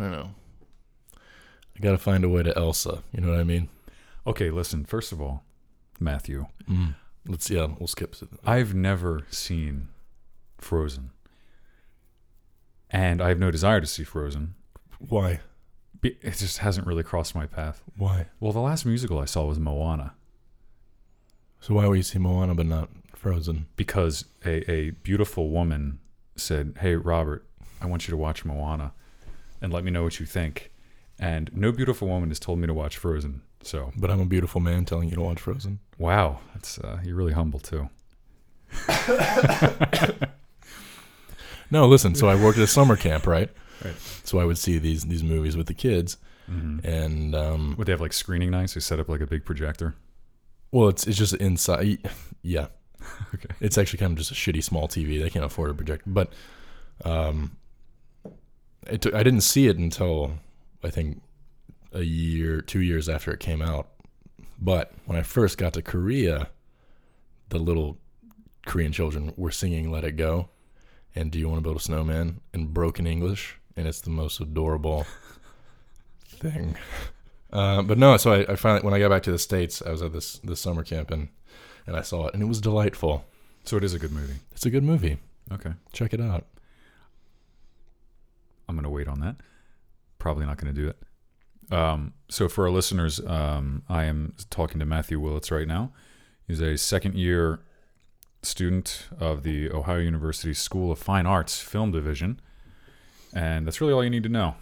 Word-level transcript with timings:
I 0.00 0.08
know. 0.08 0.30
I 1.14 1.80
got 1.80 1.92
to 1.92 1.98
find 1.98 2.24
a 2.24 2.28
way 2.28 2.42
to 2.42 2.56
Elsa. 2.56 3.02
You 3.12 3.20
know 3.20 3.30
what 3.30 3.40
I 3.40 3.44
mean? 3.44 3.68
Okay, 4.26 4.50
listen. 4.50 4.84
First 4.84 5.12
of 5.12 5.20
all, 5.20 5.44
Matthew, 5.98 6.46
mm. 6.68 6.94
Let's 7.26 7.50
yeah, 7.50 7.68
we'll 7.78 7.86
skip. 7.86 8.14
it. 8.22 8.28
I've 8.46 8.74
never 8.74 9.26
seen 9.30 9.88
Frozen, 10.58 11.10
and 12.90 13.20
I 13.22 13.28
have 13.28 13.38
no 13.38 13.50
desire 13.50 13.80
to 13.80 13.86
see 13.86 14.04
Frozen. 14.04 14.54
Why? 14.98 15.40
It 16.02 16.22
just 16.38 16.58
hasn't 16.58 16.86
really 16.86 17.02
crossed 17.02 17.34
my 17.34 17.44
path. 17.46 17.82
Why? 17.96 18.28
Well, 18.40 18.52
the 18.52 18.60
last 18.60 18.86
musical 18.86 19.18
I 19.18 19.26
saw 19.26 19.44
was 19.44 19.58
Moana 19.58 20.14
So 21.60 21.74
why 21.74 21.86
would 21.86 21.98
you 21.98 22.02
see 22.02 22.18
Moana 22.18 22.54
but 22.54 22.64
not 22.66 22.88
Frozen? 23.14 23.66
because 23.76 24.24
a, 24.46 24.70
a 24.70 24.90
beautiful 24.90 25.50
woman 25.50 25.98
said, 26.36 26.76
Hey, 26.80 26.94
Robert, 26.96 27.46
I 27.82 27.86
want 27.86 28.08
you 28.08 28.12
to 28.12 28.16
watch 28.16 28.46
Moana 28.46 28.92
and 29.60 29.72
let 29.72 29.84
me 29.84 29.90
know 29.90 30.02
what 30.02 30.18
you 30.20 30.26
think. 30.26 30.70
And 31.18 31.50
no 31.54 31.70
beautiful 31.72 32.08
woman 32.08 32.30
has 32.30 32.38
told 32.40 32.58
me 32.58 32.66
to 32.66 32.74
watch 32.74 32.96
Frozen. 32.96 33.42
So, 33.62 33.92
But 33.96 34.10
I'm 34.10 34.20
a 34.20 34.24
beautiful 34.26 34.60
man 34.60 34.84
telling 34.86 35.08
you 35.10 35.14
to 35.16 35.20
watch 35.22 35.40
Frozen. 35.40 35.80
wow, 35.98 36.38
that's, 36.54 36.78
uh, 36.78 36.98
you're 37.04 37.14
really 37.16 37.32
humble 37.34 37.58
too. 37.60 37.88
No, 41.72 41.86
listen. 41.86 42.14
So 42.16 42.28
I 42.28 42.34
worked 42.34 42.58
at 42.58 42.64
a 42.64 42.66
summer 42.66 42.96
camp, 42.96 43.26
right? 43.26 43.50
Right. 43.82 43.94
So 44.24 44.38
I 44.38 44.44
would 44.44 44.58
see 44.58 44.76
these 44.76 45.04
these 45.04 45.22
movies 45.22 45.56
with 45.56 45.66
the 45.66 45.72
kids, 45.72 46.18
and 46.46 47.34
um, 47.34 47.74
Would 47.78 47.86
they 47.86 47.92
have 47.92 48.00
like 48.02 48.12
screening 48.12 48.50
nights? 48.50 48.74
They 48.74 48.80
set 48.80 49.00
up 49.00 49.08
like 49.08 49.22
a 49.22 49.26
big 49.26 49.46
projector. 49.46 49.94
well, 50.70 50.88
it's 50.90 51.06
it's 51.06 51.16
just 51.16 51.32
inside. 51.36 51.98
Yeah, 52.42 52.66
Okay. 53.34 53.48
it's 53.58 53.78
actually 53.78 54.00
kind 54.00 54.12
of 54.12 54.18
just 54.18 54.30
a 54.32 54.34
shitty 54.34 54.62
small 54.62 54.86
TV. 54.86 55.18
They 55.18 55.30
can't 55.30 55.46
afford 55.46 55.70
a 55.70 55.74
projector, 55.74 56.04
but 56.10 56.30
um, 57.06 57.56
it 58.86 59.02
took, 59.02 59.14
I 59.14 59.22
didn't 59.22 59.42
see 59.42 59.66
it 59.66 59.78
until 59.78 60.38
I 60.82 60.90
think 60.90 61.22
a 61.92 62.02
year, 62.02 62.60
two 62.60 62.80
years 62.80 63.08
after 63.08 63.32
it 63.32 63.40
came 63.40 63.62
out. 63.62 63.88
But 64.58 64.92
when 65.06 65.18
I 65.18 65.22
first 65.22 65.58
got 65.58 65.72
to 65.74 65.82
Korea, 65.82 66.48
the 67.48 67.58
little 67.58 67.98
Korean 68.66 68.92
children 68.92 69.32
were 69.36 69.50
singing 69.50 69.90
"Let 69.90 70.04
It 70.04 70.16
Go" 70.16 70.48
and 71.14 71.30
"Do 71.30 71.38
You 71.38 71.48
Want 71.48 71.58
to 71.58 71.62
Build 71.62 71.76
a 71.76 71.80
Snowman" 71.80 72.40
in 72.52 72.66
broken 72.68 73.06
English, 73.06 73.58
and 73.76 73.88
it's 73.88 74.00
the 74.00 74.10
most 74.10 74.40
adorable 74.40 75.06
thing. 76.26 76.76
Uh, 77.52 77.82
but 77.82 77.98
no, 77.98 78.16
so 78.16 78.32
I, 78.32 78.52
I 78.52 78.56
finally 78.56 78.82
when 78.82 78.94
I 78.94 78.98
got 78.98 79.08
back 79.08 79.22
to 79.24 79.32
the 79.32 79.38
states, 79.38 79.82
I 79.84 79.90
was 79.90 80.02
at 80.02 80.12
this 80.12 80.38
this 80.38 80.60
summer 80.60 80.82
camp 80.84 81.10
and 81.10 81.28
and 81.86 81.96
I 81.96 82.02
saw 82.02 82.26
it, 82.26 82.34
and 82.34 82.42
it 82.42 82.46
was 82.46 82.60
delightful. 82.60 83.24
So 83.64 83.76
it 83.76 83.84
is 83.84 83.94
a 83.94 83.98
good 83.98 84.12
movie. 84.12 84.36
It's 84.52 84.66
a 84.66 84.70
good 84.70 84.84
movie. 84.84 85.18
Okay. 85.52 85.72
Check 85.92 86.14
it 86.14 86.20
out. 86.20 86.44
I'm 88.70 88.76
going 88.76 88.84
to 88.84 88.90
wait 88.90 89.08
on 89.08 89.20
that. 89.20 89.36
Probably 90.18 90.46
not 90.46 90.56
going 90.58 90.72
to 90.72 90.80
do 90.80 90.88
it. 90.88 91.74
Um, 91.74 92.14
so, 92.28 92.48
for 92.48 92.64
our 92.64 92.70
listeners, 92.70 93.20
um, 93.26 93.82
I 93.88 94.04
am 94.04 94.34
talking 94.48 94.78
to 94.78 94.86
Matthew 94.86 95.18
Willits 95.18 95.50
right 95.50 95.66
now. 95.66 95.92
He's 96.46 96.60
a 96.60 96.78
second 96.78 97.14
year 97.16 97.60
student 98.42 99.08
of 99.18 99.42
the 99.42 99.70
Ohio 99.70 99.98
University 99.98 100.54
School 100.54 100.92
of 100.92 100.98
Fine 100.98 101.26
Arts 101.26 101.60
Film 101.60 101.90
Division. 101.90 102.40
And 103.34 103.66
that's 103.66 103.80
really 103.80 103.92
all 103.92 104.02
you 104.02 104.10
need 104.10 104.22
to 104.22 104.28
know. 104.28 104.54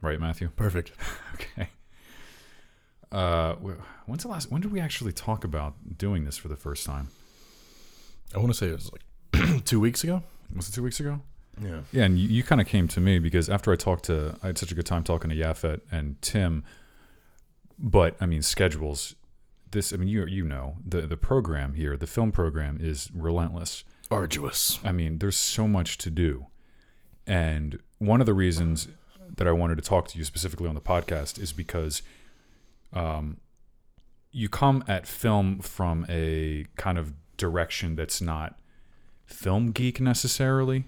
Right, 0.00 0.20
Matthew? 0.20 0.50
Perfect. 0.56 0.92
Okay. 1.56 1.70
Uh, 3.10 3.54
when's 4.04 4.24
the 4.24 4.28
last? 4.28 4.50
When 4.50 4.60
did 4.60 4.70
we 4.70 4.78
actually 4.78 5.12
talk 5.12 5.42
about 5.42 5.96
doing 5.96 6.26
this 6.26 6.36
for 6.36 6.48
the 6.48 6.56
first 6.56 6.84
time? 6.84 7.08
I 8.34 8.38
want 8.38 8.48
to 8.50 8.54
say 8.54 8.66
it 8.66 8.72
was 8.72 8.90
like 8.92 9.64
two 9.64 9.80
weeks 9.80 10.04
ago. 10.04 10.22
Was 10.54 10.68
it 10.68 10.72
two 10.72 10.82
weeks 10.82 11.00
ago? 11.00 11.22
Yeah. 11.62 11.80
Yeah, 11.92 12.04
and 12.04 12.18
you, 12.18 12.28
you 12.28 12.42
kind 12.42 12.60
of 12.60 12.66
came 12.66 12.88
to 12.88 13.00
me 13.00 13.18
because 13.18 13.48
after 13.48 13.72
I 13.72 13.76
talked 13.76 14.04
to, 14.04 14.36
I 14.42 14.48
had 14.48 14.58
such 14.58 14.72
a 14.72 14.74
good 14.74 14.86
time 14.86 15.04
talking 15.04 15.30
to 15.30 15.36
Yafet 15.36 15.80
and 15.90 16.20
Tim. 16.22 16.64
But 17.78 18.16
I 18.20 18.26
mean, 18.26 18.42
schedules. 18.42 19.14
This, 19.70 19.92
I 19.92 19.96
mean, 19.96 20.08
you 20.08 20.26
you 20.26 20.44
know 20.44 20.76
the 20.84 21.02
the 21.02 21.16
program 21.16 21.74
here, 21.74 21.96
the 21.96 22.06
film 22.06 22.32
program 22.32 22.78
is 22.80 23.10
relentless. 23.14 23.84
Arduous. 24.10 24.80
I 24.84 24.90
mean, 24.92 25.18
there's 25.18 25.36
so 25.36 25.68
much 25.68 25.96
to 25.98 26.10
do, 26.10 26.46
and 27.26 27.78
one 27.98 28.20
of 28.20 28.26
the 28.26 28.34
reasons 28.34 28.88
that 29.36 29.46
I 29.46 29.52
wanted 29.52 29.76
to 29.76 29.82
talk 29.82 30.08
to 30.08 30.18
you 30.18 30.24
specifically 30.24 30.68
on 30.68 30.74
the 30.74 30.80
podcast 30.80 31.40
is 31.40 31.52
because, 31.52 32.02
um, 32.92 33.36
you 34.32 34.48
come 34.48 34.82
at 34.88 35.06
film 35.06 35.60
from 35.60 36.04
a 36.08 36.66
kind 36.76 36.98
of 36.98 37.12
direction 37.36 37.94
that's 37.94 38.20
not 38.20 38.58
film 39.24 39.70
geek 39.70 40.00
necessarily, 40.00 40.84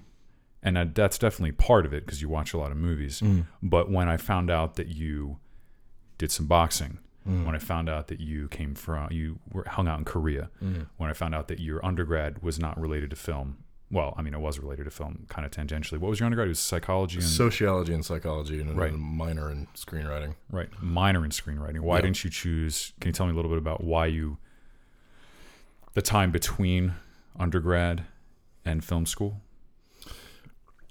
and 0.63 0.77
that- 0.77 0.95
that's 0.95 1.19
definitely 1.19 1.53
part 1.53 1.85
of 1.87 1.93
it 1.93 2.05
because 2.07 2.23
you 2.23 2.29
watch 2.29 2.53
a 2.55 2.59
lot 2.59 2.71
of 2.71 2.77
movies. 2.77 3.21
Mm. 3.21 3.47
But 3.63 3.91
when 3.91 4.09
I 4.09 4.17
found 4.17 4.51
out 4.51 4.77
that 4.77 4.89
you 4.89 5.39
did 6.19 6.31
some 6.31 6.47
boxing, 6.47 6.99
mm. 7.29 7.45
when 7.45 7.55
I 7.55 7.59
found 7.59 7.89
out 7.89 8.07
that 8.09 8.21
you 8.21 8.49
came 8.49 8.75
from, 8.75 9.11
you 9.11 9.39
were 9.51 9.65
hung 9.69 9.89
out 9.89 9.99
in 9.99 10.05
Korea, 10.05 10.51
mm. 10.63 10.87
when 10.99 11.11
I 11.11 11.13
found 11.15 11.35
out 11.35 11.49
that 11.49 11.59
your 11.61 11.85
undergrad 11.85 12.43
was 12.43 12.59
not 12.59 12.79
related 12.81 13.11
to 13.11 13.17
film. 13.17 13.59
Well, 13.91 14.15
I 14.17 14.23
mean, 14.23 14.33
it 14.33 14.41
was 14.41 14.59
related 14.59 14.85
to 14.85 14.91
film, 14.91 15.27
kind 15.29 15.45
of 15.45 15.51
tangentially. 15.53 15.99
What 15.99 16.09
was 16.09 16.19
your 16.19 16.25
undergrad? 16.27 16.49
It 16.49 16.53
was 16.53 16.61
psychology 16.61 17.17
and 17.17 17.25
Sociology 17.27 17.93
and 17.93 18.03
psychology, 18.03 18.59
and 18.59 18.75
Right. 18.75 18.95
a 18.95 18.97
minor 18.97 19.51
in 19.51 19.67
screenwriting. 19.75 20.35
right 20.51 20.71
minor 20.81 21.25
in 21.27 21.31
screenwriting. 21.31 21.81
Why 21.81 21.97
Yeah. 21.97 22.03
didn't 22.03 22.25
you 22.25 22.31
choose? 22.31 22.95
Can 23.01 23.11
you 23.11 23.13
tell 23.13 23.27
me 23.27 23.33
a 23.33 23.37
little 23.37 23.51
bit 23.51 23.59
about 23.59 23.85
why 23.85 24.07
you 24.07 24.39
the 25.93 26.01
time 26.01 26.31
between 26.31 26.95
undergrad 27.39 28.05
and 28.65 28.83
film 28.83 29.05
school? 29.05 29.42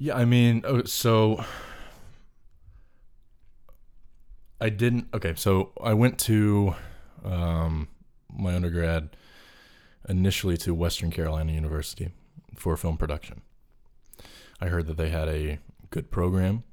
Yeah, 0.04 0.16
I 0.18 0.26
mean, 0.26 0.64
oh, 0.66 0.84
so 0.86 1.46
I 4.60 4.70
didn't. 4.70 5.10
Okay, 5.14 5.36
so 5.36 5.74
I 5.80 5.94
went 5.94 6.18
to 6.22 6.74
um, 7.24 7.88
my 8.28 8.56
undergrad 8.56 9.16
initially 10.10 10.58
to 10.58 10.74
Western 10.74 11.12
Carolina 11.12 11.52
University 11.52 12.10
for 12.56 12.76
film 12.78 12.98
production. 12.98 13.44
I 14.60 14.70
heard 14.70 14.88
that 14.88 14.98
they 14.98 15.10
had 15.10 15.28
a 15.28 15.60
good 15.92 16.10
program, 16.10 16.64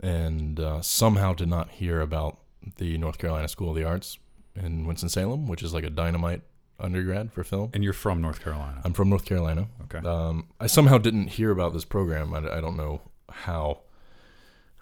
and 0.00 0.58
uh, 0.58 0.80
somehow 0.80 1.34
did 1.34 1.48
not 1.48 1.70
hear 1.70 2.00
about 2.00 2.40
the 2.78 2.98
North 2.98 3.18
Carolina 3.18 3.46
School 3.46 3.70
of 3.70 3.76
the 3.76 3.84
Arts 3.84 4.18
in 4.56 4.88
Winston 4.88 5.08
Salem, 5.08 5.46
which 5.46 5.62
is 5.62 5.72
like 5.72 5.84
a 5.84 5.90
dynamite 5.90 6.42
undergrad 6.80 7.32
for 7.32 7.44
film. 7.44 7.70
And 7.74 7.84
you're 7.84 7.92
from 7.92 8.20
North 8.20 8.42
Carolina. 8.42 8.80
I'm 8.84 8.92
from 8.92 9.08
North 9.08 9.24
Carolina. 9.24 9.68
Okay. 9.84 10.06
Um, 10.06 10.48
I 10.58 10.66
somehow 10.66 10.98
didn't 10.98 11.28
hear 11.28 11.50
about 11.50 11.72
this 11.72 11.84
program. 11.84 12.34
I, 12.34 12.38
I 12.38 12.60
don't 12.60 12.76
know 12.76 13.02
how. 13.30 13.80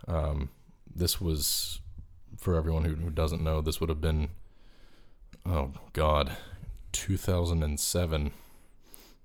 Um, 0.06 0.50
this 0.94 1.20
was 1.20 1.80
for 2.38 2.54
everyone 2.54 2.84
who, 2.84 2.94
who 2.94 3.10
doesn't 3.10 3.42
know. 3.42 3.60
This 3.60 3.80
would 3.80 3.88
have 3.88 4.00
been, 4.00 4.30
oh 5.44 5.72
God, 5.92 6.36
2007, 6.92 8.30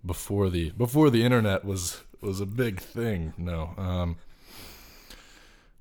before 0.06 0.50
the 0.50 0.72
before 0.72 1.09
the 1.09 1.23
internet 1.23 1.63
was 1.63 2.01
was 2.22 2.41
a 2.41 2.45
big 2.45 2.79
thing. 2.79 3.33
No, 3.38 3.72
um, 3.78 4.17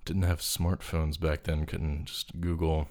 didn't 0.04 0.22
have 0.22 0.41
smartphones 0.41 1.19
back 1.19 1.44
then. 1.44 1.66
Couldn't 1.66 2.06
just 2.06 2.41
Google 2.41 2.88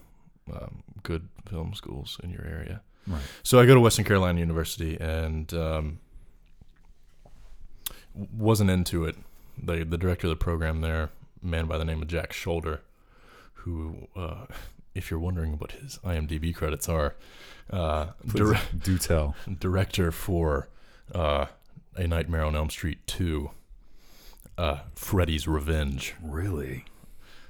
um, 0.52 0.84
good 1.04 1.30
film 1.48 1.74
schools 1.74 2.20
in 2.24 2.32
your 2.32 2.46
area. 2.46 2.82
Right. 3.08 3.22
So 3.44 3.60
I 3.60 3.66
go 3.66 3.74
to 3.74 3.80
Western 3.82 4.06
Carolina 4.06 4.40
University 4.40 4.98
and 5.00 5.52
um, 5.54 6.00
wasn't 8.38 8.70
into 8.70 9.06
it. 9.06 9.16
The 9.62 9.84
the 9.84 9.98
director 9.98 10.28
of 10.28 10.32
the 10.32 10.36
program 10.44 10.82
there, 10.82 11.10
a 11.44 11.46
man 11.46 11.66
by 11.68 11.78
the 11.78 11.86
name 11.86 12.02
of 12.02 12.08
Jack 12.08 12.32
Sholder, 12.34 12.80
who, 13.54 14.08
uh, 14.16 14.46
if 14.96 15.12
you're 15.12 15.20
wondering 15.20 15.58
what 15.58 15.74
his 15.74 16.00
IMDb 16.04 16.54
credits 16.56 16.90
are, 16.90 17.16
uh, 17.72 18.08
dir- 18.28 18.60
Do 18.84 18.98
tell. 18.98 19.36
director 19.60 20.12
for 20.12 20.68
uh, 21.14 21.46
A 21.96 22.08
Nightmare 22.08 22.44
on 22.44 22.56
Elm 22.56 22.70
Street 22.70 23.00
two, 23.08 23.52
uh, 24.58 24.80
Freddy's 24.96 25.48
Revenge. 25.48 26.16
Really? 26.24 26.86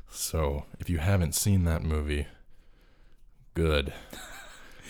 So 0.10 0.66
if 0.80 0.90
you 0.90 0.98
haven't 0.98 1.34
seen 1.36 1.64
that 1.66 1.84
movie, 1.84 2.28
good. 3.54 3.94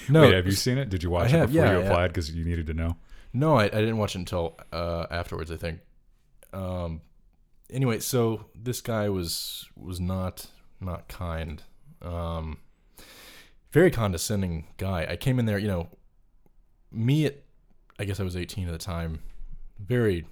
No, 0.10 0.22
Wait, 0.22 0.34
have 0.34 0.46
you 0.46 0.52
seen 0.52 0.78
it? 0.78 0.90
Did 0.90 1.04
you 1.04 1.10
watch 1.10 1.32
I 1.32 1.36
it 1.36 1.40
have, 1.40 1.52
before 1.52 1.66
yeah, 1.66 1.80
you 1.80 1.86
applied 1.86 2.08
because 2.08 2.32
you 2.32 2.44
needed 2.44 2.68
to 2.68 2.74
know? 2.74 2.96
No, 3.34 3.56
I, 3.56 3.66
I 3.66 3.70
didn't 3.70 3.98
watch 3.98 4.16
it 4.16 4.20
until 4.20 4.58
uh, 4.72 5.06
afterwards. 5.10 5.52
I 5.52 5.58
think. 5.58 5.80
Um, 6.54 7.02
anyway, 7.70 8.00
so 8.00 8.46
this 8.56 8.82
guy 8.82 9.10
was 9.10 9.70
was 9.76 10.00
not 10.00 10.48
not 10.80 11.08
kind. 11.08 11.64
Um, 12.02 12.58
very 13.72 13.92
condescending 13.92 14.68
guy. 14.78 15.08
I 15.10 15.16
came 15.16 15.40
in 15.40 15.46
there, 15.46 15.58
you 15.58 15.68
know, 15.68 15.88
me 16.92 17.26
at, 17.26 17.38
I 17.98 18.04
guess 18.04 18.20
I 18.20 18.24
was 18.24 18.36
18 18.36 18.68
at 18.68 18.72
the 18.72 18.78
time. 18.78 19.22
Very 19.80 20.26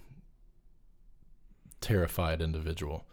terrified 1.80 2.42
individual, 2.42 3.06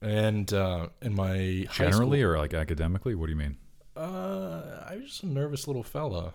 and 0.00 0.52
uh, 0.52 0.88
in 1.00 1.14
my 1.14 1.66
high 1.68 1.90
Generally 1.90 2.22
or 2.22 2.38
like 2.38 2.54
academically? 2.54 3.14
What 3.14 3.26
do 3.26 3.32
you 3.32 3.38
mean? 3.38 3.56
Uh, 3.96 4.84
I 4.88 4.96
was 4.96 5.06
just 5.06 5.22
a 5.22 5.26
nervous 5.26 5.66
little 5.66 5.82
fella. 5.82 6.34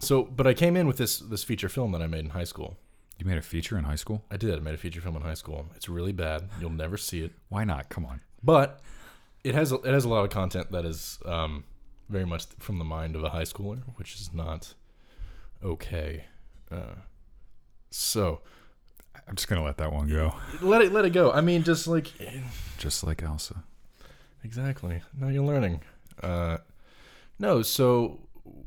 So, 0.00 0.24
but 0.24 0.46
I 0.46 0.54
came 0.54 0.76
in 0.76 0.86
with 0.86 0.96
this 0.96 1.18
this 1.18 1.44
feature 1.44 1.68
film 1.68 1.92
that 1.92 2.02
I 2.02 2.06
made 2.06 2.24
in 2.24 2.30
high 2.30 2.44
school, 2.44 2.76
You 3.18 3.26
made 3.26 3.38
a 3.38 3.42
feature 3.42 3.78
in 3.78 3.84
high 3.84 3.94
school? 3.96 4.24
I 4.30 4.36
did. 4.36 4.54
I 4.54 4.58
made 4.60 4.74
a 4.74 4.78
feature 4.78 5.00
film 5.00 5.14
in 5.16 5.22
high 5.22 5.34
school. 5.34 5.66
It's 5.76 5.88
really 5.88 6.12
bad. 6.12 6.48
You'll 6.60 6.70
never 6.70 6.96
see 6.96 7.20
it, 7.22 7.32
Why 7.48 7.64
not? 7.64 7.88
Come 7.90 8.04
on. 8.04 8.20
but 8.42 8.80
it 9.44 9.54
has 9.54 9.70
it 9.72 9.84
has 9.84 10.04
a 10.04 10.08
lot 10.08 10.24
of 10.24 10.30
content 10.30 10.72
that 10.72 10.84
is 10.84 11.18
um, 11.26 11.64
very 12.08 12.24
much 12.24 12.46
from 12.58 12.78
the 12.78 12.84
mind 12.84 13.14
of 13.14 13.22
a 13.22 13.28
high 13.30 13.42
schooler, 13.44 13.82
which 13.96 14.14
is 14.16 14.32
not 14.34 14.74
okay. 15.62 16.24
Uh, 16.72 16.96
so 17.90 18.40
I'm 19.28 19.36
just 19.36 19.46
gonna 19.48 19.62
let 19.62 19.76
that 19.78 19.92
one 19.92 20.08
go. 20.08 20.34
let 20.60 20.82
it 20.82 20.92
let 20.92 21.04
it 21.04 21.10
go. 21.10 21.30
I 21.30 21.40
mean, 21.40 21.62
just 21.62 21.86
like 21.86 22.10
Just 22.78 23.04
like 23.04 23.22
Elsa. 23.22 23.62
Exactly. 24.44 25.00
Now 25.18 25.28
you're 25.28 25.42
learning. 25.44 25.80
Uh, 26.22 26.58
no, 27.38 27.62
so 27.62 28.20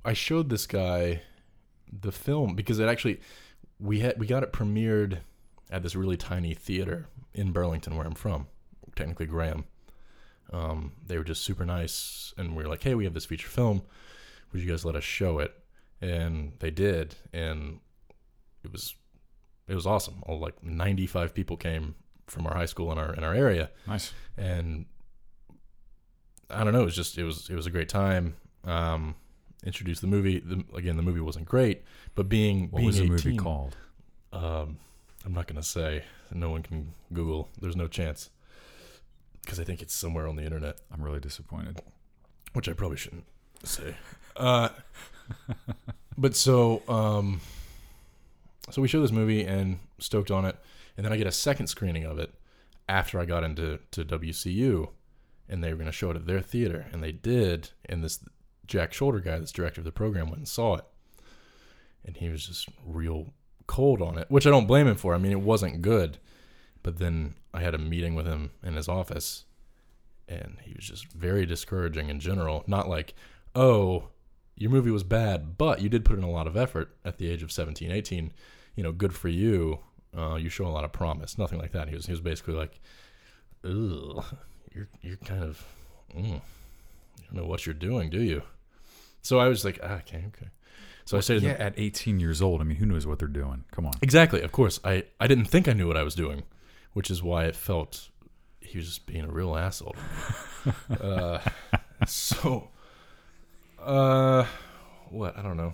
I 0.03 0.13
showed 0.13 0.49
this 0.49 0.65
guy 0.65 1.21
the 2.01 2.11
film 2.11 2.55
because 2.55 2.79
it 2.79 2.87
actually 2.89 3.21
we 3.79 3.99
had 3.99 4.19
we 4.19 4.27
got 4.27 4.43
it 4.43 4.51
premiered 4.51 5.19
at 5.69 5.83
this 5.83 5.95
really 5.95 6.17
tiny 6.17 6.53
theater 6.53 7.07
in 7.33 7.51
Burlington, 7.51 7.95
where 7.95 8.05
I'm 8.05 8.15
from. 8.15 8.47
Technically, 8.95 9.27
Graham. 9.27 9.65
Um, 10.51 10.93
they 11.05 11.17
were 11.17 11.23
just 11.23 11.43
super 11.43 11.65
nice, 11.65 12.33
and 12.37 12.55
we 12.55 12.63
were 12.63 12.69
like, 12.69 12.83
"Hey, 12.83 12.95
we 12.95 13.03
have 13.03 13.13
this 13.13 13.25
feature 13.25 13.49
film. 13.49 13.83
Would 14.51 14.61
you 14.61 14.69
guys 14.69 14.83
let 14.85 14.95
us 14.95 15.03
show 15.03 15.39
it?" 15.39 15.53
And 16.01 16.53
they 16.59 16.71
did, 16.71 17.15
and 17.33 17.79
it 18.63 18.71
was 18.71 18.95
it 19.67 19.75
was 19.75 19.85
awesome. 19.85 20.23
All 20.23 20.39
like 20.39 20.63
95 20.63 21.33
people 21.33 21.57
came 21.57 21.95
from 22.27 22.47
our 22.47 22.55
high 22.55 22.65
school 22.65 22.91
in 22.91 22.97
our 22.97 23.13
in 23.13 23.23
our 23.23 23.33
area 23.33 23.69
Nice. 23.85 24.11
and 24.37 24.85
I 26.49 26.63
don't 26.63 26.73
know. 26.73 26.81
It 26.81 26.85
was 26.85 26.95
just 26.95 27.17
it 27.17 27.23
was 27.23 27.49
it 27.49 27.55
was 27.55 27.65
a 27.65 27.71
great 27.71 27.89
time. 27.89 28.35
Um, 28.63 29.15
introduced 29.65 30.01
the 30.01 30.07
movie. 30.07 30.39
The, 30.39 30.63
again, 30.75 30.97
the 30.97 31.03
movie 31.03 31.19
wasn't 31.19 31.45
great, 31.45 31.83
but 32.15 32.29
being 32.29 32.69
What 32.69 32.79
being 32.79 32.87
was 32.87 32.97
the 32.97 33.03
18, 33.03 33.11
movie 33.11 33.37
called? 33.37 33.75
Um, 34.31 34.77
I'm 35.25 35.33
not 35.33 35.47
gonna 35.47 35.63
say. 35.63 36.03
No 36.31 36.49
one 36.49 36.61
can 36.63 36.93
Google. 37.13 37.49
There's 37.59 37.75
no 37.75 37.87
chance 37.87 38.29
because 39.41 39.59
I 39.61 39.63
think 39.63 39.81
it's 39.81 39.95
somewhere 39.95 40.27
on 40.27 40.35
the 40.35 40.43
internet, 40.43 40.81
I'm 40.93 41.01
really 41.01 41.21
disappointed. 41.21 41.81
which 42.51 42.67
I 42.67 42.73
probably 42.73 42.97
shouldn't 42.97 43.23
say. 43.63 43.95
Uh, 44.35 44.69
but 46.17 46.35
so 46.35 46.81
um, 46.89 47.39
so 48.69 48.81
we 48.81 48.89
show 48.89 49.01
this 49.01 49.11
movie 49.11 49.45
and 49.45 49.79
stoked 49.99 50.31
on 50.31 50.43
it, 50.45 50.57
and 50.97 51.05
then 51.05 51.13
I 51.13 51.17
get 51.17 51.27
a 51.27 51.31
second 51.31 51.67
screening 51.67 52.03
of 52.03 52.19
it 52.19 52.33
after 52.89 53.19
I 53.19 53.25
got 53.25 53.43
into 53.43 53.79
to 53.91 54.03
WCU, 54.03 54.89
and 55.49 55.63
they 55.63 55.69
were 55.69 55.77
going 55.77 55.85
to 55.85 55.91
show 55.91 56.11
it 56.11 56.15
at 56.15 56.25
their 56.25 56.41
theater, 56.41 56.87
and 56.91 57.03
they 57.03 57.11
did. 57.11 57.71
And 57.85 58.03
this 58.03 58.19
Jack 58.65 58.91
Sholder 58.91 59.23
guy, 59.23 59.39
this 59.39 59.51
director 59.51 59.81
of 59.81 59.85
the 59.85 59.91
program, 59.91 60.27
went 60.27 60.37
and 60.37 60.47
saw 60.47 60.75
it, 60.75 60.85
and 62.05 62.17
he 62.17 62.29
was 62.29 62.47
just 62.47 62.69
real 62.85 63.33
cold 63.67 64.01
on 64.01 64.17
it, 64.17 64.29
which 64.29 64.47
I 64.47 64.49
don't 64.49 64.67
blame 64.67 64.87
him 64.87 64.95
for. 64.95 65.13
I 65.13 65.17
mean, 65.17 65.31
it 65.31 65.41
wasn't 65.41 65.81
good, 65.81 66.17
but 66.83 66.97
then 66.97 67.35
I 67.53 67.61
had 67.61 67.73
a 67.73 67.79
meeting 67.79 68.15
with 68.15 68.25
him 68.25 68.51
in 68.63 68.75
his 68.75 68.87
office, 68.87 69.45
and 70.27 70.57
he 70.61 70.73
was 70.73 70.85
just 70.85 71.11
very 71.11 71.45
discouraging 71.45 72.09
in 72.09 72.19
general. 72.19 72.63
Not 72.67 72.89
like, 72.89 73.13
oh, 73.55 74.09
your 74.55 74.71
movie 74.71 74.91
was 74.91 75.03
bad, 75.03 75.57
but 75.57 75.81
you 75.81 75.89
did 75.89 76.05
put 76.05 76.17
in 76.17 76.23
a 76.23 76.31
lot 76.31 76.47
of 76.47 76.57
effort 76.57 76.95
at 77.05 77.17
the 77.17 77.29
age 77.29 77.43
of 77.43 77.51
17, 77.51 77.91
18. 77.91 78.33
You 78.75 78.83
know, 78.83 78.91
good 78.91 79.13
for 79.13 79.29
you. 79.29 79.79
Uh, 80.17 80.35
you 80.35 80.49
show 80.49 80.65
a 80.65 80.69
lot 80.69 80.83
of 80.83 80.91
promise. 80.91 81.37
Nothing 81.37 81.59
like 81.59 81.71
that. 81.73 81.89
He 81.89 81.95
was 81.95 82.05
he 82.05 82.11
was 82.11 82.21
basically 82.21 82.55
like, 82.55 82.79
ugh, 83.63 84.23
you're 84.77 84.87
you're 85.01 85.17
kind 85.17 85.43
of, 85.43 85.63
mm, 86.15 86.23
you 86.25 86.41
don't 87.25 87.33
know 87.33 87.45
what 87.45 87.65
you're 87.65 87.73
doing, 87.89 88.09
do 88.09 88.21
you? 88.21 88.41
So 89.21 89.39
I 89.39 89.47
was 89.47 89.65
like, 89.65 89.79
ah, 89.83 89.95
okay, 90.01 90.23
okay. 90.27 90.47
So 91.05 91.17
I 91.17 91.21
said, 91.21 91.41
Yeah, 91.41 91.51
at 91.51 91.73
18 91.77 92.19
years 92.19 92.41
old. 92.41 92.59
I 92.61 92.65
mean, 92.65 92.77
who 92.77 92.85
knows 92.85 93.07
what 93.07 93.17
they're 93.19 93.27
doing? 93.29 93.63
Come 93.71 93.85
on. 93.85 93.93
Exactly. 94.01 94.41
Of 94.41 94.51
course, 94.51 94.79
I 94.83 95.05
I 95.19 95.27
didn't 95.27 95.45
think 95.45 95.67
I 95.67 95.73
knew 95.73 95.87
what 95.87 95.97
I 95.97 96.03
was 96.03 96.15
doing, 96.15 96.43
which 96.93 97.09
is 97.09 97.23
why 97.23 97.45
it 97.45 97.55
felt 97.55 98.09
he 98.59 98.77
was 98.77 98.87
just 98.87 99.05
being 99.05 99.23
a 99.23 99.31
real 99.31 99.55
asshole. 99.55 99.95
uh, 101.01 101.39
so, 102.05 102.69
uh, 103.79 104.45
what 105.09 105.37
I 105.37 105.41
don't 105.41 105.57
know. 105.57 105.73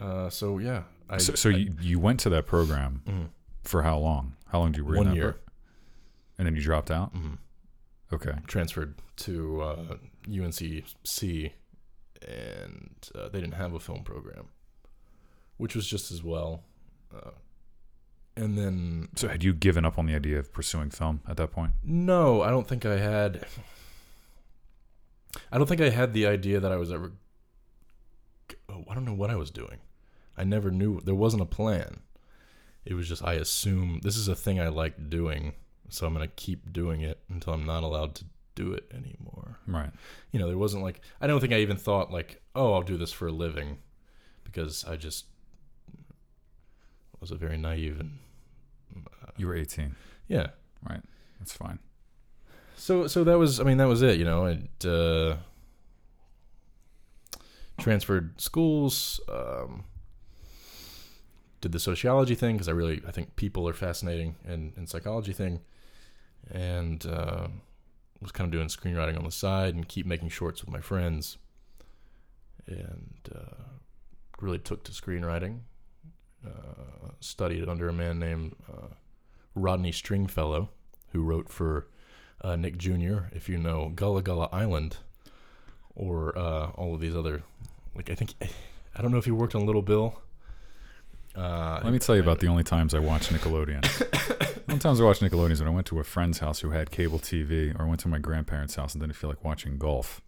Uh, 0.00 0.30
so 0.30 0.58
yeah, 0.58 0.82
I, 1.10 1.18
so 1.18 1.34
so 1.34 1.50
I- 1.50 1.52
you, 1.54 1.74
you 1.80 1.98
went 1.98 2.20
to 2.20 2.30
that 2.30 2.46
program 2.46 3.02
Mhm. 3.06 3.28
for 3.64 3.82
how 3.82 3.98
long? 3.98 4.34
How 4.48 4.58
long 4.60 4.72
did 4.72 4.78
you 4.78 4.88
in 4.90 4.96
One 4.96 5.06
that 5.08 5.14
year. 5.16 5.32
pro- 5.32 5.40
And 6.38 6.46
then 6.46 6.56
you 6.56 6.62
dropped 6.62 6.90
out? 6.90 7.14
mhm, 7.14 7.38
Okay. 8.12 8.32
transferred 8.46 8.94
to 9.16 9.62
uh, 9.62 9.94
UNCC, 10.28 11.52
and 12.26 12.94
uh, 13.14 13.28
they 13.28 13.40
didn't 13.40 13.54
have 13.54 13.72
a 13.74 13.80
film 13.80 14.02
program, 14.04 14.48
which 15.56 15.74
was 15.74 15.86
just 15.86 16.10
as 16.10 16.22
well. 16.22 16.62
Uh, 17.14 17.30
and 18.36 18.56
then 18.56 19.08
So 19.16 19.28
had 19.28 19.42
you 19.44 19.52
given 19.52 19.84
up 19.84 19.98
on 19.98 20.06
the 20.06 20.14
idea 20.14 20.38
of 20.38 20.52
pursuing 20.52 20.90
film 20.90 21.20
at 21.28 21.36
that 21.36 21.50
point? 21.50 21.72
No, 21.84 22.42
I 22.42 22.50
don't 22.50 22.66
think 22.66 22.84
I 22.86 22.98
had. 22.98 23.44
I 25.50 25.58
don't 25.58 25.66
think 25.66 25.80
I 25.80 25.90
had 25.90 26.12
the 26.12 26.26
idea 26.26 26.60
that 26.60 26.72
I 26.72 26.76
was 26.76 26.92
ever. 26.92 27.12
Oh, 28.68 28.84
I 28.88 28.94
don't 28.94 29.04
know 29.04 29.14
what 29.14 29.30
I 29.30 29.36
was 29.36 29.50
doing. 29.50 29.78
I 30.36 30.44
never 30.44 30.70
knew. 30.70 31.00
There 31.00 31.14
wasn't 31.14 31.42
a 31.42 31.46
plan. 31.46 32.00
It 32.84 32.94
was 32.94 33.08
just 33.08 33.24
I 33.24 33.34
assume 33.34 34.00
this 34.02 34.16
is 34.16 34.28
a 34.28 34.34
thing 34.34 34.60
I 34.60 34.68
like 34.68 35.08
doing, 35.10 35.52
so 35.92 36.06
I'm 36.06 36.12
gonna 36.12 36.28
keep 36.28 36.72
doing 36.72 37.00
it 37.02 37.20
until 37.28 37.52
I'm 37.52 37.64
not 37.66 37.82
allowed 37.82 38.14
to 38.16 38.24
do 38.54 38.72
it 38.72 38.90
anymore. 38.92 39.58
Right. 39.66 39.90
You 40.30 40.38
know, 40.40 40.48
there 40.48 40.58
wasn't 40.58 40.82
like 40.82 41.00
I 41.20 41.26
don't 41.26 41.40
think 41.40 41.52
I 41.52 41.58
even 41.58 41.76
thought 41.76 42.10
like, 42.10 42.42
oh, 42.54 42.74
I'll 42.74 42.82
do 42.82 42.96
this 42.96 43.12
for 43.12 43.26
a 43.28 43.32
living, 43.32 43.78
because 44.44 44.84
I 44.84 44.96
just 44.96 45.26
was 47.20 47.30
a 47.30 47.36
very 47.36 47.56
naive 47.56 48.00
and 48.00 48.18
You 49.36 49.46
were 49.46 49.54
18. 49.56 49.94
yeah. 50.28 50.48
Right. 50.88 51.00
That's 51.38 51.52
fine. 51.52 51.78
So 52.76 53.06
so 53.06 53.22
that 53.24 53.38
was 53.38 53.60
I 53.60 53.62
mean 53.64 53.78
that 53.78 53.88
was 53.88 54.02
it 54.02 54.18
you 54.18 54.24
know 54.24 54.46
I 54.46 54.88
uh, 54.88 55.36
transferred 57.78 58.40
schools 58.40 59.20
um, 59.28 59.84
did 61.60 61.72
the 61.72 61.78
sociology 61.78 62.34
thing 62.34 62.56
because 62.56 62.68
I 62.68 62.72
really 62.72 63.02
I 63.06 63.10
think 63.12 63.36
people 63.36 63.68
are 63.68 63.72
fascinating 63.72 64.36
and, 64.44 64.72
and 64.76 64.88
psychology 64.88 65.32
thing 65.32 65.60
and 66.50 67.06
uh, 67.06 67.48
was 68.20 68.32
kind 68.32 68.46
of 68.46 68.52
doing 68.52 68.68
screenwriting 68.68 69.16
on 69.18 69.24
the 69.24 69.30
side 69.30 69.74
and 69.74 69.88
keep 69.88 70.06
making 70.06 70.28
shorts 70.28 70.60
with 70.62 70.70
my 70.70 70.80
friends 70.80 71.38
and 72.66 73.14
uh, 73.34 73.64
really 74.40 74.58
took 74.58 74.84
to 74.84 74.92
screenwriting 74.92 75.60
uh, 76.46 77.08
studied 77.20 77.68
under 77.68 77.88
a 77.88 77.92
man 77.92 78.18
named 78.18 78.54
uh, 78.70 78.88
Rodney 79.54 79.92
Stringfellow 79.92 80.70
who 81.12 81.22
wrote 81.22 81.48
for 81.48 81.86
uh, 82.40 82.56
Nick 82.56 82.76
Jr. 82.78 83.26
If 83.32 83.48
you 83.48 83.58
know 83.58 83.92
Gullah 83.94 84.22
Gullah 84.22 84.48
Island, 84.52 84.96
or 85.94 86.36
uh, 86.36 86.70
all 86.70 86.94
of 86.94 87.00
these 87.00 87.14
other, 87.14 87.42
like 87.94 88.10
I 88.10 88.14
think, 88.14 88.34
I 88.96 89.02
don't 89.02 89.12
know 89.12 89.18
if 89.18 89.24
he 89.24 89.30
worked 89.30 89.54
on 89.54 89.66
Little 89.66 89.82
Bill. 89.82 90.20
Uh, 91.36 91.80
Let 91.84 91.92
me 91.92 91.98
tell 91.98 92.14
you 92.14 92.22
about 92.22 92.40
the 92.40 92.48
only 92.48 92.64
times 92.64 92.94
I 92.94 92.98
watched 92.98 93.32
Nickelodeon. 93.32 93.82
One 94.72 94.78
times 94.78 95.00
I 95.00 95.04
watched 95.04 95.20
Nickelodeon 95.20 95.50
is 95.50 95.60
when 95.60 95.68
I 95.68 95.74
went 95.74 95.86
to 95.88 96.00
a 96.00 96.04
friend's 96.04 96.38
house 96.38 96.60
who 96.60 96.70
had 96.70 96.90
cable 96.90 97.18
TV, 97.18 97.78
or 97.78 97.84
I 97.84 97.88
went 97.88 98.00
to 98.00 98.08
my 98.08 98.18
grandparents' 98.18 98.74
house 98.76 98.94
and 98.94 99.02
didn't 99.02 99.16
feel 99.16 99.28
like 99.28 99.44
watching 99.44 99.76
golf. 99.76 100.22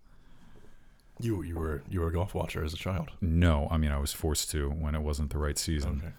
you 1.18 1.42
you 1.42 1.56
were 1.56 1.82
you 1.88 2.00
were 2.00 2.08
a 2.08 2.12
golf 2.12 2.34
watcher 2.34 2.62
as 2.62 2.74
a 2.74 2.76
child. 2.76 3.08
No, 3.22 3.68
I 3.70 3.78
mean 3.78 3.90
I 3.90 3.98
was 3.98 4.12
forced 4.12 4.50
to 4.50 4.68
when 4.68 4.94
it 4.94 5.00
wasn't 5.00 5.30
the 5.30 5.38
right 5.38 5.56
season. 5.56 6.02
Okay, 6.04 6.12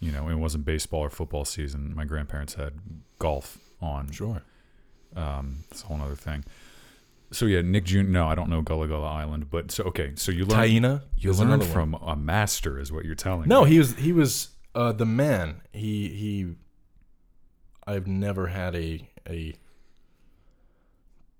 You 0.00 0.10
know, 0.12 0.28
it 0.30 0.36
wasn't 0.36 0.64
baseball 0.64 1.00
or 1.00 1.10
football 1.10 1.44
season. 1.44 1.94
My 1.94 2.04
grandparents 2.06 2.54
had 2.54 2.72
golf 3.18 3.58
on. 3.82 4.10
sure. 4.10 4.42
Um, 5.14 5.58
it's 5.70 5.82
a 5.82 5.86
whole 5.86 6.00
other 6.00 6.14
thing. 6.14 6.44
So 7.32 7.44
yeah, 7.46 7.60
Nick 7.60 7.84
Jr. 7.84 8.02
No, 8.02 8.26
I 8.26 8.34
don't 8.34 8.48
know 8.48 8.62
Gullah 8.62 8.88
Gullah 8.88 9.10
Island, 9.12 9.50
but 9.50 9.70
so 9.70 9.84
okay. 9.84 10.12
So 10.14 10.32
you 10.32 10.46
learned 10.46 10.62
Taina. 10.62 11.02
you 11.18 11.28
is 11.30 11.38
learned 11.40 11.52
another 11.54 11.70
from 11.70 11.92
a 11.94 12.16
master, 12.16 12.78
is 12.78 12.90
what 12.90 13.04
you're 13.04 13.14
telling 13.14 13.48
No, 13.48 13.64
me. 13.64 13.70
he 13.72 13.78
was 13.78 13.94
he 13.96 14.12
was 14.12 14.48
uh, 14.74 14.92
the 14.92 15.04
man. 15.06 15.60
He 15.72 16.08
he. 16.08 16.54
I've 17.86 18.06
never 18.06 18.48
had 18.48 18.74
a 18.74 19.08
a 19.28 19.54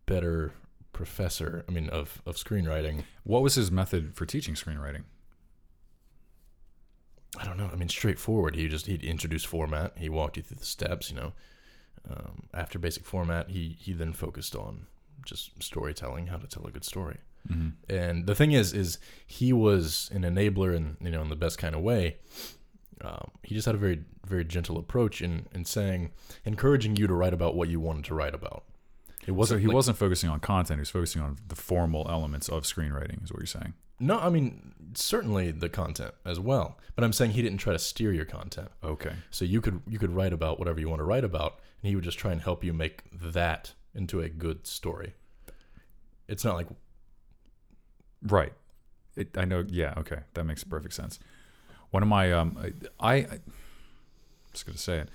better 0.06 0.52
professor. 0.92 1.64
I 1.68 1.72
mean, 1.72 1.88
of 1.90 2.22
of 2.26 2.36
screenwriting. 2.36 3.04
What 3.24 3.42
was 3.42 3.54
his 3.54 3.70
method 3.70 4.14
for 4.14 4.26
teaching 4.26 4.54
screenwriting? 4.54 5.04
I 7.38 7.44
don't 7.44 7.58
know. 7.58 7.70
I 7.72 7.76
mean, 7.76 7.88
straightforward. 7.88 8.56
He 8.56 8.68
just 8.68 8.86
he'd 8.86 9.04
introduce 9.04 9.44
format. 9.44 9.92
He 9.96 10.08
walked 10.08 10.36
you 10.36 10.42
through 10.42 10.58
the 10.58 10.64
steps. 10.64 11.10
You 11.10 11.16
know, 11.16 11.32
um, 12.10 12.44
after 12.54 12.78
basic 12.78 13.04
format, 13.04 13.50
he 13.50 13.76
he 13.78 13.92
then 13.92 14.12
focused 14.12 14.54
on 14.56 14.86
just 15.24 15.62
storytelling, 15.62 16.28
how 16.28 16.36
to 16.36 16.46
tell 16.46 16.66
a 16.66 16.70
good 16.70 16.84
story. 16.84 17.18
Mm-hmm. 17.50 17.94
And 17.94 18.26
the 18.26 18.34
thing 18.34 18.52
is, 18.52 18.72
is 18.72 18.98
he 19.26 19.52
was 19.52 20.10
an 20.12 20.22
enabler, 20.22 20.74
and 20.74 20.96
you 21.00 21.10
know, 21.10 21.22
in 21.22 21.28
the 21.28 21.36
best 21.36 21.58
kind 21.58 21.74
of 21.74 21.82
way. 21.82 22.16
Um, 23.02 23.30
he 23.42 23.54
just 23.54 23.66
had 23.66 23.74
a 23.74 23.78
very 23.78 24.04
very 24.26 24.44
gentle 24.44 24.78
approach 24.78 25.20
in 25.20 25.46
in 25.54 25.64
saying, 25.64 26.12
encouraging 26.44 26.96
you 26.96 27.06
to 27.06 27.14
write 27.14 27.34
about 27.34 27.54
what 27.54 27.68
you 27.68 27.80
wanted 27.80 28.04
to 28.06 28.14
write 28.14 28.34
about. 28.34 28.64
It 29.26 29.32
wasn't. 29.32 29.60
he 29.60 29.66
like- 29.66 29.74
wasn't 29.74 29.98
focusing 29.98 30.30
on 30.30 30.40
content; 30.40 30.78
he 30.78 30.82
was 30.82 30.90
focusing 30.90 31.22
on 31.22 31.38
the 31.48 31.56
formal 31.56 32.06
elements 32.08 32.48
of 32.48 32.62
screenwriting. 32.64 33.22
Is 33.22 33.32
what 33.32 33.40
you're 33.40 33.46
saying? 33.46 33.74
No, 33.98 34.18
I 34.18 34.28
mean 34.28 34.72
certainly 34.94 35.50
the 35.50 35.68
content 35.68 36.14
as 36.24 36.38
well. 36.40 36.78
But 36.94 37.04
I'm 37.04 37.12
saying 37.12 37.32
he 37.32 37.42
didn't 37.42 37.58
try 37.58 37.72
to 37.72 37.78
steer 37.78 38.12
your 38.12 38.24
content. 38.24 38.68
Okay. 38.82 39.12
So 39.30 39.44
you 39.44 39.60
could 39.60 39.82
you 39.86 39.98
could 39.98 40.10
write 40.10 40.32
about 40.32 40.58
whatever 40.58 40.80
you 40.80 40.88
want 40.88 41.00
to 41.00 41.04
write 41.04 41.24
about, 41.24 41.60
and 41.82 41.88
he 41.88 41.94
would 41.94 42.04
just 42.04 42.18
try 42.18 42.32
and 42.32 42.40
help 42.40 42.64
you 42.64 42.72
make 42.72 43.02
that 43.12 43.74
into 43.94 44.20
a 44.20 44.28
good 44.28 44.66
story. 44.66 45.14
It's 46.28 46.44
not 46.44 46.54
like 46.56 46.68
Right. 48.22 48.52
It, 49.16 49.36
I 49.36 49.44
know. 49.44 49.64
Yeah. 49.68 49.94
Okay. 49.98 50.20
That 50.34 50.44
makes 50.44 50.64
perfect 50.64 50.94
sense. 50.94 51.18
One 51.96 52.02
of 52.02 52.10
my, 52.10 52.30
um, 52.30 52.58
I, 53.00 53.14
I'm 53.14 53.40
just 54.52 54.66
gonna 54.66 54.76
say 54.76 54.98
it. 54.98 55.08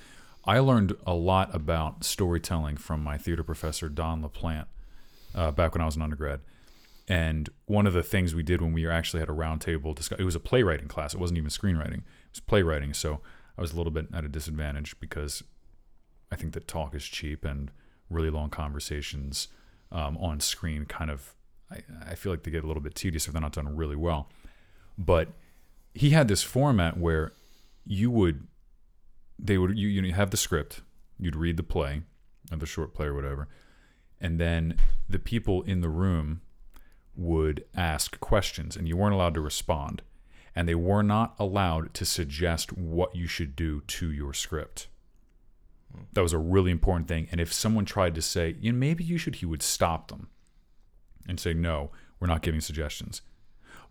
I 0.46 0.58
learned 0.58 0.96
a 1.06 1.14
lot 1.14 1.54
about 1.54 2.04
storytelling 2.04 2.78
from 2.78 3.04
my 3.04 3.20
theater 3.20 3.44
professor 3.44 3.88
Don 3.88 4.24
LaPlante 4.24 4.66
uh, 5.36 5.52
back 5.52 5.76
when 5.76 5.84
I 5.84 5.86
was 5.86 5.96
an 5.96 6.02
undergrad. 6.02 6.40
And 7.08 7.52
one 7.68 7.86
of 7.86 7.94
the 7.94 8.02
things 8.02 8.34
we 8.34 8.42
did 8.42 8.62
when 8.62 8.74
we 8.74 8.88
actually 8.90 9.20
had 9.20 9.30
a 9.30 9.32
roundtable 9.32 9.94
discussion, 9.94 10.24
it 10.24 10.26
was 10.26 10.34
a 10.34 10.40
playwriting 10.40 10.88
class. 10.88 11.14
It 11.14 11.20
wasn't 11.20 11.38
even 11.38 11.52
screenwriting. 11.52 12.00
It 12.00 12.32
was 12.32 12.40
playwriting. 12.40 12.96
So 12.96 13.22
I 13.60 13.62
was 13.62 13.74
a 13.74 13.78
little 13.78 13.92
bit 13.92 14.08
at 14.12 14.26
a 14.26 14.28
disadvantage 14.28 15.00
because 15.00 15.44
I 16.32 16.36
think 16.36 16.54
that 16.54 16.68
talk 16.68 16.96
is 16.96 17.06
cheap 17.06 17.46
and 17.46 17.70
really 18.10 18.32
long 18.32 18.50
conversations 18.50 19.50
um, 19.92 20.18
on 20.18 20.40
screen 20.40 20.86
kind 20.86 21.12
of 21.12 21.36
I, 21.70 21.84
I 22.10 22.16
feel 22.16 22.32
like 22.32 22.42
they 22.42 22.50
get 22.50 22.64
a 22.64 22.68
little 22.68 22.82
bit 22.82 22.96
tedious 22.96 23.28
if 23.28 23.34
they're 23.34 23.42
not 23.42 23.54
done 23.54 23.76
really 23.76 23.96
well. 23.96 24.30
But 24.98 25.28
he 25.94 26.12
had 26.12 26.28
this 26.28 26.44
format 26.44 26.98
where 26.98 27.34
you 27.86 28.12
would 28.12 28.48
they 29.38 29.58
would 29.58 29.78
you 29.78 29.88
you 29.88 30.14
have 30.14 30.32
the 30.32 30.38
script, 30.38 30.82
you'd 31.20 31.36
read 31.36 31.58
the 31.58 31.64
play, 31.64 32.04
or 32.52 32.58
the 32.58 32.66
short 32.66 32.94
play 32.94 33.08
or 33.08 33.14
whatever, 33.14 33.48
and 34.20 34.40
then 34.40 34.78
the 35.10 35.20
people 35.20 35.64
in 35.64 35.82
the 35.82 35.90
room 35.90 36.42
would 37.16 37.66
ask 37.76 38.20
questions 38.20 38.76
and 38.76 38.88
you 38.88 38.96
weren't 38.96 39.14
allowed 39.14 39.34
to 39.34 39.42
respond. 39.42 40.02
And 40.56 40.68
they 40.68 40.76
were 40.76 41.04
not 41.04 41.36
allowed 41.40 41.94
to 41.94 42.06
suggest 42.06 42.74
what 42.74 43.16
you 43.16 43.26
should 43.26 43.56
do 43.56 43.82
to 43.88 44.12
your 44.12 44.34
script. 44.34 44.88
That 46.14 46.22
was 46.22 46.34
a 46.34 46.38
really 46.38 46.72
important 46.72 47.08
thing. 47.08 47.28
And 47.32 47.40
if 47.40 47.54
someone 47.54 47.86
tried 47.86 48.16
to 48.16 48.22
say, 48.22 48.56
you 48.60 48.72
know, 48.72 48.78
maybe 48.78 49.04
you 49.04 49.18
should, 49.18 49.36
he 49.36 49.46
would 49.46 49.64
stop 49.64 50.10
them 50.10 50.28
and 51.28 51.40
say, 51.40 51.54
no, 51.54 51.92
we're 52.20 52.28
not 52.28 52.42
giving 52.42 52.60
suggestions. 52.60 53.22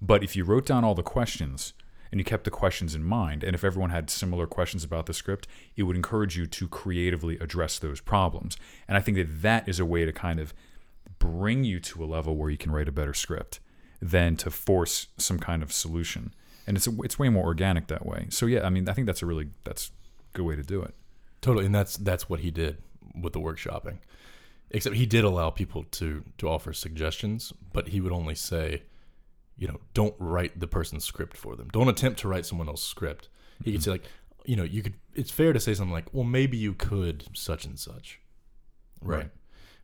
But 0.03 0.23
if 0.23 0.37
you 0.37 0.45
wrote 0.45 0.67
down 0.67 0.85
all 0.85 0.95
the 0.95 1.03
questions 1.03 1.73
and 2.11 2.21
you 2.21 2.25
kept 2.25 2.45
the 2.45 2.51
questions 2.51 2.95
in 2.95 3.05
mind, 3.05 3.45
and 3.45 3.55
if 3.55 3.65
everyone 3.65 3.91
had 3.91 4.11
similar 4.11 4.47
questions 4.47 4.85
about 4.85 5.07
the 5.07 5.15
script, 5.15 5.47
it 5.77 5.85
would 5.85 5.97
encourage 5.97 6.37
you 6.37 6.47
to 6.47 6.69
creatively 6.69 7.39
address 7.39 7.79
those 7.79 8.01
problems. 8.01 8.57
And 8.89 8.97
I 8.99 9.01
think 9.01 9.17
that 9.17 9.43
that 9.43 9.69
is 9.69 9.79
a 9.79 9.85
way 9.85 10.05
to 10.05 10.13
kind 10.13 10.41
of 10.41 10.53
bring 11.19 11.65
you 11.65 11.79
to 11.81 12.03
a 12.03 12.07
level 12.07 12.37
where 12.37 12.51
you 12.51 12.57
can 12.57 12.73
write 12.73 12.89
a 12.89 12.93
better 12.93 13.15
script 13.15 13.61
than 14.03 14.37
to 14.37 14.51
force 14.51 15.09
some 15.19 15.39
kind 15.39 15.63
of 15.63 15.73
solution. 15.73 16.35
And 16.67 16.77
it's 16.77 16.87
a, 16.87 16.93
it's 17.03 17.19
way 17.19 17.29
more 17.29 17.45
organic 17.45 17.87
that 17.89 18.07
way. 18.07 18.27
So 18.31 18.47
yeah, 18.47 18.67
I 18.67 18.71
mean, 18.71 18.89
I 18.89 18.93
think 18.93 19.07
that's 19.07 19.23
a 19.23 19.27
really 19.27 19.51
that's 19.65 19.91
a 20.35 20.37
good 20.37 20.47
way 20.47 20.57
to 20.57 20.63
do 20.63 20.83
it. 20.83 20.95
totally, 21.41 21.67
and 21.67 21.75
that's 21.75 21.97
that's 21.97 22.29
what 22.29 22.41
he 22.41 22.51
did 22.51 22.79
with 23.21 23.33
the 23.33 23.41
workshopping. 23.41 23.99
Except 24.71 24.95
he 24.97 25.07
did 25.07 25.25
allow 25.25 25.51
people 25.51 25.85
to 25.85 26.25
to 26.39 26.49
offer 26.49 26.73
suggestions, 26.73 27.53
but 27.73 27.89
he 27.89 28.01
would 28.01 28.13
only 28.13 28.35
say, 28.35 28.83
you 29.61 29.69
know, 29.69 29.79
don't 29.93 30.15
write 30.19 30.59
the 30.59 30.67
person's 30.67 31.05
script 31.05 31.37
for 31.37 31.55
them. 31.55 31.69
Don't 31.71 31.89
attempt 31.89 32.19
to 32.21 32.29
write 32.29 32.47
someone 32.47 32.67
else's 32.67 32.89
script. 32.89 33.29
He 33.63 33.73
could 33.73 33.83
say 33.83 33.91
like, 33.91 34.05
you 34.47 34.57
know, 34.57 34.65
you 34.65 34.83
could. 34.83 34.95
It's 35.15 35.31
fair 35.31 35.53
to 35.53 35.61
say 35.61 35.75
something 35.75 35.93
like, 35.93 36.13
well, 36.13 36.25
maybe 36.25 36.57
you 36.57 36.73
could 36.73 37.25
such 37.35 37.67
and 37.67 37.79
such, 37.79 38.19
right? 39.03 39.19
Right. 39.19 39.31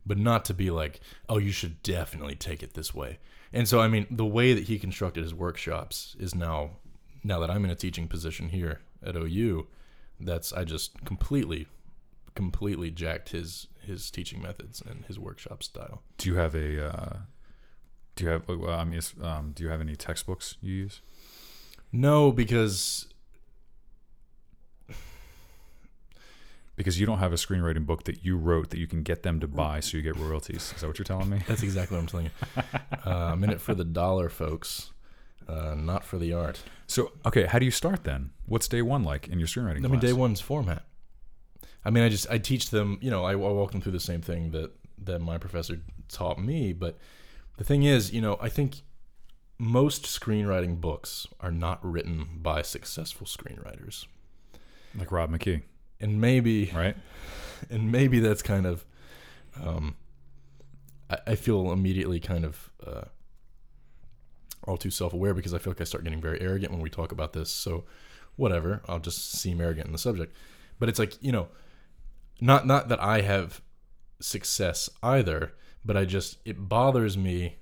But 0.03 0.17
not 0.17 0.45
to 0.45 0.55
be 0.55 0.71
like, 0.71 0.99
oh, 1.29 1.37
you 1.37 1.51
should 1.51 1.83
definitely 1.83 2.33
take 2.33 2.63
it 2.63 2.73
this 2.73 2.95
way. 2.95 3.19
And 3.53 3.67
so, 3.67 3.79
I 3.79 3.87
mean, 3.87 4.07
the 4.09 4.25
way 4.25 4.53
that 4.53 4.63
he 4.63 4.79
constructed 4.79 5.21
his 5.21 5.33
workshops 5.33 6.15
is 6.19 6.33
now, 6.33 6.71
now 7.23 7.39
that 7.39 7.51
I'm 7.51 7.63
in 7.63 7.69
a 7.69 7.75
teaching 7.75 8.07
position 8.07 8.49
here 8.49 8.81
at 9.05 9.15
OU, 9.15 9.67
that's 10.19 10.51
I 10.53 10.63
just 10.63 11.05
completely, 11.05 11.67
completely 12.33 12.89
jacked 12.89 13.29
his 13.29 13.67
his 13.85 14.09
teaching 14.09 14.41
methods 14.41 14.81
and 14.81 15.05
his 15.05 15.19
workshop 15.19 15.61
style. 15.61 16.01
Do 16.17 16.29
you 16.29 16.35
have 16.35 16.55
a 16.55 16.87
uh, 16.87 17.17
do 18.17 18.25
you 18.25 18.29
have 18.31 18.47
well, 18.47 18.69
I 18.69 18.83
mean, 18.83 18.99
um, 19.21 19.51
do 19.55 19.63
you 19.63 19.69
have 19.69 19.79
any 19.79 19.95
textbooks 19.95 20.57
you 20.61 20.73
use? 20.73 21.01
No, 21.91 22.31
because 22.31 23.07
Because 26.75 26.99
you 26.99 27.07
don't 27.07 27.17
have 27.17 27.33
a 27.33 27.37
screenwriting 27.37 27.87
book 27.87 28.03
that 28.03 28.23
you 28.23 28.37
wrote 28.37 28.69
that 28.69 28.77
you 28.77 28.85
can 28.85 29.01
get 29.01 29.23
them 29.23 29.39
to 29.39 29.47
buy 29.47 29.79
so 29.79 29.97
you 29.97 30.03
get 30.03 30.15
royalties. 30.15 30.73
Is 30.75 30.81
that 30.81 30.87
what 30.87 30.99
you're 30.99 31.05
telling 31.05 31.27
me? 31.27 31.39
that's 31.47 31.63
exactly 31.63 31.97
what 31.97 32.01
I'm 32.01 32.07
telling 32.07 32.25
you. 32.25 32.31
Uh, 33.05 33.31
I'm 33.31 33.43
in 33.45 33.51
it 33.51 33.61
for 33.61 33.73
the 33.73 33.85
dollar, 33.85 34.27
folks, 34.27 34.91
uh, 35.47 35.73
not 35.75 36.03
for 36.03 36.17
the 36.17 36.33
art. 36.33 36.61
So 36.87 37.13
okay, 37.25 37.45
how 37.45 37.57
do 37.57 37.63
you 37.65 37.71
start 37.71 38.03
then? 38.03 38.31
What's 38.45 38.67
day 38.67 38.81
one 38.81 39.03
like 39.03 39.29
in 39.29 39.39
your 39.39 39.47
screenwriting 39.47 39.77
I 39.77 39.79
class? 39.79 39.91
mean, 39.91 39.99
day 40.01 40.13
one's 40.13 40.41
format. 40.41 40.83
I 41.85 41.89
mean, 41.89 42.03
I 42.03 42.09
just 42.09 42.29
I 42.29 42.37
teach 42.37 42.69
them. 42.69 42.97
You 43.01 43.09
know, 43.09 43.23
I, 43.23 43.31
I 43.31 43.35
walk 43.35 43.71
them 43.71 43.79
through 43.79 43.93
the 43.93 43.99
same 44.01 44.21
thing 44.21 44.51
that 44.51 44.71
that 45.05 45.19
my 45.19 45.37
professor 45.37 45.79
taught 46.09 46.37
me. 46.37 46.73
But 46.73 46.97
the 47.57 47.63
thing 47.63 47.83
is, 47.83 48.13
you 48.13 48.21
know, 48.21 48.37
I 48.39 48.49
think 48.49 48.81
most 49.59 50.03
screenwriting 50.03 50.79
books 50.79 51.27
are 51.41 51.51
not 51.51 51.83
written 51.83 52.27
by 52.41 52.61
successful 52.61 53.25
screenwriters, 53.25 54.05
like 54.97 55.11
Rob 55.11 55.31
McKee, 55.31 55.63
and 55.99 56.21
maybe 56.21 56.71
right? 56.73 56.95
and 57.69 57.91
maybe 57.91 58.19
that's 58.19 58.41
kind 58.43 58.65
of 58.65 58.85
um, 59.61 59.95
I, 61.09 61.17
I 61.27 61.35
feel 61.35 61.71
immediately 61.71 62.19
kind 62.19 62.45
of 62.45 62.71
uh, 62.85 63.05
all 64.63 64.77
too 64.77 64.91
self-aware 64.91 65.33
because 65.33 65.53
I 65.53 65.57
feel 65.57 65.71
like 65.71 65.81
I 65.81 65.85
start 65.85 66.03
getting 66.03 66.21
very 66.21 66.39
arrogant 66.41 66.71
when 66.71 66.81
we 66.81 66.89
talk 66.89 67.11
about 67.11 67.33
this. 67.33 67.49
So 67.49 67.85
whatever, 68.35 68.81
I'll 68.87 68.99
just 68.99 69.31
seem 69.31 69.59
arrogant 69.59 69.87
in 69.87 69.91
the 69.91 69.97
subject. 69.97 70.35
But 70.79 70.89
it's 70.89 70.99
like 70.99 71.21
you 71.21 71.31
know, 71.31 71.47
not 72.39 72.67
not 72.67 72.89
that 72.89 73.01
I 73.01 73.21
have 73.21 73.61
success 74.19 74.89
either, 75.01 75.53
but 75.87 75.97
I 75.97 76.05
just 76.05 76.37
it 76.45 76.69
bothers 76.69 77.17
me 77.17 77.55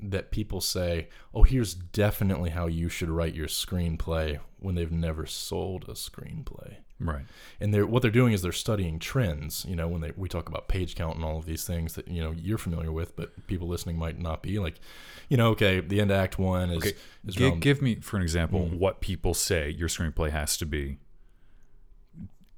that 0.00 0.30
people 0.30 0.60
say, 0.60 1.08
"Oh, 1.34 1.42
here's 1.44 1.72
definitely 1.74 2.50
how 2.50 2.66
you 2.66 2.88
should 2.88 3.08
write 3.10 3.34
your 3.34 3.48
screenplay," 3.48 4.38
when 4.60 4.74
they've 4.74 4.92
never 4.92 5.24
sold 5.26 5.84
a 5.88 5.92
screenplay 5.92 6.76
Right. 7.00 7.24
and 7.60 7.72
they're 7.72 7.86
what 7.86 8.02
they're 8.02 8.10
doing 8.10 8.32
is 8.32 8.42
they're 8.42 8.50
studying 8.50 8.98
trends 8.98 9.64
you 9.68 9.76
know 9.76 9.86
when 9.86 10.00
they 10.00 10.12
we 10.16 10.28
talk 10.28 10.48
about 10.48 10.66
page 10.66 10.96
count 10.96 11.14
and 11.14 11.24
all 11.24 11.38
of 11.38 11.46
these 11.46 11.64
things 11.64 11.94
that 11.94 12.08
you 12.08 12.20
know 12.20 12.32
you're 12.32 12.58
familiar 12.58 12.90
with 12.90 13.14
but 13.14 13.46
people 13.46 13.68
listening 13.68 13.96
might 13.96 14.18
not 14.18 14.42
be 14.42 14.58
like 14.58 14.80
you 15.28 15.36
know 15.36 15.50
okay 15.50 15.78
the 15.78 16.00
end 16.00 16.10
of 16.10 16.16
act 16.16 16.40
one 16.40 16.70
is, 16.70 16.78
Okay, 16.78 16.92
is 17.24 17.36
around- 17.40 17.60
give 17.62 17.80
me, 17.80 17.94
for 17.96 18.16
an 18.16 18.22
example, 18.24 18.68
Mhm. 18.68 18.78
what 18.78 19.00
people 19.00 19.32
say 19.32 19.70
your 19.70 19.88
screenplay 19.88 20.30
has 20.30 20.56
to 20.56 20.66
be 20.66 20.98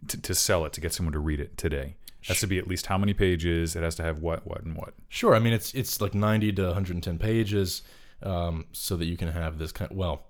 to, 0.08 0.20
to 0.22 0.34
sell 0.34 0.64
it 0.64 0.72
to 0.72 0.80
get 0.80 0.94
someone 0.94 1.12
to 1.12 1.18
read 1.18 1.40
it 1.40 1.58
today. 1.58 1.96
Has 2.28 2.40
to 2.40 2.46
be 2.46 2.58
at 2.58 2.68
least 2.68 2.86
how 2.86 2.98
many 2.98 3.14
pages. 3.14 3.76
It 3.76 3.82
has 3.82 3.94
to 3.96 4.02
have 4.02 4.20
what, 4.20 4.46
what, 4.46 4.62
and 4.62 4.76
what. 4.76 4.94
sure. 5.08 5.34
I 5.34 5.38
mean 5.38 5.52
it's 5.52 5.74
it's 5.74 6.00
like 6.00 6.14
90 6.14 6.52
to 6.54 6.66
110 6.66 7.18
pages 7.18 7.82
um, 8.22 8.66
so 8.72 8.96
that 8.96 9.06
you 9.06 9.16
can 9.16 9.28
have 9.28 9.58
this 9.58 9.72
kind 9.72 9.90
well 9.94 10.26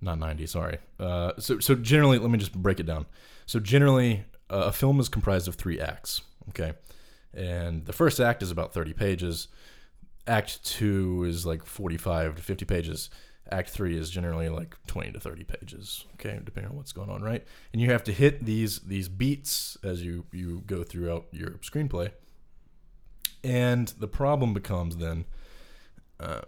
not 0.00 0.18
90 0.18 0.46
sorry. 0.46 0.78
Uh, 0.98 1.32
so 1.38 1.58
so 1.58 1.74
generally 1.74 2.18
let 2.18 2.30
me 2.30 2.38
just 2.38 2.54
break 2.54 2.80
it 2.80 2.86
down. 2.86 3.06
So 3.46 3.58
generally 3.60 4.24
uh, 4.50 4.64
a 4.66 4.72
film 4.72 5.00
is 5.00 5.08
comprised 5.08 5.48
of 5.48 5.54
three 5.54 5.80
acts 5.80 6.22
okay? 6.50 6.74
And 7.32 7.86
the 7.86 7.92
first 7.92 8.20
act 8.20 8.42
is 8.42 8.50
about 8.50 8.72
30 8.72 8.92
pages. 8.92 9.48
Act 10.26 10.64
2 10.64 11.24
is 11.24 11.46
like 11.46 11.64
45 11.64 12.36
to 12.36 12.42
50 12.42 12.64
pages 12.64 13.10
act 13.52 13.70
3 13.70 13.96
is 13.96 14.10
generally 14.10 14.48
like 14.48 14.76
20 14.86 15.12
to 15.12 15.20
30 15.20 15.44
pages 15.44 16.04
okay 16.14 16.38
depending 16.44 16.70
on 16.70 16.76
what's 16.76 16.92
going 16.92 17.10
on 17.10 17.22
right 17.22 17.44
and 17.72 17.80
you 17.80 17.90
have 17.90 18.04
to 18.04 18.12
hit 18.12 18.44
these 18.44 18.80
these 18.80 19.08
beats 19.08 19.76
as 19.82 20.04
you 20.04 20.24
you 20.32 20.62
go 20.66 20.82
throughout 20.82 21.26
your 21.32 21.50
screenplay 21.62 22.10
and 23.42 23.88
the 23.98 24.08
problem 24.08 24.52
becomes 24.52 24.96
then 24.96 25.24
uh, 26.18 26.42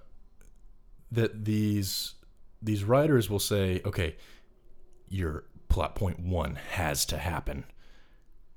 that 1.10 1.44
these 1.44 2.14
these 2.60 2.84
writers 2.84 3.28
will 3.28 3.38
say, 3.38 3.80
okay, 3.84 4.16
your 5.08 5.44
plot 5.68 5.94
point 5.94 6.20
one 6.20 6.56
has 6.70 7.04
to 7.06 7.18
happen 7.18 7.64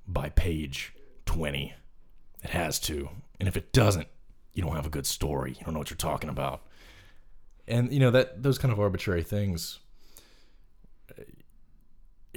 by 0.07 0.29
page 0.29 0.93
twenty. 1.25 1.73
It 2.43 2.49
has 2.51 2.79
to, 2.81 3.09
and 3.39 3.47
if 3.47 3.57
it 3.57 3.73
doesn't, 3.73 4.07
you 4.53 4.61
don't 4.61 4.75
have 4.75 4.85
a 4.85 4.89
good 4.89 5.07
story. 5.07 5.55
You 5.57 5.65
don't 5.65 5.73
know 5.73 5.79
what 5.79 5.89
you're 5.89 5.97
talking 5.97 6.29
about. 6.29 6.64
And 7.67 7.91
you 7.91 7.99
know 7.99 8.11
that 8.11 8.43
those 8.43 8.57
kind 8.57 8.71
of 8.71 8.79
arbitrary 8.79 9.23
things 9.23 9.79
uh, 11.11 11.23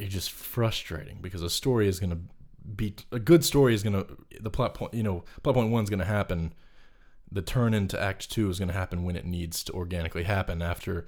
are 0.03 0.09
just 0.09 0.31
frustrating 0.31 1.19
because 1.21 1.43
a 1.43 1.51
story 1.51 1.89
is 1.89 2.01
going 2.01 2.11
to 2.11 2.21
be 2.75 2.95
a 3.13 3.19
good 3.19 3.45
story 3.45 3.75
is 3.75 3.83
going 3.83 3.95
to 3.95 4.07
the 4.41 4.51
plot 4.51 4.75
point 4.75 4.93
you 4.93 5.03
know 5.03 5.25
plot 5.43 5.55
point 5.55 5.71
one 5.71 5.85
is 5.85 5.89
going 5.89 5.99
to 5.99 6.05
happen 6.05 6.53
the 7.33 7.41
turn 7.41 7.73
into 7.73 7.99
act 7.99 8.31
two 8.31 8.51
is 8.51 8.59
going 8.59 8.69
to 8.69 8.75
happen 8.75 9.05
when 9.05 9.17
it 9.17 9.25
needs 9.25 9.65
to 9.65 9.73
organically 9.73 10.25
happen 10.25 10.61
after 10.61 11.07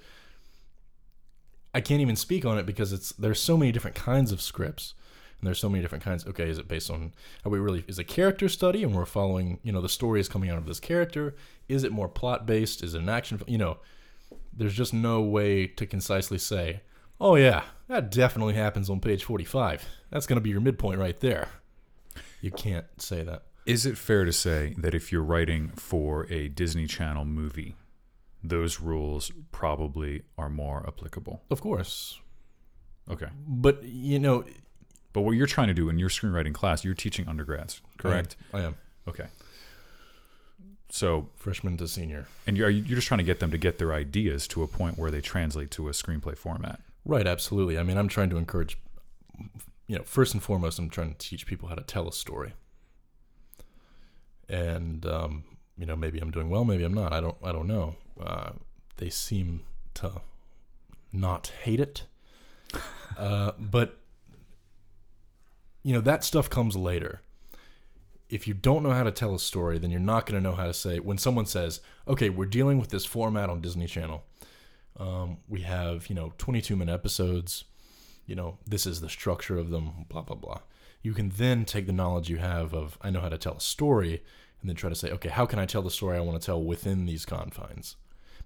i 1.75 1.79
can't 1.79 2.01
even 2.01 2.15
speak 2.15 2.45
on 2.45 2.57
it 2.57 2.65
because 2.65 2.91
it's 2.91 3.11
there's 3.11 3.39
so 3.39 3.57
many 3.57 3.71
different 3.71 3.95
kinds 3.95 4.31
of 4.31 4.41
scripts 4.41 4.95
And 5.41 5.47
there's 5.47 5.59
so 5.59 5.69
many 5.69 5.81
different 5.81 6.03
kinds. 6.03 6.25
Okay, 6.27 6.47
is 6.49 6.59
it 6.59 6.67
based 6.67 6.91
on 6.91 7.13
are 7.43 7.49
we 7.49 7.57
really 7.57 7.83
is 7.87 7.97
a 7.97 8.03
character 8.03 8.47
study 8.47 8.83
and 8.83 8.93
we're 8.93 9.05
following, 9.05 9.59
you 9.63 9.71
know, 9.71 9.81
the 9.81 9.89
story 9.89 10.19
is 10.19 10.29
coming 10.29 10.51
out 10.51 10.59
of 10.59 10.67
this 10.67 10.79
character? 10.79 11.35
Is 11.67 11.83
it 11.83 11.91
more 11.91 12.07
plot 12.07 12.45
based? 12.45 12.83
Is 12.83 12.93
it 12.93 13.01
an 13.01 13.09
action 13.09 13.41
you 13.47 13.57
know, 13.57 13.77
there's 14.53 14.73
just 14.73 14.93
no 14.93 15.21
way 15.21 15.67
to 15.67 15.85
concisely 15.85 16.37
say, 16.37 16.81
"Oh 17.19 17.35
yeah, 17.35 17.63
that 17.87 18.11
definitely 18.11 18.53
happens 18.55 18.89
on 18.89 18.99
page 18.99 19.23
45. 19.23 19.85
That's 20.09 20.25
going 20.27 20.37
to 20.37 20.41
be 20.41 20.49
your 20.49 20.61
midpoint 20.61 20.99
right 20.99 21.19
there." 21.19 21.47
You 22.41 22.51
can't 22.51 22.85
say 23.01 23.23
that. 23.23 23.43
Is 23.65 23.85
it 23.85 23.97
fair 23.97 24.25
to 24.25 24.33
say 24.33 24.73
that 24.79 24.95
if 24.95 25.11
you're 25.11 25.21
writing 25.23 25.69
for 25.69 26.25
a 26.31 26.47
Disney 26.47 26.87
Channel 26.87 27.25
movie, 27.25 27.75
those 28.43 28.79
rules 28.79 29.31
probably 29.51 30.23
are 30.37 30.49
more 30.49 30.83
applicable? 30.87 31.43
Of 31.51 31.61
course. 31.61 32.19
Okay. 33.09 33.27
But, 33.47 33.83
you 33.83 34.17
know, 34.17 34.43
But 35.13 35.21
what 35.21 35.31
you're 35.31 35.47
trying 35.47 35.67
to 35.67 35.73
do 35.73 35.89
in 35.89 35.99
your 35.99 36.09
screenwriting 36.09 36.53
class, 36.53 36.83
you're 36.85 36.93
teaching 36.93 37.27
undergrads, 37.27 37.81
correct? 37.97 38.37
I 38.53 38.59
am. 38.59 38.63
I 38.63 38.67
am. 38.67 38.75
Okay. 39.07 39.25
So, 40.93 41.29
Freshman 41.35 41.77
to 41.77 41.87
senior. 41.87 42.27
and 42.45 42.57
you're 42.57 42.69
you're 42.69 42.95
just 42.95 43.07
trying 43.07 43.19
to 43.19 43.23
get 43.23 43.39
them 43.39 43.49
to 43.51 43.57
get 43.57 43.77
their 43.77 43.93
ideas 43.93 44.45
to 44.49 44.61
a 44.61 44.67
point 44.67 44.97
where 44.97 45.09
they 45.09 45.21
translate 45.21 45.71
to 45.71 45.87
a 45.87 45.91
screenplay 45.91 46.37
format. 46.37 46.81
Right, 47.05 47.25
absolutely. 47.25 47.79
I 47.79 47.83
mean, 47.83 47.97
I'm 47.97 48.09
trying 48.09 48.29
to 48.31 48.37
encourage, 48.37 48.77
you 49.87 49.97
know, 49.97 50.03
first 50.03 50.33
and 50.33 50.43
foremost, 50.43 50.77
I'm 50.79 50.89
trying 50.89 51.13
to 51.13 51.17
teach 51.17 51.45
people 51.47 51.69
how 51.69 51.75
to 51.75 51.81
tell 51.81 52.09
a 52.09 52.11
story. 52.11 52.53
And 54.49 55.05
um, 55.05 55.45
you 55.77 55.85
know, 55.85 55.95
maybe 55.95 56.19
I'm 56.19 56.29
doing 56.29 56.49
well, 56.49 56.65
maybe 56.65 56.83
I'm 56.83 56.93
not. 56.93 57.13
I 57.13 57.21
don't, 57.21 57.37
I 57.41 57.53
don't 57.53 57.67
know. 57.67 57.95
Uh, 58.21 58.51
they 58.97 59.09
seem 59.09 59.61
to 59.95 60.21
not 61.13 61.53
hate 61.63 61.79
it, 61.79 62.03
uh, 63.17 63.53
but 63.57 63.97
you 65.83 65.93
know, 65.93 66.01
that 66.01 66.25
stuff 66.25 66.49
comes 66.49 66.75
later. 66.75 67.21
If 68.31 68.47
you 68.47 68.53
don't 68.53 68.81
know 68.81 68.91
how 68.91 69.03
to 69.03 69.11
tell 69.11 69.35
a 69.35 69.39
story, 69.39 69.77
then 69.77 69.91
you're 69.91 69.99
not 69.99 70.25
going 70.25 70.41
to 70.41 70.49
know 70.49 70.55
how 70.55 70.65
to 70.65 70.73
say 70.73 70.99
when 70.99 71.17
someone 71.17 71.45
says, 71.45 71.81
"Okay, 72.07 72.29
we're 72.29 72.45
dealing 72.45 72.79
with 72.79 72.89
this 72.89 73.05
format 73.05 73.49
on 73.49 73.61
Disney 73.61 73.87
Channel." 73.87 74.23
Um, 74.97 75.37
we 75.47 75.61
have, 75.61 76.07
you 76.07 76.15
know, 76.15 76.33
22 76.37 76.75
minute 76.75 76.93
episodes. 76.93 77.65
You 78.25 78.35
know, 78.35 78.57
this 78.67 78.85
is 78.85 79.01
the 79.01 79.09
structure 79.09 79.57
of 79.57 79.69
them, 79.69 80.05
blah, 80.09 80.21
blah, 80.21 80.35
blah. 80.35 80.59
You 81.01 81.13
can 81.13 81.29
then 81.29 81.65
take 81.65 81.87
the 81.87 81.93
knowledge 81.93 82.29
you 82.29 82.37
have 82.37 82.73
of, 82.73 82.97
I 83.01 83.09
know 83.09 83.21
how 83.21 83.29
to 83.29 83.37
tell 83.37 83.55
a 83.55 83.61
story, 83.61 84.23
and 84.61 84.69
then 84.69 84.75
try 84.75 84.89
to 84.89 84.95
say, 84.95 85.09
okay, 85.11 85.29
how 85.29 85.45
can 85.45 85.59
I 85.59 85.65
tell 85.65 85.81
the 85.81 85.89
story 85.89 86.17
I 86.17 86.21
want 86.21 86.39
to 86.39 86.45
tell 86.45 86.63
within 86.63 87.05
these 87.05 87.25
confines? 87.25 87.95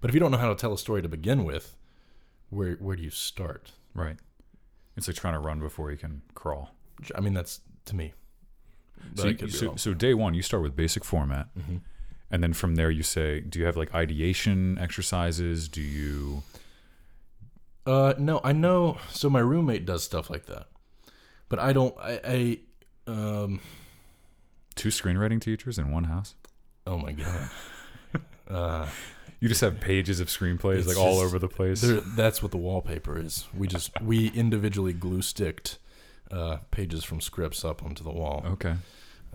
But 0.00 0.10
if 0.10 0.14
you 0.14 0.20
don't 0.20 0.30
know 0.30 0.38
how 0.38 0.48
to 0.48 0.54
tell 0.54 0.72
a 0.72 0.78
story 0.78 1.02
to 1.02 1.08
begin 1.08 1.44
with, 1.44 1.76
where, 2.48 2.74
where 2.74 2.96
do 2.96 3.02
you 3.02 3.10
start? 3.10 3.72
Right. 3.94 4.16
It's 4.96 5.08
like 5.08 5.16
trying 5.16 5.34
to 5.34 5.40
run 5.40 5.60
before 5.60 5.90
you 5.90 5.98
can 5.98 6.22
crawl. 6.34 6.70
I 7.14 7.20
mean, 7.20 7.34
that's 7.34 7.60
to 7.86 7.96
me. 7.96 8.14
But 9.14 9.22
So, 9.22 9.28
you- 9.28 9.48
so, 9.48 9.76
so 9.76 9.94
day 9.94 10.14
one, 10.14 10.34
you 10.34 10.42
start 10.42 10.62
with 10.62 10.74
basic 10.76 11.04
format, 11.04 11.48
Mhm. 11.56 11.80
and 12.30 12.42
then 12.42 12.52
from 12.52 12.74
there 12.74 12.90
you 12.90 13.02
say, 13.02 13.40
do 13.40 13.58
you 13.58 13.64
have 13.66 13.76
like 13.76 13.94
ideation 13.94 14.78
exercises? 14.78 15.68
Do 15.68 15.80
you? 15.80 16.42
Uh, 17.86 18.14
no, 18.18 18.40
I 18.42 18.52
know. 18.52 18.98
So 19.10 19.30
my 19.30 19.38
roommate 19.40 19.86
does 19.86 20.02
stuff 20.02 20.28
like 20.28 20.46
that, 20.46 20.66
but 21.48 21.58
I 21.58 21.72
don't. 21.72 21.94
I, 21.98 22.20
I 22.26 22.58
um. 23.10 23.60
Two 24.74 24.88
screenwriting 24.90 25.40
teachers 25.40 25.78
in 25.78 25.90
one 25.90 26.04
house. 26.04 26.34
Oh 26.86 26.98
my 26.98 27.12
god. 27.12 27.50
uh, 28.50 28.88
You 29.40 29.48
just 29.48 29.60
have 29.62 29.80
pages 29.80 30.20
of 30.20 30.28
screenplays 30.28 30.86
like 30.86 30.96
all 30.98 31.14
just- 31.14 31.24
over 31.26 31.38
the 31.38 31.48
place. 31.48 31.82
That's 32.16 32.42
what 32.42 32.50
the 32.50 32.58
wallpaper 32.58 33.18
is. 33.18 33.46
We 33.54 33.68
just 33.68 33.90
we 34.02 34.28
individually 34.28 34.92
glue 34.92 35.22
sticked 35.22 35.78
uh, 36.30 36.58
pages 36.70 37.04
from 37.04 37.20
scripts 37.20 37.64
up 37.64 37.82
onto 37.84 38.02
the 38.04 38.10
wall 38.10 38.42
Okay. 38.46 38.74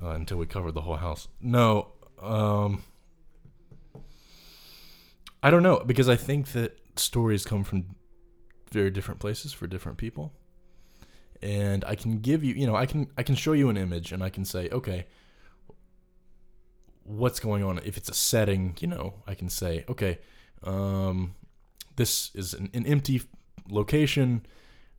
uh, 0.01 0.09
until 0.09 0.37
we 0.37 0.45
covered 0.45 0.73
the 0.73 0.81
whole 0.81 0.97
house. 0.97 1.27
No, 1.39 1.87
um, 2.21 2.83
I 5.43 5.49
don't 5.49 5.63
know 5.63 5.83
because 5.85 6.09
I 6.09 6.15
think 6.15 6.47
that 6.53 6.77
stories 6.95 7.45
come 7.45 7.63
from 7.63 7.95
very 8.71 8.91
different 8.91 9.19
places 9.19 9.53
for 9.53 9.67
different 9.67 9.97
people, 9.97 10.33
and 11.41 11.83
I 11.85 11.95
can 11.95 12.19
give 12.19 12.43
you, 12.43 12.53
you 12.53 12.67
know, 12.67 12.75
I 12.75 12.85
can 12.85 13.07
I 13.17 13.23
can 13.23 13.35
show 13.35 13.53
you 13.53 13.69
an 13.69 13.77
image 13.77 14.11
and 14.11 14.23
I 14.23 14.29
can 14.29 14.45
say, 14.45 14.69
okay, 14.71 15.07
what's 17.03 17.39
going 17.39 17.63
on? 17.63 17.79
If 17.83 17.97
it's 17.97 18.09
a 18.09 18.13
setting, 18.13 18.77
you 18.79 18.87
know, 18.87 19.15
I 19.27 19.33
can 19.33 19.49
say, 19.49 19.83
okay, 19.89 20.19
um, 20.63 21.33
this 21.95 22.31
is 22.35 22.53
an, 22.53 22.69
an 22.73 22.85
empty 22.85 23.21
location, 23.69 24.45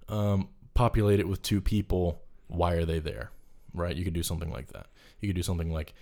um, 0.09 0.49
populated 0.75 1.27
with 1.27 1.43
two 1.43 1.61
people. 1.61 2.23
Why 2.49 2.75
are 2.75 2.85
they 2.85 2.99
there? 2.99 3.31
Right? 3.75 3.97
You 3.97 4.05
could 4.05 4.15
do 4.15 4.23
something 4.23 4.51
like 4.51 4.69
that. 4.73 4.87
You 5.21 5.29
could 5.29 5.37
do 5.37 5.43
something 5.43 5.73
like 5.73 5.95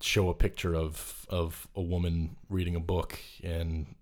show 0.00 0.28
a 0.28 0.34
picture 0.34 0.74
of 0.74 1.24
of 1.28 1.68
a 1.74 1.80
woman 1.80 2.36
reading 2.48 2.76
a 2.76 2.80
book, 2.80 3.18
and 3.42 3.94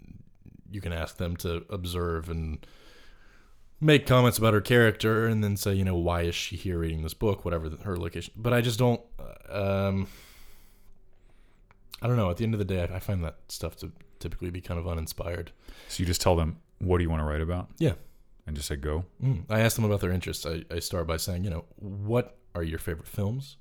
you 0.71 0.81
can 0.81 0.93
ask 0.93 1.19
them 1.19 1.37
to 1.37 1.65
observe 1.71 2.31
and 2.31 2.67
make 3.81 4.07
comments 4.07 4.39
about 4.39 4.55
her 4.55 4.61
character, 4.61 5.27
and 5.27 5.43
then 5.43 5.57
say, 5.57 5.75
you 5.75 5.85
know, 5.85 5.97
why 5.97 6.23
is 6.23 6.35
she 6.35 6.57
here 6.57 6.79
reading 6.79 7.03
this 7.03 7.15
book? 7.15 7.45
Whatever 7.45 7.69
the, 7.69 7.77
her 7.85 7.97
location. 7.97 8.33
But 8.37 8.53
I 8.53 8.61
just 8.61 8.79
don't. 8.79 9.01
Um, 9.51 10.09
I 12.01 12.09
don't 12.09 12.17
know. 12.17 12.31
At 12.31 12.39
the 12.39 12.45
end 12.45 12.55
of 12.55 12.59
the 12.59 12.65
day, 12.65 12.83
I 12.83 12.99
find 12.99 13.23
that 13.25 13.37
stuff 13.49 13.77
to 13.77 13.93
typically 14.19 14.51
be 14.51 14.61
kind 14.61 14.81
of 14.81 14.89
uninspired. 14.89 15.53
So 15.89 16.01
you 16.01 16.07
just 16.07 16.21
tell 16.21 16.35
them, 16.35 16.59
what 16.79 16.99
do 16.99 17.05
you 17.05 17.11
want 17.11 17.21
to 17.21 17.25
write 17.25 17.41
about? 17.41 17.69
Yeah. 17.79 17.95
And 18.47 18.57
just 18.57 18.69
say 18.69 18.77
go. 18.77 19.05
Mm. 19.23 19.45
I 19.49 19.61
ask 19.61 19.77
them 19.77 19.85
about 19.85 20.01
their 20.01 20.11
interests. 20.11 20.45
I, 20.45 20.65
I 20.71 20.81
start 20.81 21.07
by 21.07 21.17
saying, 21.17 21.45
you 21.45 21.51
know, 21.51 21.65
what 21.77 22.39
are 22.55 22.63
your 22.63 22.79
favorite 22.79 23.07
films? 23.07 23.57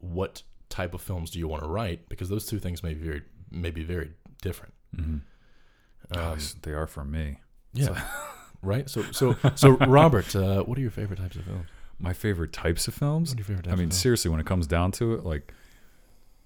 What 0.00 0.42
type 0.68 0.94
of 0.94 1.00
films 1.00 1.30
do 1.30 1.38
you 1.38 1.46
want 1.46 1.62
to 1.62 1.68
write? 1.68 2.08
Because 2.08 2.28
those 2.28 2.46
two 2.46 2.58
things 2.58 2.82
may 2.82 2.94
be 2.94 3.06
very, 3.06 3.22
may 3.50 3.70
be 3.70 3.84
very 3.84 4.12
different. 4.42 4.74
Mm-hmm. 4.96 6.18
Um, 6.18 6.38
they 6.62 6.72
are 6.72 6.88
for 6.88 7.04
me. 7.04 7.38
yeah. 7.72 8.02
right. 8.62 8.90
So, 8.90 9.02
so, 9.12 9.36
so, 9.54 9.76
Robert, 9.76 10.34
uh, 10.34 10.62
what 10.64 10.76
are 10.76 10.80
your 10.80 10.90
favorite 10.90 11.20
types 11.20 11.36
of 11.36 11.44
films? 11.44 11.66
My 12.00 12.12
favorite 12.12 12.52
types 12.52 12.88
of 12.88 12.94
films. 12.94 13.30
What 13.30 13.36
are 13.36 13.38
your 13.38 13.44
favorite 13.44 13.64
types 13.66 13.78
I 13.78 13.80
mean, 13.80 13.90
seriously, 13.92 14.30
when 14.30 14.40
it 14.40 14.46
comes 14.46 14.66
down 14.66 14.90
to 14.92 15.14
it, 15.14 15.24
like 15.24 15.52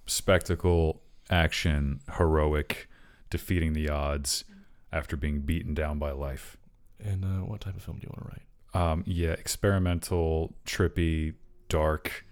spectacle, 0.07 1.01
action, 1.31 2.01
heroic, 2.19 2.89
defeating 3.31 3.73
the 3.73 3.89
odds 3.89 4.45
after 4.93 5.17
being 5.17 5.41
beaten 5.41 5.75
down 5.75 5.99
by 5.99 6.13
life. 6.13 6.57
And 7.05 7.25
uh, 7.25 7.45
what 7.45 7.61
type 7.61 7.77
of 7.77 7.83
film 7.83 7.99
do 7.99 8.07
you 8.07 8.13
want 8.17 8.25
to 8.25 8.33
write? 8.33 8.91
Um, 8.91 9.05
yeah, 9.07 9.33
experimental, 9.33 10.55
trippy, 10.67 11.35
dark, 11.69 12.25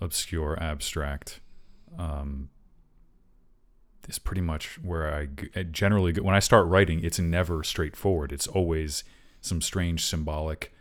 obscure, 0.00 0.56
abstract. 0.60 1.40
Um, 1.98 2.50
is 4.08 4.18
pretty 4.18 4.40
much 4.40 4.78
where 4.82 5.14
I 5.14 5.26
generally 5.64 6.12
go. 6.12 6.22
When 6.22 6.34
I 6.34 6.38
start 6.40 6.66
writing, 6.66 7.04
it's 7.04 7.18
never 7.18 7.62
straightforward. 7.62 8.32
It's 8.32 8.46
always 8.46 9.04
some 9.40 9.60
strange 9.60 10.04
symbolic, 10.04 10.72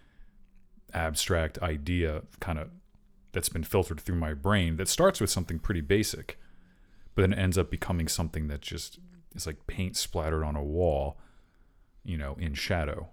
abstract 0.93 1.59
idea, 1.59 2.23
kind 2.39 2.57
of 2.57 2.69
that's 3.33 3.49
been 3.49 3.63
filtered 3.63 3.99
through 3.99 4.15
my 4.15 4.33
brain 4.33 4.77
that 4.77 4.87
starts 4.87 5.19
with 5.19 5.29
something 5.29 5.59
pretty 5.59 5.81
basic, 5.81 6.39
but 7.13 7.21
then 7.21 7.33
ends 7.33 7.57
up 7.57 7.69
becoming 7.69 8.07
something 8.07 8.47
that 8.47 8.61
just 8.61 8.99
is 9.35 9.45
like 9.45 9.67
paint 9.67 9.97
splattered 9.97 10.43
on 10.43 10.55
a 10.55 10.63
wall, 10.63 11.17
you 12.03 12.17
know, 12.17 12.35
in 12.39 12.53
shadow 12.53 13.09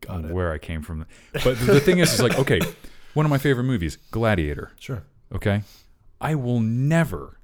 Got 0.00 0.26
it. 0.26 0.30
where 0.32 0.52
I 0.52 0.58
came 0.58 0.82
from. 0.82 1.06
But 1.32 1.58
the, 1.58 1.72
the 1.74 1.80
thing 1.80 1.98
is, 1.98 2.12
is 2.12 2.20
like, 2.22 2.38
okay, 2.38 2.60
one 3.14 3.26
of 3.26 3.30
my 3.30 3.38
favorite 3.38 3.64
movies, 3.64 3.98
Gladiator. 4.10 4.72
Sure. 4.78 5.04
Okay, 5.34 5.62
I 6.20 6.34
will 6.34 6.60
never, 6.60 7.38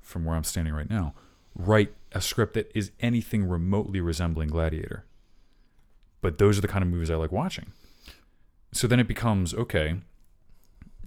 from 0.00 0.24
where 0.24 0.36
I'm 0.36 0.44
standing 0.44 0.74
right 0.74 0.88
now, 0.88 1.14
write 1.54 1.92
a 2.12 2.20
script 2.20 2.54
that 2.54 2.70
is 2.74 2.90
anything 3.00 3.44
remotely 3.44 4.00
resembling 4.00 4.48
Gladiator. 4.48 5.04
But 6.20 6.38
those 6.38 6.56
are 6.56 6.60
the 6.60 6.68
kind 6.68 6.82
of 6.82 6.88
movies 6.88 7.10
I 7.10 7.16
like 7.16 7.32
watching. 7.32 7.72
So 8.72 8.86
then 8.86 9.00
it 9.00 9.08
becomes 9.08 9.52
okay. 9.54 9.96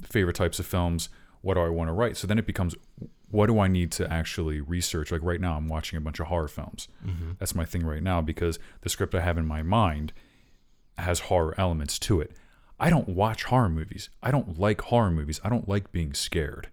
Favorite 0.03 0.35
types 0.35 0.59
of 0.59 0.65
films. 0.65 1.09
What 1.41 1.53
do 1.53 1.61
I 1.61 1.69
want 1.69 1.87
to 1.87 1.93
write? 1.93 2.17
So 2.17 2.27
then 2.27 2.37
it 2.37 2.45
becomes, 2.45 2.75
what 3.35 3.47
do 3.47 3.59
I 3.59 3.67
need 3.67 3.91
to 3.93 4.11
actually 4.11 4.61
research? 4.61 5.11
Like 5.11 5.21
right 5.23 5.41
now, 5.41 5.57
I'm 5.57 5.67
watching 5.67 5.97
a 5.97 6.01
bunch 6.01 6.19
of 6.19 6.27
horror 6.27 6.47
films. 6.47 6.87
Mm-hmm. 7.05 7.31
That's 7.39 7.53
my 7.53 7.65
thing 7.65 7.85
right 7.85 8.01
now 8.01 8.21
because 8.21 8.57
the 8.81 8.89
script 8.89 9.13
I 9.13 9.21
have 9.21 9.37
in 9.37 9.45
my 9.45 9.61
mind 9.61 10.13
has 10.97 11.19
horror 11.21 11.53
elements 11.57 11.99
to 11.99 12.21
it. 12.21 12.31
I 12.79 12.89
don't 12.89 13.09
watch 13.09 13.43
horror 13.45 13.69
movies. 13.69 14.09
I 14.23 14.31
don't 14.31 14.57
like 14.59 14.81
horror 14.81 15.11
movies. 15.11 15.39
I 15.43 15.49
don't 15.49 15.67
like 15.67 15.91
being 15.91 16.13
scared. 16.13 16.69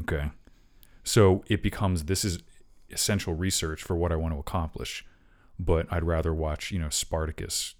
Okay. 0.00 0.30
So 1.04 1.44
it 1.48 1.62
becomes 1.62 2.04
this 2.04 2.24
is 2.24 2.38
essential 2.90 3.34
research 3.34 3.82
for 3.82 3.94
what 3.96 4.10
I 4.12 4.16
want 4.16 4.34
to 4.34 4.40
accomplish, 4.40 5.04
but 5.58 5.86
I'd 5.90 6.04
rather 6.04 6.32
watch, 6.34 6.70
you 6.72 6.78
know, 6.78 6.88
Spartacus 6.88 7.74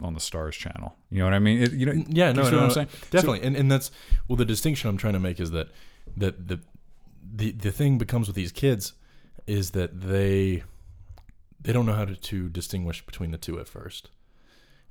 on 0.00 0.14
the 0.14 0.20
Starz 0.20 0.52
channel. 0.52 0.96
You 1.10 1.18
know 1.20 1.24
what 1.24 1.34
I 1.34 1.38
mean? 1.38 1.62
It, 1.62 1.72
you 1.72 1.86
know, 1.86 1.92
Yeah, 2.08 2.28
you 2.28 2.34
no, 2.34 2.42
no, 2.42 2.42
what 2.42 2.54
I'm 2.54 2.68
no, 2.68 2.74
saying? 2.74 2.88
definitely. 3.10 3.42
and 3.42 3.56
and 3.56 3.70
that's 3.70 3.90
well, 4.28 4.36
the 4.36 4.44
distinction 4.44 4.90
I'm 4.90 4.96
trying 4.96 5.14
to 5.14 5.20
make 5.20 5.40
is 5.40 5.50
that 5.52 5.68
that 6.16 6.48
the 6.48 6.60
the 7.22 7.52
the 7.52 7.72
thing 7.72 7.98
becomes 7.98 8.26
with 8.26 8.36
these 8.36 8.52
kids 8.52 8.92
is 9.46 9.70
that 9.72 10.00
they 10.00 10.62
they 11.60 11.72
don't 11.72 11.86
know 11.86 11.94
how 11.94 12.04
to, 12.04 12.14
to 12.14 12.48
distinguish 12.48 13.04
between 13.04 13.30
the 13.30 13.38
two 13.38 13.58
at 13.58 13.68
first, 13.68 14.10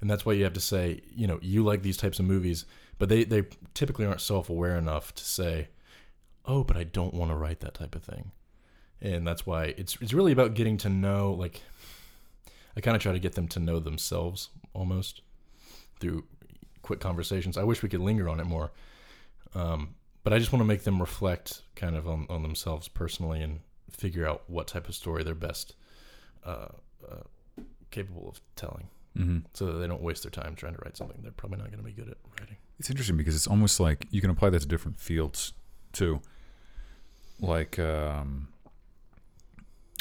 and 0.01 0.09
that's 0.09 0.25
why 0.25 0.33
you 0.33 0.43
have 0.43 0.53
to 0.53 0.61
say, 0.61 1.01
you 1.15 1.27
know, 1.27 1.39
you 1.41 1.63
like 1.63 1.81
these 1.81 1.97
types 1.97 2.19
of 2.19 2.25
movies, 2.25 2.65
but 2.97 3.09
they 3.09 3.23
they 3.23 3.43
typically 3.73 4.05
aren't 4.05 4.21
self 4.21 4.49
aware 4.49 4.77
enough 4.77 5.13
to 5.15 5.23
say, 5.23 5.69
oh, 6.45 6.63
but 6.63 6.77
I 6.77 6.83
don't 6.83 7.13
want 7.13 7.31
to 7.31 7.35
write 7.35 7.59
that 7.61 7.73
type 7.73 7.95
of 7.95 8.03
thing, 8.03 8.31
and 9.01 9.27
that's 9.27 9.45
why 9.45 9.75
it's 9.77 9.97
it's 10.01 10.13
really 10.13 10.31
about 10.31 10.53
getting 10.53 10.77
to 10.79 10.89
know 10.89 11.33
like. 11.33 11.61
I 12.75 12.79
kind 12.79 12.95
of 12.95 13.01
try 13.01 13.11
to 13.11 13.17
get 13.17 13.33
them 13.33 13.47
to 13.47 13.59
know 13.59 13.79
themselves 13.79 14.49
almost 14.75 15.21
through 15.99 16.25
quick 16.83 16.99
conversations. 16.99 17.57
I 17.57 17.63
wish 17.63 17.81
we 17.81 17.89
could 17.89 17.99
linger 18.01 18.29
on 18.29 18.39
it 18.39 18.45
more, 18.45 18.71
um, 19.55 19.95
but 20.27 20.35
I 20.35 20.39
just 20.39 20.51
want 20.51 20.59
to 20.59 20.65
make 20.67 20.83
them 20.83 20.99
reflect 20.99 21.61
kind 21.75 21.95
of 21.95 22.05
on, 22.05 22.25
on 22.29 22.41
themselves 22.43 22.89
personally 22.89 23.41
and 23.41 23.61
figure 23.89 24.27
out 24.27 24.43
what 24.47 24.67
type 24.67 24.89
of 24.89 24.95
story 24.95 25.23
they're 25.23 25.33
best 25.33 25.73
uh, 26.45 26.67
uh, 27.09 27.61
capable 27.91 28.27
of 28.27 28.41
telling, 28.57 28.89
Mm-hmm. 29.17 29.39
so 29.53 29.65
that 29.67 29.79
they 29.79 29.87
don't 29.87 30.01
waste 30.01 30.23
their 30.23 30.29
time 30.29 30.53
trying 30.55 30.73
to 30.75 30.79
write 30.83 30.95
something 30.97 31.17
they're 31.23 31.31
probably 31.31 31.57
not 31.59 31.67
going 31.71 31.79
to 31.79 31.83
be 31.83 31.91
good 31.93 32.09
at 32.09 32.17
writing. 32.39 32.57
It's 32.77 32.89
interesting 32.89 33.15
because 33.17 33.35
it's 33.35 33.47
almost 33.47 33.79
like 33.79 34.05
you 34.11 34.19
can 34.21 34.29
apply 34.29 34.49
that 34.51 34.59
to 34.61 34.67
different 34.67 34.99
fields 34.99 35.53
too. 35.93 36.21
Like, 37.39 37.79
um, 37.79 38.49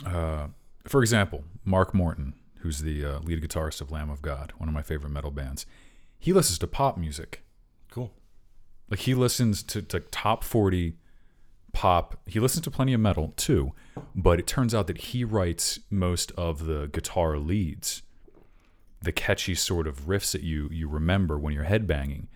uh, 0.05 0.49
for 0.87 1.01
example, 1.03 1.45
Mark 1.65 1.95
Morton, 1.95 2.35
who's 2.59 2.81
the 2.81 3.05
uh, 3.05 3.19
lead 3.21 3.41
guitarist 3.43 3.81
of 3.81 3.91
Lamb 3.91 4.11
of 4.11 4.21
God, 4.23 4.53
one 4.59 4.69
of 4.69 4.75
my 4.75 4.83
favorite 4.83 5.11
metal 5.11 5.31
bands, 5.31 5.65
he 6.19 6.33
listens 6.35 6.59
to 6.59 6.67
pop 6.67 6.99
music. 6.99 7.43
Like 8.91 9.01
he 9.01 9.15
listens 9.15 9.63
to, 9.65 9.83
to 9.83 10.01
top 10.01 10.45
40 10.45 10.97
pop. 11.73 12.21
He 12.27 12.41
listens 12.41 12.65
to 12.65 12.71
plenty 12.71 12.93
of 12.93 13.01
metal 13.01 13.33
too, 13.37 13.73
but 14.15 14.39
it 14.39 14.47
turns 14.47 14.75
out 14.75 14.87
that 14.87 14.99
he 14.99 15.25
writes 15.25 15.81
most 15.91 16.33
of 16.33 16.67
the 16.67 16.89
guitar 16.93 17.37
leads, 17.39 18.03
the 19.03 19.13
catchy 19.13 19.55
sort 19.55 19.87
of 19.87 20.07
riffs 20.07 20.33
that 20.33 20.43
you 20.43 20.69
you 20.73 20.89
remember 20.89 21.39
when 21.39 21.53
you're 21.53 21.65
headbanging. 21.65 22.27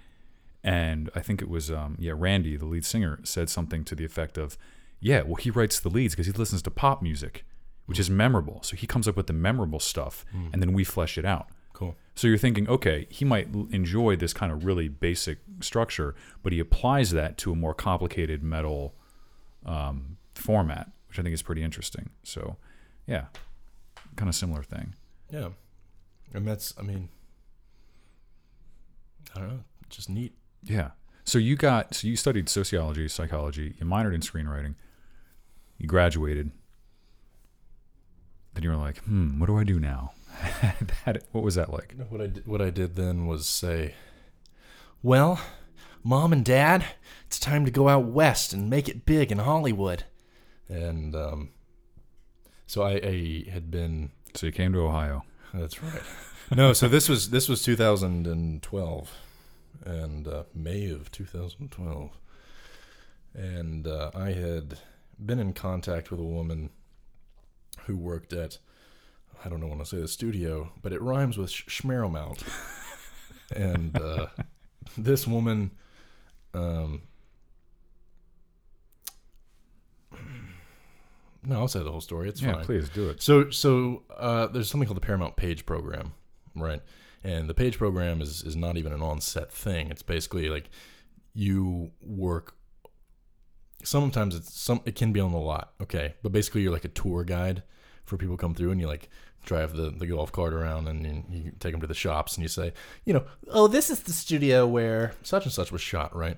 And 0.62 1.08
I 1.14 1.20
think 1.20 1.40
it 1.40 1.48
was 1.48 1.70
um, 1.70 1.96
yeah 1.98 2.12
Randy, 2.14 2.56
the 2.56 2.66
lead 2.66 2.84
singer, 2.84 3.18
said 3.22 3.48
something 3.48 3.82
to 3.84 3.94
the 3.94 4.04
effect 4.04 4.36
of, 4.36 4.58
"Yeah, 5.00 5.22
well 5.22 5.36
he 5.36 5.50
writes 5.50 5.80
the 5.80 5.88
leads 5.88 6.14
because 6.14 6.26
he 6.26 6.32
listens 6.32 6.60
to 6.62 6.70
pop 6.70 7.00
music, 7.00 7.46
which 7.86 7.98
is 7.98 8.10
memorable. 8.10 8.60
So 8.62 8.76
he 8.76 8.86
comes 8.86 9.08
up 9.08 9.16
with 9.16 9.26
the 9.26 9.32
memorable 9.32 9.80
stuff, 9.80 10.24
and 10.52 10.60
then 10.60 10.72
we 10.74 10.84
flesh 10.84 11.16
it 11.16 11.24
out." 11.24 11.48
Cool. 11.72 11.96
So 12.14 12.28
you're 12.28 12.36
thinking, 12.36 12.68
okay, 12.68 13.06
he 13.08 13.24
might 13.24 13.48
l- 13.54 13.66
enjoy 13.72 14.16
this 14.16 14.34
kind 14.34 14.52
of 14.52 14.66
really 14.66 14.88
basic 14.88 15.38
structure, 15.62 16.14
but 16.42 16.53
he 16.53 16.59
applies 16.59 17.11
that 17.11 17.38
to 17.38 17.53
a 17.53 17.57
more 17.57 17.75
complicated 17.75 18.42
metal 18.42 18.94
um, 19.64 20.16
format, 20.35 20.90
which 21.09 21.18
I 21.18 21.23
think 21.23 21.35
is 21.35 21.42
pretty 21.42 21.62
interesting. 21.62 22.11
So, 22.23 22.57
yeah, 23.07 23.27
kind 24.16 24.29
of 24.29 24.35
similar 24.35 24.62
thing. 24.62 24.94
Yeah. 25.31 25.51
And 26.33 26.46
that's, 26.46 26.75
I 26.79 26.83
mean, 26.83 27.09
I 29.35 29.40
don't 29.40 29.49
know, 29.49 29.61
just 29.88 30.09
neat. 30.09 30.35
Yeah. 30.62 30.90
So 31.25 31.38
you 31.38 31.57
got, 31.57 31.94
so 31.94 32.09
you 32.09 32.16
studied 32.16 32.49
sociology, 32.49 33.09
psychology, 33.09 33.75
you 33.79 33.87
minored 33.87 34.14
in 34.14 34.20
screenwriting, 34.20 34.75
you 35.79 35.87
graduated. 35.87 36.51
Then 38.55 38.64
you 38.64 38.70
were 38.70 38.77
like, 38.77 38.99
hmm, 39.05 39.38
what 39.38 39.46
do 39.46 39.57
I 39.57 39.64
do 39.64 39.79
now? 39.79 40.12
that, 41.05 41.23
what 41.33 41.44
was 41.44 41.55
that 41.55 41.73
like? 41.73 41.94
What 42.09 42.20
I 42.20 42.27
did, 42.27 42.46
what 42.46 42.61
I 42.61 42.70
did 42.70 42.96
then 42.96 43.27
was 43.27 43.46
say, 43.46 43.94
"Well, 45.02 45.40
mom 46.02 46.32
and 46.32 46.44
dad, 46.44 46.84
it's 47.26 47.38
time 47.38 47.64
to 47.64 47.70
go 47.70 47.88
out 47.88 48.04
west 48.04 48.52
and 48.52 48.70
make 48.70 48.88
it 48.88 49.06
big 49.06 49.30
in 49.32 49.38
Hollywood." 49.38 50.04
And 50.68 51.14
um, 51.16 51.50
so 52.66 52.82
I, 52.82 52.92
I 53.02 53.44
had 53.50 53.70
been. 53.70 54.10
So 54.34 54.46
you 54.46 54.52
came 54.52 54.72
to 54.72 54.80
Ohio. 54.80 55.24
That's 55.52 55.82
right. 55.82 56.02
No, 56.54 56.72
so 56.72 56.88
this 56.88 57.08
was 57.08 57.30
this 57.30 57.48
was 57.48 57.62
2012, 57.62 59.10
and 59.84 60.26
uh, 60.26 60.42
May 60.52 60.90
of 60.90 61.10
2012, 61.12 62.10
and 63.34 63.86
uh, 63.86 64.10
I 64.14 64.32
had 64.32 64.78
been 65.24 65.38
in 65.38 65.52
contact 65.52 66.10
with 66.10 66.18
a 66.18 66.24
woman 66.24 66.70
who 67.86 67.96
worked 67.96 68.32
at 68.32 68.58
I 69.44 69.48
don't 69.48 69.60
know 69.60 69.68
want 69.68 69.80
to 69.80 69.86
say 69.86 70.00
the 70.00 70.08
studio, 70.08 70.72
but 70.82 70.92
it 70.92 71.00
rhymes 71.00 71.38
with 71.38 71.50
sh- 71.50 71.82
Schmeromount, 71.82 72.42
and 73.54 73.96
uh, 73.96 74.26
this 74.97 75.27
woman. 75.27 75.71
Um, 76.55 77.03
no, 81.45 81.57
I'll 81.57 81.69
say 81.69 81.83
the 81.83 81.90
whole 81.90 82.01
story. 82.01 82.29
It's 82.29 82.43
yeah, 82.43 82.55
fine. 82.55 82.64
please 82.64 82.88
do 82.88 83.09
it. 83.09 83.23
So 83.23 83.51
so 83.51 84.03
uh, 84.16 84.47
there's 84.49 84.69
something 84.69 84.87
called 84.87 84.97
the 84.97 85.07
Paramount 85.07 85.37
Page 85.37 85.64
Program, 85.66 86.12
right? 86.55 86.83
And 87.23 87.49
the 87.49 87.55
Page 87.55 87.79
Program 87.79 88.21
is 88.21 88.43
is 88.43 88.57
not 88.57 88.77
even 88.77 88.93
an 88.93 89.03
on-set 89.03 89.53
thing. 89.53 89.90
It's 89.90 90.03
basically 90.03 90.49
like 90.49 90.71
you 91.35 91.93
work. 92.01 92.57
Sometimes 93.83 94.35
it's 94.35 94.53
some. 94.53 94.81
It 94.85 94.95
can 94.95 95.12
be 95.12 95.21
on 95.21 95.33
the 95.33 95.38
lot, 95.38 95.73
okay, 95.81 96.14
but 96.23 96.33
basically 96.33 96.62
you're 96.62 96.73
like 96.73 96.85
a 96.85 96.88
tour 96.88 97.25
guide 97.25 97.62
for 98.05 98.16
people 98.16 98.37
come 98.37 98.55
through, 98.55 98.73
and 98.73 98.81
you 98.81 98.87
like 98.87 99.09
drive 99.44 99.74
the, 99.74 99.90
the 99.90 100.07
golf 100.07 100.31
cart 100.33 100.53
around 100.53 100.87
and 100.88 101.05
you, 101.07 101.24
you 101.44 101.53
take 101.61 101.72
them 101.72 101.81
to 101.81 101.87
the 101.87 101.94
shops, 101.94 102.37
and 102.37 102.42
you 102.42 102.48
say, 102.48 102.72
you 103.05 103.12
know, 103.14 103.24
oh, 103.48 103.66
this 103.68 103.90
is 103.90 104.00
the 104.00 104.12
studio 104.12 104.66
where 104.66 105.12
such 105.22 105.44
and 105.44 105.53
such 105.53 105.72
was 105.72 105.81
shot, 105.81 106.14
right? 106.14 106.37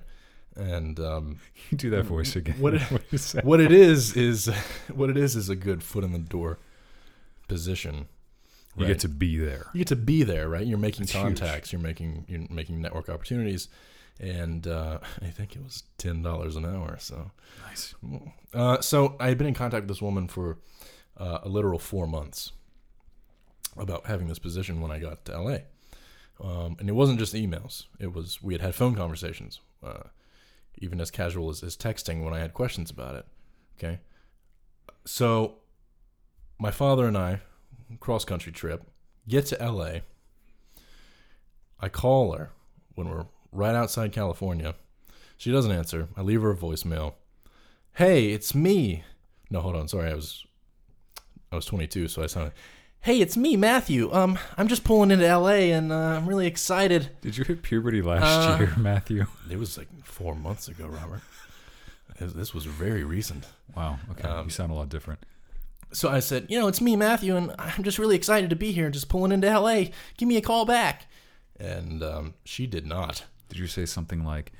And 0.55 0.99
um, 0.99 1.39
You 1.71 1.77
do 1.77 1.89
that 1.91 2.03
voice 2.03 2.35
again. 2.35 2.55
What- 2.59 2.79
you 3.11 3.17
say? 3.17 3.41
what 3.43 3.59
it 3.59 3.71
is 3.71 4.15
is 4.15 4.47
what 4.93 5.09
it 5.09 5.17
is 5.17 5.35
is 5.35 5.49
a 5.49 5.55
good 5.55 5.83
foot 5.83 6.03
in 6.03 6.11
the 6.13 6.19
door 6.19 6.59
position. 7.47 8.07
You 8.75 8.87
get 8.87 8.99
to 8.99 9.09
be 9.09 9.37
there. 9.37 9.67
you 9.73 9.79
get 9.79 9.87
to 9.89 9.95
be 9.95 10.23
there, 10.23 10.49
right? 10.49 10.65
You're 10.65 10.79
making 10.79 11.05
huge. 11.05 11.13
contacts, 11.21 11.71
you're 11.71 11.81
making 11.81 12.25
you're 12.27 12.47
making 12.49 12.81
network 12.81 13.07
opportunities, 13.07 13.67
and 14.19 14.65
uh, 14.65 14.97
I 15.21 15.27
think 15.27 15.55
it 15.55 15.63
was 15.63 15.83
ten 15.99 16.23
dollars 16.23 16.55
an 16.55 16.65
hour. 16.65 16.97
So, 16.99 17.29
Nice. 17.67 17.93
uh, 18.51 18.81
so 18.81 19.15
I 19.19 19.27
had 19.27 19.37
been 19.37 19.45
in 19.45 19.53
contact 19.53 19.83
with 19.83 19.89
this 19.89 20.01
woman 20.01 20.27
for 20.27 20.57
uh, 21.17 21.39
a 21.43 21.49
literal 21.49 21.77
four 21.77 22.07
months 22.07 22.51
about 23.77 24.05
having 24.05 24.27
this 24.27 24.39
position 24.39 24.81
when 24.81 24.91
I 24.91 24.99
got 24.99 25.25
to 25.25 25.39
LA, 25.39 25.57
um, 26.41 26.75
and 26.79 26.89
it 26.89 26.93
wasn't 26.93 27.19
just 27.19 27.33
emails. 27.33 27.85
It 27.99 28.13
was 28.13 28.41
we 28.41 28.53
had 28.53 28.61
had 28.61 28.75
phone 28.75 28.95
conversations, 28.95 29.59
uh, 29.83 30.03
even 30.77 30.99
as 31.01 31.11
casual 31.11 31.49
as, 31.49 31.63
as 31.63 31.77
texting 31.77 32.23
when 32.23 32.33
I 32.33 32.39
had 32.39 32.53
questions 32.53 32.89
about 32.89 33.15
it. 33.15 33.25
Okay, 33.77 33.99
so 35.05 35.55
my 36.59 36.71
father 36.71 37.07
and 37.07 37.17
I 37.17 37.41
cross 37.99 38.25
country 38.25 38.51
trip 38.51 38.83
get 39.27 39.45
to 39.47 39.57
LA. 39.57 39.99
I 41.79 41.89
call 41.89 42.33
her 42.33 42.51
when 42.95 43.09
we're 43.09 43.25
right 43.51 43.75
outside 43.75 44.11
California. 44.11 44.75
She 45.37 45.51
doesn't 45.51 45.71
answer. 45.71 46.07
I 46.15 46.21
leave 46.21 46.41
her 46.41 46.51
a 46.51 46.55
voicemail. 46.55 47.15
Hey, 47.95 48.29
it's 48.29 48.55
me. 48.55 49.03
No, 49.49 49.61
hold 49.61 49.75
on. 49.75 49.87
Sorry, 49.87 50.09
I 50.09 50.15
was 50.15 50.45
I 51.51 51.55
was 51.55 51.65
22, 51.65 52.07
so 52.07 52.23
I 52.23 52.27
sounded. 52.27 52.53
Hey, 53.03 53.19
it's 53.19 53.35
me, 53.35 53.57
Matthew. 53.57 54.11
Um, 54.13 54.39
I'm 54.57 54.69
just 54.69 54.85
pulling 54.85 55.11
into 55.11 55.25
LA, 55.27 55.73
and 55.75 55.91
uh, 55.91 55.95
I'm 55.95 56.25
really 56.25 56.47
excited. 56.47 57.09
Did 57.19 57.37
you 57.37 57.43
hit 57.43 57.61
puberty 57.61 58.01
last 58.01 58.23
Uh, 58.23 58.57
year, 58.63 58.73
Matthew? 58.77 59.25
It 59.51 59.59
was 59.59 59.77
like 59.77 59.89
four 60.05 60.35
months 60.35 60.69
ago, 60.69 60.87
Robert. 60.87 61.21
This- 62.17 62.31
This 62.33 62.53
was 62.53 62.63
very 62.65 63.03
recent. 63.03 63.45
Wow. 63.75 63.99
Okay. 64.11 64.25
Um, 64.27 64.45
you 64.45 64.51
sound 64.51 64.71
a 64.71 64.75
lot 64.75 64.87
different. 64.87 65.19
So 65.91 66.09
I 66.09 66.19
said, 66.21 66.47
you 66.49 66.57
know, 66.57 66.67
it's 66.69 66.79
me, 66.79 66.95
Matthew, 66.95 67.35
and 67.35 67.53
I'm 67.59 67.83
just 67.83 67.99
really 67.99 68.15
excited 68.15 68.49
to 68.51 68.55
be 68.55 68.71
here 68.71 68.85
and 68.85 68.93
just 68.93 69.09
pulling 69.09 69.31
into 69.33 69.47
LA. 69.47 69.85
Give 70.17 70.27
me 70.29 70.37
a 70.37 70.41
call 70.41 70.65
back. 70.65 71.07
And 71.59 72.01
um, 72.01 72.33
she 72.45 72.65
did 72.67 72.85
not. 72.87 73.25
Did 73.49 73.59
you 73.59 73.67
say 73.67 73.85
something 73.85 74.23
like, 74.25 74.53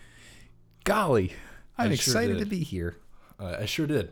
"Golly, 0.84 1.34
I'm 1.78 1.92
I 1.92 1.96
sure 1.96 2.12
excited 2.12 2.34
did. 2.38 2.44
to 2.44 2.46
be 2.46 2.60
here"? 2.64 2.98
Uh, 3.40 3.56
I 3.62 3.66
sure 3.66 3.88
did. 3.88 4.12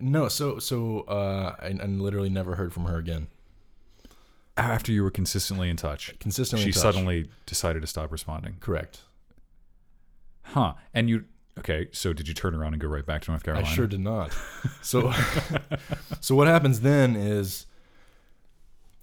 No, 0.00 0.28
so 0.28 0.58
so 0.58 1.00
uh, 1.02 1.54
I, 1.60 1.66
I 1.82 1.86
literally 1.86 2.30
never 2.30 2.54
heard 2.54 2.72
from 2.72 2.84
her 2.86 2.96
again. 2.96 3.26
After 4.56 4.92
you 4.92 5.02
were 5.02 5.10
consistently 5.10 5.68
in 5.68 5.76
touch, 5.76 6.14
Consistently, 6.20 6.62
she 6.64 6.68
in 6.68 6.74
touch. 6.74 6.82
suddenly 6.82 7.28
decided 7.46 7.80
to 7.82 7.88
stop 7.88 8.12
responding. 8.12 8.56
correct. 8.60 9.00
Huh? 10.42 10.74
And 10.92 11.08
you 11.08 11.24
okay? 11.58 11.88
So 11.92 12.12
did 12.12 12.28
you 12.28 12.34
turn 12.34 12.54
around 12.54 12.74
and 12.74 12.80
go 12.80 12.86
right 12.88 13.04
back 13.04 13.22
to 13.22 13.30
North 13.30 13.42
Carolina? 13.42 13.66
I 13.66 13.70
sure 13.72 13.86
did 13.86 14.00
not. 14.00 14.32
So, 14.82 15.12
so 16.20 16.34
what 16.36 16.46
happens 16.46 16.80
then 16.82 17.16
is, 17.16 17.66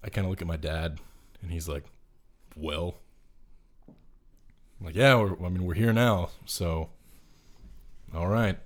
I 0.03 0.09
kind 0.09 0.25
of 0.25 0.29
look 0.31 0.41
at 0.41 0.47
my 0.47 0.55
dad, 0.57 0.99
and 1.41 1.51
he's 1.51 1.67
like, 1.67 1.83
"Well, 2.55 2.95
I'm 4.79 4.85
like 4.85 4.95
yeah, 4.95 5.15
we're, 5.15 5.35
I 5.45 5.49
mean 5.49 5.65
we're 5.65 5.73
here 5.73 5.91
now, 5.93 6.29
so 6.45 6.89
all 8.15 8.27
right." 8.27 8.57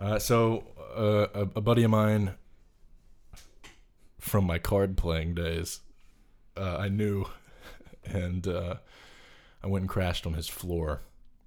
Uh, 0.00 0.18
so 0.20 0.64
uh, 0.96 1.26
a, 1.34 1.40
a 1.56 1.60
buddy 1.60 1.82
of 1.82 1.90
mine 1.90 2.34
from 4.18 4.44
my 4.44 4.58
card 4.58 4.96
playing 4.96 5.34
days, 5.34 5.80
uh, 6.58 6.78
I 6.78 6.88
knew, 6.88 7.26
and 8.04 8.46
uh, 8.46 8.76
I 9.62 9.66
went 9.66 9.82
and 9.82 9.88
crashed 9.88 10.26
on 10.26 10.34
his 10.34 10.48
floor 10.48 11.02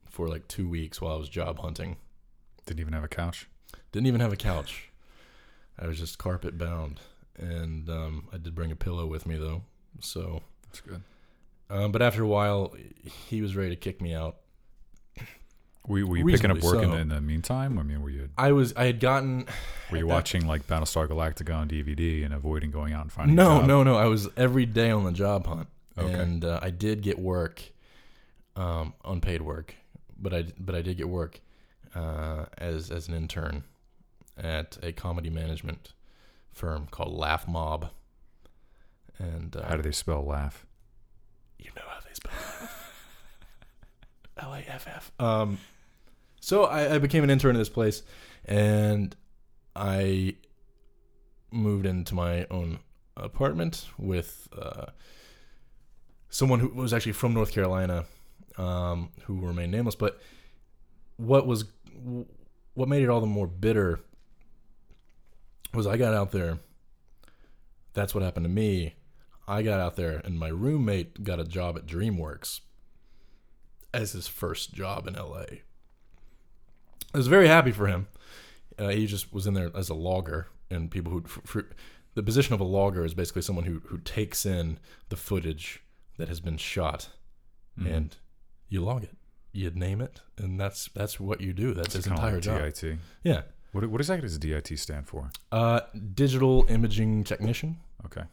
for 0.09 0.27
like 0.27 0.47
two 0.47 0.67
weeks 0.67 1.01
while 1.01 1.13
I 1.13 1.17
was 1.17 1.29
job 1.29 1.59
hunting. 1.59 1.97
Didn't 2.65 2.79
even 2.79 2.93
have 2.93 3.03
a 3.03 3.07
couch. 3.09 3.47
Didn't 3.91 4.07
even 4.07 4.21
have 4.21 4.33
a 4.33 4.37
couch. 4.37 4.89
I 5.79 5.87
was 5.87 5.97
just 5.97 6.17
carpet 6.17 6.57
bound, 6.57 6.99
and 7.37 7.89
um, 7.89 8.27
I 8.31 8.37
did 8.37 8.53
bring 8.53 8.71
a 8.71 8.75
pillow 8.75 9.05
with 9.07 9.25
me 9.25 9.35
though. 9.37 9.63
So, 9.99 10.41
That's 10.67 10.81
good. 10.81 11.01
Um, 11.69 11.91
but 11.91 12.01
after 12.01 12.23
a 12.23 12.27
while, 12.27 12.75
he 13.27 13.41
was 13.41 13.55
ready 13.55 13.69
to 13.69 13.75
kick 13.75 14.01
me 14.01 14.13
out. 14.13 14.37
Were 15.87 15.97
you, 15.99 16.07
were 16.07 16.17
you 16.17 16.25
picking 16.25 16.51
up 16.51 16.61
work 16.61 16.83
in, 16.83 16.91
the, 16.91 16.97
in 16.97 17.09
the 17.09 17.19
meantime? 17.21 17.79
I 17.79 17.83
mean, 17.83 18.01
were 18.03 18.09
you 18.11 18.29
I 18.37 18.51
was 18.51 18.73
I 18.75 18.85
had 18.85 18.99
gotten 18.99 19.45
were 19.89 19.97
you 19.97 20.07
watching 20.07 20.45
like 20.47 20.67
Battlestar 20.67 21.07
Galactica 21.07 21.55
on 21.55 21.67
DVD 21.67 22.23
and 22.23 22.33
avoiding 22.33 22.69
going 22.71 22.93
out 22.93 23.01
and 23.01 23.11
finding? 23.11 23.35
No, 23.35 23.61
no, 23.65 23.83
no. 23.83 23.95
I 23.95 24.05
was 24.05 24.29
every 24.37 24.65
day 24.65 24.91
on 24.91 25.03
the 25.03 25.11
job 25.11 25.47
hunt, 25.47 25.67
Okay. 25.97 26.13
and 26.13 26.45
uh, 26.45 26.59
I 26.61 26.69
did 26.69 27.01
get 27.01 27.17
work, 27.17 27.63
um, 28.55 28.93
unpaid 29.03 29.41
work, 29.41 29.73
but 30.19 30.33
I 30.33 30.45
but 30.59 30.75
I 30.75 30.81
did 30.83 30.97
get 30.97 31.09
work 31.09 31.41
uh, 31.95 32.45
as 32.59 32.91
as 32.91 33.07
an 33.07 33.15
intern 33.15 33.63
at 34.37 34.77
a 34.83 34.91
comedy 34.91 35.29
management 35.31 35.93
firm 36.51 36.87
called 36.91 37.11
Laff 37.13 37.47
Mobb. 37.47 37.89
And 39.17 39.55
uh, 39.55 39.67
How 39.67 39.75
do 39.77 39.81
they 39.81 39.91
spell 39.91 40.23
laugh? 40.25 40.65
you 41.59 41.69
know 41.75 41.83
how 41.87 41.99
they 41.99 42.13
spell 42.13 42.69
L 44.37 44.53
A 44.53 44.59
F 44.59 44.87
F. 44.87 45.11
Um, 45.19 45.57
so 46.39 46.65
I, 46.65 46.95
I 46.95 46.97
became 46.97 47.23
an 47.23 47.29
intern 47.29 47.55
at 47.55 47.59
this 47.59 47.69
place, 47.69 48.03
and 48.45 49.15
I 49.75 50.35
moved 51.51 51.85
into 51.85 52.15
my 52.15 52.47
own 52.49 52.79
apartment 53.17 53.87
with 53.97 54.47
uh, 54.57 54.85
someone 56.29 56.59
who 56.59 56.69
was 56.69 56.93
actually 56.93 57.11
from 57.11 57.33
North 57.33 57.51
Carolina, 57.51 58.05
um, 58.57 59.09
who 59.23 59.39
remained 59.45 59.71
nameless. 59.71 59.95
But 59.95 60.19
what 61.17 61.45
was 61.45 61.65
what 62.73 62.87
made 62.87 63.03
it 63.03 63.09
all 63.09 63.21
the 63.21 63.27
more 63.27 63.47
bitter 63.47 63.99
was 65.73 65.85
I 65.85 65.97
got 65.97 66.13
out 66.13 66.31
there. 66.31 66.59
That's 67.93 68.15
what 68.15 68.23
happened 68.23 68.45
to 68.45 68.49
me. 68.49 68.95
I 69.47 69.61
got 69.61 69.81
out 69.81 69.97
there, 69.97 70.21
and 70.23 70.39
my 70.39 70.47
roommate 70.47 71.23
got 71.23 71.39
a 71.39 71.43
job 71.43 71.77
at 71.77 71.85
DreamWorks 71.85 72.61
as 73.93 74.11
his 74.13 74.27
first 74.27 74.73
job 74.73 75.07
in 75.07 75.13
LA. 75.15 75.45
I 77.13 77.17
was 77.17 77.27
very 77.27 77.47
happy 77.47 77.71
for 77.71 77.87
him. 77.87 78.07
Uh, 78.79 78.89
he 78.89 79.05
just 79.05 79.33
was 79.33 79.45
in 79.47 79.53
there 79.53 79.69
as 79.75 79.89
a 79.89 79.93
logger, 79.93 80.47
and 80.69 80.89
people 80.89 81.11
who 81.11 81.21
for, 81.23 81.41
for, 81.41 81.65
the 82.15 82.23
position 82.23 82.53
of 82.53 82.59
a 82.61 82.65
logger 82.65 83.03
is 83.05 83.13
basically 83.13 83.41
someone 83.41 83.65
who 83.65 83.81
who 83.87 83.97
takes 83.99 84.45
in 84.45 84.79
the 85.09 85.15
footage 85.17 85.83
that 86.17 86.27
has 86.29 86.39
been 86.39 86.57
shot, 86.57 87.09
Mhm. 87.79 87.93
and 87.93 88.17
you 88.69 88.81
log 88.81 89.03
it, 89.03 89.17
you 89.51 89.69
name 89.71 90.01
it, 90.01 90.21
and 90.37 90.59
that's 90.59 90.89
that's 90.93 91.19
what 91.19 91.41
you 91.41 91.53
do. 91.53 91.73
That's 91.73 91.95
It's 91.95 92.05
his 92.05 92.07
entire 92.07 92.35
like 92.35 92.43
job. 92.43 92.61
DIT. 92.61 92.97
Yeah, 93.23 93.41
What 93.73 93.85
what 93.87 93.99
exactly 94.01 94.27
does 94.27 94.37
DIT 94.37 94.77
stand 94.77 95.07
for? 95.07 95.31
uh, 95.51 95.81
digital 96.13 96.65
imaging 96.69 97.23
technician. 97.25 97.77
Okay. 98.05 98.23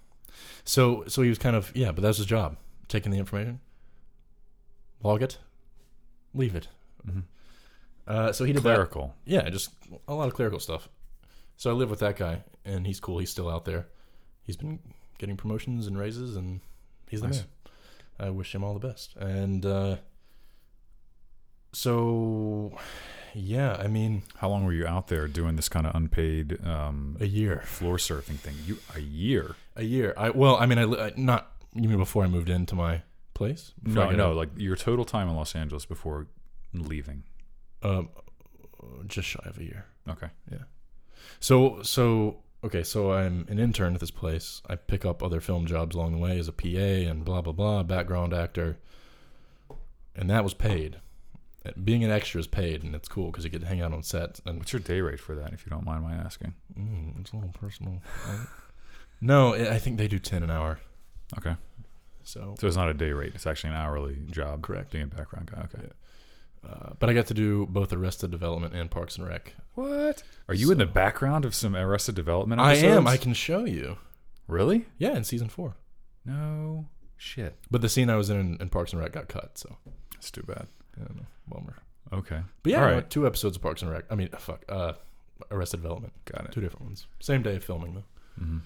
So 0.65 1.05
so 1.09 1.23
he 1.23 1.29
was 1.29 1.39
kind 1.39 1.57
of 1.57 1.73
yeah, 1.77 1.91
but 1.93 2.03
that's 2.03 2.19
his 2.19 2.27
job, 2.27 2.57
taking 2.87 3.11
the 3.11 3.19
information, 3.19 3.61
log 5.03 5.23
it, 5.23 5.39
leave 6.35 6.55
it. 6.55 6.69
Mhm. 7.07 7.23
Uh, 8.07 8.33
so 8.33 8.45
he 8.45 8.53
did 8.53 8.63
that. 8.63 8.75
Clerical. 8.75 9.15
Yeah, 9.25 9.49
just 9.51 9.71
a 10.07 10.15
lot 10.15 10.29
of 10.29 10.35
clerical 10.35 10.61
stuff. 10.61 10.89
So 11.57 11.71
I 11.71 11.75
live 11.75 11.91
with 11.91 11.99
that 12.01 12.17
guy, 12.17 12.45
and 12.65 12.87
he's 12.87 13.01
cool. 13.01 13.19
He's 13.19 13.31
still 13.31 13.49
out 13.51 13.65
there. 13.65 13.87
He's 14.45 14.57
been 14.57 14.79
getting 15.19 15.37
promotions 15.37 15.87
and 15.87 15.99
raises, 15.99 16.37
and 16.37 16.61
he's 17.09 17.21
the 17.21 17.27
Nice. 17.29 17.39
man. 17.39 17.47
I 18.21 18.31
wish 18.31 18.55
him 18.55 18.65
all 18.65 18.75
the 18.75 18.87
best. 18.89 19.15
And 19.17 19.65
uh, 19.67 19.97
so, 21.73 22.73
yeah, 23.35 23.75
I 23.79 23.89
mean, 23.89 24.23
How 24.39 24.49
long 24.49 24.65
were 24.65 24.73
you 24.73 24.87
out 24.87 25.09
there 25.09 25.29
doing 25.29 25.57
this 25.57 25.69
kind 25.69 25.87
of 25.87 25.95
unpaid 25.95 26.65
um, 26.67 27.17
a 27.21 27.27
year, 27.27 27.63
floor 27.65 27.97
surfing 27.99 28.37
thing? 28.39 28.55
You 28.67 28.79
a 28.95 29.01
year? 29.01 29.55
a 29.77 29.83
year. 29.85 30.15
I 30.17 30.31
well, 30.31 30.57
I 30.57 30.67
mean, 30.67 30.79
I, 30.79 31.07
I 31.09 31.13
not 31.17 31.53
you 31.75 31.89
mean 31.89 31.99
before 31.99 32.25
I 32.25 32.27
moved 32.27 32.49
into 32.49 32.75
my 32.75 33.03
place? 33.39 33.73
No, 33.83 34.11
no. 34.11 34.33
Like 34.33 34.51
your 34.57 34.77
total 34.77 35.05
time 35.05 35.29
in 35.31 35.37
Los 35.37 35.55
Angeles 35.55 35.85
before 35.87 36.27
leaving. 36.73 37.23
um, 37.83 38.09
just 39.07 39.29
shy 39.29 39.45
of 39.47 39.59
a 39.59 39.65
year. 39.65 39.87
Okay. 40.09 40.29
Yeah. 40.51 40.65
So 41.41 41.83
so 41.83 42.39
okay, 42.65 42.83
so 42.83 43.13
I'm 43.13 43.47
an 43.49 43.59
intern 43.59 43.95
at 43.95 44.01
this 44.01 44.11
place. 44.11 44.63
I 44.69 44.75
pick 44.77 45.05
up 45.05 45.23
other 45.23 45.41
film 45.41 45.67
jobs 45.67 45.95
along 45.97 46.13
the 46.13 46.19
way 46.19 46.39
as 46.39 46.49
a 46.49 46.53
PA 46.53 46.91
and 47.11 47.25
blah 47.25 47.41
blah 47.43 47.53
blah, 47.53 47.83
background 47.83 48.33
actor, 48.35 48.79
and 50.17 50.29
that 50.31 50.43
was 50.45 50.55
paid. 50.55 51.01
Uh, 51.67 51.73
Being 51.83 52.05
an 52.05 52.11
extra 52.11 52.39
is 52.41 52.47
paid, 52.47 52.83
and 52.85 52.95
it's 52.95 53.09
cool 53.09 53.31
because 53.31 53.45
you 53.45 53.51
get 53.51 53.61
to 53.63 53.67
hang 53.67 53.81
out 53.81 53.93
on 53.93 54.03
set. 54.03 54.41
And 54.47 54.59
What's 54.59 54.73
your 54.73 54.81
day 54.81 55.01
rate 55.01 55.21
for 55.21 55.35
that, 55.35 55.53
if 55.53 55.65
you 55.67 55.71
don't 55.71 55.85
mind 55.85 56.03
my 56.03 56.15
asking? 56.15 56.55
mm, 56.79 57.21
it's 57.21 57.33
a 57.33 57.37
little 57.37 57.53
personal. 57.53 58.01
no, 59.21 59.55
I 59.55 59.75
I 59.75 59.79
think 59.79 59.99
they 59.99 60.09
do 60.09 60.19
ten 60.19 60.43
an 60.43 60.51
hour. 60.51 60.79
Okay. 61.39 61.57
So, 62.29 62.55
So 62.61 62.67
it's 62.67 62.77
not 62.77 62.91
a 62.91 62.95
day 62.95 63.13
rate. 63.13 63.33
It's 63.35 63.47
actually 63.47 63.71
an 63.71 63.77
hourly 63.77 64.19
job. 64.31 64.61
Correct. 64.63 64.91
Being 64.91 65.05
a 65.05 65.07
background 65.07 65.51
guy. 65.51 65.67
Okay. 65.73 65.89
uh, 66.69 66.91
but 66.99 67.09
I 67.09 67.15
got 67.15 67.27
to 67.29 67.35
do 67.35 67.67
both 67.71 67.91
Arrested 67.91 68.31
Development 68.31 68.75
and 68.75 68.91
Parks 68.91 69.17
and 69.17 69.27
Rec. 69.27 69.55
What? 69.75 70.23
Are 70.47 70.55
you 70.55 70.71
in 70.71 70.77
the 70.77 70.85
background 70.85 71.47
of 71.47 71.55
some 71.55 71.75
Arrested 71.75 72.15
Development 72.15 72.61
I 72.61 72.75
am. 72.75 73.07
I 73.07 73.17
can 73.17 73.33
show 73.33 73.65
you. 73.65 73.97
Really? 74.47 74.85
Yeah, 74.99 75.17
in 75.17 75.25
season 75.25 75.49
four. 75.49 75.77
No 76.27 76.87
shit. 77.17 77.57
But 77.71 77.81
the 77.81 77.89
scene 77.89 78.11
I 78.11 78.17
was 78.17 78.29
in 78.29 78.59
in 78.61 78.69
Parks 78.69 78.93
and 78.93 79.01
Rec 79.01 79.13
got 79.13 79.29
cut. 79.29 79.57
So, 79.57 79.77
it's 80.17 80.31
too 80.31 80.43
bad. 80.43 80.67
yeah, 80.99 81.05
no, 81.17 81.23
bummer. 81.47 81.77
Okay. 82.13 82.41
But 82.63 82.73
yeah, 82.73 82.81
no, 82.91 83.01
two 83.01 83.27
episodes 83.27 83.57
of 83.57 83.63
Parks 83.63 83.81
and 83.81 83.91
Rec. 83.91 84.05
I 84.11 84.15
mean, 84.17 84.29
fuck, 84.39 84.65
uh, 84.69 84.93
Arrested 85.51 85.79
Development. 85.79 86.13
Got 86.27 86.45
it. 86.45 86.53
Two 86.53 86.61
different 86.61 86.85
ones. 86.85 87.07
Same 87.21 87.43
day 87.43 87.57
of 87.57 87.65
filming 87.65 87.95
though. 87.95 88.05
hmm 88.45 88.59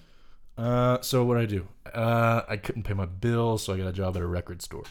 Uh, 0.57 1.01
so 1.01 1.23
what 1.23 1.37
I 1.37 1.45
do? 1.45 1.67
Uh, 1.93 2.41
I 2.47 2.57
couldn't 2.57 2.83
pay 2.83 2.93
my 2.93 3.05
bills, 3.05 3.63
so 3.63 3.73
I 3.73 3.77
got 3.77 3.87
a 3.87 3.93
job 3.93 4.15
at 4.15 4.21
a 4.21 4.27
record 4.27 4.61
store 4.61 4.83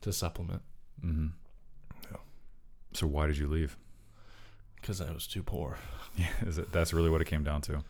to 0.00 0.12
supplement 0.12 0.62
hmm 1.00 1.28
Yeah. 2.10 2.18
So 2.92 3.06
why 3.06 3.26
did 3.26 3.38
you 3.38 3.48
leave? 3.48 3.76
because 4.80 5.00
I 5.00 5.12
was 5.12 5.26
too 5.26 5.42
poor. 5.42 5.78
Yeah, 6.16 6.26
is 6.46 6.58
it, 6.58 6.70
that's 6.72 6.92
really 6.92 7.08
what 7.08 7.22
it 7.22 7.26
came 7.26 7.42
down 7.42 7.62
to. 7.62 7.82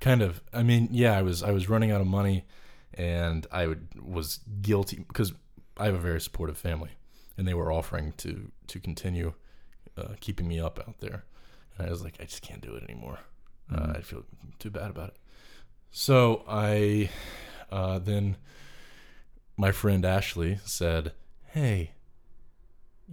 Kind 0.00 0.22
of. 0.22 0.40
I 0.50 0.62
mean, 0.62 0.88
yeah, 0.92 1.18
I 1.18 1.20
was 1.20 1.42
I 1.42 1.50
was 1.50 1.68
running 1.68 1.90
out 1.90 2.00
of 2.00 2.06
money, 2.06 2.44
and 2.94 3.46
I 3.52 3.66
would 3.66 3.86
was 4.00 4.38
guilty 4.62 5.04
because 5.06 5.34
I 5.76 5.84
have 5.84 5.94
a 5.94 5.98
very 5.98 6.22
supportive 6.22 6.56
family, 6.56 6.92
and 7.36 7.46
they 7.46 7.52
were 7.52 7.70
offering 7.70 8.14
to 8.18 8.50
to 8.68 8.80
continue 8.80 9.34
uh, 9.98 10.14
keeping 10.20 10.48
me 10.48 10.58
up 10.58 10.78
out 10.88 11.00
there, 11.00 11.24
and 11.76 11.86
I 11.86 11.90
was 11.90 12.02
like, 12.02 12.14
I 12.18 12.24
just 12.24 12.40
can't 12.40 12.62
do 12.62 12.74
it 12.76 12.82
anymore. 12.84 13.18
Uh, 13.70 13.88
Mhm. 13.88 13.98
I 13.98 14.00
feel 14.00 14.24
too 14.58 14.70
bad 14.70 14.88
about 14.90 15.08
it. 15.10 15.16
So 15.90 16.44
I 16.48 17.10
uh, 17.70 17.98
then 17.98 18.36
my 19.56 19.72
friend 19.72 20.04
Ashley 20.04 20.58
said, 20.64 21.12
"Hey, 21.46 21.92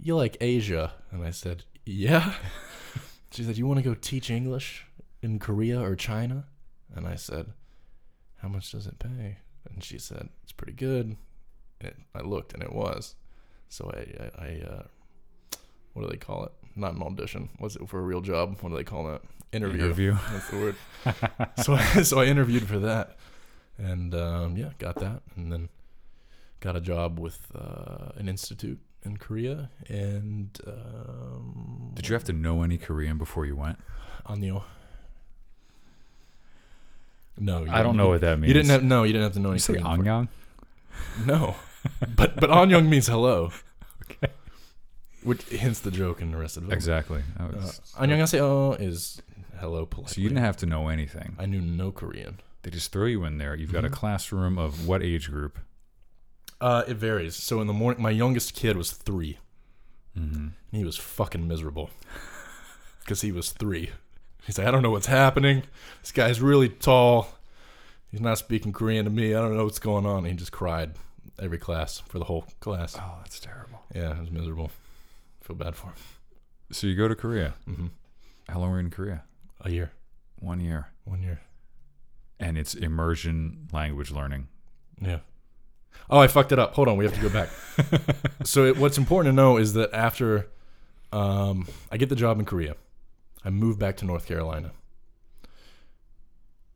you 0.00 0.16
like 0.16 0.36
Asia?" 0.40 0.92
And 1.10 1.24
I 1.24 1.30
said, 1.30 1.64
"Yeah." 1.84 2.34
she 3.32 3.42
said, 3.42 3.58
"You 3.58 3.66
want 3.66 3.78
to 3.78 3.84
go 3.84 3.94
teach 3.94 4.30
English 4.30 4.86
in 5.22 5.38
Korea 5.38 5.80
or 5.80 5.96
China?" 5.96 6.46
And 6.94 7.06
I 7.06 7.16
said, 7.16 7.52
"How 8.36 8.48
much 8.48 8.70
does 8.70 8.86
it 8.86 8.98
pay?" 8.98 9.38
And 9.68 9.82
she 9.82 9.98
said, 9.98 10.28
"It's 10.44 10.52
pretty 10.52 10.74
good." 10.74 11.16
And 11.80 11.94
I 12.14 12.22
looked, 12.22 12.54
and 12.54 12.62
it 12.62 12.72
was. 12.72 13.16
So 13.68 13.92
I, 13.92 14.24
I, 14.24 14.44
I 14.46 14.60
uh, 14.62 14.82
what 15.92 16.02
do 16.02 16.08
they 16.08 16.16
call 16.16 16.44
it? 16.44 16.52
Not 16.76 16.94
an 16.94 17.02
audition. 17.02 17.48
What's 17.58 17.76
it 17.76 17.88
for 17.88 17.98
a 17.98 18.02
real 18.02 18.20
job? 18.20 18.56
What 18.60 18.70
do 18.70 18.76
they 18.76 18.84
call 18.84 19.04
that? 19.08 19.22
Interview. 19.52 19.84
Interview. 19.84 20.16
That's 20.32 20.50
the 20.50 20.56
word. 20.56 20.76
so 21.64 21.74
I, 21.74 22.02
so 22.02 22.20
I 22.20 22.26
interviewed 22.26 22.66
for 22.68 22.78
that, 22.80 23.16
and 23.78 24.14
um, 24.14 24.56
yeah, 24.56 24.70
got 24.78 24.96
that, 24.96 25.22
and 25.36 25.52
then 25.52 25.68
got 26.60 26.76
a 26.76 26.80
job 26.80 27.18
with 27.18 27.46
uh, 27.54 28.10
an 28.16 28.28
institute 28.28 28.78
in 29.04 29.16
Korea, 29.16 29.70
and 29.88 30.58
um, 30.66 31.92
Did 31.94 32.08
you 32.08 32.14
have 32.14 32.24
to 32.24 32.32
know 32.32 32.62
any 32.62 32.76
Korean 32.76 33.16
before 33.16 33.46
you 33.46 33.56
went? 33.56 33.78
Anyo. 34.26 34.64
No, 37.40 37.64
I 37.70 37.82
don't 37.82 37.96
know 37.96 38.08
what 38.08 38.20
that 38.22 38.38
means. 38.38 38.48
You 38.48 38.54
didn't 38.54 38.70
have 38.70 38.82
no. 38.82 39.04
You 39.04 39.12
didn't 39.12 39.24
have 39.24 39.34
to 39.34 39.40
know 39.40 39.50
any 39.50 39.56
You 39.56 39.60
say 39.60 39.74
Korean. 39.74 40.04
Anyang? 40.04 40.28
No, 41.24 41.54
but 42.16 42.36
but 42.36 42.50
Anyong 42.50 42.88
means 42.88 43.06
hello. 43.06 43.52
Okay. 44.10 44.32
Which 45.22 45.42
hints 45.44 45.80
the 45.80 45.90
joke 45.90 46.20
in 46.20 46.32
the 46.32 46.38
rest 46.38 46.56
of 46.56 46.66
the 46.66 46.72
Exactly. 46.72 47.22
Uh, 47.38 47.48
Annyeonghaseyo 47.98 48.80
is 48.80 49.20
hello 49.60 49.86
politely. 49.86 50.14
so 50.14 50.20
you 50.20 50.28
didn't 50.28 50.44
have 50.44 50.56
to 50.58 50.66
know 50.66 50.88
anything. 50.88 51.36
I 51.38 51.46
knew 51.46 51.60
no 51.60 51.90
Korean. 51.92 52.40
They 52.62 52.70
just 52.70 52.92
throw 52.92 53.06
you 53.06 53.24
in 53.24 53.38
there. 53.38 53.54
You've 53.54 53.72
got 53.72 53.84
a 53.84 53.88
Mhm. 53.88 53.92
classroom 53.92 54.58
of 54.58 54.86
what 54.86 55.02
age 55.02 55.30
group? 55.30 55.58
Uh, 56.60 56.82
it 56.88 56.96
varies. 56.96 57.36
So 57.36 57.60
in 57.60 57.66
the 57.66 57.72
morning, 57.72 58.02
my 58.02 58.10
youngest 58.10 58.54
kid 58.54 58.76
was 58.76 58.90
three. 58.92 59.38
Mm-hmm. 60.18 60.36
and 60.36 60.52
He 60.72 60.84
was 60.84 60.96
fucking 60.96 61.46
miserable 61.46 61.90
because 63.00 63.20
he 63.20 63.30
was 63.32 63.52
three. 63.52 63.90
He's 64.44 64.58
like, 64.58 64.66
I 64.66 64.70
don't 64.70 64.82
know 64.82 64.90
what's 64.90 65.06
happening. 65.06 65.62
This 66.00 66.10
guy's 66.12 66.40
really 66.40 66.68
tall. 66.68 67.28
He's 68.10 68.20
not 68.20 68.38
speaking 68.38 68.72
Korean 68.72 69.04
to 69.04 69.10
me. 69.10 69.34
I 69.34 69.40
don't 69.40 69.56
know 69.56 69.64
what's 69.64 69.78
going 69.78 70.06
on. 70.06 70.24
he 70.24 70.32
just 70.32 70.50
cried 70.52 70.92
every 71.38 71.58
class 71.58 71.98
for 72.00 72.18
the 72.18 72.24
whole 72.24 72.46
class. 72.60 72.96
Oh, 72.98 73.18
that's 73.20 73.38
terrible. 73.38 73.82
Yeah, 73.94 74.12
it 74.16 74.20
was 74.20 74.30
miserable. 74.30 74.70
Feel 75.42 75.56
bad 75.56 75.76
for 75.76 75.88
him. 75.88 75.94
So 76.72 76.86
you 76.86 76.96
go 76.96 77.06
to 77.08 77.14
Korea. 77.14 77.54
Mm-hmm. 77.68 77.86
How 78.48 78.58
long 78.60 78.70
were 78.70 78.78
you 78.80 78.86
in 78.86 78.90
Korea? 78.90 79.22
A 79.60 79.70
year, 79.70 79.92
One 80.38 80.60
year. 80.60 80.88
one 81.04 81.22
year. 81.22 81.40
And 82.40 82.56
it's 82.56 82.74
immersion 82.74 83.68
language 83.72 84.10
learning. 84.10 84.48
Yeah, 85.00 85.18
Oh, 86.10 86.18
I 86.18 86.26
fucked 86.28 86.52
it 86.52 86.58
up. 86.58 86.74
Hold 86.74 86.88
on, 86.88 86.96
we 86.96 87.04
have 87.04 87.14
to 87.14 87.20
go 87.20 87.28
back. 87.28 87.48
so 88.44 88.64
it, 88.64 88.76
what's 88.78 88.96
important 88.98 89.32
to 89.32 89.36
know 89.36 89.56
is 89.56 89.72
that 89.74 89.92
after 89.92 90.48
um, 91.12 91.66
I 91.90 91.96
get 91.96 92.08
the 92.08 92.16
job 92.16 92.38
in 92.38 92.44
Korea, 92.44 92.76
I 93.44 93.50
move 93.50 93.78
back 93.78 93.96
to 93.98 94.04
North 94.04 94.26
Carolina. 94.26 94.70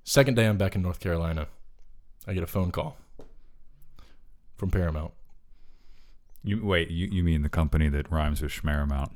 Second 0.04 0.34
day 0.34 0.46
I'm 0.46 0.58
back 0.58 0.74
in 0.74 0.82
North 0.82 1.00
Carolina, 1.00 1.46
I 2.26 2.34
get 2.34 2.42
a 2.42 2.46
phone 2.46 2.72
call 2.72 2.96
from 4.56 4.70
Paramount. 4.70 5.12
You 6.44 6.64
wait. 6.64 6.90
You, 6.90 7.06
you 7.06 7.22
mean 7.22 7.42
the 7.42 7.48
company 7.48 7.88
that 7.88 8.10
rhymes 8.10 8.42
with 8.42 8.50
Schmeramount? 8.50 9.10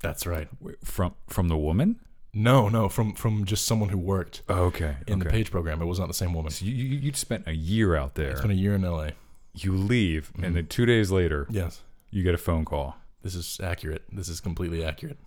That's 0.00 0.26
right. 0.26 0.48
From 0.84 1.14
from 1.28 1.48
the 1.48 1.56
woman? 1.56 1.98
No, 2.32 2.68
no, 2.68 2.88
from 2.88 3.14
from 3.14 3.44
just 3.44 3.66
someone 3.66 3.88
who 3.88 3.98
worked 3.98 4.42
Oh, 4.48 4.64
okay. 4.66 4.96
in 5.08 5.18
the 5.18 5.24
page 5.24 5.50
program. 5.50 5.82
It 5.82 5.86
was 5.86 5.98
not 5.98 6.06
the 6.08 6.14
same 6.14 6.32
woman. 6.32 6.52
So 6.52 6.64
you, 6.64 6.72
you 6.74 6.98
you'd 6.98 7.16
spent 7.16 7.48
a 7.48 7.54
year 7.54 7.96
out 7.96 8.14
there. 8.14 8.30
It's 8.30 8.40
been 8.40 8.50
a 8.52 8.54
year 8.54 8.74
in 8.74 8.82
LA. 8.82 9.10
You 9.54 9.76
leave, 9.76 10.30
Mm-hmm. 10.34 10.44
and 10.44 10.56
then 10.56 10.66
two 10.68 10.86
days 10.86 11.10
later, 11.10 11.46
Yes. 11.50 11.82
you 12.10 12.22
get 12.22 12.34
a 12.34 12.38
phone 12.38 12.64
call. 12.64 12.96
This 13.22 13.34
is 13.34 13.58
accurate. 13.62 14.04
This 14.12 14.28
is 14.28 14.40
completely 14.40 14.84
accurate. 14.84 15.18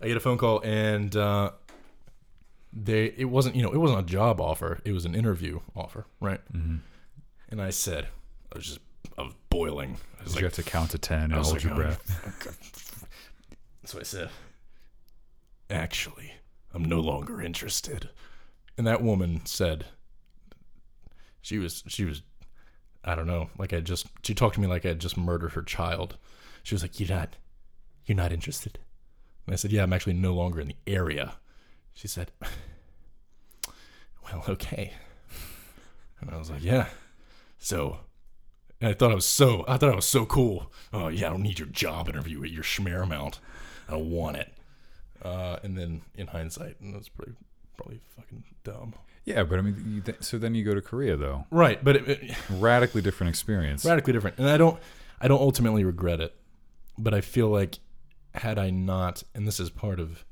I 0.00 0.06
get 0.06 0.16
a 0.16 0.20
phone 0.20 0.38
call 0.38 0.60
and 0.64 1.14
uh, 1.16 1.50
they 2.72 3.06
it 3.16 3.24
wasn't 3.26 3.56
you 3.56 3.62
know 3.62 3.72
it 3.72 3.78
wasn't 3.78 3.98
a 4.00 4.04
job 4.04 4.40
offer. 4.40 4.78
It 4.84 4.92
was 4.92 5.04
an 5.04 5.14
interview 5.16 5.60
offer, 5.74 6.06
right? 6.20 6.40
Mm-hmm. 6.52 6.76
And 7.50 7.60
I 7.60 7.70
said 7.70 8.06
I 8.52 8.56
was 8.58 8.66
just 8.66 8.78
I 9.18 9.22
was 9.22 9.34
boiling. 9.50 9.96
I 10.20 10.24
was 10.24 10.36
you 10.36 10.44
have 10.44 10.54
to 10.54 10.62
count 10.62 10.92
to 10.92 10.98
ten 10.98 11.24
and 11.24 11.34
I 11.34 11.38
was 11.38 11.48
hold 11.48 11.56
like, 11.56 11.64
your 11.64 11.72
"Oh, 11.72 11.76
breath. 11.76 12.56
That's 13.82 13.94
what 13.94 14.00
I 14.00 14.04
said. 14.04 14.30
Actually, 15.70 16.32
I'm 16.74 16.84
no 16.84 17.00
longer 17.00 17.40
interested. 17.40 18.10
And 18.76 18.86
that 18.86 19.02
woman 19.02 19.42
said 19.44 19.86
she 21.40 21.58
was 21.58 21.84
she 21.86 22.04
was 22.04 22.22
I 23.04 23.14
don't 23.14 23.26
know, 23.26 23.48
like 23.56 23.72
I 23.72 23.80
just 23.80 24.06
she 24.22 24.34
talked 24.34 24.56
to 24.56 24.60
me 24.60 24.66
like 24.66 24.84
I 24.84 24.88
had 24.88 25.00
just 25.00 25.16
murdered 25.16 25.52
her 25.52 25.62
child. 25.62 26.16
She 26.62 26.74
was 26.74 26.82
like, 26.82 26.98
You're 26.98 27.08
not 27.08 27.36
you're 28.04 28.16
not 28.16 28.32
interested. 28.32 28.78
And 29.46 29.52
I 29.52 29.56
said, 29.56 29.72
Yeah, 29.72 29.82
I'm 29.82 29.92
actually 29.92 30.14
no 30.14 30.34
longer 30.34 30.60
in 30.60 30.68
the 30.68 30.76
area. 30.86 31.34
She 31.94 32.08
said, 32.08 32.32
Well, 34.24 34.44
okay. 34.48 34.92
And 36.20 36.30
I 36.30 36.36
was 36.36 36.50
like, 36.50 36.62
Yeah. 36.62 36.88
So 37.58 37.98
and 38.80 38.90
I 38.90 38.94
thought 38.94 39.12
I 39.12 39.14
was 39.14 39.26
so 39.26 39.64
I 39.68 39.76
thought 39.76 39.92
I 39.92 39.96
was 39.96 40.06
so 40.06 40.26
cool. 40.26 40.72
Oh 40.92 41.08
yeah, 41.08 41.26
I 41.26 41.30
don't 41.30 41.42
need 41.42 41.58
your 41.58 41.68
job 41.68 42.08
interview 42.08 42.42
at 42.42 42.50
your 42.50 42.62
schmear 42.62 43.02
amount. 43.02 43.40
I 43.88 43.92
don't 43.92 44.10
want 44.10 44.36
it. 44.36 44.52
Uh, 45.22 45.58
and 45.62 45.76
then 45.76 46.02
in 46.14 46.26
hindsight, 46.28 46.80
and 46.80 46.94
that's 46.94 47.08
pretty 47.08 47.32
probably 47.76 48.00
fucking 48.16 48.42
dumb. 48.64 48.94
Yeah, 49.24 49.42
but 49.44 49.58
I 49.58 49.62
mean, 49.62 49.84
you 49.86 50.00
th- 50.00 50.22
so 50.22 50.38
then 50.38 50.54
you 50.54 50.64
go 50.64 50.74
to 50.74 50.80
Korea 50.80 51.16
though. 51.16 51.44
Right, 51.50 51.82
but 51.84 51.96
it, 51.96 52.08
it, 52.08 52.36
Radically 52.50 53.02
different 53.02 53.28
experience. 53.30 53.84
radically 53.84 54.12
different. 54.14 54.38
And 54.38 54.48
I 54.48 54.56
don't 54.56 54.80
I 55.20 55.28
don't 55.28 55.40
ultimately 55.40 55.84
regret 55.84 56.20
it, 56.20 56.34
but 56.96 57.12
I 57.12 57.20
feel 57.20 57.48
like 57.48 57.78
had 58.34 58.58
I 58.58 58.70
not, 58.70 59.22
and 59.34 59.46
this 59.46 59.60
is 59.60 59.68
part 59.70 60.00
of, 60.00 60.24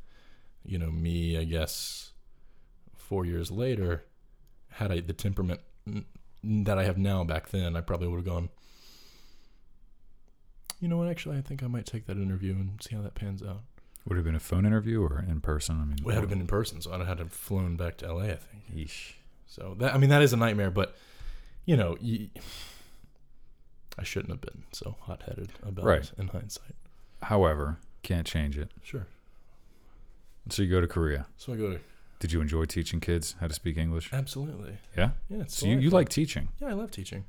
you 0.64 0.78
know, 0.78 0.90
me, 0.90 1.36
I 1.36 1.44
guess, 1.44 2.12
four 2.96 3.26
years 3.26 3.50
later, 3.50 4.04
had 4.70 4.90
I 4.92 5.00
the 5.00 5.12
temperament 5.12 5.60
n- 5.86 6.06
that 6.64 6.78
I 6.78 6.84
have 6.84 6.96
now 6.96 7.24
back 7.24 7.50
then, 7.50 7.76
I 7.76 7.82
probably 7.82 8.08
would 8.08 8.16
have 8.18 8.24
gone. 8.24 8.48
You 10.80 10.88
know 10.88 10.96
what? 10.96 11.08
Actually, 11.08 11.36
I 11.38 11.40
think 11.40 11.62
I 11.62 11.66
might 11.66 11.86
take 11.86 12.06
that 12.06 12.16
interview 12.16 12.52
and 12.52 12.80
see 12.80 12.94
how 12.94 13.02
that 13.02 13.14
pans 13.14 13.42
out. 13.42 13.62
Would 14.08 14.16
it 14.16 14.18
have 14.20 14.24
been 14.24 14.34
a 14.34 14.40
phone 14.40 14.64
interview 14.64 15.02
or 15.02 15.24
in 15.28 15.40
person? 15.40 15.80
I 15.80 15.84
mean, 15.84 15.98
It 15.98 16.04
would 16.04 16.14
have 16.14 16.28
been 16.30 16.40
in 16.40 16.46
person, 16.46 16.80
so 16.80 16.92
I'd 16.92 16.98
have 17.00 17.08
had 17.08 17.18
to 17.18 17.24
have 17.24 17.32
flown 17.32 17.76
back 17.76 17.98
to 17.98 18.12
LA. 18.12 18.22
I 18.24 18.36
think. 18.36 18.64
Yeesh. 18.74 19.12
So 19.46 19.74
that 19.78 19.94
I 19.94 19.98
mean 19.98 20.10
that 20.10 20.22
is 20.22 20.32
a 20.32 20.36
nightmare, 20.36 20.70
but 20.70 20.96
you 21.66 21.76
know, 21.76 21.96
you, 22.00 22.28
I 23.98 24.04
shouldn't 24.04 24.30
have 24.30 24.40
been 24.40 24.64
so 24.72 24.96
hot 25.00 25.22
headed 25.26 25.50
about 25.62 25.84
Right. 25.84 26.00
it 26.02 26.12
in 26.18 26.28
hindsight. 26.28 26.74
However, 27.22 27.78
can't 28.02 28.26
change 28.26 28.56
it. 28.56 28.70
Sure. 28.82 29.06
So 30.48 30.62
you 30.62 30.70
go 30.70 30.80
to 30.80 30.86
Korea. 30.86 31.26
So 31.36 31.52
I 31.52 31.56
go 31.56 31.70
to 31.72 31.80
Did 32.20 32.32
you 32.32 32.40
enjoy 32.40 32.64
teaching 32.64 33.00
kids 33.00 33.36
how 33.40 33.48
to 33.48 33.54
speak 33.54 33.76
English? 33.76 34.10
absolutely. 34.12 34.78
Yeah. 34.96 35.10
Yeah. 35.28 35.44
So 35.48 35.66
you, 35.66 35.78
you 35.78 35.90
like 35.90 36.08
teaching, 36.08 36.48
Yeah, 36.60 36.68
I 36.68 36.72
love 36.72 36.90
teaching. 36.90 37.24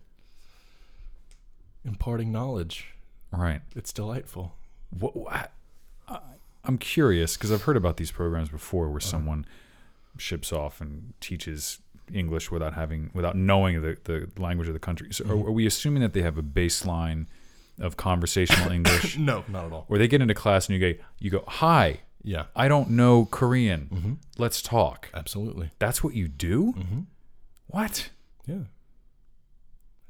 Imparting 1.86 2.32
knowledge. 2.32 2.94
right? 3.32 3.62
It's 3.76 3.92
delightful. 3.94 4.56
What, 4.92 5.15
what 5.15 5.52
I'm 6.70 6.78
curious 6.78 7.36
because 7.36 7.52
I've 7.52 7.64
heard 7.64 7.78
about 7.78 7.98
these 7.98 8.12
programs 8.12 8.50
before 8.50 8.90
where 8.90 9.00
someone 9.02 9.46
ships 10.18 10.52
off 10.54 10.80
and 10.82 11.14
teaches 11.20 11.80
English 12.14 12.50
without 12.52 12.74
having 12.74 13.10
without 13.14 13.36
knowing 13.36 13.82
the, 13.82 13.98
the 14.04 14.30
language 14.42 14.68
of 14.68 14.74
the 14.74 14.80
country. 14.80 15.10
So 15.12 15.26
are, 15.26 15.34
are 15.50 15.52
we 15.52 15.66
assuming 15.66 16.02
that 16.02 16.14
they 16.14 16.22
have 16.22 16.38
a 16.38 16.44
baseline 16.44 17.26
of 17.80 17.98
conversational 17.98 18.72
English, 18.72 19.18
No, 19.32 19.44
not 19.48 19.66
at 19.66 19.72
all. 19.72 19.86
or 19.90 19.98
they 19.98 20.08
get 20.08 20.22
into 20.22 20.34
class 20.34 20.68
and 20.68 20.74
you 20.80 20.94
go 20.94 21.00
you 21.20 21.30
go 21.30 21.44
hi 21.48 22.02
Yeah. 22.24 22.46
I 22.56 22.68
don't 22.68 22.90
know 22.92 23.26
Korean 23.26 23.90
Mm-hmm. 23.94 24.14
let's 24.38 24.62
talk. 24.62 25.10
Absolutely. 25.14 25.70
That's 25.80 26.04
what 26.04 26.14
you 26.14 26.28
do. 26.28 26.74
Mm-hmm. 26.78 27.00
What? 27.68 28.10
Yeah. 28.46 28.64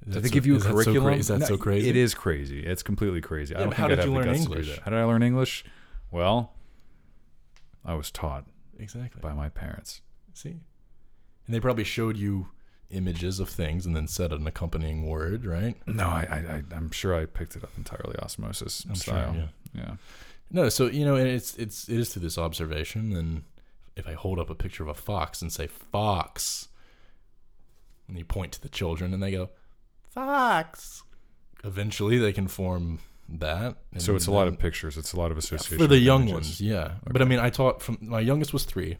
Is 0.08 0.22
they 0.24 0.30
give 0.30 0.48
you 0.48 0.56
a 0.56 0.60
that 0.60 0.64
so 0.70 0.74
cra- 0.74 0.84
curriculum? 0.86 1.14
is 1.20 1.28
that 1.28 1.40
No, 1.40 1.46
so 1.46 1.58
crazy? 1.58 1.90
It 1.90 1.96
is 1.96 2.14
crazy. 2.16 2.66
It's 2.66 2.82
completely 2.82 3.22
crazy. 3.22 3.54
I 3.56 3.60
don't 3.60 3.68
think 3.70 3.78
how 3.78 3.86
I'd 3.86 3.90
did 3.90 3.98
have 4.00 4.08
you 4.08 4.14
learn 4.14 4.34
English? 4.34 4.80
How 4.80 4.92
did 4.92 5.00
I 5.00 5.04
learn 5.04 5.22
English? 5.22 5.66
Well, 6.12 6.54
I 7.86 7.94
was 7.94 8.12
taught 8.12 8.46
Exactly. 8.78 9.22
by 9.22 9.34
my 9.34 9.50
parents. 9.50 10.02
See? 10.34 10.50
And 11.46 11.56
they 11.56 11.60
probably 11.60 11.84
showed 11.84 12.18
you 12.18 12.50
images 12.92 13.40
of 13.40 13.50
things 13.50 13.86
and 13.86 13.96
then 13.96 14.08
said 14.08 14.32
an 14.32 14.48
accompanying 14.48 15.06
word, 15.08 15.46
right? 15.46 15.76
No, 15.86 16.06
I, 16.06 16.64
I, 16.72 16.76
I'm 16.76 16.92
sure 16.92 17.14
I 17.16 17.26
picked 17.26 17.56
it 17.56 17.64
up 17.64 17.72
entirely 17.78 18.18
osmosis 18.20 18.86
I'm 18.88 18.96
sure, 18.96 19.14
style. 19.14 19.36
yeah. 19.36 19.48
yeah. 19.74 19.92
No, 20.52 20.70
so 20.70 20.88
you 20.88 21.06
know, 21.06 21.16
and 21.16 21.28
it's 21.28 21.56
it's 21.58 21.88
it 21.88 22.00
is 22.00 22.12
through 22.12 22.24
this 22.24 22.40
observation, 22.40 23.16
and 23.16 23.44
if 23.96 24.08
I 24.08 24.14
hold 24.14 24.40
up 24.40 24.50
a 24.50 24.56
picture 24.56 24.82
of 24.82 24.90
a 24.90 24.96
fox 24.96 25.44
and 25.44 25.52
say 25.54 25.68
fox, 25.68 26.70
and 28.08 28.18
you 28.18 28.26
point 28.26 28.54
to 28.54 28.62
the 28.62 28.70
children 28.70 29.14
and 29.14 29.22
they 29.22 29.30
go 29.30 29.50
fox, 30.10 31.04
eventually 31.64 32.18
they 32.18 32.34
can 32.34 32.48
form 32.48 32.98
that. 33.32 33.78
So 33.98 34.16
it's 34.16 34.28
a 34.28 34.32
lot 34.32 34.46
then- 34.46 34.54
of 34.54 34.60
pictures. 34.60 34.98
It's 34.98 35.14
a 35.14 35.18
lot 35.18 35.32
of 35.32 35.38
association 35.38 35.78
for 35.78 35.88
the 35.88 36.00
young 36.00 36.24
images. 36.30 36.34
ones, 36.34 36.62
yeah. 36.62 36.96
But 37.06 37.22
I 37.22 37.26
mean, 37.26 37.40
I 37.40 37.50
taught 37.50 37.82
from 37.82 37.98
my 38.02 38.20
youngest 38.20 38.54
was 38.54 38.66
three, 38.66 38.98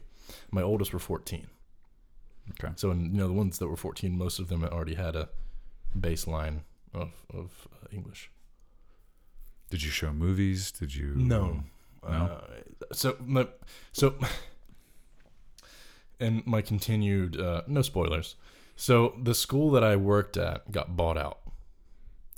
my 0.50 0.62
oldest 0.62 0.92
were 0.92 0.98
fourteen. 0.98 1.48
Okay. 2.52 2.72
So 2.76 2.90
and 2.90 3.12
you 3.12 3.18
know 3.20 3.26
the 3.28 3.32
ones 3.34 3.58
that 3.58 3.68
were 3.68 3.76
fourteen, 3.76 4.16
most 4.16 4.38
of 4.38 4.48
them 4.48 4.64
already 4.64 4.94
had 4.94 5.16
a 5.16 5.28
baseline 5.98 6.60
of 6.94 7.12
of 7.32 7.68
uh, 7.72 7.86
English. 7.92 8.30
Did 9.70 9.82
you 9.82 9.90
show 9.90 10.12
movies? 10.12 10.72
Did 10.72 10.94
you? 10.94 11.14
No. 11.16 11.64
No? 12.02 12.08
Uh, 12.08 12.40
so 12.92 13.16
my 13.24 13.46
so 13.92 14.14
and 16.20 16.46
my 16.46 16.62
continued 16.62 17.38
uh, 17.40 17.62
no 17.66 17.82
spoilers. 17.82 18.36
So 18.76 19.14
the 19.22 19.34
school 19.34 19.70
that 19.72 19.84
I 19.84 19.96
worked 19.96 20.36
at 20.36 20.70
got 20.72 20.96
bought 20.96 21.18
out 21.18 21.38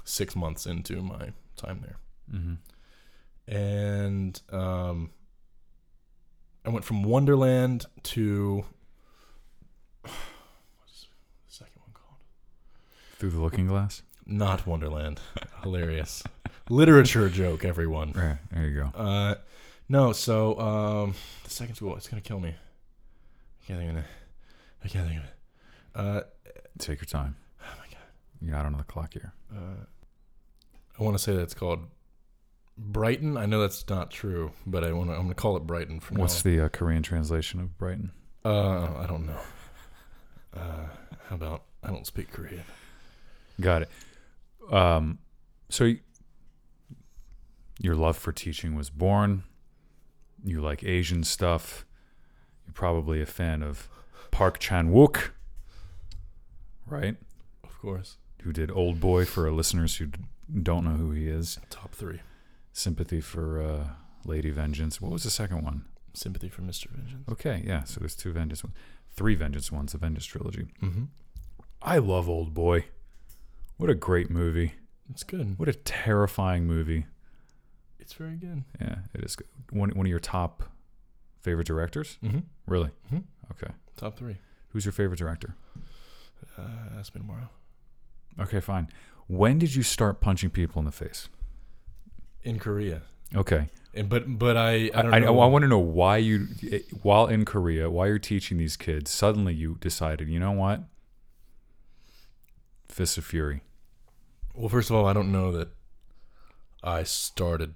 six 0.05 0.35
months 0.35 0.67
into 0.67 1.01
my 1.01 1.33
time 1.65 1.81
there, 1.83 1.97
Mm-hmm. 2.35 3.53
and 3.55 4.41
um, 4.51 5.11
I 6.65 6.71
went 6.71 6.85
from 6.85 7.03
Wonderland 7.03 7.87
to 8.05 8.65
what's 10.03 11.03
the 11.03 11.09
second 11.49 11.81
one 11.83 11.93
called? 11.93 12.19
Through 13.19 13.31
the 13.31 13.41
Looking 13.41 13.67
Glass. 13.67 14.03
Not 14.27 14.67
Wonderland. 14.67 15.21
Hilarious 15.63 16.23
literature 16.71 17.29
joke, 17.29 17.65
everyone. 17.65 18.13
Right. 18.13 18.39
There 18.53 18.67
you 18.67 18.75
go. 18.83 18.99
Uh, 18.99 19.35
no, 19.89 20.13
so 20.13 20.59
um, 20.61 21.15
the 21.45 21.51
second 21.51 21.75
school, 21.75 21.97
it's 21.97 22.09
gonna 22.09 22.23
kill 22.23 22.41
me. 22.41 22.51
I 22.51 23.67
can't 23.67 23.79
think 23.81 23.91
of 23.93 23.97
it. 23.99 24.05
I 24.85 24.89
can't 24.89 25.07
think 25.09 25.19
of 25.21 25.25
it. 25.25 25.35
Uh, 25.95 26.21
Take 26.79 27.01
your 27.01 27.07
time. 27.07 27.37
oh 27.61 27.65
my 27.79 27.87
god. 27.87 28.07
You 28.41 28.51
got 28.53 28.65
on 28.65 28.77
the 28.77 28.85
clock 28.85 29.13
here. 29.13 29.33
Uh, 29.55 29.85
I 30.99 31.03
want 31.03 31.17
to 31.17 31.23
say 31.23 31.35
that's 31.35 31.55
called 31.55 31.81
Brighton. 32.77 33.37
I 33.37 33.47
know 33.47 33.61
that's 33.61 33.89
not 33.89 34.11
true, 34.11 34.53
but 34.67 34.85
I 34.85 34.93
want 34.93 35.11
to. 35.11 35.15
I'm 35.17 35.23
gonna 35.23 35.35
call 35.35 35.57
it 35.57 35.67
Brighton 35.67 36.01
for 36.01 36.15
now. 36.15 36.21
What's 36.21 36.45
now. 36.45 36.51
the 36.51 36.65
uh, 36.65 36.69
Korean 36.69 37.03
translation 37.03 37.61
of 37.61 37.77
Brighton? 37.79 38.13
uh, 38.45 38.89
I 38.99 39.07
don't 39.09 39.27
know. 39.27 39.39
Uh, 40.55 40.87
how 41.29 41.35
about 41.37 41.63
I 41.83 41.89
don't 41.89 42.07
speak 42.07 42.31
Korean. 42.33 42.65
Got 43.61 43.83
it. 43.83 43.91
Um, 44.73 45.19
so 45.69 45.85
y- 45.87 46.01
your 47.79 47.95
love 47.95 48.17
for 48.17 48.33
teaching 48.33 48.75
was 48.75 48.91
born. 48.91 49.45
You 50.45 50.61
like 50.61 50.83
Asian 50.85 51.25
stuff. 51.25 51.87
You're 52.67 52.75
probably 52.75 53.21
a 53.23 53.27
fan 53.27 53.63
of 53.63 53.89
Park 54.31 54.59
Chan 54.59 54.93
Wook, 54.93 55.31
right? 56.87 57.17
Of 57.65 57.79
course, 57.81 58.17
Who 58.43 58.53
did 58.53 58.71
Old 58.71 59.01
Boy 59.01 59.25
for 59.25 59.47
our 59.47 59.53
listeners 59.53 59.97
who 59.97 60.09
don't 60.63 60.85
know 60.85 60.93
who 60.97 61.11
he 61.13 61.29
is. 61.29 61.59
top 61.71 61.93
three. 61.95 62.21
Sympathy 62.73 63.21
for 63.21 63.61
uh, 63.63 63.85
Lady 64.25 64.51
Vengeance. 64.51 65.01
What 65.01 65.13
was 65.13 65.25
the 65.25 65.31
second 65.31 65.63
one? 65.65 65.85
Sympathy 66.15 66.49
for 66.49 66.63
Mr. 66.63 66.89
Vengeance. 66.89 67.25
Okay, 67.31 67.63
yeah. 67.67 67.85
So 67.85 68.01
there's 68.01 68.15
two 68.17 68.33
Vengeance 68.33 68.63
ones, 68.65 68.75
three 69.15 69.35
Vengeance 69.35 69.71
ones. 69.73 69.93
The 69.93 69.99
Vengeance 69.99 70.25
trilogy. 70.27 70.67
Mm-hmm. 70.83 71.05
I 71.83 71.99
love 71.99 72.29
Old 72.29 72.55
Boy. 72.55 72.87
What 73.77 73.91
a 73.91 73.95
great 73.95 74.31
movie. 74.31 74.75
It's 75.11 75.23
good. 75.25 75.59
What 75.59 75.69
a 75.69 75.73
terrifying 75.75 76.67
movie. 76.67 77.07
It's 77.99 78.13
very 78.15 78.37
good. 78.37 78.65
Yeah, 78.81 78.97
it 79.15 79.25
is 79.25 79.37
good. 79.37 79.47
One 79.71 79.91
one 79.91 80.07
of 80.07 80.11
your 80.11 80.19
top 80.21 80.65
favorite 81.41 81.67
directors? 81.67 82.19
Mm-hmm. 82.23 82.41
Really? 82.67 82.91
Mhm. 83.13 83.25
Okay. 83.51 83.73
Top 83.97 84.17
three. 84.17 84.37
Who's 84.71 84.85
your 84.85 84.93
favorite 84.93 85.19
director? 85.19 85.55
Uh, 86.59 86.63
ask 86.99 87.15
me 87.15 87.21
tomorrow. 87.21 87.49
Okay, 88.41 88.61
fine. 88.61 88.89
When 89.27 89.59
did 89.59 89.75
you 89.75 89.83
start 89.83 90.21
punching 90.21 90.51
people 90.51 90.81
in 90.81 90.87
the 90.87 90.93
face? 90.93 91.29
In 92.43 92.59
Korea. 92.59 93.03
Okay. 93.35 93.69
And 93.95 94.09
but 94.09 94.39
but 94.39 94.57
I 94.57 94.91
I 94.95 95.03
don't 95.03 95.15
I, 95.15 95.19
know. 95.19 95.33
want 95.33 95.63
to 95.63 95.69
know 95.69 95.79
why 95.79 96.17
you, 96.17 96.49
while 97.03 97.27
in 97.27 97.45
Korea, 97.45 97.91
while 97.91 98.07
you're 98.07 98.19
teaching 98.19 98.59
these 98.59 98.77
kids, 98.77 99.11
suddenly 99.11 99.55
you 99.55 99.77
decided, 99.81 100.29
you 100.29 100.41
know 100.41 100.53
what? 100.53 100.83
Fists 102.89 103.19
of 103.19 103.25
Fury. 103.25 103.63
Well, 104.55 104.69
first 104.69 104.91
of 104.91 104.97
all, 104.97 105.07
I 105.07 105.13
don't 105.13 105.31
know 105.31 105.53
that 105.53 105.69
I 106.83 107.03
started. 107.05 107.75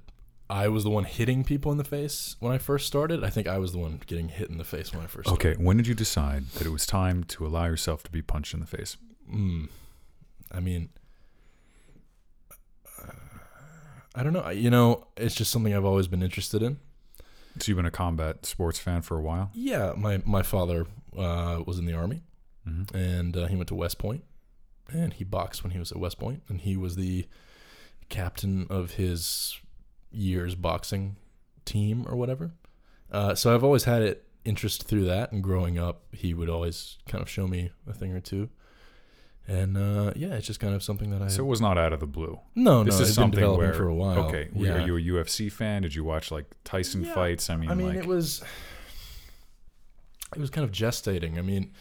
I 0.49 0.68
was 0.68 0.84
the 0.84 0.90
one 0.90 1.05
hitting 1.05 1.42
people 1.42 1.72
in 1.72 1.78
the 1.78 1.84
face 1.84 2.36
when 2.38 2.53
I 2.53 2.59
first 2.59 2.86
started. 2.86 3.24
I 3.24 3.30
think 3.30 3.49
I 3.49 3.59
was 3.59 3.72
the 3.72 3.78
one 3.78 4.01
getting 4.07 4.28
hit 4.28 4.49
in 4.49 4.59
the 4.59 4.64
face 4.64 4.92
when 4.92 5.03
I 5.03 5.07
first 5.07 5.28
started. 5.28 5.49
Okay, 5.49 5.62
when 5.62 5.76
did 5.76 5.86
you 5.86 5.94
decide 5.94 6.49
that 6.51 6.66
it 6.66 6.70
was 6.70 6.86
time 6.86 7.24
to 7.24 7.47
allow 7.47 7.64
yourself 7.64 8.03
to 8.05 8.11
be 8.11 8.22
punched 8.22 8.55
in 8.55 8.61
the 8.61 8.66
face? 8.66 8.97
Mm. 9.32 9.68
I 10.53 10.61
mean, 10.61 10.90
uh, 13.03 13.12
I 14.16 14.22
don't 14.22 14.32
know. 14.32 14.48
You 14.48 14.70
know, 14.70 15.06
it's 15.16 15.34
just 15.34 15.50
something 15.50 15.74
I've 15.74 15.84
always 15.84 16.08
been 16.08 16.22
interested 16.22 16.62
in. 16.62 16.78
So 17.58 17.70
you've 17.70 17.76
been 17.76 17.86
a 17.86 17.90
combat 17.90 18.44
sports 18.46 18.78
fan 18.78 19.02
for 19.02 19.16
a 19.18 19.22
while. 19.22 19.50
Yeah, 19.54 19.92
my 19.96 20.22
my 20.24 20.42
father 20.42 20.86
uh, 21.16 21.62
was 21.66 21.78
in 21.78 21.86
the 21.86 21.92
army, 21.94 22.22
hmm 22.64 22.82
and 22.94 23.36
uh, 23.36 23.46
he 23.46 23.56
went 23.56 23.68
to 23.68 23.74
West 23.74 23.98
Point, 23.98 24.24
and 24.92 25.12
he 25.12 25.24
boxed 25.24 25.62
when 25.62 25.70
he 25.72 25.78
was 25.78 25.92
at 25.92 25.98
West 25.98 26.18
Point, 26.18 26.42
and 26.48 26.60
he 26.60 26.76
was 26.76 26.96
the 26.96 27.26
captain 28.08 28.66
of 28.70 28.92
his 28.92 29.58
year's 30.10 30.54
boxing 30.54 31.16
team 31.64 32.06
or 32.08 32.16
whatever. 32.16 32.52
Uh, 33.10 33.34
so 33.34 33.54
I've 33.54 33.64
always 33.64 33.84
had 33.84 34.02
it 34.02 34.24
interest 34.44 34.84
through 34.84 35.04
that, 35.06 35.32
and 35.32 35.42
growing 35.42 35.78
up, 35.78 36.02
he 36.12 36.34
would 36.34 36.48
always 36.48 36.98
kind 37.08 37.22
of 37.22 37.28
show 37.28 37.46
me 37.46 37.70
a 37.86 37.92
thing 37.92 38.12
or 38.12 38.20
two, 38.20 38.48
and 39.49 39.76
uh, 39.76 40.12
yeah, 40.16 40.34
it's 40.34 40.47
just 40.47 40.59
kind 40.61 40.74
of 40.74 40.82
something 40.82 41.11
that 41.11 41.22
I 41.22 41.28
So 41.28 41.42
it 41.42 41.47
was 41.47 41.61
not 41.61 41.78
out 41.78 41.92
of 41.92 42.01
the 42.01 42.07
blue. 42.07 42.40
no 42.55 42.82
this 42.84 42.97
no 42.99 43.03
is 43.03 43.09
it's 43.11 43.16
been 43.18 43.24
something 43.24 43.40
developing 43.40 43.64
where 43.66 43.74
for 43.74 43.88
a 43.88 43.94
while. 43.94 44.18
okay, 44.26 44.49
yeah. 44.55 44.82
are 44.82 44.86
you 44.86 44.97
a 45.18 45.22
UFC 45.24 45.51
fan? 45.53 45.82
Did 45.82 45.94
you 45.94 46.05
watch 46.05 46.30
like 46.30 46.47
Tyson 46.64 47.05
Yeah, 47.05 47.14
fights? 47.14 47.49
I 47.51 47.57
mean, 47.57 47.70
I 47.70 47.74
mean, 47.74 47.88
like 47.88 47.99
it 47.99 48.07
was 48.07 48.42
it 50.34 50.40
was 50.40 50.51
kind 50.51 50.64
of 50.64 50.72
gestating. 50.72 51.38
I 51.38 51.42
mean, 51.42 51.72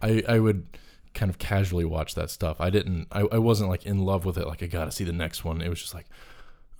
I 0.00 0.22
I 0.28 0.38
would 0.38 0.66
kind 1.12 1.28
of 1.30 1.38
casually 1.38 1.84
watch 1.84 2.14
that 2.14 2.30
stuff. 2.30 2.60
I 2.60 2.70
didn't. 2.70 3.08
I, 3.12 3.20
I 3.32 3.38
wasn't 3.38 3.68
like 3.68 3.84
in 3.84 3.98
love 4.04 4.24
with 4.24 4.38
it. 4.38 4.46
Like 4.46 4.62
I 4.62 4.66
gotta 4.66 4.90
see 4.92 5.04
the 5.04 5.12
next 5.12 5.44
one. 5.44 5.60
It 5.60 5.68
was 5.68 5.80
just 5.80 5.94
like, 5.94 6.06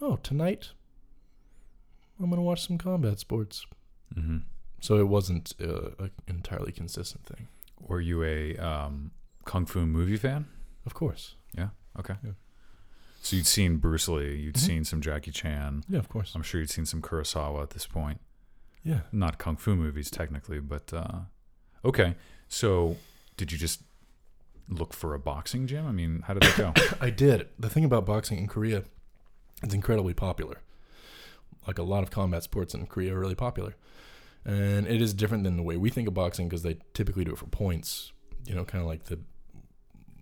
oh, 0.00 0.16
tonight 0.22 0.70
I'm 2.22 2.30
gonna 2.30 2.42
watch 2.42 2.66
some 2.66 2.78
combat 2.78 3.18
sports. 3.18 3.66
hmm 4.14 4.38
So 4.80 4.96
it 4.98 5.08
wasn't 5.08 5.52
uh, 5.60 5.90
an 5.98 6.10
entirely 6.26 6.72
consistent 6.72 7.26
thing. 7.26 7.48
were 7.80 8.00
you 8.00 8.22
a 8.24 8.56
um, 8.56 9.10
kung 9.44 9.66
fu 9.66 9.86
movie 9.86 10.16
fan? 10.16 10.46
Of 10.86 10.94
course. 10.94 11.34
Yeah. 11.56 11.68
Okay. 11.98 12.14
Yeah. 12.24 12.32
So 13.22 13.36
you'd 13.36 13.46
seen 13.46 13.76
Bruce 13.76 14.08
Lee, 14.08 14.34
you'd 14.36 14.54
Mhm. 14.54 14.66
seen 14.66 14.84
some 14.84 15.00
Jackie 15.02 15.30
Chan. 15.30 15.84
Yeah, 15.88 15.98
of 15.98 16.08
course. 16.08 16.32
I'm 16.34 16.42
sure 16.42 16.60
you'd 16.60 16.70
seen 16.70 16.86
some 16.86 17.02
Kurosawa 17.02 17.62
at 17.62 17.70
this 17.70 17.86
point. 17.86 18.20
Yeah. 18.82 19.00
Not 19.12 19.36
kung 19.38 19.56
fu 19.56 19.76
movies 19.76 20.10
technically, 20.10 20.58
but 20.60 20.92
uh, 20.92 21.20
okay. 21.84 22.16
So 22.48 22.96
did 23.36 23.52
you 23.52 23.58
just 23.58 23.82
look 24.68 24.94
for 24.94 25.14
a 25.14 25.18
boxing 25.18 25.66
gym? 25.66 25.86
I 25.86 25.92
mean, 25.92 26.22
how 26.26 26.34
did 26.34 26.44
that 26.44 26.56
go? 26.56 26.72
I 27.00 27.10
did. 27.10 27.48
The 27.58 27.68
thing 27.68 27.84
about 27.84 28.06
boxing 28.06 28.38
in 28.38 28.46
Korea, 28.46 28.84
it's 29.62 29.74
incredibly 29.74 30.14
popular. 30.14 30.60
Like 31.66 31.78
a 31.78 31.82
lot 31.82 32.02
of 32.02 32.10
combat 32.10 32.42
sports 32.42 32.72
in 32.74 32.86
Korea 32.86 33.14
are 33.14 33.20
really 33.20 33.34
popular. 33.34 33.74
And 34.46 34.86
it 34.86 35.02
is 35.02 35.12
different 35.12 35.44
than 35.44 35.58
the 35.58 35.62
way 35.62 35.76
we 35.76 35.90
think 35.90 36.08
of 36.08 36.14
boxing 36.14 36.48
because 36.48 36.62
they 36.62 36.78
typically 36.94 37.24
do 37.24 37.32
it 37.32 37.38
for 37.38 37.46
points. 37.46 38.12
You 38.44 38.54
know, 38.54 38.64
kind 38.64 38.82
of 38.82 38.88
like 38.88 39.04
the. 39.04 39.18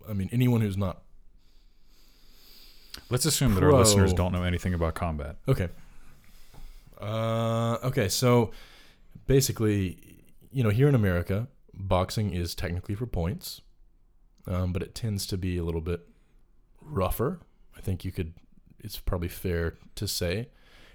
I 0.07 0.13
mean, 0.13 0.29
anyone 0.31 0.61
who's 0.61 0.77
not. 0.77 1.01
Let's 3.09 3.25
assume 3.25 3.55
that 3.55 3.63
our 3.63 3.73
listeners 3.73 4.13
don't 4.13 4.31
know 4.31 4.43
anything 4.43 4.73
about 4.73 4.95
combat. 4.95 5.37
Okay. 5.47 5.69
Uh, 6.99 7.77
okay, 7.83 8.09
so 8.09 8.51
basically, 9.25 10.19
you 10.51 10.63
know, 10.63 10.69
here 10.69 10.87
in 10.87 10.95
America, 10.95 11.47
boxing 11.73 12.33
is 12.33 12.53
technically 12.53 12.93
for 12.93 13.05
points, 13.05 13.61
um, 14.47 14.73
but 14.73 14.81
it 14.81 14.93
tends 14.93 15.25
to 15.27 15.37
be 15.37 15.57
a 15.57 15.63
little 15.63 15.81
bit 15.81 16.01
rougher. 16.81 17.39
I 17.77 17.81
think 17.81 18.03
you 18.03 18.11
could. 18.11 18.33
It's 18.79 18.99
probably 18.99 19.27
fair 19.27 19.75
to 19.95 20.07
say, 20.07 20.49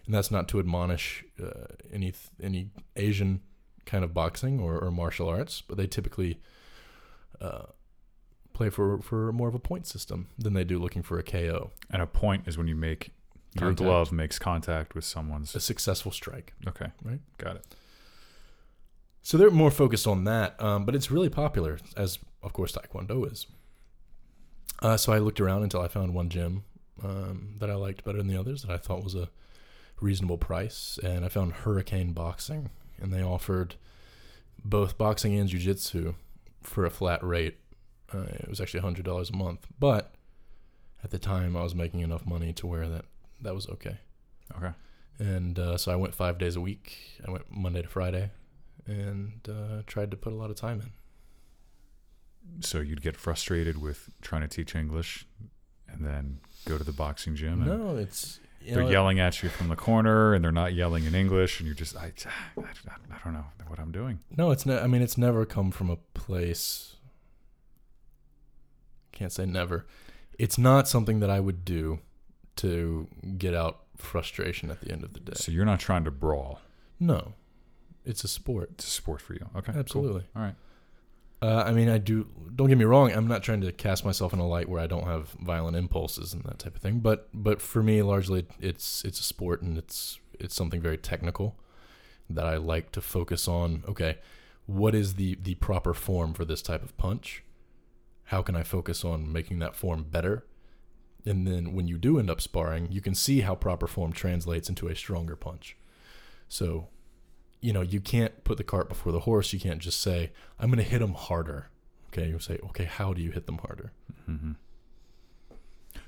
and 0.05 0.15
that's 0.15 0.31
not 0.31 0.49
to 0.49 0.59
admonish 0.59 1.25
uh, 1.43 1.67
any 1.93 2.13
any 2.43 2.71
Asian 2.97 3.41
kind 3.87 4.05
of 4.05 4.15
boxing 4.15 4.61
or, 4.61 4.79
or 4.79 4.91
martial 4.91 5.29
arts, 5.29 5.63
but 5.67 5.77
they 5.77 5.87
typically 5.87 6.41
uh, 7.41 7.67
play 8.53 8.71
for 8.71 9.01
for 9.01 9.33
more 9.33 9.49
of 9.49 9.55
a 9.55 9.59
point 9.59 9.87
system 9.87 10.29
than 10.39 10.53
they 10.55 10.65
do 10.65 10.79
looking 10.79 11.03
for 11.03 11.19
a 11.19 11.23
KO, 11.23 11.71
And 11.91 12.01
a 12.03 12.07
point 12.07 12.47
is 12.47 12.57
when 12.59 12.69
you 12.69 12.77
make 12.77 13.11
your 13.55 13.69
Contact. 13.69 13.79
glove 13.79 14.13
makes 14.13 14.39
contact 14.39 14.95
with 14.95 15.05
someone's. 15.05 15.55
a 15.55 15.61
successful 15.61 16.11
strike. 16.11 16.53
Okay. 16.67 16.87
Right. 17.05 17.21
Got 17.39 17.57
it. 17.57 17.67
So 19.23 19.39
they're 19.39 19.51
more 19.51 19.71
focused 19.71 20.07
on 20.07 20.25
that, 20.25 20.61
um, 20.63 20.85
but 20.85 20.95
it's 20.95 21.11
really 21.11 21.31
popular, 21.31 21.79
as 21.97 22.19
of 22.43 22.53
course 22.53 22.73
Taekwondo 22.73 23.31
is. 23.31 23.47
Uh, 24.83 24.97
so 24.97 25.13
I 25.13 25.19
looked 25.19 25.41
around 25.41 25.63
until 25.63 25.81
I 25.81 25.89
found 25.89 26.13
one 26.15 26.29
gym 26.29 26.65
um, 27.03 27.55
that 27.59 27.71
I 27.71 27.75
liked 27.75 28.05
better 28.05 28.19
than 28.19 28.27
the 28.27 28.37
others 28.37 28.63
that 28.63 28.71
I 28.71 28.77
thought 28.77 29.03
was 29.03 29.15
a 29.15 29.31
reasonable 30.01 30.37
price, 30.37 30.99
and 31.03 31.25
I 31.25 31.29
found 31.29 31.53
Hurricane 31.53 32.13
Boxing, 32.13 32.71
and 33.01 33.13
they 33.13 33.23
offered 33.23 33.77
both 34.65 34.99
boxing 34.99 35.39
and 35.39 35.49
jujitsu 35.49 36.17
for 36.67 36.85
a 36.85 36.91
flat 36.91 37.23
rate. 37.25 37.59
Uh, 38.13 38.27
it 38.41 38.49
was 38.49 38.61
actually 38.61 38.81
hundred 38.81 39.05
dollars 39.05 39.31
a 39.31 39.37
month, 39.37 39.67
but 39.79 40.15
at 41.03 41.11
the 41.11 41.19
time 41.19 41.57
I 41.57 41.63
was 41.63 41.75
making 41.75 42.01
enough 42.01 42.27
money 42.27 42.53
to 42.55 42.67
where 42.67 42.89
that 42.89 43.05
that 43.41 43.55
was 43.55 43.69
okay. 43.69 43.99
Okay. 44.57 44.73
And 45.19 45.59
uh, 45.59 45.77
so 45.77 45.93
I 45.93 45.97
went 45.97 46.15
five 46.15 46.39
days 46.39 46.57
a 46.57 46.61
week. 46.61 47.21
I 47.27 47.31
went 47.31 47.45
Monday 47.51 47.83
to 47.83 47.89
Friday, 47.89 48.31
and 48.87 49.41
uh, 49.49 49.83
tried 49.87 50.11
to 50.11 50.17
put 50.17 50.33
a 50.33 50.37
lot 50.37 50.51
of 50.51 50.57
time 50.57 50.81
in. 50.81 50.91
So 52.61 52.81
you'd 52.81 53.03
get 53.03 53.17
frustrated 53.17 53.81
with 53.81 54.11
trying 54.21 54.43
to 54.43 54.49
teach 54.49 54.75
English, 54.75 55.27
and 55.89 56.05
then 56.05 56.41
go 56.67 56.79
to 56.79 56.85
the 56.85 56.93
boxing 56.93 57.37
gym. 57.37 57.63
And 57.63 57.67
No, 57.67 57.97
it's 57.97 58.41
they're 58.67 58.83
know, 58.85 58.91
yelling 58.91 59.21
at 59.21 59.43
you 59.43 59.49
from 59.49 59.69
the 59.69 59.77
corner, 59.77 60.35
and 60.35 60.45
they're 60.45 60.53
not 60.53 60.75
yelling 60.75 61.05
in 61.05 61.15
English, 61.15 61.61
and 61.61 61.67
you're 61.67 61.75
just, 61.75 61.97
I, 61.97 62.13
I, 62.57 62.63
I 62.63 63.19
don't 63.25 63.35
know 63.35 63.45
what 63.67 63.79
I'm 63.79 63.93
doing. 63.93 64.21
No, 64.37 64.51
it's 64.51 64.65
ne- 64.67 64.79
I 64.81 64.87
mean, 64.87 65.03
it's 65.03 65.19
never 65.19 65.45
come 65.45 65.71
from 65.71 65.91
a 65.91 65.97
place. 65.97 66.97
Can't 69.13 69.33
say 69.33 69.47
never. 69.47 69.87
It's 70.39 70.59
not 70.59 70.89
something 70.89 71.21
that 71.21 71.31
I 71.31 71.41
would 71.41 71.65
do 71.65 72.01
to 72.57 73.09
get 73.39 73.55
out 73.55 73.81
frustration 73.97 74.71
at 74.71 74.81
the 74.81 74.91
end 74.91 75.05
of 75.05 75.13
the 75.13 75.21
day. 75.21 75.35
So 75.37 75.53
you're 75.53 75.65
not 75.65 75.81
trying 75.81 76.05
to 76.05 76.11
brawl. 76.11 76.61
No, 76.99 77.35
it's 78.05 78.25
a 78.25 78.29
sport. 78.29 78.71
It's 78.75 78.87
a 78.87 78.91
sport 78.91 79.21
for 79.21 79.35
you. 79.35 79.49
Okay. 79.57 79.73
cool. 79.73 79.81
Absolutely. 79.81 80.25
All 80.35 80.43
right. 80.43 80.55
Uh, 81.45 81.63
I 81.67 81.73
mean, 81.73 81.91
I 81.91 81.99
do. 81.99 82.27
Don't 82.57 82.69
get 82.69 82.79
me 82.79 82.87
wrong. 82.87 83.13
I'm 83.13 83.29
not 83.29 83.43
trying 83.43 83.61
to 83.61 83.73
cast 83.73 84.03
myself 84.03 84.33
in 84.33 84.39
a 84.39 84.49
light 84.49 84.67
where 84.67 84.81
I 84.81 84.87
don't 84.87 85.05
have 85.05 85.29
violent 85.33 85.77
impulses 85.77 86.33
and 86.33 86.43
that 86.45 86.59
type 86.59 86.75
of 86.75 86.81
thing. 86.81 87.01
But 87.01 87.29
but 87.35 87.61
for 87.61 87.83
me, 87.83 88.01
largely, 88.01 88.47
it's 88.61 89.05
it's 89.05 89.21
a 89.21 89.23
sport 89.23 89.61
and 89.61 89.77
it's 89.77 90.19
it's 90.41 90.55
something 90.55 90.81
very 90.81 90.97
technical 90.97 91.57
that 92.31 92.47
I 92.47 92.57
like 92.57 92.93
to 92.93 93.03
focus 93.03 93.47
on. 93.47 93.85
Okay, 93.87 94.17
what 94.65 94.95
is 94.95 95.17
the 95.17 95.37
the 95.43 95.57
proper 95.57 95.93
form 95.93 96.33
for 96.33 96.47
this 96.47 96.63
type 96.63 96.83
of 96.83 96.97
punch? 96.97 97.43
How 98.29 98.41
can 98.41 98.57
I 98.57 98.63
focus 98.63 99.05
on 99.05 99.31
making 99.31 99.59
that 99.59 99.77
form 99.77 100.05
better? 100.05 100.47
And 101.27 101.47
then 101.47 101.75
when 101.75 101.89
you 101.89 101.99
do 101.99 102.19
end 102.19 102.31
up 102.31 102.41
sparring, 102.41 102.91
you 102.91 103.03
can 103.03 103.15
see 103.15 103.43
how 103.43 103.55
proper 103.55 103.87
form 103.87 104.13
translates 104.13 104.71
into 104.71 104.89
a 104.89 104.97
stronger 104.97 105.37
punch. 105.37 105.77
So 106.49 106.89
you 107.65 107.73
know, 107.73 107.81
you 107.81 107.99
can't 107.99 108.45
put 108.45 108.59
the 108.59 108.65
cart 108.65 108.91
before 108.91 109.11
the 109.11 109.21
horse. 109.21 109.55
You 109.55 109.59
can't 109.59 109.81
just 109.81 110.03
say, 110.03 110.33
I'm 110.61 110.69
going 110.69 110.85
to 110.85 110.89
hit 110.89 110.99
them 110.99 111.15
harder. 111.15 111.71
Okay. 112.09 112.29
You 112.29 112.39
say, 112.39 112.59
okay, 112.67 112.85
how 112.85 113.15
do 113.15 113.23
you 113.23 113.31
hit 113.31 113.47
them 113.47 113.59
harder? 113.59 113.93
hmm 114.27 114.53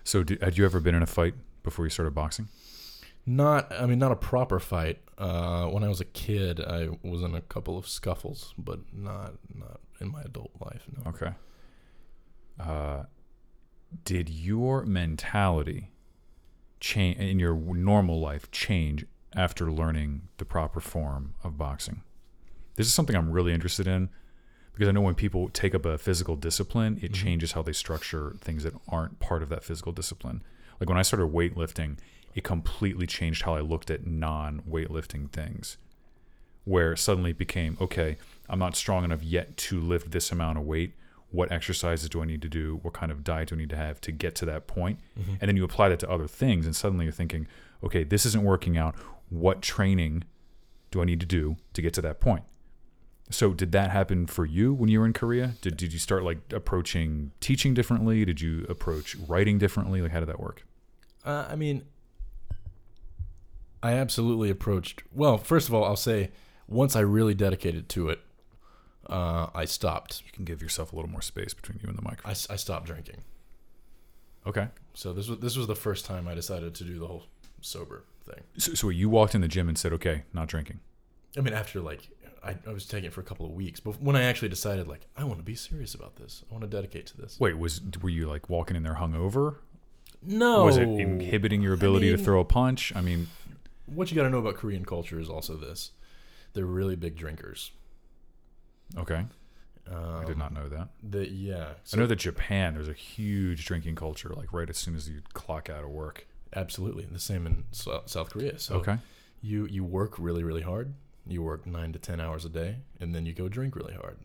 So 0.04 0.22
did, 0.22 0.42
had 0.42 0.58
you 0.58 0.66
ever 0.66 0.80
been 0.80 0.94
in 0.94 1.02
a 1.02 1.06
fight 1.06 1.34
before 1.62 1.86
you 1.86 1.90
started 1.90 2.14
boxing? 2.14 2.48
Not, 3.24 3.72
I 3.72 3.86
mean, 3.86 3.98
not 3.98 4.12
a 4.12 4.16
proper 4.16 4.60
fight. 4.60 5.00
Uh, 5.16 5.66
when 5.68 5.82
I 5.82 5.88
was 5.88 6.00
a 6.00 6.04
kid, 6.04 6.60
I 6.60 6.90
was 7.02 7.22
in 7.22 7.34
a 7.34 7.40
couple 7.40 7.78
of 7.78 7.88
scuffles, 7.88 8.52
but 8.58 8.80
not, 8.92 9.32
not 9.54 9.80
in 9.98 10.12
my 10.12 10.20
adult 10.22 10.50
life. 10.60 10.84
No. 10.94 11.10
Okay. 11.10 11.32
Uh, 12.60 13.04
did 14.04 14.28
your 14.28 14.84
mentality 14.84 15.90
change 16.80 17.18
in 17.18 17.38
your 17.38 17.54
normal 17.56 18.20
life 18.20 18.50
change 18.50 19.06
after 19.36 19.70
learning 19.70 20.22
the 20.38 20.44
proper 20.44 20.80
form 20.80 21.34
of 21.44 21.58
boxing? 21.58 22.02
This 22.76 22.86
is 22.86 22.94
something 22.94 23.16
I'm 23.16 23.30
really 23.30 23.52
interested 23.52 23.86
in 23.86 24.08
because 24.72 24.88
I 24.88 24.92
know 24.92 25.00
when 25.00 25.14
people 25.14 25.48
take 25.48 25.74
up 25.74 25.86
a 25.86 25.96
physical 25.96 26.36
discipline, 26.36 26.98
it 27.00 27.12
mm-hmm. 27.12 27.24
changes 27.24 27.52
how 27.52 27.62
they 27.62 27.72
structure 27.72 28.36
things 28.40 28.62
that 28.64 28.74
aren't 28.88 29.20
part 29.20 29.42
of 29.42 29.48
that 29.48 29.64
physical 29.64 29.92
discipline. 29.92 30.42
Like 30.78 30.88
when 30.88 30.98
I 30.98 31.02
started 31.02 31.32
weightlifting, 31.32 31.96
it 32.34 32.44
completely 32.44 33.06
changed 33.06 33.42
how 33.42 33.54
I 33.54 33.60
looked 33.60 33.90
at 33.90 34.06
non 34.06 34.62
weightlifting 34.68 35.30
things. 35.30 35.78
Where 36.64 36.94
suddenly 36.94 37.30
it 37.30 37.38
became, 37.38 37.78
okay, 37.80 38.18
I'm 38.50 38.58
not 38.58 38.76
strong 38.76 39.04
enough 39.04 39.22
yet 39.22 39.56
to 39.56 39.80
lift 39.80 40.10
this 40.10 40.30
amount 40.30 40.58
of 40.58 40.64
weight. 40.64 40.92
What 41.30 41.50
exercises 41.50 42.10
do 42.10 42.20
I 42.20 42.26
need 42.26 42.42
to 42.42 42.48
do? 42.48 42.80
What 42.82 42.92
kind 42.92 43.10
of 43.10 43.24
diet 43.24 43.48
do 43.48 43.54
I 43.54 43.58
need 43.58 43.70
to 43.70 43.76
have 43.76 44.00
to 44.02 44.12
get 44.12 44.34
to 44.36 44.44
that 44.46 44.66
point? 44.66 44.98
Mm-hmm. 45.18 45.34
And 45.40 45.48
then 45.48 45.56
you 45.56 45.64
apply 45.64 45.88
that 45.88 46.00
to 46.00 46.10
other 46.10 46.26
things, 46.26 46.66
and 46.66 46.76
suddenly 46.76 47.06
you're 47.06 47.12
thinking, 47.12 47.46
okay, 47.82 48.04
this 48.04 48.26
isn't 48.26 48.44
working 48.44 48.76
out. 48.76 48.94
What 49.28 49.62
training 49.62 50.24
do 50.90 51.00
I 51.02 51.04
need 51.04 51.20
to 51.20 51.26
do 51.26 51.56
to 51.74 51.82
get 51.82 51.92
to 51.94 52.02
that 52.02 52.20
point? 52.20 52.44
So 53.30 53.52
did 53.52 53.72
that 53.72 53.90
happen 53.90 54.26
for 54.28 54.44
you 54.46 54.72
when 54.72 54.88
you 54.88 55.00
were 55.00 55.06
in 55.06 55.12
Korea? 55.12 55.54
Did 55.60 55.76
did 55.76 55.92
you 55.92 55.98
start 55.98 56.22
like 56.22 56.38
approaching 56.52 57.32
teaching 57.40 57.74
differently? 57.74 58.24
Did 58.24 58.40
you 58.40 58.64
approach 58.68 59.16
writing 59.26 59.58
differently? 59.58 60.00
Like 60.00 60.12
how 60.12 60.20
did 60.20 60.28
that 60.28 60.38
work? 60.38 60.64
Uh, 61.24 61.44
I 61.50 61.56
mean, 61.56 61.82
I 63.82 63.92
absolutely 63.92 64.50
approached. 64.50 65.02
Well, 65.12 65.38
first 65.38 65.68
of 65.68 65.74
all, 65.74 65.84
I'll 65.84 65.96
say 65.96 66.30
once 66.68 66.96
I 66.96 67.00
really 67.00 67.34
dedicated 67.34 67.88
to 67.90 68.08
it, 68.10 68.20
uh, 69.08 69.48
I 69.54 69.64
stopped. 69.64 70.22
You 70.24 70.32
can 70.32 70.44
give 70.44 70.62
yourself 70.62 70.92
a 70.92 70.96
little 70.96 71.10
more 71.10 71.22
space 71.22 71.52
between 71.54 71.78
you 71.82 71.88
and 71.88 71.96
the 71.98 72.02
I, 72.02 72.10
microphone. 72.10 72.30
s- 72.30 72.46
I 72.50 72.56
stopped 72.56 72.86
drinking. 72.86 73.22
Okay. 74.46 74.68
So 74.94 75.12
this 75.12 75.28
was 75.28 75.40
this 75.40 75.56
was 75.56 75.66
the 75.66 75.74
first 75.74 76.04
time 76.04 76.26
I 76.28 76.34
decided 76.34 76.74
to 76.76 76.84
do 76.84 76.98
the 77.00 77.06
whole 77.08 77.24
sober 77.60 78.04
thing. 78.26 78.42
So, 78.58 78.74
so 78.74 78.88
you 78.88 79.08
walked 79.08 79.34
in 79.34 79.40
the 79.40 79.48
gym 79.48 79.68
and 79.68 79.78
said, 79.78 79.92
"Okay, 79.94 80.24
not 80.32 80.48
drinking." 80.48 80.80
I 81.36 81.40
mean, 81.40 81.54
after 81.54 81.80
like 81.80 82.08
I, 82.44 82.56
I 82.66 82.72
was 82.72 82.86
taking 82.86 83.06
it 83.06 83.12
for 83.12 83.20
a 83.20 83.24
couple 83.24 83.46
of 83.46 83.52
weeks, 83.52 83.80
but 83.80 84.00
when 84.02 84.16
I 84.16 84.22
actually 84.22 84.48
decided 84.48 84.86
like 84.88 85.06
I 85.16 85.24
want 85.24 85.38
to 85.38 85.44
be 85.44 85.54
serious 85.54 85.94
about 85.94 86.16
this, 86.16 86.44
I 86.50 86.54
want 86.54 86.62
to 86.62 86.68
dedicate 86.70 87.06
to 87.06 87.16
this. 87.16 87.38
Wait, 87.40 87.58
was 87.58 87.80
were 88.02 88.08
you 88.10 88.26
like 88.28 88.48
walking 88.48 88.76
in 88.76 88.82
there 88.82 88.94
hungover? 88.96 89.56
No, 90.22 90.64
Was 90.64 90.76
it 90.76 90.88
inhibiting 90.88 91.62
your 91.62 91.74
ability 91.74 92.10
to 92.10 92.16
mean- 92.16 92.24
throw 92.24 92.40
a 92.40 92.44
punch? 92.44 92.92
I 92.96 93.00
mean, 93.00 93.28
What 93.86 94.10
you 94.10 94.16
got 94.16 94.22
to 94.24 94.30
know 94.30 94.38
about 94.38 94.56
Korean 94.56 94.84
culture 94.84 95.20
is 95.20 95.28
also 95.28 95.56
this: 95.56 95.92
they're 96.52 96.64
really 96.66 96.96
big 96.96 97.16
drinkers. 97.16 97.70
okay, 98.96 99.26
Um, 99.90 100.16
I 100.22 100.24
did 100.24 100.38
not 100.38 100.52
know 100.52 100.68
that. 100.68 100.88
The, 101.02 101.28
yeah, 101.28 101.74
I 101.92 101.96
know 101.96 102.06
that 102.06 102.16
Japan, 102.16 102.74
there's 102.74 102.88
a 102.88 102.92
huge 102.92 103.66
drinking 103.66 103.94
culture. 103.96 104.30
Like 104.30 104.52
right 104.52 104.68
as 104.70 104.78
soon 104.78 104.96
as 104.96 105.08
you 105.08 105.20
clock 105.32 105.68
out 105.70 105.84
of 105.84 105.90
work. 105.90 106.26
Absolutely 106.54 107.04
the 107.04 107.18
same 107.18 107.46
in 107.46 107.64
Sou- 107.72 108.02
South 108.06 108.30
Korea. 108.30 108.58
So 108.58 108.76
Okay. 108.76 108.98
you 109.42 109.66
you 109.66 109.84
work 109.84 110.18
really 110.18 110.42
really 110.44 110.62
hard. 110.62 110.94
You 111.26 111.42
work 111.42 111.66
nine 111.66 111.92
to 111.92 111.98
ten 111.98 112.20
hours 112.20 112.44
a 112.44 112.48
day, 112.48 112.76
and 113.00 113.14
then 113.14 113.26
you 113.26 113.32
go 113.32 113.48
drink 113.48 113.74
really 113.76 113.94
hard. 113.94 114.18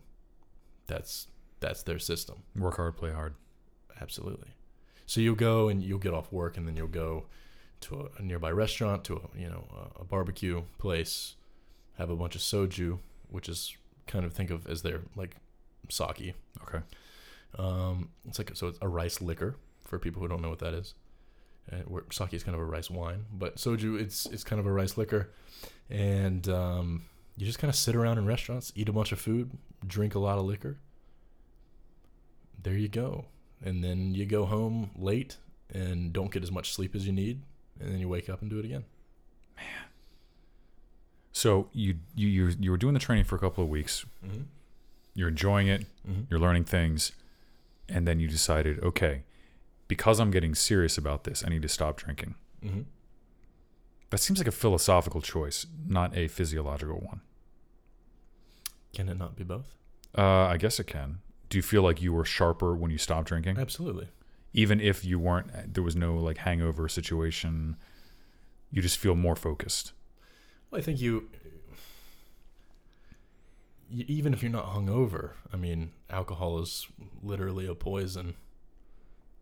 That's 0.86 1.26
that's 1.60 1.82
their 1.82 1.98
system. 1.98 2.42
Work 2.56 2.76
hard, 2.76 2.96
play 2.96 3.12
hard. 3.12 3.34
Absolutely. 4.00 4.48
So 5.06 5.20
you'll 5.20 5.34
go 5.34 5.68
and 5.68 5.82
you'll 5.82 5.98
get 5.98 6.14
off 6.14 6.32
work, 6.32 6.56
and 6.56 6.66
then 6.66 6.76
you'll 6.76 6.88
go 6.88 7.26
to 7.82 8.08
a, 8.18 8.22
nearby 8.22 8.50
restaurant, 8.50 9.04
to 9.04 9.16
a 9.16 9.38
you 9.38 9.48
know 9.48 9.64
a, 9.98 10.00
a 10.02 10.04
barbecue 10.04 10.62
place, 10.78 11.34
have 11.98 12.10
a 12.10 12.16
bunch 12.16 12.34
of 12.36 12.40
soju, 12.40 12.98
which 13.28 13.48
is 13.48 13.76
kind 14.06 14.24
of 14.24 14.32
think 14.32 14.50
of 14.50 14.66
as 14.66 14.82
their 14.82 15.00
like 15.16 15.36
sake. 15.88 16.34
Okay. 16.62 16.80
Um, 17.58 18.08
it's 18.26 18.38
like 18.38 18.52
so 18.54 18.68
it's 18.68 18.78
a 18.80 18.88
rice 18.88 19.20
liquor 19.20 19.56
for 19.84 19.98
people 19.98 20.22
who 20.22 20.28
don't 20.28 20.40
know 20.42 20.48
what 20.50 20.60
that 20.60 20.74
is. 20.74 20.94
Uh, 21.70 21.76
where 21.86 22.02
sake 22.10 22.34
is 22.34 22.42
kind 22.42 22.56
of 22.56 22.60
a 22.60 22.64
rice 22.64 22.90
wine, 22.90 23.24
but 23.32 23.56
soju 23.56 23.98
it's 24.00 24.26
it's 24.26 24.42
kind 24.42 24.58
of 24.58 24.66
a 24.66 24.72
rice 24.72 24.96
liquor, 24.98 25.30
and 25.88 26.48
um, 26.48 27.04
you 27.36 27.46
just 27.46 27.60
kind 27.60 27.68
of 27.68 27.76
sit 27.76 27.94
around 27.94 28.18
in 28.18 28.26
restaurants, 28.26 28.72
eat 28.74 28.88
a 28.88 28.92
bunch 28.92 29.12
of 29.12 29.20
food, 29.20 29.50
drink 29.86 30.14
a 30.16 30.18
lot 30.18 30.38
of 30.38 30.44
liquor. 30.44 30.78
There 32.60 32.74
you 32.74 32.88
go, 32.88 33.26
and 33.64 33.82
then 33.82 34.12
you 34.12 34.26
go 34.26 34.44
home 34.44 34.90
late 34.96 35.36
and 35.72 36.12
don't 36.12 36.32
get 36.32 36.42
as 36.42 36.50
much 36.50 36.72
sleep 36.72 36.96
as 36.96 37.06
you 37.06 37.12
need, 37.12 37.42
and 37.80 37.92
then 37.92 38.00
you 38.00 38.08
wake 38.08 38.28
up 38.28 38.42
and 38.42 38.50
do 38.50 38.58
it 38.58 38.64
again. 38.64 38.84
Man. 39.56 39.66
So 41.30 41.68
you 41.72 41.98
you 42.16 42.26
you 42.26 42.56
you 42.58 42.70
were 42.72 42.76
doing 42.76 42.94
the 42.94 43.00
training 43.00 43.24
for 43.24 43.36
a 43.36 43.38
couple 43.38 43.62
of 43.62 43.70
weeks. 43.70 44.04
Mm-hmm. 44.26 44.42
You're 45.14 45.28
enjoying 45.28 45.68
it. 45.68 45.86
Mm-hmm. 46.08 46.22
You're 46.28 46.40
learning 46.40 46.64
things, 46.64 47.12
and 47.88 48.06
then 48.06 48.18
you 48.18 48.26
decided, 48.26 48.82
okay, 48.82 49.22
because 49.88 50.20
I'm 50.20 50.30
getting 50.30 50.54
serious 50.54 50.96
about 50.98 51.24
this, 51.24 51.44
I 51.44 51.48
need 51.50 51.62
to 51.62 51.68
stop 51.68 51.96
drinking. 51.96 52.34
Mm-hmm. 52.64 52.82
That 54.10 54.18
seems 54.18 54.38
like 54.38 54.48
a 54.48 54.52
philosophical 54.52 55.20
choice, 55.20 55.66
not 55.86 56.16
a 56.16 56.28
physiological 56.28 56.96
one. 57.00 57.20
Can 58.94 59.08
it 59.08 59.18
not 59.18 59.36
be 59.36 59.44
both? 59.44 59.74
Uh, 60.16 60.44
I 60.46 60.58
guess 60.58 60.78
it 60.78 60.86
can. 60.86 61.20
Do 61.48 61.58
you 61.58 61.62
feel 61.62 61.82
like 61.82 62.02
you 62.02 62.12
were 62.12 62.24
sharper 62.24 62.74
when 62.76 62.90
you 62.90 62.98
stopped 62.98 63.28
drinking, 63.28 63.58
Absolutely. 63.58 64.08
even 64.52 64.80
if 64.80 65.04
you 65.04 65.18
weren't? 65.18 65.74
There 65.74 65.82
was 65.82 65.96
no 65.96 66.14
like 66.14 66.38
hangover 66.38 66.88
situation. 66.88 67.76
You 68.70 68.82
just 68.82 68.98
feel 68.98 69.14
more 69.14 69.36
focused. 69.36 69.92
Well, 70.70 70.80
I 70.80 70.82
think 70.82 71.00
you, 71.00 71.28
even 73.90 74.32
if 74.32 74.42
you're 74.42 74.52
not 74.52 74.74
hungover, 74.74 75.32
I 75.52 75.56
mean, 75.56 75.92
alcohol 76.08 76.58
is 76.58 76.86
literally 77.22 77.66
a 77.66 77.74
poison. 77.74 78.34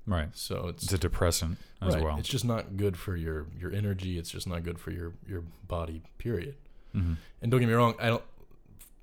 Right. 0.06 0.28
So 0.32 0.68
it's, 0.68 0.84
It's 0.84 0.92
a 0.92 0.98
depressant 0.98 1.58
as 1.80 1.94
right, 1.94 2.02
well. 2.02 2.18
It's 2.18 2.28
just 2.28 2.44
not 2.44 2.76
good 2.76 2.96
for 2.96 3.16
your 3.16 3.46
your 3.58 3.72
energy. 3.72 4.18
It's 4.18 4.30
just 4.30 4.46
not 4.46 4.64
good 4.64 4.78
for 4.78 4.90
your 4.90 5.12
your 5.28 5.42
body. 5.68 6.02
Period. 6.18 6.56
hmm 6.92 7.14
And 7.42 7.50
don't 7.50 7.60
get 7.60 7.68
me 7.68 7.74
wrong. 7.74 7.94
I 8.00 8.08
don't. 8.08 8.24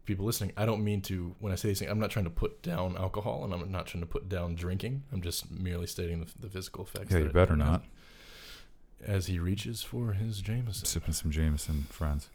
People 0.06 0.26
listening, 0.26 0.54
I 0.56 0.66
don't 0.66 0.84
mean 0.86 1.02
to. 1.04 1.36
When 1.40 1.52
I 1.52 1.56
say 1.56 1.68
these 1.68 1.80
things, 1.80 1.92
I'm 1.92 2.00
not 2.00 2.12
trying 2.12 2.26
to 2.26 2.32
put 2.32 2.62
down 2.62 2.96
alcohol, 2.98 3.44
and 3.44 3.54
I'm 3.54 3.70
not 3.72 3.88
trying 3.88 4.02
to 4.02 4.08
put 4.08 4.30
down 4.30 4.56
drinking. 4.56 5.04
I'm 5.12 5.22
just 5.22 5.52
merely 5.52 5.86
stating 5.86 6.22
the, 6.22 6.28
the 6.40 6.50
physical 6.50 6.86
effects. 6.86 7.12
Yeah, 7.12 7.20
you 7.20 7.30
better 7.30 7.58
not. 7.58 7.84
As 9.06 9.28
he 9.28 9.38
reaches 9.38 9.84
for 9.84 10.14
his 10.14 10.42
Jameson. 10.42 10.86
Sipping 10.86 11.14
some 11.14 11.30
Jameson, 11.30 11.88
friends. 11.90 12.30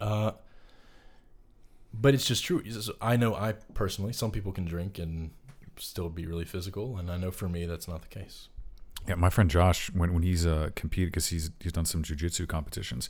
Uh, 0.00 0.32
but 1.94 2.12
it's 2.14 2.26
just 2.26 2.44
true. 2.44 2.62
I 3.00 3.16
know 3.16 3.34
I 3.34 3.54
personally, 3.74 4.12
some 4.12 4.30
people 4.30 4.52
can 4.52 4.64
drink 4.66 4.98
and 4.98 5.30
still 5.78 6.08
be 6.08 6.26
really 6.26 6.44
physical, 6.44 6.96
and 6.96 7.10
I 7.10 7.16
know 7.16 7.30
for 7.30 7.48
me 7.48 7.66
that's 7.66 7.88
not 7.88 8.02
the 8.02 8.08
case. 8.08 8.48
Yeah, 9.08 9.14
my 9.14 9.30
friend 9.30 9.50
Josh, 9.50 9.90
when 9.92 10.12
when 10.12 10.22
he's 10.22 10.46
uh 10.46 10.70
competed 10.74 11.12
because 11.12 11.28
he's 11.28 11.50
he's 11.60 11.72
done 11.72 11.86
some 11.86 12.02
jujitsu 12.02 12.48
competitions, 12.48 13.08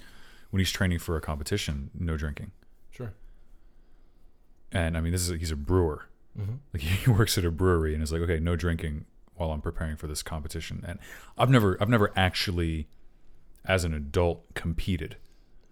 when 0.50 0.58
he's 0.58 0.70
training 0.70 0.98
for 0.98 1.16
a 1.16 1.20
competition, 1.20 1.90
no 1.98 2.16
drinking. 2.16 2.52
Sure. 2.90 3.14
And 4.72 4.96
I 4.96 5.00
mean, 5.00 5.12
this 5.12 5.28
is 5.28 5.38
he's 5.38 5.50
a 5.50 5.56
brewer. 5.56 6.06
Mm-hmm. 6.38 6.54
Like 6.72 6.82
he 6.82 7.10
works 7.10 7.38
at 7.38 7.44
a 7.44 7.50
brewery 7.50 7.94
and 7.94 8.02
is 8.02 8.12
like, 8.12 8.22
okay, 8.22 8.40
no 8.40 8.56
drinking 8.56 9.06
while 9.34 9.50
I'm 9.52 9.60
preparing 9.60 9.96
for 9.96 10.06
this 10.06 10.22
competition. 10.22 10.84
And 10.86 10.98
I've 11.38 11.50
never 11.50 11.76
I've 11.80 11.88
never 11.88 12.12
actually, 12.16 12.88
as 13.64 13.84
an 13.84 13.94
adult, 13.94 14.54
competed. 14.54 15.16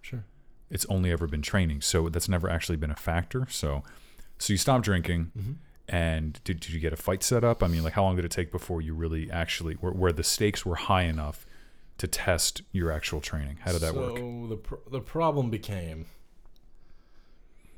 Sure. 0.03 0.25
It's 0.71 0.87
only 0.87 1.11
ever 1.11 1.27
been 1.27 1.43
training, 1.43 1.81
so 1.83 2.09
that's 2.09 2.29
never 2.29 2.49
actually 2.49 2.77
been 2.77 2.91
a 2.91 2.97
factor. 2.97 3.47
So, 3.51 3.83
so 4.39 4.53
you 4.53 4.57
stop 4.59 4.83
drinking, 4.83 5.33
Mm-hmm. 5.39 5.53
And 5.89 6.41
did, 6.45 6.61
did 6.61 6.71
you 6.73 6.81
get 6.81 6.93
a 6.93 6.97
fight 6.97 7.23
set 7.23 7.45
up? 7.45 7.63
I 7.63 7.67
mean, 7.69 7.83
like 7.83 7.95
how 7.95 8.03
long 8.03 8.17
did 8.17 8.25
it 8.25 8.31
take 8.31 8.51
before 8.51 8.81
you 8.81 8.95
really 8.95 9.31
actually 9.31 9.75
where, 9.75 9.93
where 9.93 10.13
the 10.13 10.25
stakes 10.25 10.65
were 10.65 10.77
high 10.77 11.03
enough 11.03 11.47
to 11.99 12.07
test 12.07 12.63
your 12.73 12.91
actual 12.91 13.21
training? 13.21 13.59
How 13.61 13.73
did 13.73 13.81
that 13.83 13.95
work? 13.95 14.17
So 14.17 14.47
the 14.49 14.57
pr- 14.57 14.91
the 14.91 15.01
problem 15.01 15.51
became 15.51 16.07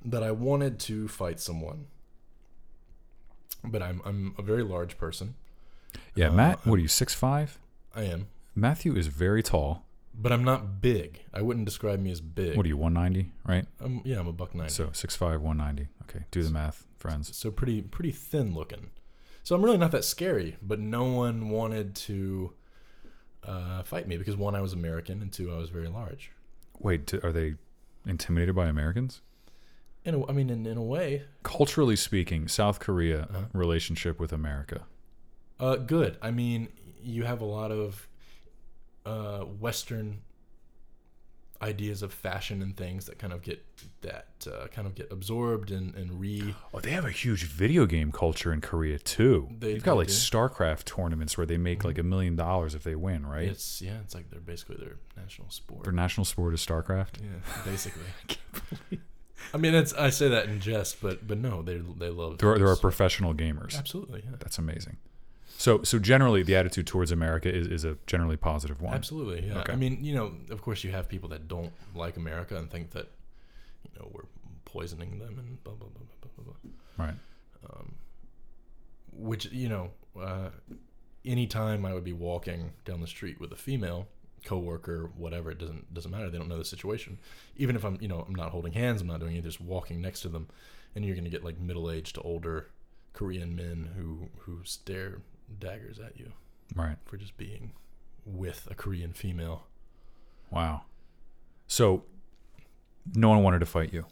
that 0.05 0.23
I 0.23 0.31
wanted 0.31 0.79
to 0.81 1.09
fight 1.09 1.41
someone, 1.41 1.87
but 3.65 3.83
I'm 3.83 4.01
I'm 4.05 4.35
a 4.39 4.43
very 4.43 4.63
large 4.63 4.97
person. 4.99 5.35
Yeah, 6.15 6.29
uh, 6.29 6.33
Matt, 6.33 6.67
what 6.67 6.79
are 6.79 6.83
you 6.83 6.89
six 6.89 7.15
five? 7.15 7.59
I 7.95 8.03
am, 8.03 8.29
Matthew 8.55 8.95
is 8.95 9.07
very 9.07 9.43
tall. 9.43 9.86
But 10.19 10.33
I'm 10.33 10.45
not 10.45 10.81
big. 10.81 11.21
I 11.35 11.43
wouldn't 11.43 11.65
describe 11.67 12.01
me 12.01 12.11
as 12.11 12.21
big. 12.21 12.57
What 12.57 12.67
are 12.67 12.69
you, 12.69 12.77
190, 12.77 13.33
right? 13.47 13.67
I'm, 13.81 14.01
yeah, 14.05 14.19
I'm 14.19 14.27
a 14.29 14.33
buck 14.33 14.55
ninety. 14.55 14.73
So 14.73 14.87
6'5", 14.89 15.21
190. 15.41 15.89
Okay, 16.03 16.25
do 16.31 16.43
the 16.43 16.51
math, 16.51 16.87
friends. 16.97 17.37
so 17.37 17.51
pretty 17.51 17.83
pretty 17.83 18.13
thin 18.13 18.55
looking. 18.55 18.91
So 19.43 19.55
I'm 19.55 19.63
really 19.65 19.79
not 19.79 19.93
that 19.93 20.05
scary, 20.05 20.57
but 20.63 20.81
no 20.81 21.05
one 21.05 21.51
wanted 21.51 21.95
to 21.97 22.53
uh, 23.45 23.83
fight 23.85 24.09
me 24.09 24.17
because 24.17 24.37
one, 24.37 24.55
I 24.55 24.61
was 24.61 24.73
American, 24.73 25.23
and 25.23 25.33
two, 25.33 25.53
I 25.53 25.57
was 25.57 25.71
very 25.71 25.89
large. 25.89 26.33
Wait, 26.81 27.07
d- 27.07 27.19
are 27.23 27.33
they 27.33 27.55
intimidated 28.07 28.55
by 28.57 28.67
Americans? 28.67 29.21
In 30.05 30.15
a, 30.15 30.27
I 30.29 30.33
mean, 30.33 30.51
in, 30.51 30.67
in 30.67 30.77
a 30.77 30.83
way, 30.83 31.23
Culturally 31.43 31.97
speaking, 31.97 32.49
South 32.49 32.79
Korea 32.81 33.23
Uh-huh. 33.31 33.43
relationship 33.53 34.19
with 34.21 34.33
America. 34.33 34.83
uh, 35.61 35.77
good. 35.77 36.17
I 36.21 36.31
mean, 36.33 36.69
you 37.03 37.23
have 37.25 37.41
a 37.41 37.45
lot 37.45 37.71
of 37.73 38.09
uh, 39.07 39.41
Western 39.45 40.21
ideas 41.63 42.03
of 42.03 42.13
fashion 42.13 42.61
and 42.61 42.77
things 42.77 43.07
that 43.07 43.19
kind 43.19 43.33
of 43.33 43.41
get 43.41 43.65
that 44.03 44.27
uh, 44.47 44.67
kind 44.67 44.87
of 44.87 44.95
get 44.95 45.11
absorbed 45.11 45.71
and, 45.71 45.95
and 45.95 46.21
re. 46.21 46.55
Oh, 46.75 46.81
they 46.81 46.91
have 46.91 47.07
a 47.07 47.11
huge 47.11 47.45
video 47.45 47.87
game 47.87 48.13
culture 48.13 48.53
in 48.53 48.61
Korea 48.61 48.99
too. 48.99 49.49
They- 49.59 49.73
They've 49.73 49.83
got 49.83 49.93
they 49.95 49.99
like 50.01 50.09
do. 50.09 50.13
StarCraft 50.13 50.85
tournaments 50.85 51.39
where 51.39 51.47
they 51.47 51.57
make 51.57 51.83
like 51.83 51.97
a 51.97 52.03
million 52.03 52.37
dollars 52.37 52.75
if 52.75 52.83
they 52.83 52.95
win, 52.95 53.25
right? 53.25 53.49
It's 53.49 53.81
yeah, 53.81 54.01
it's 54.05 54.15
like 54.15 54.29
they're 54.31 54.39
basically 54.41 54.77
their 54.77 54.97
national 55.17 55.49
sport. 55.51 55.85
Their 55.85 55.95
national 55.95 56.27
sport 56.27 56.53
is 56.53 56.61
StarCraft. 56.61 57.23
Yeah, 57.23 57.63
basically. 57.65 58.03
I 59.55 59.57
mean, 59.57 59.75
it's 59.75 59.95
I 59.95 60.11
say 60.11 60.29
that 60.29 60.47
in 60.47 60.61
jest, 60.61 61.01
but 61.01 61.27
but 61.27 61.39
no, 61.39 61.63
they 61.63 61.79
they 61.79 62.11
love. 62.11 62.37
There 62.39 62.51
are, 62.53 62.59
there 62.59 62.69
are 62.69 62.77
professional 62.77 63.33
gamers. 63.33 63.79
absolutely, 63.79 64.23
yeah. 64.27 64.37
That's 64.41 64.59
amazing. 64.59 64.99
So 65.59 65.83
so 65.83 65.99
generally, 65.99 66.43
the 66.43 66.55
attitude 66.55 66.87
towards 66.87 67.11
America 67.11 67.53
is, 67.53 67.67
is 67.67 67.85
a 67.85 67.97
generally 68.07 68.37
positive 68.37 68.81
one. 68.81 68.95
Absolutely, 68.95 69.47
yeah. 69.49 69.61
Okay. 69.61 69.73
I 69.73 69.77
mean, 69.77 70.05
you 70.05 70.15
know, 70.15 70.33
of 70.51 70.63
course, 70.63 70.85
you 70.85 70.91
have 70.91 71.09
people 71.09 71.29
that 71.31 71.49
don't 71.49 71.73
like 71.95 72.17
America 72.17 72.57
and 72.57 72.71
think 72.71 72.91
that, 72.91 73.09
you 73.83 73.91
know, 73.99 74.11
we're 74.13 74.27
poisoning 74.65 75.19
them 75.19 75.39
and 75.39 75.63
blah 75.65 75.75
blah 75.75 75.89
blah 75.89 76.03
blah 76.21 76.31
blah 76.37 76.45
blah. 76.45 76.55
blah. 76.63 77.07
Right. 77.07 77.15
Um, 77.71 77.95
which 79.13 79.47
you 79.47 79.69
know, 79.69 79.91
uh, 80.21 80.51
anytime 81.25 81.87
I 81.87 81.95
would 81.95 82.05
be 82.05 82.13
walking 82.13 82.73
down 82.85 83.01
the 83.01 83.07
street 83.07 83.41
with 83.41 83.51
a 83.53 83.57
female 83.57 84.09
coworker, 84.45 85.11
whatever, 85.17 85.51
it 85.51 85.59
doesn't 85.59 85.93
doesn't 85.93 86.11
matter. 86.11 86.31
They 86.31 86.39
don't 86.39 86.49
know 86.49 86.59
the 86.59 86.65
situation. 86.65 87.19
Even 87.57 87.77
if 87.77 87.85
I'm, 87.85 87.99
you 88.01 88.09
know, 88.09 88.25
I'm 88.29 88.35
not 88.35 88.51
holding 88.51 88.75
hands, 88.75 89.01
I'm 89.01 89.07
not 89.09 89.21
doing 89.21 89.33
anything, 89.33 89.51
just 89.51 89.61
walking 89.61 90.03
next 90.03 90.21
to 90.21 90.29
them, 90.29 90.49
and 90.95 91.05
you're 91.05 91.17
gonna 91.17 91.31
get 91.31 91.45
like 91.45 91.59
middle 91.59 91.91
aged 91.91 92.17
to 92.17 92.21
older 92.21 92.69
Korean 93.15 93.57
men 93.57 93.91
who 93.97 94.29
who 94.41 94.61
stare 94.65 95.23
daggers 95.59 95.99
at 95.99 96.19
you 96.19 96.33
Right. 96.75 96.97
for 97.05 97.17
just 97.17 97.37
being 97.37 97.73
with 98.25 98.67
a 98.71 98.75
Korean 98.75 99.13
female. 99.13 99.67
Wow. 100.51 100.83
So 101.67 102.05
no 103.15 103.29
one 103.29 103.43
wanted 103.43 103.61
to 103.61 103.67
fight 103.67 103.93
you. 103.93 104.07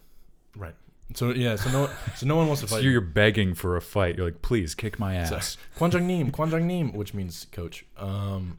Right. 0.57 0.75
So 1.15 1.31
yeah, 1.31 1.57
so 1.57 1.71
no, 1.71 1.91
so 2.17 2.27
no 2.27 2.37
one 2.37 2.47
wants 2.47 2.63
to 2.63 2.67
fight. 2.69 2.77
So 2.83 2.83
you're 2.89 3.01
begging 3.01 3.55
for 3.55 3.77
a 3.77 3.81
fight. 3.83 4.17
You're 4.17 4.27
like, 4.27 4.43
please 4.43 4.75
kick 4.75 4.99
my 4.99 5.15
ass. 5.17 5.57
Kwanjang 5.79 6.05
Nim, 6.05 6.31
Kwanjang 6.33 6.65
Nim, 6.65 6.93
which 6.93 7.13
means 7.15 7.47
coach, 7.53 7.85
um, 7.97 8.59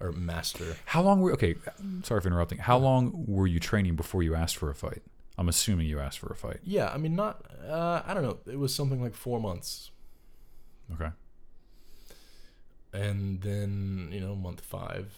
or 0.00 0.12
master. 0.12 0.76
How 0.86 1.02
long 1.02 1.20
were 1.20 1.32
okay? 1.32 1.54
Sorry 2.02 2.20
for 2.20 2.28
interrupting. 2.28 2.58
How 2.58 2.76
long 2.78 3.24
were 3.26 3.46
you 3.46 3.58
training 3.58 3.96
before 3.96 4.22
you 4.22 4.34
asked 4.34 4.56
for 4.56 4.70
a 4.70 4.74
fight? 4.74 5.02
I'm 5.38 5.48
assuming 5.48 5.86
you 5.86 5.98
asked 6.00 6.18
for 6.18 6.26
a 6.28 6.34
fight. 6.36 6.58
Yeah, 6.64 6.88
I 6.92 6.98
mean, 6.98 7.14
not. 7.16 7.44
Uh, 7.66 8.02
I 8.04 8.12
don't 8.12 8.22
know. 8.24 8.38
It 8.46 8.58
was 8.58 8.74
something 8.74 9.00
like 9.00 9.14
four 9.14 9.40
months, 9.40 9.90
Okay. 10.94 11.10
And 12.98 13.40
then 13.40 14.08
you 14.12 14.20
know, 14.20 14.34
month 14.34 14.60
five, 14.60 15.14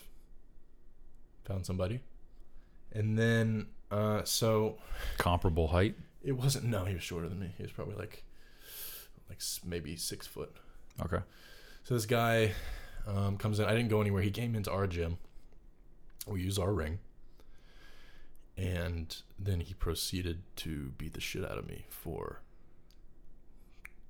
found 1.45 1.65
somebody, 1.65 2.01
and 2.93 3.19
then 3.19 3.67
uh, 3.91 4.23
so 4.25 4.77
Comparable 5.19 5.69
height. 5.69 5.97
it 6.23 6.33
wasn't. 6.33 6.67
No, 6.67 6.85
he 6.85 6.95
was 6.95 7.03
shorter 7.03 7.29
than 7.29 7.41
me. 7.41 7.55
He 7.57 7.63
was 7.63 7.73
probably 7.73 7.97
like, 7.97 8.23
like 9.29 9.41
maybe 9.65 9.97
six 9.97 10.27
foot. 10.27 10.55
Okay. 11.03 11.23
So 11.85 11.95
this 11.95 12.07
guy 12.07 12.53
um, 13.07 13.39
comes 13.39 13.59
in. 13.59 13.67
I 13.67 13.75
didn't 13.75 13.89
go 13.89 14.01
anywhere. 14.01 14.23
He 14.23 14.31
came 14.31 14.55
into 14.55 14.71
our 14.71 14.87
gym. 14.87 15.19
We 16.27 16.43
use 16.43 16.59
our 16.59 16.73
ring. 16.73 16.99
And 18.57 19.17
then 19.39 19.61
he 19.61 19.73
proceeded 19.73 20.43
to 20.57 20.93
beat 20.99 21.15
the 21.15 21.21
shit 21.21 21.45
out 21.45 21.57
of 21.57 21.67
me 21.67 21.87
for 21.89 22.43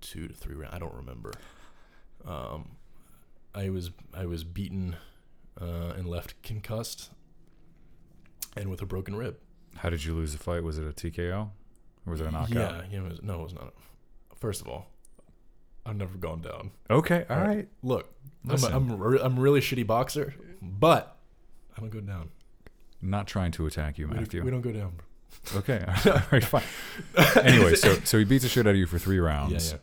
two 0.00 0.26
to 0.26 0.34
three 0.34 0.56
rounds. 0.56 0.74
I 0.74 0.78
don't 0.80 0.94
remember. 0.94 1.32
Um, 2.26 2.70
I 3.54 3.68
was 3.70 3.90
I 4.14 4.26
was 4.26 4.44
beaten 4.44 4.96
uh, 5.60 5.92
and 5.96 6.06
left 6.06 6.40
concussed 6.42 7.10
and 8.56 8.70
with 8.70 8.80
a 8.82 8.86
broken 8.86 9.16
rib. 9.16 9.36
How 9.76 9.90
did 9.90 10.04
you 10.04 10.14
lose 10.14 10.32
the 10.32 10.38
fight? 10.38 10.62
Was 10.62 10.78
it 10.78 10.86
a 10.86 10.92
TKO 10.92 11.48
or 12.06 12.10
was 12.10 12.20
it 12.20 12.26
a 12.26 12.30
knockout? 12.30 12.50
Yeah, 12.50 12.82
yeah, 12.90 12.98
it 12.98 13.08
was, 13.08 13.22
no, 13.22 13.40
it 13.40 13.44
was 13.44 13.54
not. 13.54 13.72
First 14.36 14.60
of 14.60 14.68
all, 14.68 14.86
I've 15.86 15.96
never 15.96 16.16
gone 16.18 16.40
down. 16.42 16.70
Okay. 16.90 17.24
All 17.30 17.36
All 17.36 17.42
right. 17.42 17.56
right. 17.56 17.68
Look, 17.82 18.12
I'm, 18.44 18.50
a, 18.50 18.52
Listen. 18.54 18.72
I'm, 18.72 18.98
re- 18.98 19.20
I'm 19.22 19.38
a 19.38 19.40
really 19.40 19.60
shitty 19.60 19.86
boxer, 19.86 20.34
but 20.60 21.16
I 21.76 21.80
don't 21.80 21.90
go 21.90 22.00
down. 22.00 22.30
Not 23.02 23.26
trying 23.26 23.52
to 23.52 23.66
attack 23.66 23.98
you, 23.98 24.06
We 24.06 24.14
don't- 24.14 24.20
Matthew. 24.22 24.44
We 24.44 24.50
don't 24.50 24.60
go 24.60 24.72
down. 24.72 24.92
Okay. 25.54 25.84
All 26.06 26.22
right. 26.32 26.44
Fine. 26.44 26.62
Anyway, 27.44 27.74
so 27.76 27.94
so 28.04 28.18
he 28.18 28.24
beats 28.24 28.42
the 28.42 28.48
shit 28.48 28.66
out 28.66 28.70
of 28.70 28.76
you 28.76 28.86
for 28.86 28.98
three 28.98 29.16
Yeah, 29.16 29.22
rounds. 29.22 29.72
yeah. 29.72 29.78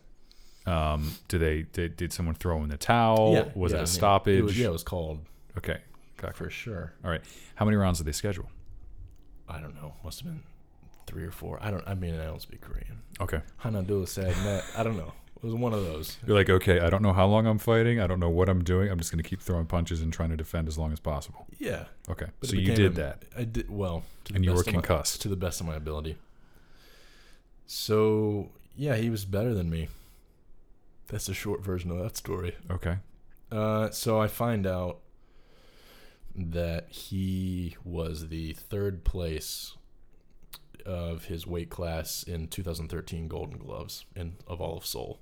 Um, 0.68 1.12
did 1.28 1.38
they 1.40 1.62
did, 1.72 1.96
did 1.96 2.12
someone 2.12 2.34
throw 2.34 2.62
in 2.62 2.68
the 2.68 2.76
towel? 2.76 3.32
yeah 3.34 3.44
was 3.54 3.72
yeah, 3.72 3.78
it 3.78 3.82
a 3.82 3.86
stoppage? 3.86 4.38
It 4.38 4.42
was, 4.42 4.58
yeah, 4.58 4.66
it 4.66 4.72
was 4.72 4.82
called 4.82 5.20
Okay. 5.56 5.78
Got 6.16 6.36
for 6.36 6.50
sure. 6.50 6.92
All 7.04 7.10
right. 7.10 7.22
How 7.54 7.64
many 7.64 7.76
rounds 7.76 7.98
did 7.98 8.06
they 8.06 8.12
schedule? 8.12 8.48
I 9.48 9.60
don't 9.60 9.74
know. 9.74 9.94
Must 10.04 10.20
have 10.20 10.28
been 10.28 10.42
three 11.06 11.24
or 11.24 11.30
four. 11.30 11.58
I 11.62 11.70
don't. 11.70 11.82
I 11.86 11.94
mean, 11.94 12.18
I 12.20 12.24
don't 12.24 12.42
speak 12.42 12.60
Korean. 12.60 13.02
Okay. 13.20 13.40
Hanadu 13.62 14.06
said 14.06 14.34
that. 14.34 14.64
I 14.76 14.82
don't 14.82 14.96
know. 14.96 15.12
It 15.36 15.44
was 15.44 15.54
one 15.54 15.72
of 15.72 15.84
those. 15.84 16.16
You're 16.26 16.36
like, 16.36 16.50
okay, 16.50 16.80
I 16.80 16.90
don't 16.90 17.02
know 17.02 17.12
how 17.12 17.26
long 17.26 17.46
I'm 17.46 17.58
fighting. 17.58 18.00
I 18.00 18.08
don't 18.08 18.18
know 18.18 18.28
what 18.28 18.48
I'm 18.48 18.64
doing. 18.64 18.90
I'm 18.90 18.98
just 18.98 19.12
going 19.12 19.22
to 19.22 19.28
keep 19.28 19.40
throwing 19.40 19.66
punches 19.66 20.02
and 20.02 20.12
trying 20.12 20.30
to 20.30 20.36
defend 20.36 20.66
as 20.66 20.76
long 20.76 20.92
as 20.92 20.98
possible. 20.98 21.46
Yeah. 21.60 21.84
Okay. 22.10 22.26
But 22.40 22.48
so 22.50 22.56
you 22.56 22.74
did 22.74 22.86
a- 22.86 22.94
that. 22.96 23.22
I 23.36 23.44
did 23.44 23.70
well. 23.70 24.02
To 24.24 24.34
And 24.34 24.44
you 24.44 24.52
were 24.52 24.60
of 24.60 24.66
my- 24.66 24.72
concussed. 24.72 25.22
to 25.22 25.28
the 25.28 25.36
best 25.36 25.60
of 25.60 25.66
my 25.66 25.76
ability. 25.76 26.16
So 27.66 28.48
yeah, 28.76 28.96
he 28.96 29.10
was 29.10 29.24
better 29.24 29.54
than 29.54 29.70
me. 29.70 29.88
That's 31.08 31.26
the 31.26 31.34
short 31.34 31.62
version 31.64 31.90
of 31.90 31.98
that 31.98 32.16
story. 32.16 32.54
Okay. 32.70 32.98
Uh, 33.50 33.90
so 33.90 34.20
I 34.20 34.28
find 34.28 34.66
out 34.66 34.98
that 36.34 36.90
he 36.90 37.76
was 37.82 38.28
the 38.28 38.52
third 38.52 39.04
place 39.04 39.74
of 40.86 41.24
his 41.24 41.46
weight 41.46 41.70
class 41.70 42.22
in 42.22 42.48
2013 42.48 43.26
Golden 43.28 43.58
Gloves 43.58 44.04
and 44.14 44.36
of 44.46 44.60
all 44.60 44.76
of 44.76 44.86
Seoul. 44.86 45.18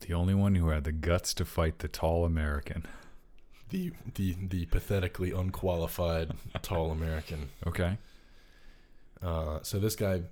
The 0.00 0.14
only 0.14 0.34
one 0.34 0.54
who 0.54 0.68
had 0.70 0.84
the 0.84 0.92
guts 0.92 1.34
to 1.34 1.44
fight 1.44 1.78
the 1.78 1.88
tall 1.88 2.24
American. 2.24 2.86
The 3.68 3.92
the 4.14 4.34
the 4.40 4.66
pathetically 4.66 5.30
unqualified 5.30 6.32
tall 6.62 6.90
American. 6.90 7.50
Okay. 7.66 7.98
Uh, 9.22 9.60
so 9.62 9.78
this 9.78 9.94
guy, 9.94 10.22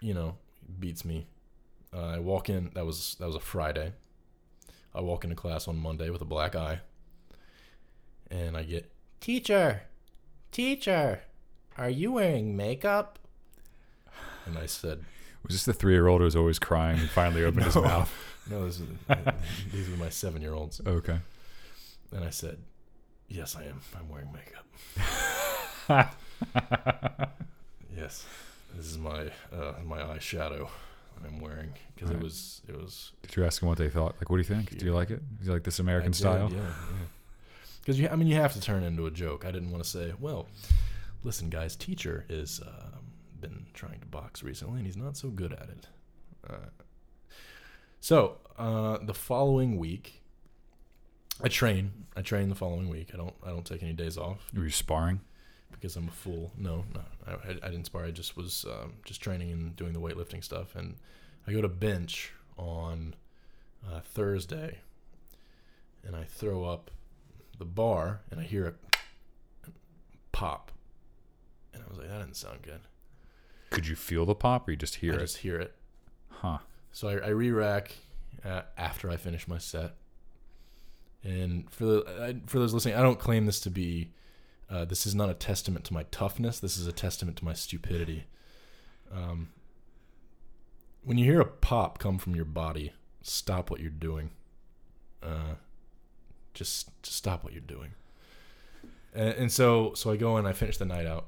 you 0.00 0.14
know, 0.14 0.36
beats 0.78 1.04
me. 1.04 1.26
Uh, 1.94 2.00
I 2.00 2.18
walk 2.18 2.48
in. 2.48 2.70
That 2.74 2.86
was 2.86 3.16
that 3.20 3.26
was 3.26 3.36
a 3.36 3.40
Friday. 3.40 3.92
I 4.94 5.00
walk 5.00 5.24
into 5.24 5.36
class 5.36 5.68
on 5.68 5.76
Monday 5.78 6.10
with 6.10 6.20
a 6.20 6.26
black 6.26 6.54
eye, 6.54 6.80
and 8.30 8.56
I 8.56 8.62
get 8.62 8.90
teacher, 9.20 9.82
teacher, 10.50 11.22
are 11.78 11.90
you 11.90 12.12
wearing 12.12 12.56
makeup? 12.56 13.18
And 14.44 14.58
I 14.58 14.66
said, 14.66 15.04
Was 15.44 15.54
this 15.54 15.64
the 15.64 15.72
three 15.72 15.94
year 15.94 16.08
old 16.08 16.20
who 16.20 16.24
was 16.24 16.36
always 16.36 16.58
crying 16.58 16.98
and 16.98 17.08
finally 17.08 17.44
opened 17.46 17.64
his 17.64 17.76
mouth? 17.76 18.12
no, 18.50 18.66
this 18.66 18.80
is, 18.80 18.88
these 19.72 19.88
were 19.88 19.96
my 19.96 20.10
seven 20.10 20.42
year 20.42 20.52
olds. 20.52 20.80
Okay. 20.86 21.18
And 22.10 22.24
I 22.24 22.30
said, 22.30 22.58
yes, 23.28 23.56
I 23.56 23.64
am. 23.64 23.80
I'm 23.96 24.08
wearing 24.08 24.28
makeup. 24.32 24.66
Yes, 27.94 28.24
this 28.74 28.86
is 28.86 28.98
my 28.98 29.30
uh, 29.52 29.74
my 29.84 29.98
eyeshadow 29.98 30.68
I'm 31.26 31.40
wearing 31.40 31.72
because 31.94 32.10
Right. 32.10 32.18
it 32.18 32.22
was 32.22 32.62
it 32.68 32.76
was 32.76 33.12
Did 33.22 33.36
you 33.36 33.44
ask 33.44 33.60
them 33.60 33.68
what 33.68 33.78
they 33.78 33.88
thought? 33.88 34.16
Like, 34.18 34.30
what 34.30 34.36
do 34.36 34.40
you 34.40 34.44
think? 34.44 34.76
Do 34.78 34.84
you 34.84 34.92
like 34.94 35.10
it? 35.10 35.20
Do 35.40 35.46
you 35.46 35.52
like 35.52 35.64
this 35.64 35.78
American 35.78 36.12
did, 36.12 36.18
style? 36.18 36.50
Yeah, 36.52 36.60
Because 37.80 37.98
you, 37.98 38.08
I 38.08 38.16
mean, 38.16 38.28
you 38.28 38.36
have 38.36 38.52
to 38.54 38.60
turn 38.60 38.82
into 38.82 39.06
a 39.06 39.10
joke. 39.10 39.44
I 39.44 39.50
didn't 39.50 39.70
want 39.70 39.82
to 39.82 39.88
say, 39.88 40.12
well, 40.20 40.46
listen, 41.24 41.50
guys, 41.50 41.74
teacher 41.76 42.24
is 42.28 42.60
um, 42.66 43.02
been 43.40 43.66
trying 43.74 44.00
to 44.00 44.06
box 44.06 44.42
recently, 44.42 44.78
and 44.78 44.86
he's 44.86 44.96
not 44.96 45.16
so 45.16 45.28
good 45.28 45.52
at 45.52 45.68
it. 45.68 45.86
Uh, 46.48 46.68
so 48.00 48.38
uh, 48.58 48.98
the 49.02 49.14
following 49.14 49.78
week, 49.78 50.22
I 51.42 51.48
train. 51.48 51.92
I 52.16 52.22
train 52.22 52.48
the 52.48 52.54
following 52.54 52.88
week. 52.88 53.10
I 53.14 53.16
don't. 53.16 53.34
I 53.44 53.48
don't 53.50 53.64
take 53.64 53.82
any 53.82 53.92
days 53.94 54.16
off 54.18 54.50
Were 54.54 54.64
you 54.64 54.70
sparring? 54.70 55.20
Because 55.82 55.96
I'm 55.96 56.06
a 56.06 56.12
fool. 56.12 56.52
No, 56.56 56.84
no, 56.94 57.00
I, 57.26 57.50
I, 57.50 57.70
didn't 57.70 57.86
spar. 57.86 58.04
I 58.04 58.12
just 58.12 58.36
was 58.36 58.64
um, 58.70 58.92
just 59.04 59.20
training 59.20 59.50
and 59.50 59.74
doing 59.74 59.92
the 59.92 59.98
weightlifting 59.98 60.44
stuff. 60.44 60.76
And 60.76 60.94
I 61.44 61.52
go 61.52 61.60
to 61.60 61.68
bench 61.68 62.32
on 62.56 63.16
uh, 63.84 63.98
Thursday, 63.98 64.78
and 66.06 66.14
I 66.14 66.22
throw 66.22 66.62
up 66.62 66.92
the 67.58 67.64
bar, 67.64 68.20
and 68.30 68.38
I 68.38 68.44
hear 68.44 68.76
a 69.64 69.70
pop, 70.30 70.70
and 71.74 71.82
I 71.82 71.88
was 71.88 71.98
like, 71.98 72.08
that 72.08 72.18
didn't 72.18 72.36
sound 72.36 72.62
good. 72.62 72.82
Could 73.70 73.88
you 73.88 73.96
feel 73.96 74.24
the 74.24 74.36
pop 74.36 74.68
or 74.68 74.70
you 74.70 74.76
just 74.76 74.96
hear 74.96 75.14
it? 75.14 75.16
I 75.16 75.18
it? 75.18 75.22
just 75.22 75.38
hear 75.38 75.58
it. 75.58 75.74
Huh. 76.28 76.58
So 76.92 77.08
I, 77.08 77.14
I 77.14 77.28
re-rack 77.30 77.96
uh, 78.44 78.62
after 78.78 79.10
I 79.10 79.16
finish 79.16 79.48
my 79.48 79.58
set. 79.58 79.96
And 81.24 81.68
for 81.70 81.84
the 81.86 82.04
I, 82.22 82.36
for 82.46 82.60
those 82.60 82.72
listening, 82.72 82.94
I 82.94 83.02
don't 83.02 83.18
claim 83.18 83.46
this 83.46 83.58
to 83.60 83.70
be. 83.70 84.12
Uh, 84.72 84.84
this 84.86 85.04
is 85.06 85.14
not 85.14 85.28
a 85.28 85.34
testament 85.34 85.84
to 85.84 85.92
my 85.92 86.04
toughness. 86.04 86.58
This 86.58 86.78
is 86.78 86.86
a 86.86 86.92
testament 86.92 87.36
to 87.38 87.44
my 87.44 87.52
stupidity. 87.52 88.24
Um, 89.14 89.50
when 91.04 91.18
you 91.18 91.26
hear 91.26 91.40
a 91.40 91.44
pop 91.46 91.98
come 91.98 92.16
from 92.16 92.34
your 92.34 92.46
body, 92.46 92.92
stop 93.20 93.70
what 93.70 93.80
you're 93.80 93.90
doing. 93.90 94.30
Uh, 95.22 95.56
just, 96.54 96.88
just 97.02 97.16
stop 97.18 97.44
what 97.44 97.52
you're 97.52 97.60
doing. 97.60 97.90
And, 99.14 99.34
and 99.34 99.52
so, 99.52 99.92
so 99.94 100.10
I 100.10 100.16
go 100.16 100.38
and 100.38 100.48
I 100.48 100.52
finish 100.54 100.78
the 100.78 100.86
night 100.86 101.06
out. 101.06 101.26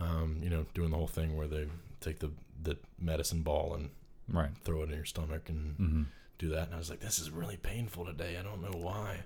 Um, 0.00 0.38
you 0.42 0.50
know, 0.50 0.66
doing 0.74 0.90
the 0.90 0.96
whole 0.96 1.06
thing 1.06 1.36
where 1.36 1.46
they 1.46 1.66
take 2.00 2.18
the 2.18 2.30
the 2.62 2.78
medicine 2.98 3.42
ball 3.42 3.74
and 3.74 3.90
Right. 4.28 4.50
throw 4.64 4.80
it 4.82 4.88
in 4.88 4.96
your 4.96 5.04
stomach 5.04 5.48
and 5.50 5.76
Mm-hmm. 5.78 6.02
do 6.38 6.48
that. 6.48 6.66
And 6.66 6.74
I 6.74 6.78
was 6.78 6.88
like, 6.88 7.00
this 7.00 7.18
is 7.18 7.30
really 7.30 7.58
painful 7.58 8.06
today. 8.06 8.38
I 8.38 8.42
don't 8.42 8.62
know 8.62 8.76
why. 8.78 9.20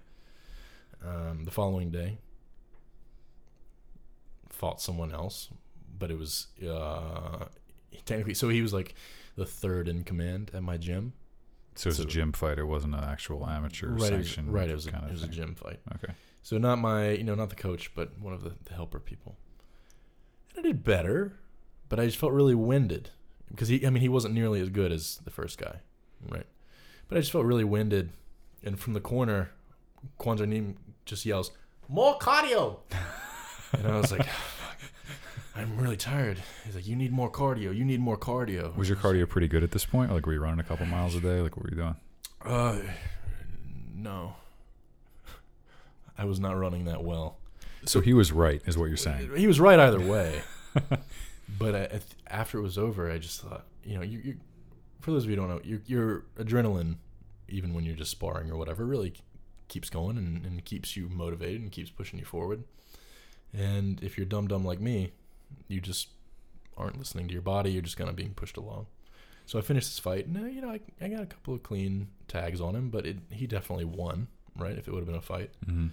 Um, 1.04 1.44
the 1.44 1.50
following 1.50 1.90
day, 1.90 2.18
fought 4.50 4.80
someone 4.80 5.12
else, 5.12 5.48
but 5.98 6.10
it 6.10 6.18
was 6.18 6.48
uh, 6.68 7.44
technically 8.04 8.34
so 8.34 8.48
he 8.48 8.62
was 8.62 8.72
like 8.72 8.94
the 9.36 9.46
third 9.46 9.88
in 9.88 10.02
command 10.02 10.50
at 10.52 10.62
my 10.62 10.76
gym. 10.76 11.12
So 11.76 11.86
it 11.86 11.90
was 11.92 12.00
a 12.00 12.04
gym 12.04 12.32
fight. 12.32 12.58
It 12.58 12.64
wasn't 12.64 12.96
an 12.96 13.04
actual 13.04 13.46
amateur 13.46 13.90
right, 13.90 14.12
it 14.12 14.16
was, 14.18 14.38
right. 14.38 14.68
It 14.68 14.74
was 14.74 14.86
a, 14.88 14.90
kind 14.90 15.04
it 15.04 15.06
of 15.06 15.12
was 15.12 15.22
a 15.22 15.28
gym 15.28 15.54
fight. 15.54 15.78
Okay. 15.94 16.12
So 16.42 16.58
not 16.58 16.78
my, 16.78 17.10
you 17.10 17.22
know, 17.22 17.36
not 17.36 17.50
the 17.50 17.56
coach, 17.56 17.94
but 17.94 18.18
one 18.18 18.32
of 18.34 18.42
the, 18.42 18.54
the 18.64 18.74
helper 18.74 18.98
people. 18.98 19.36
And 20.56 20.66
I 20.66 20.68
did 20.68 20.82
better, 20.82 21.34
but 21.88 22.00
I 22.00 22.06
just 22.06 22.18
felt 22.18 22.32
really 22.32 22.56
winded 22.56 23.10
because 23.48 23.68
he, 23.68 23.86
I 23.86 23.90
mean, 23.90 24.00
he 24.00 24.08
wasn't 24.08 24.34
nearly 24.34 24.60
as 24.60 24.70
good 24.70 24.90
as 24.90 25.20
the 25.24 25.30
first 25.30 25.58
guy, 25.58 25.76
right? 26.28 26.46
But 27.06 27.18
I 27.18 27.20
just 27.20 27.30
felt 27.30 27.44
really 27.44 27.64
winded, 27.64 28.10
and 28.64 28.78
from 28.78 28.92
the 28.92 29.00
corner, 29.00 29.50
Kwanjang 30.18 30.76
just 31.08 31.26
yells, 31.26 31.50
"More 31.88 32.18
cardio," 32.18 32.78
and 33.72 33.86
I 33.86 33.98
was 33.98 34.12
like, 34.12 34.24
"Fuck, 34.26 34.78
"I'm 35.56 35.76
really 35.76 35.96
tired." 35.96 36.38
He's 36.64 36.74
like, 36.74 36.86
"You 36.86 36.94
need 36.94 37.12
more 37.12 37.30
cardio. 37.30 37.74
You 37.74 37.84
need 37.84 38.00
more 38.00 38.16
cardio." 38.16 38.76
Was 38.76 38.88
your 38.88 38.98
cardio 38.98 39.28
pretty 39.28 39.48
good 39.48 39.64
at 39.64 39.72
this 39.72 39.84
point? 39.84 40.12
Like, 40.12 40.26
were 40.26 40.32
you 40.32 40.40
running 40.40 40.60
a 40.60 40.64
couple 40.64 40.86
miles 40.86 41.14
a 41.14 41.20
day? 41.20 41.40
Like, 41.40 41.56
what 41.56 41.64
were 41.64 41.70
you 41.70 41.76
doing? 41.76 41.96
Uh, 42.44 42.78
no. 43.94 44.34
I 46.16 46.24
was 46.24 46.40
not 46.40 46.58
running 46.58 46.84
that 46.86 47.04
well. 47.04 47.38
So 47.84 48.00
he 48.00 48.12
was 48.12 48.32
right, 48.32 48.60
is 48.66 48.76
what 48.76 48.86
you're 48.86 48.96
saying. 48.96 49.30
He 49.36 49.46
was 49.46 49.60
right 49.60 49.78
either 49.78 50.00
way. 50.00 50.42
but 51.58 51.74
I 51.74 52.00
after 52.26 52.58
it 52.58 52.62
was 52.62 52.76
over, 52.76 53.10
I 53.10 53.18
just 53.18 53.40
thought, 53.40 53.64
you 53.84 53.96
know, 53.96 54.02
you, 54.02 54.18
you 54.18 54.36
for 55.00 55.12
those 55.12 55.24
of 55.24 55.30
you 55.30 55.36
who 55.36 55.42
don't 55.42 55.56
know, 55.56 55.60
your, 55.64 55.80
your 55.86 56.24
adrenaline, 56.38 56.96
even 57.48 57.72
when 57.72 57.84
you're 57.84 57.96
just 57.96 58.10
sparring 58.10 58.50
or 58.50 58.56
whatever, 58.56 58.84
really 58.84 59.14
keeps 59.68 59.90
going 59.90 60.16
and, 60.16 60.44
and 60.44 60.64
keeps 60.64 60.96
you 60.96 61.08
motivated 61.08 61.60
and 61.62 61.70
keeps 61.72 61.90
pushing 61.90 62.18
you 62.18 62.24
forward. 62.24 62.64
And 63.52 64.02
if 64.02 64.16
you're 64.18 64.26
dumb 64.26 64.48
dumb 64.48 64.64
like 64.64 64.80
me, 64.80 65.12
you 65.68 65.80
just 65.80 66.08
aren't 66.76 66.98
listening 66.98 67.28
to 67.28 67.32
your 67.32 67.42
body. 67.42 67.70
You're 67.72 67.82
just 67.82 67.96
kind 67.96 68.10
of 68.10 68.16
being 68.16 68.34
pushed 68.34 68.56
along. 68.56 68.86
So 69.46 69.58
I 69.58 69.62
finished 69.62 69.88
this 69.88 69.98
fight, 69.98 70.26
and 70.26 70.36
uh, 70.36 70.40
you 70.46 70.60
know, 70.60 70.68
I, 70.70 70.80
I 71.00 71.08
got 71.08 71.22
a 71.22 71.26
couple 71.26 71.54
of 71.54 71.62
clean 71.62 72.08
tags 72.28 72.60
on 72.60 72.76
him, 72.76 72.90
but 72.90 73.06
it, 73.06 73.16
he 73.30 73.46
definitely 73.46 73.86
won, 73.86 74.28
right? 74.54 74.76
If 74.76 74.86
it 74.86 74.90
would 74.92 74.98
have 75.00 75.06
been 75.06 75.16
a 75.16 75.22
fight. 75.22 75.50
hmm 75.64 75.86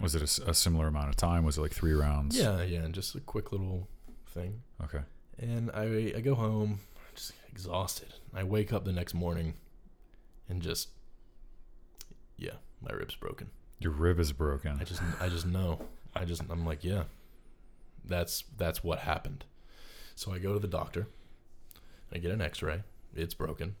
Was 0.00 0.16
it 0.16 0.22
a 0.40 0.52
similar 0.52 0.88
amount 0.88 1.08
of 1.10 1.16
time? 1.16 1.44
Was 1.44 1.58
it 1.58 1.60
like 1.60 1.72
three 1.72 1.92
rounds? 1.92 2.36
Yeah, 2.36 2.62
yeah, 2.64 2.80
and 2.80 2.92
just 2.92 3.14
a 3.14 3.20
quick 3.20 3.52
little 3.52 3.86
thing. 4.26 4.62
Okay. 4.82 5.02
And 5.38 5.70
I 5.72 6.14
I 6.16 6.20
go 6.20 6.34
home, 6.34 6.80
just 7.14 7.34
exhausted. 7.48 8.14
I 8.34 8.42
wake 8.42 8.72
up 8.72 8.84
the 8.84 8.92
next 8.92 9.14
morning, 9.14 9.54
and 10.48 10.60
just 10.60 10.88
yeah, 12.36 12.56
my 12.86 12.94
rib's 12.94 13.14
broken. 13.14 13.50
Your 13.78 13.92
rib 13.92 14.18
is 14.18 14.32
broken. 14.32 14.78
I 14.80 14.84
just 14.84 15.02
I 15.20 15.28
just 15.28 15.46
know. 15.46 15.80
I 16.14 16.24
just 16.24 16.42
I'm 16.48 16.64
like 16.64 16.84
yeah, 16.84 17.04
that's 18.04 18.44
that's 18.56 18.82
what 18.82 19.00
happened. 19.00 19.44
So 20.14 20.32
I 20.32 20.38
go 20.38 20.52
to 20.52 20.58
the 20.58 20.68
doctor. 20.68 21.08
I 22.12 22.18
get 22.18 22.30
an 22.30 22.40
X-ray. 22.40 22.82
It's 23.14 23.34
broken. 23.34 23.76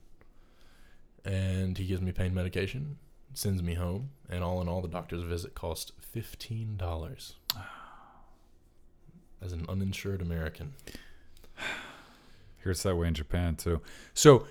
And 1.24 1.78
he 1.78 1.86
gives 1.86 2.02
me 2.02 2.12
pain 2.12 2.34
medication, 2.34 2.98
sends 3.34 3.62
me 3.62 3.74
home, 3.74 4.10
and 4.28 4.44
all 4.44 4.60
in 4.60 4.68
all, 4.68 4.80
the 4.80 4.88
doctor's 4.88 5.22
visit 5.22 5.54
cost 5.54 5.92
fifteen 6.00 6.76
dollars. 6.76 7.34
As 9.42 9.52
an 9.52 9.66
uninsured 9.68 10.22
American, 10.22 10.74
Here's 12.66 12.82
that 12.82 12.96
way 12.96 13.08
in 13.08 13.14
Japan 13.14 13.54
too. 13.54 13.80
So, 14.12 14.46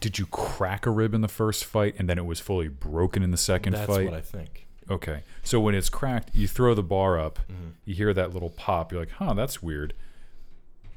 did 0.00 0.18
you 0.18 0.26
crack 0.26 0.86
a 0.86 0.90
rib 0.90 1.14
in 1.14 1.20
the 1.20 1.28
first 1.28 1.64
fight, 1.64 1.94
and 1.98 2.08
then 2.08 2.18
it 2.18 2.26
was 2.26 2.40
fully 2.40 2.68
broken 2.68 3.22
in 3.22 3.30
the 3.30 3.36
second 3.36 3.72
that's 3.74 3.86
fight? 3.86 4.10
That's 4.10 4.32
what 4.32 4.38
I 4.38 4.42
think. 4.44 4.66
okay. 4.90 5.22
So 5.42 5.60
when 5.60 5.74
it's 5.74 5.88
cracked, 5.88 6.34
you 6.34 6.48
throw 6.48 6.74
the 6.74 6.82
bar 6.82 7.18
up. 7.18 7.38
Mhm. 7.50 7.72
You 7.84 7.94
hear 7.94 8.12
that 8.14 8.32
little 8.32 8.50
pop. 8.50 8.92
You're 8.92 9.02
like, 9.02 9.10
"Huh, 9.12 9.34
that's 9.34 9.62
weird," 9.62 9.94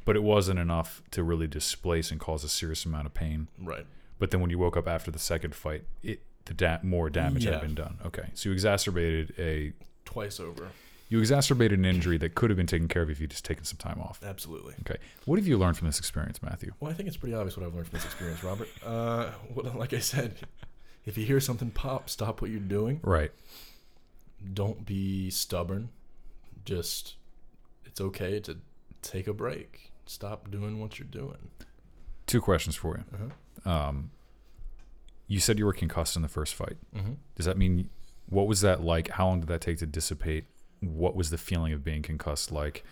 but 0.06 0.16
it 0.16 0.24
wasn't 0.24 0.60
enough 0.60 1.02
to 1.12 1.24
really 1.24 1.48
displace 1.48 2.12
and 2.12 2.20
cause 2.20 2.44
a 2.44 2.50
serious 2.50 2.86
amount 2.86 3.06
of 3.08 3.14
pain. 3.14 3.48
Right. 3.60 3.86
But 4.20 4.32
then 4.32 4.42
when 4.42 4.50
you 4.50 4.58
woke 4.58 4.78
up 4.78 4.88
after 4.88 5.12
the 5.12 5.20
second 5.20 5.54
fight, 5.54 5.84
it 6.02 6.22
the 6.46 6.54
da- 6.54 6.80
more 6.82 7.10
damage 7.10 7.44
Yeah. 7.46 7.54
had 7.54 7.62
been 7.62 7.76
done. 7.76 7.98
Okay, 8.06 8.30
so 8.34 8.48
you 8.50 8.54
exacerbated 8.54 9.34
a 9.38 9.74
Twice 10.06 10.40
over. 10.40 10.70
You 11.10 11.20
exacerbated 11.20 11.80
an 11.80 11.86
injury 11.86 12.18
that 12.18 12.36
could 12.36 12.50
have 12.50 12.58
been 12.58 12.68
taken 12.68 12.88
care 12.88 13.02
of 13.02 13.10
if 13.10 13.20
you'd 13.20 13.30
just 13.30 13.46
taken 13.46 13.64
some 13.64 13.78
time 13.78 14.00
off. 14.02 14.20
Absolutely. 14.24 14.76
Okay, 14.82 15.00
what 15.26 15.40
have 15.40 15.48
you 15.48 15.58
learned 15.58 15.78
from 15.78 15.88
this 15.88 16.00
experience, 16.00 16.42
Matthew? 16.42 16.74
Well, 16.80 16.92
I 16.92 16.94
think 16.94 17.08
it's 17.08 17.18
pretty 17.18 17.36
obvious 17.36 17.56
what 17.58 17.66
I've 17.66 17.74
learned 17.74 17.88
from 17.88 17.98
this 17.98 18.06
experience, 18.06 18.44
Robert. 18.44 18.68
Uh, 18.86 19.32
well, 19.54 19.74
like 19.76 19.94
I 19.94 20.00
said, 20.00 20.36
if 21.06 21.18
you 21.18 21.26
hear 21.26 21.40
something 21.40 21.72
pop, 21.72 22.10
stop 22.10 22.42
what 22.42 22.52
you're 22.52 22.60
doing. 22.60 23.00
Right. 23.04 23.32
Don't 24.54 24.86
be 24.86 25.30
stubborn. 25.30 25.90
Just, 26.66 27.16
it's 27.86 28.02
okay 28.02 28.40
to 28.42 28.58
take 29.02 29.28
a 29.28 29.34
break. 29.34 29.92
Stop 30.06 30.52
doing 30.52 30.80
what 30.80 31.00
you're 31.00 31.08
doing. 31.08 31.50
Two 32.26 32.42
questions 32.42 32.76
for 32.76 32.98
you. 32.98 33.04
Uh-huh. 33.14 33.70
Um, 33.70 34.12
you 35.28 35.40
said 35.40 35.58
you 35.58 35.66
were 35.66 35.74
concussed 35.74 36.16
in 36.16 36.22
the 36.22 36.28
first 36.28 36.56
fight. 36.56 36.78
Mm-hmm. 36.96 37.14
Does 37.36 37.46
that 37.46 37.58
mean 37.58 37.90
what 38.30 38.48
was 38.48 38.62
that 38.62 38.82
like? 38.82 39.10
How 39.12 39.28
long 39.28 39.40
did 39.40 39.50
that 39.50 39.62
take 39.62 39.78
to 39.80 39.86
dissipate? 39.86 40.46
What 40.80 41.16
was 41.16 41.30
the 41.30 41.38
feeling 41.38 41.74
of 41.74 41.84
being 41.84 42.02
concussed 42.02 42.52
like? 42.52 42.84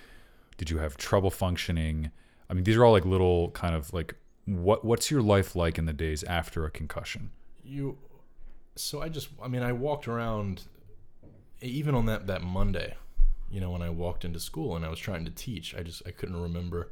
Did 0.58 0.70
you 0.70 0.78
have 0.80 0.98
trouble 0.98 1.30
functioning? 1.30 2.12
I 2.50 2.54
mean, 2.54 2.64
these 2.64 2.76
are 2.76 2.86
all 2.86 2.94
like 2.94 3.06
little 3.06 3.52
kind 3.52 3.76
of 3.76 3.94
like 3.94 4.16
what 4.46 4.86
what's 4.86 5.10
your 5.10 5.22
life 5.22 5.56
like 5.56 5.78
in 5.78 5.86
the 5.86 5.94
days 5.94 6.24
after 6.24 6.66
a 6.66 6.72
concussion? 6.72 7.32
You, 7.64 7.98
so 8.76 9.02
I 9.02 9.10
just, 9.10 9.30
I 9.42 9.48
mean, 9.48 9.64
I 9.64 9.74
walked 9.74 10.08
around, 10.08 10.64
even 11.62 11.96
on 11.96 12.06
that 12.06 12.28
that 12.28 12.44
Monday, 12.44 12.96
you 13.50 13.60
know, 13.60 13.72
when 13.72 13.82
I 13.82 13.90
walked 13.90 14.24
into 14.24 14.40
school 14.40 14.76
and 14.76 14.86
I 14.86 14.90
was 14.90 15.00
trying 15.00 15.26
to 15.26 15.32
teach, 15.32 15.76
I 15.76 15.82
just 15.82 16.04
I 16.06 16.12
couldn't 16.12 16.40
remember 16.40 16.92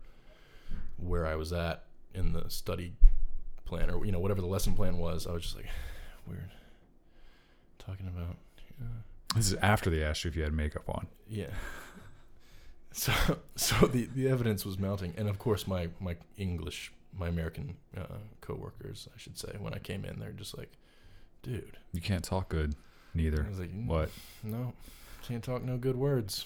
where 0.97 1.25
I 1.25 1.35
was 1.35 1.53
at 1.53 1.83
in 2.13 2.33
the 2.33 2.49
study 2.49 2.93
plan 3.65 3.89
or 3.89 4.05
you 4.05 4.11
know 4.11 4.19
whatever 4.19 4.41
the 4.41 4.47
lesson 4.47 4.73
plan 4.73 4.97
was. 4.97 5.27
I 5.27 5.31
was 5.31 5.43
just 5.43 5.55
like, 5.55 5.67
weird. 6.27 6.49
Talking 7.79 8.07
about, 8.07 8.37
This 9.35 9.47
is 9.51 9.55
after 9.55 9.89
they 9.89 10.03
asked 10.03 10.23
you 10.23 10.29
if 10.29 10.35
you 10.35 10.43
had 10.43 10.53
makeup 10.53 10.87
on. 10.89 11.07
yeah. 11.27 11.47
So 12.95 13.11
so 13.55 13.87
the 13.87 14.05
the 14.13 14.27
evidence 14.29 14.65
was 14.65 14.77
mounting, 14.77 15.15
and 15.17 15.27
of 15.27 15.39
course 15.39 15.65
my 15.65 15.89
my 15.99 16.15
English 16.37 16.93
my 17.17 17.27
American 17.27 17.75
uh, 17.97 18.03
coworkers, 18.41 19.07
I 19.15 19.17
should 19.17 19.35
say, 19.37 19.49
when 19.59 19.73
I 19.73 19.79
came 19.79 20.05
in, 20.05 20.19
they're 20.19 20.31
just 20.31 20.55
like, 20.55 20.71
dude. 21.41 21.77
You 21.91 22.01
can't 22.01 22.23
talk 22.23 22.49
good, 22.49 22.75
neither. 23.15 23.43
I 23.45 23.49
was 23.49 23.59
like, 23.59 23.73
"Mm, 23.73 23.87
What? 23.87 24.09
No, 24.43 24.73
can't 25.27 25.43
talk 25.43 25.63
no 25.63 25.77
good 25.77 25.95
words. 25.95 26.45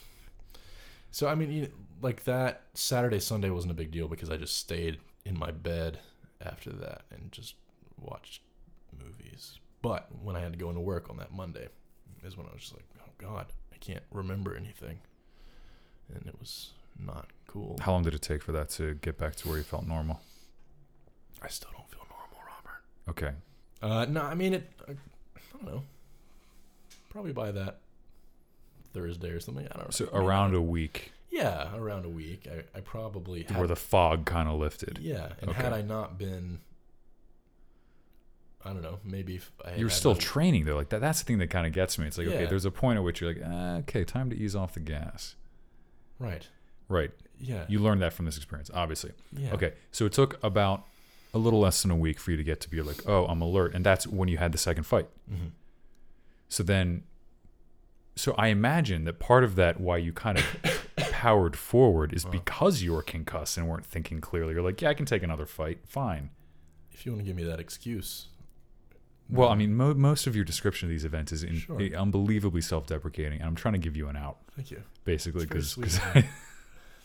So 1.11 1.27
I 1.27 1.35
mean, 1.35 1.51
you, 1.51 1.69
like 2.01 2.23
that 2.23 2.61
Saturday 2.75 3.19
Sunday 3.19 3.49
wasn't 3.49 3.71
a 3.71 3.75
big 3.75 3.91
deal 3.91 4.07
because 4.07 4.29
I 4.29 4.37
just 4.37 4.55
stayed 4.55 4.99
in 5.25 5.37
my 5.37 5.51
bed 5.51 5.99
after 6.39 6.69
that 6.71 7.01
and 7.11 7.29
just 7.33 7.55
watched 7.99 8.41
movies. 8.97 9.59
But 9.81 10.07
when 10.23 10.37
I 10.37 10.39
had 10.39 10.53
to 10.53 10.57
go 10.59 10.69
into 10.69 10.79
work 10.81 11.09
on 11.09 11.17
that 11.17 11.33
Monday, 11.33 11.67
is 12.23 12.37
when 12.37 12.45
I 12.47 12.53
was 12.53 12.61
just 12.61 12.73
like, 12.73 12.85
oh 12.99 13.09
God, 13.17 13.47
I 13.73 13.77
can't 13.77 14.03
remember 14.11 14.55
anything, 14.55 14.99
and 16.13 16.25
it 16.27 16.35
was 16.39 16.71
not 16.99 17.27
cool. 17.47 17.77
How 17.81 17.91
long 17.93 18.03
did 18.03 18.13
it 18.15 18.21
take 18.21 18.41
for 18.41 18.51
that 18.53 18.69
to 18.71 18.95
get 18.95 19.17
back 19.17 19.35
to 19.37 19.47
where 19.49 19.57
you 19.57 19.63
felt 19.63 19.85
normal? 19.87 20.21
I 21.41 21.47
still 21.49 21.69
don't 21.77 21.89
feel 21.89 22.05
normal, 22.09 22.39
Robert. 22.45 22.81
Okay. 23.09 23.31
Uh, 23.81 24.05
no, 24.11 24.21
I 24.23 24.33
mean 24.35 24.53
it. 24.55 24.69
I, 24.87 24.91
I 24.91 25.39
don't 25.53 25.65
know. 25.65 25.83
Probably 27.09 27.33
by 27.33 27.51
that 27.51 27.77
Thursday 28.93 29.29
or 29.29 29.39
something. 29.39 29.65
I 29.65 29.75
don't 29.75 29.85
know. 29.85 29.91
So 29.91 30.09
I 30.13 30.17
mean, 30.19 30.27
around 30.27 30.55
a 30.55 30.61
week 30.61 31.11
Yeah, 31.29 31.75
around 31.75 32.05
a 32.05 32.09
week. 32.09 32.47
I, 32.51 32.77
I 32.77 32.81
probably 32.81 33.43
had, 33.43 33.57
where 33.57 33.67
the 33.67 33.75
fog 33.75 34.25
kind 34.25 34.49
of 34.49 34.59
lifted. 34.59 34.97
yeah, 35.01 35.29
and 35.41 35.51
Okay. 35.51 35.61
had 35.61 35.73
I 35.73 35.81
not 35.81 36.17
been, 36.17 36.59
I 38.65 38.73
don't 38.73 38.81
know, 38.81 38.99
maybe 39.03 39.35
if 39.35 39.51
I 39.63 39.75
You're 39.75 39.89
still 39.89 40.13
my- 40.13 40.19
training 40.19 40.65
though. 40.65 40.75
Like 40.75 40.89
that. 40.89 40.99
That's 41.01 41.19
the 41.19 41.25
thing 41.25 41.37
that 41.37 41.49
kind 41.49 41.65
of 41.67 41.73
gets 41.73 41.97
me. 41.97 42.07
It's 42.07 42.17
like 42.17 42.27
okay, 42.27 42.45
there's 42.45 42.65
a 42.65 42.71
point 42.71 42.97
at 42.97 43.03
which 43.03 43.21
you're 43.21 43.33
like, 43.33 43.41
ah, 43.45 43.75
okay, 43.77 44.03
time 44.03 44.29
to 44.31 44.35
ease 44.35 44.55
off 44.55 44.73
the 44.73 44.79
gas. 44.79 45.35
right. 46.19 46.47
Right. 46.89 47.11
Yeah, 47.39 47.65
You 47.67 47.79
learned 47.79 48.01
that 48.01 48.13
from 48.13 48.25
this 48.25 48.37
experience, 48.37 48.71
obviously. 48.73 49.11
yeah. 49.31 49.53
Okay. 49.53 49.73
So 49.91 50.05
it 50.05 50.13
took 50.13 50.41
about 50.43 50.85
a 51.33 51.37
little 51.37 51.59
less 51.59 51.81
than 51.81 51.91
a 51.91 51.95
week 51.95 52.17
for 52.17 52.31
you 52.31 52.37
to 52.37 52.43
get 52.43 52.61
to 52.61 52.69
be 52.69 52.81
like, 52.81 53.07
oh, 53.07 53.25
I'm 53.27 53.41
alert, 53.41 53.75
and 53.75 53.85
that's 53.85 54.07
when 54.07 54.27
you 54.29 54.37
had 54.37 54.53
the 54.53 54.57
second 54.57 54.85
fight. 54.85 55.07
hmm 55.29 55.49
So 56.49 56.63
then, 56.63 57.03
so 58.15 58.33
I 58.37 58.47
imagine 58.47 59.03
that 59.03 59.19
part 59.19 59.43
of 59.43 59.55
that 59.57 59.79
why 59.79 59.97
you 59.97 60.13
kind 60.13 60.39
of 60.39 60.45
powered 61.11 61.55
forward 61.57 62.13
is 62.13 62.23
because 62.25 62.81
you 62.81 62.93
were 62.93 63.03
concussed 63.03 63.57
and 63.57 63.67
weren't 63.67 63.85
thinking 63.85 64.19
clearly. 64.21 64.53
You're 64.53 64.63
like, 64.63 64.81
yeah, 64.81 64.89
I 64.89 64.93
can 64.95 65.05
take 65.05 65.21
another 65.21 65.45
fight, 65.45 65.79
fine. 65.85 66.29
If 66.91 67.05
you 67.05 67.11
want 67.11 67.21
to 67.23 67.25
give 67.27 67.35
me 67.35 67.43
that 67.43 67.59
excuse, 67.59 68.29
Well, 69.29 69.49
I 69.49 69.55
mean, 69.55 69.75
mo- 69.75 69.93
most 69.93 70.25
of 70.27 70.35
your 70.35 70.45
description 70.45 70.87
of 70.87 70.89
these 70.91 71.03
events 71.05 71.31
is 71.31 71.43
in- 71.43 71.57
Sure. 71.57 71.81
unbelievably 71.81 72.61
self-deprecating, 72.61 73.39
and 73.39 73.47
I'm 73.47 73.55
trying 73.55 73.73
to 73.73 73.79
give 73.79 73.97
you 73.97 74.07
an 74.07 74.15
out, 74.15 74.37
thank 74.55 74.71
you. 74.71 74.83
basically, 75.05 75.43
It's 75.43 75.75
because. 75.75 75.99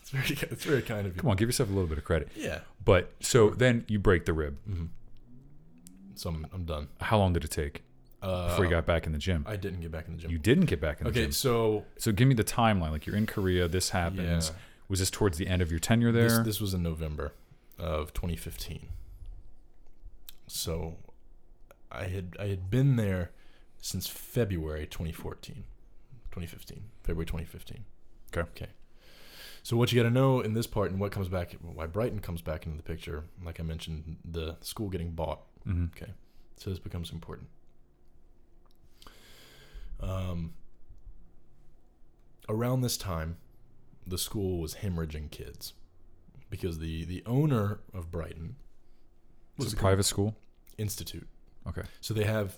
It's 0.05 0.09
very, 0.11 0.37
it's 0.51 0.65
very 0.65 0.81
kind 0.81 1.07
of 1.07 1.15
you. 1.15 1.21
come 1.21 1.29
on, 1.29 1.37
give 1.37 1.47
yourself 1.47 1.69
a 1.69 1.71
little 1.71 1.87
bit 1.87 1.97
of 1.97 2.03
credit. 2.03 2.27
Yeah. 2.35 2.59
But 2.83 3.13
so 3.21 3.51
then 3.51 3.85
you 3.87 3.99
break 3.99 4.25
the 4.25 4.33
rib. 4.33 4.57
hmm 4.65 4.85
So 6.15 6.29
I'm, 6.29 6.45
I'm 6.53 6.65
done. 6.65 6.89
How 6.99 7.17
long 7.17 7.31
did 7.31 7.45
it 7.45 7.51
take? 7.51 7.83
Uh, 8.21 8.49
before 8.49 8.65
you 8.65 8.69
got 8.71 8.85
back 8.85 9.05
in 9.05 9.13
the 9.13 9.17
gym. 9.17 9.45
I 9.47 9.55
didn't 9.55 9.79
get 9.79 9.91
back 9.93 10.07
in 10.09 10.15
the 10.17 10.21
gym. 10.21 10.29
you 10.29 10.37
didn't 10.37 10.65
get 10.65 10.81
back 10.81 10.99
in 10.99 11.05
the 11.05 11.09
okay, 11.09 11.23
gym. 11.23 11.31
so 11.31 11.85
So 11.97 12.11
give 12.11 12.27
me 12.27 12.33
the 12.35 12.43
timeline. 12.43 12.91
Like 12.91 13.05
you're 13.05 13.15
in 13.15 13.25
Korea. 13.25 13.69
This 13.69 13.91
happens. 13.91 14.49
Yeah. 14.49 14.55
Was 14.89 14.99
this 14.99 15.09
towards 15.09 15.37
the 15.37 15.47
end 15.47 15.61
of 15.61 15.71
your 15.71 15.79
tenure 15.79 16.11
there? 16.11 16.27
this, 16.27 16.39
this 16.39 16.61
was 16.61 16.73
in 16.73 16.83
November 16.83 17.31
of 17.79 18.11
2015. 18.13 18.89
So 20.47 20.97
I 21.93 22.05
had 22.05 22.35
I 22.39 22.47
had 22.47 22.69
been 22.69 22.95
there 22.95 23.31
since 23.79 24.07
February 24.07 24.85
2014, 24.87 25.63
2015, 26.31 26.83
February 27.03 27.25
2015. 27.25 27.83
Okay. 28.35 28.49
Okay. 28.51 28.71
So 29.61 29.77
what 29.77 29.91
you 29.91 29.99
got 30.01 30.07
to 30.09 30.13
know 30.13 30.41
in 30.41 30.53
this 30.53 30.67
part 30.67 30.91
and 30.91 30.99
what 30.99 31.11
comes 31.13 31.29
back, 31.29 31.55
why 31.61 31.85
Brighton 31.87 32.19
comes 32.19 32.41
back 32.41 32.65
into 32.65 32.75
the 32.77 32.83
picture, 32.83 33.23
like 33.45 33.59
I 33.59 33.63
mentioned, 33.63 34.17
the 34.25 34.57
school 34.61 34.89
getting 34.89 35.11
bought. 35.11 35.41
hmm 35.63 35.85
Okay. 35.95 36.11
So 36.57 36.69
this 36.69 36.79
becomes 36.79 37.11
important. 37.11 37.47
Um, 40.01 40.53
around 42.49 42.81
this 42.81 42.97
time, 42.97 43.37
the 44.05 44.17
school 44.17 44.59
was 44.59 44.75
hemorrhaging 44.75 45.31
kids 45.31 45.73
because 46.49 46.79
the, 46.79 47.05
the 47.05 47.23
owner 47.25 47.79
of 47.93 48.11
Brighton 48.11 48.57
Was 49.57 49.65
was 49.67 49.73
it 49.73 49.77
a 49.77 49.79
a 49.79 49.81
private 49.81 50.03
school? 50.03 50.35
institute. 50.77 51.27
Okay. 51.67 51.83
So 52.01 52.13
they 52.13 52.23
have 52.25 52.57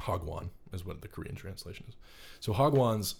Hagwon, 0.00 0.50
is 0.72 0.84
what 0.84 1.02
the 1.02 1.08
Korean 1.08 1.34
translation 1.34 1.86
is. 1.88 1.96
So 2.40 2.52
Hagwons 2.52 3.14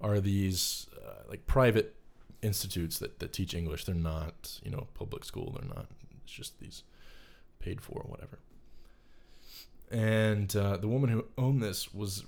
are 0.00 0.20
these 0.20 0.86
uh, 0.96 1.22
like 1.28 1.46
private 1.46 1.94
institutes 2.42 2.98
that, 2.98 3.18
that 3.20 3.32
teach 3.32 3.54
English. 3.54 3.84
They're 3.84 3.94
not, 3.94 4.60
you 4.62 4.70
know, 4.70 4.86
public 4.94 5.24
school. 5.24 5.56
They're 5.58 5.68
not. 5.68 5.86
It's 6.22 6.32
just 6.32 6.60
these 6.60 6.82
paid 7.58 7.80
for 7.80 8.00
or 8.00 8.10
whatever. 8.10 8.38
And 9.90 10.54
uh, 10.56 10.76
the 10.76 10.88
woman 10.88 11.10
who 11.10 11.24
owned 11.38 11.62
this 11.62 11.92
was 11.94 12.24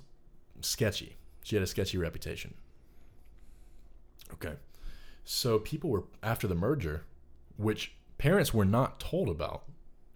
sketchy. 0.61 1.17
She 1.43 1.55
had 1.55 1.63
a 1.63 1.67
sketchy 1.67 1.97
reputation. 1.97 2.53
Okay. 4.33 4.53
So 5.23 5.59
people 5.59 5.89
were 5.89 6.03
after 6.23 6.47
the 6.47 6.55
merger, 6.55 7.03
which 7.57 7.93
parents 8.17 8.53
were 8.53 8.65
not 8.65 8.99
told 8.99 9.29
about 9.29 9.63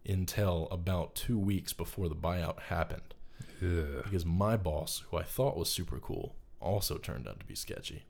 until 0.07 0.67
about 0.71 1.15
two 1.15 1.37
weeks 1.37 1.73
before 1.73 2.09
the 2.09 2.15
buyout 2.15 2.59
happened. 2.63 3.13
Because 3.59 4.25
my 4.25 4.57
boss, 4.57 5.03
who 5.09 5.17
I 5.17 5.23
thought 5.23 5.55
was 5.57 5.69
super 5.69 5.99
cool, 5.99 6.35
also 6.59 6.97
turned 6.97 7.27
out 7.27 7.39
to 7.39 7.45
be 7.45 7.55
sketchy. 7.55 8.03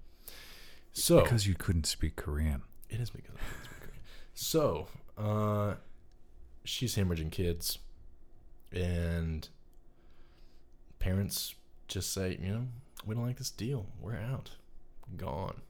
So 0.94 1.22
Because 1.22 1.48
you 1.48 1.56
couldn't 1.56 1.86
speak 1.86 2.16
Korean. 2.16 2.62
it 2.89 3.00
is 3.00 3.10
because 3.10 3.36
I 3.36 3.39
couldn't 3.39 3.64
speak 3.66 3.80
Korean. 3.80 4.02
So, 4.34 4.88
uh, 5.18 5.76
she's 6.64 6.96
hemorrhaging 6.96 7.32
kids, 7.32 7.80
and 8.72 9.48
parents 11.00 11.56
just 11.88 12.14
say, 12.14 12.38
you 12.42 12.52
know, 12.54 12.68
we 13.06 13.16
don't 13.16 13.26
like 13.26 13.38
this 13.38 13.50
deal. 13.52 13.88
We're 14.00 14.16
out, 14.18 14.52
gone. 15.18 15.62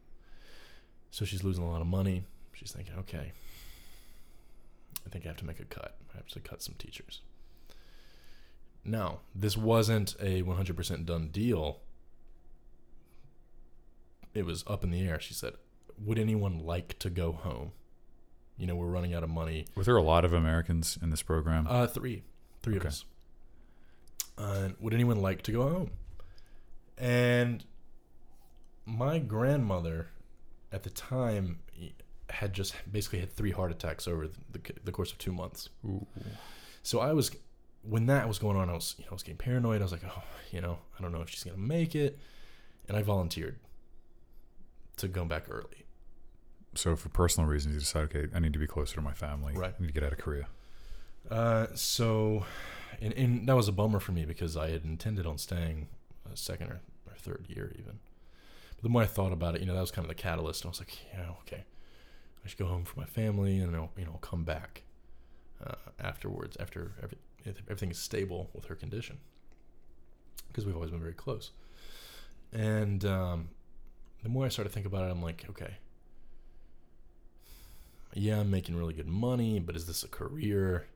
So 1.10 1.26
she's 1.26 1.44
losing 1.44 1.64
a 1.64 1.70
lot 1.70 1.82
of 1.82 1.88
money. 1.88 2.26
She's 2.54 2.72
thinking, 2.72 2.94
okay, 3.00 3.32
I 5.06 5.10
think 5.10 5.26
I 5.26 5.30
have 5.30 5.38
to 5.38 5.46
make 5.46 5.60
a 5.60 5.66
cut. 5.66 5.98
I 6.14 6.18
have 6.18 6.28
to 6.30 6.40
cut 6.40 6.62
some 6.62 6.76
teachers. 6.78 7.22
Now, 8.84 9.20
this 9.36 9.56
wasn't 9.56 10.16
a 10.20 10.42
100% 10.42 11.06
done 11.06 11.30
deal. 11.30 11.80
It 14.34 14.46
was 14.46 14.64
up 14.68 14.84
in 14.84 14.92
the 14.92 15.08
air. 15.08 15.20
She 15.20 15.34
said, 15.34 15.54
would 16.04 16.18
anyone 16.18 16.60
like 16.60 16.98
to 17.00 17.10
go 17.10 17.32
home? 17.32 17.74
You 18.58 18.68
know, 18.68 18.76
we're 18.76 18.88
running 18.88 19.14
out 19.14 19.24
of 19.24 19.30
money. 19.30 19.68
Were 19.76 19.84
there 19.84 19.98
a 19.98 20.04
lot 20.04 20.26
of 20.26 20.34
Americans 20.34 20.98
in 21.02 21.10
this 21.10 21.22
program? 21.22 21.68
Uh, 21.70 21.88
three, 21.88 22.24
three 22.62 22.78
of 22.78 22.86
us. 22.86 23.06
Uh, 24.38 24.70
would 24.80 24.94
anyone 24.94 25.22
like 25.22 25.42
to 25.44 25.52
go 25.52 25.70
home? 25.70 25.92
And 26.98 27.64
my 28.86 29.20
grandmother, 29.20 30.08
at 30.72 30.84
the 30.84 30.90
time, 30.90 31.60
had 32.32 32.54
just 32.54 32.76
basically 32.92 33.20
had 33.20 33.32
three 33.32 33.52
heart 33.52 33.72
attacks 33.72 34.08
over 34.08 34.28
the, 34.28 34.62
the 34.84 34.92
course 34.92 35.12
of 35.12 35.18
two 35.18 35.32
months. 35.32 35.70
Ooh. 35.86 36.06
So 36.84 37.00
I 37.00 37.14
was, 37.14 37.32
when 37.84 38.06
that 38.08 38.28
was 38.28 38.40
going 38.40 38.58
on, 38.58 38.70
I 38.70 38.74
was, 38.74 38.96
you 38.98 39.06
know, 39.06 39.12
I 39.12 39.14
was 39.16 39.24
getting 39.24 39.38
paranoid. 39.38 39.82
I 39.82 39.86
was 39.86 39.92
like, 39.92 40.04
oh, 40.06 40.24
you 40.52 40.62
know, 40.62 40.80
I 40.98 41.02
don't 41.02 41.12
know 41.12 41.22
if 41.22 41.30
she's 41.30 41.44
gonna 41.44 41.58
make 41.58 41.96
it, 41.96 42.18
and 42.88 42.98
I 42.98 43.02
volunteered 43.02 43.60
to 44.98 45.08
go 45.08 45.26
back 45.26 45.46
early. 45.50 45.86
So 46.74 46.96
for 46.96 47.10
personal 47.10 47.50
reasons, 47.50 47.74
you 47.74 47.80
decided, 47.80 48.16
okay, 48.16 48.34
I 48.36 48.40
need 48.40 48.54
to 48.54 48.60
be 48.60 48.68
closer 48.68 48.96
to 48.96 49.02
my 49.02 49.14
family. 49.14 49.54
Right. 49.54 49.74
I 49.78 49.82
need 49.82 49.88
to 49.88 49.94
get 49.94 50.04
out 50.04 50.14
of 50.14 50.20
Korea. 50.20 50.48
Uh, 51.30 51.68
so, 51.76 52.46
and, 53.02 53.14
and 53.14 53.48
that 53.48 53.56
was 53.56 53.68
a 53.68 53.72
bummer 53.72 54.00
for 54.00 54.12
me 54.12 54.26
because 54.26 54.56
I 54.56 54.70
had 54.70 54.84
intended 54.86 55.26
on 55.26 55.38
staying 55.38 55.88
a 56.32 56.38
second 56.38 56.68
or, 56.72 56.82
or 57.08 57.16
third 57.18 57.46
year 57.50 57.74
even. 57.78 58.00
But 58.76 58.84
the 58.84 58.90
more 58.90 59.04
I 59.04 59.06
thought 59.06 59.34
about 59.34 59.56
it, 59.56 59.62
you 59.62 59.68
know, 59.68 59.74
that 59.74 59.82
was 59.82 59.92
kind 59.92 60.06
of 60.06 60.10
the 60.10 60.16
catalyst. 60.16 60.64
And 60.64 60.70
I 60.70 60.72
was 60.72 60.80
like, 60.80 60.98
yeah, 61.14 61.32
okay, 61.42 61.66
I 62.44 62.48
should 62.48 62.58
go 62.58 62.66
home 62.66 62.86
for 62.86 63.00
my 63.00 63.06
family 63.06 63.60
and 63.60 63.76
I'll, 63.76 63.92
you 63.98 64.06
know, 64.06 64.18
come 64.22 64.44
back 64.44 64.84
uh, 65.66 65.76
afterwards 66.00 66.58
after 66.60 66.94
every, 67.02 67.18
everything 67.46 67.92
is 67.92 68.00
stable 68.00 68.50
with 68.54 68.66
her 68.66 68.76
condition 68.76 69.20
because 70.48 70.66
we've 70.66 70.76
always 70.76 70.92
been 70.92 71.00
very 71.00 71.14
close. 71.14 71.52
And 72.52 73.06
um, 73.06 73.50
the 74.24 74.30
more 74.30 74.46
I 74.46 74.50
start 74.50 74.68
to 74.68 74.74
think 74.74 74.86
about 74.86 75.08
it, 75.08 75.12
I'm 75.12 75.22
like, 75.22 75.46
okay, 75.50 75.78
yeah, 78.14 78.40
I'm 78.40 78.52
making 78.52 78.76
really 78.76 78.94
good 78.94 79.08
money, 79.08 79.60
but 79.60 79.76
is 79.76 79.88
this 79.88 80.04
a 80.04 80.08
career? 80.08 80.88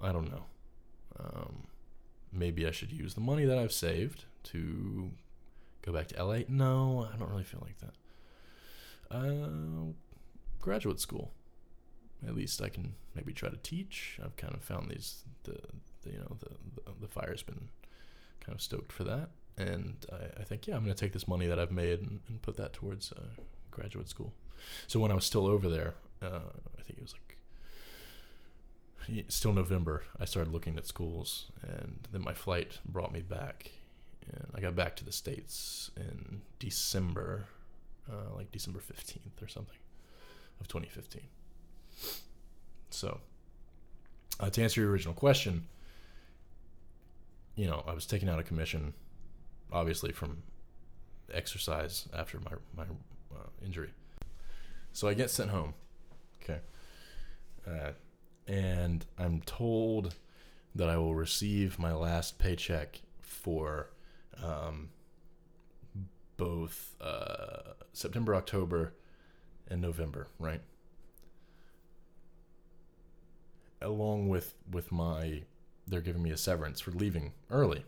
I 0.00 0.12
don't 0.12 0.30
know. 0.30 0.44
Um, 1.18 1.64
maybe 2.32 2.66
I 2.66 2.70
should 2.70 2.92
use 2.92 3.14
the 3.14 3.20
money 3.20 3.44
that 3.44 3.58
I've 3.58 3.72
saved 3.72 4.24
to 4.44 5.10
go 5.82 5.92
back 5.92 6.08
to 6.08 6.24
LA. 6.24 6.40
No, 6.48 7.08
I 7.12 7.16
don't 7.16 7.30
really 7.30 7.44
feel 7.44 7.60
like 7.62 7.78
that. 7.78 7.94
Uh, 9.14 9.92
graduate 10.60 10.98
school. 10.98 11.30
At 12.26 12.34
least 12.34 12.62
I 12.62 12.68
can 12.68 12.94
maybe 13.14 13.32
try 13.32 13.50
to 13.50 13.56
teach. 13.58 14.18
I've 14.24 14.36
kind 14.36 14.54
of 14.54 14.62
found 14.62 14.90
these 14.90 15.22
the, 15.44 15.58
the 16.02 16.10
you 16.10 16.18
know 16.18 16.36
the, 16.40 16.50
the 16.74 16.92
the 17.02 17.08
fire's 17.08 17.42
been 17.42 17.68
kind 18.40 18.56
of 18.56 18.62
stoked 18.62 18.92
for 18.92 19.04
that, 19.04 19.30
and 19.56 19.94
I, 20.12 20.40
I 20.40 20.44
think 20.44 20.66
yeah 20.66 20.76
I'm 20.76 20.82
gonna 20.82 20.94
take 20.94 21.12
this 21.12 21.28
money 21.28 21.46
that 21.46 21.58
I've 21.58 21.70
made 21.70 22.00
and, 22.00 22.20
and 22.28 22.42
put 22.42 22.56
that 22.56 22.72
towards 22.72 23.12
uh, 23.12 23.42
graduate 23.70 24.08
school. 24.08 24.32
So 24.86 24.98
when 25.00 25.10
I 25.10 25.14
was 25.14 25.26
still 25.26 25.46
over 25.46 25.68
there, 25.68 25.94
uh, 26.22 26.50
I 26.78 26.82
think 26.82 26.98
it 26.98 27.02
was 27.02 27.14
like 27.14 27.36
still 29.28 29.52
November. 29.52 30.02
I 30.18 30.24
started 30.24 30.52
looking 30.52 30.78
at 30.78 30.86
schools, 30.86 31.50
and 31.62 32.08
then 32.10 32.22
my 32.22 32.34
flight 32.34 32.78
brought 32.86 33.12
me 33.12 33.20
back, 33.20 33.70
and 34.32 34.46
I 34.54 34.60
got 34.60 34.74
back 34.74 34.96
to 34.96 35.04
the 35.04 35.12
states 35.12 35.90
in 35.96 36.40
December, 36.58 37.48
uh, 38.10 38.34
like 38.34 38.50
December 38.52 38.80
fifteenth 38.80 39.42
or 39.42 39.48
something, 39.48 39.78
of 40.60 40.68
2015. 40.68 41.22
So, 42.90 43.20
uh, 44.40 44.50
to 44.50 44.62
answer 44.62 44.80
your 44.80 44.90
original 44.90 45.14
question, 45.14 45.66
you 47.56 47.66
know, 47.66 47.82
I 47.86 47.92
was 47.92 48.06
taken 48.06 48.28
out 48.28 48.38
of 48.38 48.46
commission, 48.46 48.94
obviously 49.72 50.12
from 50.12 50.42
exercise 51.32 52.08
after 52.12 52.38
my 52.38 52.52
my 52.76 52.84
uh, 53.34 53.48
injury. 53.64 53.90
So 54.92 55.08
I 55.08 55.14
get 55.14 55.30
sent 55.30 55.50
home. 55.50 55.74
Okay. 56.42 56.60
Uh, 57.66 57.92
and 58.46 59.04
I'm 59.18 59.40
told 59.40 60.14
that 60.74 60.88
I 60.88 60.96
will 60.96 61.14
receive 61.14 61.78
my 61.78 61.92
last 61.92 62.38
paycheck 62.38 63.00
for 63.20 63.90
um, 64.42 64.90
both 66.36 66.96
uh, 67.00 67.74
September, 67.92 68.34
October, 68.34 68.94
and 69.68 69.80
November, 69.80 70.28
right? 70.38 70.60
Along 73.80 74.28
with 74.28 74.54
with 74.70 74.90
my, 74.90 75.42
they're 75.86 76.00
giving 76.00 76.22
me 76.22 76.30
a 76.30 76.36
severance 76.36 76.80
for 76.80 76.90
leaving 76.90 77.32
early, 77.50 77.84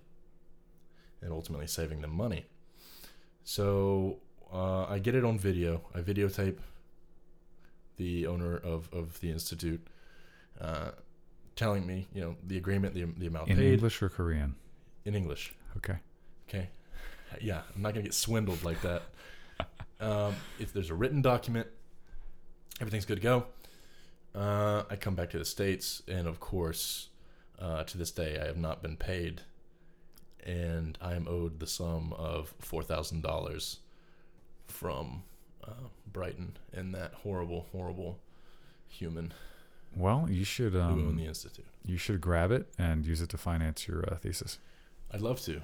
and 1.22 1.32
ultimately 1.32 1.66
saving 1.66 2.01
them 2.03 2.14
money. 2.14 2.44
So 3.44 4.18
uh, 4.53 4.84
I 4.84 4.99
get 4.99 5.14
it 5.14 5.24
on 5.24 5.38
video. 5.38 5.82
I 5.94 6.01
videotape 6.01 6.59
the 7.97 8.26
owner 8.26 8.57
of, 8.57 8.88
of 8.92 9.20
the 9.20 9.30
institute 9.30 9.86
uh, 10.61 10.90
telling 11.55 11.86
me, 11.86 12.07
you 12.12 12.20
know, 12.20 12.36
the 12.47 12.59
agreement, 12.59 12.94
the, 12.94 13.05
the 13.16 13.26
amount 13.26 13.49
In 13.49 13.57
paid 13.57 13.74
English 13.74 14.03
or 14.03 14.09
Korean? 14.09 14.55
in 15.05 15.14
English. 15.14 15.55
Okay. 15.78 15.97
Okay. 16.49 16.68
Yeah, 17.40 17.62
I'm 17.74 17.82
not 17.82 17.92
gonna 17.94 18.04
get 18.04 18.14
swindled 18.14 18.62
like 18.64 18.80
that. 18.82 19.02
um, 20.00 20.34
if 20.58 20.72
there's 20.72 20.90
a 20.90 20.94
written 20.94 21.22
document, 21.22 21.66
everything's 22.80 23.04
good 23.04 23.16
to 23.16 23.22
go. 23.22 23.46
Uh, 24.34 24.84
I 24.90 24.96
come 24.96 25.14
back 25.14 25.30
to 25.30 25.38
the 25.38 25.44
states, 25.44 26.02
and 26.06 26.26
of 26.28 26.40
course, 26.40 27.08
uh, 27.58 27.84
to 27.84 27.96
this 27.98 28.10
day, 28.10 28.38
I 28.40 28.46
have 28.46 28.58
not 28.58 28.82
been 28.82 28.96
paid, 28.96 29.42
and 30.44 30.98
I 31.00 31.14
am 31.14 31.26
owed 31.28 31.58
the 31.58 31.66
sum 31.66 32.12
of 32.12 32.54
four 32.58 32.82
thousand 32.82 33.22
dollars 33.22 33.78
from 34.66 35.22
uh, 35.66 35.88
Brighton 36.12 36.56
and 36.72 36.94
that 36.94 37.14
horrible, 37.22 37.66
horrible 37.72 38.18
human. 38.88 39.32
Well, 39.96 40.26
you 40.30 40.44
should 40.44 40.72
who 40.74 40.80
own 40.80 40.92
um, 41.08 41.16
the 41.16 41.24
institute. 41.24 41.64
you 41.84 41.96
should 41.96 42.20
grab 42.20 42.50
it 42.50 42.66
and 42.78 43.06
use 43.06 43.22
it 43.22 43.30
to 43.30 43.38
finance 43.38 43.88
your 43.88 44.04
uh, 44.10 44.16
thesis. 44.16 44.58
I'd 45.12 45.22
love 45.22 45.40
to. 45.42 45.62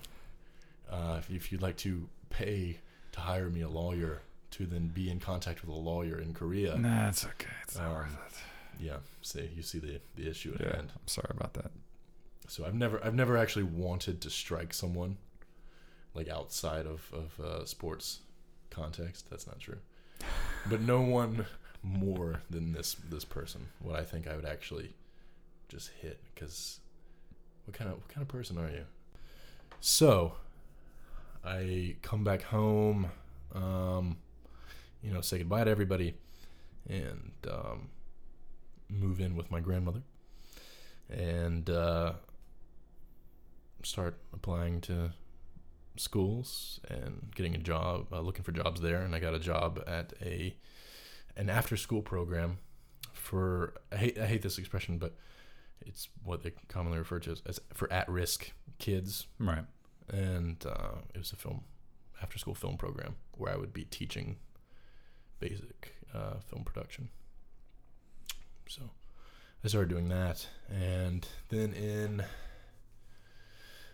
Uh, 0.93 1.17
if, 1.19 1.31
if 1.31 1.51
you'd 1.53 1.63
like 1.63 1.77
to 1.79 2.09
pay 2.31 2.79
to 3.13 3.21
hire 3.21 3.49
me 3.49 3.63
a 3.63 3.69
lawyer 3.69 4.21
to 4.53 4.67
then 4.67 4.89
be 4.89 5.11
in 5.11 5.19
contact 5.19 5.63
with 5.63 5.71
a 5.71 5.79
lawyer 5.79 6.19
in 6.19 6.35
Korea, 6.35 6.77
Nah, 6.77 7.09
it's 7.09 7.25
okay. 7.25 7.47
It's 7.63 7.77
not 7.77 7.87
Um, 7.87 7.93
worth 7.95 8.19
it. 8.29 8.83
yeah, 8.85 8.97
see, 9.23 9.49
you 9.57 9.63
see 9.63 9.79
the 9.79 10.01
the 10.17 10.29
issue 10.29 10.53
at 10.55 10.61
Yeah, 10.61 10.77
hand. 10.77 10.93
I'm 10.95 11.09
sorry 11.09 11.31
about 11.31 11.55
that. 11.55 11.71
So 12.49 12.65
I've 12.67 12.75
never 12.75 13.03
I've 13.05 13.15
never 13.15 13.37
actually 13.39 13.63
wanted 13.65 14.21
to 14.23 14.31
strike 14.31 14.75
someone 14.75 15.17
like 16.15 16.29
outside 16.29 16.87
of 16.87 17.11
of 17.13 17.41
uh, 17.41 17.65
sports 17.65 18.21
context. 18.71 19.31
That's 19.31 19.47
not 19.47 19.59
true. 19.61 19.79
But 20.71 20.81
no 20.83 21.01
one 21.01 21.47
more 21.83 22.43
than 22.51 22.73
this 22.73 22.95
this 23.11 23.25
person. 23.25 23.69
What 23.81 23.97
I 23.99 24.05
think 24.05 24.27
I 24.29 24.37
would 24.37 24.45
actually 24.45 24.95
just 25.69 25.89
hit 26.03 26.21
because 26.35 26.81
what 27.65 27.75
kind 27.79 27.91
of 27.91 27.97
what 27.97 28.09
kind 28.09 28.23
of 28.23 28.29
person 28.29 28.59
are 28.59 28.69
you? 28.71 28.85
So 29.81 30.35
I 31.45 31.97
come 32.03 32.25
back 32.25 32.43
home, 32.43 33.11
um, 33.55 34.17
you 35.03 35.13
know, 35.13 35.21
say 35.21 35.39
goodbye 35.39 35.65
to 35.65 35.71
everybody, 35.71 36.15
and 36.89 37.33
um, 37.51 37.89
move 38.89 39.21
in 39.21 39.35
with 39.35 39.51
my 39.51 39.61
grandmother, 39.61 40.03
and 41.11 41.69
uh, 41.69 42.13
start 43.83 44.19
applying 44.33 44.81
to 44.83 45.13
schools 45.97 46.81
and 46.89 47.31
getting 47.35 47.55
a 47.55 47.59
job, 47.59 48.07
uh, 48.13 48.21
looking 48.21 48.45
for 48.45 48.53
jobs 48.53 48.81
there, 48.81 49.03
and 49.03 49.15
I 49.15 49.19
got 49.19 49.35
a 49.35 49.39
job 49.41 49.83
at 49.87 50.13
a 50.23 50.57
an 51.37 51.49
after 51.49 51.77
school 51.77 52.03
program 52.03 52.59
for 53.13 53.75
I 53.91 53.97
hate 53.97 54.19
I 54.19 54.27
hate 54.27 54.43
this 54.43 54.59
expression, 54.59 54.99
but 54.99 55.17
it's 55.85 56.09
what 56.25 56.43
they 56.43 56.53
commonly 56.69 56.99
refer 56.99 57.19
to 57.21 57.33
as, 57.33 57.43
as 57.47 57.61
for 57.75 57.93
at 57.93 58.09
risk 58.09 58.53
kids, 58.79 59.27
Right. 59.39 59.65
And 60.13 60.65
uh, 60.67 60.99
it 61.15 61.19
was 61.19 61.33
a 61.33 61.37
film 61.37 61.63
after 62.23 62.39
school 62.39 62.55
film 62.55 62.77
program 62.77 63.17
where 63.37 63.53
I 63.53 63.57
would 63.57 63.73
be 63.73 63.85
teaching 63.85 64.37
basic 65.41 65.97
uh, 66.15 66.35
film 66.47 66.63
production. 66.63 67.09
So 68.69 68.83
I 69.65 69.69
started 69.69 69.89
doing 69.89 70.09
that, 70.09 70.47
and 70.71 71.27
then 71.49 71.73
in 71.73 72.25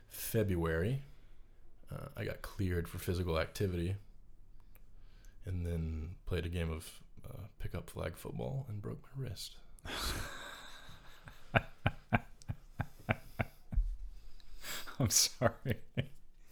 February, 0.08 1.02
uh, 1.90 2.08
I 2.16 2.24
got 2.24 2.42
cleared 2.42 2.88
for 2.88 2.98
physical 2.98 3.38
activity, 3.38 3.96
and 5.46 5.64
then 5.64 6.10
played 6.26 6.44
a 6.44 6.50
game 6.50 6.70
of 6.70 6.88
uh, 7.24 7.44
pickup 7.58 7.88
flag 7.90 8.16
football 8.16 8.66
and 8.68 8.82
broke 8.82 9.02
my 9.16 9.24
wrist. 9.24 9.56
I'm 15.00 15.10
sorry. 15.10 15.76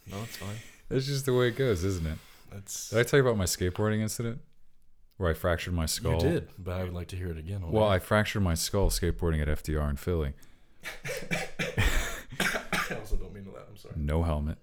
No, 0.08 0.22
it's 0.22 0.36
fine. 0.36 0.56
That's 0.88 1.06
just 1.06 1.26
the 1.26 1.34
way 1.34 1.48
it 1.48 1.56
goes, 1.56 1.82
isn't 1.84 2.06
it? 2.06 2.18
That's 2.52 2.90
Did 2.90 3.00
I 3.00 3.02
tell 3.02 3.18
you 3.18 3.26
about 3.26 3.36
my 3.36 3.44
skateboarding 3.44 4.00
incident 4.00 4.40
where 5.16 5.30
I 5.30 5.34
fractured 5.34 5.74
my 5.74 5.86
skull? 5.86 6.12
you 6.12 6.18
did, 6.30 6.48
but 6.58 6.80
I 6.80 6.84
would 6.84 6.92
like 6.94 7.08
to 7.08 7.16
hear 7.16 7.30
it 7.30 7.38
again. 7.38 7.62
Well, 7.70 7.88
I 7.88 7.98
fractured 7.98 8.42
my 8.42 8.54
skull 8.54 8.88
skateboarding 8.90 9.42
at 9.42 9.48
FDR 9.48 9.90
in 9.90 9.96
Philly. 9.96 10.34
I 11.04 12.94
also 13.00 13.16
don't 13.16 13.32
mean 13.34 13.44
to 13.44 13.50
laugh. 13.50 13.64
I'm 13.68 13.76
sorry. 13.76 13.94
No 13.96 14.22
helmet, 14.22 14.58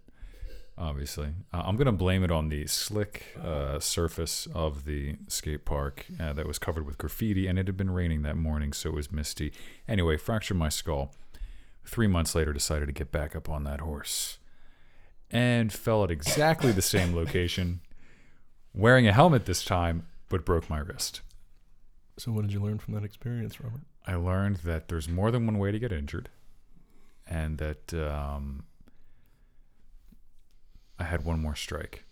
obviously. 0.77 1.33
Uh, 1.53 1.63
I'm 1.65 1.75
going 1.75 1.87
to 1.87 1.91
blame 1.91 2.23
it 2.23 2.31
on 2.31 2.47
the 2.47 2.65
slick 2.67 3.35
uh, 3.43 3.79
surface 3.79 4.47
of 4.53 4.85
the 4.85 5.17
skate 5.27 5.65
park 5.65 6.05
uh, 6.21 6.31
that 6.31 6.47
was 6.47 6.57
covered 6.57 6.85
with 6.85 6.97
graffiti, 6.97 7.47
and 7.47 7.59
it 7.59 7.67
had 7.67 7.75
been 7.75 7.91
raining 7.91 8.21
that 8.21 8.37
morning, 8.37 8.71
so 8.71 8.89
it 8.89 8.95
was 8.95 9.11
misty. 9.11 9.51
Anyway, 9.89 10.15
fractured 10.15 10.55
my 10.55 10.69
skull. 10.69 11.13
Three 11.85 12.07
months 12.07 12.33
later, 12.35 12.53
decided 12.53 12.87
to 12.87 12.91
get 12.91 13.11
back 13.11 13.35
up 13.35 13.49
on 13.49 13.63
that 13.65 13.81
horse 13.81 14.37
and 15.29 15.73
fell 15.73 16.03
at 16.03 16.11
exactly 16.11 16.71
the 16.71 16.81
same 16.81 17.15
location, 17.15 17.81
wearing 18.73 19.07
a 19.07 19.13
helmet 19.13 19.45
this 19.45 19.63
time, 19.65 20.07
but 20.29 20.45
broke 20.45 20.69
my 20.69 20.79
wrist. 20.79 21.21
So, 22.17 22.31
what 22.31 22.43
did 22.43 22.53
you 22.53 22.59
learn 22.61 22.77
from 22.79 22.93
that 22.93 23.03
experience, 23.03 23.59
Robert? 23.59 23.81
I 24.05 24.15
learned 24.15 24.57
that 24.57 24.87
there's 24.87 25.09
more 25.09 25.31
than 25.31 25.45
one 25.45 25.57
way 25.57 25.71
to 25.71 25.79
get 25.79 25.91
injured, 25.91 26.29
and 27.27 27.57
that 27.57 27.93
um, 27.93 28.63
I 30.99 31.05
had 31.05 31.25
one 31.25 31.39
more 31.39 31.55
strike. 31.55 32.03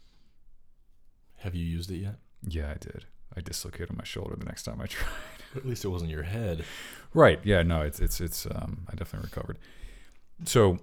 Have 1.37 1.55
you 1.55 1.65
used 1.65 1.91
it 1.91 1.97
yet? 1.97 2.15
Yeah, 2.47 2.71
I 2.71 2.77
did. 2.77 3.05
I 3.35 3.41
dislocated 3.41 3.95
my 3.95 4.03
shoulder 4.03 4.35
the 4.35 4.45
next 4.45 4.63
time 4.63 4.81
I 4.81 4.85
tried. 4.87 5.07
At 5.55 5.65
least 5.65 5.85
it 5.85 5.89
wasn't 5.89 6.11
your 6.11 6.23
head. 6.23 6.63
right? 7.13 7.39
Yeah. 7.43 7.63
No. 7.63 7.81
It's 7.81 7.99
it's 7.99 8.21
it's. 8.21 8.45
Um, 8.45 8.87
I 8.91 8.95
definitely 8.95 9.27
recovered. 9.29 9.57
So, 10.45 10.79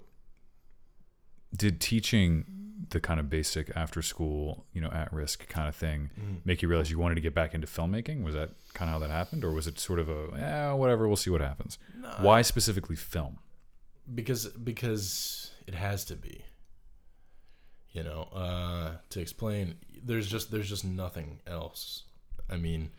did 1.57 1.81
teaching 1.81 2.45
the 2.91 3.01
kind 3.01 3.19
of 3.19 3.29
basic 3.29 3.71
after 3.75 4.03
school, 4.03 4.65
you 4.73 4.81
know, 4.81 4.91
at 4.91 5.13
risk 5.13 5.49
kind 5.49 5.69
of 5.69 5.75
thing 5.75 6.11
make 6.45 6.63
you 6.63 6.69
realize 6.69 6.91
you 6.91 6.99
wanted 6.99 7.17
to 7.17 7.21
get 7.21 7.35
back 7.35 7.55
into 7.55 7.67
filmmaking? 7.67 8.23
Was 8.23 8.35
that 8.35 8.51
kind 8.75 8.89
of 8.89 8.95
how 8.95 8.99
that 9.01 9.11
happened, 9.11 9.45
or 9.45 9.53
was 9.53 9.67
it 9.67 9.79
sort 9.79 9.99
of 9.99 10.09
a 10.09 10.29
yeah, 10.37 10.73
whatever, 10.73 11.07
we'll 11.09 11.17
see 11.17 11.31
what 11.31 11.41
happens? 11.41 11.79
No, 11.97 12.09
Why 12.21 12.43
specifically 12.43 12.97
film? 12.97 13.39
Because 14.15 14.47
because 14.47 15.51
it 15.67 15.75
has 15.75 16.05
to 16.07 16.15
be. 16.17 16.45
You 17.93 18.05
know, 18.05 18.29
uh, 18.35 18.91
to 19.11 19.21
explain, 19.21 19.75
there's 20.05 20.29
just 20.29 20.51
there's 20.51 20.69
just 20.69 20.85
nothing 20.85 21.41
else. 21.47 22.05
I 22.49 22.57
mean, 22.57 22.91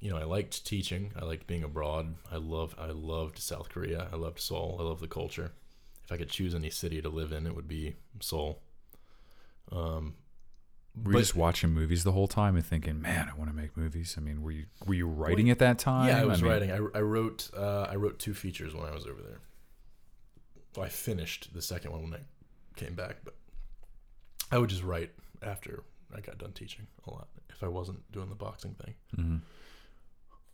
you 0.00 0.10
know, 0.10 0.16
I 0.16 0.24
liked 0.24 0.64
teaching. 0.64 1.12
I 1.20 1.24
liked 1.24 1.46
being 1.46 1.62
abroad. 1.62 2.14
I 2.30 2.36
loved 2.36 2.78
I 2.78 2.86
loved 2.86 3.38
South 3.38 3.68
Korea. 3.68 4.08
I 4.12 4.16
loved 4.16 4.40
Seoul. 4.40 4.76
I 4.80 4.82
love 4.82 5.00
the 5.00 5.08
culture. 5.08 5.52
If 6.04 6.10
I 6.12 6.16
could 6.16 6.30
choose 6.30 6.54
any 6.54 6.70
city 6.70 7.00
to 7.02 7.08
live 7.08 7.32
in, 7.32 7.46
it 7.46 7.54
would 7.54 7.68
be 7.68 7.96
Seoul. 8.20 8.60
Um, 9.70 10.14
Were 11.04 11.12
you 11.12 11.18
just 11.18 11.36
watching 11.36 11.70
movies 11.70 12.02
the 12.02 12.12
whole 12.12 12.26
time 12.28 12.56
and 12.56 12.64
thinking, 12.64 13.00
"Man, 13.00 13.28
I 13.32 13.36
want 13.38 13.50
to 13.50 13.56
make 13.56 13.76
movies"? 13.76 14.16
I 14.18 14.20
mean, 14.20 14.42
were 14.42 14.50
you 14.50 14.64
were 14.86 14.94
you 14.94 15.06
writing 15.06 15.50
at 15.50 15.58
that 15.60 15.78
time? 15.78 16.08
Yeah, 16.08 16.20
I 16.22 16.24
was 16.24 16.42
mean, 16.42 16.50
writing. 16.50 16.70
I, 16.72 16.76
I 16.98 17.00
wrote 17.02 17.50
uh, 17.56 17.82
I 17.90 17.94
wrote 17.96 18.18
two 18.18 18.34
features 18.34 18.74
when 18.74 18.86
I 18.86 18.92
was 18.94 19.06
over 19.06 19.20
there. 19.22 19.38
Well, 20.76 20.86
I 20.86 20.88
finished 20.88 21.52
the 21.52 21.62
second 21.62 21.92
one 21.92 22.02
when 22.02 22.14
I 22.14 22.20
came 22.76 22.94
back, 22.94 23.18
but 23.24 23.34
I 24.50 24.58
would 24.58 24.70
just 24.70 24.82
write 24.82 25.10
after 25.42 25.84
I 26.14 26.20
got 26.20 26.38
done 26.38 26.52
teaching 26.52 26.86
a 27.06 27.10
lot 27.10 27.28
if 27.50 27.62
I 27.62 27.68
wasn't 27.68 28.10
doing 28.12 28.28
the 28.28 28.34
boxing 28.34 28.74
thing. 28.74 28.94
Mhm. 29.16 29.40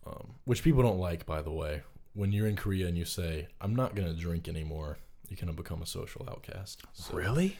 Um, 0.07 0.35
which 0.45 0.63
people 0.63 0.83
don't 0.83 0.99
like, 0.99 1.25
by 1.25 1.41
the 1.41 1.51
way. 1.51 1.81
When 2.13 2.31
you're 2.31 2.47
in 2.47 2.55
Korea 2.55 2.87
and 2.87 2.97
you 2.97 3.05
say, 3.05 3.47
"I'm 3.61 3.75
not 3.75 3.93
gonna 3.95 4.13
drink 4.13 4.47
anymore," 4.47 4.97
you 5.27 5.35
kind 5.37 5.49
of 5.49 5.55
become 5.55 5.81
a 5.81 5.85
social 5.85 6.25
outcast. 6.29 6.81
So- 6.93 7.15
Really? 7.15 7.57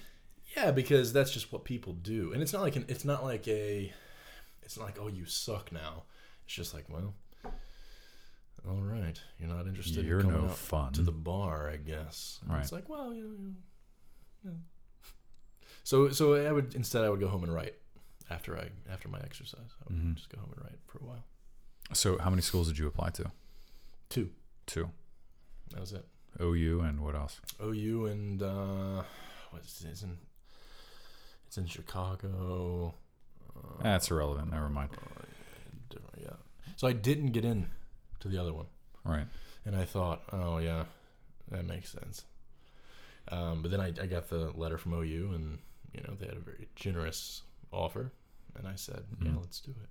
Yeah, 0.56 0.72
because 0.72 1.12
that's 1.14 1.32
just 1.32 1.52
what 1.52 1.64
people 1.66 1.94
do, 1.94 2.32
and 2.34 2.42
it's 2.42 2.54
not 2.54 2.62
like 2.62 2.76
an, 2.76 2.86
it's 2.88 3.04
not 3.06 3.24
like 3.24 3.48
a, 3.48 3.94
it's 4.64 4.78
not 4.78 4.86
like 4.86 4.98
oh 5.00 5.08
you 5.08 5.26
suck 5.26 5.72
now. 5.72 6.04
It's 6.46 6.54
just 6.56 6.74
like 6.74 6.86
well, 6.90 7.14
all 8.68 8.82
right, 8.82 9.22
you're 9.40 9.50
not 9.50 9.68
interested. 9.68 10.06
You're 10.06 10.20
in 10.22 10.26
coming 10.28 10.42
no 10.42 10.50
out 10.50 10.58
fun. 10.58 10.94
to 10.94 11.02
the 11.02 11.12
bar, 11.12 11.70
I 11.70 11.76
guess. 11.78 12.40
And 12.44 12.54
Right. 12.54 12.62
It's 12.64 12.72
like 12.72 12.88
well, 12.90 13.14
you 13.14 13.24
know, 13.24 13.30
you 14.44 14.50
know. 14.52 14.58
So 15.84 16.10
so 16.10 16.34
I 16.36 16.52
would 16.52 16.74
instead 16.76 17.04
I 17.04 17.10
would 17.10 17.20
go 17.20 17.28
home 17.28 17.44
and 17.44 17.54
write 17.54 17.76
after 18.30 18.58
I 18.58 18.70
after 18.92 19.08
my 19.10 19.20
exercise. 19.20 19.70
I 19.82 19.94
would 19.94 20.02
Mhm. 20.02 20.16
just 20.16 20.30
go 20.30 20.40
home 20.40 20.52
and 20.56 20.64
write 20.64 20.80
for 20.88 20.98
a 21.00 21.04
while. 21.06 21.26
So, 21.94 22.18
how 22.18 22.30
many 22.30 22.42
schools 22.42 22.68
did 22.68 22.78
you 22.78 22.88
apply 22.88 23.10
to? 23.12 23.32
Two. 24.10 24.30
Two. 24.66 24.90
That 25.72 25.80
was 25.80 25.94
it. 25.94 26.06
OU 26.42 26.82
and 26.82 27.00
what 27.04 27.16
else? 27.16 27.40
OU 27.62 28.08
and 28.08 28.44
uh, 28.44 29.04
what's 29.52 29.82
it? 29.82 29.88
It's 29.90 30.04
in 30.04 30.18
it's 31.48 31.58
in 31.58 31.66
Chicago. 31.66 32.94
Uh, 33.56 33.82
That's 33.84 34.12
irrelevant. 34.12 34.52
Never 34.52 34.70
mind. 34.70 34.90
Uh, 34.94 36.00
yeah. 36.22 36.34
So 36.76 36.88
I 36.88 36.94
didn't 36.94 37.32
get 37.32 37.44
in 37.46 37.68
to 38.20 38.28
the 38.28 38.38
other 38.38 38.54
one, 38.54 38.66
Right. 39.04 39.26
and 39.66 39.76
I 39.76 39.86
thought, 39.86 40.22
oh 40.32 40.58
yeah, 40.60 40.84
that 41.50 41.66
makes 41.66 41.90
sense. 41.90 42.24
Um, 43.30 43.62
but 43.62 43.72
then 43.72 43.80
I, 43.82 43.88
I 43.88 44.06
got 44.06 44.30
the 44.30 44.52
letter 44.56 44.78
from 44.78 44.94
OU, 44.94 45.32
and 45.34 45.58
you 45.94 46.02
know 46.04 46.14
they 46.20 46.28
had 46.28 46.36
a 46.38 46.42
very 46.42 46.68
generous 46.76 47.42
offer, 47.72 48.12
and 48.56 48.68
I 48.68 48.76
said, 48.76 49.04
yeah, 49.24 49.30
Mhm. 49.32 49.40
let's 49.42 49.60
do 49.62 49.72
it. 49.72 49.90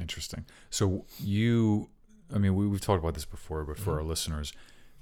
Interesting. 0.00 0.44
So 0.70 1.04
you, 1.18 1.88
I 2.34 2.38
mean, 2.38 2.54
we, 2.54 2.66
we've 2.66 2.80
talked 2.80 3.02
about 3.02 3.14
this 3.14 3.24
before, 3.24 3.64
but 3.64 3.78
for 3.78 3.92
Mhm. 3.92 3.96
our 3.98 4.02
listeners, 4.02 4.52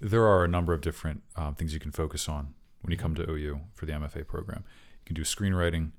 there 0.00 0.24
are 0.26 0.44
a 0.44 0.48
number 0.48 0.72
of 0.72 0.80
different 0.80 1.22
um, 1.36 1.54
things 1.54 1.72
you 1.74 1.80
can 1.80 1.92
focus 1.92 2.28
on 2.28 2.54
when 2.82 2.90
you 2.90 2.96
come 2.98 3.14
to 3.14 3.28
OU 3.30 3.60
for 3.72 3.86
the 3.86 3.92
MFA 3.92 4.26
program. 4.26 4.64
You 5.00 5.06
can 5.06 5.14
do 5.14 5.22
screenwriting, 5.22 5.92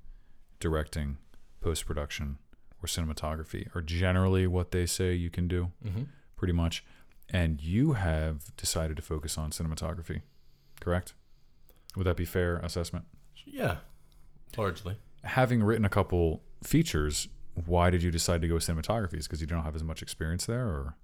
directing, 0.59 1.17
post 1.61 1.85
production, 1.85 2.37
or 2.81 2.87
cinematography, 2.87 3.73
are 3.75 3.81
generally 3.81 4.45
what 4.47 4.71
they 4.71 4.85
say 4.85 5.13
you 5.13 5.29
can 5.29 5.47
do, 5.47 5.71
Mm-hmm. 5.85 6.03
pretty 6.35 6.53
much. 6.53 6.83
And 7.29 7.61
you 7.61 7.93
have 7.93 8.55
decided 8.57 8.97
to 8.97 9.01
focus 9.03 9.37
on 9.37 9.51
cinematography, 9.51 10.21
correct? 10.81 11.13
Would 11.95 12.05
that 12.05 12.17
be 12.17 12.25
fair 12.25 12.57
assessment? 12.57 13.05
Yeah, 13.45 13.77
largely. 14.57 14.97
having 15.23 15.63
written 15.63 15.85
a 15.85 15.89
couple 15.89 16.43
features, 16.63 17.29
why 17.65 17.89
did 17.89 18.03
you 18.03 18.11
decide 18.11 18.41
to 18.41 18.47
go 18.47 18.55
with 18.55 18.65
cinematography? 18.65 19.17
Is 19.17 19.27
because 19.27 19.41
you 19.41 19.47
don't 19.47 19.63
have 19.63 19.75
as 19.75 19.83
much 19.83 20.01
experience 20.01 20.45
there, 20.45 20.65
or 20.65 20.95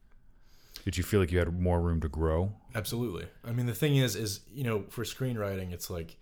did 0.84 0.98
you 0.98 1.04
feel 1.04 1.20
like 1.20 1.32
you 1.32 1.40
had 1.40 1.60
more 1.60 1.80
room 1.80 2.02
to 2.02 2.10
grow? 2.10 2.54
Absolutely. 2.74 3.28
I 3.46 3.52
mean, 3.52 3.66
the 3.66 3.74
thing 3.74 3.96
is, 3.96 4.16
is 4.16 4.42
you 4.52 4.64
know, 4.64 4.86
for 4.90 5.04
screenwriting, 5.04 5.72
it's 5.72 5.90
like 5.90 6.18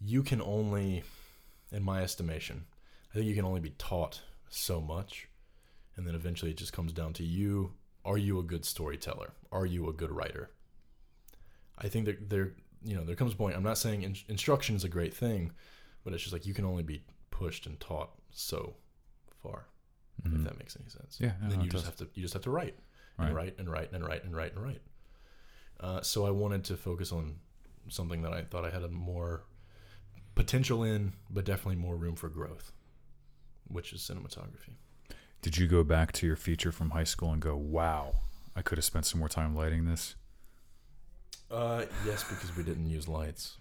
you 0.00 0.22
can 0.22 0.40
only, 0.40 1.02
in 1.72 1.82
my 1.82 2.02
estimation, 2.02 2.66
I 3.12 3.14
think 3.14 3.26
you 3.26 3.34
can 3.34 3.44
only 3.44 3.60
be 3.60 3.70
taught 3.70 4.20
so 4.48 4.80
much, 4.80 5.28
and 5.96 6.06
then 6.06 6.14
eventually 6.14 6.50
it 6.50 6.56
just 6.56 6.72
comes 6.72 6.92
down 6.92 7.12
to 7.14 7.24
you. 7.24 7.72
Are 8.04 8.18
you 8.18 8.38
a 8.38 8.42
good 8.42 8.64
storyteller? 8.64 9.32
Are 9.50 9.66
you 9.66 9.88
a 9.88 9.92
good 9.92 10.10
writer? 10.10 10.50
I 11.76 11.88
think 11.88 12.06
that 12.06 12.30
there, 12.30 12.52
you 12.84 12.96
know, 12.96 13.04
there 13.04 13.16
comes 13.16 13.32
a 13.32 13.36
point. 13.36 13.56
I'm 13.56 13.62
not 13.62 13.78
saying 13.78 14.02
in- 14.02 14.16
instruction 14.28 14.76
is 14.76 14.84
a 14.84 14.88
great 14.88 15.14
thing, 15.14 15.52
but 16.04 16.12
it's 16.12 16.22
just 16.22 16.32
like 16.32 16.46
you 16.46 16.54
can 16.54 16.64
only 16.64 16.82
be 16.82 17.02
pushed 17.30 17.66
and 17.66 17.78
taught 17.80 18.10
so 18.30 18.74
Mhm. 20.22 20.36
if 20.36 20.44
that 20.44 20.58
makes 20.58 20.76
any 20.76 20.88
sense. 20.88 21.18
Yeah, 21.20 21.32
no, 21.40 21.48
then 21.50 21.60
it 21.60 21.64
you 21.64 21.70
just 21.70 21.84
does. 21.84 21.98
have 21.98 22.08
to 22.08 22.08
you 22.14 22.22
just 22.22 22.34
have 22.34 22.42
to 22.42 22.50
write 22.50 22.78
Right. 23.18 23.26
and 23.28 23.34
write 23.36 23.58
and 23.58 23.68
write 23.70 23.92
and 23.92 24.04
write 24.04 24.24
and 24.24 24.34
write 24.36 24.54
and 24.54 24.62
write. 24.64 24.82
Uh, 25.80 26.00
so 26.02 26.26
I 26.26 26.30
wanted 26.30 26.64
to 26.64 26.76
focus 26.76 27.12
on 27.12 27.38
something 27.88 28.22
that 28.22 28.32
I 28.32 28.42
thought 28.42 28.64
I 28.64 28.70
had 28.70 28.82
a 28.82 28.88
more 28.88 29.44
potential 30.34 30.82
in, 30.82 31.12
but 31.30 31.44
definitely 31.44 31.76
more 31.76 31.96
room 31.96 32.16
for 32.16 32.28
growth, 32.28 32.72
which 33.68 33.92
is 33.92 34.00
cinematography. 34.02 34.74
Did 35.40 35.56
you 35.56 35.66
go 35.68 35.84
back 35.84 36.10
to 36.12 36.26
your 36.26 36.36
feature 36.36 36.72
from 36.72 36.90
high 36.90 37.04
school 37.04 37.32
and 37.32 37.40
go, 37.40 37.56
"Wow, 37.56 38.16
I 38.56 38.62
could 38.62 38.76
have 38.78 38.84
spent 38.84 39.06
some 39.06 39.20
more 39.20 39.28
time 39.28 39.54
lighting 39.54 39.84
this"? 39.84 40.16
Uh, 41.50 41.86
yes, 42.04 42.24
because 42.24 42.54
we 42.56 42.62
didn't 42.64 42.86
use 42.86 43.06
lights. 43.08 43.56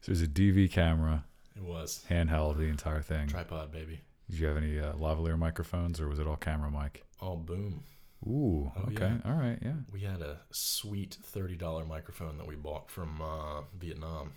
So 0.00 0.06
there's 0.10 0.20
a 0.20 0.26
DV 0.26 0.68
camera, 0.68 1.24
It 1.56 1.62
was 1.62 2.04
handheld, 2.10 2.56
the 2.56 2.64
entire 2.64 3.02
thing. 3.02 3.28
tripod, 3.28 3.70
baby. 3.70 4.00
Did 4.30 4.38
you 4.40 4.46
have 4.46 4.56
any 4.56 4.78
uh, 4.78 4.92
lavalier 4.94 5.38
microphones, 5.38 6.00
or 6.00 6.08
was 6.08 6.18
it 6.18 6.26
all 6.26 6.36
camera 6.36 6.70
mic? 6.70 7.04
All 7.20 7.36
boom. 7.36 7.84
Ooh, 8.26 8.70
Oh, 8.76 8.82
okay, 8.88 9.14
all 9.24 9.32
right, 9.34 9.58
yeah. 9.60 9.72
We 9.92 10.00
had 10.00 10.22
a 10.22 10.40
sweet 10.52 11.16
thirty 11.22 11.56
dollar 11.56 11.84
microphone 11.84 12.38
that 12.38 12.46
we 12.46 12.54
bought 12.54 12.88
from 12.90 13.20
uh, 13.20 13.62
Vietnam. 13.76 14.32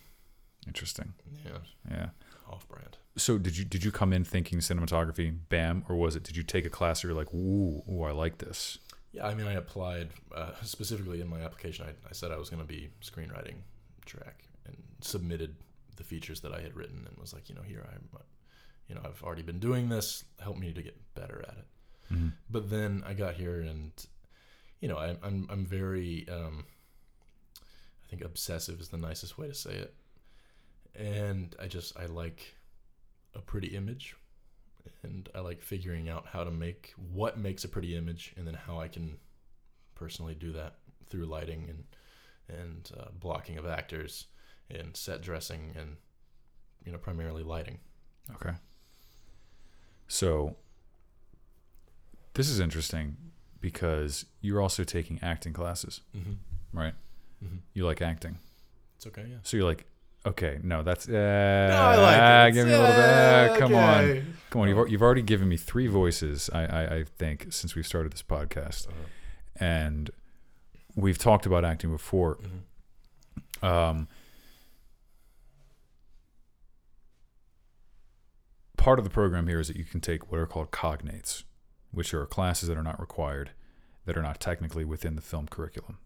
Interesting. 0.65 1.13
Yeah, 1.45 1.59
Yeah. 1.91 2.09
off 2.49 2.67
brand. 2.67 2.97
So 3.15 3.38
did 3.38 3.55
you 3.57 3.63
did 3.63 3.83
you 3.83 3.91
come 3.91 4.11
in 4.11 4.23
thinking 4.25 4.57
cinematography, 4.59 5.38
bam, 5.49 5.86
or 5.88 5.95
was 5.95 6.15
it? 6.15 6.23
Did 6.23 6.36
you 6.36 6.41
take 6.43 6.65
a 6.65 6.69
class 6.69 7.03
where 7.03 7.11
you're 7.11 7.17
like, 7.19 7.31
ooh, 7.33 7.83
ooh, 7.89 8.01
I 8.03 8.11
like 8.11 8.39
this? 8.39 8.79
Yeah, 9.11 9.27
I 9.27 9.36
mean, 9.36 9.45
I 9.47 9.53
applied 9.53 10.09
uh, 10.36 10.51
specifically 10.63 11.21
in 11.21 11.27
my 11.29 11.39
application. 11.41 11.86
I, 11.86 11.91
I 12.09 12.11
said 12.11 12.31
I 12.31 12.38
was 12.38 12.49
going 12.49 12.61
to 12.61 12.67
be 12.67 12.89
screenwriting 13.01 13.57
track 14.05 14.43
and 14.65 14.75
submitted 15.01 15.55
the 15.95 16.03
features 16.03 16.41
that 16.41 16.51
I 16.53 16.59
had 16.59 16.75
written 16.75 17.05
and 17.07 17.17
was 17.17 17.33
like, 17.33 17.47
you 17.49 17.55
know, 17.55 17.61
here 17.61 17.88
I'm, 17.89 18.09
you 18.88 18.95
know, 18.95 19.01
I've 19.03 19.21
already 19.23 19.41
been 19.41 19.59
doing 19.59 19.89
this. 19.89 20.23
Help 20.39 20.57
me 20.57 20.73
to 20.73 20.81
get 20.81 20.95
better 21.15 21.43
at 21.47 21.57
it. 21.57 22.13
Mm-hmm. 22.13 22.29
But 22.49 22.69
then 22.69 23.03
I 23.05 23.13
got 23.13 23.36
here 23.36 23.61
and, 23.61 23.91
you 24.79 24.88
know, 24.88 24.97
I, 24.97 25.17
I'm 25.23 25.47
I'm 25.49 25.65
very, 25.65 26.27
um, 26.29 26.65
I 27.57 28.09
think 28.09 28.23
obsessive 28.23 28.79
is 28.79 28.89
the 28.89 28.97
nicest 28.97 29.38
way 29.38 29.47
to 29.47 29.53
say 29.53 29.73
it, 29.73 29.95
and 30.95 31.55
I 31.59 31.67
just 31.67 31.97
I 31.97 32.05
like 32.05 32.55
a 33.33 33.41
pretty 33.41 33.69
image, 33.75 34.15
and 35.01 35.27
I 35.33 35.39
like 35.39 35.61
figuring 35.61 36.09
out 36.09 36.27
how 36.27 36.43
to 36.43 36.51
make 36.51 36.93
what 37.11 37.39
makes 37.39 37.63
a 37.63 37.67
pretty 37.67 37.97
image, 37.97 38.33
and 38.38 38.45
then 38.45 38.53
how 38.53 38.79
I 38.79 38.88
can 38.88 39.17
personally 39.95 40.36
do 40.36 40.51
that 40.51 40.75
through 41.09 41.25
lighting 41.25 41.67
and 41.69 41.83
and 42.59 42.91
uh, 42.99 43.07
blocking 43.19 43.57
of 43.57 43.65
actors 43.65 44.27
and 44.69 44.95
set 44.95 45.21
dressing 45.21 45.73
and 45.75 45.95
you 46.86 46.91
know 46.91 46.97
primarily 46.97 47.43
lighting. 47.43 47.79
Okay. 48.36 48.53
So 50.08 50.56
this 52.34 52.49
is 52.49 52.60
interesting 52.60 53.18
because 53.62 54.26
you're 54.41 54.62
also 54.62 54.84
taking 54.84 55.20
acting 55.22 55.53
classes, 55.53 56.01
Mm-hmm. 56.16 56.78
right? 56.78 56.93
Mm-hmm. 57.43 57.58
You 57.74 57.86
like 57.86 58.01
acting, 58.01 58.38
It's 58.97 59.08
okay, 59.08 59.26
yeah. 59.30 59.38
so 59.43 59.58
you're 59.58 59.66
like, 59.66 59.86
okay, 60.26 60.60
no, 60.64 60.84
that's 60.84 61.08
uh, 61.10 61.12
I 61.14 61.95
like 61.97 62.51
it. 62.51 62.53
give 62.56 62.68
me 62.68 62.74
a 62.74 62.80
little 62.80 62.95
bit. 62.95 63.01
Yeah, 63.01 63.56
Come 63.58 63.76
on, 63.76 64.36
come 64.49 64.62
on. 64.62 64.68
You've 64.70 64.89
you've 64.89 65.01
already 65.01 65.22
given 65.22 65.47
me 65.49 65.58
three 65.58 65.88
voices. 65.88 66.49
I 66.53 66.66
I, 66.66 66.95
I 66.97 67.03
think 67.03 67.47
since 67.51 67.76
we've 67.76 67.86
started 67.88 68.12
this 68.14 68.24
podcast, 68.24 68.88
Uh-huh. 68.88 69.64
and 69.66 70.10
we've 70.95 71.18
talked 71.18 71.45
about 71.45 71.66
acting 71.66 71.91
before. 71.91 72.38
Mhm. 72.38 73.66
Um, 73.68 74.08
part 78.86 78.99
of 78.99 79.03
the 79.03 79.11
program 79.11 79.47
here 79.47 79.59
is 79.59 79.67
that 79.67 79.77
you 79.77 79.83
can 79.83 79.99
take 79.99 80.31
what 80.31 80.39
are 80.39 80.45
called 80.45 80.71
cognates, 80.71 81.43
which 81.91 82.13
are 82.13 82.25
classes 82.25 82.69
that 82.69 82.77
are 82.77 82.83
not 82.83 82.99
required, 82.99 83.49
that 84.05 84.15
are 84.15 84.21
not 84.21 84.39
technically 84.39 84.86
within 84.86 85.15
the 85.15 85.21
film 85.21 85.47
curriculum. 85.47 85.97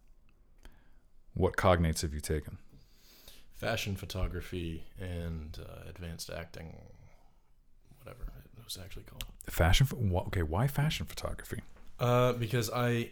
What 1.34 1.57
cognates 1.57 2.01
have 2.01 2.13
you 2.13 2.21
taken? 2.21 2.57
fashion 3.59 3.97
photography 3.97 4.86
and 4.97 5.59
uh, 5.59 5.89
advanced 5.89 6.30
acting, 6.30 6.77
whatever 7.97 8.23
it 8.57 8.63
was 8.63 8.77
actually 8.82 9.03
called. 9.03 9.25
Fashion. 9.47 9.86
Okay, 10.27 10.43
why 10.43 10.65
fashion 10.67 11.05
photography? 11.05 11.61
Uh, 11.99 12.32
because 12.32 12.69
I, 12.69 13.11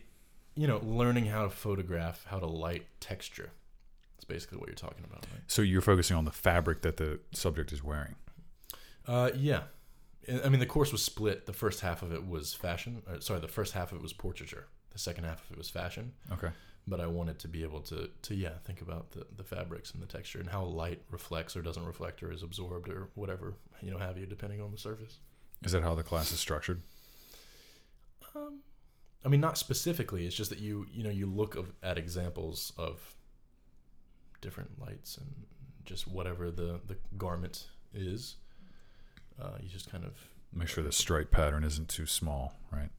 you 0.56 0.68
know, 0.68 0.80
learning 0.86 1.26
how 1.26 1.44
to 1.44 1.50
photograph, 1.50 2.26
how 2.30 2.40
to 2.40 2.46
light 2.46 2.86
texture. 3.02 3.52
That's 4.16 4.24
basically 4.24 4.60
what 4.60 4.70
you're 4.70 4.76
talking 4.76 5.04
about, 5.04 5.26
right? 5.34 5.42
So 5.48 5.62
you're 5.62 5.82
focusing 5.82 6.16
on 6.16 6.24
the 6.24 6.32
fabric 6.32 6.82
that 6.84 6.96
the 6.96 7.20
subject 7.34 7.74
is 7.74 7.84
wearing. 7.84 8.16
Uh, 9.08 9.32
yeah. 9.36 9.64
I- 10.44 10.50
mean, 10.50 10.60
the 10.60 10.66
course 10.66 10.92
was 10.92 11.02
split. 11.02 11.46
The 11.46 11.54
first 11.54 11.82
half 11.82 12.02
of 12.02 12.12
it 12.12 12.28
was 12.28 12.54
fashion. 12.54 13.02
Or, 13.08 13.22
sorry, 13.22 13.40
the 13.40 13.48
first 13.48 13.74
half 13.74 13.92
of 13.92 13.98
it 13.98 14.02
was 14.02 14.14
portraiture. 14.14 14.68
The 14.92 15.00
second 15.00 15.24
half 15.24 15.44
of 15.46 15.52
it 15.52 15.58
was 15.58 15.70
fashion. 15.70 16.14
Okay. 16.32 16.50
But 16.88 17.00
I 17.02 17.08
wanted 17.08 17.40
to 17.40 17.48
be 17.48 17.64
able 17.64 17.82
to, 17.82 18.10
to 18.24 18.36
yeah, 18.36 18.54
think 18.66 18.82
about 18.82 19.12
the, 19.12 19.26
the 19.36 19.44
fabrics 19.44 19.92
and 19.92 20.02
the 20.02 20.08
texture 20.08 20.40
and 20.40 20.50
how 20.50 20.64
light 20.64 21.02
reflects 21.12 21.56
or 21.56 21.62
doesn't 21.62 21.86
reflect 21.86 22.24
or 22.24 22.32
is 22.32 22.44
absorbed 22.44 22.90
or 22.90 23.10
whatever, 23.16 23.56
you 23.82 23.92
know, 23.92 23.98
have 23.98 24.18
you, 24.18 24.26
depending 24.26 24.62
on 24.62 24.72
the 24.72 24.78
surface. 24.78 25.20
Is 25.64 25.72
that 25.72 25.84
how 25.84 25.96
the 25.96 26.04
class 26.04 26.32
is 26.32 26.40
structured? 26.40 26.82
Um, 28.36 28.60
I 29.26 29.30
mean, 29.30 29.42
not 29.42 29.58
specifically. 29.58 30.26
It's 30.26 30.36
just 30.36 30.50
that 30.50 30.60
you 30.60 30.86
you 30.94 31.04
know 31.04 31.10
you 31.10 31.26
look 31.26 31.56
of, 31.56 31.74
at 31.84 31.98
examples 31.98 32.72
of 32.78 33.16
different 34.42 34.80
lights 34.80 35.18
and 35.18 35.28
just 35.84 36.08
whatever 36.08 36.52
the 36.52 36.80
the 36.86 36.98
garment 37.18 37.68
is. 37.94 38.36
Uh, 39.42 39.52
you 39.62 39.70
just 39.70 39.90
kind 39.92 40.04
of 40.04 40.14
Make 40.54 40.68
sure 40.70 40.84
the 40.84 40.92
stripe 40.92 41.30
pattern 41.32 41.64
isn't 41.64 41.90
too 41.90 42.06
small, 42.06 42.54
right? 42.72 42.90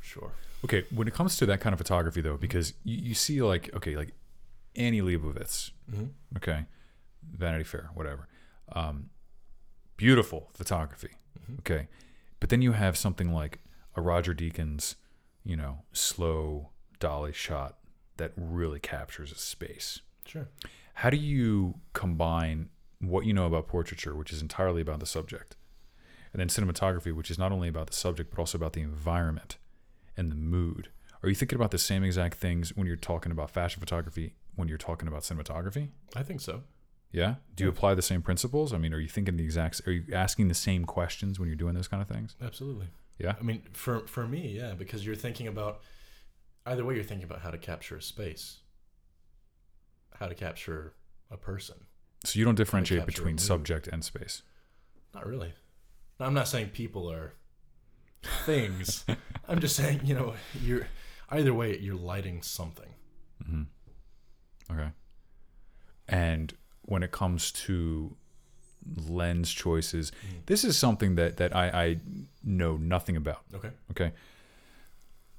sure. 0.00 0.32
Okay, 0.64 0.84
when 0.94 1.06
it 1.08 1.14
comes 1.14 1.36
to 1.36 1.46
that 1.46 1.60
kind 1.60 1.72
of 1.72 1.78
photography, 1.78 2.20
though, 2.22 2.36
because 2.38 2.72
you, 2.84 2.96
you 3.08 3.14
see, 3.14 3.40
like, 3.42 3.70
okay, 3.74 3.96
like 3.96 4.12
Annie 4.76 5.00
Leibovitz, 5.02 5.70
Mm-hmm. 5.90 6.06
okay, 6.38 6.64
Vanity 7.22 7.64
Fair, 7.64 7.90
whatever, 7.94 8.28
um, 8.72 9.10
beautiful 9.96 10.48
photography, 10.54 11.10
Mhm. 11.50 11.58
okay, 11.60 11.88
but 12.40 12.48
then 12.50 12.62
you 12.62 12.72
have 12.72 12.96
something 12.96 13.32
like 13.32 13.60
a 13.94 14.00
Roger 14.00 14.34
Deakins, 14.34 14.96
you 15.44 15.56
know, 15.56 15.82
slow 15.92 16.70
dolly 16.98 17.32
shot 17.32 17.78
that 18.16 18.32
really 18.36 18.80
captures 18.80 19.30
a 19.32 19.36
space. 19.36 20.00
Sure. 20.26 20.48
How 20.94 21.10
do 21.10 21.16
you 21.18 21.74
combine 21.92 22.70
what 23.00 23.26
you 23.26 23.32
know 23.32 23.46
about 23.46 23.68
portraiture, 23.68 24.14
which 24.14 24.32
is 24.32 24.42
entirely 24.42 24.82
about 24.82 25.00
the 25.00 25.06
subject, 25.06 25.56
and 26.32 26.40
then 26.40 26.48
cinematography, 26.48 27.12
which 27.12 27.30
is 27.30 27.38
not 27.38 27.52
only 27.52 27.68
about 27.68 27.86
the 27.86 27.92
subject 27.92 28.30
but 28.30 28.38
also 28.38 28.58
about 28.58 28.72
the 28.72 28.82
environment 28.82 29.56
and 30.16 30.30
the 30.30 30.36
mood? 30.36 30.88
Are 31.22 31.28
you 31.28 31.34
thinking 31.34 31.56
about 31.56 31.70
the 31.70 31.78
same 31.78 32.04
exact 32.04 32.36
things 32.36 32.76
when 32.76 32.86
you're 32.86 32.96
talking 32.96 33.32
about 33.32 33.50
fashion 33.50 33.80
photography 33.80 34.34
when 34.56 34.68
you're 34.68 34.78
talking 34.78 35.08
about 35.08 35.22
cinematography? 35.22 35.88
I 36.14 36.22
think 36.22 36.40
so. 36.40 36.62
Yeah. 37.12 37.36
Do 37.54 37.64
you 37.64 37.70
apply 37.70 37.94
the 37.94 38.02
same 38.02 38.22
principles? 38.22 38.72
I 38.72 38.78
mean, 38.78 38.92
are 38.92 38.98
you 38.98 39.08
thinking 39.08 39.36
the 39.36 39.44
exact? 39.44 39.80
Are 39.86 39.92
you 39.92 40.04
asking 40.12 40.48
the 40.48 40.54
same 40.54 40.84
questions 40.84 41.38
when 41.38 41.48
you're 41.48 41.56
doing 41.56 41.74
those 41.74 41.86
kind 41.86 42.02
of 42.02 42.08
things? 42.08 42.34
Absolutely. 42.42 42.88
Yeah. 43.18 43.34
I 43.38 43.42
mean, 43.42 43.62
for 43.72 44.00
for 44.08 44.26
me, 44.26 44.48
yeah, 44.48 44.74
because 44.74 45.06
you're 45.06 45.14
thinking 45.14 45.46
about 45.46 45.80
either 46.66 46.84
way. 46.84 46.96
You're 46.96 47.04
thinking 47.04 47.24
about 47.24 47.40
how 47.40 47.50
to 47.50 47.58
capture 47.58 47.96
a 47.96 48.02
space, 48.02 48.58
how 50.18 50.26
to 50.26 50.34
capture 50.34 50.94
a 51.30 51.36
person. 51.36 51.76
So 52.24 52.38
you 52.38 52.44
don't 52.44 52.54
differentiate 52.54 53.06
between 53.06 53.38
subject 53.38 53.86
and 53.88 54.04
space. 54.04 54.42
Not 55.14 55.26
really. 55.26 55.52
Now, 56.18 56.26
I'm 56.26 56.34
not 56.34 56.48
saying 56.48 56.70
people 56.70 57.10
are 57.10 57.34
things. 58.44 59.04
I'm 59.48 59.60
just 59.60 59.76
saying, 59.76 60.00
you 60.04 60.14
know, 60.14 60.34
you're 60.62 60.86
either 61.30 61.52
way, 61.54 61.78
you're 61.78 61.94
lighting 61.96 62.42
something. 62.42 62.88
hmm 63.46 63.62
Okay. 64.70 64.88
And 66.08 66.52
when 66.82 67.02
it 67.02 67.12
comes 67.12 67.52
to 67.52 68.16
lens 69.08 69.52
choices, 69.52 70.10
Mm. 70.10 70.46
this 70.46 70.64
is 70.64 70.76
something 70.76 71.14
that 71.16 71.36
that 71.38 71.54
I, 71.54 71.68
I 71.68 71.96
know 72.42 72.76
nothing 72.76 73.16
about. 73.16 73.42
Okay. 73.54 73.70
Okay. 73.90 74.12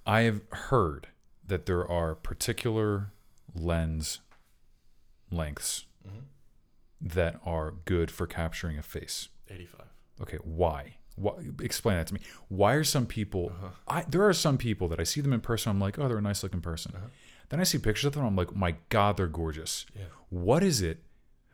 I 0.05 0.21
have 0.21 0.41
heard 0.51 1.07
that 1.47 1.65
there 1.65 1.87
are 1.89 2.13
particular 2.15 3.11
lens 3.55 4.19
lengths 5.31 5.85
hmm 6.03 6.19
that 7.01 7.39
are 7.45 7.73
good 7.85 8.09
for 8.11 8.27
capturing 8.27 8.77
a 8.77 8.83
face. 8.83 9.29
85. 9.49 9.81
Okay, 10.21 10.37
why? 10.43 10.97
Why, 11.15 11.33
explain 11.61 11.97
that 11.97 12.07
to 12.07 12.13
me. 12.13 12.19
Why 12.49 12.73
are 12.73 12.83
some 12.83 13.05
people? 13.05 13.51
Uh-huh. 13.55 13.69
I 13.87 14.05
there 14.07 14.27
are 14.27 14.33
some 14.33 14.57
people 14.57 14.87
that 14.89 14.99
I 14.99 15.03
see 15.03 15.21
them 15.21 15.33
in 15.33 15.39
person. 15.39 15.69
I'm 15.69 15.79
like, 15.79 15.97
oh, 15.97 16.07
they're 16.07 16.17
a 16.17 16.21
nice 16.21 16.43
looking 16.43 16.61
person. 16.61 16.93
Then 17.49 17.59
I 17.59 17.63
see 17.63 17.77
pictures 17.77 18.05
of 18.05 18.13
them. 18.13 18.25
I'm 18.25 18.35
like, 18.35 18.55
my 18.55 18.75
God, 18.89 19.17
they're 19.17 19.27
gorgeous. 19.27 19.85
Yeah. 19.95 20.05
What 20.29 20.63
is 20.63 20.81
it 20.81 21.03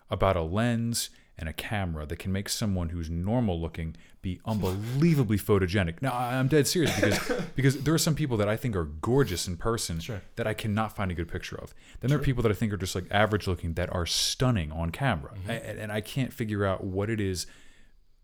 about 0.09 0.35
a 0.35 0.41
lens 0.41 1.09
and 1.37 1.49
a 1.49 1.53
camera 1.53 2.05
that 2.05 2.17
can 2.17 2.31
make 2.31 2.47
someone 2.49 2.89
who's 2.89 3.09
normal 3.09 3.59
looking 3.59 3.95
be 4.21 4.39
unbelievably 4.45 5.37
photogenic? 5.37 6.01
Now 6.01 6.13
I'm 6.15 6.47
dead 6.47 6.67
serious 6.67 6.93
because 6.99 7.41
because 7.55 7.83
there 7.83 7.93
are 7.93 7.97
some 7.99 8.15
people 8.15 8.37
that 8.37 8.47
I 8.47 8.55
think 8.57 8.75
are 8.75 8.83
gorgeous 8.85 9.47
in 9.47 9.57
person 9.57 9.99
Sure. 9.99 10.21
that 10.35 10.45
I 10.45 10.53
cannot 10.53 10.95
find 10.95 11.09
a 11.11 11.15
good 11.15 11.27
picture 11.27 11.55
of. 11.57 11.73
Then 12.01 12.09
there 12.09 12.19
are 12.19 12.21
people 12.23 12.43
that 12.43 12.51
I 12.51 12.55
think 12.55 12.71
are 12.73 12.77
just 12.77 12.93
like 12.95 13.05
average 13.11 13.47
looking 13.47 13.73
that 13.73 13.91
are 13.93 14.05
stunning 14.05 14.71
on 14.71 14.91
camera, 14.91 15.31
Mm-hmm. 15.33 15.49
A- 15.49 15.81
and, 15.81 15.91
I 15.91 16.01
can't 16.01 16.31
figure 16.33 16.65
out 16.65 16.83
what 16.83 17.09
it 17.09 17.19
is 17.19 17.47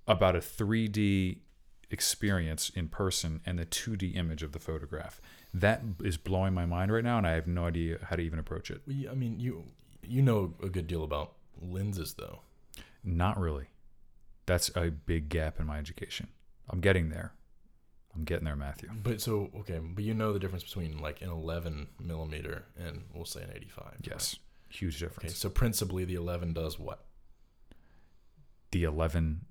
about 0.08 0.36
a 0.36 0.40
3D 0.40 1.40
experience 1.90 2.70
in 2.76 2.88
person 2.90 3.42
and 3.46 3.58
the 3.58 3.66
2D 3.66 4.16
image 4.16 4.44
of 4.44 4.52
the 4.52 4.60
photograph. 4.60 5.20
That 5.54 5.82
is 6.04 6.18
blowing 6.18 6.54
my 6.54 6.66
mind 6.66 6.92
right 6.92 7.04
now, 7.04 7.18
and 7.18 7.26
I 7.26 7.32
have 7.32 7.48
no 7.48 7.66
idea 7.66 7.98
how 8.10 8.16
to 8.18 8.22
even 8.22 8.38
approach 8.40 8.70
it. 8.70 8.82
Well, 8.86 8.98
I 9.12 9.16
mean, 9.16 9.40
you 9.40 9.64
you 10.06 10.22
know 10.22 10.54
a 10.62 10.70
good 10.70 10.88
deal 10.88 11.04
about 11.04 11.34
lenses, 11.62 12.14
though. 12.14 12.42
Not 13.08 13.40
really. 13.40 13.68
That's 14.46 14.70
a 14.76 14.92
big 14.92 15.30
gap 15.30 15.60
in 15.60 15.66
my 15.66 15.78
education. 15.80 16.28
I'm 16.70 16.82
getting 16.82 17.10
there. 17.10 17.34
I'm 18.16 18.24
getting 18.26 18.44
there, 18.46 18.56
Matthew. 18.56 18.90
But 19.04 19.22
so 19.22 19.50
okay, 19.60 19.80
but 19.80 20.04
you 20.04 20.14
know 20.14 20.34
the 20.34 20.40
difference 20.40 20.64
between 20.64 21.00
like 21.00 21.22
an 21.22 21.30
11 21.30 21.88
millimeter 22.00 22.66
and 22.78 23.04
we'll 23.14 23.26
say 23.26 23.44
an 23.44 23.52
85. 23.56 23.86
right? 23.86 23.94
Yes, 24.02 24.36
huge 24.70 24.96
Okay, 25.02 25.06
difference. 25.06 25.38
so 25.38 25.50
principally 25.50 26.04
the 26.04 26.16
11 26.16 26.54
does 26.54 26.78
what? 26.80 27.06
The 28.72 28.84
11, 28.84 29.46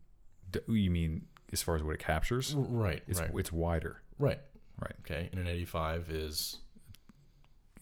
you 0.69 0.91
mean 0.91 1.27
as 1.53 1.63
far 1.63 1.77
as 1.77 1.83
what 1.83 1.95
it 1.95 2.01
captures? 2.01 2.55
Right. 2.55 3.03
It's 3.07 3.21
right. 3.21 3.31
it's 3.35 3.53
wider. 3.53 4.03
Right. 4.19 4.41
Right. 4.81 4.95
Okay, 5.01 5.29
and 5.33 5.41
an 5.41 5.47
85 5.47 6.11
is 6.11 6.59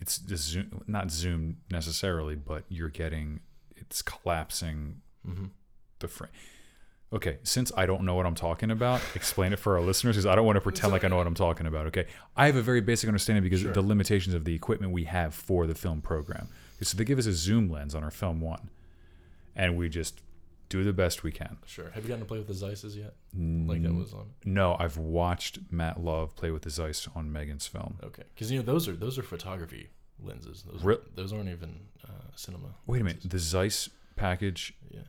It's 0.01 0.19
just 0.19 0.45
zoom, 0.45 0.85
not 0.87 1.11
zoomed 1.11 1.57
necessarily, 1.71 2.37
but 2.37 2.65
you're 2.69 2.89
getting 2.91 3.41
it's 3.77 4.03
collapsing 4.03 5.01
mhm. 5.27 5.51
The 6.05 6.09
frame. 6.09 6.31
Okay, 7.13 7.39
since 7.45 7.71
I 7.77 7.87
don't 7.87 8.03
know 8.03 8.15
what 8.17 8.27
I'm 8.27 8.35
talking 8.35 8.71
about, 8.73 9.01
explain 9.15 9.53
it 9.53 9.59
for 9.61 9.77
our 9.77 9.83
listeners 9.83 10.17
because 10.17 10.27
I 10.27 10.35
don't 10.35 10.47
want 10.47 10.57
to 10.57 10.61
pretend 10.61 10.93
like 10.93 11.05
I 11.05 11.09
know 11.09 11.17
what 11.17 11.27
I'm 11.29 11.35
talking 11.35 11.67
about. 11.67 11.87
Okay, 11.87 12.07
I 12.37 12.47
have 12.47 12.57
a 12.57 12.63
very 12.63 12.81
basic 12.81 13.07
understanding 13.09 13.43
because 13.45 13.61
Sure. 13.61 13.73
the 13.73 13.83
limitations 13.83 14.35
of 14.35 14.45
the 14.45 14.55
equipment 14.55 14.93
we 14.93 15.05
have 15.05 15.33
for 15.35 15.67
the 15.67 15.75
film 15.75 16.01
program. 16.01 16.49
So 16.83 16.97
they 16.99 17.05
give 17.05 17.19
us 17.19 17.27
a 17.27 17.33
zoom 17.33 17.71
lens 17.71 17.95
on 17.95 18.03
our 18.05 18.11
film 18.11 18.41
one, 18.41 18.69
and 19.55 19.77
we 19.77 19.89
just 19.89 20.21
do 20.69 20.83
the 20.83 20.93
best 20.93 21.23
we 21.23 21.31
can. 21.31 21.57
sure. 21.67 21.91
Have 21.91 22.03
you 22.05 22.09
gotten 22.09 22.21
to 22.25 22.27
play 22.27 22.39
with 22.39 22.49
the 22.49 22.53
Zeisses 22.67 22.97
yet? 22.97 23.15
Like 23.37 23.83
that 23.85 23.95
was 23.95 24.13
on. 24.13 24.31
No, 24.45 24.77
I've 24.81 24.97
watched 24.99 25.61
Matt 25.71 26.01
Love 26.01 26.35
play 26.35 26.51
with 26.51 26.63
the 26.63 26.71
Zeiss 26.71 27.07
on 27.15 27.31
Megan's 27.33 27.67
film. 27.67 27.99
Okay, 28.03 28.25
because 28.35 28.51
you 28.51 28.59
know 28.59 28.65
those 28.65 28.89
are 28.89 28.93
those 28.97 29.19
are 29.19 29.23
photography 29.23 29.89
lenses. 30.21 30.65
Those 30.71 30.83
Re- 30.83 30.97
those 31.15 31.33
aren't 31.33 31.49
even 31.49 31.81
uh, 32.05 32.11
cinema. 32.35 32.75
Wait 32.87 33.01
a 33.01 33.05
minute, 33.05 33.23
the 33.31 33.39
Zeiss 33.39 33.89
package 34.17 34.75
Yeah, 34.91 35.01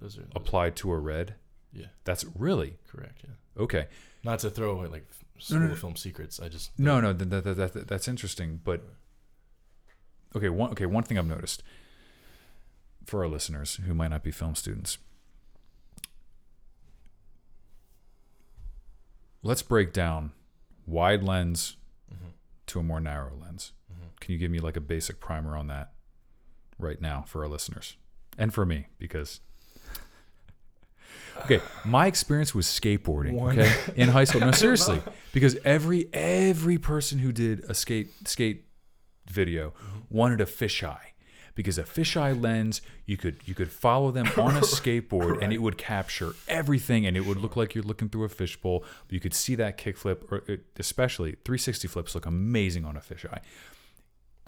those 0.00 0.16
are 0.18 0.22
those, 0.22 0.30
applied 0.34 0.76
to 0.76 0.92
a 0.92 0.98
red. 0.98 1.34
Yeah. 1.72 1.86
that's 2.04 2.24
really 2.36 2.76
correct. 2.88 3.22
Yeah, 3.24 3.62
okay. 3.62 3.86
not 4.22 4.38
to 4.40 4.50
throw 4.50 4.70
away 4.70 4.86
like 4.86 5.06
school 5.38 5.58
no, 5.60 5.66
no. 5.66 5.74
film 5.74 5.96
secrets. 5.96 6.38
I 6.40 6.48
just 6.48 6.70
No, 6.78 7.00
no, 7.00 7.12
that, 7.12 7.30
that, 7.30 7.44
that, 7.56 7.72
that, 7.72 7.88
that's 7.88 8.06
interesting. 8.06 8.60
But 8.62 8.82
okay, 10.36 10.48
one 10.48 10.70
okay, 10.70 10.86
one 10.86 11.02
thing 11.02 11.18
I've 11.18 11.26
noticed 11.26 11.62
for 13.06 13.22
our 13.24 13.28
listeners 13.28 13.80
who 13.86 13.92
might 13.94 14.08
not 14.08 14.22
be 14.22 14.30
film 14.30 14.54
students. 14.54 14.98
Let's 19.42 19.62
break 19.62 19.92
down 19.92 20.32
wide 20.86 21.22
lens 21.22 21.76
Mhm. 22.12 22.32
to 22.66 22.78
a 22.80 22.82
more 22.82 23.00
narrow 23.00 23.34
lens. 23.36 23.72
Mhm. 23.92 24.18
Can 24.20 24.32
you 24.32 24.38
give 24.38 24.50
me 24.50 24.58
like 24.60 24.76
a 24.76 24.80
basic 24.80 25.20
primer 25.20 25.56
on 25.56 25.66
that 25.68 25.92
right 26.78 27.00
now 27.00 27.22
for 27.22 27.42
our 27.42 27.48
listeners 27.48 27.96
and 28.38 28.52
for 28.54 28.64
me 28.66 28.86
because 28.98 29.40
Okay, 31.38 31.60
my 31.84 32.06
experience 32.06 32.54
was 32.54 32.66
skateboarding. 32.66 33.32
One- 33.32 33.58
Okay, 33.58 33.72
in 33.96 34.08
high 34.08 34.24
school. 34.24 34.40
No, 34.40 34.50
seriously, 34.52 35.00
because 35.32 35.56
every 35.64 36.08
every 36.12 36.78
person 36.78 37.18
who 37.18 37.32
did 37.32 37.64
a 37.68 37.74
skate 37.74 38.10
skate 38.26 38.64
video 39.30 39.70
mm-hmm. 39.70 39.98
wanted 40.10 40.40
a 40.40 40.46
fisheye, 40.46 41.14
because 41.54 41.78
a 41.78 41.82
fisheye 41.82 42.40
lens 42.40 42.82
you 43.06 43.16
could 43.16 43.36
you 43.44 43.54
could 43.54 43.70
follow 43.70 44.10
them 44.10 44.26
on 44.36 44.56
a 44.56 44.60
skateboard 44.78 45.42
and 45.42 45.52
it 45.52 45.62
would 45.62 45.78
capture 45.78 46.34
everything 46.48 47.06
and 47.06 47.16
it 47.16 47.24
would 47.26 47.38
look 47.38 47.56
like 47.56 47.74
you're 47.74 47.84
looking 47.84 48.08
through 48.08 48.24
a 48.24 48.28
fishbowl. 48.28 48.84
You 49.08 49.20
could 49.20 49.34
see 49.34 49.54
that 49.56 49.78
kickflip, 49.78 50.30
or 50.30 50.42
it- 50.46 50.64
especially 50.78 51.32
360 51.44 51.88
flips 51.88 52.14
look 52.14 52.26
amazing 52.26 52.84
on 52.84 52.96
a 52.96 53.00
fisheye. 53.00 53.40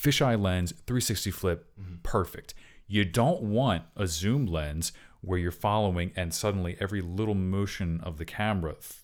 Fisheye 0.00 0.40
lens, 0.40 0.72
360 0.86 1.30
flip, 1.30 1.66
mm-hmm. 1.80 1.96
perfect. 2.02 2.54
You 2.86 3.04
don't 3.04 3.42
want 3.42 3.84
a 3.96 4.06
zoom 4.06 4.46
lens 4.46 4.92
where 5.20 5.38
you're 5.38 5.50
following 5.52 6.12
and 6.16 6.32
suddenly 6.34 6.76
every 6.80 7.00
little 7.00 7.34
motion 7.34 8.00
of 8.02 8.18
the 8.18 8.24
camera 8.24 8.74
th- 8.74 8.94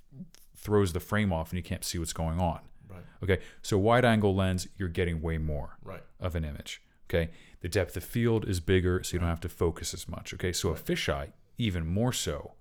throws 0.57 0.93
the 0.93 1.01
frame 1.01 1.33
off 1.33 1.51
and 1.51 1.57
you 1.57 1.63
can't 1.63 1.85
see 1.85 1.99
what's 1.99 2.13
going 2.13 2.41
on. 2.41 2.61
right, 2.89 3.03
Okay, 3.23 3.39
so 3.63 3.77
wide 3.79 4.05
angle 4.05 4.35
lens, 4.35 4.69
you're 4.77 4.89
getting 4.89 5.21
way 5.21 5.39
more 5.39 5.79
right, 5.83 6.03
of 6.21 6.35
an 6.37 6.45
image. 6.45 6.81
Okay, 7.11 7.31
the 7.61 7.69
depth 7.69 7.97
of 7.97 8.05
field 8.05 8.49
is 8.49 8.61
bigger, 8.61 9.03
so 9.03 9.15
you 9.15 9.19
don't 9.19 9.29
have 9.29 9.41
to 9.41 9.49
focus 9.49 9.93
as 9.93 10.09
much. 10.09 10.33
Okay, 10.35 10.53
so 10.53 10.71
a 10.71 10.75
fisheye, 10.75 11.33
even 11.59 11.87
more 11.87 12.13
so, 12.13 12.53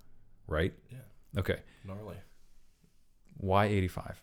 right? 0.48 0.74
yeah, 0.90 1.40
Okay, 1.40 1.60
gnarly. 1.86 2.16
why 3.38 3.66
85? 3.66 4.22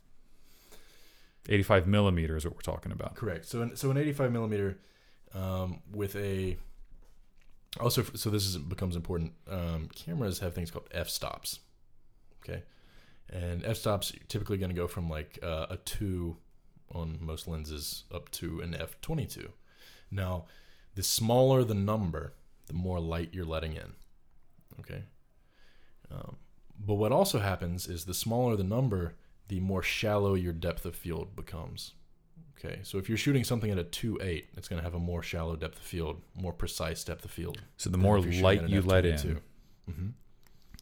85 1.48 1.86
millimeter 1.86 2.36
is 2.36 2.44
what 2.44 2.54
we're 2.54 2.60
talking 2.60 2.92
about. 2.92 3.14
Correct. 3.14 3.46
So, 3.46 3.62
an, 3.62 3.74
so 3.76 3.90
an 3.90 3.96
85 3.96 4.32
millimeter 4.32 4.78
um, 5.34 5.80
with 5.92 6.14
a 6.16 6.58
also 7.80 8.02
so 8.14 8.30
this 8.30 8.46
is 8.46 8.56
becomes 8.56 8.96
important. 8.96 9.32
Um, 9.48 9.88
cameras 9.94 10.38
have 10.40 10.54
things 10.54 10.70
called 10.70 10.88
f 10.92 11.08
stops. 11.08 11.60
Okay, 12.42 12.62
and 13.30 13.64
f 13.64 13.76
stops 13.76 14.12
typically 14.28 14.58
going 14.58 14.70
to 14.70 14.76
go 14.76 14.86
from 14.86 15.08
like 15.08 15.38
uh, 15.42 15.66
a 15.70 15.76
two 15.78 16.36
on 16.92 17.18
most 17.20 17.46
lenses 17.46 18.04
up 18.12 18.30
to 18.30 18.60
an 18.60 18.74
f 18.74 19.00
22. 19.02 19.50
Now, 20.10 20.46
the 20.94 21.02
smaller 21.02 21.64
the 21.64 21.74
number, 21.74 22.34
the 22.66 22.72
more 22.72 23.00
light 23.00 23.30
you're 23.32 23.44
letting 23.44 23.74
in. 23.74 23.92
Okay. 24.80 25.02
Um, 26.10 26.36
but 26.78 26.94
what 26.94 27.12
also 27.12 27.40
happens 27.40 27.86
is 27.86 28.04
the 28.04 28.14
smaller 28.14 28.56
the 28.56 28.64
number, 28.64 29.16
the 29.48 29.60
more 29.60 29.82
shallow 29.82 30.34
your 30.34 30.52
depth 30.52 30.86
of 30.86 30.94
field 30.94 31.36
becomes. 31.36 31.92
Okay, 32.58 32.80
so 32.82 32.98
if 32.98 33.08
you're 33.08 33.16
shooting 33.18 33.44
something 33.44 33.70
at 33.70 33.78
a 33.78 33.84
2.8, 33.84 34.44
it's 34.56 34.66
going 34.68 34.78
to 34.80 34.82
have 34.84 34.94
a 34.94 34.98
more 34.98 35.22
shallow 35.22 35.54
depth 35.54 35.76
of 35.76 35.82
field, 35.82 36.20
more 36.34 36.52
precise 36.52 37.04
depth 37.04 37.24
of 37.24 37.30
field. 37.30 37.60
So 37.76 37.88
the 37.88 37.98
more 37.98 38.20
light 38.20 38.68
you 38.68 38.82
let 38.82 39.04
in, 39.06 39.40
Mm-hmm. 39.88 40.08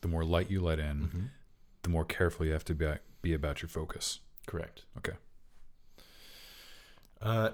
the 0.01 0.09
more 0.09 0.25
light 0.25 0.51
you 0.51 0.61
let 0.63 0.79
in, 0.79 1.01
Mm-hmm. 1.03 1.21
the 1.83 1.89
more 1.91 2.05
careful 2.05 2.47
you 2.47 2.53
have 2.53 2.65
to 2.65 2.75
be, 2.75 2.91
be 3.23 3.35
about 3.35 3.61
your 3.61 3.69
focus. 3.69 4.21
Correct. 4.47 4.85
Okay. 4.99 5.13
Uh, 7.21 7.51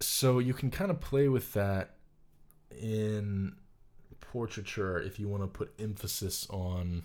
so 0.00 0.38
you 0.38 0.54
can 0.54 0.70
kind 0.70 0.90
of 0.90 1.00
play 1.00 1.28
with 1.28 1.52
that 1.54 1.96
in 2.70 3.56
portraiture 4.20 5.00
if 5.00 5.18
you 5.18 5.28
want 5.28 5.42
to 5.42 5.46
put 5.48 5.72
emphasis 5.78 6.46
on 6.50 7.02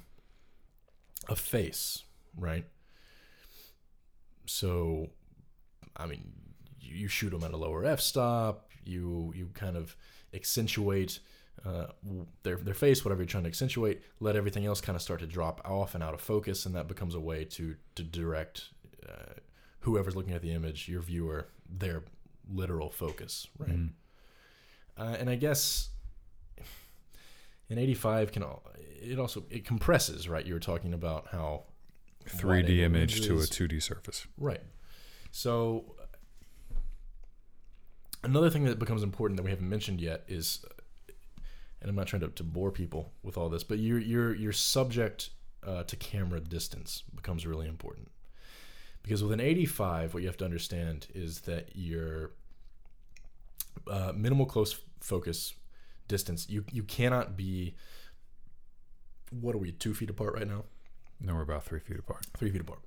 a 1.27 1.35
face, 1.35 2.03
right? 2.37 2.65
So, 4.45 5.09
I 5.95 6.05
mean, 6.05 6.31
you, 6.79 6.95
you 6.95 7.07
shoot 7.07 7.29
them 7.29 7.43
at 7.43 7.51
a 7.53 7.57
lower 7.57 7.85
f-stop. 7.85 8.69
You 8.83 9.31
you 9.35 9.49
kind 9.53 9.77
of 9.77 9.95
accentuate 10.33 11.19
uh, 11.65 11.87
their 12.43 12.55
their 12.57 12.73
face, 12.73 13.05
whatever 13.05 13.21
you're 13.21 13.27
trying 13.27 13.43
to 13.43 13.49
accentuate. 13.49 14.01
Let 14.19 14.35
everything 14.35 14.65
else 14.65 14.81
kind 14.81 14.95
of 14.95 15.01
start 15.01 15.19
to 15.19 15.27
drop 15.27 15.61
off 15.65 15.93
and 15.95 16.03
out 16.03 16.13
of 16.13 16.21
focus, 16.21 16.65
and 16.65 16.75
that 16.75 16.87
becomes 16.87 17.13
a 17.15 17.19
way 17.19 17.45
to 17.45 17.75
to 17.95 18.03
direct 18.03 18.69
uh, 19.07 19.33
whoever's 19.81 20.15
looking 20.15 20.33
at 20.33 20.41
the 20.41 20.51
image, 20.51 20.87
your 20.89 21.01
viewer, 21.01 21.47
their 21.69 22.03
literal 22.51 22.89
focus, 22.89 23.47
right? 23.59 23.69
Mhm. 23.77 23.89
Uh, 24.97 25.15
and 25.19 25.29
I 25.29 25.35
guess 25.35 25.89
an 27.69 27.77
85 27.77 28.31
can 28.31 28.43
al- 28.43 28.63
it 29.01 29.19
also 29.19 29.43
it 29.49 29.65
compresses, 29.65 30.27
right? 30.27 30.45
You 30.45 30.53
were 30.53 30.59
talking 30.59 30.93
about 30.93 31.27
how 31.27 31.63
3D 32.25 32.79
image 32.79 33.21
to 33.21 33.35
a 33.35 33.43
2D 33.43 33.81
surface. 33.81 34.27
Right. 34.37 34.61
So 35.31 35.95
another 38.23 38.49
thing 38.49 38.65
that 38.65 38.79
becomes 38.79 39.03
important 39.03 39.37
that 39.37 39.43
we 39.43 39.49
haven't 39.49 39.69
mentioned 39.69 40.01
yet 40.01 40.23
is, 40.27 40.65
and 41.81 41.89
I'm 41.89 41.95
not 41.95 42.07
trying 42.07 42.21
to, 42.21 42.27
to 42.29 42.43
bore 42.43 42.71
people 42.71 43.11
with 43.23 43.37
all 43.37 43.49
this, 43.49 43.63
but 43.63 43.79
your 43.79 43.99
your 43.99 44.35
your 44.35 44.51
subject 44.51 45.29
uh, 45.65 45.83
to 45.83 45.95
camera 45.95 46.39
distance 46.39 47.03
becomes 47.15 47.45
really 47.45 47.67
important 47.67 48.09
because 49.03 49.23
with 49.23 49.31
an 49.31 49.39
85, 49.39 50.13
what 50.13 50.21
you 50.21 50.29
have 50.29 50.37
to 50.37 50.45
understand 50.45 51.07
is 51.13 51.41
that 51.41 51.69
your 51.75 52.31
uh, 53.89 54.11
minimal 54.15 54.45
close 54.45 54.79
focus 54.99 55.55
distance 56.07 56.47
you 56.49 56.63
you 56.71 56.83
cannot 56.83 57.37
be 57.37 57.73
what 59.31 59.55
are 59.55 59.57
we 59.57 59.71
two 59.71 59.93
feet 59.93 60.09
apart 60.09 60.35
right 60.35 60.47
now? 60.47 60.65
No, 61.21 61.35
we're 61.35 61.41
about 61.41 61.63
three 61.63 61.79
feet 61.79 61.99
apart. 61.99 62.25
Three 62.37 62.51
feet 62.51 62.61
apart. 62.61 62.79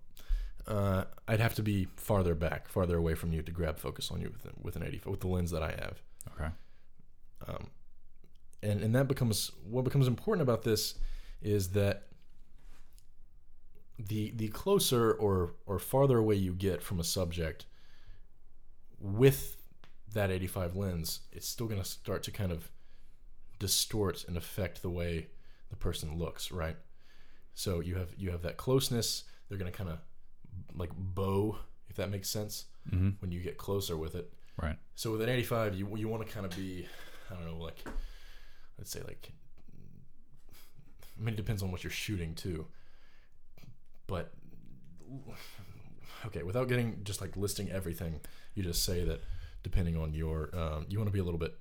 Uh, 0.66 1.05
I'd 1.28 1.40
have 1.40 1.55
to 1.56 1.62
be 1.62 1.89
farther 1.97 2.35
back, 2.35 2.69
farther 2.69 2.97
away 2.97 3.15
from 3.15 3.32
you 3.32 3.43
to 3.43 3.52
grab 3.52 3.78
focus 3.78 4.11
on 4.11 4.20
you 4.20 4.32
with, 4.32 4.52
with 4.62 4.77
an 4.77 4.82
85 4.82 5.11
with 5.11 5.20
the 5.20 5.28
lens 5.28 5.51
that 5.51 5.62
I 5.62 5.70
have. 5.70 6.01
Okay. 6.35 6.51
Um, 7.47 7.66
and 8.62 8.81
and 8.81 8.94
that 8.94 9.06
becomes 9.06 9.51
what 9.69 9.85
becomes 9.85 10.09
important 10.09 10.43
about 10.43 10.62
this 10.62 10.94
is 11.43 11.69
that 11.70 12.05
the 13.98 14.32
the 14.35 14.48
closer 14.48 15.12
or 15.12 15.55
or 15.66 15.78
farther 15.78 16.19
away 16.19 16.35
you 16.35 16.55
get 16.55 16.82
from 16.82 16.98
a 16.98 17.05
subject 17.05 17.66
with 18.98 19.56
that 20.15 20.31
85 20.31 20.77
lens, 20.77 21.20
it's 21.32 21.47
still 21.47 21.66
going 21.66 21.82
to 21.82 21.86
start 21.86 22.23
to 22.23 22.31
kind 22.31 22.52
of 22.52 22.70
distort 23.59 24.24
and 24.27 24.36
affect 24.36 24.81
the 24.81 24.89
way 24.89 25.27
the 25.70 25.77
person 25.77 26.16
looks, 26.19 26.51
right? 26.51 26.77
So 27.55 27.81
you 27.81 27.94
have 27.97 28.09
you 28.18 28.31
have 28.31 28.43
that 28.43 28.56
closeness. 28.56 29.24
They're 29.48 29.59
going 29.59 29.70
to 29.70 29.76
kind 29.76 29.90
of 29.90 29.98
like 30.76 30.90
bow, 30.97 31.56
if 31.89 31.97
that 31.97 32.10
makes 32.10 32.28
sense, 32.28 32.66
Mm-hmm. 32.90 33.10
when 33.20 33.32
you 33.32 33.40
get 33.40 33.56
closer 33.56 33.97
with 33.97 34.14
it. 34.14 34.31
Right. 34.60 34.76
So 34.94 35.12
with 35.12 35.22
an 35.22 35.28
85, 35.31 35.74
you 35.74 35.97
you 35.97 36.09
want 36.09 36.26
to 36.26 36.32
kind 36.32 36.44
of 36.44 36.55
be, 36.56 36.86
I 37.31 37.35
don't 37.35 37.47
know, 37.47 37.56
like 37.62 37.82
let's 38.78 38.90
say 38.90 39.01
like, 39.06 39.32
I 41.18 41.20
mean, 41.24 41.35
it 41.35 41.36
depends 41.36 41.62
on 41.62 41.70
what 41.72 41.82
you're 41.85 41.90
shooting 41.90 42.35
too. 42.35 42.66
But 44.06 44.32
okay, 46.26 46.43
without 46.43 46.68
getting 46.68 47.01
just 47.05 47.20
like 47.20 47.36
listing 47.36 47.70
everything, 47.70 48.20
you 48.55 48.62
just 48.62 48.85
say 48.85 49.05
that 49.05 49.20
depending 49.62 49.97
on 49.97 50.12
your, 50.12 50.51
um, 50.55 50.86
you 50.89 50.98
want 50.98 51.09
to 51.09 51.12
be 51.12 51.18
a 51.20 51.24
little 51.24 51.39
bit 51.40 51.55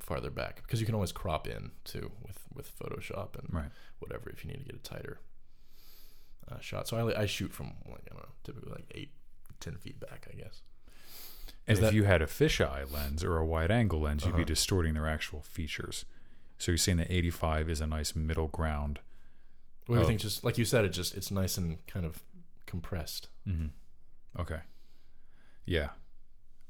farther 0.00 0.30
back 0.30 0.62
because 0.62 0.80
you 0.80 0.86
can 0.86 0.94
always 0.94 1.12
crop 1.12 1.46
in 1.48 1.70
too 1.84 2.10
with 2.26 2.38
with 2.54 2.78
Photoshop 2.78 3.36
and 3.38 3.48
Right. 3.52 3.70
whatever 4.00 4.30
if 4.30 4.44
you 4.44 4.50
need 4.50 4.58
to 4.58 4.64
get 4.64 4.74
it 4.74 4.84
tighter 4.84 5.18
uh, 6.50 6.58
shot. 6.60 6.88
So 6.88 6.96
I 7.08 7.22
I 7.22 7.26
shoot 7.26 7.52
from 7.52 7.72
like 7.88 8.02
I 8.10 8.14
don't 8.14 8.22
know, 8.22 8.28
typically 8.44 8.72
like 8.72 8.90
eight, 8.94 9.10
ten 9.60 9.76
feet 9.76 9.98
back, 10.00 10.28
I 10.32 10.36
guess. 10.36 10.62
And 11.66 11.74
Is 11.76 11.78
if 11.78 11.90
that- 11.90 11.94
you 11.94 12.04
had 12.04 12.22
a 12.22 12.26
fisheye 12.26 12.90
lens 12.92 13.22
or 13.22 13.36
a 13.36 13.44
wide 13.46 13.70
angle 13.70 14.00
lens, 14.00 14.24
you'd 14.24 14.32
be 14.32 14.42
Uh-huh. 14.42 14.44
distorting 14.46 14.94
their 14.94 15.06
actual 15.08 15.42
features. 15.42 16.04
So 16.58 16.72
you're 16.72 16.78
saying 16.78 16.98
that 16.98 17.10
85 17.12 17.68
is 17.70 17.80
a 17.80 17.86
nice 17.86 18.16
middle 18.16 18.48
ground. 18.48 19.00
Well, 19.86 20.00
everything's 20.00 20.22
just 20.22 20.42
like 20.44 20.58
you 20.58 20.64
said. 20.64 20.84
It 20.84 20.90
just 20.90 21.14
it's 21.14 21.30
nice 21.30 21.56
and 21.58 21.84
kind 21.86 22.04
of 22.06 22.22
compressed. 22.66 23.28
Mm-hmm. 23.46 23.68
Okay. 24.40 24.60
Yeah. 25.64 25.90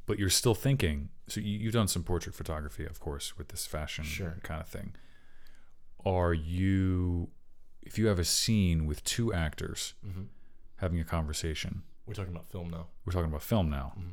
But 0.07 0.19
you're 0.19 0.31
still 0.31 0.55
thinking. 0.55 1.11
So 1.27 1.41
you, 1.41 1.59
you've 1.59 1.73
done 1.73 1.89
some 1.89 2.03
portrait 2.03 2.35
photography, 2.35 2.85
of 2.85 2.99
course, 3.01 3.37
with 3.39 3.49
this 3.49 3.67
fashion 3.67 4.05
Sure. 4.05 4.39
kind 4.43 4.61
of 4.61 4.69
thing. 4.69 4.95
Are 6.05 6.33
you, 6.33 7.29
if 7.89 7.99
you 7.99 8.07
have 8.07 8.19
a 8.19 8.25
scene 8.25 8.87
with 8.87 9.03
two 9.05 9.33
actors 9.33 9.95
Mm-hmm. 10.07 10.23
having 10.77 11.01
a 11.01 11.05
conversation, 11.05 11.83
We're 12.07 12.15
talking 12.15 12.33
about 12.33 12.47
film 12.47 12.71
now. 12.71 12.87
we're 13.05 13.13
talking 13.13 13.29
about 13.31 13.43
film 13.43 13.69
now. 13.71 13.95
Mhm. 13.99 14.13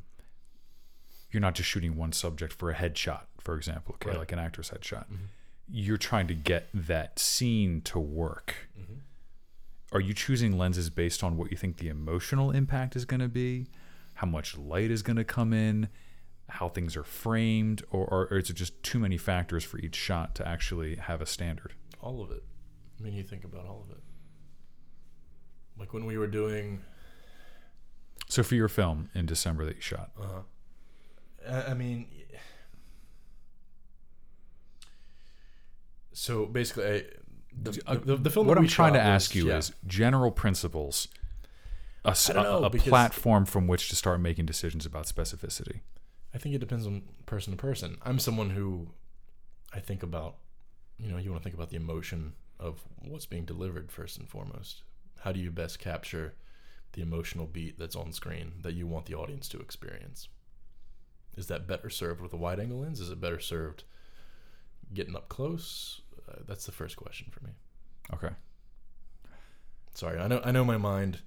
You're 1.32 1.42
not 1.42 1.56
just 1.56 1.70
shooting 1.70 1.96
one 1.98 2.14
subject 2.14 2.54
for 2.54 2.70
a 2.72 2.76
headshot, 2.76 3.24
for 3.40 3.56
example, 3.56 3.96
okay, 3.96 4.10
Right. 4.12 4.20
like 4.20 4.32
an 4.32 4.40
actor's 4.40 4.70
headshot. 4.70 5.06
Mhm. 5.12 5.28
You're 5.68 5.98
trying 5.98 6.28
to 6.28 6.34
get 6.36 6.70
that 6.74 7.20
scene 7.20 7.82
to 7.84 8.00
work. 8.00 8.70
Mm-hmm. 8.80 9.00
Are 9.92 10.00
you 10.00 10.14
choosing 10.14 10.58
lenses 10.58 10.90
based 10.90 11.24
on 11.24 11.38
what 11.38 11.52
you 11.52 11.58
think 11.58 11.78
the 11.78 11.90
emotional 11.90 12.52
impact 12.52 12.96
is 12.96 13.06
going 13.06 13.20
to 13.20 13.28
be, 13.28 13.68
how 14.16 14.28
much 14.28 14.58
light 14.58 14.92
is 14.92 15.02
going 15.04 15.18
to 15.18 15.24
come 15.24 15.52
in, 15.54 15.90
how 16.50 16.70
things 16.70 16.96
are 16.96 17.04
framed, 17.04 17.84
or, 17.92 18.06
or, 18.06 18.28
or 18.28 18.38
is 18.38 18.50
it 18.50 18.54
just 18.54 18.82
too 18.84 19.00
many 19.00 19.18
factors 19.18 19.64
for 19.64 19.78
each 19.80 19.96
shot 19.96 20.36
to 20.36 20.48
actually 20.48 20.96
have 20.96 21.22
a 21.22 21.26
standard? 21.26 21.74
All 22.00 22.22
of 22.22 22.32
it. 22.32 22.44
I 23.00 23.04
mean, 23.04 23.14
you 23.14 23.24
think 23.24 23.44
about 23.44 23.66
all 23.66 23.86
of 23.90 23.96
it. 23.96 24.02
Like 25.78 25.94
when 25.94 26.06
we 26.06 26.18
were 26.18 26.28
doing. 26.28 26.82
So 28.30 28.42
for 28.44 28.56
your 28.56 28.68
film 28.70 29.10
in 29.14 29.26
December 29.26 29.66
that 29.66 29.76
you 29.76 29.82
shot, 29.82 30.12
Uh, 30.20 30.42
I 31.48 31.72
I 31.72 31.74
mean. 31.74 32.08
So 36.14 36.46
basically, 36.46 36.86
I, 36.86 37.04
the, 37.52 37.82
Uh, 37.86 37.96
the, 37.96 38.16
the 38.18 38.30
film. 38.30 38.48
what 38.48 38.54
that 38.54 38.60
I'm 38.60 38.64
we 38.66 38.70
trying 38.70 38.94
to 38.94 39.02
ask 39.02 39.32
was- 39.32 39.36
you 39.36 39.48
yeah. 39.50 39.58
is 39.58 39.74
general 39.86 40.32
principles, 40.32 41.08
a, 42.06 42.10
s- 42.12 42.30
I 42.30 42.34
don't 42.34 42.46
a- 42.46 42.50
know, 42.50 42.64
a 42.66 42.70
because- 42.70 42.88
platform 42.88 43.46
from 43.46 43.68
which 43.68 43.90
to 43.90 43.96
start 43.96 44.20
making 44.22 44.46
decisions 44.46 44.86
about 44.86 45.06
specificity. 45.08 45.82
I 46.34 46.38
think 46.38 46.54
it 46.56 46.60
depends 46.60 46.86
on 46.86 47.04
person 47.26 47.52
to 47.52 47.58
person. 47.58 47.98
I'm 48.02 48.20
someone 48.20 48.52
who 48.52 48.90
I 49.74 49.80
think 49.80 50.04
about, 50.04 50.38
you 50.98 51.10
know, 51.12 51.18
you 51.18 51.32
want 51.32 51.42
to 51.42 51.44
think 51.44 51.56
about 51.56 51.70
the 51.70 51.78
emotion 51.78 52.34
of 52.60 52.84
what's 53.00 53.26
being 53.26 53.46
delivered 53.46 53.92
first 53.92 54.18
and 54.18 54.28
foremost. 54.30 54.84
How 55.22 55.32
do 55.32 55.40
you 55.40 55.52
best 55.52 55.80
capture 55.80 56.34
the 56.94 57.02
emotional 57.02 57.46
beat 57.48 57.78
that's 57.78 57.96
on 57.96 58.12
screen 58.14 58.54
that 58.62 58.74
you 58.74 58.88
want 58.88 59.06
the 59.06 59.16
audience 59.16 59.48
to 59.50 59.60
experience? 59.60 60.28
Is 61.36 61.48
that 61.48 61.68
better 61.68 61.90
served 61.90 62.22
with 62.22 62.32
a 62.34 62.38
wide 62.38 62.60
angle 62.60 62.80
lens? 62.80 63.00
Is 63.02 63.10
it 63.10 63.20
better 63.20 63.40
served 63.40 63.84
getting 64.94 65.16
up 65.16 65.28
close? 65.28 66.02
Uh, 66.30 66.38
that's 66.48 66.66
the 66.66 66.72
first 66.72 66.96
question 66.96 67.28
for 67.32 67.44
me. 67.44 67.52
Okay. 68.14 68.34
Sorry, 69.94 70.20
I 70.20 70.28
know 70.28 70.42
I 70.44 70.52
know 70.52 70.66
my 70.66 70.78
mind. 70.78 71.20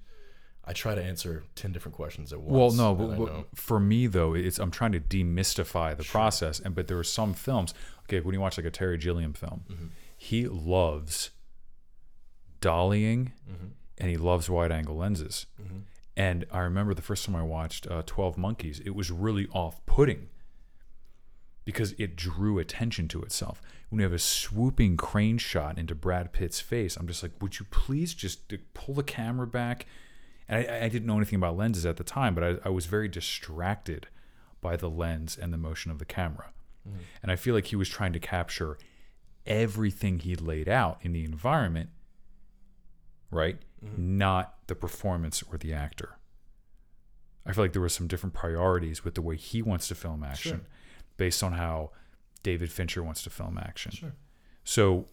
I 0.65 0.73
try 0.73 0.93
to 0.93 1.03
answer 1.03 1.43
ten 1.55 1.71
different 1.71 1.95
questions 1.95 2.31
at 2.31 2.39
once. 2.41 2.77
Well, 2.77 2.93
no, 2.95 2.95
but, 2.95 3.17
but 3.17 3.45
for 3.55 3.79
me 3.79 4.05
though, 4.07 4.35
it's 4.35 4.59
I'm 4.59 4.69
trying 4.71 4.91
to 4.91 4.99
demystify 4.99 5.97
the 5.97 6.03
Sure. 6.03 6.11
process. 6.11 6.59
And 6.59 6.75
but 6.75 6.87
there 6.87 6.97
are 6.99 7.03
some 7.03 7.33
films. 7.33 7.73
Okay, 8.03 8.19
when 8.19 8.33
you 8.33 8.39
watch 8.41 8.57
like 8.57 8.65
a 8.67 8.71
Terry 8.71 8.97
Gilliam 8.97 9.33
film, 9.33 9.63
Mhm. 9.69 9.89
He 10.21 10.45
loves 10.47 11.31
dollying 12.61 13.31
Mhm. 13.49 13.71
and 13.97 14.09
he 14.09 14.17
loves 14.17 14.49
wide 14.49 14.71
angle 14.71 14.97
lenses. 14.97 15.45
Mhm. 15.61 15.83
And 16.17 16.45
I 16.51 16.59
remember 16.59 16.93
the 16.93 17.01
first 17.01 17.25
time 17.25 17.35
I 17.35 17.41
watched 17.43 17.87
uh, 17.87 18.03
Twelve 18.05 18.37
Monkeys, 18.37 18.79
it 18.81 18.89
was 18.91 19.09
really 19.11 19.47
off 19.47 19.83
putting 19.85 20.27
because 21.63 21.93
it 21.93 22.15
drew 22.17 22.59
attention 22.59 23.07
to 23.09 23.21
itself. 23.21 23.61
When 23.89 23.99
you 23.99 24.03
have 24.03 24.13
a 24.13 24.19
swooping 24.19 24.97
crane 24.97 25.37
shot 25.37 25.77
into 25.77 25.95
Brad 25.95 26.33
Pitt's 26.33 26.59
face, 26.59 26.97
I'm 26.97 27.07
just 27.07 27.23
like, 27.23 27.41
would 27.41 27.59
you 27.59 27.65
please 27.71 28.13
just 28.13 28.51
pull 28.73 28.95
the 28.95 29.03
camera 29.03 29.47
back? 29.47 29.85
And 30.49 30.67
I, 30.69 30.85
I 30.85 30.89
didn't 30.89 31.05
know 31.05 31.15
anything 31.17 31.37
about 31.37 31.55
lenses 31.55 31.85
at 31.85 31.95
the 31.97 32.03
time, 32.03 32.35
but 32.35 32.43
I, 32.43 32.55
I 32.65 32.69
was 32.69 32.87
very 32.87 33.07
distracted 33.07 34.07
by 34.61 34.75
the 34.75 34.89
lens 34.89 35.37
and 35.37 35.53
the 35.53 35.57
motion 35.57 35.91
of 35.91 35.99
the 35.99 36.05
camera. 36.05 36.51
And 37.21 37.31
I 37.31 37.35
feel 37.35 37.53
like 37.53 37.67
he 37.67 37.75
was 37.75 37.87
trying 37.87 38.13
to 38.13 38.19
capture 38.19 38.75
everything 39.45 40.19
he 40.19 40.35
laid 40.35 40.67
out 40.69 40.99
in 41.01 41.13
the 41.13 41.23
environment, 41.25 41.89
right? 43.31 43.57
Mm-hmm. 43.83 44.17
Not 44.17 44.55
the 44.67 44.75
performance 44.75 45.43
or 45.51 45.57
the 45.57 45.73
actor. 45.73 46.17
I 47.45 47.53
feel 47.53 47.63
like 47.63 47.73
there 47.73 47.81
were 47.81 47.89
some 47.89 48.07
different 48.07 48.33
priorities 48.35 49.03
with 49.03 49.15
the 49.15 49.21
way 49.21 49.35
he 49.37 49.61
wants 49.61 49.87
to 49.87 49.95
film 49.95 50.23
action 50.23 50.57
Sure. 50.59 50.67
based 51.17 51.41
on 51.41 51.53
how 51.53 51.91
David 52.43 52.71
Fincher 52.71 53.01
wants 53.01 53.23
to 53.23 53.29
film 53.29 53.57
action. 53.57 53.91
Sure. 53.91 54.13
So 54.63 55.07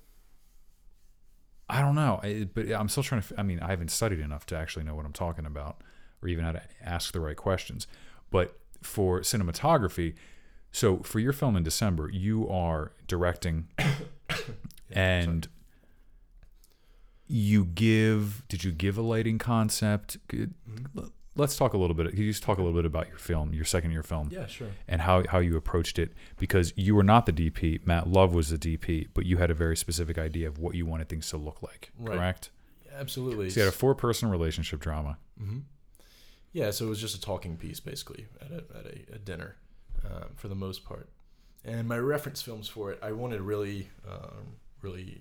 I 1.69 1.81
don't 1.81 1.95
know, 1.95 2.21
I, 2.23 2.47
but 2.53 2.71
I'm 2.71 2.89
still 2.89 3.03
trying 3.03 3.23
to. 3.23 3.35
I 3.39 3.43
mean, 3.43 3.59
I 3.61 3.71
haven't 3.71 3.91
studied 3.91 4.21
enough 4.21 4.47
to 4.47 4.57
actually 4.57 4.85
know 4.85 4.95
what 4.95 5.05
I'm 5.05 5.13
talking 5.13 5.47
about, 5.47 5.83
or 6.23 6.29
even 6.29 6.45
how 6.45 6.53
to 6.53 6.63
ask 6.83 7.13
the 7.13 7.21
right 7.21 7.37
questions. 7.37 7.87
But 8.31 8.57
for 8.83 9.21
cinematography, 9.23 10.15
so 10.71 10.99
for 10.99 11.19
your 11.19 11.33
film 11.33 11.57
in 11.57 11.65
December, 11.65 12.09
you 12.13 12.49
are 12.49 12.93
directing, 13.09 13.67
and 14.91 15.49
you 17.29 17.65
give. 17.65 18.45
Did 18.49 18.65
you 18.65 18.73
give 18.73 18.99
a 18.99 19.03
lighting 19.03 19.39
concept? 19.39 20.17
Could- 20.29 20.55
Let's 21.39 21.55
talk 21.59 21.75
a 21.75 21.77
little 21.77 21.93
bit. 21.95 22.09
Can 22.09 22.19
you 22.21 22.31
just 22.31 22.43
talk 22.43 22.57
a 22.57 22.63
little 22.63 22.75
bit 22.79 22.87
about 22.87 23.09
your 23.09 23.19
film, 23.19 23.53
your 23.53 23.67
second 23.67 23.91
year 23.91 24.03
film? 24.03 24.31
Yeah, 24.33 24.47
sure. 24.47 24.69
and 24.89 25.03
how, 25.03 25.23
how 25.29 25.39
you 25.39 25.55
approached 25.59 25.99
it 25.99 26.15
because 26.39 26.73
you 26.77 26.95
were 26.95 27.03
not 27.03 27.27
the 27.27 27.33
DP. 27.33 27.87
Matt 27.87 28.09
Love 28.09 28.33
was 28.33 28.49
the 28.49 28.57
DP, 28.57 29.09
but 29.13 29.27
you 29.27 29.37
had 29.37 29.51
a 29.51 29.55
very 29.55 29.77
specific 29.77 30.17
idea 30.17 30.49
of 30.49 30.59
what 30.59 30.75
you 30.77 30.87
wanted 30.87 31.11
things 31.11 31.29
to 31.29 31.37
look 31.37 31.63
like. 31.63 31.91
Right. 31.99 32.17
Correct? 32.17 32.49
Absolutely. 32.99 33.51
So 33.51 33.61
you 33.61 33.67
had 33.67 33.75
a 33.75 33.77
four 33.77 33.95
person 33.95 34.31
relationship 34.31 34.81
drama. 34.81 35.19
hmm 35.39 35.59
Yeah, 36.55 36.71
so 36.71 36.87
it 36.87 36.89
was 36.89 37.03
just 37.03 37.15
a 37.15 37.21
talking 37.21 37.59
piece 37.59 37.81
basically 37.81 38.29
at 38.41 38.51
a, 38.51 38.65
at 38.75 38.87
a, 38.87 39.17
a 39.17 39.19
dinner 39.19 39.57
um, 40.07 40.31
for 40.37 40.49
the 40.49 40.55
most 40.55 40.87
part. 40.87 41.11
And 41.67 41.89
my 41.89 41.99
reference 41.99 42.41
films 42.41 42.69
for 42.69 42.93
it, 42.93 43.01
I 43.03 43.11
wanted 43.11 43.41
really, 43.41 43.89
um, 44.09 44.55
really 44.83 45.21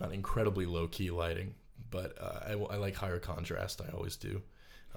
not 0.00 0.12
incredibly 0.12 0.66
low 0.66 0.88
key 0.88 1.12
lighting, 1.12 1.54
but 1.90 2.16
uh, 2.20 2.40
I, 2.48 2.74
I 2.74 2.76
like 2.76 2.96
higher 2.96 3.20
contrast. 3.20 3.80
I 3.80 3.96
always 3.96 4.16
do. 4.16 4.42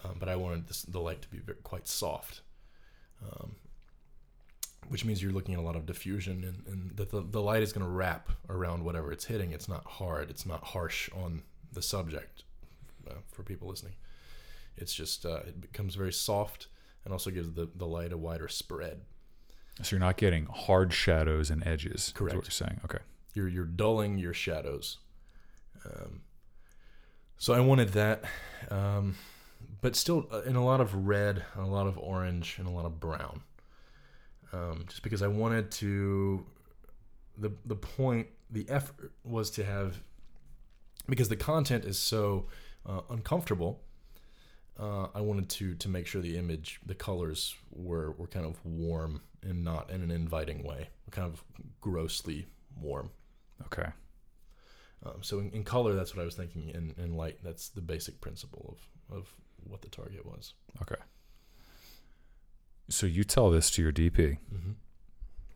Um, 0.04 0.16
but 0.20 0.28
I 0.28 0.36
wanted 0.36 0.68
this, 0.68 0.82
the 0.82 1.00
light 1.00 1.22
to 1.22 1.30
be 1.30 1.38
very, 1.38 1.60
quite 1.64 1.88
soft, 1.88 2.42
um, 3.24 3.56
which 4.90 5.06
means 5.06 5.22
you're 5.22 5.32
looking 5.32 5.54
at 5.54 5.60
a 5.60 5.64
lot 5.64 5.76
of 5.76 5.86
diffusion 5.86 6.44
and, 6.44 6.74
and 6.74 6.98
that 6.98 7.12
the, 7.12 7.22
the 7.22 7.42
light 7.42 7.62
is 7.62 7.72
going 7.72 7.86
to 7.86 7.92
wrap 7.92 8.30
around 8.50 8.84
whatever 8.84 9.12
it's 9.12 9.26
hitting. 9.26 9.52
It's 9.52 9.70
not 9.70 9.86
hard, 9.86 10.32
it's 10.32 10.46
not 10.46 10.64
harsh 10.64 11.08
on 11.16 11.44
the 11.72 11.84
subject 11.84 12.44
uh, 13.08 13.14
for 13.32 13.44
people 13.44 13.68
listening. 13.68 13.94
It's 14.76 14.94
just 14.94 15.26
uh, 15.26 15.42
it 15.48 15.62
becomes 15.62 15.94
very 15.94 16.12
soft 16.12 16.68
and 17.04 17.14
also 17.14 17.30
gives 17.30 17.54
the, 17.54 17.70
the 17.76 17.86
light 17.86 18.12
a 18.12 18.18
wider 18.18 18.48
spread. 18.48 19.02
So 19.82 19.96
you're 19.96 20.06
not 20.06 20.18
getting 20.18 20.46
hard 20.46 20.94
shadows 20.94 21.50
and 21.50 21.66
edges. 21.68 22.14
Correct. 22.16 22.36
what 22.36 22.46
you're 22.46 22.52
saying. 22.52 22.80
Okay. 22.86 23.00
You're 23.34 23.50
you're 23.50 23.66
dulling 23.66 24.18
your 24.18 24.34
shadows, 24.34 25.00
Um, 25.86 26.22
so 27.38 27.54
I 27.54 27.60
wanted 27.60 27.90
that, 27.90 28.24
um, 28.72 29.16
but 29.82 29.96
still 29.96 30.28
uh, 30.32 30.42
in 30.44 30.56
a 30.56 30.64
lot 30.64 30.80
of 30.80 30.96
red, 31.08 31.44
a 31.58 31.66
lot 31.66 31.86
of 31.88 31.98
orange, 31.98 32.56
and 32.58 32.68
a 32.68 32.72
lot 32.72 32.86
of 32.86 33.00
brown. 33.00 33.42
Um, 34.54 34.86
just 34.88 35.04
because 35.04 35.22
I 35.22 35.28
wanted 35.28 35.70
to, 35.72 36.46
the 37.38 37.52
the 37.66 37.76
point, 37.76 38.28
the 38.50 38.66
effort 38.70 39.12
was 39.26 39.50
to 39.52 39.66
have, 39.66 40.02
because 41.10 41.28
the 41.28 41.36
content 41.36 41.84
is 41.84 42.00
so 42.00 42.46
uh, 42.86 43.02
uncomfortable. 43.10 43.82
Uh, 44.80 45.08
I 45.14 45.20
wanted 45.20 45.50
to 45.50 45.76
to 45.76 45.90
make 45.90 46.08
sure 46.08 46.22
the 46.22 46.38
image, 46.38 46.80
the 46.86 46.96
colors 46.96 47.56
were 47.72 48.12
were 48.12 48.28
kind 48.28 48.46
of 48.46 48.64
warm 48.66 49.22
and 49.46 49.64
not 49.64 49.90
in 49.90 50.02
an 50.02 50.12
inviting 50.12 50.64
way, 50.64 50.90
kind 51.12 51.32
of 51.32 51.44
grossly 51.82 52.48
warm. 52.80 53.12
Okay. 53.66 53.90
Um, 55.06 55.22
so 55.22 55.40
in, 55.40 55.52
in 55.52 55.64
color, 55.64 55.94
that's 55.94 56.16
what 56.16 56.22
I 56.22 56.26
was 56.26 56.36
thinking. 56.36 56.70
In, 56.70 56.94
in 56.98 57.16
light, 57.16 57.38
that's 57.44 57.70
the 57.70 57.82
basic 57.82 58.20
principle 58.22 58.78
of, 59.12 59.18
of 59.18 59.34
what 59.64 59.82
the 59.82 59.90
target 59.90 60.26
was. 60.26 60.54
Okay. 60.82 61.02
So 62.90 63.06
you 63.06 63.24
tell 63.24 63.50
this 63.50 63.70
to 63.72 63.82
your 63.82 63.92
DP. 63.92 64.38
Mm-hmm. 64.54 64.72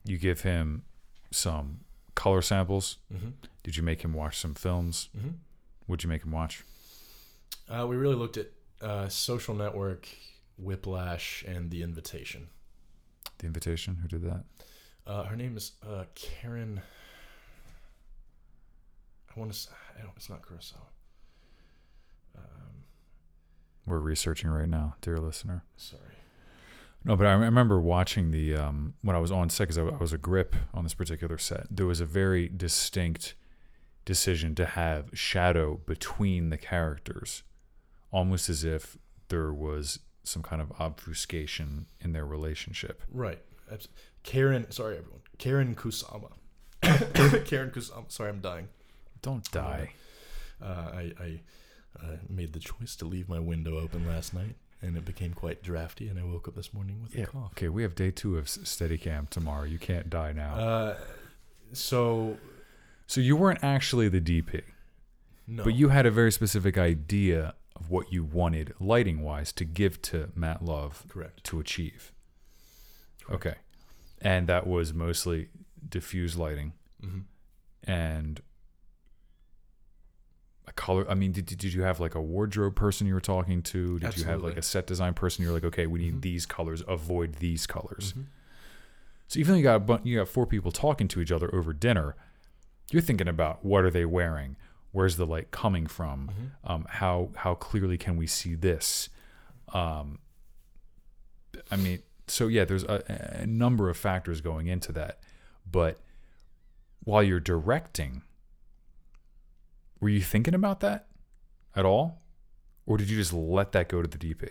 You 0.06 0.18
give 0.18 0.42
him 0.42 0.84
some 1.32 1.82
color 2.16 2.42
samples. 2.42 2.98
Mm-hmm. 3.14 3.30
Did 3.64 3.78
you 3.78 3.84
make 3.84 4.02
him 4.02 4.14
watch 4.14 4.40
some 4.40 4.56
films? 4.56 5.10
Mm-hmm. 5.18 5.30
What'd 5.86 6.04
you 6.04 6.10
make 6.10 6.24
him 6.24 6.32
watch? 6.32 6.64
Uh, 7.68 7.86
we 7.88 7.96
really 7.96 8.16
looked 8.16 8.38
at 8.38 8.48
uh, 8.82 9.08
Social 9.10 9.54
Network, 9.54 10.08
Whiplash, 10.58 11.44
and 11.48 11.70
The 11.70 11.84
Invitation. 11.84 12.48
The 13.40 13.48
Invitation. 13.48 13.98
Who 14.02 14.08
did 14.08 14.24
that? 14.24 14.44
Uh, 15.08 15.24
her 15.24 15.36
name 15.36 15.58
is 15.58 15.72
uh, 15.88 16.04
Karyn. 16.16 16.80
I 19.36 19.40
want 19.40 19.52
to. 19.52 19.58
say 19.58 19.72
I 19.98 20.02
don't. 20.02 20.12
It's 20.16 20.30
not 20.30 20.42
Kurosawa. 20.42 20.86
Um, 22.38 22.84
We're 23.86 24.00
researching 24.00 24.50
right 24.50 24.68
now, 24.70 24.96
dear 25.02 25.18
listener. 25.18 25.64
sorry. 25.78 26.04
No, 27.06 27.16
but 27.16 27.28
I 27.28 27.32
remember 27.32 27.80
watching 27.80 28.32
the 28.32 28.56
um, 28.56 28.94
when 29.02 29.16
I 29.16 29.20
was 29.20 29.32
on 29.32 29.50
set 29.50 29.70
because 29.70 29.78
I, 29.78 29.84
I 29.84 29.98
was 29.98 30.12
a 30.12 30.18
grip 30.18 30.54
on 30.74 30.84
this 30.84 30.94
particular 30.94 31.38
set. 31.38 31.66
There 31.72 31.86
was 31.86 32.02
a 32.02 32.06
very 32.06 32.50
distinct 32.50 33.36
decision 34.04 34.54
to 34.56 34.66
have 34.66 35.10
shadow 35.14 35.80
between 35.86 36.50
the 36.50 36.58
characters, 36.58 37.44
almost 38.12 38.50
as 38.50 38.66
if 38.66 38.98
there 39.30 39.54
was 39.54 40.00
some 40.24 40.42
kind 40.44 40.62
of 40.62 40.72
obfuscation 40.80 41.86
in 42.02 42.14
their 42.14 42.26
relationship. 42.26 43.02
Right. 43.12 43.40
Karyn. 44.24 44.72
Sorry, 44.74 44.98
everyone. 44.98 45.22
Karyn 45.38 45.76
Kusama. 45.76 46.32
Karyn 46.82 47.72
Kusama. 47.74 48.12
Sorry, 48.12 48.30
I'm 48.30 48.40
dying. 48.42 48.68
Don't 49.22 49.50
die. 49.52 49.92
Uh, 50.62 50.66
I, 50.66 51.12
I 51.20 51.40
uh, 52.02 52.16
made 52.30 52.54
the 52.54 52.60
choice 52.60 52.96
to 52.98 53.06
leave 53.06 53.30
my 53.30 53.40
window 53.40 53.80
open 53.80 54.08
last 54.08 54.34
night, 54.34 54.56
and 54.82 54.98
it 54.98 55.06
became 55.06 55.34
quite 55.34 55.62
drafty. 55.64 56.08
And 56.10 56.20
I 56.20 56.24
woke 56.24 56.48
up 56.48 56.56
this 56.56 56.74
morning 56.74 57.02
with 57.02 57.16
Yeah. 57.16 57.24
a 57.24 57.28
cough. 57.28 57.52
Okay, 57.54 57.70
we 57.70 57.84
have 57.84 57.96
day 57.96 58.12
two 58.12 58.38
of 58.38 58.46
Steadicam 58.46 59.30
tomorrow. 59.30 59.64
You 59.64 59.78
can't 59.80 60.10
die 60.10 60.34
now. 60.34 60.56
Uh, 60.56 60.98
so 61.74 62.38
so 63.08 63.22
you 63.22 63.36
weren't 63.36 63.60
actually 63.64 64.10
the 64.10 64.22
DP, 64.22 64.64
no, 65.48 65.64
but 65.64 65.76
you 65.76 65.90
had 65.90 66.06
a 66.06 66.12
very 66.12 66.32
specific 66.32 66.78
idea 66.78 67.54
of 67.80 67.90
what 67.90 68.12
you 68.12 68.24
wanted 68.24 68.74
lighting 68.80 69.22
wise 69.22 69.52
to 69.54 69.66
give 69.66 70.02
to 70.04 70.30
Matt 70.36 70.64
Love 70.64 71.06
correct. 71.08 71.44
to 71.46 71.60
achieve. 71.60 72.12
Okay. 73.32 73.56
And 74.22 74.48
that 74.48 74.68
was 74.68 74.94
mostly 74.94 75.50
diffuse 75.88 76.36
lighting 76.38 76.74
hmm 77.02 77.20
and 77.86 78.42
a 80.68 80.72
color. 80.74 81.10
I 81.10 81.16
mean, 81.16 81.32
did, 81.32 81.46
did 81.46 81.64
you 81.74 81.82
have 81.84 82.00
like 82.00 82.14
a 82.16 82.22
wardrobe 82.22 82.76
person 82.76 83.08
you 83.08 83.14
were 83.14 83.22
talking 83.22 83.64
to? 83.64 83.98
Did 84.00 84.18
you 84.18 84.26
have 84.26 84.44
like 84.44 84.58
a 84.58 84.62
set 84.62 84.86
design 84.86 85.14
person? 85.14 85.44
You're 85.44 85.54
like, 85.54 85.64
okay, 85.64 85.88
we 85.88 86.00
need 86.00 86.16
Mhm. 86.18 86.22
these 86.22 86.46
colors, 86.46 86.84
avoid 86.88 87.36
these 87.36 87.66
colors. 87.66 88.12
Mm-hmm. 88.12 88.22
So 89.30 89.40
even 89.40 89.54
though 89.54 89.58
you 89.58 89.64
got 89.64 89.76
a 89.76 89.80
bun- 89.80 90.02
you 90.04 90.18
got 90.18 90.28
four 90.28 90.46
people 90.46 90.72
talking 90.72 91.08
to 91.08 91.22
each 91.22 91.32
other 91.32 91.54
over 91.56 91.72
dinner, 91.74 92.16
you're 92.92 93.02
thinking 93.02 93.28
about 93.28 93.64
what 93.66 93.84
are 93.84 93.90
they 93.92 94.06
wearing? 94.06 94.56
Where's 94.92 95.18
the 95.18 95.26
light 95.26 95.52
coming 95.52 95.88
from? 95.88 96.32
Mm-hmm. 96.32 96.72
Um, 96.72 96.86
how 96.90 97.30
how 97.36 97.56
clearly 97.56 97.98
can 97.98 98.18
we 98.18 98.28
see 98.28 98.56
this? 98.56 99.10
Um, 99.74 100.20
I 101.70 101.76
mean, 101.76 102.00
so 102.28 102.48
yeah, 102.48 102.66
there's 102.66 102.84
a, 102.84 103.04
a 103.42 103.46
number 103.46 103.90
of 103.90 103.98
factors 103.98 104.42
going 104.42 104.68
into 104.68 104.92
that, 104.94 105.20
but 105.70 106.00
while 107.04 107.24
you're 107.24 107.40
directing, 107.40 108.24
were 110.00 110.10
you 110.10 110.22
thinking 110.22 110.54
about 110.54 110.80
that 110.82 111.08
at 111.76 111.86
all, 111.86 112.22
or 112.86 112.98
did 112.98 113.10
you 113.10 113.18
just 113.18 113.34
let 113.34 113.72
that 113.74 113.90
go 113.90 114.02
to 114.02 114.08
the 114.08 114.18
DP? 114.18 114.50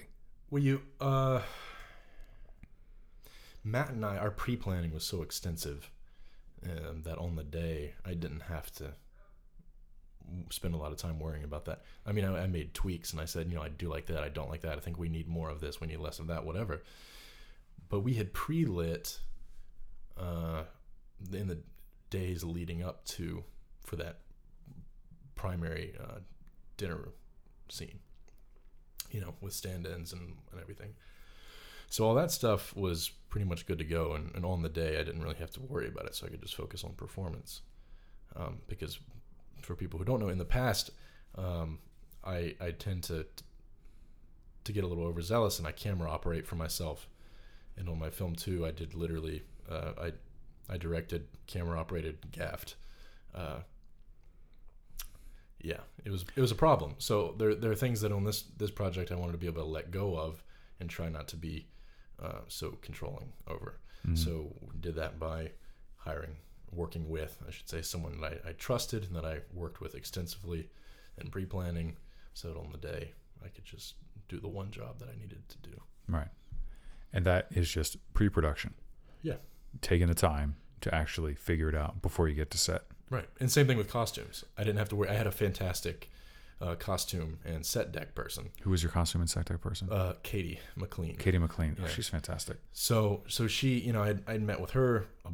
Well, 0.50 0.62
you, 0.62 0.82
uh, 1.00 1.42
Matt 3.62 3.90
and 3.90 4.04
I, 4.04 4.16
our 4.16 4.30
pre-planning 4.30 4.92
was 4.92 5.04
so 5.04 5.22
extensive 5.22 5.90
um, 6.64 7.02
that 7.02 7.18
on 7.18 7.36
the 7.36 7.44
day 7.44 7.94
I 8.04 8.14
didn't 8.14 8.42
have 8.42 8.70
to 8.76 8.94
spend 10.50 10.74
a 10.74 10.76
lot 10.76 10.92
of 10.92 10.98
time 10.98 11.18
worrying 11.18 11.44
about 11.44 11.64
that. 11.66 11.82
I 12.06 12.12
mean, 12.12 12.24
I, 12.24 12.44
I 12.44 12.46
made 12.46 12.74
tweaks 12.74 13.12
and 13.12 13.20
I 13.20 13.24
said, 13.24 13.48
you 13.48 13.54
know, 13.54 13.62
I 13.62 13.68
do 13.68 13.88
like 13.88 14.06
that, 14.06 14.22
I 14.22 14.28
don't 14.28 14.50
like 14.50 14.62
that. 14.62 14.76
I 14.76 14.80
think 14.80 14.98
we 14.98 15.08
need 15.08 15.28
more 15.28 15.50
of 15.50 15.60
this, 15.60 15.80
we 15.80 15.86
need 15.86 15.98
less 15.98 16.18
of 16.18 16.26
that, 16.28 16.44
whatever. 16.44 16.82
But 17.88 18.00
we 18.00 18.14
had 18.14 18.32
pre-lit 18.32 19.18
uh, 20.18 20.64
in 21.32 21.48
the 21.48 21.58
days 22.10 22.44
leading 22.44 22.82
up 22.82 23.04
to 23.06 23.44
for 23.82 23.96
that 23.96 24.18
primary 25.34 25.94
uh, 26.00 26.18
dinner 26.76 27.08
scene 27.68 28.00
you 29.10 29.20
know, 29.20 29.34
with 29.40 29.52
stand-ins 29.52 30.12
and, 30.12 30.36
and 30.52 30.60
everything. 30.60 30.94
So 31.90 32.06
all 32.06 32.14
that 32.16 32.30
stuff 32.30 32.76
was 32.76 33.10
pretty 33.30 33.46
much 33.46 33.66
good 33.66 33.78
to 33.78 33.84
go, 33.84 34.12
and, 34.12 34.30
and 34.34 34.44
on 34.44 34.62
the 34.62 34.68
day 34.68 34.98
I 34.98 35.02
didn't 35.02 35.22
really 35.22 35.36
have 35.36 35.50
to 35.52 35.60
worry 35.60 35.88
about 35.88 36.06
it, 36.06 36.14
so 36.14 36.26
I 36.26 36.30
could 36.30 36.42
just 36.42 36.54
focus 36.54 36.84
on 36.84 36.92
performance. 36.92 37.62
Um, 38.36 38.58
because 38.68 38.98
for 39.60 39.74
people 39.74 39.98
who 39.98 40.04
don't 40.04 40.20
know, 40.20 40.28
in 40.28 40.38
the 40.38 40.44
past, 40.44 40.90
um, 41.36 41.78
I 42.24 42.54
I 42.60 42.72
tend 42.72 43.04
to 43.04 43.26
to 44.64 44.72
get 44.72 44.84
a 44.84 44.86
little 44.86 45.04
overzealous, 45.04 45.58
and 45.58 45.66
I 45.66 45.72
camera 45.72 46.10
operate 46.10 46.46
for 46.46 46.56
myself. 46.56 47.08
And 47.76 47.88
on 47.88 47.98
my 47.98 48.10
film 48.10 48.34
too, 48.34 48.66
I 48.66 48.72
did 48.72 48.94
literally 48.94 49.42
uh, 49.70 49.92
I 50.00 50.12
I 50.68 50.76
directed, 50.76 51.26
camera 51.46 51.78
operated, 51.78 52.30
gaffed. 52.30 52.76
Uh, 53.34 53.60
yeah, 55.60 55.80
it 56.04 56.10
was 56.10 56.24
it 56.36 56.40
was 56.40 56.52
a 56.52 56.56
problem. 56.56 56.94
So 56.98 57.34
there 57.38 57.54
there 57.54 57.70
are 57.70 57.76
things 57.76 58.00
that 58.00 58.12
on 58.12 58.24
this 58.24 58.42
this 58.56 58.70
project 58.70 59.10
I 59.10 59.16
wanted 59.16 59.32
to 59.32 59.38
be 59.38 59.46
able 59.46 59.62
to 59.62 59.68
let 59.68 59.90
go 59.90 60.16
of 60.16 60.42
and 60.80 60.88
try 60.88 61.08
not 61.08 61.28
to 61.28 61.36
be 61.36 61.66
uh, 62.22 62.40
so 62.48 62.78
controlling 62.82 63.32
over. 63.46 63.78
Mm. 64.06 64.16
So 64.16 64.54
did 64.80 64.94
that 64.96 65.18
by 65.18 65.50
hiring, 65.96 66.36
working 66.72 67.08
with, 67.08 67.38
I 67.46 67.50
should 67.50 67.68
say, 67.68 67.82
someone 67.82 68.20
that 68.20 68.40
I, 68.44 68.50
I 68.50 68.52
trusted 68.52 69.04
and 69.04 69.14
that 69.16 69.24
I 69.24 69.40
worked 69.52 69.80
with 69.80 69.94
extensively 69.94 70.68
and 71.18 71.30
pre-planning, 71.32 71.96
so 72.34 72.48
that 72.48 72.58
on 72.58 72.70
the 72.72 72.78
day 72.78 73.12
I 73.44 73.48
could 73.48 73.64
just 73.64 73.94
do 74.28 74.38
the 74.40 74.48
one 74.48 74.70
job 74.70 74.98
that 75.00 75.08
I 75.08 75.18
needed 75.20 75.48
to 75.48 75.58
do. 75.58 75.80
Right. 76.08 76.28
And 77.12 77.24
that 77.24 77.46
is 77.50 77.70
just 77.70 77.96
pre 78.14 78.28
production. 78.28 78.74
Yeah. 79.22 79.36
Taking 79.80 80.06
the 80.08 80.14
time 80.14 80.56
to 80.82 80.94
actually 80.94 81.34
figure 81.34 81.68
it 81.68 81.74
out 81.74 82.02
before 82.02 82.28
you 82.28 82.34
get 82.34 82.50
to 82.52 82.58
set. 82.58 82.82
Right, 83.10 83.28
and 83.40 83.50
same 83.50 83.66
thing 83.66 83.78
with 83.78 83.88
costumes. 83.90 84.44
I 84.58 84.64
didn't 84.64 84.76
have 84.78 84.90
to 84.90 84.96
worry. 84.96 85.08
I 85.08 85.14
had 85.14 85.26
a 85.26 85.30
fantastic 85.32 86.10
uh, 86.60 86.74
costume 86.74 87.38
and 87.44 87.64
set 87.64 87.90
deck 87.92 88.14
person, 88.14 88.50
Who 88.62 88.70
was 88.70 88.82
your 88.82 88.90
costume 88.92 89.20
and 89.22 89.30
set 89.30 89.46
deck 89.46 89.60
person? 89.60 89.88
uh, 89.90 90.14
Katie 90.22 90.60
McLean. 90.76 91.16
Katie 91.16 91.38
McLean. 91.38 91.76
Oh, 91.78 91.84
yeah. 91.84 91.88
she's 91.88 92.08
fantastic. 92.08 92.58
So 92.72 93.22
so 93.28 93.46
she, 93.46 93.78
you 93.78 93.92
know, 93.92 94.02
I'd, 94.02 94.22
I'd 94.28 94.42
met 94.42 94.60
with 94.60 94.72
her 94.72 95.06
a 95.24 95.30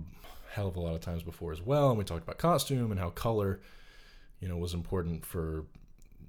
hell 0.55 0.69
of 0.69 0.77
a 0.77 0.81
lot 0.81 0.95
of 0.95 1.01
times 1.01 1.23
before 1.23 1.53
as 1.53 1.61
well, 1.61 1.91
and 1.91 1.99
we 1.99 2.05
talked 2.05 2.23
about 2.23 2.39
costume 2.39 2.91
and 2.91 3.01
how 3.01 3.11
color, 3.11 3.61
you 4.41 4.49
know, 4.49 4.57
was 4.57 4.73
important 4.73 5.27
for 5.27 5.65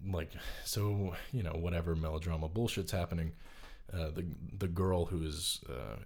like 0.07 0.31
so 0.64 1.15
you 1.31 1.41
know 1.41 1.53
whatever 1.53 1.95
melodrama 1.95 2.49
bullshit's 2.49 2.91
happening. 2.91 3.34
Uh, 3.93 4.10
the 4.10 4.26
the 4.57 4.68
girl 4.68 5.06
who 5.06 5.23
is 5.23 5.61
uh, 5.69 5.97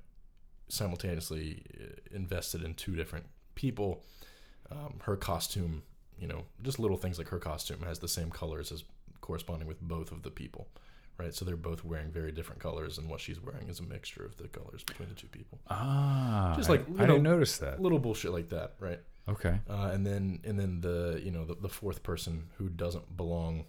simultaneously 0.67 1.63
uh, 1.79 2.15
invested 2.15 2.61
in 2.63 2.73
two 2.73 2.95
different 2.95 3.25
people, 3.55 4.03
um, 4.69 4.95
her 5.03 5.15
costume, 5.15 5.83
you 6.19 6.27
know, 6.27 6.43
just 6.61 6.77
little 6.77 6.97
things 6.97 7.17
like 7.17 7.29
her 7.29 7.39
costume 7.39 7.81
has 7.83 7.99
the 7.99 8.07
same 8.07 8.29
colors 8.29 8.71
as 8.71 8.83
corresponding 9.21 9.67
with 9.67 9.81
both 9.81 10.11
of 10.11 10.23
the 10.23 10.31
people 10.31 10.67
right? 11.19 11.33
So 11.35 11.45
they're 11.45 11.57
both 11.57 11.83
wearing 11.83 12.09
very 12.11 12.31
different 12.31 12.61
colors, 12.61 12.97
and 12.97 13.09
what 13.09 13.19
she's 13.19 13.39
wearing 13.39 13.67
is 13.67 13.79
a 13.79 13.83
mixture 13.83 14.25
of 14.25 14.37
the 14.37 14.47
colors 14.47 14.83
between 14.83 15.09
the 15.09 15.15
two 15.15 15.27
people. 15.27 15.59
Ah. 15.69 16.53
Just 16.55 16.69
I- 16.69 16.73
like, 16.73 16.85
I, 16.87 16.91
you 17.01 17.07
didn't 17.07 17.23
notice 17.23 17.57
that. 17.59 17.81
Little 17.81 17.99
bullshit 17.99 18.31
like 18.31 18.49
that, 18.49 18.73
right? 18.79 18.99
Okay. 19.27 19.59
Uh, 19.69 19.91
and 19.93 20.05
then 20.05 20.39
and 20.43 20.59
then 20.59 20.81
the 20.81 21.21
you 21.23 21.29
know 21.29 21.45
the, 21.45 21.55
the 21.55 21.69
fourth 21.69 22.01
person 22.01 22.47
who 22.57 22.67
doesn't 22.69 23.15
belong 23.15 23.65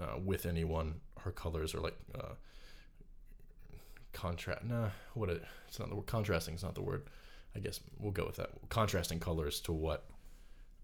uh, 0.00 0.18
with 0.18 0.46
anyone, 0.46 0.94
her 1.20 1.30
colors 1.30 1.74
are 1.74 1.80
like 1.80 1.96
uh, 2.18 2.32
contrast. 4.12 4.64
Nah, 4.64 4.88
what 5.14 5.28
it, 5.30 5.44
it's 5.68 5.78
not 5.78 5.88
the 5.90 5.94
word. 5.94 6.06
Contrasting 6.06 6.54
is 6.54 6.62
not 6.62 6.74
the 6.74 6.82
word. 6.82 7.04
I 7.54 7.60
guess 7.60 7.80
we'll 7.98 8.12
go 8.12 8.26
with 8.26 8.36
that. 8.36 8.50
Contrasting 8.68 9.20
colors 9.20 9.60
to 9.60 9.72
what 9.72 10.04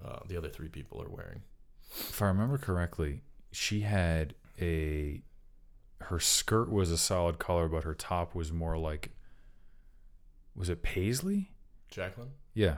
uh, 0.04 0.20
the 0.28 0.36
other 0.36 0.48
three 0.48 0.68
people 0.68 1.02
are 1.02 1.08
wearing. 1.08 1.42
if 1.90 2.22
I 2.22 2.26
remember 2.28 2.58
correctly, 2.58 3.22
she 3.50 3.80
had 3.80 4.34
a 4.60 5.20
her 6.04 6.20
skirt 6.20 6.70
was 6.70 6.90
a 6.90 6.98
solid 6.98 7.38
color, 7.38 7.68
but 7.68 7.84
her 7.84 7.94
top 7.94 8.34
was 8.34 8.52
more 8.52 8.76
like 8.78 9.10
was 10.54 10.68
it 10.68 10.82
paisley? 10.82 11.50
Jacqueline? 11.90 12.30
Yeah, 12.54 12.76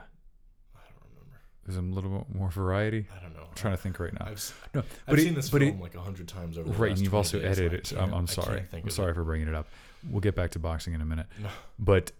I 0.75 0.79
don't 0.89 1.09
remember. 1.09 1.39
there's 1.65 1.77
a 1.77 1.81
little 1.81 2.19
bit 2.19 2.35
more 2.35 2.49
variety. 2.49 3.07
I 3.15 3.21
don't 3.21 3.33
know. 3.33 3.43
I'm 3.49 3.55
trying 3.55 3.73
to 3.75 3.81
think 3.81 3.99
right 3.99 4.13
now. 4.13 4.27
I've, 4.29 4.69
No, 4.73 4.79
I've 4.81 4.85
but 5.07 5.19
seen 5.19 5.29
it- 5.29 5.35
this 5.35 5.49
but 5.49 5.61
it- 5.61 5.69
film 5.71 5.81
like 5.81 5.95
a 5.95 6.01
hundred 6.01 6.27
times 6.27 6.57
over. 6.57 6.69
Right, 6.71 6.91
and 6.91 6.99
you've 7.01 7.13
also 7.15 7.39
days, 7.39 7.57
edited 7.59 7.73
it. 7.79 7.87
So 7.87 7.99
I'm, 7.99 8.13
I'm 8.13 8.27
sorry. 8.27 8.63
I'm 8.71 8.89
sorry 8.89 9.11
it. 9.11 9.15
for 9.15 9.23
bringing 9.23 9.47
it 9.47 9.55
up. 9.55 9.67
We'll 10.09 10.21
get 10.21 10.35
back 10.35 10.51
to 10.51 10.59
boxing 10.59 10.93
in 10.93 11.01
a 11.01 11.05
minute. 11.05 11.25
No. 11.41 11.49
But 11.79 12.11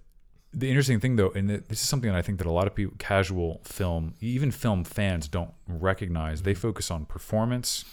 the 0.53 0.67
interesting 0.69 0.99
thing, 0.99 1.17
though, 1.17 1.29
and 1.31 1.49
this 1.49 1.63
is 1.69 1.79
something 1.87 2.09
that 2.09 2.17
I 2.17 2.21
think 2.21 2.37
that 2.39 2.47
a 2.47 2.51
lot 2.51 2.65
of 2.67 2.73
people, 2.75 2.95
casual 2.97 3.61
film, 3.63 4.13
even 4.21 4.51
film 4.51 4.83
fans, 4.83 5.27
don't 5.27 5.53
recognize. 5.67 6.41
They 6.43 6.53
focus 6.53 6.89
on 6.89 7.05
performance, 7.05 7.85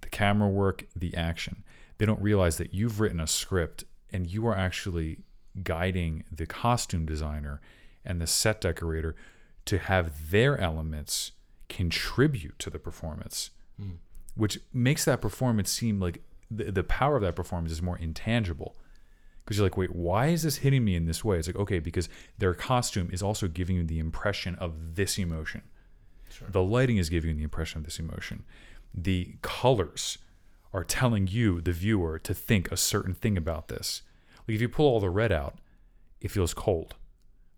the 0.00 0.08
camera 0.08 0.48
work, 0.48 0.86
the 0.96 1.14
action. 1.16 1.62
They 2.00 2.06
don't 2.06 2.22
realize 2.22 2.56
that 2.56 2.72
you've 2.72 2.98
written 2.98 3.20
a 3.20 3.26
script 3.26 3.84
and 4.10 4.26
you 4.26 4.46
are 4.46 4.56
actually 4.56 5.18
guiding 5.62 6.24
the 6.32 6.46
costume 6.46 7.04
designer 7.04 7.60
and 8.06 8.22
the 8.22 8.26
set 8.26 8.62
decorator 8.62 9.14
to 9.66 9.76
have 9.76 10.30
their 10.30 10.56
elements 10.56 11.32
contribute 11.68 12.58
to 12.60 12.70
the 12.70 12.78
performance, 12.78 13.50
hmm. 13.78 13.96
which 14.34 14.60
makes 14.72 15.04
that 15.04 15.20
performance 15.20 15.70
seem 15.70 16.00
like 16.00 16.22
the, 16.50 16.72
the 16.72 16.82
power 16.82 17.16
of 17.16 17.22
that 17.22 17.36
performance 17.36 17.70
is 17.70 17.82
more 17.82 17.98
intangible 17.98 18.76
because 19.44 19.58
you're 19.58 19.66
like, 19.66 19.76
wait, 19.76 19.94
why 19.94 20.28
is 20.28 20.42
this 20.42 20.56
hitting 20.56 20.82
me 20.82 20.94
in 20.94 21.04
this 21.04 21.22
way? 21.22 21.36
It's 21.38 21.48
like, 21.48 21.56
okay, 21.56 21.80
because 21.80 22.08
their 22.38 22.54
costume 22.54 23.10
is 23.12 23.22
also 23.22 23.46
giving 23.46 23.76
you 23.76 23.84
the 23.84 23.98
impression 23.98 24.54
of 24.54 24.94
this 24.94 25.18
emotion. 25.18 25.60
Sure. 26.30 26.48
The 26.50 26.62
lighting 26.62 26.96
is 26.96 27.10
giving 27.10 27.28
you 27.28 27.36
the 27.36 27.42
impression 27.42 27.76
of 27.76 27.84
this 27.84 27.98
emotion. 27.98 28.44
The 28.94 29.34
colors 29.42 30.16
are 30.72 30.84
telling 30.84 31.26
you, 31.26 31.60
the 31.60 31.72
viewer, 31.72 32.18
to 32.20 32.34
think 32.34 32.70
a 32.70 32.76
certain 32.76 33.14
thing 33.14 33.36
about 33.36 33.68
this. 33.68 34.02
Like 34.46 34.54
if 34.54 34.60
you 34.60 34.68
pull 34.68 34.86
all 34.86 35.00
the 35.00 35.10
red 35.10 35.32
out, 35.32 35.58
it 36.20 36.30
feels 36.30 36.54
cold, 36.54 36.94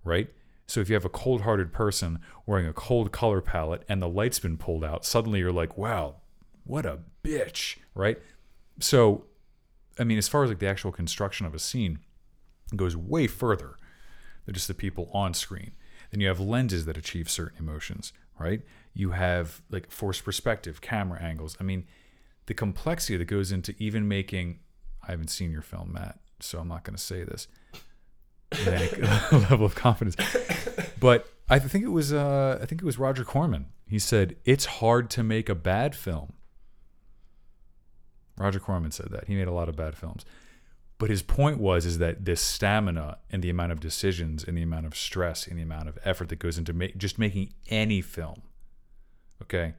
right? 0.04 0.30
So 0.66 0.80
if 0.80 0.88
you 0.88 0.94
have 0.94 1.04
a 1.04 1.10
cold 1.10 1.42
hearted 1.42 1.72
person 1.72 2.20
wearing 2.46 2.66
a 2.66 2.72
cold 2.72 3.12
color 3.12 3.40
palette 3.40 3.82
and 3.88 4.00
the 4.00 4.08
light's 4.08 4.38
been 4.38 4.56
pulled 4.56 4.84
out, 4.84 5.04
suddenly 5.04 5.40
you're 5.40 5.52
like, 5.52 5.76
wow, 5.76 6.16
what 6.64 6.86
a 6.86 7.00
bitch, 7.22 7.76
right? 7.94 8.18
So 8.80 9.24
I 9.98 10.04
mean, 10.04 10.18
as 10.18 10.28
far 10.28 10.44
as 10.44 10.50
like 10.50 10.58
the 10.58 10.68
actual 10.68 10.92
construction 10.92 11.46
of 11.46 11.54
a 11.54 11.58
scene, 11.58 11.98
goes 12.74 12.96
way 12.96 13.26
further 13.26 13.76
than 14.46 14.54
just 14.54 14.68
the 14.68 14.74
people 14.74 15.10
on 15.12 15.34
screen. 15.34 15.72
Then 16.10 16.20
you 16.20 16.28
have 16.28 16.40
lenses 16.40 16.86
that 16.86 16.96
achieve 16.96 17.30
certain 17.30 17.58
emotions, 17.58 18.12
right? 18.38 18.62
You 18.94 19.10
have 19.10 19.62
like 19.70 19.90
forced 19.90 20.24
perspective, 20.24 20.80
camera 20.80 21.20
angles. 21.20 21.56
I 21.60 21.64
mean, 21.64 21.86
the 22.52 22.54
complexity 22.54 23.16
that 23.16 23.24
goes 23.24 23.50
into 23.50 23.74
even 23.78 24.06
making. 24.06 24.58
I 25.02 25.12
haven't 25.12 25.28
seen 25.28 25.50
your 25.50 25.62
film, 25.62 25.94
Matt, 25.94 26.18
so 26.38 26.58
I'm 26.58 26.68
not 26.68 26.84
going 26.84 26.94
to 26.94 27.02
say 27.02 27.24
this 27.24 27.48
level 29.32 29.64
of 29.64 29.74
confidence. 29.74 30.16
But 31.00 31.26
I 31.48 31.58
think 31.58 31.82
it 31.82 31.88
was 31.88 32.12
uh, 32.12 32.58
I 32.60 32.66
think 32.66 32.82
it 32.82 32.84
was 32.84 32.98
Roger 32.98 33.24
Corman. 33.24 33.66
He 33.88 33.98
said 33.98 34.36
it's 34.44 34.66
hard 34.66 35.08
to 35.10 35.22
make 35.22 35.48
a 35.48 35.54
bad 35.54 35.96
film. 35.96 36.34
Roger 38.36 38.60
Corman 38.60 38.90
said 38.90 39.08
that. 39.12 39.28
He 39.28 39.34
made 39.34 39.48
a 39.48 39.52
lot 39.52 39.70
of 39.70 39.76
bad 39.76 39.96
films. 39.96 40.26
But 40.98 41.08
his 41.08 41.22
point 41.22 41.58
was 41.58 41.86
is 41.86 41.98
that 41.98 42.26
this 42.26 42.42
stamina 42.42 43.16
and 43.30 43.42
the 43.42 43.50
amount 43.50 43.72
of 43.72 43.80
decisions 43.80 44.44
and 44.44 44.58
the 44.58 44.62
amount 44.62 44.84
of 44.84 44.94
stress 44.94 45.46
and 45.46 45.58
the 45.58 45.62
amount 45.62 45.88
of 45.88 45.98
effort 46.04 46.28
that 46.28 46.38
goes 46.38 46.58
into 46.58 46.74
ma- 46.74 46.86
just 46.98 47.18
making 47.18 47.54
any 47.68 48.02
film, 48.02 48.42
okay, 49.40 49.72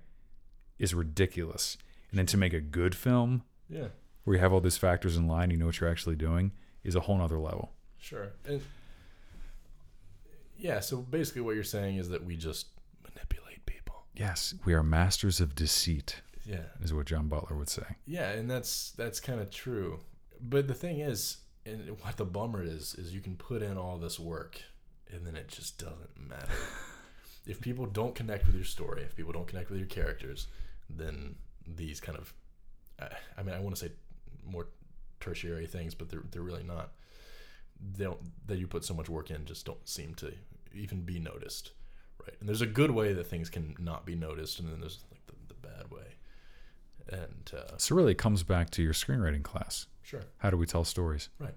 is 0.79 0.95
ridiculous. 0.95 1.77
And 2.14 2.19
then 2.19 2.27
to 2.27 2.38
make 2.38 2.53
a 2.53 2.61
good 2.61 2.94
film 2.94 3.41
Yeah. 3.68 3.88
where 4.23 4.35
you 4.35 4.40
have 4.40 4.53
all 4.53 4.61
these 4.61 4.77
factors 4.77 5.18
in 5.18 5.27
line, 5.27 5.49
you 5.49 5.57
know 5.57 5.65
what 5.65 5.80
you're 5.80 5.90
actually 5.90 6.15
doing, 6.15 6.52
is 6.84 6.94
a 6.94 6.99
whole 6.99 7.18
nother 7.18 7.40
level. 7.40 7.73
Sure. 7.98 8.34
And 8.45 8.61
yeah, 10.57 10.80
so 10.80 10.98
basically 10.98 11.41
what 11.41 11.56
you're 11.56 11.64
saying 11.64 11.98
is 11.98 12.10
that 12.10 12.23
we 12.23 12.35
just 12.35 12.68
manipulate 13.03 13.65
people. 13.65 14.06
Yes, 14.14 14.53
we 14.64 14.76
are 14.76 14.84
masters 14.84 15.40
of 15.41 15.56
deceit, 15.56 16.22
Yeah. 16.45 16.65
is 16.81 16.94
what 16.94 17.07
John 17.07 17.27
Butler 17.30 17.57
would 17.57 17.69
say. 17.69 17.95
Yeah, 18.06 18.30
and 18.30 18.48
that's 18.48 18.91
that's 18.91 19.19
kind 19.19 19.40
of 19.41 19.49
true. 19.49 20.02
But 20.40 20.68
the 20.68 20.76
thing 20.76 20.99
is, 20.99 21.38
and 21.65 21.90
what 22.02 22.18
the 22.18 22.26
bummer 22.26 22.61
is, 22.64 22.94
is 22.94 23.11
you 23.11 23.22
can 23.22 23.38
put 23.38 23.64
in 23.64 23.76
all 23.76 23.98
this 23.98 24.19
work, 24.19 24.61
and 25.11 25.26
then 25.26 25.35
it 25.35 25.48
just 25.48 25.80
doesn't 25.80 26.15
matter. 26.30 26.52
if 27.48 27.60
people 27.60 27.88
don't 27.88 28.14
connect 28.14 28.45
with 28.45 28.56
your 28.56 28.65
story, 28.65 29.02
if 29.02 29.15
people 29.15 29.34
don't 29.34 29.48
connect 29.48 29.72
with 29.72 29.80
your 29.80 29.88
characters, 29.88 30.45
then 30.90 31.35
these 31.68 31.99
kind 31.99 32.18
of, 32.18 32.34
I- 32.99 33.15
I 33.38 33.44
mean, 33.44 33.56
I 33.56 33.60
want 33.60 33.76
to 33.76 33.85
say 33.88 33.91
more 34.45 34.68
tertiary 35.19 35.65
things, 35.68 35.95
but 35.95 36.10
they're 36.10 36.23
they're 36.31 36.41
really 36.41 36.64
not. 36.64 36.91
They 37.98 38.03
don't 38.06 38.19
that 38.48 38.57
you 38.57 38.68
put 38.68 38.84
so 38.85 38.94
much 38.94 39.10
work 39.10 39.30
in 39.31 39.45
just 39.45 39.65
don't 39.65 39.88
seem 39.88 40.14
to 40.15 40.34
even 40.73 41.02
be 41.02 41.19
noticed, 41.19 41.72
right? 42.22 42.35
And 42.40 42.48
there's 42.49 42.61
a 42.61 42.65
good 42.68 42.91
way 42.91 43.14
that 43.14 43.26
things 43.27 43.49
can 43.49 43.76
not 43.80 44.06
be 44.06 44.15
noticed, 44.15 44.60
and 44.60 44.69
then 44.69 44.80
there's 44.80 44.99
like 45.11 45.26
the, 45.27 45.34
the 45.48 45.68
bad 45.68 45.90
way. 45.91 46.15
And 47.10 47.52
uh, 47.56 47.77
So 47.77 47.95
really, 47.95 48.14
it 48.14 48.18
comes 48.18 48.44
back 48.44 48.69
to 48.72 48.81
your 48.84 48.94
screenwriting 48.94 49.44
class. 49.44 49.88
sure, 50.03 50.22
How 50.38 50.49
do 50.49 50.56
we 50.57 50.65
tell 50.65 50.84
stories? 50.85 51.27
Right. 51.38 51.53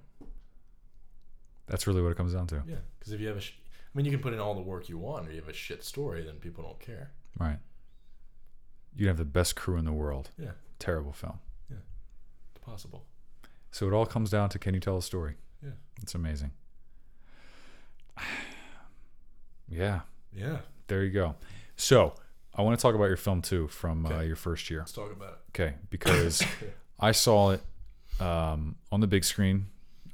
That's 1.67 1.87
really 1.87 2.03
what 2.03 2.11
it 2.11 2.17
comes 2.17 2.33
down 2.35 2.47
to. 2.49 2.63
Yeah, 2.69 2.77
because 2.99 3.13
if 3.13 3.21
you 3.21 3.29
have 3.29 3.37
a, 3.37 3.41
sh- 3.41 3.55
I 3.73 3.97
mean, 3.97 4.07
you 4.07 4.13
can 4.13 4.21
put 4.21 4.33
in 4.33 4.39
all 4.41 4.55
the 4.55 4.61
work 4.61 4.89
you 4.89 4.99
want, 4.99 5.29
or 5.29 5.31
you 5.33 5.37
have 5.41 5.49
a 5.49 5.53
shit 5.53 5.83
story, 5.85 6.23
then 6.23 6.35
people 6.37 6.63
don't 6.65 6.79
care. 6.81 7.11
Right. 7.39 7.59
You 8.97 9.09
have 9.09 9.17
the 9.19 9.25
best 9.25 9.55
crew 9.57 9.77
in 9.77 9.85
the 9.85 9.93
world. 9.93 10.31
Yeah, 10.39 10.53
Terrible 10.79 11.13
film. 11.13 11.39
Yeah. 11.71 11.77
It's 12.55 12.65
possible. 12.65 13.05
So 13.71 13.87
it 13.87 13.93
all 13.93 14.07
comes 14.07 14.31
down 14.31 14.49
to 14.51 14.59
can 14.59 14.73
you 14.75 14.81
tell 14.81 14.97
a 14.97 15.03
story? 15.03 15.35
Yeah. 15.63 15.71
It's 16.03 16.15
amazing. 16.15 16.53
yeah, 19.69 20.01
Yeah, 20.33 20.59
there 20.87 21.03
you 21.05 21.11
go. 21.11 21.35
So 21.77 22.15
I 22.55 22.63
want 22.63 22.79
to 22.79 22.83
talk 22.83 22.95
about 22.95 23.07
your 23.07 23.17
film 23.17 23.43
too 23.43 23.69
from 23.69 24.07
uh, 24.07 24.21
your 24.21 24.37
first 24.37 24.71
year. 24.71 24.81
let's 24.81 24.93
talk 24.93 25.13
about 25.13 25.33
it. 25.33 25.39
Okay, 25.51 25.75
because 25.91 26.43
I 27.01 27.13
saw 27.13 27.51
it 27.51 27.63
um, 28.21 28.77
on 28.91 29.01
the 29.01 29.07
big 29.07 29.25
screen 29.25 29.67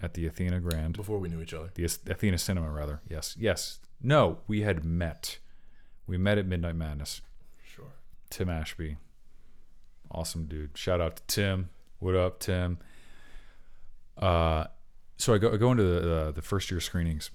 at 0.02 0.14
the 0.14 0.26
Athena 0.26 0.58
Grand, 0.60 0.96
before 0.96 1.18
we 1.18 1.28
knew 1.28 1.40
each 1.40 1.54
other. 1.54 1.70
the 1.74 1.84
Athena 1.84 2.38
Cinema 2.38 2.70
rather. 2.70 3.00
Yes, 3.08 3.36
yes. 3.38 3.78
No, 4.02 4.38
we 4.48 4.62
had 4.62 4.84
met. 4.84 5.38
We 6.08 6.18
met 6.18 6.38
at 6.38 6.46
Midnight 6.46 6.74
Madness. 6.74 7.20
Tim 8.32 8.48
Ashby. 8.48 8.96
Awesome 10.10 10.46
dude. 10.46 10.76
Shout 10.76 11.02
out 11.02 11.16
to 11.16 11.22
Tim. 11.26 11.68
What 11.98 12.16
up, 12.16 12.40
Tim? 12.40 12.78
Uh, 14.16 14.64
so 15.18 15.34
I 15.34 15.38
go 15.38 15.52
I 15.52 15.58
go 15.58 15.70
into 15.70 15.84
the 15.84 16.32
the 16.34 16.40
first 16.40 16.70
year 16.70 16.80
screenings, 16.80 17.30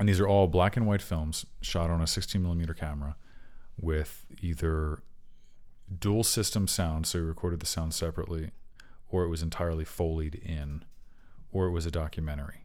and 0.00 0.08
these 0.08 0.18
are 0.18 0.26
all 0.26 0.48
black 0.48 0.76
and 0.76 0.86
white 0.86 1.00
films 1.00 1.46
shot 1.62 1.90
on 1.90 2.00
a 2.00 2.08
16 2.08 2.42
millimeter 2.42 2.74
camera, 2.74 3.14
with 3.80 4.26
either 4.42 5.02
dual 5.96 6.24
system 6.24 6.66
sound, 6.66 7.06
so 7.06 7.20
we 7.20 7.24
recorded 7.24 7.60
the 7.60 7.66
sound 7.66 7.94
separately, 7.94 8.50
or 9.08 9.22
it 9.22 9.28
was 9.28 9.42
entirely 9.42 9.84
foleyed 9.84 10.34
in, 10.34 10.84
or 11.52 11.66
it 11.66 11.70
was 11.70 11.86
a 11.86 11.90
documentary. 11.90 12.64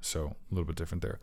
So 0.00 0.36
a 0.50 0.54
little 0.54 0.66
bit 0.66 0.76
different 0.76 1.02
there 1.02 1.18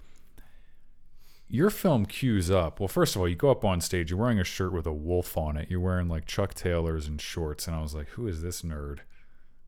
your 1.48 1.70
film 1.70 2.06
cues 2.06 2.50
up. 2.50 2.80
Well, 2.80 2.88
first 2.88 3.16
of 3.16 3.22
all, 3.22 3.28
you 3.28 3.36
go 3.36 3.52
up 3.52 3.64
on 3.64 3.82
stage, 3.82 4.10
you're 4.10 4.20
wearing 4.20 4.40
a 4.40 4.44
shirt 4.44 4.74
with 4.74 4.86
a 4.86 4.94
wolf 4.94 5.38
on 5.38 5.58
it. 5.58 5.70
You're 5.70 5.80
wearing 5.80 6.08
like 6.08 6.26
Chuck 6.26 6.54
Taylors 6.54 7.08
and 7.08 7.22
shorts. 7.22 7.68
And 7.68 7.76
I 7.76 7.82
was 7.82 7.94
like, 7.94 8.10
who 8.10 8.28
is 8.28 8.42
this 8.42 8.62
nerd? 8.62 9.00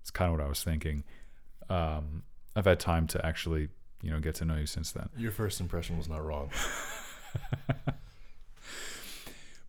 It's 0.02 0.12
kind 0.12 0.32
of 0.32 0.38
what 0.38 0.45
I 0.45 0.49
was 0.49 0.64
thinking. 0.64 1.04
Um, 1.70 2.24
I've 2.56 2.66
had 2.66 2.80
time 2.80 3.08
to 3.08 3.26
actually, 3.26 3.70
you 4.02 4.12
know, 4.12 4.20
get 4.20 4.36
to 4.36 4.45
know 4.45 4.56
you 4.56 4.66
since 4.66 4.91
then. 4.91 5.10
Your 5.18 5.32
first 5.32 5.60
impression 5.60 5.98
was 5.98 6.10
not 6.10 6.24
wrong. 6.26 6.49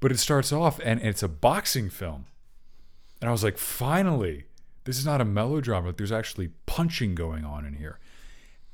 But 0.00 0.12
it 0.12 0.18
starts 0.18 0.52
off 0.52 0.80
and 0.84 1.00
it's 1.00 1.22
a 1.22 1.28
boxing 1.28 1.90
film. 1.90 2.26
And 3.20 3.28
I 3.28 3.32
was 3.32 3.42
like, 3.42 3.58
finally, 3.58 4.44
this 4.84 4.98
is 4.98 5.04
not 5.04 5.20
a 5.20 5.24
melodrama. 5.24 5.92
There's 5.92 6.12
actually 6.12 6.50
punching 6.66 7.14
going 7.14 7.44
on 7.44 7.64
in 7.64 7.74
here. 7.74 7.98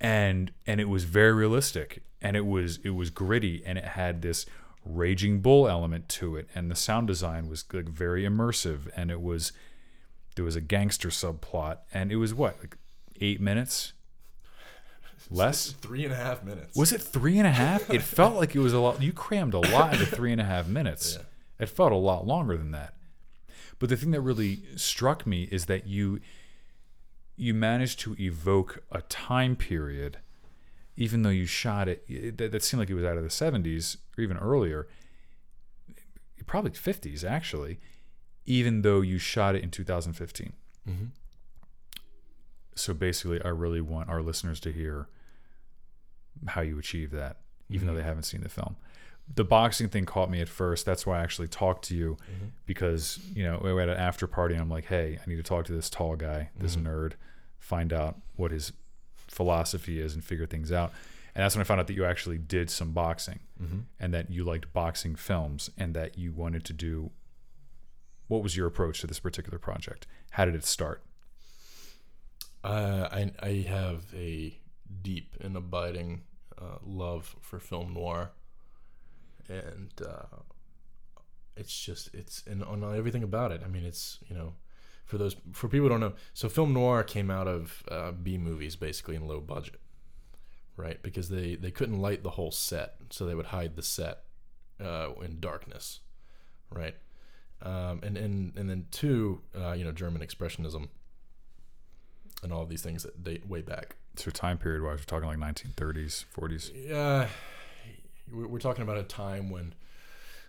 And 0.01 0.53
and 0.67 0.81
it 0.81 0.89
was 0.89 1.05
very 1.05 1.33
realistic 1.33 2.03
and 2.25 2.37
it 2.37 2.47
was 2.47 2.79
it 2.83 2.91
was 2.91 3.11
gritty 3.11 3.63
and 3.65 3.79
it 3.79 3.85
had 3.85 4.23
this 4.23 4.47
raging 4.85 5.41
bull 5.41 5.69
element 5.69 6.09
to 6.09 6.37
it 6.37 6.49
and 6.55 6.71
the 6.71 6.75
sound 6.75 7.07
design 7.07 7.49
was 7.49 7.65
like 7.73 7.89
very 7.89 8.25
immersive 8.25 8.89
and 8.97 9.11
it 9.11 9.21
was 9.21 9.53
there 10.35 10.45
was 10.45 10.57
a 10.57 10.61
gangster 10.61 11.09
subplot 11.09 11.79
and 11.93 12.11
it 12.11 12.17
was 12.17 12.35
what 12.35 12.59
like 12.61 12.77
eight 13.21 13.41
minutes 13.41 13.93
less 15.31 15.71
Three 15.73 16.05
and 16.05 16.13
a 16.13 16.17
half 16.17 16.43
minutes. 16.43 16.77
was 16.77 16.93
it 16.93 17.01
three 17.01 17.39
and 17.39 17.47
a 17.47 17.53
half? 17.53 17.89
It 17.89 18.03
felt 18.19 18.35
like 18.35 18.55
it 18.55 18.59
was 18.61 18.73
a 18.73 18.81
lot. 18.81 19.01
You 19.01 19.13
crammed 19.13 19.55
a 19.55 19.61
lot 19.61 19.93
into 19.95 20.07
three 20.07 20.33
and 20.33 20.41
a 20.41 20.45
half 20.45 20.67
minutes. 20.67 21.17
Yeah. 21.17 21.63
It 21.65 21.69
felt 21.69 21.93
a 21.93 21.97
lot 21.97 22.27
longer 22.27 22.57
than 22.57 22.73
that. 22.73 22.95
But 23.79 23.89
the 23.89 23.97
thing 23.97 24.11
that 24.11 24.21
really 24.21 24.63
struck 24.77 25.27
me 25.27 25.45
is 25.51 25.67
that 25.67 25.87
you 25.87 26.21
you 27.37 27.55
managed 27.55 28.01
to 28.01 28.15
evoke 28.21 28.83
a 28.93 29.03
time 29.03 29.57
period, 29.57 30.19
even 30.97 31.23
though 31.23 31.31
you 31.31 31.47
shot 31.47 31.89
it, 31.89 32.05
it 32.09 32.39
that, 32.39 32.53
that 32.53 32.63
seemed 32.63 32.81
like 32.81 32.91
it 32.91 32.95
was 32.95 33.05
out 33.05 33.17
of 33.17 33.25
the 33.25 33.31
seventies 33.31 33.97
or 34.17 34.23
even 34.25 34.37
earlier. 34.37 34.87
probably 36.47 36.71
50s 36.73 37.25
actually, 37.25 37.81
even 38.45 38.83
though 38.83 39.01
you 39.01 39.17
shot 39.19 39.55
it 39.57 39.63
in 39.65 39.71
2015. 39.71 40.53
Mm-hmm. 40.87 41.05
So 42.75 42.93
basically, 42.93 43.43
I 43.43 43.49
really 43.49 43.81
want 43.81 44.09
our 44.11 44.21
listeners 44.21 44.61
to 44.61 44.73
hear 44.73 45.09
how 46.49 46.61
you 46.61 46.79
achieve 46.79 47.13
that, 47.13 47.39
even 47.71 47.87
though 47.87 47.95
Mhm. 47.95 47.97
they 47.97 48.03
haven't 48.03 48.25
seen 48.25 48.43
the 48.43 48.49
film. 48.49 48.77
The 49.35 49.45
boxing 49.45 49.89
thing 49.89 50.05
caught 50.05 50.29
me 50.31 50.41
at 50.43 50.49
first. 50.51 50.85
That's 50.85 51.07
why 51.07 51.19
I 51.19 51.23
actually 51.23 51.49
talked 51.49 51.87
to 51.87 51.97
you 51.97 52.19
Mhm. 52.31 52.51
because 52.67 53.19
you 53.35 53.43
know 53.45 53.59
we 53.65 53.73
were 53.73 53.81
at 53.81 53.89
an 53.89 53.97
after 53.97 54.27
party 54.27 54.55
and 54.55 54.61
I'm 54.63 54.69
like, 54.69 54.87
hey, 54.87 55.19
I 55.25 55.27
need 55.31 55.37
to 55.37 55.43
talk 55.43 55.65
to 55.67 55.73
this 55.73 55.89
tall 55.89 56.15
guy, 56.17 56.51
this 56.59 56.77
Mhm. 56.77 56.83
nerd, 56.83 57.13
find 57.59 57.91
out 57.93 58.21
what 58.37 58.51
his 58.51 58.73
philosophy 59.35 60.01
is 60.01 60.15
and 60.15 60.25
figure 60.25 60.47
things 60.47 60.71
out. 60.73 60.93
And 61.35 61.43
that's 61.43 61.57
when 61.57 61.61
I 61.61 61.65
found 61.65 61.81
out 61.81 61.89
that 61.89 61.95
you 61.95 62.05
actually 62.05 62.39
did 62.39 62.71
some 62.71 62.93
boxing 62.93 63.41
Mm-hmm. 63.63 63.81
and 64.01 64.13
that 64.13 64.31
you 64.31 64.43
liked 64.45 64.73
boxing 64.73 65.15
films 65.15 65.71
and 65.79 65.95
that 65.95 66.19
you 66.19 66.33
wanted 66.33 66.65
to 66.65 66.73
do. 66.73 67.11
What 68.27 68.43
was 68.43 68.57
your 68.57 68.67
approach 68.67 69.01
to 69.01 69.07
this 69.07 69.21
particular 69.21 69.59
project? 69.59 70.07
How 70.31 70.45
did 70.45 70.55
it 70.57 70.65
start? 70.65 71.03
Uh, 72.63 73.09
I 73.13 73.33
I 73.41 73.65
have 73.69 74.03
a 74.15 74.59
deep 75.03 75.37
and 75.41 75.57
abiding 75.57 76.23
uh, 76.59 76.79
love 76.83 77.37
for 77.41 77.61
film 77.61 77.95
noir, 77.95 78.33
and 79.49 79.93
uh, 80.05 80.39
it's 81.57 81.79
just 81.79 82.15
it's 82.15 82.43
and 82.47 82.65
on 82.65 82.83
everything 82.97 83.23
about 83.23 83.53
it. 83.53 83.61
I 83.65 83.69
mean, 83.69 83.85
it's 83.85 84.19
you 84.29 84.35
know, 84.35 84.55
for 85.05 85.19
those 85.19 85.37
for 85.53 85.69
people 85.69 85.87
who 85.87 85.91
don't 85.91 86.01
know, 86.01 86.15
so 86.33 86.49
film 86.49 86.73
noir 86.73 87.03
came 87.03 87.31
out 87.31 87.47
of 87.47 87.83
uh, 87.91 88.13
B 88.13 88.39
movies 88.39 88.77
basically 88.77 89.17
in 89.17 89.27
low 89.27 89.41
budget, 89.41 89.81
right? 90.77 91.03
Because 91.03 91.29
they 91.29 91.55
they 91.57 91.71
couldn't 91.71 92.01
light 92.01 92.23
the 92.23 92.31
whole 92.31 92.51
set, 92.51 92.97
so 93.11 93.27
they 93.27 93.35
would 93.35 93.47
hide 93.47 93.77
the 93.77 93.83
set 93.83 94.21
uh, 94.83 95.11
in 95.23 95.41
darkness, 95.41 96.01
right? 96.71 96.97
Um, 97.63 98.01
and 98.03 98.17
and 98.17 98.57
and 98.57 98.69
then 98.69 98.87
two, 98.91 99.41
uh, 99.59 99.73
you 99.73 99.85
know, 99.85 99.93
German 99.93 100.23
expressionism 100.23 100.89
and 102.43 102.53
all 102.53 102.63
of 102.63 102.69
these 102.69 102.83
things 102.83 103.03
that 103.03 103.25
date 103.25 103.49
way 103.49 103.63
back. 103.63 103.97
So 104.17 104.31
time 104.31 104.59
period 104.59 104.83
wise, 104.83 104.99
we're 104.99 105.05
talking 105.05 105.29
like 105.29 105.39
1930s, 105.39 106.25
40s. 106.37 106.71
Yeah, 106.75 107.29
we're 108.33 108.59
talking 108.59 108.83
about 108.83 108.99
a 108.99 109.03
time 109.03 109.51
when 109.51 109.75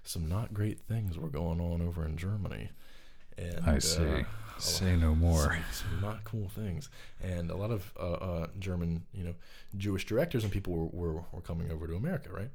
some 0.03 0.27
not 0.27 0.53
great 0.53 0.79
things 0.81 1.17
were 1.17 1.29
going 1.29 1.59
on 1.59 1.81
over 1.81 2.05
in 2.05 2.17
Germany. 2.17 2.69
And, 3.37 3.65
I 3.65 3.79
see. 3.79 4.03
uh, 4.03 4.23
Say 4.57 4.95
no 4.95 5.13
more. 5.15 5.41
Some, 5.43 5.63
some 5.71 6.01
not 6.01 6.23
cool 6.23 6.49
things, 6.49 6.89
and 7.21 7.51
a 7.51 7.55
lot 7.55 7.71
of 7.71 7.91
uh, 7.99 8.13
uh, 8.13 8.47
German, 8.59 9.03
you 9.13 9.23
know, 9.23 9.35
Jewish 9.77 10.05
directors 10.05 10.43
and 10.43 10.51
people 10.51 10.73
were, 10.73 10.85
were, 10.85 11.23
were 11.31 11.41
coming 11.41 11.71
over 11.71 11.87
to 11.87 11.95
America, 11.95 12.29
right? 12.31 12.51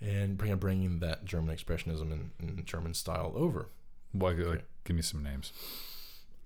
And 0.00 0.36
bringing 0.36 0.56
bringing 0.56 0.98
that 1.00 1.24
German 1.24 1.54
expressionism 1.54 2.12
and, 2.12 2.30
and 2.40 2.66
German 2.66 2.94
style 2.94 3.32
over. 3.36 3.68
Like, 4.14 4.38
like, 4.38 4.64
give 4.84 4.96
me 4.96 5.02
some 5.02 5.22
names. 5.22 5.52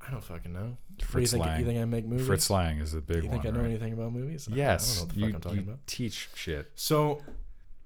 I 0.07 0.11
don't 0.11 0.23
fucking 0.23 0.53
know. 0.53 0.77
Do 0.97 1.03
you 1.03 1.07
Fritz 1.07 1.33
think? 1.33 1.45
Lang. 1.45 1.61
You 1.61 1.67
think 1.67 1.81
I 1.81 1.85
make 1.85 2.05
movies? 2.05 2.27
Fritz 2.27 2.51
Lang 2.51 2.79
is 2.79 2.93
the 2.93 3.01
big 3.01 3.25
you 3.25 3.31
think 3.31 3.45
one. 3.45 3.47
I 3.47 3.57
know 3.57 3.61
right? 3.63 3.71
anything 3.71 3.93
about 3.93 4.13
movies? 4.13 4.49
Yes, 4.51 4.85
I 4.85 4.87
don't 4.87 4.97
know 4.97 5.07
what 5.07 5.15
the 5.15 5.21
you, 5.21 5.27
fuck 5.27 5.35
I'm 5.35 5.41
talking 5.41 5.59
you 5.59 5.65
about. 5.65 5.87
teach 5.87 6.29
shit. 6.35 6.71
So, 6.75 7.23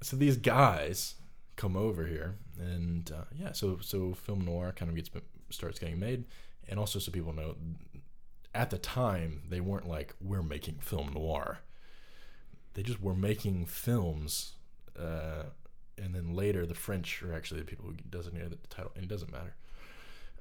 so 0.02 0.16
these 0.16 0.36
guys 0.36 1.14
come 1.56 1.76
over 1.76 2.06
here, 2.06 2.36
and 2.58 3.10
uh, 3.12 3.24
yeah, 3.38 3.52
so 3.52 3.78
so 3.80 4.12
film 4.12 4.44
noir 4.44 4.72
kind 4.76 4.90
of 4.90 4.96
gets 4.96 5.10
starts 5.50 5.78
getting 5.78 5.98
made, 5.98 6.24
and 6.70 6.78
also 6.78 6.98
so 6.98 7.12
people 7.12 7.34
know, 7.34 7.56
at 8.54 8.70
the 8.70 8.78
time 8.78 9.42
they 9.50 9.60
weren't 9.60 9.86
like 9.86 10.14
we're 10.20 10.42
making 10.42 10.78
film 10.80 11.12
noir. 11.12 11.58
They 12.72 12.82
just 12.82 13.02
were 13.02 13.14
making 13.14 13.66
films, 13.66 14.52
uh, 14.98 15.44
and 15.98 16.14
then 16.14 16.34
later 16.34 16.64
the 16.64 16.74
French 16.74 17.22
are 17.22 17.34
actually 17.34 17.60
the 17.60 17.66
people 17.66 17.84
who 17.86 17.94
designated 18.08 18.52
the 18.52 18.68
title, 18.68 18.92
and 18.94 19.04
it 19.04 19.08
doesn't 19.08 19.30
matter. 19.30 19.54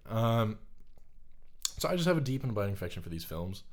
Um, 0.07 0.59
so 1.77 1.89
I 1.89 1.95
just 1.95 2.07
have 2.07 2.17
a 2.17 2.21
deep 2.21 2.43
and 2.43 2.51
abiding 2.51 2.73
affection 2.73 3.01
for 3.01 3.09
these 3.09 3.25
films 3.25 3.63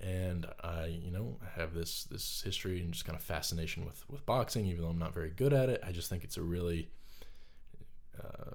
and 0.00 0.46
I, 0.62 0.86
you 0.86 1.10
know, 1.10 1.36
have 1.56 1.74
this 1.74 2.04
this 2.04 2.42
history 2.42 2.80
and 2.80 2.92
just 2.92 3.04
kind 3.04 3.16
of 3.16 3.22
fascination 3.22 3.84
with 3.84 4.08
with 4.08 4.24
boxing. 4.24 4.66
Even 4.66 4.82
though 4.82 4.90
I'm 4.90 4.98
not 4.98 5.12
very 5.12 5.30
good 5.30 5.52
at 5.52 5.68
it, 5.68 5.82
I 5.86 5.92
just 5.92 6.08
think 6.08 6.24
it's 6.24 6.38
a 6.38 6.42
really, 6.42 6.88
uh, 8.18 8.54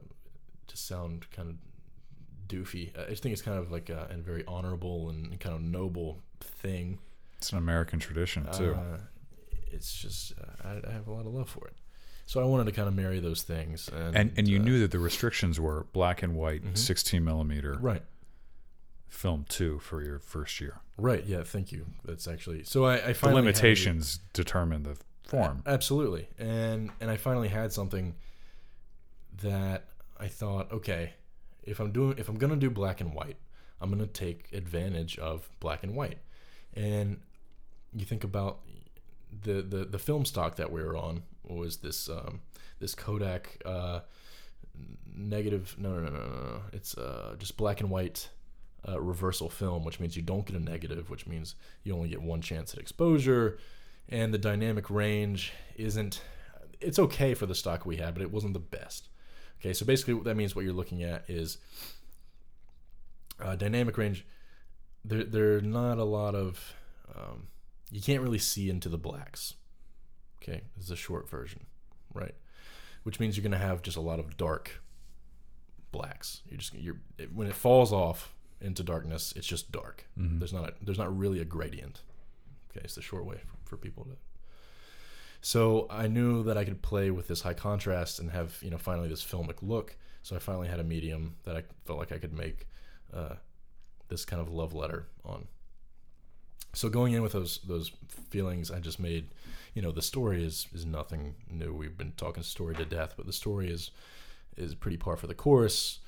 to 0.67 0.77
sound 0.77 1.29
kind 1.31 1.49
of 1.49 1.55
doofy. 2.47 2.91
I 2.99 3.09
just 3.09 3.23
think 3.23 3.33
it's 3.33 3.41
kind 3.41 3.57
of 3.57 3.71
like 3.71 3.89
a, 3.89 4.07
a 4.11 4.17
very 4.17 4.43
honorable 4.47 5.09
and 5.09 5.39
kind 5.39 5.55
of 5.55 5.61
noble 5.61 6.21
thing. 6.39 6.99
It's 7.37 7.51
an 7.51 7.57
American 7.57 7.99
tradition 7.99 8.47
too. 8.53 8.73
Uh, 8.75 8.97
it's 9.71 9.93
just 9.93 10.33
uh, 10.39 10.67
I, 10.67 10.89
I 10.89 10.91
have 10.93 11.07
a 11.07 11.11
lot 11.13 11.25
of 11.25 11.33
love 11.33 11.49
for 11.49 11.67
it. 11.67 11.73
So 12.27 12.41
I 12.41 12.45
wanted 12.45 12.65
to 12.65 12.71
kind 12.71 12.87
of 12.87 12.95
marry 12.95 13.19
those 13.19 13.43
things, 13.43 13.87
and 13.89 14.15
and 14.15 14.31
and 14.37 14.47
you 14.47 14.59
uh, 14.59 14.63
knew 14.63 14.79
that 14.79 14.91
the 14.91 14.99
restrictions 14.99 15.59
were 15.59 15.85
black 15.93 16.23
and 16.23 16.35
white, 16.35 16.63
Mhm. 16.63 16.77
16 16.77 17.23
millimeter 17.23 17.77
right. 17.79 18.01
film 19.07 19.45
too 19.47 19.77
for 19.79 20.01
your 20.03 20.17
first 20.19 20.59
year. 20.59 20.79
Right. 20.97 21.23
Yeah. 21.25 21.43
Thank 21.43 21.71
you. 21.71 21.85
That's 22.03 22.27
actually 22.27 22.63
so. 22.63 22.85
I, 22.85 22.95
I 22.95 23.07
The 23.09 23.13
finally 23.13 23.41
had 23.41 23.45
limitations 23.45 24.19
determine 24.33 24.83
the 24.83 24.97
form. 25.23 25.61
Absolutely. 25.67 26.27
And 26.39 26.89
and 26.99 27.11
I 27.11 27.17
finally 27.17 27.49
had 27.49 27.71
something 27.71 28.15
that 29.41 29.85
I 30.19 30.27
thought, 30.27 30.71
okay, 30.71 31.13
if 31.65 31.79
I'm 31.79 31.91
doing 31.91 32.17
if 32.17 32.29
I'm 32.29 32.37
gonna 32.37 32.55
do 32.55 32.69
black 32.69 33.01
and 33.01 33.13
white, 33.13 33.37
I'm 33.81 33.89
gonna 33.89 34.07
take 34.07 34.51
advantage 34.53 35.17
of 35.19 35.49
black 35.59 35.83
and 35.83 35.95
white. 35.95 36.19
And 36.73 37.19
you 37.93 38.05
think 38.05 38.23
about 38.23 38.59
the 39.43 39.61
the, 39.61 39.85
the 39.85 39.99
film 39.99 40.25
stock 40.25 40.55
that 40.55 40.71
we 40.71 40.83
were 40.83 40.95
on 40.95 41.23
was 41.43 41.77
this 41.77 42.09
um, 42.09 42.41
this 42.79 42.95
Kodak 42.95 43.61
uh, 43.65 44.01
negative 45.15 45.75
no 45.77 45.95
no 45.95 46.09
no 46.09 46.09
no 46.09 46.19
no 46.19 46.61
it's 46.73 46.97
uh, 46.97 47.35
just 47.37 47.57
black 47.57 47.81
and 47.81 47.89
white 47.89 48.29
uh, 48.87 49.01
reversal 49.01 49.49
film, 49.49 49.83
which 49.83 49.99
means 49.99 50.15
you 50.15 50.21
don't 50.21 50.45
get 50.45 50.55
a 50.55 50.59
negative, 50.59 51.09
which 51.09 51.25
means 51.25 51.55
you 51.83 51.95
only 51.95 52.09
get 52.09 52.21
one 52.21 52.41
chance 52.41 52.73
at 52.73 52.79
exposure, 52.79 53.57
and 54.09 54.33
the 54.33 54.37
dynamic 54.37 54.89
range 54.89 55.53
isn't. 55.75 56.21
It's 56.81 56.99
okay 56.99 57.33
for 57.33 57.45
the 57.45 57.55
stock 57.55 57.85
we 57.85 57.97
had, 57.97 58.13
but 58.13 58.21
it 58.21 58.31
wasn't 58.31 58.53
the 58.53 58.59
best. 58.59 59.07
Okay, 59.59 59.73
so 59.73 59.85
basically, 59.85 60.13
what 60.13 60.25
that 60.25 60.35
means 60.35 60.55
what 60.55 60.63
you're 60.65 60.73
looking 60.73 61.03
at 61.03 61.23
is 61.29 61.57
uh, 63.39 63.55
dynamic 63.55 63.97
range. 63.97 64.25
There, 65.03 65.23
there 65.23 65.57
are 65.57 65.61
not 65.61 65.97
a 65.97 66.03
lot 66.03 66.35
of. 66.35 66.73
Um, 67.15 67.47
you 67.91 68.01
can't 68.01 68.21
really 68.21 68.39
see 68.39 68.69
into 68.69 68.89
the 68.89 68.97
blacks. 68.97 69.53
Okay, 70.41 70.61
this 70.75 70.85
is 70.85 70.91
a 70.91 70.95
short 70.95 71.29
version, 71.29 71.65
right? 72.13 72.35
Which 73.03 73.19
means 73.19 73.37
you're 73.37 73.43
going 73.43 73.51
to 73.59 73.65
have 73.65 73.81
just 73.81 73.97
a 73.97 74.01
lot 74.01 74.19
of 74.19 74.37
dark 74.37 74.81
blacks. 75.91 76.41
You're 76.49 76.57
just 76.57 76.73
you're 76.73 76.97
it, 77.17 77.33
when 77.33 77.47
it 77.47 77.55
falls 77.55 77.93
off 77.93 78.33
into 78.61 78.83
darkness, 78.83 79.33
it's 79.35 79.47
just 79.47 79.71
dark. 79.71 80.05
Mhm. 80.19 80.39
There's 80.39 80.53
not 80.53 80.69
a, 80.69 80.73
there's 80.81 80.97
not 80.97 81.15
really 81.17 81.39
a 81.39 81.45
gradient. 81.45 82.01
Okay, 82.71 82.81
it's 82.83 82.95
the 82.95 83.01
short 83.01 83.25
way 83.25 83.37
for, 83.45 83.69
for 83.71 83.77
people 83.77 84.03
to. 84.05 84.11
So 85.45 85.85
I 85.91 86.07
knew 86.07 86.41
that 86.45 86.57
I 86.57 86.65
could 86.65 86.81
play 86.81 87.11
with 87.11 87.27
this 87.27 87.41
high 87.41 87.53
contrast 87.53 88.17
and 88.17 88.31
have 88.31 88.57
you 88.63 88.71
know 88.71 88.79
finally 88.79 89.07
this 89.07 89.23
filmic 89.23 89.57
look. 89.61 89.95
So 90.23 90.35
I 90.35 90.39
finally 90.39 90.67
had 90.67 90.79
a 90.79 90.83
medium 90.83 91.35
that 91.43 91.55
I 91.55 91.61
felt 91.85 91.99
like 91.99 92.11
I 92.11 92.17
could 92.17 92.33
make 92.33 92.65
uh, 93.13 93.35
this 94.07 94.25
kind 94.25 94.41
of 94.41 94.49
love 94.49 94.73
letter 94.73 95.05
on. 95.23 95.45
So 96.73 96.89
going 96.89 97.13
in 97.13 97.21
with 97.21 97.33
those 97.33 97.59
those 97.59 97.91
feelings, 98.31 98.71
I 98.71 98.79
just 98.79 98.99
made, 98.99 99.35
you 99.75 99.83
know, 99.83 99.91
the 99.91 100.01
story 100.01 100.43
is 100.43 100.65
is 100.73 100.83
nothing 100.83 101.35
new. 101.47 101.75
We've 101.75 101.95
been 101.95 102.13
talking 102.13 102.41
story 102.41 102.73
to 102.73 102.85
death, 102.85 103.13
but 103.15 103.27
the 103.27 103.31
story 103.31 103.69
is 103.69 103.91
is 104.57 104.73
pretty 104.73 104.97
par 104.97 105.15
for 105.15 105.27
the 105.27 105.35
course. 105.35 105.99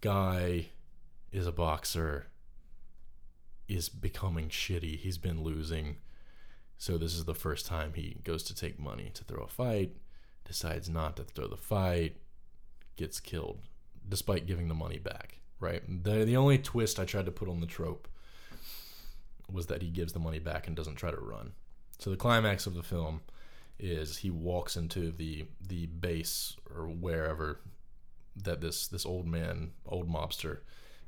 Guy 0.00 0.66
is 1.32 1.48
a 1.48 1.52
boxer, 1.52 2.28
is 3.66 3.88
becoming 3.88 4.50
shitty. 4.50 5.00
He's 5.00 5.18
been 5.18 5.42
losing. 5.42 5.96
So 6.78 6.96
this 6.96 7.14
is 7.14 7.24
the 7.24 7.34
first 7.34 7.66
time 7.66 7.92
he 7.94 8.16
goes 8.22 8.44
to 8.44 8.54
take 8.54 8.78
money 8.78 9.10
to 9.14 9.24
throw 9.24 9.42
a 9.42 9.48
fight, 9.48 9.96
decides 10.44 10.88
not 10.88 11.16
to 11.16 11.24
throw 11.24 11.48
the 11.48 11.56
fight, 11.56 12.16
gets 12.96 13.18
killed, 13.18 13.58
despite 14.08 14.46
giving 14.46 14.68
the 14.68 14.74
money 14.74 14.98
back. 14.98 15.40
Right. 15.60 15.82
The 16.04 16.24
the 16.24 16.36
only 16.36 16.56
twist 16.56 17.00
I 17.00 17.04
tried 17.04 17.26
to 17.26 17.32
put 17.32 17.48
on 17.48 17.60
the 17.60 17.66
trope 17.66 18.06
was 19.50 19.66
that 19.66 19.82
he 19.82 19.88
gives 19.88 20.12
the 20.12 20.20
money 20.20 20.38
back 20.38 20.68
and 20.68 20.76
doesn't 20.76 20.94
try 20.94 21.10
to 21.10 21.20
run. 21.20 21.52
So 21.98 22.10
the 22.10 22.16
climax 22.16 22.66
of 22.66 22.74
the 22.74 22.82
film 22.82 23.22
is 23.80 24.18
he 24.18 24.30
walks 24.30 24.76
into 24.76 25.10
the 25.10 25.46
the 25.60 25.86
base 25.86 26.56
or 26.72 26.86
wherever 26.86 27.58
that 28.36 28.60
this 28.60 28.86
this 28.86 29.04
old 29.04 29.26
man, 29.26 29.72
old 29.84 30.08
mobster 30.08 30.58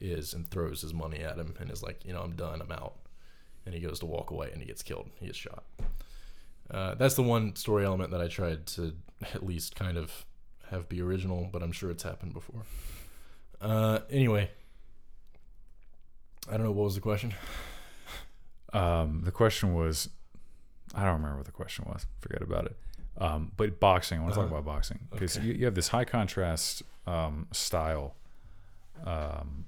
is 0.00 0.34
and 0.34 0.50
throws 0.50 0.82
his 0.82 0.94
money 0.94 1.20
at 1.20 1.38
him 1.38 1.54
and 1.60 1.70
is 1.70 1.82
like, 1.82 2.04
you 2.04 2.12
know, 2.12 2.22
I'm 2.22 2.34
done, 2.34 2.60
I'm 2.60 2.72
out. 2.72 2.99
And 3.66 3.74
he 3.74 3.80
goes 3.80 3.98
to 4.00 4.06
walk 4.06 4.30
away 4.30 4.50
and 4.52 4.60
he 4.60 4.66
gets 4.66 4.82
killed. 4.82 5.10
He 5.20 5.26
gets 5.26 5.38
shot. 5.38 5.64
Uh, 6.70 6.94
that's 6.94 7.14
the 7.14 7.22
one 7.22 7.54
story 7.56 7.84
element 7.84 8.10
that 8.12 8.20
I 8.20 8.28
tried 8.28 8.66
to 8.68 8.94
at 9.34 9.44
least 9.44 9.74
kind 9.76 9.96
of 9.98 10.24
have 10.70 10.88
be 10.88 11.02
original, 11.02 11.48
but 11.52 11.62
I'm 11.62 11.72
sure 11.72 11.90
it's 11.90 12.02
happened 12.04 12.32
before. 12.32 12.62
Uh, 13.60 14.00
anyway, 14.08 14.50
I 16.48 16.52
don't 16.56 16.64
know 16.64 16.72
what 16.72 16.84
was 16.84 16.94
the 16.94 17.00
question. 17.00 17.34
Um, 18.72 19.22
the 19.24 19.32
question 19.32 19.74
was, 19.74 20.08
I 20.94 21.04
don't 21.04 21.14
remember 21.14 21.36
what 21.38 21.46
the 21.46 21.52
question 21.52 21.84
was. 21.88 22.06
Forget 22.20 22.42
about 22.42 22.66
it. 22.66 22.76
Um, 23.18 23.52
but 23.56 23.80
boxing, 23.80 24.18
I 24.18 24.22
want 24.22 24.34
to 24.34 24.40
talk 24.40 24.46
Uh-huh. 24.46 24.56
about 24.58 24.64
boxing 24.72 25.00
because 25.10 25.36
Okay. 25.36 25.46
you, 25.46 25.52
you 25.54 25.64
have 25.66 25.74
this 25.74 25.88
high 25.88 26.04
contrast 26.04 26.82
um, 27.06 27.48
style, 27.52 28.14
um, 29.04 29.66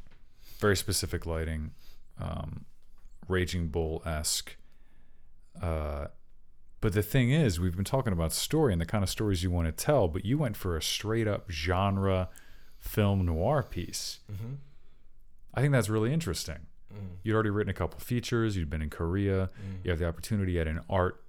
very 0.59 0.77
specific 0.77 1.27
lighting, 1.27 1.73
um, 2.21 2.65
Raging 3.33 3.69
Bull 3.69 4.03
esque. 4.07 4.57
Uh, 5.61 6.07
but 6.81 6.93
the 6.93 7.03
thing 7.03 7.31
is, 7.31 7.59
we've 7.61 7.77
been 7.77 7.85
talking 7.85 8.13
about 8.13 8.33
story 8.33 8.73
and 8.73 8.81
the 8.81 8.87
kind 8.87 9.03
of 9.05 9.11
stories 9.11 9.43
you 9.43 9.51
want 9.51 9.67
to 9.67 9.73
tell, 9.73 10.09
but 10.09 10.25
you 10.25 10.39
went 10.39 10.57
for 10.57 10.77
a 10.77 10.83
straight 10.83 11.27
up 11.29 11.51
genre 11.51 12.29
film 12.79 13.25
noir 13.27 13.63
piece. 13.63 14.21
Mm-hmm. 14.31 14.55
I 15.55 15.61
think 15.61 15.73
that's 15.73 15.89
really 15.89 16.13
interesting. 16.13 16.67
Mm. 16.93 17.17
You'd 17.23 17.35
already 17.35 17.51
written 17.51 17.71
a 17.71 17.75
couple 17.75 18.01
features, 18.01 18.57
you'd 18.57 18.71
been 18.71 18.83
in 18.83 18.91
Korea, 18.91 19.49
Mm. 19.49 19.85
you 19.85 19.91
have 19.91 19.99
the 20.01 20.09
opportunity 20.09 20.59
at 20.59 20.67
an 20.67 20.81
art 20.91 21.23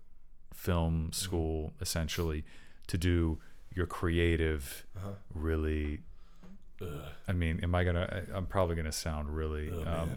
film 0.54 1.12
school 1.14 1.74
essentially 1.82 2.44
to 2.88 2.98
do 2.98 3.40
your 3.76 3.86
creative 3.88 4.86
Uh-huh. 4.96 5.10
really 5.34 6.02
Ugh. 6.82 6.88
i 7.28 7.32
mean 7.32 7.60
am 7.64 7.74
i 7.74 7.84
gonna 7.84 8.24
i'm 8.34 8.46
probably 8.46 8.76
gonna 8.76 8.92
sound 8.92 9.36
really 9.36 9.72
Oh, 9.72 9.80
um. 9.82 10.12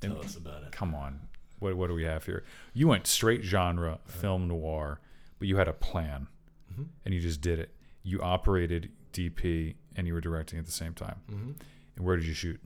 Tell 0.00 0.12
and- 0.16 0.24
us 0.24 0.36
about 0.36 0.62
it. 0.64 0.72
come 0.72 0.94
on 0.94 1.20
what, 1.62 1.76
what 1.76 1.86
do 1.88 1.94
we 1.94 2.04
have 2.04 2.26
here 2.26 2.44
you 2.74 2.88
went 2.88 3.06
straight 3.06 3.42
genre 3.42 3.98
film 4.06 4.48
noir 4.48 5.00
but 5.38 5.48
you 5.48 5.56
had 5.56 5.68
a 5.68 5.72
plan 5.72 6.26
Mhm. 6.74 6.86
and 7.04 7.14
you 7.14 7.20
just 7.20 7.40
did 7.40 7.58
it 7.58 7.74
you 8.02 8.20
operated 8.20 8.90
dp 9.12 9.74
and 9.96 10.06
you 10.06 10.14
were 10.14 10.20
directing 10.20 10.58
at 10.58 10.66
the 10.66 10.72
same 10.72 10.94
time 10.94 11.20
Mm-hmm. 11.30 11.50
and 11.96 12.04
where 12.04 12.16
did 12.16 12.26
you 12.26 12.34
shoot 12.34 12.60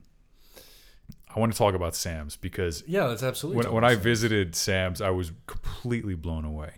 i 1.34 1.38
want 1.38 1.52
to 1.52 1.58
talk 1.58 1.74
about 1.74 1.94
sam's 1.94 2.36
because 2.36 2.82
Yeah, 2.86 3.08
that's 3.08 3.22
absolutely. 3.22 3.64
when, 3.66 3.74
when 3.74 3.84
I 3.84 3.94
visited 3.94 4.54
Sam's, 4.54 5.00
I 5.00 5.10
was 5.10 5.32
completely 5.46 6.14
blown 6.14 6.44
away. 6.44 6.70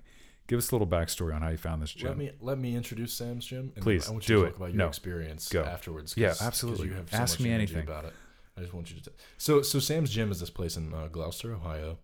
Give 0.48 0.58
us 0.58 0.70
a 0.70 0.74
little 0.74 0.86
backstory 0.86 1.34
on 1.34 1.42
how 1.42 1.50
you 1.50 1.56
found 1.58 1.82
this 1.82 1.92
gym. 1.92 2.08
Let 2.08 2.16
me 2.18 2.30
let 2.40 2.58
me 2.58 2.74
introduce 2.74 3.12
Sam's 3.12 3.44
gym. 3.46 3.72
And 3.76 3.82
Please, 3.84 4.08
I 4.08 4.12
want 4.12 4.24
do 4.24 4.32
you 4.32 4.38
to 4.40 4.44
it. 4.44 4.48
talk 4.48 4.56
about 4.56 4.68
your 4.70 4.78
No. 4.78 4.86
experience 4.88 5.48
Go. 5.48 5.62
afterwards. 5.62 6.14
Yeah, 6.16 6.34
absolutely. 6.40 6.88
You 6.88 6.94
have 6.94 7.10
so 7.10 7.16
Ask 7.18 7.38
me 7.40 7.50
anything. 7.50 7.82
about 7.82 8.06
it. 8.06 8.14
I 8.56 8.62
just 8.62 8.72
want 8.74 8.90
you 8.90 8.96
to. 8.98 9.10
T- 9.10 9.16
so 9.36 9.62
so 9.62 9.78
Sam's 9.78 10.10
gym 10.10 10.30
is 10.32 10.40
this 10.40 10.50
place 10.50 10.76
in 10.76 10.92
uh, 10.94 11.08
Glouster, 11.12 11.54
Ohio. 11.54 11.98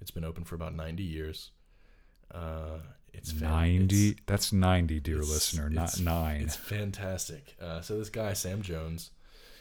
It's 0.00 0.10
been 0.10 0.24
open 0.24 0.44
for 0.44 0.54
about 0.54 0.74
ninety 0.74 1.02
years. 1.02 1.50
Uh, 2.30 2.78
it's 3.12 3.32
ninety. 3.34 4.10
it's- 4.10 4.22
that's 4.26 4.52
ninety, 4.52 5.00
dear 5.00 5.16
it's- 5.16 5.30
listener, 5.30 5.70
not 5.70 5.84
it's- 5.94 6.00
nine. 6.00 6.42
It's 6.42 6.56
fantastic. 6.56 7.56
Uh, 7.60 7.80
so 7.80 7.98
this 7.98 8.10
guy, 8.10 8.32
Sam 8.34 8.62
Jones, 8.62 9.10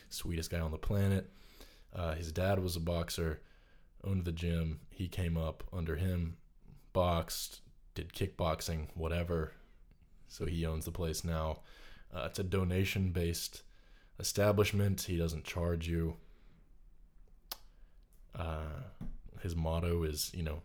sweetest 0.10 0.50
guy 0.52 0.60
on 0.60 0.72
the 0.72 0.78
planet. 0.78 1.30
Uh, 1.94 2.16
his 2.16 2.32
dad 2.32 2.60
was 2.60 2.76
a 2.76 2.80
boxer, 2.82 3.42
owned 4.04 4.26
the 4.26 4.32
gym. 4.34 4.82
He 4.90 5.08
came 5.08 5.38
up 5.38 5.64
under 5.72 5.96
him, 5.96 6.36
boxed, 6.92 7.62
did 7.94 8.12
kickboxing, 8.14 8.88
whatever. 8.96 9.54
So 10.28 10.46
he 10.46 10.66
owns 10.66 10.84
the 10.86 10.92
place 10.92 11.24
now. 11.24 11.62
Uh, 12.14 12.26
it's 12.30 12.40
a 12.40 12.44
donation 12.44 13.12
based 13.12 13.64
establishment. 14.20 15.02
He 15.04 15.16
doesn't 15.18 15.46
charge 15.46 15.88
you. 15.88 16.18
Uh, 18.38 18.82
his 19.42 19.56
motto 19.56 20.04
is, 20.04 20.32
you 20.34 20.44
know, 20.44 20.62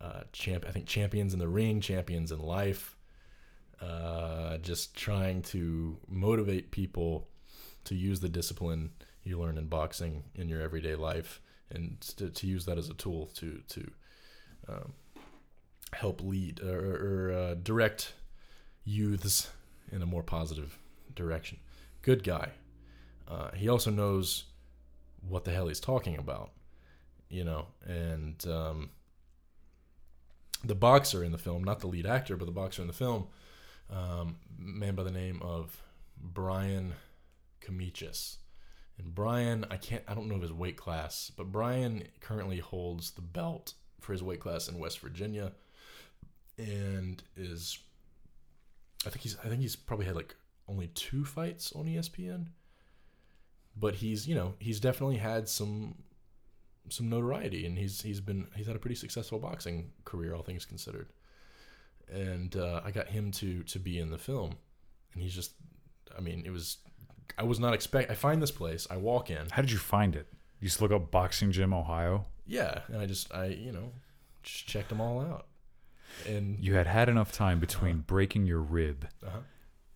uh, 0.00 0.22
champ. 0.32 0.64
I 0.68 0.72
think 0.72 0.86
champions 0.86 1.32
in 1.32 1.38
the 1.38 1.48
ring, 1.48 1.80
champions 1.80 2.32
in 2.32 2.40
life. 2.40 2.96
Uh, 3.80 4.58
just 4.58 4.96
trying 4.96 5.40
to 5.40 5.96
motivate 6.08 6.72
people 6.72 7.28
to 7.84 7.94
use 7.94 8.18
the 8.18 8.28
discipline 8.28 8.90
you 9.22 9.38
learn 9.38 9.56
in 9.56 9.66
boxing 9.66 10.24
in 10.34 10.48
your 10.48 10.60
everyday 10.60 10.96
life, 10.96 11.40
and 11.70 12.00
to, 12.00 12.28
to 12.30 12.46
use 12.46 12.64
that 12.64 12.76
as 12.76 12.88
a 12.88 12.94
tool 12.94 13.26
to 13.34 13.60
to 13.68 13.90
um, 14.68 14.92
help 15.92 16.20
lead 16.22 16.60
or, 16.60 17.28
or 17.28 17.32
uh, 17.32 17.54
direct 17.54 18.14
youths 18.84 19.50
in 19.92 20.02
a 20.02 20.06
more 20.06 20.22
positive 20.22 20.78
direction. 21.14 21.58
Good 22.02 22.24
guy. 22.24 22.50
Uh, 23.28 23.50
he 23.52 23.68
also 23.68 23.90
knows 23.90 24.44
what 25.28 25.44
the 25.44 25.52
hell 25.52 25.68
he's 25.68 25.80
talking 25.80 26.16
about, 26.16 26.50
you 27.28 27.44
know, 27.44 27.66
and 27.86 28.44
um, 28.46 28.90
the 30.64 30.74
boxer 30.74 31.22
in 31.24 31.32
the 31.32 31.38
film, 31.38 31.62
not 31.62 31.80
the 31.80 31.86
lead 31.86 32.06
actor, 32.06 32.36
but 32.36 32.46
the 32.46 32.52
boxer 32.52 32.82
in 32.82 32.88
the 32.88 32.94
film, 32.94 33.28
um, 33.90 34.36
man 34.58 34.94
by 34.94 35.02
the 35.02 35.10
name 35.10 35.40
of 35.42 35.82
Brian 36.20 36.94
Kamichis. 37.60 38.36
And 38.98 39.14
Brian, 39.14 39.64
I 39.70 39.76
can't, 39.76 40.02
I 40.08 40.14
don't 40.14 40.28
know 40.28 40.34
of 40.34 40.42
his 40.42 40.52
weight 40.52 40.76
class, 40.76 41.30
but 41.36 41.52
Brian 41.52 42.02
currently 42.20 42.58
holds 42.58 43.12
the 43.12 43.22
belt 43.22 43.74
for 44.00 44.12
his 44.12 44.22
weight 44.22 44.40
class 44.40 44.68
in 44.68 44.78
West 44.78 44.98
Virginia, 44.98 45.52
and 46.56 47.22
is, 47.36 47.78
I 49.06 49.10
think 49.10 49.22
he's, 49.22 49.36
I 49.44 49.48
think 49.48 49.60
he's 49.60 49.76
probably 49.76 50.06
had 50.06 50.16
like 50.16 50.34
only 50.68 50.88
two 50.88 51.24
fights 51.24 51.72
on 51.72 51.86
ESPN, 51.86 52.46
but 53.76 53.94
he's, 53.94 54.26
you 54.26 54.34
know, 54.34 54.54
he's 54.58 54.80
definitely 54.80 55.18
had 55.18 55.48
some, 55.48 55.94
some 56.90 57.08
notoriety, 57.08 57.66
and 57.66 57.78
he's 57.78 58.02
he's 58.02 58.20
been 58.20 58.48
he's 58.54 58.66
had 58.66 58.76
a 58.76 58.78
pretty 58.78 58.96
successful 58.96 59.38
boxing 59.38 59.90
career, 60.04 60.34
all 60.34 60.42
things 60.42 60.64
considered 60.64 61.08
and 62.12 62.56
uh, 62.56 62.80
I 62.84 62.90
got 62.90 63.08
him 63.08 63.30
to 63.32 63.62
to 63.64 63.78
be 63.78 63.98
in 63.98 64.10
the 64.10 64.18
film, 64.18 64.56
and 65.12 65.22
he's 65.22 65.34
just, 65.34 65.52
I 66.16 66.20
mean, 66.20 66.42
it 66.44 66.50
was, 66.50 66.78
I 67.36 67.42
was 67.42 67.60
not 67.60 67.74
expect. 67.74 68.10
I 68.10 68.14
find 68.14 68.42
this 68.42 68.50
place, 68.50 68.86
I 68.90 68.96
walk 68.96 69.30
in, 69.30 69.48
How 69.50 69.62
did 69.62 69.70
you 69.70 69.78
find 69.78 70.16
it? 70.16 70.26
You 70.60 70.68
just 70.68 70.82
look 70.82 70.90
up 70.90 71.10
boxing 71.10 71.52
gym 71.52 71.72
Ohio. 71.72 72.26
yeah, 72.46 72.80
and 72.88 73.00
I 73.00 73.06
just, 73.06 73.32
I 73.34 73.46
you 73.46 73.72
know, 73.72 73.92
just 74.42 74.66
checked 74.66 74.88
them 74.88 75.00
all 75.00 75.20
out, 75.20 75.46
and 76.26 76.58
You 76.60 76.74
had 76.74 76.86
had 76.86 77.08
enough 77.08 77.32
time 77.32 77.60
between 77.60 77.98
breaking 78.00 78.46
your 78.46 78.60
rib 78.60 79.08
uh-huh. 79.24 79.40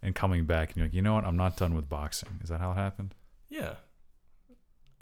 and 0.03 0.15
coming 0.15 0.45
back, 0.45 0.71
and 0.71 0.77
you're 0.77 0.87
like, 0.87 0.95
you 0.95 1.03
know 1.03 1.15
what? 1.15 1.25
I'm 1.25 1.37
not 1.37 1.57
done 1.57 1.75
with 1.75 1.89
boxing. 1.89 2.41
Is 2.43 2.51
that 2.51 2.61
how 2.61 2.73
it 2.73 2.77
happened? 2.77 3.15
yeah, 3.49 3.75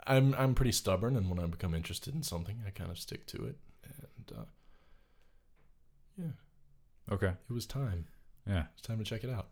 I'm 0.07 0.35
I'm 0.35 0.55
pretty 0.55 0.73
stubborn, 0.73 1.17
and 1.17 1.29
when 1.31 1.39
I 1.39 1.47
become 1.47 1.75
interested 1.75 2.15
in 2.15 2.23
something, 2.23 2.63
I 2.67 2.71
kind 2.71 2.91
of 2.91 2.99
stick 2.99 3.27
to 3.29 3.45
it, 3.47 3.57
and 3.85 4.39
uh, 4.39 4.45
yeah, 6.19 6.33
Okay. 7.13 7.33
it 7.49 7.53
was 7.53 7.67
time. 7.67 8.07
Yeah. 8.47 8.65
It's 8.73 8.83
time 8.83 8.99
to 8.99 9.05
check 9.05 9.25
it 9.25 9.31
out. 9.31 9.49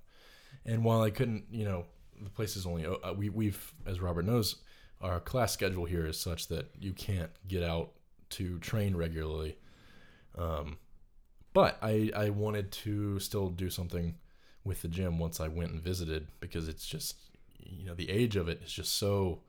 And 0.64 0.84
while 0.84 1.02
I 1.02 1.10
couldn't, 1.10 1.44
you 1.50 1.64
know, 1.64 1.84
the 2.22 2.30
place 2.30 2.56
is 2.56 2.66
only 2.66 2.86
uh, 2.86 3.12
we 3.12 3.28
we've 3.28 3.72
as 3.86 4.00
Robert 4.00 4.24
knows, 4.24 4.56
our 5.00 5.20
class 5.20 5.52
schedule 5.52 5.84
here 5.84 6.06
is 6.06 6.18
such 6.18 6.48
that 6.48 6.70
you 6.80 6.92
can't 6.92 7.30
get 7.46 7.62
out 7.62 7.92
to 8.30 8.58
train 8.58 8.96
regularly. 8.96 9.56
Um, 10.36 10.78
but 11.54 11.78
I 11.82 12.10
I 12.14 12.30
wanted 12.30 12.72
to 12.72 13.18
still 13.20 13.50
do 13.50 13.70
something 13.70 14.16
with 14.64 14.82
the 14.82 14.88
gym 14.88 15.18
once 15.18 15.40
I 15.40 15.48
went 15.48 15.72
and 15.72 15.82
visited 15.82 16.28
because 16.40 16.68
it's 16.68 16.86
just 16.86 17.16
you 17.58 17.86
know 17.86 17.94
the 17.94 18.10
age 18.10 18.36
of 18.36 18.48
it 18.48 18.62
is 18.64 18.72
just 18.72 18.94
so. 18.94 19.42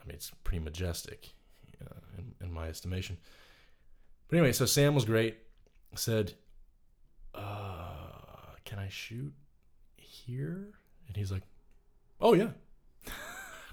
I 0.00 0.06
mean, 0.06 0.14
it's 0.14 0.30
pretty 0.44 0.62
majestic, 0.62 1.30
uh, 1.80 2.00
in, 2.18 2.46
in 2.46 2.52
my 2.52 2.68
estimation. 2.68 3.18
But 4.28 4.38
anyway, 4.38 4.52
so 4.52 4.64
Sam 4.66 4.94
was 4.94 5.04
great. 5.04 5.36
Said, 5.96 6.34
uh, 7.34 8.54
can 8.64 8.78
I 8.78 8.88
shoot 8.88 9.32
here? 9.96 10.68
And 11.08 11.16
he's 11.16 11.32
like, 11.32 11.42
oh 12.20 12.34
yeah. 12.34 12.50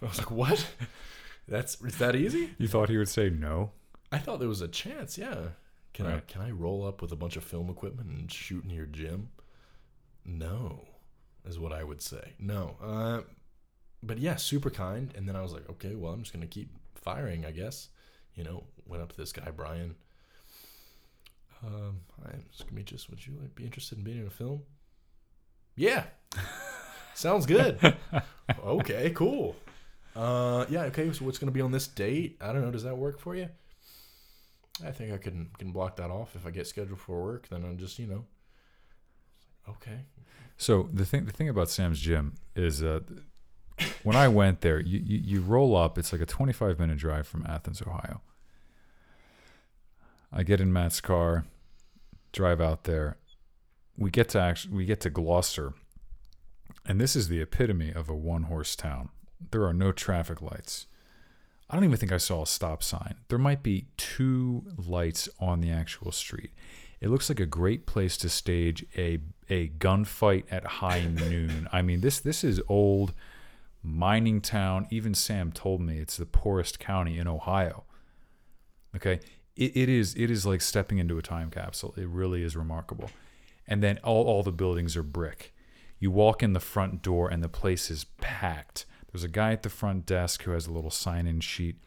I 0.01 0.05
was 0.05 0.17
like, 0.17 0.31
what? 0.31 0.65
That's 1.47 1.79
is 1.81 1.97
that 1.97 2.15
easy? 2.15 2.55
You 2.57 2.67
thought 2.67 2.89
he 2.89 2.97
would 2.97 3.07
say 3.07 3.29
no? 3.29 3.71
I 4.11 4.17
thought 4.17 4.39
there 4.39 4.49
was 4.49 4.61
a 4.61 4.67
chance. 4.67 5.17
Yeah. 5.17 5.49
Can 5.93 6.05
I 6.05 6.19
can 6.21 6.41
I 6.41 6.51
roll 6.51 6.85
up 6.85 7.01
with 7.01 7.11
a 7.11 7.15
bunch 7.15 7.37
of 7.37 7.43
film 7.43 7.69
equipment 7.69 8.09
and 8.09 8.31
shoot 8.31 8.63
in 8.63 8.69
your 8.69 8.85
gym? 8.85 9.29
No, 10.25 10.85
is 11.45 11.57
what 11.57 11.71
I 11.71 11.83
would 11.83 12.01
say. 12.01 12.33
No. 12.37 12.75
Uh, 12.81 13.21
but 14.03 14.17
yeah, 14.17 14.35
super 14.35 14.69
kind. 14.69 15.13
And 15.15 15.27
then 15.27 15.35
I 15.35 15.41
was 15.41 15.53
like, 15.53 15.69
okay, 15.69 15.95
well, 15.95 16.13
I'm 16.13 16.21
just 16.21 16.33
gonna 16.33 16.47
keep 16.47 16.69
firing, 16.95 17.45
I 17.45 17.51
guess. 17.51 17.89
You 18.35 18.43
know, 18.43 18.63
went 18.85 19.01
up 19.01 19.09
to 19.09 19.17
this 19.17 19.31
guy 19.31 19.49
Brian. 19.51 19.95
Um, 21.65 22.01
hi, 22.23 22.35
Scamichus. 22.55 23.09
Would 23.09 23.25
you 23.25 23.33
like 23.41 23.55
be 23.55 23.63
interested 23.63 23.97
in 23.97 24.03
being 24.03 24.19
in 24.19 24.27
a 24.27 24.31
film? 24.31 24.61
Yeah. 25.75 26.03
Sounds 27.15 27.45
good. 27.45 27.95
okay, 28.63 29.11
cool. 29.11 29.55
Uh, 30.15 30.65
yeah, 30.69 30.83
okay. 30.83 31.11
So 31.13 31.25
what's 31.25 31.37
gonna 31.37 31.51
be 31.51 31.61
on 31.61 31.71
this 31.71 31.87
date? 31.87 32.37
I 32.41 32.53
don't 32.53 32.61
know. 32.61 32.71
Does 32.71 32.83
that 32.83 32.97
work 32.97 33.19
for 33.19 33.35
you? 33.35 33.49
I 34.85 34.91
think 34.91 35.11
I 35.13 35.17
can 35.17 35.49
can 35.57 35.71
block 35.71 35.95
that 35.95 36.11
off 36.11 36.35
if 36.35 36.45
I 36.45 36.51
get 36.51 36.67
scheduled 36.67 36.99
for 36.99 37.23
work. 37.23 37.47
Then 37.49 37.63
I'm 37.63 37.77
just 37.77 37.97
you 37.97 38.07
know. 38.07 38.25
Okay. 39.67 40.05
So 40.57 40.89
the 40.93 41.05
thing 41.05 41.25
the 41.25 41.31
thing 41.31 41.49
about 41.49 41.69
Sam's 41.69 41.99
gym 41.99 42.35
is 42.55 42.83
uh, 42.83 42.99
when 44.03 44.15
I 44.15 44.27
went 44.27 44.61
there, 44.61 44.79
you, 44.79 44.99
you 44.99 45.17
you 45.23 45.41
roll 45.41 45.75
up. 45.75 45.97
It's 45.97 46.11
like 46.11 46.21
a 46.21 46.25
25 46.25 46.79
minute 46.79 46.97
drive 46.97 47.27
from 47.27 47.45
Athens, 47.47 47.81
Ohio. 47.81 48.21
I 50.31 50.43
get 50.43 50.59
in 50.59 50.73
Matt's 50.73 51.01
car, 51.01 51.45
drive 52.31 52.59
out 52.59 52.83
there. 52.83 53.17
We 53.97 54.11
get 54.11 54.29
to 54.29 54.39
actually 54.39 54.75
we 54.75 54.85
get 54.85 55.01
to 55.01 55.11
Glouster, 55.11 55.73
and 56.85 56.99
this 56.99 57.15
is 57.15 57.27
the 57.27 57.41
epitome 57.41 57.91
of 57.91 58.09
a 58.09 58.15
one 58.15 58.43
horse 58.43 58.75
town. 58.75 59.09
There 59.51 59.65
are 59.65 59.73
no 59.73 59.91
traffic 59.91 60.41
lights. 60.41 60.87
I 61.69 61.75
don't 61.75 61.83
even 61.83 61.97
think 61.97 62.11
I 62.11 62.17
saw 62.17 62.43
a 62.43 62.47
stop 62.47 62.81
sign. 62.81 63.15
There 63.27 63.37
might 63.37 63.61
be 63.61 63.87
two 63.97 64.63
lights 64.77 65.27
on 65.39 65.59
the 65.59 65.69
actual 65.69 66.11
street. 66.11 66.51
It 67.01 67.09
looks 67.09 67.29
like 67.29 67.39
a 67.39 67.45
great 67.45 67.85
place 67.85 68.17
to 68.17 68.29
stage 68.29 68.85
a 68.97 69.19
a 69.49 69.69
gunfight 69.69 70.45
at 70.49 70.65
high 70.65 71.05
noon. 71.29 71.67
I 71.71 71.81
mean, 71.81 72.01
this 72.01 72.19
this 72.19 72.43
is 72.43 72.61
old 72.67 73.13
mining 73.83 74.41
town. 74.41 74.87
Even 74.89 75.13
Sam 75.13 75.51
told 75.51 75.81
me 75.81 75.97
it's 75.97 76.17
the 76.17 76.25
poorest 76.25 76.79
county 76.79 77.17
in 77.17 77.27
Ohio. 77.27 77.83
Okay, 78.95 79.19
it, 79.55 79.75
it 79.75 79.89
is 79.89 80.15
it 80.15 80.31
is 80.31 80.45
like 80.45 80.61
stepping 80.61 80.97
into 80.97 81.17
a 81.17 81.21
time 81.21 81.49
capsule. 81.49 81.93
It 81.97 82.07
really 82.07 82.43
is 82.43 82.55
remarkable. 82.55 83.09
And 83.67 83.83
then 83.83 83.99
all 84.03 84.25
all 84.25 84.43
the 84.43 84.51
buildings 84.51 84.95
are 84.95 85.03
brick. 85.03 85.53
You 85.99 86.11
walk 86.11 86.43
in 86.43 86.53
the 86.53 86.59
front 86.59 87.01
door 87.01 87.29
and 87.29 87.43
the 87.43 87.49
place 87.49 87.89
is 87.89 88.05
packed. 88.21 88.85
There's 89.11 89.23
a 89.23 89.29
guy 89.29 89.51
at 89.51 89.63
the 89.63 89.69
front 89.69 90.05
desk 90.05 90.43
who 90.43 90.51
has 90.51 90.67
a 90.67 90.71
little 90.71 90.91
sign-in 90.91 91.39
sheet, 91.39 91.77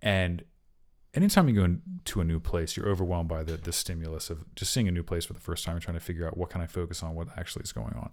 and 0.00 0.44
anytime 1.16 1.48
you 1.48 1.54
go 1.54 1.64
into 1.64 2.20
a 2.20 2.24
new 2.24 2.38
place, 2.38 2.76
you're 2.76 2.88
overwhelmed 2.88 3.28
by 3.28 3.42
the, 3.42 3.56
the 3.56 3.72
stimulus 3.72 4.30
of 4.30 4.54
just 4.54 4.72
seeing 4.72 4.86
a 4.86 4.92
new 4.92 5.02
place 5.02 5.24
for 5.24 5.32
the 5.32 5.40
first 5.40 5.64
time 5.64 5.74
and 5.74 5.82
trying 5.82 5.98
to 5.98 6.04
figure 6.04 6.26
out 6.26 6.36
what 6.36 6.50
can 6.50 6.60
I 6.60 6.66
focus 6.66 7.02
on, 7.02 7.14
what 7.14 7.28
actually 7.36 7.62
is 7.62 7.72
going 7.72 7.94
on. 7.94 8.10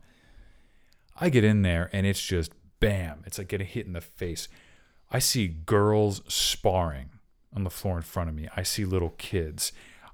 I 1.19 1.29
get 1.29 1.43
in 1.43 1.61
there 1.61 1.89
and 1.93 2.07
it's 2.07 2.21
just 2.21 2.51
bam, 2.83 3.23
it's 3.25 3.37
like 3.37 3.47
getting 3.47 3.67
hit 3.67 3.85
in 3.85 3.93
the 3.93 4.01
face. 4.01 4.47
I 5.11 5.19
see 5.19 5.47
girls 5.47 6.21
sparring 6.27 7.09
on 7.55 7.63
the 7.63 7.69
floor 7.69 7.97
in 7.97 8.03
front 8.03 8.29
of 8.29 8.35
me. 8.35 8.47
I 8.55 8.63
see 8.63 8.85
little 8.85 9.13
kids. 9.17 9.71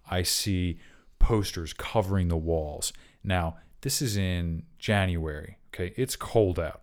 I 0.10 0.24
see 0.24 0.80
posters 1.20 1.74
covering 1.74 2.28
the 2.28 2.38
walls. 2.38 2.91
Now, 3.24 3.58
this 3.82 4.02
is 4.02 4.18
in 4.18 4.64
January, 4.78 5.58
okay? 5.74 5.94
It's 5.96 6.16
cold 6.16 6.60
out. 6.60 6.82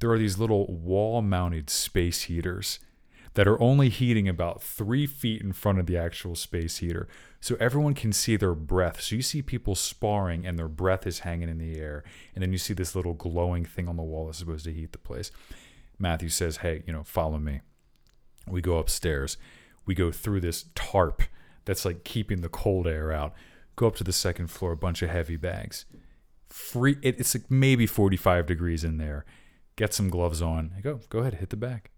There 0.00 0.10
are 0.10 0.18
these 0.18 0.38
little 0.38 0.66
wall 0.72 1.22
mounted 1.22 1.70
space 1.70 2.22
heaters 2.22 2.78
that 3.34 3.48
are 3.48 3.60
only 3.60 3.88
heating 3.88 4.28
about 4.28 4.62
three 4.62 5.06
feet 5.06 5.42
in 5.42 5.52
front 5.52 5.78
of 5.78 5.86
the 5.86 5.96
actual 5.96 6.34
space 6.34 6.78
heater. 6.78 7.08
So 7.40 7.56
everyone 7.60 7.94
can 7.94 8.12
see 8.12 8.36
their 8.36 8.54
breath. 8.54 9.00
So 9.00 9.14
you 9.14 9.22
see 9.22 9.42
people 9.42 9.74
sparring 9.74 10.46
and 10.46 10.58
their 10.58 10.68
breath 10.68 11.06
is 11.06 11.20
hanging 11.20 11.48
in 11.48 11.58
the 11.58 11.78
air. 11.78 12.02
And 12.34 12.42
then 12.42 12.52
you 12.52 12.58
see 12.58 12.74
this 12.74 12.96
little 12.96 13.14
glowing 13.14 13.64
thing 13.64 13.88
on 13.88 13.96
the 13.96 14.02
wall 14.02 14.26
that's 14.26 14.38
supposed 14.38 14.64
to 14.64 14.72
heat 14.72 14.92
the 14.92 14.98
place. 14.98 15.30
Matthew 15.98 16.28
says, 16.28 16.58
Hey, 16.58 16.82
you 16.86 16.92
know, 16.92 17.04
follow 17.04 17.38
me. 17.38 17.60
We 18.46 18.60
go 18.60 18.78
upstairs. 18.78 19.36
We 19.86 19.94
go 19.94 20.10
through 20.10 20.40
this 20.40 20.66
tarp 20.74 21.22
that's 21.64 21.84
like 21.84 22.04
keeping 22.04 22.40
the 22.40 22.48
cold 22.48 22.86
air 22.86 23.12
out. 23.12 23.34
Go 23.76 23.86
up 23.86 23.96
to 23.96 24.04
the 24.04 24.12
second 24.12 24.48
floor, 24.48 24.72
a 24.72 24.76
bunch 24.76 25.02
of 25.02 25.10
heavy 25.10 25.36
bags. 25.36 25.84
Free 26.48 26.96
it, 27.02 27.20
it's 27.20 27.34
like 27.34 27.50
maybe 27.50 27.86
45 27.86 28.46
degrees 28.46 28.82
in 28.82 28.98
there. 28.98 29.24
Get 29.76 29.94
some 29.94 30.08
gloves 30.08 30.42
on. 30.42 30.72
I 30.76 30.80
go, 30.80 31.00
go 31.08 31.20
ahead, 31.20 31.34
hit 31.34 31.50
the 31.50 31.56
bag 31.56 31.90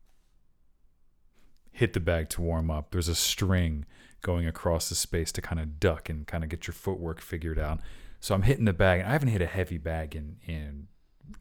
hit 1.72 1.94
the 1.94 2.00
bag 2.00 2.28
to 2.30 2.42
warm 2.42 2.70
up. 2.70 2.90
There's 2.90 3.08
a 3.08 3.14
string 3.14 3.86
going 4.22 4.47
across 4.47 4.88
the 4.88 4.94
space 4.94 5.32
to 5.32 5.42
kind 5.42 5.60
of 5.60 5.80
duck 5.80 6.09
and 6.09 6.26
kind 6.26 6.44
of 6.44 6.51
get 6.51 6.66
your 6.66 6.74
footwork 6.74 7.20
figured 7.20 7.59
out. 7.59 7.80
So 8.20 8.34
I'm 8.34 8.42
hitting 8.42 8.66
the 8.66 8.72
bag. 8.72 9.01
and 9.01 9.09
I 9.09 9.12
haven't 9.12 9.28
hit 9.28 9.42
a 9.42 9.47
heavy 9.47 9.78
bag 9.78 10.14
in 10.14 10.36
in 10.47 10.88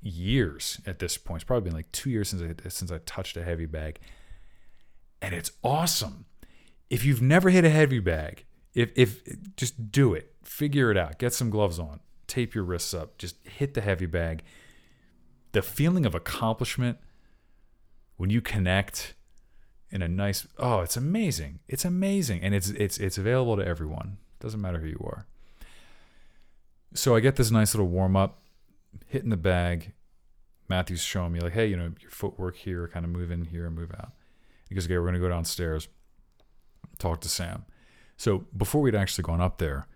years 0.01 0.80
at 0.85 0.99
this 0.99 1.18
point. 1.18 1.41
It's 1.41 1.47
probably 1.47 1.69
been 1.69 1.76
like 1.76 1.91
two 1.91 2.10
years 2.10 2.30
since 2.30 2.41
I 2.41 2.69
since 2.69 2.91
I 2.91 2.99
touched 2.99 3.38
a 3.38 3.43
heavy 3.43 3.65
bag, 3.65 3.99
and 5.22 5.34
it's 5.34 5.51
awesome. 5.64 6.26
If 6.89 7.06
you've 7.06 7.22
never 7.22 7.49
hit 7.49 7.65
a 7.65 7.69
heavy 7.69 7.99
bag, 7.99 8.45
if 8.73 8.91
if 8.95 9.22
just 9.56 9.91
do 9.91 10.14
it, 10.14 10.34
figure 10.43 10.91
it 10.91 10.97
out. 10.97 11.19
Get 11.19 11.34
some 11.34 11.49
gloves 11.49 11.80
on, 11.80 11.99
tape 12.27 12.56
your 12.56 12.64
wrists 12.64 12.93
up, 12.93 13.18
just 13.18 13.35
hit 13.45 13.73
the 13.73 13.81
heavy 13.81 14.06
bag. 14.06 14.43
The 15.51 15.61
feeling 15.61 16.06
of 16.06 16.14
accomplishment 16.14 16.99
when 18.18 18.30
you 18.30 18.41
connect 18.41 19.15
in 19.91 20.02
a 20.02 20.07
nice 20.07 20.48
oh 20.57 20.82
it's 20.82 20.98
amazing. 20.98 21.60
It's 21.68 21.86
amazing. 21.86 22.41
And 22.41 22.53
it's 22.53 22.70
it's 22.70 22.98
it's 22.98 23.18
available 23.18 23.57
to 23.57 23.66
everyone. 23.66 24.18
Doesn't 24.40 24.61
matter 24.61 24.80
who 24.80 24.88
you 24.88 25.02
are. 25.03 25.26
So 26.94 27.16
i 27.16 27.20
get 27.20 27.36
this 27.36 27.52
nice 27.52 27.74
little 27.74 27.88
warm 27.88 28.16
up 28.16 28.41
hitting 29.07 29.30
the 29.30 29.38
bag. 29.38 29.94
Matthew's 30.68 31.02
showing 31.02 31.32
me 31.32 31.40
like 31.40 31.53
hey 31.53 31.68
you 31.68 31.78
know 31.78 31.91
your 31.99 32.11
footwork 32.11 32.57
here 32.57 32.88
kind 32.88 33.06
of 33.06 33.11
move 33.11 33.32
in 33.32 33.45
here 33.45 33.66
and 33.66 33.76
move 33.76 33.91
out. 33.98 34.11
He 34.68 34.76
goes 34.76 34.86
okay 34.86 34.98
we're 34.98 35.03
going 35.03 35.16
to 35.16 35.20
go 35.20 35.30
downstairs 35.30 35.88
talk 36.98 37.22
to 37.22 37.30
sam. 37.30 37.66
So 38.18 38.45
before 38.56 38.82
we'd 38.82 38.95
actually 38.95 39.24
gone 39.24 39.41
up 39.41 39.57
there 39.57 39.88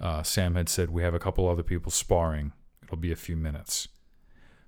uh, 0.00 0.22
sam 0.22 0.54
had 0.54 0.68
said 0.68 0.90
we 0.90 1.02
have 1.02 1.14
a 1.14 1.18
couple 1.18 1.48
other 1.48 1.62
people 1.62 1.90
sparring. 1.90 2.52
It'll 2.82 2.96
be 2.96 3.12
a 3.12 3.16
few 3.16 3.36
minutes. 3.36 3.88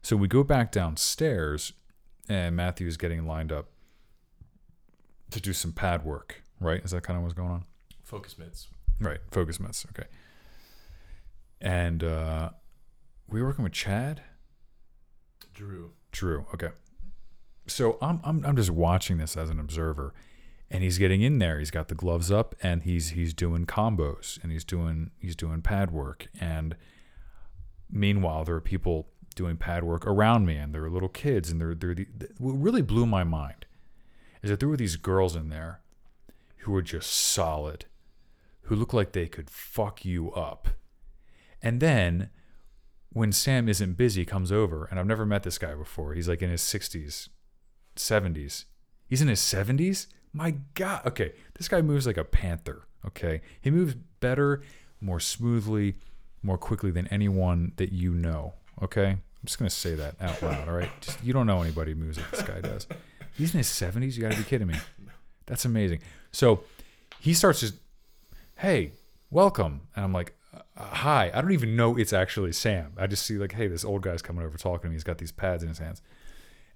So 0.03 0.17
we 0.17 0.29
go 0.29 0.43
back 0.45 0.73
downstairs 0.73 1.73
and 2.29 2.57
matthew's 2.57 2.97
getting 2.97 3.27
lined 3.27 3.53
up 3.53 3.69
to 5.35 5.41
do 5.41 5.53
some 5.53 5.73
pad 5.73 6.05
work, 6.05 6.43
right? 6.61 6.83
Is 6.85 6.93
that 6.93 7.03
kind 7.03 7.17
of 7.17 7.23
what's 7.23 7.35
going 7.35 7.51
on? 7.51 7.65
Focus 8.05 8.39
mitts. 8.39 8.69
Right, 9.01 9.19
focus 9.33 9.59
mitts. 9.59 9.85
Okay. 9.91 10.09
And 11.61 12.05
uh, 12.05 12.51
we 13.29 13.43
were 13.43 13.49
working 13.49 13.65
with 13.65 13.73
Chad. 13.73 14.23
Drew. 15.53 15.93
Drew. 16.13 16.47
Okay. 16.55 16.71
So 17.67 17.99
I'm 18.01 18.21
I'm 18.23 18.45
I'm 18.45 18.57
just 18.57 18.71
watching 18.71 19.19
this 19.19 19.37
as 19.37 19.51
an 19.51 19.59
observer, 19.59 20.15
and 20.71 20.85
he's 20.85 20.99
getting 20.99 21.23
in 21.23 21.39
there. 21.39 21.59
He's 21.59 21.73
got 21.73 21.89
the 21.89 21.95
gloves 21.95 22.31
up, 22.31 22.55
and 22.63 22.83
he's 22.83 23.11
he's 23.11 23.35
doing 23.35 23.67
combos, 23.67 24.41
and 24.43 24.53
he's 24.53 24.65
doing 24.65 25.11
he's 25.19 25.35
doing 25.35 25.63
pad 25.63 25.91
work. 25.91 26.29
And 26.41 26.77
meanwhile, 27.91 28.45
there 28.45 28.55
are 28.55 28.61
people 28.61 29.09
doing 29.35 29.57
pad 29.57 29.83
work 29.83 30.07
around 30.07 30.47
me, 30.47 30.57
and 30.57 30.73
there 30.73 30.85
are 30.85 30.91
little 30.91 31.09
kids, 31.09 31.51
and 31.51 31.61
they're 31.61 31.75
they're 31.75 31.95
the, 31.95 32.29
what 32.39 32.53
really 32.53 32.83
blew 32.83 33.07
my 33.07 33.25
mind 33.25 33.64
is 34.45 34.51
that 34.51 34.61
there 34.61 34.69
were 34.69 34.77
these 34.77 34.97
girls 34.97 35.35
in 35.35 35.49
there 35.49 35.81
who 36.59 36.73
were 36.73 36.83
just 36.83 37.11
solid, 37.11 37.87
who 38.65 38.77
looked 38.77 38.93
like 38.93 39.13
they 39.13 39.27
could 39.27 39.49
fuck 39.49 40.05
you 40.05 40.31
up. 40.33 40.69
And 41.63 41.81
then 41.81 42.29
when 43.09 43.33
Sam 43.33 43.71
isn't 43.71 43.95
busy, 43.95 44.27
comes 44.27 44.53
over, 44.53 44.85
and 44.85 45.01
I've 45.01 45.07
never 45.07 45.25
met 45.25 45.45
this 45.45 45.57
guy 45.57 45.75
before. 45.75 46.13
He's 46.13 46.29
like 46.29 46.43
in 46.43 46.51
his 46.51 46.61
60s, 46.61 47.31
70s. 47.97 48.67
He's 49.09 49.23
in 49.23 49.29
his 49.29 49.41
70s? 49.41 50.09
My 50.35 50.57
God. 50.75 51.07
Okay, 51.07 51.33
this 51.55 51.67
guy 51.67 51.81
moves 51.81 52.07
like 52.07 52.19
a 52.19 52.25
panther. 52.25 52.87
Okay, 53.07 53.41
he 53.63 53.71
moves 53.71 53.95
better, 54.21 54.61
more 55.01 55.21
smoothly, 55.21 55.97
more 56.43 56.59
quickly 56.59 56.91
than 56.91 57.07
anyone 57.09 57.73
that 57.77 57.93
you 57.93 58.13
know. 58.13 58.53
Okay, 58.83 59.07
I'm 59.07 59.47
just 59.47 59.59
gonna 59.59 59.71
say 59.71 59.95
that 59.95 60.17
out 60.21 60.43
loud. 60.43 60.69
All 60.69 60.75
right, 60.75 60.91
just 61.01 61.25
you 61.25 61.33
don't 61.33 61.47
know 61.47 61.63
anybody 61.63 61.93
who 61.93 61.99
moves 61.99 62.19
like 62.19 62.31
this 62.31 62.43
guy 62.43 62.61
does. 62.61 62.87
He's 63.35 63.53
in 63.55 63.59
his 63.59 63.69
70s. 63.69 64.17
You 64.17 64.23
got 64.23 64.33
to 64.33 64.39
be 64.39 64.45
kidding 64.45 64.69
me. 64.69 64.75
That's 65.47 65.65
amazing. 65.65 66.01
So 66.33 66.65
he 67.21 67.35
starts 67.35 67.61
just, 67.61 67.75
hey, 68.57 68.93
welcome. 69.31 69.83
And 69.95 70.05
I'm 70.05 70.13
like, 70.13 70.35
uh, 70.55 70.61
hi. 70.77 71.31
I 71.35 71.41
don't 71.41 71.53
even 71.53 71.77
know 71.77 71.97
it's 71.97 72.13
actually 72.13 72.53
Sam. 72.53 72.93
I 72.97 73.07
just 73.07 73.27
see, 73.27 73.37
like, 73.37 73.53
hey, 73.53 73.67
this 73.67 73.85
old 73.85 74.03
guy's 74.03 74.23
coming 74.23 74.45
over 74.45 74.57
talking 74.57 74.83
to 74.83 74.89
me. 74.89 74.95
He's 74.95 75.05
got 75.05 75.19
these 75.19 75.33
pads 75.33 75.63
in 75.63 75.69
his 75.69 75.79
hands. 75.79 76.01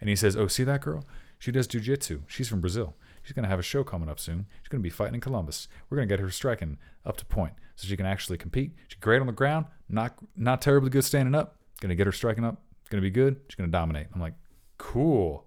And 0.00 0.08
he 0.08 0.16
says, 0.16 0.36
oh, 0.36 0.46
see 0.46 0.64
that 0.64 0.80
girl? 0.80 1.04
She 1.38 1.52
does 1.52 1.68
jujitsu. 1.68 2.22
She's 2.26 2.48
from 2.48 2.60
Brazil. 2.60 2.94
She's 3.22 3.32
going 3.32 3.44
to 3.44 3.48
have 3.48 3.58
a 3.58 3.62
show 3.64 3.84
coming 3.84 4.08
up 4.08 4.18
soon. 4.18 4.46
She's 4.62 4.68
going 4.68 4.80
to 4.80 4.82
be 4.82 4.90
fighting 4.90 5.14
in 5.14 5.20
Columbus. 5.20 5.68
We're 5.88 5.96
going 5.96 6.08
to 6.08 6.12
get 6.12 6.20
her 6.20 6.30
striking 6.30 6.78
up 7.04 7.16
to 7.18 7.24
point 7.24 7.52
so 7.76 7.86
she 7.86 7.96
can 7.96 8.06
actually 8.06 8.38
compete. 8.38 8.72
She's 8.88 8.98
great 8.98 9.20
on 9.20 9.26
the 9.26 9.32
ground, 9.32 9.66
not 9.88 10.14
not 10.36 10.62
terribly 10.62 10.90
good 10.90 11.04
standing 11.04 11.34
up. 11.34 11.56
Going 11.80 11.90
to 11.90 11.94
get 11.94 12.06
her 12.06 12.12
striking 12.12 12.44
up. 12.44 12.62
It's 12.80 12.90
going 12.90 13.02
to 13.02 13.06
be 13.06 13.10
good. 13.10 13.40
She's 13.48 13.54
going 13.54 13.68
to 13.68 13.72
dominate. 13.72 14.06
I'm 14.14 14.20
like, 14.20 14.34
cool. 14.78 15.44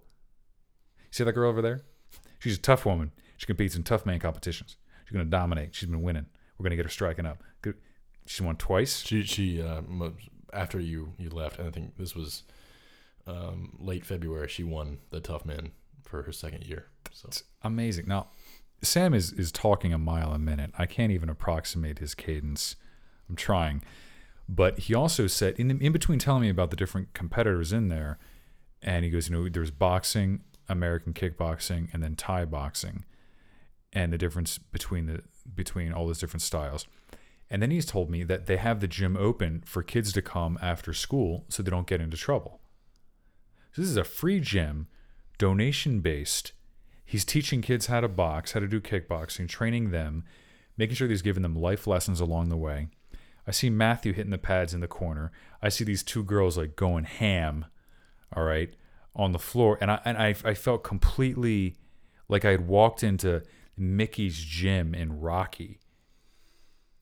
See 1.12 1.22
that 1.22 1.32
girl 1.32 1.50
over 1.50 1.62
there? 1.62 1.82
She's 2.40 2.56
a 2.56 2.60
tough 2.60 2.84
woman. 2.84 3.12
She 3.36 3.46
competes 3.46 3.76
in 3.76 3.84
tough 3.84 4.04
man 4.04 4.18
competitions. 4.18 4.76
She's 5.04 5.12
going 5.12 5.24
to 5.24 5.30
dominate. 5.30 5.74
She's 5.74 5.88
been 5.88 6.02
winning. 6.02 6.26
We're 6.58 6.64
going 6.64 6.70
to 6.70 6.76
get 6.76 6.86
her 6.86 6.90
striking 6.90 7.26
up. 7.26 7.42
Good. 7.60 7.76
She's 8.26 8.40
won 8.40 8.56
twice. 8.56 9.02
She 9.04 9.22
she 9.22 9.60
uh, 9.62 9.82
after 10.52 10.80
you 10.80 11.12
you 11.18 11.28
left, 11.30 11.60
I 11.60 11.70
think 11.70 11.96
this 11.96 12.14
was 12.14 12.44
um, 13.26 13.76
late 13.78 14.04
February. 14.04 14.48
She 14.48 14.64
won 14.64 14.98
the 15.10 15.20
tough 15.20 15.44
man 15.44 15.72
for 16.02 16.22
her 16.22 16.32
second 16.32 16.64
year. 16.66 16.86
So 17.12 17.26
it's 17.28 17.44
amazing. 17.62 18.06
Now, 18.08 18.28
Sam 18.82 19.12
is 19.12 19.32
is 19.32 19.52
talking 19.52 19.92
a 19.92 19.98
mile 19.98 20.32
a 20.32 20.38
minute. 20.38 20.72
I 20.78 20.86
can't 20.86 21.12
even 21.12 21.28
approximate 21.28 21.98
his 21.98 22.14
cadence. 22.14 22.76
I'm 23.28 23.36
trying, 23.36 23.82
but 24.48 24.78
he 24.78 24.94
also 24.94 25.26
said 25.26 25.54
in 25.58 25.70
in 25.80 25.92
between 25.92 26.18
telling 26.18 26.42
me 26.42 26.48
about 26.48 26.70
the 26.70 26.76
different 26.76 27.12
competitors 27.12 27.72
in 27.72 27.88
there, 27.88 28.18
and 28.80 29.04
he 29.04 29.10
goes, 29.10 29.28
you 29.28 29.36
know, 29.36 29.48
there's 29.48 29.70
boxing, 29.70 30.42
American 30.68 31.12
kickboxing 31.12 31.92
and 31.92 32.02
then 32.02 32.14
Thai 32.14 32.44
boxing, 32.44 33.04
and 33.92 34.12
the 34.12 34.18
difference 34.18 34.58
between 34.58 35.06
the 35.06 35.22
between 35.54 35.92
all 35.92 36.06
those 36.06 36.20
different 36.20 36.42
styles. 36.42 36.86
And 37.50 37.60
then 37.60 37.70
he's 37.70 37.84
told 37.84 38.08
me 38.08 38.22
that 38.24 38.46
they 38.46 38.56
have 38.56 38.80
the 38.80 38.88
gym 38.88 39.16
open 39.16 39.62
for 39.66 39.82
kids 39.82 40.12
to 40.14 40.22
come 40.22 40.58
after 40.62 40.94
school 40.94 41.44
so 41.48 41.62
they 41.62 41.70
don't 41.70 41.86
get 41.86 42.00
into 42.00 42.16
trouble. 42.16 42.60
So 43.72 43.82
this 43.82 43.90
is 43.90 43.96
a 43.98 44.04
free 44.04 44.40
gym, 44.40 44.86
donation 45.36 46.00
based. 46.00 46.52
He's 47.04 47.26
teaching 47.26 47.60
kids 47.60 47.86
how 47.86 48.00
to 48.00 48.08
box, 48.08 48.52
how 48.52 48.60
to 48.60 48.68
do 48.68 48.80
kickboxing, 48.80 49.48
training 49.48 49.90
them, 49.90 50.24
making 50.78 50.96
sure 50.96 51.08
he's 51.08 51.20
giving 51.20 51.42
them 51.42 51.54
life 51.54 51.86
lessons 51.86 52.20
along 52.20 52.48
the 52.48 52.56
way. 52.56 52.88
I 53.46 53.50
see 53.50 53.68
Matthew 53.68 54.12
hitting 54.12 54.30
the 54.30 54.38
pads 54.38 54.72
in 54.72 54.80
the 54.80 54.88
corner. 54.88 55.30
I 55.60 55.68
see 55.68 55.84
these 55.84 56.02
two 56.02 56.22
girls 56.22 56.56
like 56.56 56.76
going 56.76 57.04
ham, 57.04 57.66
all 58.34 58.44
right, 58.44 58.74
on 59.14 59.32
the 59.32 59.38
floor, 59.38 59.78
and 59.80 59.90
I 59.90 60.00
and 60.04 60.16
I, 60.18 60.34
I 60.44 60.54
felt 60.54 60.82
completely 60.84 61.76
like 62.28 62.44
I 62.44 62.50
had 62.52 62.66
walked 62.66 63.02
into 63.02 63.42
Mickey's 63.76 64.38
gym 64.42 64.94
in 64.94 65.20
Rocky. 65.20 65.80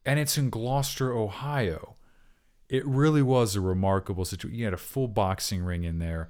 and 0.05 0.19
it's 0.19 0.39
in 0.39 0.51
Glouster, 0.51 1.15
Ohio. 1.15 1.97
It 2.69 2.87
really 2.87 3.23
was 3.23 3.57
a 3.57 3.61
remarkable 3.61 4.24
situation. 4.24 4.59
You 4.59 4.65
had 4.65 4.74
a 4.74 4.78
full 4.78 5.09
boxing 5.09 5.62
ring 5.62 5.85
in 5.85 5.99
there. 5.99 6.28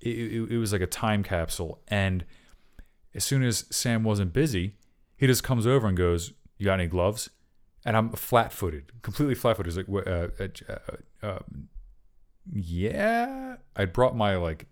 It, 0.00 0.16
it, 0.16 0.52
it 0.52 0.58
was 0.58 0.72
like 0.72 0.82
a 0.82 0.86
time 0.86 1.22
capsule. 1.22 1.80
And 1.88 2.24
as 3.14 3.24
soon 3.24 3.42
as 3.42 3.64
Sam 3.70 4.04
wasn't 4.04 4.32
busy, 4.32 4.76
he 5.16 5.26
just 5.26 5.42
comes 5.42 5.66
over 5.66 5.86
and 5.88 5.96
goes, 5.96 6.32
"You 6.58 6.66
got 6.66 6.74
any 6.80 6.86
gloves?" 6.86 7.30
And 7.84 7.96
I'm 7.96 8.10
flat-footed, 8.12 9.02
completely 9.02 9.34
flat-footed. 9.34 9.72
He's 9.72 9.78
like, 9.78 10.06
uh, 10.06 10.28
uh, 10.38 10.48
uh, 10.68 11.26
uh, 11.26 11.38
"Yeah." 12.52 13.56
I 13.74 13.84
brought 13.86 14.14
my 14.16 14.36
like 14.36 14.66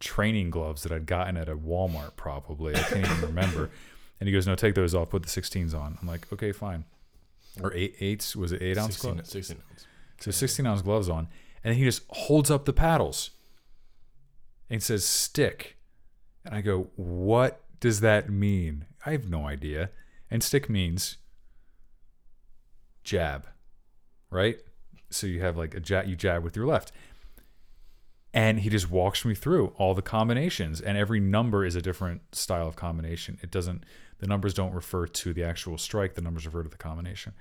training 0.00 0.50
gloves 0.50 0.82
that 0.82 0.92
I'd 0.92 1.06
gotten 1.06 1.36
at 1.36 1.48
a 1.48 1.56
Walmart, 1.56 2.16
probably. 2.16 2.74
I 2.74 2.80
can't 2.80 3.06
even 3.06 3.20
remember. 3.22 3.70
And 4.20 4.28
he 4.28 4.32
goes, 4.32 4.46
"No, 4.46 4.54
take 4.54 4.76
those 4.76 4.94
off. 4.94 5.10
Put 5.10 5.24
the 5.24 5.28
16s 5.28 5.74
on." 5.74 5.98
I'm 6.00 6.06
like, 6.06 6.32
"Okay, 6.32 6.52
fine." 6.52 6.84
Or 7.60 7.74
eight 7.74 7.96
eights 8.00 8.36
was 8.36 8.52
it 8.52 8.62
eight 8.62 8.78
ounce 8.78 8.94
16, 8.94 9.12
gloves? 9.14 9.30
16 9.30 9.56
ounce. 9.70 9.86
So 10.20 10.30
16 10.30 10.64
ounce 10.66 10.82
gloves 10.82 11.08
on, 11.08 11.28
and 11.62 11.72
then 11.72 11.74
he 11.74 11.84
just 11.84 12.02
holds 12.08 12.50
up 12.50 12.64
the 12.64 12.72
paddles 12.72 13.30
and 14.70 14.82
says 14.82 15.04
stick. 15.04 15.76
And 16.44 16.54
I 16.54 16.60
go, 16.60 16.88
What 16.96 17.62
does 17.80 18.00
that 18.00 18.30
mean? 18.30 18.86
I 19.04 19.12
have 19.12 19.28
no 19.28 19.46
idea. 19.46 19.90
And 20.30 20.42
stick 20.42 20.68
means 20.68 21.18
jab, 23.02 23.46
right? 24.30 24.58
So 25.10 25.26
you 25.26 25.40
have 25.40 25.56
like 25.56 25.74
a 25.74 25.80
jab, 25.80 26.06
you 26.06 26.16
jab 26.16 26.42
with 26.42 26.56
your 26.56 26.66
left. 26.66 26.92
And 28.34 28.60
he 28.60 28.68
just 28.68 28.90
walks 28.90 29.24
me 29.24 29.34
through 29.34 29.68
all 29.78 29.94
the 29.94 30.02
combinations, 30.02 30.80
and 30.80 30.98
every 30.98 31.20
number 31.20 31.64
is 31.64 31.76
a 31.76 31.80
different 31.80 32.34
style 32.34 32.68
of 32.68 32.76
combination. 32.76 33.38
It 33.42 33.50
doesn't, 33.50 33.84
the 34.18 34.26
numbers 34.26 34.52
don't 34.52 34.74
refer 34.74 35.06
to 35.06 35.32
the 35.32 35.44
actual 35.44 35.78
strike, 35.78 36.14
the 36.14 36.20
numbers 36.20 36.44
refer 36.44 36.64
to 36.64 36.68
the 36.68 36.76
combination 36.76 37.32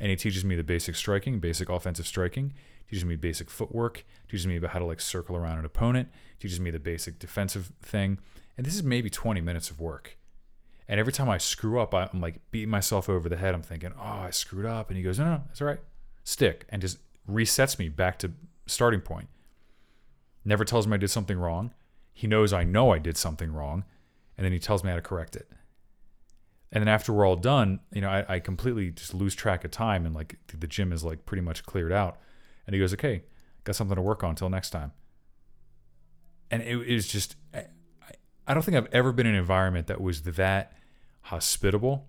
and 0.00 0.10
he 0.10 0.16
teaches 0.16 0.44
me 0.44 0.54
the 0.54 0.62
basic 0.62 0.94
striking, 0.94 1.38
basic 1.40 1.68
offensive 1.68 2.06
striking. 2.06 2.54
Teaches 2.88 3.04
me 3.04 3.16
basic 3.16 3.50
footwork. 3.50 4.04
Teaches 4.28 4.46
me 4.46 4.56
about 4.56 4.70
how 4.70 4.78
to 4.78 4.84
like 4.84 5.00
circle 5.00 5.36
around 5.36 5.58
an 5.58 5.64
opponent. 5.64 6.08
Teaches 6.40 6.60
me 6.60 6.70
the 6.70 6.78
basic 6.78 7.18
defensive 7.18 7.72
thing. 7.82 8.18
And 8.56 8.64
this 8.66 8.74
is 8.74 8.82
maybe 8.82 9.10
20 9.10 9.40
minutes 9.40 9.70
of 9.70 9.80
work. 9.80 10.16
And 10.88 10.98
every 10.98 11.12
time 11.12 11.28
I 11.28 11.36
screw 11.36 11.80
up, 11.80 11.92
I'm 11.92 12.20
like 12.20 12.40
beating 12.50 12.70
myself 12.70 13.08
over 13.08 13.28
the 13.28 13.36
head. 13.36 13.54
I'm 13.54 13.62
thinking, 13.62 13.92
oh, 13.98 14.02
I 14.02 14.30
screwed 14.30 14.64
up. 14.64 14.88
And 14.88 14.96
he 14.96 15.02
goes, 15.02 15.18
no, 15.18 15.26
no, 15.26 15.42
that's 15.46 15.60
all 15.60 15.66
right. 15.66 15.80
Stick. 16.24 16.64
And 16.70 16.80
just 16.80 16.98
resets 17.30 17.78
me 17.78 17.88
back 17.88 18.18
to 18.20 18.32
starting 18.66 19.00
point. 19.00 19.28
Never 20.44 20.64
tells 20.64 20.86
me 20.86 20.94
I 20.94 20.98
did 20.98 21.10
something 21.10 21.38
wrong. 21.38 21.72
He 22.12 22.26
knows 22.26 22.52
I 22.52 22.64
know 22.64 22.90
I 22.90 22.98
did 22.98 23.16
something 23.16 23.52
wrong. 23.52 23.84
And 24.36 24.44
then 24.44 24.52
he 24.52 24.58
tells 24.58 24.84
me 24.84 24.90
how 24.90 24.96
to 24.96 25.02
correct 25.02 25.34
it 25.36 25.50
and 26.70 26.82
then 26.82 26.88
after 26.88 27.12
we're 27.12 27.26
all 27.26 27.36
done, 27.36 27.80
you 27.92 28.00
know, 28.00 28.10
I, 28.10 28.24
I, 28.28 28.40
completely 28.40 28.90
just 28.90 29.14
lose 29.14 29.34
track 29.34 29.64
of 29.64 29.70
time 29.70 30.04
and 30.04 30.14
like 30.14 30.38
the 30.48 30.66
gym 30.66 30.92
is 30.92 31.02
like 31.02 31.24
pretty 31.24 31.40
much 31.40 31.64
cleared 31.64 31.92
out. 31.92 32.18
And 32.66 32.74
he 32.74 32.80
goes, 32.80 32.92
okay, 32.92 33.22
got 33.64 33.74
something 33.74 33.96
to 33.96 34.02
work 34.02 34.22
on 34.22 34.30
until 34.30 34.50
next 34.50 34.70
time. 34.70 34.92
And 36.50 36.62
it, 36.62 36.76
was 36.76 37.08
just, 37.08 37.36
I, 37.54 37.66
I 38.46 38.54
don't 38.54 38.62
think 38.62 38.76
I've 38.76 38.88
ever 38.92 39.12
been 39.12 39.26
in 39.26 39.34
an 39.34 39.38
environment 39.38 39.86
that 39.86 40.00
was 40.00 40.22
that 40.22 40.74
hospitable 41.22 42.06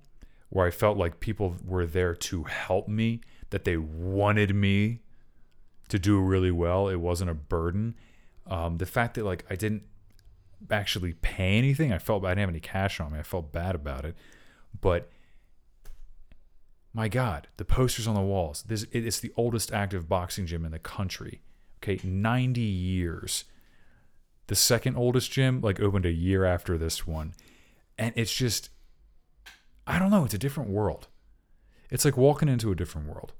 where 0.49 0.65
I 0.65 0.71
felt 0.71 0.97
like 0.97 1.19
people 1.19 1.55
were 1.63 1.85
there 1.85 2.15
to 2.15 2.43
help 2.43 2.87
me, 2.87 3.21
that 3.51 3.63
they 3.63 3.77
wanted 3.77 4.53
me 4.53 4.99
to 5.87 5.99
do 5.99 6.19
really 6.19 6.51
well. 6.51 6.89
It 6.89 6.99
wasn't 6.99 7.29
a 7.29 7.35
burden. 7.35 7.95
Um, 8.49 8.77
the 8.77 8.85
fact 8.85 9.13
that 9.15 9.23
like 9.23 9.45
I 9.49 9.55
didn't 9.55 9.83
actually 10.69 11.13
pay 11.13 11.57
anything, 11.57 11.93
I 11.93 11.99
felt 11.99 12.25
I 12.25 12.29
didn't 12.29 12.39
have 12.39 12.49
any 12.49 12.59
cash 12.59 12.99
on 12.99 13.13
me. 13.13 13.19
I 13.19 13.23
felt 13.23 13.53
bad 13.53 13.75
about 13.75 14.03
it. 14.03 14.15
But 14.81 15.09
my 16.93 17.07
God, 17.07 17.47
the 17.57 17.65
posters 17.65 18.07
on 18.07 18.15
the 18.15 18.21
walls. 18.21 18.63
This 18.67 18.85
it's 18.91 19.19
the 19.19 19.31
oldest 19.37 19.71
active 19.71 20.09
boxing 20.09 20.47
gym 20.47 20.65
in 20.65 20.71
the 20.71 20.79
country. 20.79 21.41
Okay, 21.81 21.99
90 22.03 22.59
years. 22.59 23.45
The 24.47 24.55
second 24.55 24.97
oldest 24.97 25.31
gym 25.31 25.61
like 25.61 25.79
opened 25.79 26.05
a 26.05 26.11
year 26.11 26.43
after 26.43 26.77
this 26.77 27.05
one. 27.05 27.33
And 27.97 28.13
it's 28.15 28.33
just 28.33 28.69
I 29.85 29.99
don't 29.99 30.11
know, 30.11 30.25
it's 30.25 30.33
a 30.33 30.39
different 30.39 30.69
world. 30.69 31.07
It's 31.91 32.05
like 32.05 32.17
walking 32.17 32.49
into 32.49 32.71
a 32.71 32.75
different 32.75 33.07
world. 33.07 33.33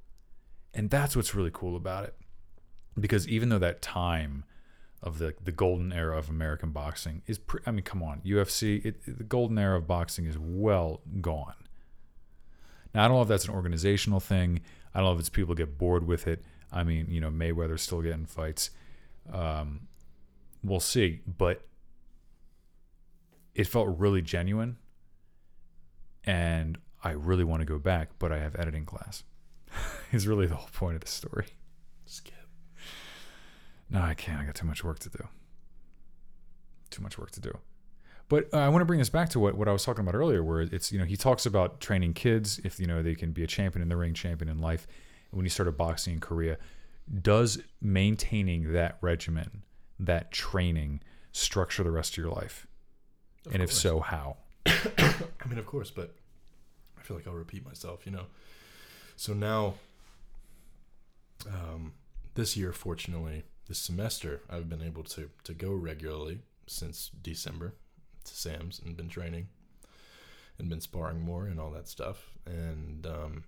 And 0.74 0.90
that's 0.90 1.16
what's 1.16 1.36
really 1.36 1.52
cool 1.52 1.76
about 1.76 2.06
it. 2.06 2.16
Because 3.00 3.28
even 3.28 3.50
though 3.50 3.60
that 3.60 3.82
time 3.82 4.44
of 5.02 5.18
the 5.18 5.34
the 5.44 5.52
golden 5.52 5.94
era 5.94 6.18
of 6.18 6.30
American 6.30 6.72
boxing 6.72 7.22
is 7.26 7.38
pre- 7.38 7.62
I 7.66 7.72
mean 7.72 7.84
come 7.84 8.04
on 8.04 8.22
UFC 8.26 8.84
it, 8.86 9.02
the 9.06 9.24
golden 9.24 9.58
era 9.58 9.78
of 9.78 9.88
boxing 9.88 10.26
is 10.26 10.38
well 10.38 11.02
gone. 11.22 11.56
Now 12.94 13.06
I 13.06 13.08
don't 13.08 13.18
know 13.18 13.22
if 13.22 13.28
that's 13.28 13.46
an 13.46 13.54
organizational 13.54 14.20
thing. 14.20 14.62
I 14.94 15.00
don't 15.00 15.08
know 15.08 15.14
if 15.14 15.20
it's 15.20 15.30
people 15.30 15.56
get 15.56 15.78
bored 15.78 16.06
with 16.06 16.28
it. 16.28 16.44
I 16.72 16.84
mean 16.84 17.08
you 17.10 17.22
know 17.22 17.30
Mayweather's 17.30 17.82
still 17.82 18.02
getting 18.02 18.26
fights. 18.26 18.72
Um, 19.32 19.88
we'll 20.64 20.80
see, 20.80 21.22
but 21.26 21.62
it 23.56 23.68
felt 23.68 23.98
really 24.00 24.22
genuine, 24.22 24.78
and 26.24 26.78
I 27.04 27.12
really 27.12 27.44
want 27.44 27.62
to 27.62 27.66
go 27.66 27.78
back, 27.78 28.10
but 28.18 28.32
I 28.32 28.40
have 28.40 28.56
editing 28.56 28.86
class. 28.86 29.24
is 30.12 30.28
really 30.28 30.48
the 30.48 30.56
whole 30.56 30.70
point 30.74 30.96
of 30.96 31.02
the 31.02 31.08
story. 31.08 31.48
Skip. 32.06 32.39
No, 33.90 34.02
I 34.02 34.14
can't. 34.14 34.40
I 34.40 34.46
got 34.46 34.56
too 34.56 34.68
much 34.68 34.84
work 34.84 35.00
to 35.00 35.10
do. 35.10 35.28
Too 36.90 37.02
much 37.02 37.18
work 37.18 37.32
to 37.32 37.42
do. 37.42 37.58
But 38.28 38.48
uh, 38.54 38.58
I 38.58 38.70
want 38.70 38.82
to 38.82 38.86
bring 38.86 39.00
this 39.00 39.10
back 39.10 39.30
to 39.30 39.40
what, 39.40 39.56
what 39.56 39.68
I 39.68 39.72
was 39.72 39.84
talking 39.84 40.02
about 40.02 40.14
earlier, 40.16 40.44
where 40.44 40.62
it's, 40.62 40.92
you 40.92 41.00
know, 41.00 41.06
he 41.06 41.18
talks 41.18 41.48
about 41.48 41.80
training 41.80 42.14
kids 42.14 42.60
if, 42.64 42.80
you 42.80 42.86
know, 42.86 43.02
they 43.02 43.16
can 43.16 43.32
be 43.32 43.44
a 43.44 43.48
champion 43.48 43.82
in 43.82 43.90
the 43.90 43.98
ring, 43.98 44.14
champion 44.14 44.50
in 44.50 44.60
life. 44.60 44.88
When 45.32 45.46
he 45.46 45.50
started 45.50 45.78
boxing 45.78 46.14
in 46.14 46.20
Korea, 46.20 46.58
does 47.22 47.60
maintaining 47.82 48.74
that 48.74 48.98
regimen, 49.02 49.64
that 50.00 50.32
training, 50.32 51.02
structure 51.32 51.84
the 51.84 51.92
rest 51.92 52.14
of 52.14 52.18
your 52.18 52.32
life? 52.32 52.68
Of 53.46 53.54
and 53.54 53.62
course. 53.62 53.72
if 53.72 53.78
so, 53.78 54.00
how? 54.00 54.38
I 54.66 55.48
mean, 55.48 55.58
of 55.58 55.66
course, 55.66 55.90
but 55.90 56.16
I 57.00 57.02
feel 57.02 57.18
like 57.18 57.28
I'll 57.28 57.34
repeat 57.34 57.66
myself, 57.66 58.06
you 58.06 58.12
know. 58.12 58.26
So 59.16 59.34
now, 59.34 59.76
um, 61.48 61.94
this 62.36 62.56
year, 62.56 62.72
fortunately, 62.72 63.44
this 63.70 63.80
semester, 63.80 64.42
I've 64.50 64.68
been 64.68 64.82
able 64.82 65.04
to 65.04 65.30
to 65.46 65.54
go 65.54 65.72
regularly 65.72 66.40
since 66.68 67.10
December 67.22 67.76
to 68.26 68.36
Sam's 68.36 68.82
and 68.84 68.98
been 68.98 69.08
training 69.10 69.48
and 70.58 70.70
been 70.70 70.82
sparring 70.82 71.22
more 71.22 71.46
and 71.46 71.60
all 71.60 71.72
that 71.72 71.88
stuff. 71.88 72.32
And 72.46 73.06
um, 73.08 73.44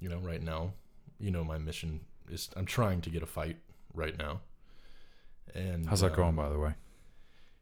you 0.00 0.08
know, 0.08 0.18
right 0.18 0.42
now, 0.42 0.72
you 1.20 1.30
know, 1.30 1.44
my 1.44 1.58
mission 1.58 2.00
is 2.28 2.50
I'm 2.56 2.66
trying 2.66 3.00
to 3.02 3.10
get 3.10 3.22
a 3.22 3.26
fight 3.26 3.58
right 3.94 4.18
now. 4.18 4.40
And 5.54 5.86
How's 5.86 6.00
that 6.00 6.16
going, 6.16 6.30
um, 6.30 6.36
by 6.36 6.48
the 6.48 6.58
way? 6.58 6.74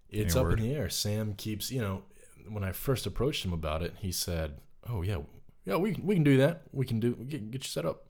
it's 0.09 0.35
Any 0.37 0.41
up 0.41 0.51
word? 0.51 0.61
in 0.61 0.69
the 0.69 0.75
air. 0.75 0.89
Sam 0.89 1.35
keeps, 1.35 1.71
you 1.71 1.81
know, 1.81 2.03
when 2.49 2.63
I 2.65 2.73
first 2.73 3.07
approached 3.07 3.45
him 3.45 3.53
about 3.53 3.83
it, 3.83 3.95
he 3.99 4.13
said, 4.13 4.59
"Oh 4.89 5.03
yeah, 5.03 5.19
yeah, 5.65 5.77
we 5.77 5.97
we 6.03 6.15
can 6.15 6.25
do 6.25 6.37
that. 6.39 6.63
We 6.73 6.87
can 6.87 7.01
do 7.01 7.15
get, 7.15 7.51
get 7.51 7.65
you 7.65 7.69
set 7.69 7.85
up." 7.85 8.07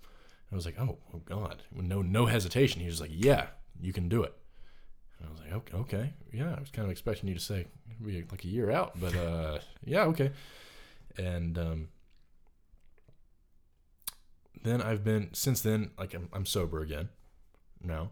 I 0.52 0.54
was 0.54 0.66
like, 0.66 0.78
"Oh, 0.78 0.98
oh 1.14 1.22
God!" 1.24 1.62
No 1.72 2.02
no 2.02 2.26
hesitation, 2.26 2.80
he 2.80 2.86
was 2.86 3.00
like, 3.00 3.10
"Yeah, 3.12 3.46
you 3.80 3.92
can 3.92 4.08
do 4.08 4.22
it." 4.22 4.34
And 5.18 5.28
I 5.28 5.30
was 5.30 5.40
like, 5.40 5.52
"Okay, 5.52 5.76
okay, 5.76 6.12
yeah." 6.32 6.54
I 6.56 6.60
was 6.60 6.70
kind 6.70 6.84
of 6.86 6.90
expecting 6.90 7.28
you 7.28 7.34
to 7.34 7.40
say 7.40 7.66
be 8.04 8.24
like 8.30 8.44
a 8.44 8.48
year 8.48 8.70
out, 8.70 8.98
but 8.98 9.14
uh, 9.14 9.58
yeah, 9.84 10.04
okay. 10.04 10.32
And 11.16 11.58
um, 11.58 11.88
then 14.62 14.80
I've 14.82 15.04
been 15.04 15.30
since 15.32 15.60
then, 15.60 15.90
like 15.98 16.14
I'm 16.14 16.28
I'm 16.32 16.46
sober 16.46 16.80
again 16.80 17.10
now, 17.82 18.10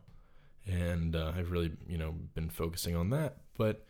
and 0.66 1.16
uh, 1.16 1.32
I've 1.36 1.51
really 1.51 1.73
you 1.89 1.98
know 1.98 2.15
been 2.35 2.51
focusing 2.51 2.97
on 2.97 3.10
that, 3.10 3.39
but. 3.56 3.85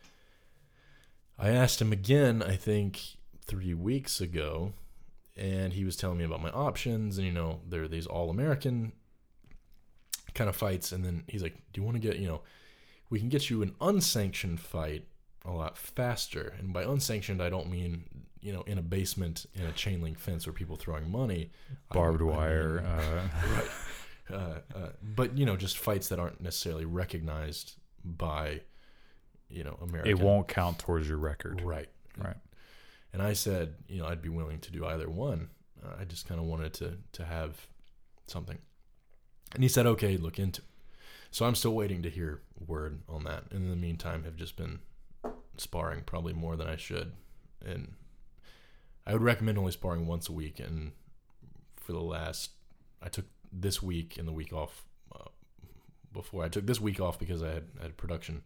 I 1.41 1.51
asked 1.51 1.81
him 1.81 1.93
again, 1.93 2.43
I 2.43 2.57
think 2.57 2.99
three 3.45 3.73
weeks 3.73 4.19
ago, 4.19 4.73
and 5.39 5.73
he 5.73 5.85
was 5.85 5.95
telling 5.95 6.17
me 6.17 6.25
about 6.25 6.41
my 6.41 6.49
options, 6.51 7.17
and 7.17 7.25
you 7.25 7.33
know, 7.33 7.61
there 7.67 7.83
are 7.83 7.87
these 7.87 8.05
all 8.05 8.29
American 8.29 8.91
kind 10.35 10.49
of 10.49 10.55
fights, 10.55 10.91
and 10.91 11.03
then 11.03 11.23
he's 11.27 11.41
like, 11.41 11.55
Do 11.73 11.81
you 11.81 11.85
want 11.85 11.95
to 11.95 12.07
get, 12.07 12.17
you 12.19 12.27
know, 12.27 12.41
we 13.09 13.19
can 13.19 13.29
get 13.29 13.49
you 13.49 13.61
an 13.63 13.73
unsanctioned 13.81 14.59
fight 14.59 15.05
a 15.45 15.51
lot 15.51 15.77
faster. 15.77 16.53
And 16.59 16.73
by 16.73 16.83
unsanctioned, 16.83 17.41
I 17.41 17.49
don't 17.49 17.69
mean, 17.71 18.03
you 18.41 18.53
know, 18.53 18.61
in 18.63 18.77
a 18.77 18.81
basement 18.81 19.45
in 19.55 19.65
a 19.65 19.71
chain 19.71 20.01
link 20.01 20.19
fence 20.19 20.45
where 20.45 20.53
people 20.53 20.75
throwing 20.75 21.09
money. 21.11 21.49
I- 21.89 21.93
Barbed 21.95 22.21
I 22.21 22.25
mean- 22.25 22.35
wire. 22.35 22.85
Uh, 23.49 23.55
right. 23.55 23.69
Uh, 24.31 24.77
uh, 24.77 24.89
but 25.01 25.35
you 25.35 25.43
know, 25.45 25.55
just 25.55 25.79
fights 25.79 26.09
that 26.09 26.19
aren't 26.19 26.39
necessarily 26.39 26.85
recognized 26.85 27.73
by, 28.05 28.61
you 29.49 29.63
know, 29.63 29.75
america 29.81 30.07
it 30.07 30.19
won't 30.19 30.47
count 30.47 30.77
towards 30.77 31.09
your 31.09 31.17
record. 31.17 31.61
Right. 31.61 31.89
Right. 32.15 32.37
And 33.11 33.21
I 33.21 33.33
said, 33.33 33.75
you 33.87 33.99
know, 33.99 34.07
I'd 34.07 34.21
be 34.21 34.29
willing 34.29 34.59
to 34.59 34.71
do 34.71 34.85
either 34.85 35.09
one. 35.09 35.49
Uh, 35.83 35.95
I 35.99 36.05
just 36.05 36.27
kind 36.27 36.39
of 36.39 36.45
wanted 36.45 36.73
to 36.75 36.97
to 37.13 37.25
have 37.25 37.67
something. 38.27 38.57
And 39.53 39.63
he 39.63 39.69
said, 39.69 39.85
okay, 39.85 40.17
look 40.17 40.37
into. 40.37 40.61
it. 40.61 40.67
So 41.31 41.45
I'm 41.45 41.55
still 41.55 41.73
waiting 41.73 42.03
to 42.03 42.09
hear 42.09 42.41
word 42.65 43.01
on 43.07 43.23
that. 43.23 43.45
And 43.51 43.63
in 43.63 43.69
the 43.69 43.75
meantime, 43.75 44.23
have 44.23 44.35
just 44.35 44.55
been 44.55 44.79
sparring 45.57 46.01
probably 46.05 46.33
more 46.33 46.55
than 46.55 46.67
I 46.67 46.75
should. 46.75 47.13
And 47.65 47.93
I 49.05 49.13
would 49.13 49.21
recommend 49.21 49.57
only 49.57 49.71
sparring 49.71 50.07
once 50.07 50.29
a 50.29 50.33
week 50.33 50.59
and 50.59 50.91
for 51.75 51.93
the 51.93 51.99
last. 51.99 52.51
I 53.01 53.09
took 53.09 53.25
this 53.51 53.81
week 53.81 54.17
and 54.17 54.27
the 54.27 54.33
week 54.33 54.53
off 54.53 54.85
uh, 55.15 55.29
before. 56.13 56.43
I 56.43 56.49
took 56.49 56.65
this 56.65 56.81
week 56.81 56.99
off 56.99 57.17
because 57.17 57.41
I 57.41 57.51
had 57.53 57.63
had 57.81 57.97
production, 57.97 58.43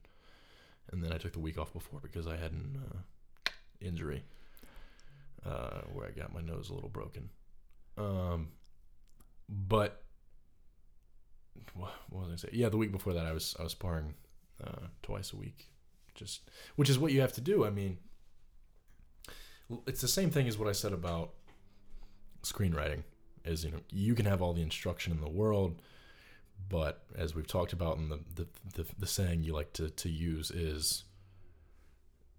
and 0.92 1.04
then 1.04 1.12
I 1.12 1.18
took 1.18 1.34
the 1.34 1.40
week 1.40 1.58
off 1.58 1.74
before 1.74 2.00
because 2.02 2.28
I 2.28 2.38
had 2.38 2.52
an 2.52 2.82
uh, 2.90 3.50
injury 3.82 4.24
uh, 5.46 5.82
where 5.94 6.08
I 6.08 6.12
got 6.12 6.34
my 6.34 6.42
nose 6.42 6.70
a 6.70 6.74
little 6.74 6.90
broken. 6.90 7.30
Um, 7.98 8.50
but 9.50 10.04
what, 11.74 11.94
was 12.10 12.30
I 12.32 12.36
say? 12.36 12.50
Yeah, 12.54 12.70
the 12.70 12.78
week 12.78 12.92
before 12.92 13.14
that, 13.14 13.26
I 13.26 13.32
was 13.32 13.56
I 13.60 13.64
was 13.64 13.72
sparring 13.72 14.14
uh, 14.64 14.88
twice 15.02 15.34
a 15.34 15.38
week, 15.38 15.70
just 16.16 16.50
which 16.76 16.90
is 16.90 16.98
what 16.98 17.12
you 17.12 17.22
have 17.22 17.34
to 17.34 17.42
do. 17.42 17.66
I 17.66 17.70
mean, 17.70 17.98
it's 19.88 20.02
the 20.02 20.08
same 20.08 20.30
thing 20.30 20.48
as 20.48 20.58
what 20.58 20.68
I 20.68 20.74
said 20.74 20.94
about 20.94 21.34
screenwriting. 22.44 23.04
Is 23.46 23.66
you 23.66 23.72
know 23.72 23.80
you 23.90 24.16
can 24.16 24.26
have 24.26 24.42
all 24.42 24.54
the 24.54 24.62
instruction 24.62 25.12
in 25.12 25.22
the 25.22 25.30
world, 25.30 25.82
but 26.70 27.04
as 27.16 27.36
we've 27.36 27.48
talked 27.48 27.74
about, 27.74 27.98
and 27.98 28.12
the 28.12 28.20
the, 28.36 28.48
the, 28.76 28.86
the 29.00 29.08
saying 29.08 29.44
you 29.44 29.54
like 29.54 29.74
to, 29.74 29.90
to 29.90 30.10
use 30.10 30.50
is 30.50 31.04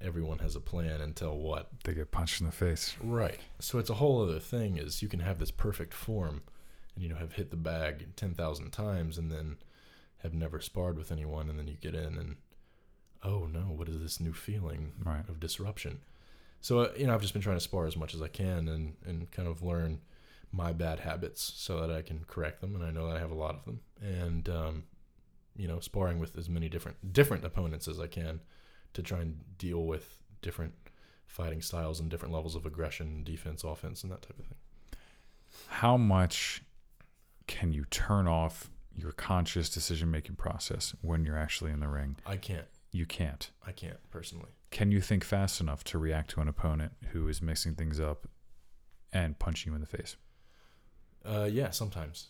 everyone 0.01 0.39
has 0.39 0.55
a 0.57 0.61
plan 0.61 1.01
until 1.01 1.37
what 1.39 1.69
They 1.85 1.95
get 1.95 2.11
punched 2.11 2.41
in 2.41 2.47
the 2.47 2.53
face. 2.53 2.95
Right. 3.03 3.39
So 3.61 3.79
it's 3.79 3.91
a 3.91 3.95
whole 3.95 4.23
other 4.23 4.41
thing 4.41 4.77
is 4.77 5.03
you 5.03 5.09
can 5.09 5.21
have 5.21 5.39
this 5.39 5.51
perfect 5.51 5.95
form 5.95 6.43
and 6.95 7.03
you 7.03 7.09
know 7.11 7.17
have 7.17 7.35
hit 7.35 7.51
the 7.51 7.57
bag 7.57 8.15
10,000 8.17 8.71
times 8.71 9.19
and 9.19 9.31
then 9.31 9.57
have 10.19 10.35
never 10.35 10.61
sparred 10.61 10.97
with 10.99 11.11
anyone 11.13 11.49
and 11.49 11.59
then 11.59 11.69
you 11.69 11.77
get 11.81 11.95
in 11.95 12.19
and 12.19 12.37
oh 13.23 13.47
no, 13.47 13.61
what 13.61 13.89
is 13.89 14.01
this 14.01 14.21
new 14.21 14.33
feeling 14.35 14.93
Right. 15.05 15.27
of 15.29 15.41
disruption? 15.41 16.01
So 16.61 16.81
uh, 16.81 16.89
you 16.97 17.07
know 17.07 17.15
I've 17.15 17.21
just 17.23 17.33
been 17.35 17.43
trying 17.43 17.57
to 17.57 17.61
spar 17.61 17.87
as 17.87 17.97
much 17.97 18.15
as 18.15 18.23
I 18.23 18.29
can 18.29 18.69
and 18.69 18.95
and 19.07 19.31
kind 19.31 19.49
of 19.49 19.63
learn 19.63 20.01
my 20.53 20.73
bad 20.73 21.01
habits 21.01 21.53
so 21.57 21.81
that 21.81 21.91
I 21.91 22.01
can 22.03 22.25
correct 22.29 22.61
them 22.61 22.75
and 22.75 22.85
I 22.85 22.91
know 22.91 23.07
that 23.09 23.17
I 23.17 23.21
have 23.21 23.31
a 23.33 23.35
lot 23.35 23.55
of 23.57 23.65
them 23.65 23.81
and 24.01 24.49
um 24.49 24.85
you 25.57 25.67
know 25.69 25.81
sparring 25.81 26.19
with 26.21 26.37
as 26.39 26.49
many 26.49 26.69
different 26.69 27.13
different 27.13 27.45
opponents 27.45 27.89
as 27.89 27.99
I 28.01 28.07
can 28.07 28.41
to 28.95 29.03
try 29.03 29.21
and 29.21 29.41
deal 29.59 29.85
with 29.85 30.19
different 30.43 30.75
fighting 31.27 31.61
styles 31.61 32.01
and 32.01 32.11
different 32.11 32.33
levels 32.33 32.55
of 32.55 32.65
aggression, 32.65 33.23
defense, 33.25 33.65
offense, 33.65 34.03
and 34.03 34.13
that 34.13 34.23
type 34.23 34.39
of 34.39 34.47
thing. 34.47 34.59
How 35.69 35.97
much 35.97 36.63
can 37.47 37.73
you 37.73 37.85
turn 37.91 38.27
off 38.27 38.71
your 38.97 39.13
conscious 39.13 39.69
decision 39.69 40.11
making 40.11 40.37
process 40.37 40.95
when 41.03 41.25
you're 41.25 41.39
actually 41.39 41.73
in 41.73 41.81
the 41.81 41.89
ring? 41.89 42.17
I 42.25 42.37
can't. 42.37 42.67
You 42.93 43.07
can't. 43.07 43.51
I 43.67 43.73
can't 43.73 43.99
personally. 44.11 44.51
Can 44.71 44.93
you 44.93 45.01
think 45.01 45.25
fast 45.25 45.61
enough 45.61 45.83
to 45.85 45.99
react 45.99 46.31
to 46.31 46.41
an 46.41 46.49
opponent 46.49 46.93
who 47.13 47.27
is 47.29 47.43
mixing 47.43 47.75
things 47.75 47.99
up 47.99 48.29
and 49.13 49.39
punching 49.39 49.71
you 49.73 49.75
in 49.75 49.81
the 49.81 49.87
face? 49.87 50.17
Uh, 51.25 51.49
yeah, 51.51 51.71
sometimes 51.71 52.29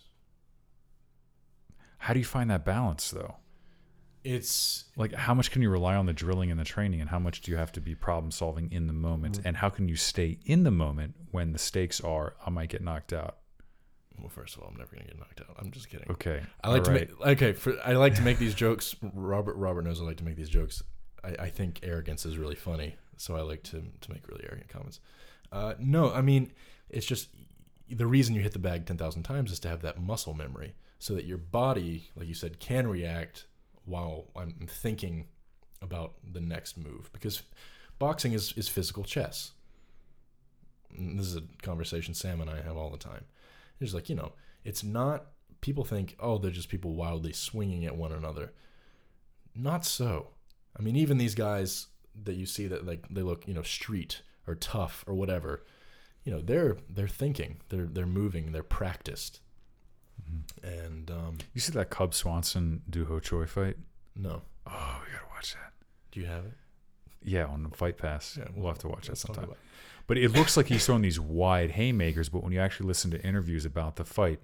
How 1.98 2.12
do 2.12 2.18
you 2.20 2.24
find 2.24 2.50
that 2.50 2.64
balance 2.64 3.10
though? 3.10 3.36
It's 4.24 4.84
Like 4.96 5.12
how 5.14 5.34
much 5.34 5.50
can 5.50 5.62
you 5.62 5.70
rely 5.70 5.94
on 5.94 6.06
the 6.06 6.12
drilling 6.12 6.50
and 6.50 6.58
the 6.58 6.64
training 6.64 7.00
and 7.00 7.10
how 7.10 7.18
much 7.18 7.42
do 7.42 7.50
you 7.52 7.56
have 7.58 7.70
to 7.72 7.80
be 7.80 7.94
problem 7.94 8.30
solving 8.30 8.72
in 8.72 8.86
the 8.86 8.92
moment 8.92 9.38
Mm. 9.38 9.42
and 9.44 9.56
how 9.58 9.68
can 9.68 9.86
you 9.88 9.96
stay 9.96 10.38
in 10.46 10.64
the 10.64 10.70
moment 10.70 11.14
when 11.30 11.52
the 11.52 11.58
stakes 11.58 12.00
are 12.00 12.34
I 12.44 12.50
might 12.50 12.70
get 12.70 12.82
knocked 12.82 13.12
out. 13.12 13.36
well. 14.18 14.28
First 14.30 14.56
of 14.56 14.62
all, 14.62 14.68
I'm 14.70 14.76
never 14.78 14.94
gonna 14.96 15.06
get 15.06 15.18
knocked 15.18 15.40
out. 15.42 15.56
I'm 15.58 15.70
just 15.70 15.88
kidding. 15.90 16.10
Okay. 16.10 16.40
I 16.62 16.70
like 16.70 16.84
to 16.84 16.90
make 16.90 17.20
okay. 17.20 17.52
For 17.52 17.74
I 17.84 17.92
like 17.92 18.14
to 18.16 18.22
make 18.22 18.38
these 18.38 18.54
jokes. 18.54 18.94
Robert 19.14 19.56
Robert 19.56 19.82
knows 19.82 20.00
I 20.00 20.04
like 20.04 20.16
to 20.18 20.24
make 20.24 20.36
these 20.36 20.48
jokes. 20.50 20.82
I, 21.22 21.44
I 21.46 21.48
think 21.50 21.80
arrogance 21.82 22.24
is 22.26 22.38
really 22.38 22.54
funny, 22.54 22.96
so 23.16 23.36
I 23.36 23.42
like 23.42 23.62
to 23.64 23.82
to 24.00 24.12
make 24.12 24.26
really 24.28 24.44
arrogant 24.44 24.68
comments. 24.68 25.00
Uh, 25.52 25.74
no, 25.78 26.12
I 26.12 26.22
mean 26.22 26.52
it's 26.88 27.06
just 27.06 27.28
the 27.90 28.06
reason 28.06 28.34
you 28.34 28.40
hit 28.40 28.52
the 28.52 28.58
bag 28.58 28.86
ten 28.86 28.96
thousand 28.96 29.24
times 29.24 29.52
is 29.52 29.60
to 29.60 29.68
have 29.68 29.82
that 29.82 30.00
muscle 30.00 30.32
memory, 30.34 30.74
so 30.98 31.14
that 31.14 31.24
your 31.26 31.38
body, 31.38 32.10
like 32.16 32.26
you 32.28 32.34
said, 32.34 32.58
can 32.60 32.86
react 32.86 33.46
while 33.84 34.30
I'm 34.36 34.66
thinking 34.68 35.26
about 35.82 36.14
the 36.32 36.40
next 36.40 36.76
move. 36.76 37.10
Because 37.12 37.42
boxing 37.98 38.32
is 38.32 38.52
is 38.56 38.68
physical 38.68 39.04
chess. 39.04 39.52
And 40.96 41.18
this 41.18 41.26
is 41.26 41.36
a 41.36 41.42
conversation 41.62 42.14
Sam 42.14 42.40
and 42.40 42.50
I 42.50 42.62
have 42.62 42.76
all 42.76 42.90
the 42.90 42.96
time. 42.96 43.24
It's 43.80 43.94
like, 43.94 44.08
you 44.08 44.14
know, 44.14 44.32
it's 44.64 44.84
not, 44.84 45.26
people 45.60 45.84
think, 45.84 46.14
oh, 46.20 46.38
they're 46.38 46.50
just 46.52 46.68
people 46.68 46.94
wildly 46.94 47.32
swinging 47.32 47.84
at 47.84 47.96
one 47.96 48.12
another. 48.12 48.52
Not 49.54 49.84
so. 49.84 50.28
I 50.78 50.82
mean, 50.82 50.96
even 50.96 51.18
these 51.18 51.34
guys 51.34 51.88
that 52.24 52.34
you 52.34 52.46
see 52.46 52.66
that 52.68 52.86
like 52.86 53.06
they 53.10 53.22
look, 53.22 53.46
you 53.48 53.54
know, 53.54 53.62
street 53.62 54.22
or 54.46 54.54
tough 54.54 55.04
or 55.06 55.14
whatever, 55.14 55.64
you 56.24 56.32
know, 56.32 56.40
they're 56.40 56.76
they're 56.88 57.08
thinking, 57.08 57.58
they're 57.68 57.86
they're 57.86 58.06
moving, 58.06 58.52
they're 58.52 58.62
practiced. 58.62 59.40
And 60.62 61.10
um, 61.10 61.38
You 61.52 61.60
see 61.60 61.72
that 61.72 61.90
Cub 61.90 62.14
Swanson 62.14 62.82
Doo 62.88 63.04
Ho 63.06 63.20
Choi 63.20 63.46
fight? 63.46 63.76
no, 64.16 64.42
Oh, 64.66 65.02
we 65.04 65.12
gotta 65.12 65.26
watch 65.34 65.54
that. 65.54 65.72
do 66.10 66.20
you 66.20 66.26
have 66.26 66.44
it? 66.46 66.52
Yeah, 67.22 67.44
on 67.46 67.62
the 67.62 67.70
Fight 67.70 67.98
Pass. 67.98 68.36
Yeah, 68.38 68.48
we'll 68.54 68.68
have 68.68 68.78
to 68.78 68.88
watch 68.88 69.08
that 69.08 69.16
sometime. 69.18 69.48
But 70.06 70.18
it 70.18 70.30
looks 70.32 70.56
like 70.56 70.66
he's 70.66 70.84
throwing 70.86 71.00
these 71.02 71.18
wide 71.20 71.70
haymakers. 71.72 72.28
But 72.28 72.42
when 72.42 72.52
you 72.52 72.60
actually 72.60 72.86
listen 72.86 73.10
to 73.12 73.22
interviews 73.26 73.64
about 73.64 73.96
the 73.96 74.04
fight, 74.04 74.40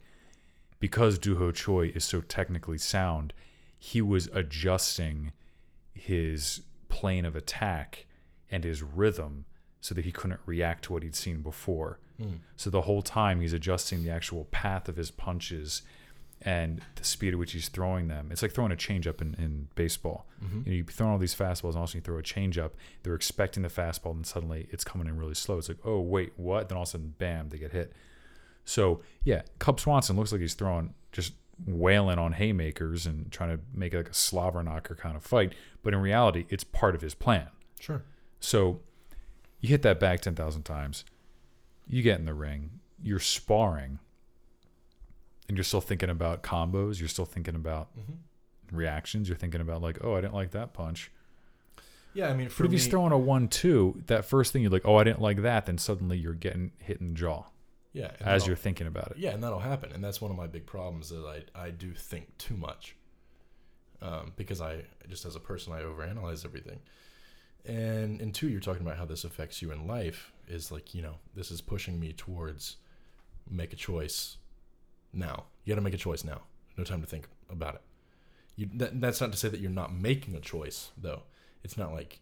because 0.79 1.19
Doo 1.19 1.37
Ho 1.37 1.53
Choi 1.53 1.89
is 1.95 2.05
so 2.05 2.21
technically 2.23 2.79
sound, 2.79 3.33
he 3.79 4.01
was 4.03 4.29
adjusting 4.33 5.33
his 5.93 6.63
plane 6.89 7.25
of 7.27 7.37
attack 7.37 8.07
and 8.51 8.65
his 8.65 8.83
rhythm 8.83 9.45
so 9.83 9.95
that 9.95 10.05
he 10.05 10.13
couldn't 10.13 10.41
react 10.47 10.85
to 10.85 10.93
what 10.95 11.03
he'd 11.03 11.15
seen 11.17 11.41
before. 11.43 11.99
Mm. 12.21 12.39
So 12.57 12.71
the 12.71 12.83
whole 12.83 13.03
time 13.03 13.41
he's 13.41 13.53
adjusting 13.53 14.03
the 14.05 14.11
actual 14.11 14.45
path 14.51 14.89
of 14.89 14.97
his 14.97 15.11
punches 15.11 15.83
and 16.43 16.81
the 16.97 17.05
speed 17.05 17.35
at 17.35 17.39
which 17.39 17.53
he's 17.53 17.69
throwing 17.69 18.09
them. 18.09 18.29
It's 18.31 18.41
like 18.43 18.53
throwing 18.53 18.73
a 18.73 18.77
changeup 18.77 19.21
in, 19.21 19.35
in 19.35 19.69
baseball. 19.75 20.27
Mhm. 20.43 20.65
You 20.67 20.71
know, 20.73 20.77
you 20.77 20.85
throw 20.85 21.09
all 21.09 21.19
these 21.19 21.35
fastballs 21.35 21.71
and 21.71 21.79
also 21.79 21.99
you 21.99 22.03
throw 22.03 22.19
a 22.19 22.23
changeup. 22.23 22.71
They're 23.03 23.15
expecting 23.15 23.63
the 23.63 23.69
fastball 23.69 24.13
and 24.13 24.25
suddenly 24.27 24.67
it's 24.71 24.83
coming 24.85 25.07
in 25.07 25.19
really 25.19 25.35
slow. 25.35 25.59
It's 25.59 25.69
like, 25.69 25.79
oh 25.85 26.01
wait, 26.01 26.33
what? 26.37 26.69
Then 26.69 26.77
all 26.77 26.83
of 26.85 26.89
a 26.89 26.93
sudden, 26.93 27.15
bam, 27.19 27.51
they 27.51 27.59
get 27.59 27.73
hit. 27.73 27.93
So 28.65 29.03
yeah, 29.25 29.43
Cub 29.59 29.79
Swanson 29.81 30.17
looks 30.17 30.33
like 30.33 30.41
he's 30.41 30.55
throwing 30.55 30.95
just 31.13 31.35
wailing 31.67 32.19
on 32.19 32.33
haymakers 32.33 33.05
and 33.05 33.31
trying 33.31 33.51
to 33.57 33.63
make 33.75 33.93
it 33.93 33.99
like 33.99 34.09
a 34.09 34.15
slobber 34.15 34.63
knocker 34.63 34.95
kind 34.95 35.17
of 35.17 35.23
fight. 35.23 35.55
But 35.83 35.93
in 35.93 36.01
reality, 36.01 36.47
it's 36.49 36.65
part 36.65 36.95
of 36.95 37.03
his 37.03 37.15
plan. 37.15 37.49
Sure. 37.79 38.03
So 38.39 38.81
you 39.61 39.69
hit 39.69 39.83
that 39.83 40.01
back 40.01 40.21
10,000 40.23 40.63
times, 40.63 41.05
you 41.91 42.03
get 42.03 42.19
in 42.19 42.25
the 42.25 42.35
ring, 42.35 42.71
you're 43.03 43.19
sparring, 43.19 43.99
and 45.49 45.57
you're 45.57 45.65
still 45.65 45.81
thinking 45.81 46.09
about 46.11 46.43
combos, 46.43 46.99
you're 46.99 47.09
still 47.09 47.27
thinking 47.27 47.55
about 47.55 47.89
hmm 47.95 48.15
reactions, 48.73 49.29
you're 49.29 49.37
thinking 49.37 49.61
about, 49.61 49.83
like, 49.83 49.99
oh, 50.05 50.15
I 50.15 50.21
didn't 50.21 50.35
like 50.35 50.53
that 50.53 50.73
punch. 50.73 51.11
Yeah, 52.13 52.29
I 52.29 52.35
mean, 52.35 52.49
for 52.49 52.63
But 52.63 52.67
if 52.67 52.71
me, 52.71 52.77
he's 52.77 52.87
throwing 52.87 53.11
a 53.11 53.19
1 53.19 53.49
2, 53.49 54.05
that 54.07 54.25
first 54.25 54.53
thing 54.53 54.63
you're 54.63 54.71
like, 54.71 54.85
oh, 54.85 54.95
I 54.95 55.03
didn't 55.03 55.21
like 55.21 55.43
that, 55.43 55.67
then 55.67 55.77
suddenly 55.77 56.17
you're 56.19 56.35
getting 56.35 56.71
hit 56.79 57.01
in 57.01 57.09
the 57.09 57.15
jaw 57.15 57.47
yeah, 57.93 58.13
as 58.21 58.47
you're 58.47 58.57
thinking 58.57 58.87
about 58.87 59.11
it. 59.13 59.17
Yeah, 59.17 59.31
and 59.31 59.43
that'll 59.43 59.59
happen, 59.59 59.91
and 59.93 60.03
that's 60.05 60.21
one 60.21 60.31
of 60.31 60.37
my 60.37 60.47
big 60.47 60.67
problems 60.67 61.11
is 61.11 61.25
I 61.25 61.43
I 61.55 61.71
do 61.71 61.93
think 61.93 62.39
too 62.39 62.57
much, 62.57 62.95
um, 64.01 64.33
because 64.37 64.61
I 64.61 64.85
just 65.09 65.25
as 65.25 65.35
a 65.35 65.41
person 65.41 65.73
I 65.73 65.81
overanalyze 65.81 66.45
everything, 66.45 66.79
and 67.65 68.21
and 68.21 68.33
two, 68.33 68.49
you're 68.49 68.61
talking 68.61 68.83
about 68.83 68.99
how 68.99 69.05
this 69.05 69.25
affects 69.25 69.61
you 69.63 69.73
in 69.73 69.87
life 69.87 70.33
is 70.51 70.71
like 70.71 70.95
you 70.95 71.03
know 71.03 71.17
this 71.35 71.51
is 71.51 71.61
pushing 71.61 71.99
me 71.99 72.13
towards 72.13 72.77
make 73.49 73.73
a 73.73 73.77
choice 73.77 74.37
now. 75.13 75.45
You 75.65 75.73
got 75.73 75.77
to 75.77 75.85
make 75.85 75.95
a 75.95 75.99
choice 75.99 76.25
now. 76.25 76.43
No 76.77 76.85
time 76.85 77.01
to 77.01 77.07
think 77.07 77.29
about 77.51 77.75
it. 77.77 77.81
You 78.57 78.69
that, 78.75 79.01
that's 79.01 79.21
not 79.21 79.33
to 79.33 79.39
say 79.39 79.49
that 79.49 79.61
you're 79.61 79.71
not 79.71 79.95
making 79.95 80.35
a 80.35 80.41
choice 80.41 80.91
though. 80.97 81.23
It's 81.63 81.77
not 81.77 81.93
like 81.93 82.21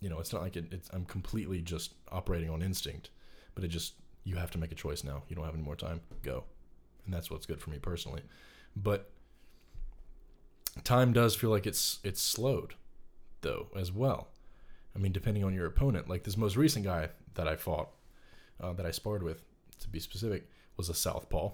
you 0.00 0.08
know 0.08 0.18
it's 0.18 0.32
not 0.32 0.42
like 0.42 0.56
it, 0.56 0.66
it's 0.72 0.90
I'm 0.92 1.04
completely 1.04 1.60
just 1.60 1.94
operating 2.10 2.50
on 2.50 2.62
instinct, 2.62 3.10
but 3.54 3.64
it 3.64 3.68
just 3.68 3.94
you 4.24 4.36
have 4.36 4.50
to 4.52 4.58
make 4.58 4.72
a 4.72 4.76
choice 4.76 5.04
now. 5.04 5.22
You 5.28 5.36
don't 5.36 5.44
have 5.44 5.54
any 5.54 5.62
more 5.62 5.76
time. 5.76 6.00
Go. 6.22 6.44
And 7.04 7.12
that's 7.12 7.30
what's 7.30 7.46
good 7.46 7.60
for 7.60 7.70
me 7.70 7.78
personally. 7.78 8.22
But 8.74 9.10
time 10.82 11.12
does 11.12 11.34
feel 11.34 11.50
like 11.50 11.66
it's 11.66 12.00
it's 12.02 12.20
slowed 12.20 12.74
though 13.42 13.68
as 13.76 13.92
well. 13.92 14.28
I 14.94 14.98
mean, 14.98 15.12
depending 15.12 15.44
on 15.44 15.54
your 15.54 15.66
opponent, 15.66 16.08
like 16.08 16.22
this 16.22 16.36
most 16.36 16.56
recent 16.56 16.84
guy 16.84 17.08
that 17.34 17.48
I 17.48 17.56
fought, 17.56 17.90
uh, 18.60 18.72
that 18.74 18.86
I 18.86 18.90
sparred 18.90 19.22
with, 19.22 19.42
to 19.80 19.88
be 19.88 19.98
specific, 19.98 20.48
was 20.76 20.88
a 20.88 20.94
southpaw, 20.94 21.52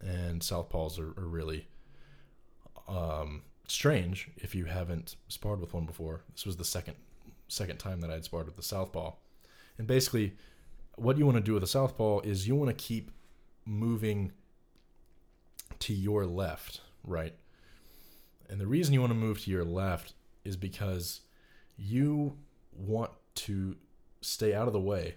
and 0.00 0.40
southpaws 0.40 0.98
are, 0.98 1.18
are 1.20 1.26
really 1.26 1.66
um, 2.88 3.42
strange 3.66 4.30
if 4.36 4.54
you 4.54 4.64
haven't 4.64 5.16
sparred 5.28 5.60
with 5.60 5.74
one 5.74 5.86
before. 5.86 6.22
This 6.34 6.46
was 6.46 6.56
the 6.56 6.64
second 6.64 6.96
second 7.48 7.76
time 7.76 8.00
that 8.00 8.10
I 8.10 8.14
had 8.14 8.24
sparred 8.24 8.46
with 8.46 8.56
the 8.56 8.62
southpaw, 8.62 9.12
and 9.76 9.86
basically, 9.86 10.34
what 10.96 11.18
you 11.18 11.26
want 11.26 11.36
to 11.36 11.42
do 11.42 11.54
with 11.54 11.62
a 11.62 11.68
southpaw 11.68 12.20
is 12.20 12.48
you 12.48 12.56
want 12.56 12.70
to 12.70 12.84
keep 12.84 13.10
moving 13.66 14.32
to 15.78 15.92
your 15.92 16.26
left, 16.26 16.80
right? 17.04 17.34
And 18.48 18.60
the 18.60 18.66
reason 18.66 18.94
you 18.94 19.00
want 19.00 19.12
to 19.12 19.18
move 19.18 19.40
to 19.42 19.50
your 19.50 19.64
left 19.64 20.14
is 20.44 20.56
because 20.56 21.20
you 21.76 22.36
want 22.76 23.10
to 23.34 23.76
stay 24.20 24.54
out 24.54 24.66
of 24.66 24.72
the 24.72 24.80
way 24.80 25.16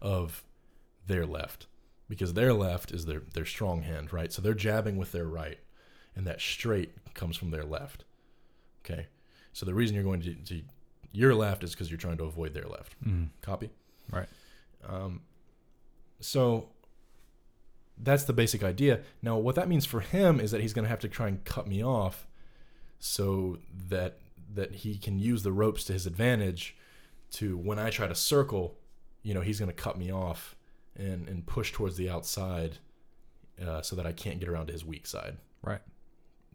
of 0.00 0.42
their 1.06 1.24
left 1.24 1.66
because 2.08 2.34
their 2.34 2.52
left 2.52 2.90
is 2.92 3.06
their 3.06 3.22
their 3.32 3.44
strong 3.44 3.82
hand, 3.82 4.12
right? 4.12 4.32
So 4.32 4.42
they're 4.42 4.54
jabbing 4.54 4.96
with 4.96 5.12
their 5.12 5.26
right, 5.26 5.58
and 6.14 6.26
that 6.26 6.40
straight 6.40 7.14
comes 7.14 7.36
from 7.36 7.50
their 7.50 7.64
left. 7.64 8.04
Okay, 8.84 9.06
so 9.52 9.64
the 9.64 9.74
reason 9.74 9.94
you're 9.94 10.04
going 10.04 10.20
to, 10.22 10.34
to 10.34 10.62
your 11.12 11.34
left 11.34 11.62
is 11.62 11.70
because 11.70 11.90
you're 11.90 11.98
trying 11.98 12.18
to 12.18 12.24
avoid 12.24 12.52
their 12.54 12.66
left. 12.66 13.02
Mm. 13.04 13.28
Copy. 13.42 13.70
Right. 14.10 14.28
Um, 14.86 15.20
so 16.20 16.70
that's 17.96 18.24
the 18.24 18.32
basic 18.32 18.62
idea. 18.62 19.00
Now, 19.22 19.36
what 19.36 19.54
that 19.54 19.68
means 19.68 19.86
for 19.86 20.00
him 20.00 20.40
is 20.40 20.50
that 20.50 20.60
he's 20.60 20.72
going 20.72 20.84
to 20.84 20.88
have 20.88 21.00
to 21.00 21.08
try 21.08 21.28
and 21.28 21.44
cut 21.44 21.66
me 21.66 21.82
off, 21.82 22.26
so 22.98 23.58
that 23.88 24.18
that 24.54 24.72
he 24.76 24.96
can 24.98 25.18
use 25.18 25.42
the 25.42 25.52
ropes 25.52 25.84
to 25.84 25.92
his 25.92 26.06
advantage. 26.06 26.76
To 27.32 27.56
when 27.56 27.78
I 27.78 27.88
try 27.88 28.06
to 28.06 28.14
circle, 28.14 28.76
you 29.22 29.32
know, 29.32 29.40
he's 29.40 29.58
going 29.58 29.70
to 29.70 29.74
cut 29.74 29.96
me 29.98 30.12
off 30.12 30.54
and 30.96 31.28
and 31.28 31.46
push 31.46 31.72
towards 31.72 31.96
the 31.96 32.10
outside, 32.10 32.78
uh, 33.66 33.80
so 33.80 33.96
that 33.96 34.06
I 34.06 34.12
can't 34.12 34.38
get 34.38 34.48
around 34.48 34.66
to 34.66 34.72
his 34.72 34.84
weak 34.84 35.06
side. 35.06 35.38
Right. 35.62 35.80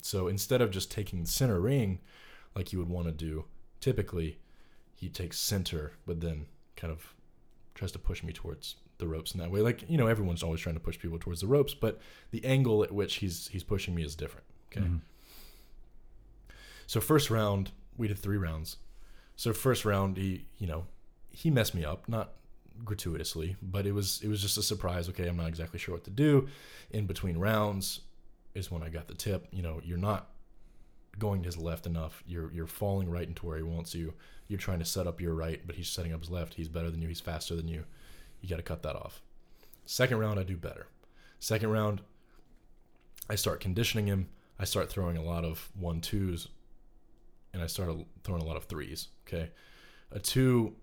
So 0.02 0.28
instead 0.28 0.61
of 0.61 0.69
just 0.69 0.91
taking 0.91 1.22
the 1.24 1.30
center 1.30 1.60
ring, 1.60 1.99
like 2.56 2.72
you 2.72 2.80
would 2.80 2.90
want 2.90 3.07
to 3.07 3.11
do, 3.11 3.45
typically 3.82 4.38
he 4.95 5.10
takes 5.10 5.40
center, 5.40 5.94
but 6.06 6.22
then 6.22 6.45
kind 6.76 6.91
of 6.94 7.14
tries 7.74 7.91
to 7.94 7.99
push 7.99 8.24
me 8.24 8.32
towards 8.32 8.76
the 8.99 9.07
ropes 9.07 9.34
in 9.34 9.40
that 9.40 9.49
way. 9.49 9.61
Like 9.61 9.90
you 9.90 9.98
know, 9.98 10.07
everyone's 10.07 10.44
always 10.44 10.61
trying 10.61 10.76
to 10.76 10.82
push 10.82 10.99
people 10.99 11.18
towards 11.18 11.41
the 11.41 11.48
ropes, 11.48 11.74
but 11.74 11.99
the 12.30 12.45
angle 12.45 12.84
at 12.84 12.91
which 12.91 13.15
he's 13.15 13.48
he's 13.48 13.64
pushing 13.64 13.95
me 13.95 14.03
is 14.03 14.15
different. 14.15 14.45
Okay. 14.72 14.86
Mhm. 14.86 15.02
So 16.86 17.02
first 17.02 17.30
round, 17.30 17.72
we 17.98 18.07
did 18.07 18.19
three 18.19 18.38
rounds. 18.38 18.78
So 19.36 19.53
first 19.53 19.86
round, 19.86 20.18
he 20.18 20.48
you 20.57 20.68
know 20.68 20.86
he 21.30 21.49
messed 21.49 21.76
me 21.76 21.86
up, 21.86 22.07
not 22.07 22.34
gratuitously, 22.84 23.56
but 23.61 23.86
it 23.86 23.91
was 23.91 24.22
it 24.24 24.28
was 24.28 24.41
just 24.41 24.57
a 24.57 24.64
surprise. 24.64 25.10
Okay, 25.10 25.28
I'm 25.28 25.38
not 25.38 25.48
exactly 25.48 25.80
sure 25.80 25.95
what 25.95 26.03
to 26.06 26.11
do. 26.11 26.48
In 26.91 27.06
between 27.06 27.38
rounds 27.38 28.02
is 28.53 28.72
when 28.72 28.84
I 28.84 28.90
got 28.90 29.07
the 29.07 29.14
tip. 29.14 29.48
You 29.52 29.61
know, 29.61 29.82
you're 29.84 29.98
not 29.98 30.30
going 31.19 31.41
to 31.41 31.48
his 31.48 31.57
left 31.57 31.86
enough. 31.86 32.24
You're 32.28 32.52
you're 32.52 32.68
falling 32.68 33.10
right 33.10 33.28
into 33.28 33.45
where 33.45 33.57
he 33.57 33.64
wants 33.64 33.94
you. 33.95 34.14
You're 34.48 34.60
trying 34.60 34.80
to 34.80 34.86
set 34.86 35.07
up 35.07 35.19
your 35.19 35.34
right, 35.34 35.61
but 35.65 35.76
he's 35.76 35.90
setting 35.90 36.14
up 36.14 36.22
his 36.22 36.30
left. 36.30 36.53
He's 36.53 36.69
better 36.69 36.90
than 36.90 37.02
you. 37.02 37.07
He's 37.07 37.19
faster 37.19 37.56
than 37.56 37.68
you. 37.68 37.84
You 38.41 38.49
got 38.49 38.57
to 38.57 38.64
cut 38.64 38.84
that 38.84 38.95
off. 38.95 39.22
Second 39.86 40.19
round, 40.19 40.40
I 40.40 40.44
do 40.44 40.57
better. 40.57 40.88
Second 41.40 41.69
round, 41.69 42.02
I 43.30 43.36
start 43.36 43.60
conditioning 43.60 44.07
him. 44.07 44.30
I 44.60 44.65
start 44.65 44.90
throwing 44.90 45.18
a 45.18 45.24
lot 45.24 45.45
of 45.45 45.69
one 45.78 46.02
twos, 46.02 46.48
and 47.58 47.64
I 47.64 47.68
started 47.68 48.06
throwing 48.24 48.44
a 48.44 48.46
lot 48.46 48.56
of 48.56 48.66
threes. 48.66 49.08
Okay, 49.28 49.50
a 50.12 50.20
two, 50.20 50.76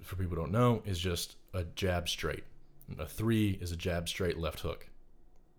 for 0.00 0.14
people 0.14 0.36
who 0.36 0.42
don't 0.42 0.52
know, 0.52 0.80
is 0.86 1.00
just 1.00 1.34
a 1.52 1.64
jab 1.74 2.08
straight. 2.08 2.44
A 3.00 3.04
three 3.06 3.58
is 3.60 3.72
a 3.72 3.76
jab 3.76 4.08
straight 4.08 4.38
left 4.38 4.60
hook. 4.60 4.86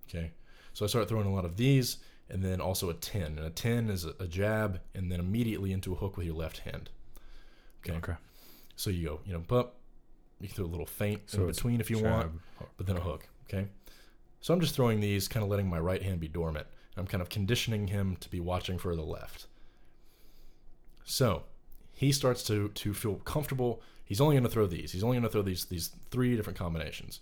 Okay, 0.07 0.31
so 0.71 0.85
I 0.85 0.87
start 0.87 1.09
throwing 1.09 1.27
a 1.27 1.33
lot 1.33 1.43
of 1.43 1.57
these, 1.57 1.97
and 2.29 2.41
then 2.41 2.61
also 2.61 2.89
a 2.89 2.93
ten. 2.93 3.37
And 3.37 3.39
a 3.45 3.49
ten 3.49 3.89
is 3.89 4.05
a, 4.05 4.27
jab, 4.27 4.79
and 4.93 5.11
then 5.11 5.19
immediately 5.19 5.73
into 5.73 5.91
a 5.91 5.95
hook 5.97 6.15
with 6.15 6.25
your 6.25 6.35
left 6.37 6.59
hand. 6.59 6.89
Okay, 7.85 7.97
Okay. 7.97 8.13
so 8.77 8.89
you 8.89 9.05
go, 9.09 9.19
you 9.25 9.33
know, 9.33 9.43
but 9.45 9.75
you 10.39 10.47
can 10.47 10.55
throw 10.55 10.65
a 10.65 10.67
little 10.67 10.85
feint 10.85 11.29
So 11.29 11.41
in 11.41 11.47
between 11.47 11.81
if 11.81 11.89
you 11.89 11.97
jab, 11.97 12.11
want 12.11 12.31
but 12.77 12.87
then 12.87 12.95
a 12.95 13.01
hook. 13.01 13.27
Okay. 13.49 13.67
So 14.39 14.53
I'm 14.53 14.61
just 14.61 14.73
throwing 14.75 15.01
these, 15.01 15.27
kind 15.27 15.43
of 15.43 15.49
letting 15.49 15.67
my 15.67 15.79
right 15.79 16.01
hand 16.01 16.21
be 16.21 16.27
dormant. 16.29 16.67
I'm 16.95 17.07
kind 17.07 17.21
of 17.21 17.27
conditioning 17.27 17.87
him 17.87 18.15
to 18.21 18.29
be 18.29 18.39
watching 18.39 18.77
for 18.77 18.95
the 18.95 19.01
left. 19.03 19.47
So 21.05 21.43
he 21.93 22.11
starts 22.11 22.43
to 22.43 22.69
to 22.69 22.93
feel 22.93 23.15
comfortable. 23.15 23.81
He's 24.03 24.19
only 24.19 24.35
going 24.35 24.43
to 24.43 24.49
throw 24.49 24.67
these. 24.67 24.91
He's 24.91 25.03
only 25.03 25.15
going 25.15 25.23
to 25.23 25.29
throw 25.29 25.41
these 25.41 25.65
these 25.65 25.91
three 26.11 26.35
different 26.35 26.59
combinations. 26.59 27.21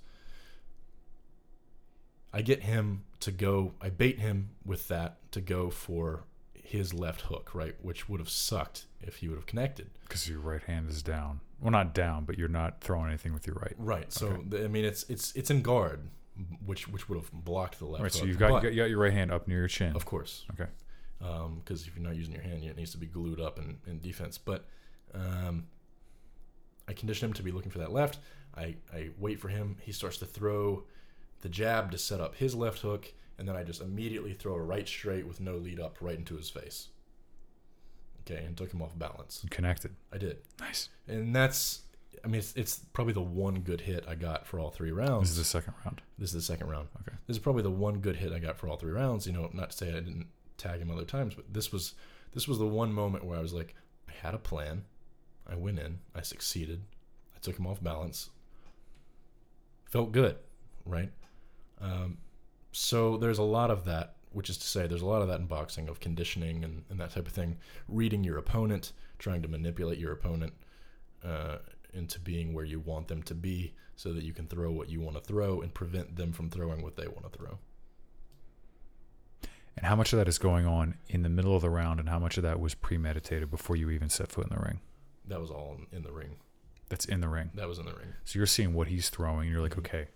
I 2.34 2.42
get 2.42 2.64
him 2.64 3.04
to 3.20 3.32
go. 3.32 3.74
I 3.82 3.90
bait 3.90 4.20
him 4.20 4.50
with 4.66 4.88
that 4.88 5.18
to 5.34 5.42
go 5.42 5.70
for 5.70 6.24
his 6.54 6.94
left 6.94 7.22
hook, 7.22 7.52
right, 7.54 7.76
which 7.82 8.10
would 8.10 8.20
have 8.20 8.30
sucked 8.30 8.86
if 9.02 9.18
he 9.18 9.28
would 9.28 9.38
have 9.38 9.46
connected. 9.46 9.92
Because 10.02 10.28
your 10.28 10.40
right 10.40 10.64
hand 10.64 10.90
is 10.90 11.04
down. 11.04 11.42
Well, 11.62 11.72
not 11.72 11.94
down, 11.94 12.26
but 12.26 12.38
you're 12.40 12.48
not 12.48 12.82
throwing 12.82 13.08
anything 13.10 13.34
with 13.34 13.46
your 13.46 13.56
right. 13.58 13.76
Right. 13.78 14.12
So 14.12 14.28
Okay. 14.28 14.42
the, 14.50 14.64
I 14.66 14.68
mean, 14.68 14.84
it's 14.84 15.04
it's 15.10 15.32
it's 15.36 15.52
in 15.52 15.62
guard, 15.62 16.10
which 16.66 16.88
which 16.88 17.08
would 17.08 17.18
have 17.20 17.32
blocked 17.32 17.78
the 17.80 17.86
left. 17.86 18.02
Right. 18.04 18.12
So 18.12 18.26
you've 18.26 18.40
got, 18.40 18.50
But- 18.50 18.64
got 18.64 18.74
you 18.74 18.82
got 18.82 18.90
your 18.90 19.00
right 19.00 19.14
hand 19.14 19.32
up 19.32 19.48
near 19.48 19.60
your 19.60 19.68
chin. 19.68 19.96
Of 19.96 20.06
course. 20.06 20.46
Okay. 20.54 20.70
Because 21.20 21.88
if 21.88 21.96
you're 21.96 22.06
not 22.06 22.16
using 22.16 22.34
your 22.34 22.44
hand, 22.44 22.64
it 22.64 22.76
needs 22.76 22.92
to 22.92 22.98
be 22.98 23.06
glued 23.06 23.40
up 23.40 23.58
in, 23.58 23.78
in 23.88 24.00
defense. 24.00 24.38
But 24.38 24.66
um, 25.14 25.68
I 26.88 26.94
condition 26.94 27.30
him 27.30 27.34
to 27.34 27.44
be 27.44 27.52
looking 27.52 27.72
for 27.72 27.80
that 27.80 27.94
left. 27.94 28.20
I, 28.56 28.76
I 28.94 29.10
wait 29.18 29.40
for 29.40 29.48
him. 29.48 29.78
He 29.82 29.92
starts 29.92 30.18
to 30.18 30.26
throw 30.26 30.84
the 31.42 31.50
jab 31.50 31.92
to 31.92 31.98
set 31.98 32.20
up 32.20 32.36
his 32.36 32.56
left 32.56 32.80
hook, 32.80 33.14
and 33.38 33.48
then 33.48 33.56
I 33.56 33.64
just 33.64 33.82
immediately 33.82 34.34
throw 34.34 34.56
a 34.56 34.62
right 34.62 34.88
straight 34.88 35.28
with 35.28 35.40
no 35.40 35.56
lead 35.56 35.80
up 35.80 35.98
right 36.02 36.18
into 36.18 36.36
his 36.36 36.50
face. 36.50 36.90
Okay, 38.22 38.44
and 38.44 38.56
took 38.56 38.74
him 38.74 38.82
off 38.82 38.98
balance. 38.98 39.42
You 39.44 39.50
connected. 39.50 39.96
I 40.12 40.18
did. 40.18 40.38
Nice. 40.60 40.90
And 41.08 41.36
that's, 41.36 41.82
I 42.24 42.28
mean, 42.28 42.40
it's, 42.40 42.54
it's 42.56 42.80
probably 42.94 43.14
the 43.14 43.22
one 43.22 43.60
good 43.60 43.82
hit 43.82 44.06
I 44.08 44.16
got 44.16 44.48
for 44.48 44.60
all 44.60 44.70
three 44.70 44.92
rounds. 44.92 45.30
This 45.30 45.32
is 45.32 45.38
the 45.38 45.44
second 45.44 45.74
round. 45.84 46.02
This 46.18 46.30
is 46.30 46.36
the 46.36 46.54
second 46.54 46.70
round. 46.70 46.88
Okay. 47.02 47.18
This 47.28 47.36
is 47.36 47.44
probably 47.44 47.64
the 47.64 47.72
one 47.72 48.00
good 48.00 48.16
hit 48.16 48.32
I 48.32 48.40
got 48.40 48.58
for 48.58 48.70
all 48.70 48.78
three 48.78 48.94
rounds. 48.94 49.28
You 49.28 49.34
know, 49.34 49.50
not 49.54 49.72
to 49.72 49.78
say 49.78 49.90
I 49.90 50.00
didn't 50.00 50.28
tag 50.64 50.82
him 50.82 50.92
other 50.92 51.06
times, 51.06 51.36
but 51.36 51.46
this 51.54 51.72
was 51.72 51.96
this 52.34 52.48
was 52.48 52.58
the 52.58 52.68
one 52.68 52.92
moment 52.94 53.26
where 53.26 53.38
I 53.38 53.42
was 53.42 53.54
like, 53.54 53.76
I 54.10 54.14
had 54.26 54.34
a 54.34 54.40
plan. 54.40 54.86
I 55.48 55.56
went 55.56 55.80
in. 55.80 56.00
I 56.16 56.22
succeeded. 56.22 56.82
I 57.36 57.40
took 57.40 57.60
him 57.60 57.68
off 57.68 57.84
balance. 57.84 58.30
Felt 59.86 60.12
good, 60.12 60.38
right? 60.86 61.12
Um, 61.80 62.18
so 62.72 63.18
there's 63.18 63.38
a 63.38 63.44
lot 63.44 63.70
of 63.70 63.86
that, 63.86 64.16
which 64.32 64.50
is 64.50 64.58
to 64.58 64.68
say, 64.68 64.88
there's 64.88 65.04
a 65.04 65.06
lot 65.06 65.22
of 65.22 65.28
that 65.28 65.40
in 65.40 65.46
boxing 65.46 65.90
of 65.90 66.00
conditioning 66.00 66.64
and, 66.64 66.84
and 66.90 67.00
that 67.00 67.12
type 67.12 67.28
of 67.28 67.34
thing. 67.34 67.58
Reading 67.88 68.24
your 68.24 68.38
opponent, 68.38 68.94
trying 69.20 69.42
to 69.44 69.48
manipulate 69.48 70.00
your 70.00 70.14
opponent 70.14 70.54
uh, 71.24 71.58
into 71.94 72.20
being 72.20 72.54
where 72.54 72.66
you 72.66 72.80
want 72.80 73.08
them 73.08 73.22
to 73.24 73.36
be 73.36 73.74
so 73.96 74.12
that 74.14 74.24
you 74.24 74.34
can 74.34 74.48
throw 74.48 74.72
what 74.72 74.90
you 74.90 75.02
want 75.02 75.16
to 75.16 75.22
throw 75.22 75.62
and 75.62 75.74
prevent 75.74 76.16
them 76.16 76.32
from 76.32 76.50
throwing 76.50 76.82
what 76.82 76.96
they 76.96 77.08
want 77.08 77.32
to 77.32 77.38
throw. 77.38 77.60
And 79.76 79.86
how 79.88 79.96
much 79.96 80.14
of 80.14 80.20
that 80.20 80.28
is 80.28 80.38
going 80.38 80.66
on 80.68 80.96
in 81.10 81.24
the 81.24 81.30
middle 81.30 81.56
of 81.56 81.62
the 81.64 81.70
round, 81.70 82.00
and 82.00 82.08
how 82.10 82.20
much 82.20 82.38
of 82.38 82.44
that 82.44 82.60
was 82.60 82.76
premeditated 82.76 83.50
before 83.50 83.76
you 83.76 83.90
even 83.90 84.10
set 84.10 84.32
foot 84.32 84.48
in 84.50 84.56
the 84.56 84.62
ring? 84.62 84.80
That 85.28 85.42
was 85.42 85.50
all 85.50 85.78
in, 85.92 86.04
the 86.04 86.12
ring. 86.12 86.36
That's 86.90 87.06
in 87.06 87.22
the 87.22 87.28
ring. 87.30 87.50
That 87.56 87.68
was 87.68 87.80
in 87.80 87.86
the 87.86 87.94
ring. 87.94 88.14
So 88.24 88.38
you're 88.38 88.46
seeing 88.46 88.74
what 88.76 88.88
he's 88.88 89.10
throwing, 89.10 89.42
and 89.42 89.50
you're 89.52 89.62
like, 89.62 89.74
Mhm. 89.76 89.80
okay. 89.80 90.08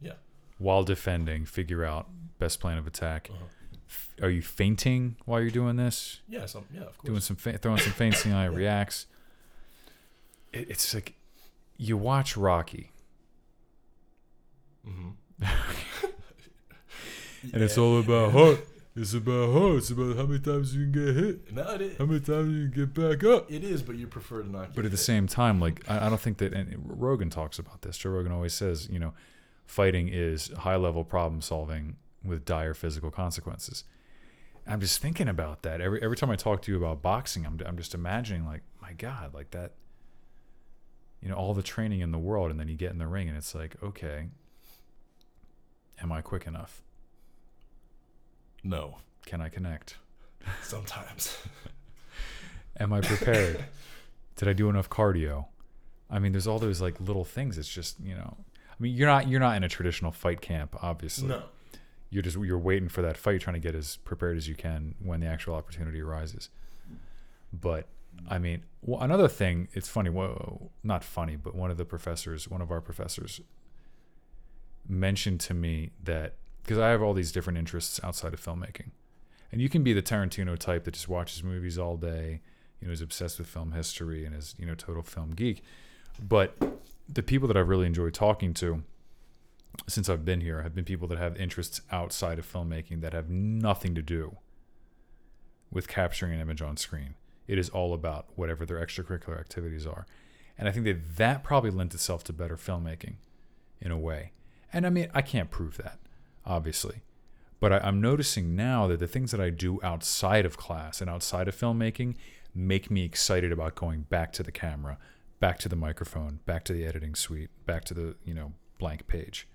Yeah. 0.00 0.14
While 0.58 0.82
defending, 0.82 1.44
figure 1.44 1.84
out 1.84 2.08
best 2.38 2.58
plan 2.60 2.78
of 2.78 2.86
attack. 2.86 3.28
Uh-huh. 3.32 3.44
F- 3.88 4.10
Are 4.22 4.30
you 4.30 4.42
feinting 4.42 5.16
while 5.24 5.40
you're 5.40 5.50
doing 5.50 5.76
this? 5.76 6.20
Yeah, 6.28 6.46
some, 6.46 6.64
yeah, 6.74 6.80
of 6.82 6.98
course. 6.98 7.06
Doing 7.06 7.20
some 7.20 7.36
fe- 7.36 7.56
throwing 7.58 7.78
some 7.78 7.92
feints, 7.92 8.22
he 8.24 8.30
Yeah. 8.30 8.46
reacts. 8.46 9.06
It, 10.52 10.70
it's 10.70 10.92
like 10.94 11.14
you 11.76 11.96
watch 11.96 12.36
Rocky, 12.36 12.90
hmm 14.84 15.10
and 17.52 17.62
it's 17.62 17.78
all 17.78 17.98
about 18.00 18.32
heart. 18.32 18.66
It's 18.96 19.14
about 19.14 19.52
heart. 19.52 19.76
It's 19.76 19.90
about 19.90 20.16
how 20.16 20.24
many 20.26 20.40
times 20.40 20.74
you 20.74 20.90
can 20.90 20.92
get 20.92 21.14
hit, 21.14 21.52
No, 21.54 21.62
it 21.74 21.80
is. 21.82 21.98
how 21.98 22.06
many 22.06 22.20
times 22.20 22.48
you 22.52 22.68
can 22.68 22.86
get 22.86 22.94
back 22.94 23.22
up. 23.24 23.50
It 23.50 23.62
is, 23.62 23.80
but 23.82 23.96
you 23.96 24.06
prefer 24.08 24.42
to 24.42 24.50
not. 24.50 24.74
But 24.74 24.82
get 24.82 24.84
at 24.86 24.90
the 24.90 24.96
hit. 24.96 25.04
same 25.04 25.26
time, 25.28 25.60
like 25.60 25.88
I, 25.88 26.06
I 26.06 26.08
don't 26.08 26.20
think 26.20 26.38
that 26.38 26.52
and 26.52 26.74
Rogan 26.84 27.30
talks 27.30 27.58
about 27.58 27.82
this. 27.82 27.96
Joe 27.96 28.10
Rogan 28.10 28.32
always 28.32 28.54
says, 28.54 28.88
you 28.90 28.98
know, 28.98 29.14
fighting 29.66 30.08
is 30.08 30.48
high 30.58 30.76
level 30.76 31.04
problem 31.04 31.40
solving 31.42 31.96
with 32.24 32.44
dire 32.44 32.74
physical 32.74 33.10
consequences. 33.12 33.84
I'm 34.66 34.80
just 34.80 35.00
thinking 35.00 35.28
about 35.28 35.62
that 35.62 35.80
every 35.80 36.02
every 36.02 36.16
time 36.16 36.30
I 36.30 36.36
talk 36.36 36.62
to 36.62 36.72
you 36.72 36.76
about 36.76 37.00
boxing. 37.00 37.46
I'm 37.46 37.58
I'm 37.64 37.76
just 37.76 37.94
imagining 37.94 38.44
like 38.46 38.62
my 38.82 38.92
God, 38.94 39.32
like 39.32 39.52
that. 39.52 39.72
You 41.22 41.28
know, 41.28 41.34
all 41.36 41.54
the 41.54 41.62
training 41.62 42.00
in 42.00 42.10
the 42.12 42.18
world, 42.18 42.50
and 42.50 42.58
then 42.60 42.68
you 42.68 42.76
get 42.76 42.90
in 42.92 42.98
the 42.98 43.06
ring, 43.06 43.28
and 43.28 43.36
it's 43.36 43.54
like, 43.54 43.76
okay, 43.82 44.26
am 46.00 46.12
I 46.12 46.20
quick 46.20 46.46
enough? 46.46 46.82
No, 48.64 48.96
Can 49.26 49.40
I 49.40 49.48
connect? 49.48 49.96
sometimes. 50.62 51.36
Am 52.80 52.92
I 52.92 53.00
prepared? 53.00 53.64
Did 54.36 54.48
I 54.48 54.52
do 54.52 54.68
enough 54.70 54.88
cardio? 54.88 55.46
I 56.10 56.18
mean, 56.18 56.32
there's 56.32 56.46
all 56.46 56.58
those 56.58 56.80
like 56.80 57.00
little 57.00 57.24
things. 57.24 57.58
It's 57.58 57.68
just 57.68 57.98
you 58.00 58.14
know, 58.14 58.36
I 58.70 58.74
mean, 58.78 58.94
you're 58.94 59.08
not 59.08 59.28
you're 59.28 59.40
not 59.40 59.56
in 59.56 59.64
a 59.64 59.68
traditional 59.68 60.12
fight 60.12 60.40
camp, 60.40 60.76
obviously. 60.82 61.28
no. 61.28 61.42
You're 62.10 62.22
just 62.22 62.38
you're 62.38 62.56
waiting 62.58 62.88
for 62.88 63.02
that 63.02 63.16
fight, 63.18 63.40
trying 63.42 63.54
to 63.54 63.60
get 63.60 63.74
as 63.74 63.96
prepared 63.96 64.36
as 64.38 64.48
you 64.48 64.54
can 64.54 64.94
when 65.02 65.20
the 65.20 65.26
actual 65.26 65.54
opportunity 65.54 66.00
arises. 66.00 66.48
But 67.52 67.88
I 68.28 68.38
mean, 68.38 68.62
well, 68.80 69.00
another 69.02 69.28
thing. 69.28 69.68
It's 69.74 69.88
funny. 69.88 70.08
Well, 70.08 70.70
not 70.82 71.04
funny, 71.04 71.36
but 71.36 71.54
one 71.54 71.70
of 71.70 71.76
the 71.76 71.84
professors, 71.84 72.48
one 72.48 72.62
of 72.62 72.70
our 72.70 72.80
professors, 72.80 73.40
mentioned 74.88 75.40
to 75.40 75.54
me 75.54 75.90
that 76.04 76.36
because 76.68 76.78
I 76.78 76.90
have 76.90 77.00
all 77.00 77.14
these 77.14 77.32
different 77.32 77.58
interests 77.58 77.98
outside 78.04 78.34
of 78.34 78.44
filmmaking, 78.44 78.90
and 79.50 79.62
you 79.62 79.70
can 79.70 79.82
be 79.82 79.94
the 79.94 80.02
Tarantino 80.02 80.58
type 80.58 80.84
that 80.84 80.92
just 80.92 81.08
watches 81.08 81.42
movies 81.42 81.78
all 81.78 81.96
day, 81.96 82.42
you 82.78 82.86
know, 82.86 82.92
is 82.92 83.00
obsessed 83.00 83.38
with 83.38 83.48
film 83.48 83.72
history 83.72 84.26
and 84.26 84.36
is 84.36 84.54
you 84.58 84.66
know 84.66 84.74
total 84.74 85.02
film 85.02 85.30
geek, 85.30 85.62
But 86.20 86.62
the 87.08 87.22
people 87.22 87.48
that 87.48 87.56
I've 87.56 87.70
really 87.70 87.86
enjoyed 87.86 88.12
talking 88.12 88.52
to 88.54 88.82
since 89.86 90.10
I've 90.10 90.26
been 90.26 90.42
here 90.42 90.60
have 90.60 90.74
been 90.74 90.84
people 90.84 91.08
that 91.08 91.16
have 91.16 91.40
interests 91.40 91.80
outside 91.90 92.38
of 92.38 92.52
filmmaking 92.52 93.00
that 93.00 93.14
have 93.14 93.30
nothing 93.30 93.94
to 93.94 94.02
do 94.02 94.36
with 95.70 95.88
capturing 95.88 96.34
an 96.34 96.40
image 96.40 96.60
on 96.60 96.76
screen. 96.76 97.14
It 97.46 97.58
is 97.58 97.70
all 97.70 97.94
about 97.94 98.26
whatever 98.36 98.66
their 98.66 98.84
extracurricular 98.84 99.40
activities 99.40 99.86
are. 99.86 100.06
And 100.58 100.68
I 100.68 100.72
think 100.72 100.84
that 100.84 101.16
that 101.16 101.42
probably 101.42 101.70
lent 101.70 101.94
itself 101.94 102.24
to 102.24 102.34
better 102.34 102.58
filmmaking 102.58 103.14
in 103.80 103.90
a 103.90 103.98
way. 103.98 104.32
And 104.70 104.86
I 104.86 104.90
mean, 104.90 105.08
I 105.14 105.22
can't 105.22 105.50
prove 105.50 105.78
that, 105.78 105.98
obviously. 106.48 107.02
But 107.60 107.72
I, 107.72 107.78
I'm 107.78 108.00
noticing 108.00 108.56
now 108.56 108.86
that 108.88 108.98
the 108.98 109.06
things 109.06 109.30
that 109.30 109.40
I 109.40 109.50
do 109.50 109.80
outside 109.82 110.46
of 110.46 110.56
class 110.56 111.00
and 111.00 111.10
outside 111.10 111.48
of 111.48 111.56
filmmaking 111.56 112.16
make 112.54 112.90
me 112.90 113.04
excited 113.04 113.52
about 113.52 113.74
going 113.74 114.02
back 114.02 114.32
to 114.34 114.42
the 114.42 114.52
camera, 114.52 114.98
back 115.40 115.58
to 115.60 115.68
the 115.68 115.76
microphone, 115.76 116.40
back 116.46 116.64
to 116.64 116.72
the 116.72 116.84
editing 116.84 117.14
suite, 117.14 117.50
back 117.66 117.84
to 117.84 117.94
the, 117.94 118.16
you 118.24 118.34
know, 118.34 118.52
blank 118.78 119.06
page. 119.06 119.46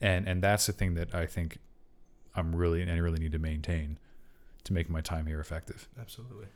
And 0.00 0.28
and 0.28 0.42
that's 0.42 0.66
the 0.66 0.72
thing 0.72 0.94
that 0.94 1.14
I 1.14 1.26
think 1.26 1.58
I'm 2.34 2.54
really 2.54 2.82
and 2.82 2.90
I 2.90 2.96
really 2.96 3.18
need 3.18 3.32
to 3.32 3.38
maintain 3.38 3.98
to 4.64 4.72
make 4.72 4.88
my 4.88 5.00
time 5.00 5.26
here 5.26 5.40
effective. 5.40 5.88
Absolutely. 6.00 6.46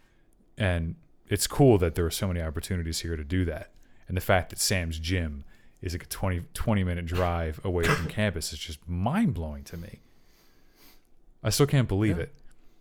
And 0.57 0.97
it's 1.29 1.47
cool 1.47 1.79
that 1.79 1.95
there 1.95 2.07
are 2.07 2.11
so 2.11 2.27
many 2.27 2.41
opportunities 2.41 3.01
here 3.01 3.17
to 3.17 3.25
do 3.25 3.45
that. 3.45 3.71
And 4.07 4.17
the 4.17 4.23
fact 4.23 4.51
that 4.51 4.59
Sam's 4.59 4.99
gym 4.99 5.45
is 5.81 5.93
like 5.95 6.03
a 6.03 6.07
20, 6.07 6.43
20 6.55 6.85
minute 6.85 7.07
drive 7.07 7.61
away 7.65 7.85
from 7.85 8.07
campus 8.09 8.53
is 8.53 8.59
just 8.59 8.87
mind 8.89 9.35
blowing 9.35 9.65
to 9.65 9.77
me. 9.77 10.01
I 11.43 11.51
still 11.51 11.67
can't 11.67 11.89
believe 11.89 12.17
Yeah. 12.17 12.25
it. 12.25 12.35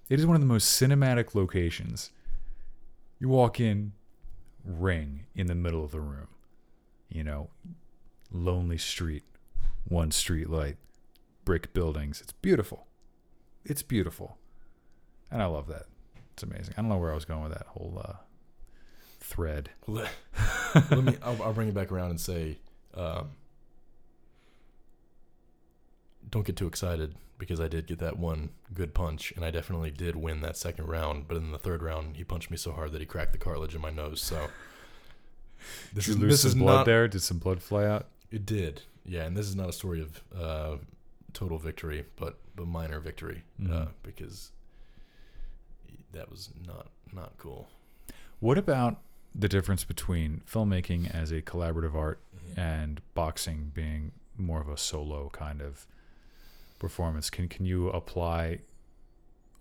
It 0.09 0.19
is 0.19 0.25
one 0.25 0.35
of 0.35 0.41
the 0.41 0.47
most 0.47 0.81
cinematic 0.81 1.35
locations. 1.35 2.11
You 3.19 3.29
walk 3.29 3.59
in, 3.59 3.91
ring 4.63 5.25
in 5.35 5.47
the 5.47 5.55
middle 5.55 5.83
of 5.83 5.91
the 5.91 5.99
room. 5.99 6.27
You 7.09 7.23
know, 7.23 7.49
lonely 8.31 8.77
street, 8.77 9.23
one 9.87 10.11
street 10.11 10.49
light, 10.49 10.77
brick 11.45 11.73
buildings. 11.73 12.21
It's 12.21 12.31
beautiful. 12.33 12.87
It's 13.65 13.83
beautiful. 13.83 14.37
And 15.29 15.41
I 15.41 15.45
love 15.45 15.67
that. 15.67 15.85
It's 16.33 16.43
amazing. 16.43 16.73
I 16.77 16.81
don't 16.81 16.89
know 16.89 16.97
where 16.97 17.11
I 17.11 17.15
was 17.15 17.25
going 17.25 17.43
with 17.43 17.53
that 17.53 17.67
whole 17.67 18.01
uh, 18.03 18.13
thread. 19.19 19.69
Let, 19.87 20.09
let 20.89 20.91
me. 21.03 21.15
I'll, 21.21 21.41
I'll 21.43 21.53
bring 21.53 21.67
it 21.67 21.73
back 21.73 21.91
around 21.91 22.11
and 22.11 22.19
say, 22.19 22.59
um, 22.97 23.29
don't 26.29 26.45
get 26.45 26.55
too 26.57 26.67
excited 26.67 27.15
because 27.37 27.59
I 27.59 27.67
did 27.67 27.85
get 27.87 27.99
that 27.99 28.17
one 28.17 28.49
good 28.73 28.93
punch, 28.93 29.31
and 29.35 29.45
I 29.45 29.51
definitely 29.51 29.91
did 29.91 30.15
win 30.15 30.41
that 30.41 30.57
second 30.57 30.87
round. 30.87 31.27
But 31.27 31.37
in 31.37 31.51
the 31.51 31.59
third 31.59 31.83
round, 31.83 32.17
he 32.17 32.23
punched 32.23 32.49
me 32.49 32.57
so 32.57 32.71
hard 32.71 32.91
that 32.93 32.99
he 33.01 33.05
cracked 33.05 33.31
the 33.31 33.37
cartilage 33.37 33.75
in 33.75 33.81
my 33.81 33.91
nose. 33.91 34.21
So 34.21 34.47
this 35.93 36.05
Did 36.05 36.11
is 36.15 36.17
lose 36.17 36.31
this 36.31 36.41
some 36.41 36.49
is 36.49 36.55
blood 36.55 36.73
not. 36.77 36.85
there? 36.87 37.07
Did 37.07 37.21
some 37.21 37.37
blood 37.37 37.61
fly 37.61 37.85
out? 37.85 38.07
It 38.31 38.45
did, 38.45 38.81
yeah. 39.05 39.23
And 39.25 39.37
this 39.37 39.47
is 39.47 39.55
not 39.55 39.69
a 39.69 39.73
story 39.73 40.01
of 40.01 40.21
uh, 40.37 40.77
total 41.33 41.57
victory, 41.59 42.05
but 42.17 42.37
but 42.55 42.65
minor 42.67 42.99
victory 42.99 43.43
uh, 43.63 43.67
Mhm. 43.67 43.87
because 44.03 44.51
that 46.11 46.29
was 46.31 46.49
not 46.65 46.87
not 47.13 47.33
cool. 47.37 47.69
What 48.39 48.57
about 48.57 48.99
the 49.37 49.47
difference 49.47 49.83
between 49.83 50.41
filmmaking 50.51 51.13
as 51.13 51.31
a 51.31 51.41
collaborative 51.41 51.93
art 51.93 52.19
mm-hmm. 52.35 52.59
and 52.59 53.01
boxing 53.13 53.71
being 53.73 54.11
more 54.35 54.61
of 54.61 54.69
a 54.69 54.77
solo 54.77 55.29
kind 55.29 55.61
of 55.61 55.85
performance? 56.79 57.29
Can 57.29 57.47
can 57.47 57.65
you 57.65 57.89
apply 57.89 58.59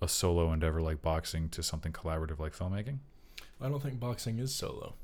a 0.01 0.09
solo 0.09 0.53
endeavor 0.53 0.81
like 0.83 1.03
boxing 1.03 1.49
to 1.51 1.63
something 1.63 1.93
collaborative 1.93 2.39
like 2.39 2.55
filmmaking? 2.55 2.99
I 3.61 3.69
don't 3.69 3.83
think 3.83 3.99
boxing 4.01 4.39
is 4.39 4.55
solo. 4.55 4.95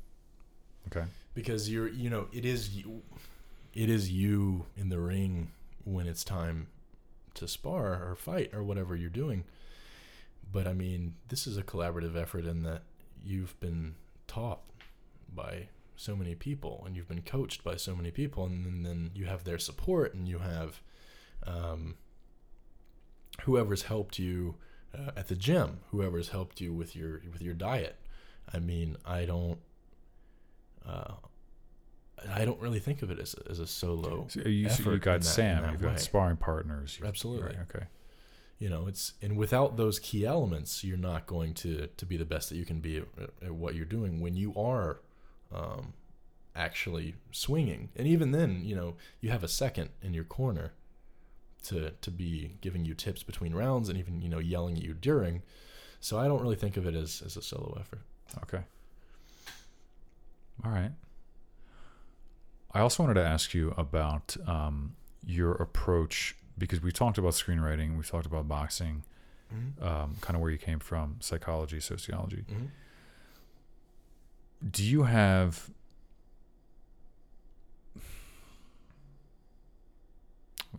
Okay. 0.87 1.05
because 1.33 1.69
you're 1.69 1.87
you 1.87 2.09
know 2.09 2.27
it 2.31 2.45
is 2.45 2.75
you 2.75 3.01
it 3.73 3.89
is 3.89 4.11
you 4.11 4.65
in 4.77 4.89
the 4.89 4.99
ring 4.99 5.51
when 5.85 6.07
it's 6.07 6.23
time 6.23 6.67
to 7.33 7.47
spar 7.47 8.07
or 8.07 8.15
fight 8.15 8.53
or 8.53 8.63
whatever 8.63 8.95
you're 8.95 9.09
doing 9.09 9.43
but 10.51 10.67
i 10.67 10.73
mean 10.73 11.15
this 11.29 11.47
is 11.47 11.57
a 11.57 11.63
collaborative 11.63 12.15
effort 12.15 12.45
in 12.45 12.63
that 12.63 12.83
you've 13.23 13.59
been 13.59 13.95
taught 14.33 14.61
by 15.33 15.67
so 15.95 16.15
many 16.15 16.35
people 16.35 16.83
and 16.85 16.95
you've 16.95 17.07
been 17.07 17.21
coached 17.21 17.63
by 17.63 17.75
so 17.75 17.95
many 17.95 18.11
people 18.11 18.45
and 18.45 18.65
then, 18.65 18.83
then 18.83 19.11
you 19.13 19.25
have 19.25 19.43
their 19.43 19.59
support 19.59 20.13
and 20.13 20.27
you 20.27 20.39
have 20.39 20.81
um, 21.45 21.95
whoever's 23.43 23.83
helped 23.83 24.17
you 24.19 24.55
uh, 24.97 25.11
at 25.15 25.27
the 25.27 25.35
gym 25.35 25.79
whoever's 25.91 26.29
helped 26.29 26.59
you 26.61 26.73
with 26.73 26.95
your 26.95 27.21
with 27.31 27.41
your 27.41 27.53
diet 27.53 27.95
i 28.53 28.59
mean 28.59 28.97
i 29.05 29.25
don't 29.25 29.59
uh, 30.87 31.13
I 32.31 32.45
don't 32.45 32.59
really 32.59 32.79
think 32.79 33.01
of 33.01 33.11
it 33.11 33.19
as 33.19 33.35
a, 33.35 33.51
as 33.51 33.59
a 33.59 33.67
solo. 33.67 34.25
So 34.29 34.41
you, 34.41 34.67
effort 34.67 34.91
you 34.93 34.97
got 34.99 35.21
that- 35.21 35.25
Sam, 35.27 35.71
you've 35.71 35.81
way. 35.81 35.89
got 35.89 35.99
sparring 35.99 36.37
partners. 36.37 36.99
Absolutely. 37.05 37.47
Right, 37.47 37.57
okay. 37.69 37.85
You 38.59 38.69
know, 38.69 38.87
it's 38.87 39.13
and 39.21 39.35
without 39.37 39.77
those 39.77 39.99
key 39.99 40.25
elements, 40.25 40.83
you're 40.83 40.97
not 40.97 41.27
going 41.27 41.53
to 41.55 41.87
to 41.87 42.05
be 42.05 42.17
the 42.17 42.25
best 42.25 42.49
that 42.49 42.55
you 42.55 42.65
can 42.65 42.79
be 42.79 42.97
at, 42.97 43.29
at 43.41 43.51
what 43.53 43.75
you're 43.75 43.85
doing 43.85 44.19
when 44.21 44.35
you 44.35 44.53
are 44.55 45.01
um, 45.53 45.93
actually 46.55 47.15
swinging. 47.31 47.89
And 47.95 48.07
even 48.07 48.31
then, 48.31 48.61
you 48.63 48.75
know, 48.75 48.95
you 49.19 49.31
have 49.31 49.43
a 49.43 49.47
second 49.47 49.89
in 50.01 50.13
your 50.13 50.23
corner 50.23 50.71
to 51.63 51.91
to 51.91 52.11
be 52.11 52.57
giving 52.61 52.85
you 52.85 52.93
tips 52.93 53.23
between 53.23 53.53
rounds 53.53 53.89
and 53.89 53.97
even 53.97 54.21
you 54.21 54.29
know 54.29 54.39
yelling 54.39 54.77
at 54.77 54.83
you 54.83 54.93
during. 54.93 55.41
So 55.99 56.19
I 56.19 56.27
don't 56.27 56.41
really 56.41 56.55
think 56.55 56.77
of 56.77 56.85
it 56.85 56.95
as 56.95 57.21
as 57.25 57.37
a 57.37 57.41
solo 57.41 57.77
effort. 57.79 58.01
Okay. 58.43 58.63
All 60.63 60.71
right. 60.71 60.91
I 62.73 62.79
also 62.79 63.03
wanted 63.03 63.15
to 63.15 63.25
ask 63.25 63.53
you 63.53 63.73
about 63.77 64.35
um, 64.47 64.95
your 65.25 65.53
approach 65.53 66.35
because 66.57 66.81
we 66.81 66.91
talked 66.91 67.17
about 67.17 67.33
screenwriting, 67.33 67.95
we've 67.95 68.09
talked 68.09 68.25
about 68.25 68.47
boxing, 68.47 69.03
um, 69.81 70.15
kind 70.21 70.35
of 70.35 70.41
where 70.41 70.49
you 70.51 70.57
came 70.57 70.79
from, 70.79 71.17
psychology, 71.19 71.79
sociology. 71.79 72.43
Mhm. 72.49 72.69
Do 74.71 74.83
you 74.83 75.03
have 75.03 75.69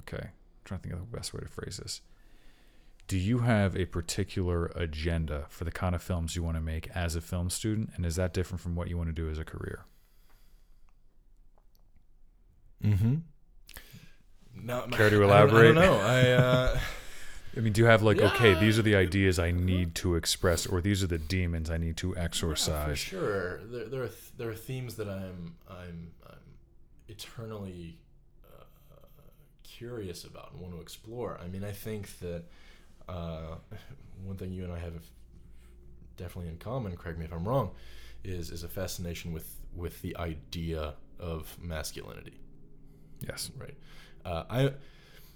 Okay, 0.01 0.25
I'm 0.27 0.31
trying 0.65 0.81
to 0.81 0.89
think 0.89 0.95
of 0.95 1.01
the 1.11 1.17
best 1.17 1.33
way 1.33 1.41
to 1.41 1.49
phrase 1.49 1.79
this. 1.79 2.01
Do 3.07 3.19
you 3.19 3.41
have 3.41 3.77
a 3.77 3.85
particular 3.87 4.67
agenda 4.75 5.47
for 5.49 5.65
the 5.65 5.71
kind 5.71 5.95
of 5.95 6.03
films 6.03 6.35
you 6.37 6.43
want 6.43 6.57
to 6.57 6.61
make 6.61 6.89
as 6.91 7.15
a 7.15 7.21
film 7.21 7.51
student, 7.51 7.91
and 7.95 8.05
is 8.07 8.17
that 8.17 8.33
different 8.33 8.61
from 8.61 8.75
what 8.75 8.89
you 8.89 8.97
want 8.97 9.09
to 9.09 9.13
do 9.15 9.29
as 9.31 9.39
a 9.39 9.45
career? 9.45 9.85
Mm-hmm. 12.83 13.17
No, 14.57 14.87
Care 14.93 15.11
to 15.11 15.17
I 15.17 15.19
don't- 15.19 15.23
elaborate? 15.23 15.77
I 15.77 15.81
don't 15.81 15.87
know. 15.87 16.01
I. 16.01 16.31
Uh, 16.33 16.79
I 17.57 17.61
mean, 17.61 17.73
do 17.73 17.83
you 17.83 17.87
have 17.87 18.03
like, 18.03 18.19
okay, 18.19 18.55
these 18.55 18.81
are 18.81 18.83
the 18.83 18.97
ideas 18.97 19.39
I 19.39 19.53
need 19.53 19.95
to 19.97 20.17
express, 20.17 20.67
or 20.67 20.81
these 20.81 21.05
are 21.05 21.07
the 21.07 21.19
demons 21.19 21.71
I 21.71 21.77
need 21.77 21.97
to 21.99 22.09
Yeah, 22.09 22.15
for 22.15 22.21
exorcise? 22.21 22.99
sure. 22.99 23.61
There, 23.65 23.85
there 23.89 24.03
are 24.03 24.09
th- 24.09 24.33
there 24.37 24.49
are 24.51 24.55
themes 24.57 24.97
that 24.97 25.09
I'm 25.09 25.55
I'm 25.71 26.11
I'm 26.27 26.39
eternally 27.07 27.99
uh, 28.45 28.65
curious 29.63 30.25
about 30.25 30.51
and 30.53 30.61
want 30.61 30.75
to 30.75 30.81
explore. 30.81 31.39
I 31.43 31.47
mean, 31.47 31.63
I 31.63 31.71
think 31.71 32.19
that 32.19 32.43
uh, 33.09 33.57
one 34.25 34.37
thing 34.37 34.51
you 34.53 34.65
and 34.65 34.73
I 34.73 34.79
have 34.81 34.95
definitely 36.17 36.51
in 36.51 36.59
common. 36.59 36.97
Correct 36.97 37.19
me 37.21 37.25
if 37.25 37.33
I'm 37.33 37.47
wrong. 37.47 37.71
Is 38.25 38.51
is 38.51 38.65
a 38.65 38.69
fascination 38.69 39.33
with 39.33 39.49
with 39.77 40.01
the 40.03 40.17
idea 40.17 40.95
of 41.21 41.57
masculinity. 41.63 42.41
Yes. 43.21 43.53
Right. 43.57 43.77
Uh, 44.25 44.45
I, 44.49 44.61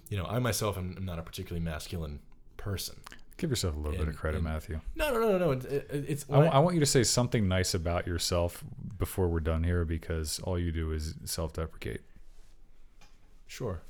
you 0.09 0.17
know, 0.17 0.25
I 0.25 0.39
myself 0.39 0.77
am, 0.77 0.95
am 0.97 1.05
not 1.05 1.19
a 1.19 1.21
particularly 1.21 1.63
masculine 1.63 2.19
person. 2.57 2.95
Give 3.37 3.49
yourself 3.49 3.75
a 3.75 3.79
little 3.79 3.97
bit 3.97 4.07
of 4.09 4.15
credit, 4.17 4.37
and- 4.37 4.43
Matthew. 4.45 4.81
No, 4.95 5.13
no, 5.13 5.19
no, 5.19 5.37
no, 5.37 5.37
no. 5.37 5.51
It, 5.51 5.65
it, 5.65 6.05
it's 6.09 6.25
I, 6.29 6.37
wa- 6.39 6.45
I 6.45 6.59
want 6.59 6.73
you 6.75 6.79
to 6.81 6.85
say 6.85 7.03
something 7.03 7.47
nice 7.47 7.73
about 7.73 8.05
yourself 8.05 8.63
before 8.97 9.29
we're 9.29 9.39
done 9.39 9.63
here 9.63 9.85
because 9.85 10.39
all 10.43 10.59
you 10.59 10.71
do 10.71 10.91
is 10.91 11.15
self 11.23 11.53
deprecate. 11.53 12.01
Sure. 13.47 13.81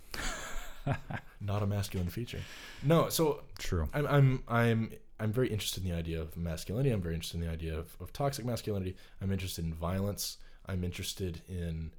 Not 1.41 1.63
a 1.63 1.67
masculine 1.67 2.09
feature. 2.09 2.39
No, 2.83 3.09
so 3.09 3.41
True. 3.57 3.89
I'm 3.93 4.05
I'm 4.07 4.43
I'm 4.47 4.91
I'm 5.19 5.31
very 5.33 5.49
interested 5.49 5.83
in 5.83 5.89
the 5.89 5.95
idea 5.97 6.21
of 6.21 6.37
masculinity. 6.37 6.91
I'm 6.91 7.01
very 7.01 7.15
interested 7.15 7.41
in 7.41 7.47
the 7.47 7.51
idea 7.51 7.77
of, 7.77 7.95
of 7.99 8.13
toxic 8.13 8.45
masculinity. 8.45 8.95
I'm 9.21 9.31
interested 9.31 9.65
in 9.65 9.73
violence. 9.73 10.37
I'm 10.65 10.83
interested 10.83 11.41
in 11.49 11.91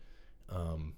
um, 0.50 0.94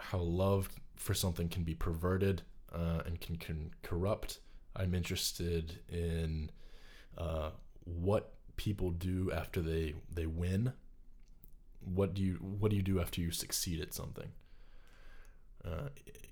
how 0.00 0.18
love 0.18 0.68
for 0.96 1.14
something 1.14 1.48
can 1.48 1.62
be 1.62 1.74
perverted 1.74 2.42
uh, 2.72 3.02
and 3.06 3.20
can, 3.20 3.36
can 3.36 3.70
corrupt. 3.82 4.40
I'm 4.76 4.94
interested 4.94 5.80
in 5.88 6.50
uh, 7.16 7.50
what 7.84 8.34
people 8.56 8.90
do 8.90 9.32
after 9.32 9.60
they 9.60 9.94
they 10.12 10.26
win. 10.26 10.72
What 11.82 12.14
do 12.14 12.22
you 12.22 12.34
what 12.34 12.70
do 12.70 12.76
you 12.76 12.82
do 12.82 13.00
after 13.00 13.20
you 13.20 13.30
succeed 13.30 13.80
at 13.80 13.94
something? 13.94 14.30
Uh, 15.64 15.88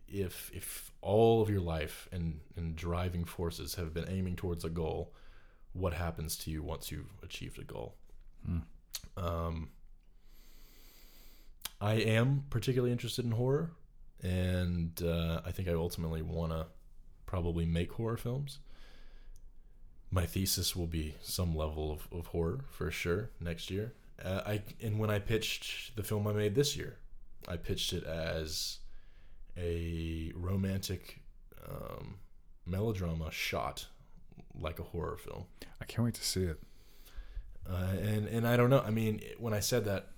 if 0.06 0.50
if 0.54 0.90
all 1.02 1.42
of 1.42 1.50
your 1.50 1.60
life 1.60 2.08
and, 2.12 2.40
and 2.56 2.76
driving 2.76 3.24
forces 3.24 3.74
have 3.74 3.92
been 3.92 4.08
aiming 4.08 4.36
towards 4.36 4.64
a 4.64 4.70
goal, 4.70 5.14
what 5.72 5.94
happens 5.94 6.36
to 6.36 6.50
you 6.50 6.62
once 6.62 6.90
you've 6.90 7.12
achieved 7.22 7.58
a 7.58 7.64
goal? 7.64 7.94
Hmm. 8.46 8.58
Um, 9.16 9.70
I 11.80 11.94
am 11.94 12.44
particularly 12.50 12.92
interested 12.92 13.24
in 13.24 13.32
horror, 13.32 13.70
and 14.22 15.00
uh, 15.02 15.40
I 15.46 15.52
think 15.52 15.68
I 15.68 15.74
ultimately 15.74 16.22
want 16.22 16.52
to 16.52 16.66
probably 17.26 17.66
make 17.66 17.92
horror 17.92 18.16
films. 18.16 18.58
My 20.10 20.26
thesis 20.26 20.74
will 20.74 20.86
be 20.86 21.14
some 21.22 21.54
level 21.54 21.92
of, 21.92 22.08
of 22.10 22.26
horror 22.28 22.64
for 22.70 22.90
sure 22.90 23.30
next 23.40 23.70
year. 23.70 23.92
Uh, 24.24 24.40
I 24.46 24.62
and 24.82 24.98
when 24.98 25.10
I 25.10 25.18
pitched 25.20 25.94
the 25.94 26.02
film 26.02 26.26
I 26.26 26.32
made 26.32 26.54
this 26.54 26.76
year, 26.76 26.96
I 27.46 27.56
pitched 27.56 27.92
it 27.92 28.04
as 28.04 28.78
a 29.56 30.32
romantic 30.34 31.20
um, 31.68 32.16
melodrama 32.66 33.30
shot 33.30 33.86
like 34.58 34.78
a 34.80 34.82
horror 34.82 35.16
film. 35.16 35.44
I 35.80 35.84
can't 35.84 36.04
wait 36.04 36.14
to 36.14 36.24
see 36.24 36.44
it. 36.44 36.60
Uh, 37.68 37.92
and 38.02 38.26
and 38.26 38.48
I 38.48 38.56
don't 38.56 38.70
know. 38.70 38.80
I 38.80 38.90
mean, 38.90 39.20
when 39.38 39.54
I 39.54 39.60
said 39.60 39.84
that, 39.84 40.08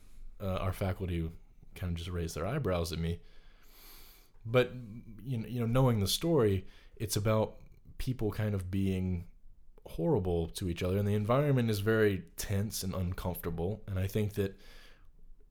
uh, 0.41 0.57
our 0.57 0.73
faculty 0.73 1.29
kind 1.75 1.93
of 1.93 1.99
just 1.99 2.11
raise 2.11 2.35
their 2.35 2.47
eyebrows 2.47 2.93
at 2.93 2.99
me. 2.99 3.21
But 4.45 4.73
you 5.25 5.39
know, 5.39 5.49
you 5.49 5.61
know, 5.61 5.67
knowing 5.67 6.01
the 6.01 6.09
story, 6.09 6.67
it's 6.97 7.17
about 7.17 7.57
people 7.99 8.31
kind 8.31 8.55
of 8.55 8.71
being 8.71 9.27
horrible 9.87 10.49
to 10.49 10.69
each 10.69 10.83
other, 10.83 10.97
and 10.97 11.07
the 11.07 11.15
environment 11.15 11.71
is 11.71 11.81
very 11.81 12.23
tense 12.37 12.83
and 12.83 12.95
uncomfortable. 12.95 13.83
And 13.87 13.99
I 13.99 14.07
think 14.07 14.35
that 14.35 14.59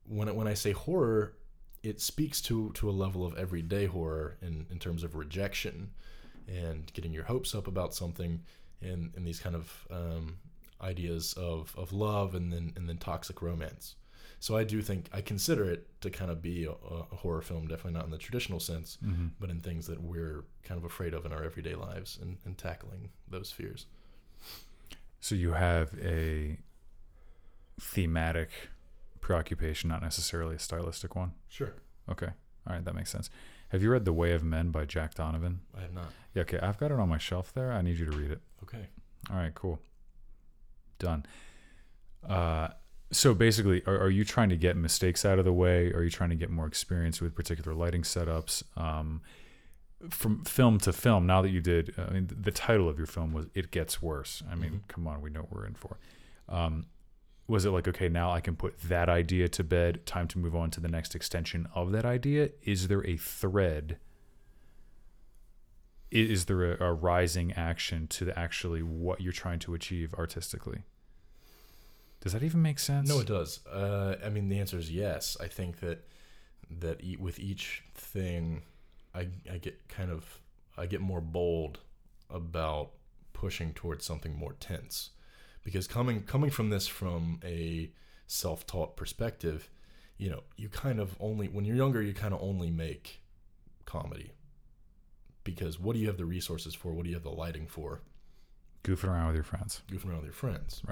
when 0.04 0.34
when 0.34 0.48
I 0.48 0.54
say 0.54 0.72
horror, 0.72 1.34
it 1.82 2.00
speaks 2.00 2.40
to 2.42 2.70
to 2.72 2.90
a 2.90 2.92
level 2.92 3.24
of 3.24 3.36
everyday 3.38 3.86
horror 3.86 4.36
in 4.42 4.66
in 4.70 4.78
terms 4.78 5.04
of 5.04 5.14
rejection 5.14 5.90
and 6.48 6.92
getting 6.92 7.12
your 7.12 7.24
hopes 7.24 7.54
up 7.54 7.66
about 7.66 7.94
something, 7.94 8.42
and 8.82 9.12
and 9.16 9.26
these 9.26 9.38
kind 9.38 9.54
of 9.54 9.86
um, 9.90 10.38
ideas 10.82 11.34
of 11.34 11.74
of 11.76 11.92
love 11.92 12.34
and 12.34 12.52
then 12.52 12.72
and 12.76 12.88
then 12.88 12.98
toxic 12.98 13.40
romance. 13.42 13.94
So 14.42 14.56
I 14.56 14.64
do 14.64 14.80
think 14.80 15.08
I 15.12 15.20
consider 15.20 15.64
it 15.70 15.86
to 16.00 16.08
kind 16.10 16.30
of 16.30 16.40
be 16.40 16.64
a, 16.64 16.70
a 16.72 17.16
horror 17.16 17.42
film, 17.42 17.66
definitely 17.68 17.92
not 17.92 18.06
in 18.06 18.10
the 18.10 18.18
traditional 18.18 18.58
sense, 18.58 18.96
Mm-hmm. 19.04 19.26
but 19.38 19.50
in 19.50 19.60
things 19.60 19.86
that 19.86 20.02
we're 20.02 20.44
kind 20.64 20.78
of 20.78 20.84
afraid 20.84 21.12
of 21.14 21.26
in 21.26 21.32
our 21.32 21.44
everyday 21.44 21.74
lives 21.74 22.18
and, 22.20 22.38
and 22.46 22.56
tackling 22.56 23.10
those 23.28 23.50
fears. 23.52 23.84
So 25.20 25.34
you 25.34 25.52
have 25.52 25.90
a 26.02 26.58
thematic 27.78 28.50
preoccupation, 29.20 29.88
not 29.90 30.02
necessarily 30.02 30.56
a 30.56 30.58
stylistic 30.58 31.14
one. 31.14 31.32
Sure. 31.48 31.74
Okay. 32.10 32.28
All 32.66 32.74
right, 32.74 32.84
that 32.84 32.94
makes 32.94 33.10
sense. 33.10 33.28
Have 33.68 33.82
you 33.82 33.90
read 33.90 34.04
The 34.04 34.12
Way 34.12 34.32
of 34.32 34.42
Men 34.42 34.70
by 34.70 34.84
Jack 34.86 35.14
Donovan? 35.14 35.60
I 35.76 35.82
have 35.82 35.92
not. 35.92 36.06
Yeah, 36.34 36.42
okay. 36.42 36.58
I've 36.60 36.78
got 36.78 36.90
it 36.90 36.98
on 36.98 37.08
my 37.08 37.18
shelf 37.18 37.52
there. 37.52 37.72
I 37.72 37.82
need 37.82 37.98
you 37.98 38.06
to 38.06 38.16
read 38.16 38.30
it. 38.30 38.40
Okay. 38.62 38.86
All 39.30 39.36
right, 39.36 39.54
cool. 39.54 39.78
Done. 40.98 41.24
Uh, 42.26 42.68
so 43.12 43.34
basically, 43.34 43.82
are, 43.86 43.98
are 43.98 44.10
you 44.10 44.24
trying 44.24 44.48
to 44.50 44.56
get 44.56 44.76
mistakes 44.76 45.24
out 45.24 45.38
of 45.38 45.44
the 45.44 45.52
way? 45.52 45.92
Are 45.92 46.02
you 46.02 46.10
trying 46.10 46.30
to 46.30 46.36
get 46.36 46.50
more 46.50 46.66
experience 46.66 47.20
with 47.20 47.34
particular 47.34 47.74
lighting 47.74 48.02
setups? 48.02 48.62
Um, 48.76 49.22
from 50.08 50.44
film 50.44 50.78
to 50.78 50.92
film, 50.92 51.26
now 51.26 51.42
that 51.42 51.50
you 51.50 51.60
did, 51.60 51.94
I 51.98 52.10
mean, 52.12 52.30
the 52.30 52.50
title 52.50 52.88
of 52.88 52.96
your 52.96 53.06
film 53.06 53.32
was 53.32 53.46
"It 53.54 53.70
Gets 53.70 54.00
Worse." 54.00 54.42
I 54.50 54.54
mean, 54.54 54.70
Mhm. 54.72 54.88
come 54.88 55.06
on, 55.06 55.20
we 55.20 55.28
know 55.30 55.40
what 55.42 55.52
we're 55.52 55.66
in 55.66 55.74
for. 55.74 55.98
Um, 56.48 56.86
was 57.46 57.64
it 57.64 57.70
like, 57.70 57.88
okay, 57.88 58.08
now 58.08 58.30
I 58.30 58.40
can 58.40 58.54
put 58.56 58.78
that 58.82 59.08
idea 59.08 59.48
to 59.48 59.64
bed? 59.64 60.06
Time 60.06 60.28
to 60.28 60.38
move 60.38 60.54
on 60.54 60.70
to 60.70 60.80
the 60.80 60.88
next 60.88 61.14
extension 61.16 61.68
of 61.74 61.90
that 61.92 62.04
idea? 62.04 62.50
Is 62.62 62.88
there 62.88 63.04
a 63.06 63.16
thread? 63.16 63.98
Is 66.10 66.46
there 66.46 66.72
a, 66.74 66.84
a 66.90 66.92
rising 66.92 67.52
action 67.52 68.06
to 68.08 68.36
actually 68.38 68.82
what 68.82 69.20
you're 69.20 69.32
trying 69.32 69.58
to 69.60 69.74
achieve 69.74 70.14
artistically? 70.14 70.82
Does 72.20 72.32
that 72.32 72.42
even 72.42 72.60
make 72.62 72.78
sense? 72.78 73.08
No, 73.08 73.20
it 73.20 73.26
does. 73.26 73.64
Uh, 73.66 74.16
I 74.24 74.28
mean, 74.28 74.48
the 74.48 74.58
answer 74.58 74.78
is 74.78 74.90
yes. 74.90 75.36
I 75.40 75.46
think 75.46 75.80
that 75.80 76.06
that 76.80 77.02
e- 77.02 77.16
with 77.16 77.38
each 77.38 77.82
thing, 77.94 78.62
I 79.14 79.28
I 79.50 79.58
get 79.58 79.88
kind 79.88 80.10
of 80.10 80.40
I 80.76 80.86
get 80.86 81.00
more 81.00 81.20
bold 81.20 81.80
about 82.28 82.90
pushing 83.32 83.72
towards 83.72 84.04
something 84.04 84.36
more 84.36 84.52
tense, 84.60 85.10
because 85.64 85.86
coming 85.86 86.22
coming 86.22 86.50
from 86.50 86.70
this 86.70 86.86
from 86.86 87.40
a 87.42 87.90
self-taught 88.26 88.96
perspective, 88.96 89.70
you 90.18 90.30
know, 90.30 90.42
you 90.56 90.68
kind 90.68 91.00
of 91.00 91.16
only 91.20 91.48
when 91.48 91.64
you're 91.64 91.76
younger, 91.76 92.02
you 92.02 92.12
kind 92.12 92.34
of 92.34 92.42
only 92.42 92.70
make 92.70 93.22
comedy. 93.86 94.32
Because 95.42 95.80
what 95.80 95.94
do 95.94 96.00
you 96.00 96.06
have 96.06 96.18
the 96.18 96.26
resources 96.26 96.74
for? 96.74 96.92
What 96.92 97.04
do 97.04 97.08
you 97.08 97.16
have 97.16 97.24
the 97.24 97.30
lighting 97.30 97.66
for? 97.66 98.02
Goofing 98.84 99.08
around 99.08 99.28
with 99.28 99.36
your 99.36 99.44
friends. 99.44 99.80
Goofing 99.90 100.10
around 100.10 100.18
with 100.18 100.26
your 100.26 100.34
friends. 100.34 100.82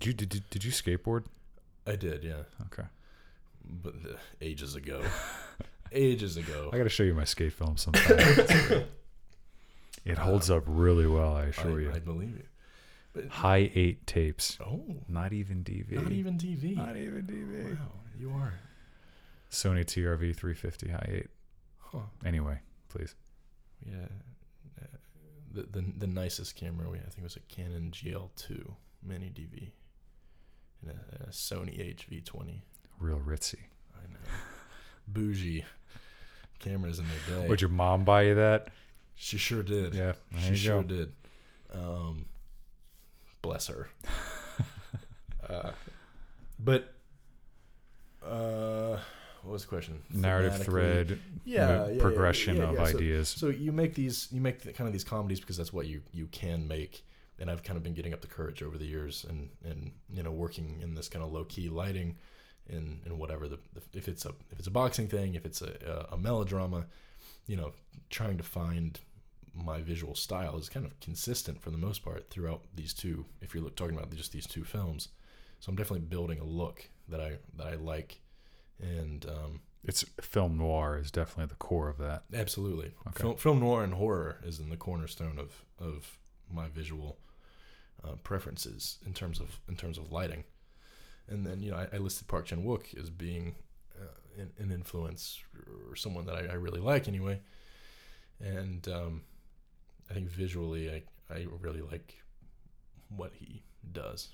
Did 0.00 0.06
you 0.06 0.12
did, 0.26 0.50
did, 0.50 0.64
you 0.64 0.70
skateboard? 0.70 1.24
I 1.86 1.96
did, 1.96 2.22
yeah, 2.22 2.42
Okay. 2.66 2.88
but 3.64 3.94
uh, 4.08 4.16
ages 4.40 4.74
ago, 4.76 5.02
ages 5.92 6.36
ago. 6.36 6.70
I 6.72 6.76
got 6.78 6.84
to 6.84 6.88
show 6.88 7.02
you 7.02 7.14
my 7.14 7.24
skate 7.24 7.52
film 7.52 7.76
sometime. 7.76 8.18
it 10.04 10.18
holds 10.18 10.50
up 10.50 10.64
really 10.66 11.06
well, 11.06 11.34
I 11.34 11.44
assure 11.46 11.78
I, 11.78 11.82
you. 11.82 11.92
I 11.94 11.98
believe 11.98 12.36
you. 12.36 12.44
But 13.14 13.28
High 13.28 13.70
eight 13.74 14.06
tapes, 14.06 14.58
oh, 14.60 14.82
not 15.08 15.32
even 15.32 15.64
DV. 15.64 15.92
not 15.92 16.12
even 16.12 16.38
TV. 16.38 16.76
Not 16.76 16.96
even 16.96 17.22
DV. 17.26 17.78
Wow, 17.78 17.86
you 18.20 18.30
are. 18.30 18.54
Sony 19.50 19.84
TRV 19.84 20.36
350 20.36 20.88
high 20.90 21.08
eight. 21.08 21.30
Huh. 21.78 22.00
Anyway, 22.24 22.58
please. 22.88 23.14
Yeah. 23.84 24.06
The, 25.50 25.62
the 25.62 25.84
the 26.00 26.06
nicest 26.06 26.54
camera 26.56 26.88
we 26.90 26.98
had, 26.98 27.06
I 27.06 27.10
think 27.10 27.20
it 27.20 27.24
was 27.24 27.36
a 27.36 27.40
Canon 27.40 27.90
GL2 27.90 28.70
mini 29.02 29.32
DV, 29.34 29.70
and 30.82 30.90
a, 30.90 31.24
a 31.24 31.28
Sony 31.30 31.96
HV20. 31.96 32.60
Real 33.00 33.20
ritzy. 33.20 33.60
I 33.94 34.10
know. 34.12 34.18
Bougie 35.08 35.64
cameras 36.58 36.98
in 36.98 37.06
their 37.06 37.40
day. 37.40 37.48
Would 37.48 37.60
your 37.60 37.70
mom 37.70 38.04
buy 38.04 38.22
you 38.22 38.34
that? 38.34 38.68
she 39.20 39.36
sure 39.36 39.62
did. 39.62 39.94
Yeah. 39.94 40.12
She 40.38 40.54
sure 40.54 40.82
go. 40.82 40.88
did. 40.88 41.12
Um, 41.74 42.26
bless 43.42 43.66
her. 43.66 43.88
uh, 45.48 45.72
but 46.58 46.94
uh, 48.24 48.98
what 49.42 49.52
was 49.52 49.62
the 49.62 49.68
question? 49.68 50.02
Narrative 50.12 50.62
thread, 50.62 51.18
Yeah, 51.44 51.84
the 51.84 51.94
yeah, 51.94 52.00
progression 52.00 52.56
yeah, 52.56 52.62
of 52.64 52.74
yeah. 52.74 52.84
So- 52.84 52.96
ideas. 52.96 53.28
So 53.28 53.48
you 53.48 53.72
make 53.72 53.94
these, 53.94 54.28
you 54.30 54.40
make 54.40 54.60
the, 54.62 54.72
kind 54.72 54.86
of 54.86 54.92
these 54.92 55.04
comedies 55.04 55.40
because 55.40 55.56
that's 55.56 55.72
what 55.72 55.86
you 55.86 56.00
you 56.12 56.26
can 56.26 56.68
make. 56.68 57.04
And 57.40 57.50
I've 57.50 57.62
kind 57.62 57.76
of 57.76 57.82
been 57.82 57.94
getting 57.94 58.12
up 58.12 58.20
the 58.20 58.26
courage 58.26 58.62
over 58.62 58.76
the 58.78 58.86
years, 58.86 59.24
and 59.28 59.50
and 59.64 59.92
you 60.12 60.22
know 60.22 60.32
working 60.32 60.80
in 60.82 60.94
this 60.94 61.08
kind 61.08 61.24
of 61.24 61.32
low 61.32 61.44
key 61.44 61.68
lighting, 61.68 62.16
and 62.68 63.00
and 63.04 63.18
whatever 63.18 63.48
the, 63.48 63.58
if 63.92 64.08
it's 64.08 64.24
a 64.24 64.30
if 64.50 64.58
it's 64.58 64.66
a 64.66 64.72
boxing 64.72 65.06
thing, 65.08 65.34
if 65.34 65.46
it's 65.46 65.62
a 65.62 66.06
a, 66.10 66.14
a 66.14 66.18
melodrama, 66.18 66.86
you 67.46 67.56
know, 67.56 67.72
trying 68.10 68.38
to 68.38 68.44
find 68.44 68.98
my 69.54 69.80
visual 69.80 70.14
style 70.14 70.56
is 70.56 70.68
kind 70.68 70.86
of 70.86 70.98
consistent 71.00 71.60
for 71.60 71.70
the 71.70 71.78
most 71.78 72.04
part 72.04 72.30
throughout 72.30 72.62
these 72.74 72.92
two. 72.94 73.24
If 73.40 73.54
you're 73.54 73.68
talking 73.70 73.96
about 73.96 74.14
just 74.14 74.32
these 74.32 74.46
two 74.46 74.64
films, 74.64 75.08
so 75.60 75.70
I'm 75.70 75.76
definitely 75.76 76.06
building 76.06 76.38
a 76.40 76.44
look 76.44 76.88
that 77.08 77.20
I 77.20 77.38
that 77.56 77.66
I 77.66 77.74
like, 77.74 78.20
and 78.80 79.24
um, 79.26 79.60
It's 79.84 80.04
film 80.20 80.58
noir 80.58 80.98
is 80.98 81.10
definitely 81.10 81.46
the 81.46 81.54
core 81.56 81.88
of 81.88 81.98
that. 81.98 82.24
Absolutely. 82.34 82.92
Okay. 83.08 83.22
Film, 83.22 83.36
film 83.36 83.60
noir 83.60 83.84
and 83.84 83.94
horror 83.94 84.38
is 84.44 84.58
in 84.60 84.70
the 84.70 84.76
cornerstone 84.76 85.38
of, 85.38 85.64
of 85.78 86.18
my 86.52 86.68
visual 86.68 87.18
uh, 88.04 88.14
preferences 88.22 88.98
in 89.06 89.12
terms 89.12 89.40
of 89.40 89.60
in 89.68 89.76
terms 89.76 89.98
of 89.98 90.12
lighting. 90.12 90.44
And 91.28 91.46
then 91.46 91.60
you 91.60 91.70
know 91.70 91.76
I, 91.76 91.96
I 91.96 91.98
listed 91.98 92.28
Park 92.28 92.46
Chan 92.46 92.62
Wook 92.64 92.98
as 92.98 93.10
being 93.10 93.54
uh, 94.00 94.42
an, 94.42 94.50
an 94.58 94.72
influence 94.72 95.38
or 95.88 95.96
someone 95.96 96.26
that 96.26 96.36
I, 96.36 96.52
I 96.52 96.54
really 96.54 96.80
like 96.80 97.08
anyway. 97.08 97.40
And 98.40 98.86
um, 98.88 99.22
I 100.10 100.14
think 100.14 100.28
visually 100.28 100.90
I, 100.90 101.02
I 101.32 101.46
really 101.60 101.82
like 101.82 102.22
what 103.08 103.32
he 103.34 103.62
does. 103.92 104.28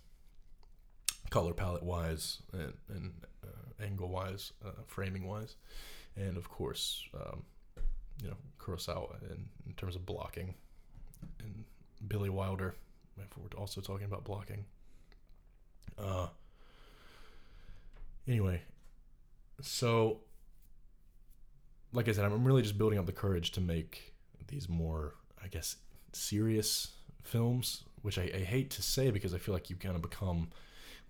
Color 1.30 1.54
palette 1.54 1.82
wise 1.82 2.42
and, 2.52 2.74
and 2.88 3.12
uh, 3.42 3.84
angle 3.84 4.08
wise, 4.08 4.52
uh, 4.64 4.82
framing 4.86 5.26
wise, 5.26 5.56
and 6.16 6.36
of 6.36 6.48
course 6.48 7.02
um, 7.14 7.42
you 8.22 8.28
know 8.28 8.36
Kurosawa 8.58 9.22
in, 9.30 9.48
in 9.66 9.72
terms 9.76 9.96
of 9.96 10.06
blocking, 10.06 10.54
and 11.40 11.64
Billy 12.06 12.30
Wilder. 12.30 12.74
If 13.18 13.36
we're 13.36 13.58
also 13.58 13.80
talking 13.80 14.06
about 14.06 14.24
blocking. 14.24 14.64
Uh. 15.98 16.28
Anyway, 18.26 18.62
so 19.60 20.20
like 21.92 22.08
I 22.08 22.12
said, 22.12 22.24
I'm 22.24 22.44
really 22.44 22.62
just 22.62 22.76
building 22.76 22.98
up 22.98 23.06
the 23.06 23.12
courage 23.12 23.52
to 23.52 23.60
make 23.60 24.14
these 24.48 24.68
more, 24.68 25.14
I 25.42 25.46
guess, 25.46 25.76
serious 26.12 26.92
films, 27.22 27.84
which 28.02 28.18
I, 28.18 28.30
I 28.34 28.38
hate 28.40 28.70
to 28.70 28.82
say 28.82 29.10
because 29.10 29.32
I 29.32 29.38
feel 29.38 29.54
like 29.54 29.70
you 29.70 29.76
kind 29.76 29.94
of 29.94 30.02
become 30.02 30.48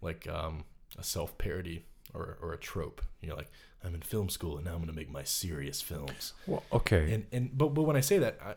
like 0.02 0.28
um, 0.28 0.64
a 0.98 1.02
self 1.02 1.36
parody 1.38 1.84
or, 2.12 2.36
or 2.40 2.52
a 2.52 2.58
trope. 2.58 3.02
You're 3.22 3.36
like, 3.36 3.50
I'm 3.82 3.94
in 3.94 4.02
film 4.02 4.28
school 4.28 4.56
and 4.56 4.64
now 4.66 4.72
I'm 4.72 4.78
going 4.78 4.88
to 4.88 4.94
make 4.94 5.10
my 5.10 5.24
serious 5.24 5.80
films. 5.80 6.34
Well, 6.46 6.62
okay. 6.72 7.12
And 7.12 7.26
and 7.32 7.56
but 7.56 7.68
but 7.74 7.82
when 7.82 7.96
I 7.96 8.00
say 8.00 8.18
that, 8.18 8.38
I, 8.44 8.50
I, 8.50 8.54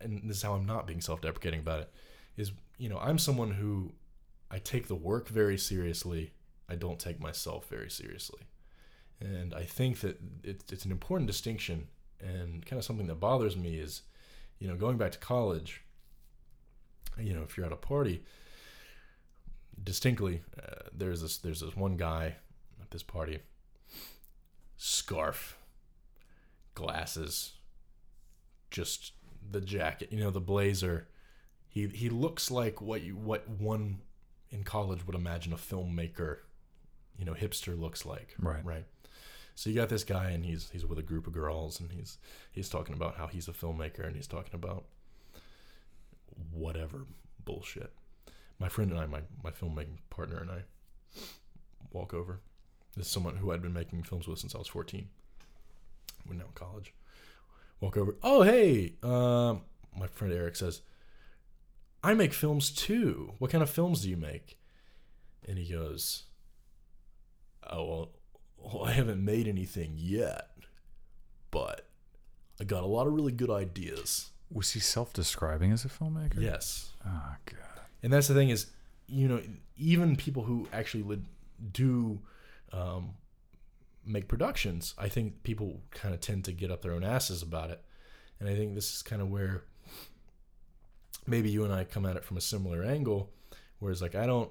and 0.00 0.28
this 0.28 0.38
is 0.38 0.42
how 0.42 0.54
I'm 0.54 0.66
not 0.66 0.86
being 0.86 1.00
self-deprecating 1.00 1.60
about 1.60 1.80
it, 1.80 1.90
is 2.36 2.52
you 2.78 2.88
know 2.88 2.98
I'm 2.98 3.18
someone 3.18 3.50
who 3.52 3.92
I 4.50 4.58
take 4.58 4.88
the 4.88 4.94
work 4.94 5.28
very 5.28 5.58
seriously. 5.58 6.32
I 6.68 6.74
don't 6.74 6.98
take 6.98 7.20
myself 7.20 7.66
very 7.68 7.90
seriously, 7.90 8.40
And 9.20 9.54
I 9.54 9.64
think 9.64 10.00
that 10.00 10.20
it's, 10.44 10.70
it's 10.70 10.84
an 10.84 10.90
important 10.90 11.26
distinction 11.26 11.88
and 12.20 12.64
kind 12.66 12.78
of 12.78 12.84
something 12.84 13.06
that 13.06 13.20
bothers 13.20 13.56
me 13.56 13.78
is, 13.78 14.02
you 14.58 14.68
know, 14.68 14.76
going 14.76 14.98
back 14.98 15.12
to 15.12 15.18
college, 15.18 15.82
you 17.18 17.32
know, 17.32 17.42
if 17.42 17.56
you're 17.56 17.64
at 17.64 17.72
a 17.72 17.76
party, 17.76 18.22
distinctly, 19.82 20.42
uh, 20.62 20.88
there's 20.92 21.22
this 21.22 21.38
there's 21.38 21.60
this 21.60 21.76
one 21.76 21.96
guy 21.96 22.36
at 22.82 22.90
this 22.90 23.02
party, 23.02 23.38
scarf, 24.76 25.56
glasses, 26.74 27.52
just 28.70 29.12
the 29.50 29.60
jacket, 29.60 30.12
you 30.12 30.20
know, 30.20 30.30
the 30.30 30.40
blazer. 30.40 31.08
He 31.68 31.86
he 31.88 32.08
looks 32.08 32.50
like 32.50 32.80
what 32.80 33.02
you 33.02 33.16
what 33.16 33.48
one 33.48 33.98
in 34.50 34.64
college 34.64 35.06
would 35.06 35.16
imagine 35.16 35.52
a 35.52 35.56
filmmaker, 35.56 36.38
you 37.18 37.24
know, 37.24 37.34
hipster 37.34 37.78
looks 37.78 38.06
like. 38.06 38.34
Right. 38.38 38.64
Right. 38.64 38.84
So 39.54 39.68
you 39.70 39.76
got 39.76 39.88
this 39.88 40.04
guy, 40.04 40.30
and 40.30 40.44
he's 40.44 40.70
he's 40.70 40.86
with 40.86 40.98
a 40.98 41.02
group 41.02 41.26
of 41.26 41.32
girls, 41.32 41.80
and 41.80 41.90
he's 41.90 42.18
he's 42.52 42.68
talking 42.68 42.94
about 42.94 43.16
how 43.16 43.26
he's 43.26 43.48
a 43.48 43.52
filmmaker, 43.52 44.06
and 44.06 44.14
he's 44.14 44.28
talking 44.28 44.54
about 44.54 44.84
whatever 46.52 47.06
bullshit. 47.44 47.92
My 48.60 48.68
friend 48.68 48.90
and 48.90 49.00
I, 49.00 49.06
my 49.06 49.22
my 49.42 49.50
filmmaking 49.50 49.98
partner 50.10 50.38
and 50.38 50.50
I, 50.50 50.62
walk 51.92 52.14
over. 52.14 52.40
This 52.96 53.06
is 53.06 53.12
someone 53.12 53.36
who 53.36 53.52
I'd 53.52 53.62
been 53.62 53.72
making 53.72 54.02
films 54.04 54.26
with 54.26 54.38
since 54.38 54.54
I 54.54 54.58
was 54.58 54.68
fourteen. 54.68 55.08
We're 56.28 56.36
now 56.36 56.44
in 56.44 56.52
college. 56.54 56.94
Walk 57.80 57.96
over. 57.96 58.16
Oh 58.22 58.42
hey, 58.42 58.94
um, 59.02 59.62
my 59.98 60.06
friend 60.06 60.32
Eric 60.32 60.56
says, 60.56 60.82
"I 62.02 62.14
make 62.14 62.32
films 62.32 62.70
too. 62.70 63.34
What 63.38 63.50
kind 63.50 63.62
of 63.62 63.70
films 63.70 64.02
do 64.02 64.10
you 64.10 64.16
make?" 64.16 64.58
And 65.46 65.58
he 65.58 65.70
goes, 65.70 66.24
"Oh 67.68 67.84
well, 67.84 68.10
well, 68.58 68.84
I 68.84 68.92
haven't 68.92 69.24
made 69.24 69.48
anything 69.48 69.94
yet, 69.96 70.50
but 71.50 71.86
I 72.60 72.64
got 72.64 72.82
a 72.82 72.86
lot 72.86 73.06
of 73.06 73.12
really 73.12 73.32
good 73.32 73.50
ideas. 73.50 74.30
Was 74.50 74.72
he 74.72 74.80
self-describing 74.80 75.72
as 75.72 75.84
a 75.84 75.88
filmmaker? 75.88 76.40
Yes. 76.40 76.92
Oh 77.06 77.34
god. 77.46 77.82
And 78.02 78.12
that's 78.12 78.28
the 78.28 78.34
thing 78.34 78.48
is, 78.50 78.66
you 79.06 79.28
know, 79.28 79.40
even 79.76 80.16
people 80.16 80.44
who 80.44 80.68
actually 80.72 81.20
do 81.72 82.20
um, 82.72 83.14
make 84.04 84.28
productions, 84.28 84.94
I 84.98 85.08
think 85.08 85.42
people 85.42 85.82
kind 85.90 86.14
of 86.14 86.20
tend 86.20 86.44
to 86.44 86.52
get 86.52 86.70
up 86.70 86.82
their 86.82 86.92
own 86.92 87.04
asses 87.04 87.42
about 87.42 87.70
it. 87.70 87.82
And 88.40 88.48
I 88.48 88.54
think 88.54 88.74
this 88.74 88.94
is 88.94 89.02
kind 89.02 89.20
of 89.20 89.30
where 89.30 89.64
maybe 91.28 91.50
you 91.50 91.64
and 91.64 91.72
I 91.72 91.84
come 91.84 92.06
at 92.06 92.16
it 92.16 92.24
from 92.24 92.36
a 92.36 92.40
similar 92.40 92.82
angle, 92.82 93.30
whereas 93.78 94.02
like 94.02 94.14
I 94.14 94.26
don't, 94.26 94.50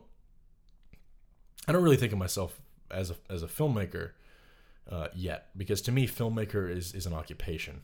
I 1.68 1.72
don't 1.72 1.84
really 1.84 1.98
think 1.98 2.14
of 2.14 2.20
myself 2.20 2.60
as 2.90 3.12
a 3.12 3.16
as 3.30 3.44
a 3.44 3.48
filmmaker 3.48 4.12
uh, 4.90 5.08
yet, 5.14 5.50
because 5.58 5.82
to 5.84 5.92
me, 5.92 6.08
filmmaker 6.08 6.70
is 6.70 6.94
is 6.94 7.06
an 7.06 7.14
occupation. 7.14 7.82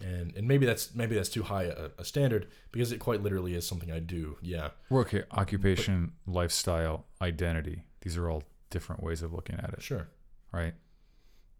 And, 0.00 0.36
and 0.36 0.48
maybe 0.48 0.66
that's 0.66 0.94
maybe 0.94 1.14
that's 1.14 1.28
too 1.28 1.44
high 1.44 1.64
a, 1.64 1.90
a 1.98 2.04
standard 2.04 2.48
because 2.72 2.90
it 2.90 2.98
quite 2.98 3.22
literally 3.22 3.54
is 3.54 3.66
something 3.66 3.92
I 3.92 4.00
do. 4.00 4.36
Yeah, 4.42 4.70
Well, 4.90 5.02
okay, 5.02 5.22
occupation, 5.30 6.12
lifestyle, 6.26 7.06
identity. 7.22 7.84
These 8.00 8.16
are 8.16 8.28
all 8.28 8.42
different 8.70 9.02
ways 9.02 9.22
of 9.22 9.32
looking 9.32 9.54
at 9.54 9.72
it, 9.72 9.82
sure. 9.82 10.08
right? 10.52 10.74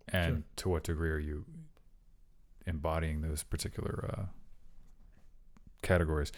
And 0.08 0.42
to 0.56 0.68
what 0.68 0.82
degree 0.82 1.10
are 1.10 1.18
you 1.18 1.44
embodying 2.66 3.22
those 3.22 3.42
particular 3.42 4.10
uh, 4.12 4.22
categories? 5.84 6.32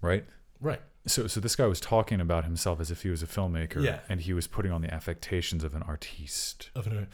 Right? 0.00 0.24
Right. 0.60 0.80
So, 1.06 1.26
so 1.28 1.38
this 1.40 1.54
guy 1.54 1.66
was 1.66 1.80
talking 1.80 2.20
about 2.20 2.44
himself 2.44 2.80
as 2.80 2.90
if 2.90 3.02
he 3.02 3.10
was 3.10 3.22
a 3.22 3.26
filmmaker, 3.26 3.82
Yeah. 3.82 4.00
and 4.08 4.20
he 4.20 4.32
was 4.32 4.46
putting 4.46 4.72
on 4.72 4.82
the 4.82 4.92
affectations 4.92 5.62
of 5.62 5.74
an 5.74 5.82
artiste. 5.82 6.70
Of 6.74 6.86
an, 6.88 7.06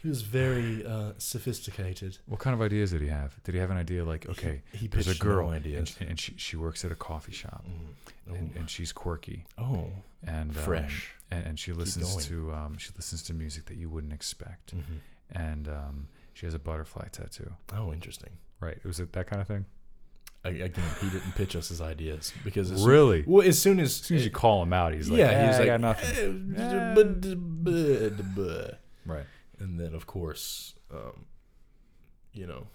he 0.00 0.08
was 0.08 0.22
very 0.22 0.84
uh, 0.86 1.12
sophisticated. 1.18 2.18
What 2.26 2.40
kind 2.40 2.54
of 2.54 2.62
ideas 2.62 2.90
did 2.92 3.02
he 3.02 3.08
have? 3.08 3.42
Did 3.42 3.54
he 3.54 3.60
have 3.60 3.70
an 3.70 3.76
idea 3.76 4.04
like, 4.04 4.26
okay, 4.28 4.62
he 4.72 4.86
there's 4.86 5.06
a 5.08 5.12
no 5.12 5.18
girl, 5.18 5.48
ideas. 5.50 5.94
and, 6.00 6.10
and 6.10 6.20
she, 6.20 6.34
she 6.36 6.56
works 6.56 6.84
at 6.84 6.92
a 6.92 6.94
coffee 6.94 7.32
shop, 7.32 7.64
and, 8.26 8.50
and 8.56 8.68
she's 8.70 8.92
quirky, 8.92 9.44
Oh, 9.58 9.88
and 10.26 10.50
um, 10.50 10.54
Fresh. 10.62 11.12
and, 11.30 11.46
and 11.46 11.58
she 11.58 11.72
listens 11.72 12.26
to 12.26 12.52
um, 12.52 12.78
she 12.78 12.90
listens 12.96 13.22
to 13.24 13.34
music 13.34 13.66
that 13.66 13.76
you 13.76 13.88
wouldn't 13.90 14.12
expect, 14.12 14.74
Mhm. 14.74 15.00
and 15.32 15.68
um, 15.68 16.08
she 16.32 16.46
has 16.46 16.54
a 16.54 16.58
butterfly 16.58 17.08
tattoo. 17.12 17.52
oh, 17.74 17.92
interesting. 17.92 18.30
Right? 18.60 18.82
Was 18.84 19.00
it 19.00 19.12
that 19.12 19.26
kind 19.26 19.42
of 19.42 19.48
thing? 19.48 19.66
I, 20.44 20.50
again, 20.50 20.84
he 21.00 21.08
didn't 21.08 21.34
pitch 21.34 21.56
us 21.56 21.68
his 21.68 21.80
ideas 21.80 22.32
because 22.44 22.70
as 22.70 22.84
Really? 22.84 23.22
Soon, 23.24 23.32
well, 23.32 23.48
as 23.48 23.58
soon 23.58 23.80
as, 23.80 24.00
As 24.00 24.06
soon 24.06 24.18
as 24.18 24.24
you 24.24 24.30
call 24.30 24.62
him 24.62 24.72
out, 24.74 24.92
he's 24.92 25.08
like, 25.08 25.18
yeah, 25.18 25.30
yeah, 25.30 25.46
he's 25.46 25.56
I 25.56 25.58
like, 25.60 25.66
got 25.68 25.80
nothing. 25.80 26.54
"Eh, 26.58 26.94
Right. 29.06 29.24
And 29.58 29.80
then, 29.80 29.94
of 29.94 30.06
course, 30.06 30.74
um, 30.92 31.24
you 32.32 32.46
know, 32.46 32.66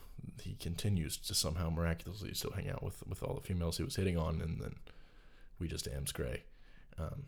he 0.41 0.55
continues 0.55 1.17
to 1.17 1.33
somehow 1.35 1.69
miraculously 1.69 2.33
still 2.33 2.51
hang 2.51 2.69
out 2.69 2.81
with 2.83 3.03
with 3.07 3.21
all 3.23 3.35
the 3.35 3.41
females 3.41 3.77
he 3.77 3.83
was 3.83 3.95
hitting 3.95 4.17
on, 4.17 4.41
and 4.41 4.59
then 4.61 4.75
we 5.59 5.67
just 5.67 5.87
ams 5.87 6.11
gray. 6.11 6.43
Um, 6.97 7.25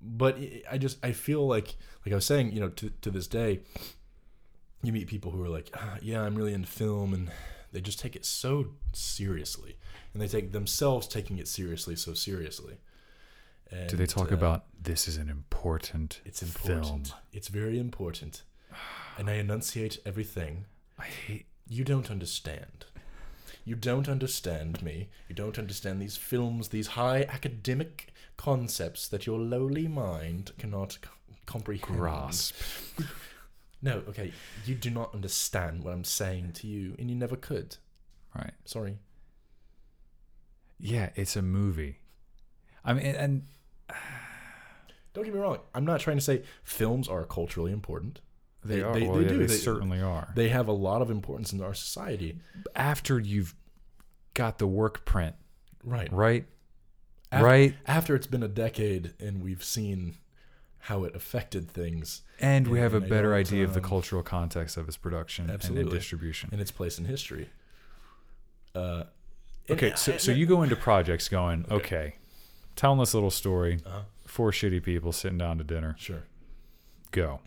but 0.00 0.36
I- 0.36 0.62
I 0.72 0.78
just 0.78 1.04
I 1.04 1.12
feel 1.12 1.46
like 1.46 1.76
like 2.04 2.12
I 2.12 2.16
was 2.16 2.26
saying, 2.26 2.52
you 2.52 2.60
know, 2.60 2.68
to 2.70 2.90
to 3.02 3.10
this 3.10 3.26
day, 3.26 3.60
you 4.82 4.92
meet 4.92 5.06
people 5.06 5.30
who 5.32 5.42
are 5.44 5.48
like, 5.48 5.70
ah, 5.74 5.98
yeah, 6.02 6.22
I'm 6.22 6.34
really 6.34 6.54
into 6.54 6.68
film, 6.68 7.14
and 7.14 7.30
they 7.72 7.80
just 7.80 7.98
take 7.98 8.14
it 8.16 8.24
so 8.24 8.66
seriously, 8.92 9.76
and 10.12 10.22
they 10.22 10.28
take 10.28 10.52
themselves 10.52 11.06
taking 11.06 11.38
it 11.38 11.48
seriously 11.48 11.96
so 11.96 12.14
seriously. 12.14 12.76
And, 13.70 13.88
Do 13.88 13.96
they 13.96 14.06
talk 14.06 14.30
uh, 14.30 14.34
about 14.34 14.64
this 14.80 15.08
is 15.08 15.16
an 15.16 15.28
important, 15.30 16.20
it's 16.24 16.42
important. 16.42 17.08
film? 17.08 17.20
It's 17.32 17.48
very 17.48 17.78
important. 17.78 18.42
And 19.18 19.28
I 19.28 19.34
enunciate 19.34 19.98
everything. 20.04 20.66
I 20.98 21.04
hate. 21.04 21.46
You 21.68 21.84
don't 21.84 22.10
understand. 22.10 22.86
You 23.64 23.76
don't 23.76 24.08
understand 24.08 24.82
me. 24.82 25.08
You 25.28 25.34
don't 25.34 25.58
understand 25.58 26.00
these 26.02 26.16
films, 26.16 26.68
these 26.68 26.88
high 26.88 27.22
academic 27.28 28.12
concepts 28.36 29.06
that 29.08 29.26
your 29.26 29.38
lowly 29.38 29.86
mind 29.86 30.52
cannot 30.58 30.92
c- 30.94 30.98
comprehend. 31.46 31.82
Grasp. 31.98 32.54
No, 33.82 34.02
okay. 34.08 34.32
You 34.64 34.74
do 34.76 34.90
not 34.90 35.12
understand 35.12 35.82
what 35.82 35.92
I'm 35.92 36.04
saying 36.04 36.52
to 36.54 36.66
you, 36.68 36.94
and 36.98 37.10
you 37.10 37.16
never 37.16 37.34
could. 37.36 37.76
Right. 38.34 38.52
Sorry. 38.64 38.98
Yeah, 40.78 41.10
it's 41.14 41.36
a 41.36 41.42
movie. 41.42 41.98
I 42.84 42.92
mean, 42.92 43.06
and 43.06 43.42
Don't 45.14 45.24
get 45.24 45.34
me 45.34 45.40
wrong. 45.40 45.58
I'm 45.74 45.84
not 45.84 46.00
trying 46.00 46.16
to 46.16 46.22
say 46.22 46.42
films 46.64 47.06
are 47.08 47.24
culturally 47.24 47.72
important. 47.72 48.20
they, 48.64 48.76
They- 48.76 48.82
are. 48.82 48.94
they- 48.94 49.06
well, 49.06 49.16
they 49.18 49.22
yeah, 49.24 49.28
do. 49.28 49.38
They, 49.38 49.46
They- 49.46 49.54
certainly 49.56 50.00
are. 50.00 50.32
They 50.36 50.48
have 50.48 50.68
a 50.68 50.72
lot 50.72 51.02
of 51.02 51.10
importance 51.10 51.52
in 51.52 51.60
our 51.60 51.74
society. 51.74 52.38
After 52.74 53.18
you've 53.18 53.54
got 54.34 54.58
the 54.58 54.66
work 54.66 55.04
print, 55.04 55.34
Right. 55.84 56.10
right? 56.12 56.46
After- 57.30 57.44
right. 57.46 57.74
after 57.86 58.14
it's 58.14 58.26
been 58.26 58.42
a 58.42 58.48
decade 58.48 59.14
and 59.20 59.42
we've 59.42 59.64
seen 59.64 60.16
how 60.86 61.04
it 61.04 61.14
affected 61.14 61.70
things 61.70 62.22
And 62.40 62.66
we 62.68 62.80
have 62.80 62.92
a 62.94 63.00
better 63.00 63.34
idea 63.34 63.62
of 63.64 63.72
the 63.72 63.80
cultural 63.80 64.22
context 64.22 64.76
of 64.76 64.88
its 64.88 64.96
production 64.96 65.48
and- 65.48 65.64
and, 65.64 65.90
distribution. 65.90 66.48
and 66.52 66.60
its 66.60 66.72
place 66.72 66.98
in 66.98 67.04
history. 67.04 67.48
Uh, 68.74 69.04
Okay, 69.70 69.92
so, 69.94 70.16
so 70.18 70.32
you 70.32 70.44
go 70.44 70.62
into 70.64 70.74
projects 70.74 71.28
going, 71.28 71.64
okay, 71.70 72.16
telling 72.74 72.98
this 72.98 73.14
little 73.14 73.30
story, 73.30 73.78
Uh-huh. 73.86 74.02
four 74.26 74.50
shitty 74.50 74.82
people 74.82 75.12
sitting 75.12 75.38
down 75.38 75.56
to 75.58 75.64
dinner, 75.64 75.94
Sure. 75.98 76.24
go. 77.12 77.40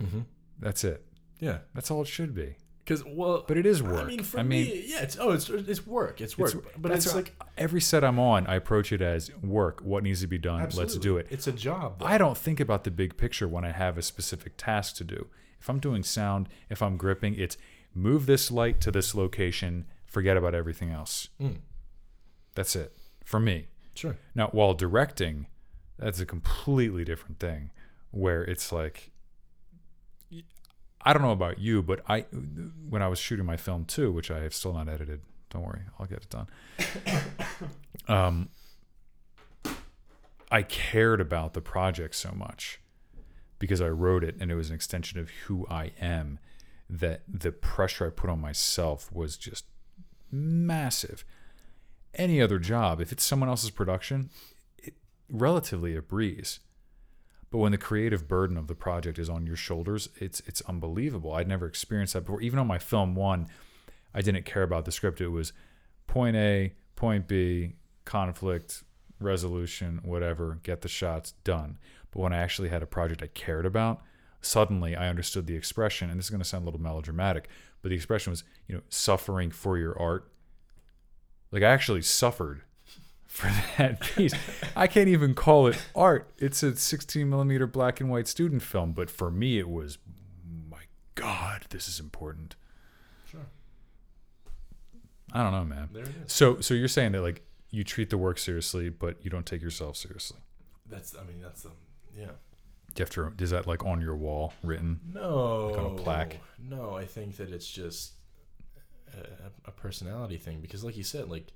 Mm-hmm. 0.00 0.20
That's 0.60 0.84
it. 0.84 1.04
Yeah. 1.40 1.58
That's 1.74 1.90
all 1.90 2.02
it 2.02 2.08
should 2.08 2.34
be. 2.36 2.54
Because 2.88 3.04
well, 3.04 3.44
But 3.46 3.58
it 3.58 3.66
is 3.66 3.82
work. 3.82 4.00
I 4.00 4.04
mean, 4.04 4.22
for 4.22 4.40
I 4.40 4.42
mean, 4.42 4.64
me, 4.64 4.84
yeah, 4.86 5.02
it's 5.02 5.18
oh, 5.20 5.32
it's 5.32 5.50
it's 5.50 5.86
work. 5.86 6.22
It's 6.22 6.38
work. 6.38 6.54
It's- 6.54 6.72
but 6.78 6.88
that's 6.90 7.04
it's 7.04 7.14
what- 7.14 7.24
like 7.26 7.34
every 7.58 7.82
set 7.82 8.02
I'm 8.02 8.18
on, 8.18 8.46
I 8.46 8.54
approach 8.54 8.92
it 8.92 9.02
as 9.02 9.30
work. 9.42 9.80
What 9.82 10.02
needs 10.02 10.22
to 10.22 10.26
be 10.26 10.38
done? 10.38 10.66
Let's 10.74 10.96
do 10.96 11.18
it. 11.18 11.26
It's 11.28 11.46
a 11.46 11.52
job. 11.52 11.98
though. 11.98 12.06
I 12.06 12.16
don't 12.16 12.36
think 12.38 12.60
about 12.60 12.84
the 12.84 12.90
big 12.90 13.18
picture 13.18 13.46
when 13.46 13.62
I 13.62 13.72
have 13.72 13.98
a 13.98 14.02
specific 14.02 14.54
task 14.56 14.96
to 14.96 15.04
do. 15.04 15.26
If 15.60 15.68
I'm 15.68 15.80
doing 15.80 16.02
sound, 16.02 16.48
if 16.70 16.80
I'm 16.80 16.96
gripping, 16.96 17.34
it's 17.34 17.58
move 17.94 18.24
this 18.24 18.50
light 18.50 18.80
to 18.80 18.90
this 18.90 19.14
location, 19.14 19.84
forget 20.06 20.38
about 20.38 20.54
everything 20.54 20.90
else. 20.90 21.28
Mm. 21.38 21.58
That's 22.54 22.74
it 22.74 22.96
for 23.22 23.38
me. 23.38 23.66
Sure. 23.94 24.16
Now, 24.34 24.48
while 24.52 24.72
directing, 24.72 25.46
that's 25.98 26.20
a 26.20 26.26
completely 26.26 27.04
different 27.04 27.38
thing 27.38 27.70
where 28.12 28.42
it's 28.44 28.72
like, 28.72 29.10
I 31.00 31.12
don't 31.12 31.22
know 31.22 31.32
about 31.32 31.58
you, 31.58 31.82
but 31.82 32.00
I, 32.08 32.22
when 32.88 33.02
I 33.02 33.08
was 33.08 33.18
shooting 33.18 33.46
my 33.46 33.56
film 33.56 33.84
too, 33.84 34.12
which 34.12 34.30
I 34.30 34.40
have 34.40 34.54
still 34.54 34.72
not 34.72 34.88
edited, 34.88 35.20
don't 35.50 35.62
worry, 35.62 35.82
I'll 35.98 36.06
get 36.06 36.18
it 36.18 36.30
done. 36.30 36.48
um, 38.08 38.48
I 40.50 40.62
cared 40.62 41.20
about 41.20 41.54
the 41.54 41.60
project 41.60 42.14
so 42.14 42.32
much 42.32 42.80
because 43.58 43.80
I 43.80 43.88
wrote 43.88 44.24
it 44.24 44.36
and 44.40 44.50
it 44.50 44.54
was 44.54 44.70
an 44.70 44.74
extension 44.74 45.18
of 45.18 45.30
who 45.30 45.66
I 45.68 45.92
am 46.00 46.38
that 46.88 47.22
the 47.28 47.52
pressure 47.52 48.06
I 48.06 48.10
put 48.10 48.30
on 48.30 48.40
myself 48.40 49.12
was 49.12 49.36
just 49.36 49.66
massive. 50.30 51.24
Any 52.14 52.40
other 52.40 52.58
job, 52.58 53.00
if 53.00 53.12
it's 53.12 53.24
someone 53.24 53.48
else's 53.48 53.70
production, 53.70 54.30
it, 54.78 54.94
relatively 55.28 55.94
a 55.96 56.02
breeze. 56.02 56.60
But 57.50 57.58
when 57.58 57.72
the 57.72 57.78
creative 57.78 58.28
burden 58.28 58.58
of 58.58 58.66
the 58.66 58.74
project 58.74 59.18
is 59.18 59.30
on 59.30 59.46
your 59.46 59.56
shoulders, 59.56 60.10
it's 60.16 60.40
it's 60.46 60.60
unbelievable. 60.62 61.32
I'd 61.32 61.48
never 61.48 61.66
experienced 61.66 62.12
that 62.12 62.22
before. 62.22 62.42
Even 62.42 62.58
on 62.58 62.66
my 62.66 62.78
film 62.78 63.14
one, 63.14 63.48
I 64.14 64.20
didn't 64.20 64.44
care 64.44 64.62
about 64.62 64.84
the 64.84 64.92
script. 64.92 65.20
It 65.20 65.28
was 65.28 65.52
point 66.06 66.36
A, 66.36 66.74
point 66.96 67.26
B, 67.26 67.74
conflict, 68.04 68.82
resolution, 69.20 70.00
whatever, 70.02 70.58
get 70.62 70.82
the 70.82 70.88
shots 70.88 71.32
done. 71.44 71.78
But 72.10 72.20
when 72.20 72.32
I 72.32 72.38
actually 72.38 72.68
had 72.68 72.82
a 72.82 72.86
project 72.86 73.22
I 73.22 73.28
cared 73.28 73.66
about, 73.66 74.02
suddenly 74.40 74.96
I 74.96 75.08
understood 75.08 75.46
the 75.46 75.56
expression, 75.56 76.10
and 76.10 76.18
this 76.18 76.26
is 76.26 76.30
going 76.30 76.42
to 76.42 76.48
sound 76.48 76.62
a 76.62 76.66
little 76.66 76.80
melodramatic, 76.80 77.48
but 77.82 77.90
the 77.90 77.96
expression 77.96 78.30
was, 78.30 78.44
you 78.66 78.74
know, 78.74 78.82
suffering 78.88 79.50
for 79.50 79.78
your 79.78 79.98
art. 79.98 80.30
Like 81.50 81.62
I 81.62 81.70
actually 81.70 82.02
suffered 82.02 82.62
for 83.28 83.48
that 83.76 84.00
piece. 84.16 84.34
I 84.74 84.88
can't 84.88 85.08
even 85.08 85.34
call 85.34 85.68
it 85.68 85.80
art. 85.94 86.32
It's 86.38 86.62
a 86.62 86.74
16 86.74 87.28
millimeter 87.28 87.66
black 87.66 88.00
and 88.00 88.10
white 88.10 88.26
student 88.26 88.62
film, 88.62 88.92
but 88.92 89.08
for 89.08 89.30
me, 89.30 89.58
it 89.58 89.68
was, 89.68 89.98
my 90.68 90.82
God, 91.14 91.66
this 91.70 91.88
is 91.88 92.00
important. 92.00 92.56
Sure. 93.30 93.46
I 95.32 95.42
don't 95.44 95.52
know, 95.52 95.64
man. 95.64 95.90
There 95.92 96.02
it 96.02 96.14
is. 96.24 96.32
So, 96.32 96.60
so 96.60 96.74
you're 96.74 96.88
saying 96.88 97.12
that 97.12 97.22
like 97.22 97.42
you 97.70 97.84
treat 97.84 98.10
the 98.10 98.18
work 98.18 98.38
seriously, 98.38 98.88
but 98.88 99.22
you 99.22 99.30
don't 99.30 99.46
take 99.46 99.62
yourself 99.62 99.96
seriously. 99.96 100.38
That's. 100.86 101.14
I 101.14 101.22
mean, 101.24 101.40
that's 101.40 101.62
the. 101.62 101.70
Yeah. 102.16 102.30
You 102.96 103.00
have 103.00 103.10
to. 103.10 103.32
Is 103.38 103.50
that 103.50 103.66
like 103.66 103.84
on 103.84 104.00
your 104.00 104.16
wall 104.16 104.54
written? 104.64 105.00
No. 105.12 105.66
Like 105.66 105.78
on 105.78 105.86
a 105.86 106.02
plaque? 106.02 106.40
No, 106.58 106.96
I 106.96 107.04
think 107.04 107.36
that 107.36 107.50
it's 107.50 107.70
just 107.70 108.12
a, 109.12 109.68
a 109.68 109.70
personality 109.70 110.38
thing 110.38 110.60
because, 110.60 110.82
like 110.82 110.96
you 110.96 111.04
said, 111.04 111.28
like 111.28 111.52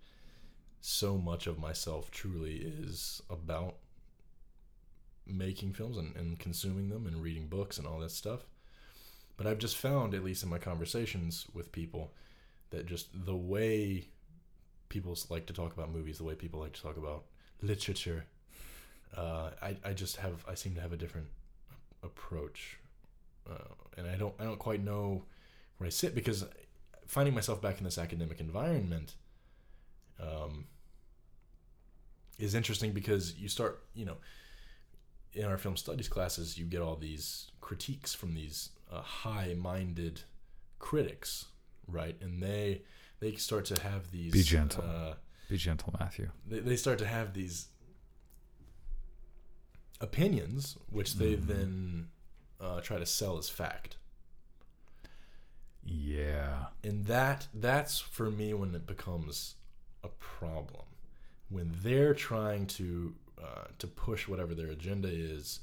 so 0.82 1.16
much 1.16 1.46
of 1.46 1.60
myself 1.60 2.10
truly 2.10 2.56
is 2.56 3.22
about 3.30 3.76
making 5.24 5.72
films 5.72 5.96
and, 5.96 6.14
and 6.16 6.40
consuming 6.40 6.88
them 6.88 7.06
and 7.06 7.22
reading 7.22 7.46
books 7.46 7.78
and 7.78 7.86
all 7.86 8.00
that 8.00 8.10
stuff. 8.10 8.40
But 9.36 9.46
I've 9.46 9.59
just 9.59 9.76
found, 9.76 10.12
at 10.12 10.24
least 10.24 10.42
in 10.42 10.50
my 10.50 10.59
conversations 10.59 11.46
with 11.54 11.70
people, 11.70 12.12
that 12.70 12.86
just 12.86 13.09
the 13.14 13.36
way 13.36 14.09
people 14.88 15.16
like 15.30 15.46
to 15.46 15.52
talk 15.52 15.72
about 15.72 15.92
movies, 15.92 16.18
the 16.18 16.24
way 16.24 16.34
people 16.34 16.59
like 16.59 16.72
to 16.72 16.82
talk 16.82 16.96
about 16.96 17.24
literature, 17.62 18.26
uh, 19.16 19.50
I, 19.62 19.76
I 19.84 19.92
just 19.92 20.16
have 20.16 20.44
I 20.48 20.54
seem 20.54 20.74
to 20.74 20.80
have 20.80 20.92
a 20.92 20.96
different 20.96 21.28
approach, 22.02 22.78
uh, 23.48 23.74
and 23.96 24.09
I 24.09 24.16
don't 24.16 24.34
I 24.40 24.44
don't 24.44 24.59
quite 24.59 24.82
know 24.82 25.22
where 25.78 25.86
I 25.86 25.90
sit 25.90 26.14
because 26.14 26.44
finding 27.06 27.34
myself 27.34 27.62
back 27.62 27.78
in 27.78 27.84
this 27.84 27.98
academic 27.98 28.40
environment 28.40 29.14
um, 30.20 30.66
is 32.38 32.54
interesting 32.54 32.92
because 32.92 33.34
you 33.38 33.48
start 33.48 33.82
you 33.94 34.04
know 34.04 34.16
in 35.34 35.44
our 35.44 35.59
film 35.59 35.76
studies 35.76 36.09
classes 36.09 36.59
you 36.59 36.64
get 36.64 36.80
all 36.82 36.96
these 36.96 37.50
critiques 37.60 38.14
from 38.14 38.34
these 38.34 38.70
uh, 38.90 39.00
high-minded 39.00 40.20
critics 40.78 41.46
right 41.86 42.16
and 42.20 42.42
they 42.42 42.82
they 43.20 43.34
start 43.36 43.64
to 43.64 43.80
have 43.82 44.10
these 44.10 44.32
Be 44.32 44.42
gentle. 44.42 44.82
uh, 44.84 45.14
Be 45.48 45.56
gentle, 45.56 45.94
Matthew. 45.98 46.30
they, 46.46 46.59
they 46.59 46.76
start 46.76 46.98
to 46.98 47.06
have 47.06 47.32
these 47.34 47.68
opinions 50.00 50.76
which 50.90 51.14
they 51.14 51.36
Mhm. 51.36 51.46
then 51.46 52.09
uh, 52.60 52.80
try 52.80 52.98
to 52.98 53.06
sell 53.06 53.38
as 53.38 53.48
fact 53.48 53.96
Yeah. 55.84 56.66
and 56.84 57.06
that 57.06 57.48
that's 57.54 57.98
for 58.00 58.30
me 58.30 58.54
when 58.54 58.74
it 58.74 58.86
becomes 58.86 59.56
a 60.04 60.09
problem 60.09 60.86
when 61.53 61.73
they're 61.83 62.15
trying 62.15 62.66
to 62.66 63.15
uh, 63.43 63.65
to 63.79 63.87
push 63.87 64.29
whatever 64.29 64.55
their 64.55 64.69
agenda 64.69 65.09
is 65.09 65.61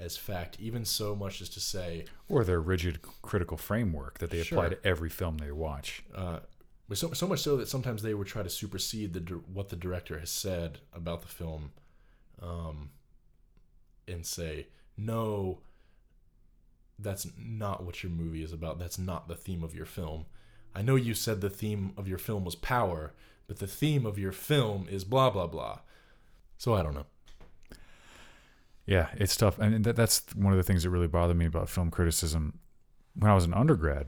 as 0.00 0.16
fact 0.16 0.56
even 0.60 0.84
so 0.84 1.14
much 1.14 1.40
as 1.40 1.48
to 1.48 1.60
say 1.60 2.04
Or 2.28 2.44
their 2.44 2.60
rigid 2.60 3.00
critical 3.22 3.56
framework 3.56 4.18
that 4.18 4.30
they 4.30 4.40
apply 4.40 4.68
to 4.70 4.78
every 4.86 5.10
film 5.10 5.38
they 5.38 5.50
watch. 5.52 6.02
uh, 6.14 6.40
so, 6.94 7.12
so 7.12 7.26
much 7.26 7.40
so 7.40 7.56
that 7.58 7.68
sometimes 7.68 8.02
they 8.02 8.14
would 8.14 8.26
try 8.28 8.42
to 8.42 8.48
supersede 8.48 9.12
the 9.12 9.20
what 9.52 9.68
the 9.68 9.76
director 9.76 10.18
has 10.18 10.30
said 10.30 10.78
about 10.94 11.20
the 11.22 11.28
film 11.28 11.72
um, 12.40 12.90
and 14.06 14.24
say 14.24 14.68
no 14.96 15.58
that's 16.98 17.28
not 17.38 17.84
what 17.84 18.02
your 18.02 18.10
movie 18.10 18.42
is 18.42 18.52
about. 18.52 18.78
That's 18.80 18.98
not 18.98 19.28
the 19.28 19.36
theme 19.36 19.62
of 19.62 19.72
your 19.74 19.86
film. 19.86 20.26
I 20.74 20.82
know 20.82 20.96
you 20.96 21.14
said 21.14 21.40
the 21.40 21.48
theme 21.50 21.92
of 21.96 22.08
your 22.08 22.18
film 22.18 22.44
was 22.44 22.56
power 22.56 23.12
but 23.48 23.58
the 23.58 23.66
theme 23.66 24.06
of 24.06 24.18
your 24.18 24.30
film 24.32 24.86
is 24.88 25.02
blah 25.04 25.28
blah 25.30 25.46
blah 25.48 25.80
so 26.56 26.74
i 26.74 26.82
don't 26.82 26.94
know 26.94 27.06
Yeah, 28.86 29.08
it's 29.16 29.36
tough, 29.36 29.58
and 29.58 29.84
that, 29.84 29.96
that's 29.96 30.22
one 30.34 30.52
of 30.52 30.56
the 30.56 30.62
things 30.62 30.82
that 30.82 30.88
really 30.90 31.08
bothered 31.08 31.36
me 31.36 31.44
about 31.44 31.68
film 31.68 31.90
criticism 31.90 32.58
when 33.14 33.30
I 33.30 33.34
was 33.34 33.44
an 33.44 33.52
undergrad. 33.52 34.06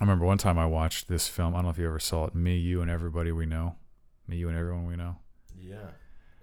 I 0.00 0.04
remember 0.04 0.24
one 0.24 0.38
time 0.38 0.56
I 0.56 0.66
watched 0.66 1.08
this 1.08 1.26
film. 1.26 1.52
I 1.54 1.58
don't 1.58 1.64
know 1.64 1.70
if 1.70 1.78
you 1.78 1.88
ever 1.88 1.98
saw 1.98 2.26
it. 2.26 2.34
Me, 2.34 2.56
you, 2.56 2.80
and 2.80 2.88
everybody 2.88 3.32
we 3.32 3.44
know. 3.44 3.74
Me, 4.28 4.36
you, 4.36 4.48
and 4.48 4.56
everyone 4.56 4.86
we 4.86 4.94
know. 4.94 5.16
yeah 5.60 5.88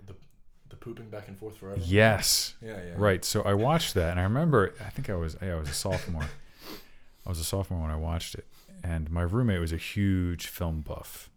the 0.06 0.15
the 0.69 0.75
pooping 0.75 1.09
back 1.09 1.30
and 1.30 1.38
forth 1.38 1.56
forever 1.56 1.80
Yes, 1.82 2.56
yeah 2.61 2.75
yeah 2.88 2.93
right. 2.98 3.24
So 3.24 3.41
I 3.43 3.53
watched 3.53 3.93
that, 3.93 4.11
and 4.11 4.19
I 4.19 4.24
remember. 4.24 4.74
I 4.85 4.90
think 4.90 5.09
I 5.09 5.15
was. 5.15 5.38
Yeah, 5.41 5.53
I 5.56 5.59
was 5.59 5.69
a 5.69 5.74
sophomore. 5.74 6.27
I 7.25 7.30
was 7.30 7.40
a 7.40 7.45
sophomore 7.45 7.82
when 7.83 7.91
I 7.91 7.95
watched 7.95 8.35
it, 8.35 8.48
and 8.83 9.09
my 9.09 9.22
roommate 9.22 9.61
was 9.61 9.72
a 9.72 9.77
huge 9.77 10.48
film 10.48 10.82
buff, 10.82 11.30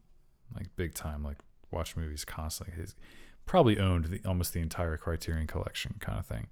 like 0.54 0.74
big 0.76 0.94
time, 0.94 1.22
like 1.22 1.38
watched 1.70 1.96
movies 1.96 2.24
constantly. 2.24 2.74
He's 2.78 2.94
probably 3.46 3.78
owned 3.78 4.06
the, 4.06 4.20
almost 4.26 4.52
the 4.52 4.60
entire 4.60 4.96
Criterion 4.96 5.46
collection, 5.46 5.96
kind 6.00 6.18
of 6.18 6.26
thing. 6.26 6.48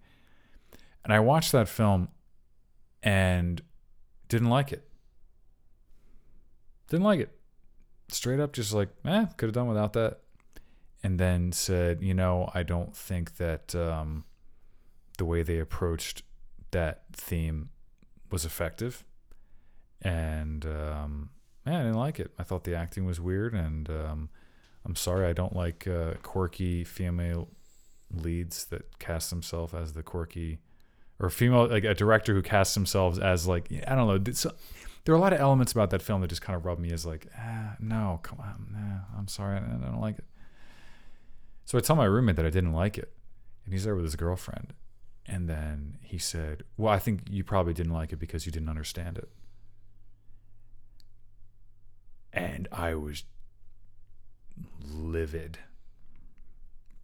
And 1.04 1.12
I 1.12 1.20
watched 1.20 1.52
that 1.52 1.68
film, 1.68 2.08
and 3.02 3.62
didn't 4.28 4.48
like 4.48 4.72
it. 4.72 4.88
Didn't 6.88 7.04
like 7.04 7.20
it. 7.20 7.30
Straight 8.08 8.40
up, 8.40 8.52
just 8.52 8.72
like, 8.72 8.88
eh, 9.04 9.26
could 9.36 9.46
have 9.46 9.54
done 9.54 9.68
without 9.68 9.92
that. 9.94 10.20
And 11.02 11.18
then 11.18 11.52
said, 11.52 12.02
you 12.02 12.12
know, 12.12 12.50
I 12.52 12.62
don't 12.62 12.94
think 12.94 13.36
that 13.36 13.74
um, 13.74 14.24
the 15.16 15.24
way 15.24 15.42
they 15.42 15.58
approached 15.58 16.22
that 16.72 17.04
theme 17.12 17.70
was 18.30 18.44
effective. 18.44 19.04
And 20.02 20.66
um, 20.66 21.30
yeah, 21.70 21.80
I 21.80 21.82
didn't 21.82 21.98
like 21.98 22.18
it. 22.18 22.32
I 22.38 22.42
thought 22.42 22.64
the 22.64 22.74
acting 22.74 23.04
was 23.04 23.20
weird, 23.20 23.54
and 23.54 23.88
um, 23.88 24.28
I'm 24.84 24.96
sorry, 24.96 25.26
I 25.26 25.32
don't 25.32 25.54
like 25.54 25.86
uh, 25.86 26.14
quirky 26.22 26.84
female 26.84 27.48
leads 28.12 28.64
that 28.66 28.98
cast 28.98 29.30
themselves 29.30 29.72
as 29.72 29.92
the 29.92 30.02
quirky, 30.02 30.58
or 31.18 31.30
female 31.30 31.68
like 31.68 31.84
a 31.84 31.94
director 31.94 32.34
who 32.34 32.42
casts 32.42 32.74
themselves 32.74 33.18
as 33.18 33.46
like 33.46 33.68
I 33.86 33.94
don't 33.94 34.08
know. 34.08 34.22
It's, 34.26 34.46
there 35.04 35.14
are 35.14 35.18
a 35.18 35.20
lot 35.20 35.32
of 35.32 35.40
elements 35.40 35.72
about 35.72 35.90
that 35.90 36.02
film 36.02 36.20
that 36.20 36.28
just 36.28 36.42
kind 36.42 36.56
of 36.56 36.66
rub 36.66 36.78
me 36.78 36.92
as 36.92 37.06
like, 37.06 37.26
ah, 37.38 37.74
no, 37.80 38.20
come 38.22 38.38
on, 38.40 38.66
nah, 38.70 39.18
I'm 39.18 39.28
sorry, 39.28 39.56
I 39.56 39.60
don't 39.60 40.00
like 40.00 40.18
it. 40.18 40.26
So 41.64 41.78
I 41.78 41.80
tell 41.80 41.96
my 41.96 42.04
roommate 42.04 42.36
that 42.36 42.44
I 42.44 42.50
didn't 42.50 42.72
like 42.72 42.98
it, 42.98 43.12
and 43.64 43.72
he's 43.72 43.84
there 43.84 43.94
with 43.94 44.04
his 44.04 44.16
girlfriend, 44.16 44.74
and 45.26 45.48
then 45.48 45.98
he 46.02 46.18
said, 46.18 46.64
"Well, 46.76 46.92
I 46.92 46.98
think 46.98 47.22
you 47.30 47.44
probably 47.44 47.74
didn't 47.74 47.92
like 47.92 48.12
it 48.12 48.18
because 48.18 48.44
you 48.44 48.52
didn't 48.52 48.68
understand 48.68 49.18
it." 49.18 49.28
And 52.32 52.68
I 52.70 52.94
was 52.94 53.24
livid, 54.88 55.58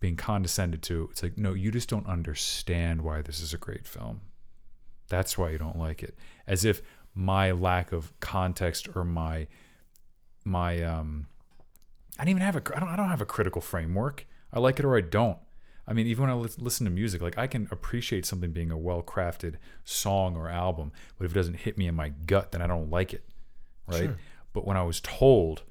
being 0.01 0.17
condescended 0.17 0.83
to. 0.85 1.09
It's 1.11 1.23
like, 1.23 1.37
no, 1.37 1.53
you 1.53 1.71
just 1.71 1.89
don't 1.89 2.07
understand 2.07 3.03
why 3.03 3.23
this 3.23 3.41
is 3.41 3.53
a 3.53 3.59
great 3.59 3.87
film. 3.87 4.21
That's 5.09 5.37
why 5.39 5.51
you 5.51 5.59
don't 5.59 5.79
like 5.79 6.03
it. 6.03 6.17
As 6.47 6.65
if 6.65 6.83
my 7.15 7.51
lack 7.51 7.93
of 7.93 8.13
context 8.21 8.89
or 8.95 9.05
my 9.05 9.47
my 10.45 10.83
um 10.83 11.27
I 12.19 12.25
don't 12.25 12.31
even 12.31 12.43
have 12.43 12.57
a 12.57 12.63
I 12.77 12.81
don't 12.81 12.89
I 12.89 12.97
don't 12.97 13.09
have 13.09 13.21
a 13.21 13.27
critical 13.27 13.61
framework. 13.61 14.27
I 14.53 14.61
like 14.61 14.79
it 14.79 14.85
or 14.85 14.97
I 14.97 15.01
don't. 15.01 15.39
I 15.89 15.93
mean, 15.93 16.07
even 16.09 16.23
when 16.23 16.31
I 16.31 16.35
listen 16.35 16.85
to 16.85 16.91
music, 16.91 17.23
like 17.23 17.39
I 17.39 17.47
can 17.47 17.69
appreciate 17.71 18.27
something 18.27 18.51
being 18.51 18.73
a 18.73 18.77
well-crafted 18.77 19.55
song 19.85 20.37
or 20.37 20.49
album, 20.49 20.91
but 21.17 21.27
if 21.27 21.31
it 21.31 21.35
doesn't 21.35 21.59
hit 21.59 21.79
me 21.79 21.87
in 21.87 21.95
my 21.95 22.09
gut, 22.09 22.51
then 22.51 22.61
I 22.61 22.67
don't 22.67 22.91
like 22.91 23.15
it, 23.15 23.25
right? 23.87 24.05
Sure. 24.05 24.19
But 24.57 24.67
when 24.67 24.79
I 24.79 24.85
was 24.85 25.03
told 25.03 25.65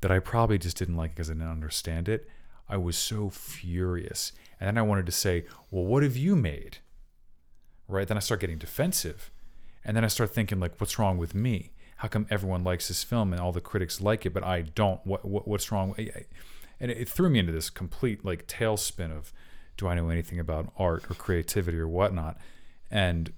that 0.00 0.10
I 0.10 0.18
probably 0.18 0.56
just 0.56 0.78
didn't 0.78 0.96
like 0.96 1.10
it 1.10 1.16
because 1.16 1.28
I 1.28 1.34
didn't 1.34 1.50
understand 1.50 2.08
it, 2.08 2.26
I 2.70 2.78
was 2.78 2.96
so 2.96 3.28
furious. 3.28 4.32
And 4.58 4.66
then 4.66 4.78
I 4.78 4.82
wanted 4.82 5.04
to 5.04 5.12
say, 5.12 5.44
"Well, 5.70 5.84
what 5.84 6.02
have 6.02 6.16
you 6.16 6.34
made?" 6.34 6.78
Right? 7.86 8.08
Then 8.08 8.16
I 8.16 8.20
start 8.20 8.40
getting 8.40 8.56
defensive, 8.56 9.30
and 9.84 9.94
then 9.94 10.04
I 10.04 10.08
start 10.08 10.30
thinking, 10.30 10.58
like, 10.58 10.80
"What's 10.80 10.98
wrong 10.98 11.18
with 11.18 11.34
me? 11.34 11.72
How 11.96 12.08
come 12.08 12.26
everyone 12.30 12.64
likes 12.64 12.88
this 12.88 13.04
film 13.04 13.34
and 13.34 13.42
all 13.42 13.52
the 13.52 13.60
critics 13.60 14.00
like 14.00 14.24
it, 14.24 14.32
but 14.32 14.42
I 14.42 14.62
don't? 14.62 15.06
What, 15.06 15.26
what 15.26 15.46
what's 15.46 15.70
wrong?" 15.70 15.94
And 16.80 16.90
it, 16.90 17.06
threw 17.06 17.28
me 17.28 17.40
into 17.40 17.52
this 17.52 17.68
complete 17.68 18.24
like 18.24 18.46
tailspin 18.46 19.14
of, 19.14 19.34
"Do 19.76 19.86
I 19.86 19.94
know 19.94 20.08
anything 20.08 20.40
about 20.40 20.72
art 20.78 21.10
or 21.10 21.14
creativity 21.14 21.76
or 21.76 21.88
whatnot?" 21.88 22.38
And 22.90 23.34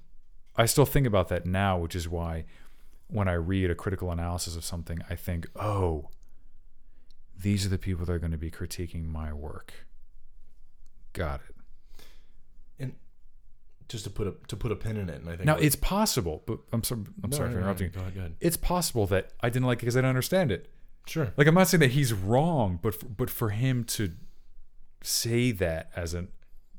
I 0.54 0.66
still 0.66 0.86
think 0.86 1.08
about 1.08 1.26
that 1.30 1.44
now, 1.44 1.76
which 1.76 1.96
is 1.96 2.08
why 2.08 2.44
when 3.08 3.28
I 3.28 3.34
read 3.34 3.70
a 3.70 3.74
critical 3.74 4.10
analysis 4.10 4.56
of 4.56 4.64
something, 4.64 5.00
I 5.10 5.14
think, 5.16 5.46
"Oh." 5.56 6.10
These 7.38 7.66
are 7.66 7.68
the 7.68 7.76
people 7.76 8.06
that 8.06 8.12
are 8.12 8.18
going 8.18 8.30
to 8.32 8.38
be 8.38 8.50
critiquing 8.50 9.04
my 9.06 9.30
work. 9.30 9.74
Got 11.12 11.42
it. 11.46 11.54
And 12.78 12.94
just 13.90 14.04
to 14.04 14.10
put 14.10 14.26
a 14.26 14.34
to 14.48 14.56
put 14.56 14.72
a 14.72 14.76
pin 14.76 14.96
in 14.96 15.10
it. 15.10 15.16
And 15.20 15.28
I 15.28 15.32
think 15.32 15.44
Now 15.44 15.56
like- 15.56 15.64
it's 15.64 15.76
possible, 15.76 16.42
but 16.46 16.60
I'm 16.72 16.82
sorry. 16.82 17.02
I'm 17.22 17.28
No, 17.28 17.36
sorry 17.36 17.48
no, 17.50 17.54
for 17.56 17.60
no, 17.60 17.64
interrupting. 17.66 17.90
Go 17.90 18.00
ahead, 18.00 18.14
go 18.14 18.20
ahead. 18.20 18.36
It's 18.40 18.56
possible 18.56 19.06
that 19.08 19.32
I 19.40 19.50
didn't 19.50 19.66
like 19.66 19.78
it 19.78 19.80
because 19.82 19.96
I 19.96 20.00
didn't 20.00 20.08
understand 20.08 20.50
it. 20.50 20.72
Sure. 21.06 21.30
Like 21.36 21.46
I'm 21.46 21.54
not 21.54 21.68
saying 21.68 21.80
that 21.82 21.90
he's 21.90 22.14
wrong, 22.14 22.78
but 22.82 22.94
for, 22.94 23.06
but 23.06 23.28
for 23.28 23.50
him 23.50 23.84
to 23.84 24.12
say 25.02 25.52
that 25.52 25.90
as 25.94 26.14
a 26.14 26.28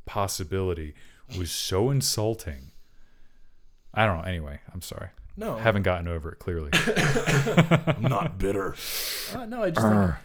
possibility 0.07 0.95
was 1.37 1.51
so 1.51 1.91
insulting. 1.91 2.71
I 3.93 4.05
don't 4.07 4.17
know. 4.17 4.23
Anyway, 4.23 4.59
I'm 4.73 4.81
sorry. 4.81 5.09
No, 5.37 5.55
I 5.55 5.61
haven't 5.61 5.83
gotten 5.83 6.07
over 6.07 6.31
it 6.31 6.39
clearly. 6.39 6.71
I'm 6.73 8.01
not 8.01 8.39
bitter. 8.39 8.75
Uh, 9.33 9.45
no, 9.45 9.63
I 9.63 9.69
just 9.69 9.87
think, 9.87 10.15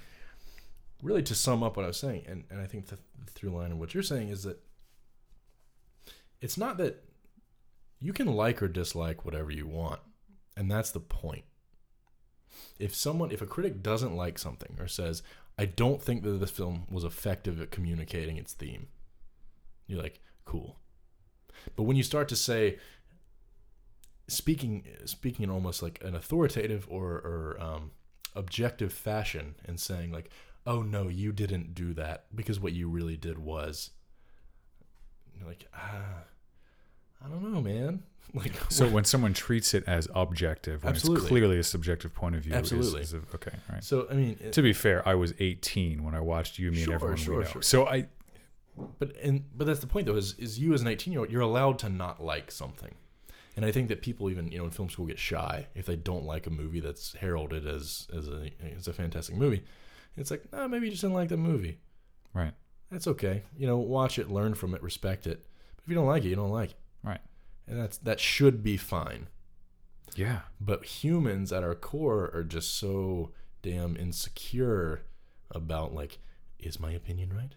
really 1.02 1.22
to 1.24 1.34
sum 1.34 1.62
up 1.62 1.76
what 1.76 1.84
I 1.84 1.88
was 1.88 1.98
saying, 1.98 2.24
and, 2.26 2.44
and 2.50 2.60
I 2.60 2.66
think 2.66 2.86
the, 2.86 2.96
the 3.22 3.30
through 3.30 3.50
line 3.50 3.72
of 3.72 3.78
what 3.78 3.92
you're 3.92 4.02
saying 4.02 4.30
is 4.30 4.44
that 4.44 4.58
it's 6.40 6.56
not 6.56 6.78
that 6.78 7.04
you 8.00 8.14
can 8.14 8.26
like 8.26 8.62
or 8.62 8.68
dislike 8.68 9.24
whatever 9.24 9.50
you 9.50 9.66
want, 9.66 10.00
and 10.56 10.70
that's 10.70 10.90
the 10.90 11.00
point. 11.00 11.44
If 12.78 12.94
someone, 12.94 13.30
if 13.30 13.42
a 13.42 13.46
critic 13.46 13.82
doesn't 13.82 14.16
like 14.16 14.38
something 14.38 14.76
or 14.80 14.88
says, 14.88 15.22
"I 15.58 15.66
don't 15.66 16.02
think 16.02 16.22
that 16.22 16.40
this 16.40 16.50
film 16.50 16.86
was 16.90 17.04
effective 17.04 17.60
at 17.60 17.70
communicating 17.70 18.38
its 18.38 18.54
theme," 18.54 18.88
you're 19.86 20.02
like, 20.02 20.20
"Cool." 20.46 20.78
But 21.76 21.84
when 21.84 21.96
you 21.96 22.02
start 22.02 22.28
to 22.30 22.36
say, 22.36 22.78
speaking 24.32 24.84
speaking 25.04 25.44
in 25.44 25.50
almost 25.50 25.82
like 25.82 26.02
an 26.04 26.14
authoritative 26.14 26.86
or 26.90 27.10
or 27.12 27.56
um, 27.60 27.90
objective 28.34 28.92
fashion 28.92 29.54
and 29.64 29.78
saying 29.78 30.10
like 30.12 30.30
oh 30.66 30.82
no 30.82 31.08
you 31.08 31.32
didn't 31.32 31.74
do 31.74 31.92
that 31.94 32.24
because 32.34 32.58
what 32.60 32.72
you 32.72 32.88
really 32.88 33.16
did 33.16 33.38
was 33.38 33.90
you're 35.36 35.46
like 35.46 35.66
ah 35.74 36.24
i 37.24 37.28
don't 37.28 37.42
know 37.52 37.60
man 37.60 38.02
like 38.34 38.52
so 38.68 38.88
when 38.88 39.04
someone 39.04 39.34
treats 39.34 39.74
it 39.74 39.82
as 39.86 40.08
objective, 40.14 40.84
when 40.84 40.94
Absolutely. 40.94 41.22
it's 41.22 41.28
clearly 41.28 41.58
a 41.58 41.62
subjective 41.64 42.14
point 42.14 42.34
of 42.36 42.42
view, 42.42 42.54
Absolutely. 42.54 43.02
is, 43.02 43.12
a- 43.12 43.20
okay, 43.34 43.50
right. 43.70 43.82
so 43.84 44.06
i 44.10 44.14
mean 44.14 44.38
it- 44.40 44.52
To 44.52 44.62
be 44.62 44.72
fair, 44.72 45.06
I 45.06 45.14
was 45.16 45.34
18 45.40 46.02
when 46.04 46.14
I 46.14 46.20
watched 46.20 46.58
You, 46.58 46.70
Me, 46.70 46.78
Sure, 46.84 46.94
and 46.94 47.02
Everyone 47.02 47.16
sure, 47.18 47.38
We 47.38 47.44
Know. 47.44 47.50
sure. 47.50 47.62
So 47.62 47.86
I, 47.86 48.06
but 49.00 49.14
and 49.22 49.44
but 49.54 49.66
that's 49.66 49.80
the 49.80 49.86
point 49.88 50.06
though 50.06 50.16
is 50.16 50.34
is 50.38 50.58
you 50.58 50.72
as 50.72 50.80
an 50.82 50.86
18 50.88 51.12
year 51.12 51.20
old 51.20 51.30
you're 51.30 51.42
allowed 51.42 51.78
to 51.80 51.88
not 51.90 52.22
like 52.22 52.50
something 52.52 52.94
and 53.56 53.64
i 53.64 53.70
think 53.72 53.88
that 53.88 54.02
people 54.02 54.30
even 54.30 54.50
you 54.50 54.58
know 54.58 54.64
in 54.64 54.70
film 54.70 54.88
school 54.88 55.06
get 55.06 55.18
shy 55.18 55.66
if 55.74 55.86
they 55.86 55.96
don't 55.96 56.24
like 56.24 56.46
a 56.46 56.50
movie 56.50 56.80
that's 56.80 57.14
heralded 57.14 57.66
as 57.66 58.06
as 58.16 58.28
a 58.28 58.50
as 58.76 58.88
a 58.88 58.92
fantastic 58.92 59.36
movie. 59.36 59.64
It's 60.16 60.30
like 60.30 60.44
nah, 60.52 60.68
maybe 60.68 60.86
you 60.86 60.92
just 60.92 61.02
didn't 61.02 61.14
like 61.14 61.28
the 61.30 61.36
movie. 61.36 61.78
Right, 62.34 62.52
that's 62.90 63.06
okay. 63.06 63.42
You 63.56 63.66
know 63.66 63.78
watch 63.78 64.18
it 64.18 64.30
learn 64.30 64.54
from 64.54 64.74
it 64.74 64.82
respect 64.82 65.26
it. 65.26 65.46
But 65.76 65.84
if 65.84 65.88
you 65.88 65.94
don't 65.94 66.06
like 66.06 66.24
it 66.24 66.28
you 66.28 66.36
don't 66.36 66.50
like 66.50 66.70
it. 66.70 66.76
Right, 67.02 67.20
and 67.66 67.80
that's 67.80 67.98
that 67.98 68.20
should 68.20 68.62
be 68.62 68.76
fine. 68.76 69.28
Yeah, 70.14 70.40
but 70.60 70.84
humans 70.84 71.52
at 71.52 71.64
our 71.64 71.74
core 71.74 72.30
are 72.34 72.44
just 72.44 72.76
so 72.76 73.30
damn 73.62 73.96
insecure 73.96 75.02
about 75.50 75.94
like 75.94 76.18
is 76.58 76.78
my 76.78 76.92
opinion 76.92 77.32
right 77.34 77.54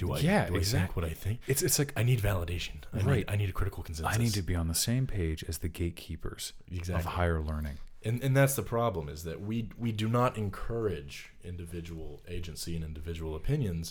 do 0.00 0.12
i 0.12 0.18
Yeah, 0.18 0.40
do 0.40 0.44
i 0.44 0.46
think 0.46 0.56
exactly. 0.62 0.96
what 1.02 1.10
i 1.10 1.14
think 1.14 1.36
it's 1.46 1.62
it's 1.66 1.78
like 1.80 1.92
I 1.96 2.02
need 2.10 2.20
validation. 2.30 2.76
I 2.92 2.98
Right. 2.98 3.16
need 3.18 3.24
I 3.32 3.36
need 3.40 3.50
a 3.54 3.56
critical 3.60 3.82
consensus. 3.88 4.14
I 4.14 4.18
need 4.24 4.34
to 4.40 4.42
be 4.52 4.56
on 4.62 4.68
the 4.74 4.80
same 4.88 5.04
page 5.06 5.40
as 5.50 5.56
the 5.64 5.68
gatekeepers 5.80 6.44
exactly. 6.78 6.94
of 7.00 7.06
higher 7.18 7.40
learning. 7.50 7.76
and 8.08 8.16
and 8.24 8.32
that's 8.38 8.56
the 8.60 8.66
problem 8.76 9.04
is 9.14 9.20
that 9.28 9.38
we 9.48 9.56
we 9.84 9.90
do 10.02 10.08
not 10.08 10.30
encourage 10.44 11.14
individual 11.52 12.10
agency 12.36 12.72
and 12.76 12.82
individual 12.90 13.32
opinions 13.42 13.84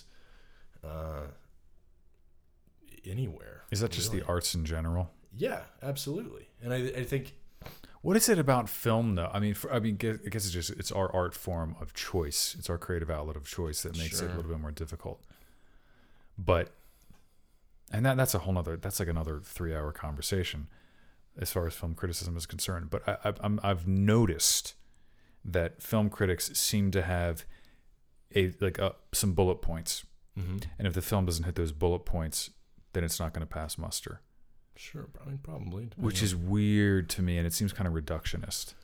uh, 0.91 1.27
anywhere. 3.05 3.63
Is 3.71 3.79
that 3.81 3.91
just 3.91 4.09
really. 4.11 4.21
the 4.23 4.27
arts 4.27 4.55
in 4.55 4.65
general? 4.65 5.11
Yeah, 5.35 5.61
absolutely. 5.81 6.49
And 6.61 6.73
I 6.73 6.77
I 7.01 7.03
think 7.03 7.25
What 8.01 8.15
is 8.15 8.29
it 8.29 8.39
about 8.39 8.69
film, 8.69 9.15
though? 9.15 9.29
I 9.33 9.39
mean, 9.43 9.53
for, 9.53 9.67
I 9.73 9.79
mean, 9.85 9.97
I 10.01 10.29
guess 10.29 10.45
it's 10.45 10.51
just 10.53 10.69
it's 10.71 10.91
our 10.91 11.13
art 11.13 11.33
form 11.35 11.75
of 11.81 11.93
choice. 11.93 12.55
It's 12.57 12.69
our 12.69 12.77
creative 12.77 13.09
outlet 13.09 13.35
of 13.35 13.45
choice 13.45 13.81
that 13.83 13.97
makes 13.97 14.21
it 14.21 14.31
a 14.31 14.35
little 14.35 14.51
bit 14.53 14.59
more 14.59 14.71
difficult. 14.71 15.19
But, 16.41 16.69
and 17.91 18.05
that 18.05 18.15
that's 18.15 18.33
a 18.33 18.39
whole 18.39 18.53
nother. 18.53 18.77
That's 18.77 18.99
like 18.99 19.09
another 19.09 19.41
three 19.43 19.75
hour 19.75 19.91
conversation, 19.91 20.67
as 21.37 21.51
far 21.51 21.67
as 21.67 21.73
film 21.73 21.95
criticism 21.95 22.37
is 22.37 22.45
concerned. 22.45 22.89
But 22.89 23.07
I, 23.07 23.17
I, 23.25 23.33
I'm 23.41 23.59
I've 23.61 23.87
noticed 23.87 24.75
that 25.43 25.81
film 25.81 26.09
critics 26.09 26.51
seem 26.57 26.91
to 26.91 27.01
have 27.01 27.43
a 28.35 28.53
like 28.61 28.79
uh, 28.79 28.91
some 29.11 29.33
bullet 29.33 29.61
points, 29.61 30.05
mhm. 30.39 30.63
and 30.77 30.87
if 30.87 30.93
the 30.93 31.01
film 31.01 31.25
doesn't 31.25 31.43
hit 31.43 31.55
those 31.55 31.73
bullet 31.73 32.05
points, 32.05 32.51
then 32.93 33.03
it's 33.03 33.19
not 33.19 33.33
going 33.33 33.45
to 33.45 33.53
pass 33.53 33.77
muster. 33.77 34.21
sure, 34.77 35.07
probably 35.11 35.37
probably 35.37 35.89
Which 35.97 36.21
is 36.23 36.35
weird 36.35 37.09
to 37.09 37.21
me, 37.21 37.37
and 37.37 37.45
it 37.45 37.53
seems 37.53 37.73
kind 37.73 37.87
of 37.87 37.93
reductionist. 37.93 38.75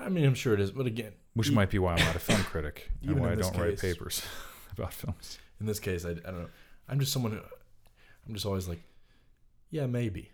I 0.00 0.08
mean, 0.08 0.24
I'm 0.24 0.34
sure 0.34 0.52
it 0.54 0.60
is, 0.60 0.72
but 0.72 0.86
again, 0.86 1.12
Which 1.34 1.50
E- 1.50 1.54
might 1.54 1.70
be 1.70 1.78
why 1.78 1.92
I'm 1.94 2.04
not 2.04 2.16
a 2.16 2.18
film 2.18 2.42
critic 2.42 2.90
and 3.02 3.12
Even 3.12 3.22
why 3.22 3.32
I 3.32 3.34
don't 3.36 3.56
write 3.56 3.78
papers 3.78 4.22
about 4.72 4.92
films. 4.92 5.38
In 5.60 5.66
this 5.66 5.80
case, 5.80 6.04
I, 6.04 6.10
I 6.10 6.14
don't 6.14 6.38
know. 6.42 6.48
I'm 6.88 7.00
just 7.00 7.12
someone 7.12 7.32
who 7.32 7.40
I'm 8.26 8.34
just 8.34 8.46
always 8.46 8.68
like, 8.68 8.82
yeah, 9.70 9.86
maybe. 9.86 10.30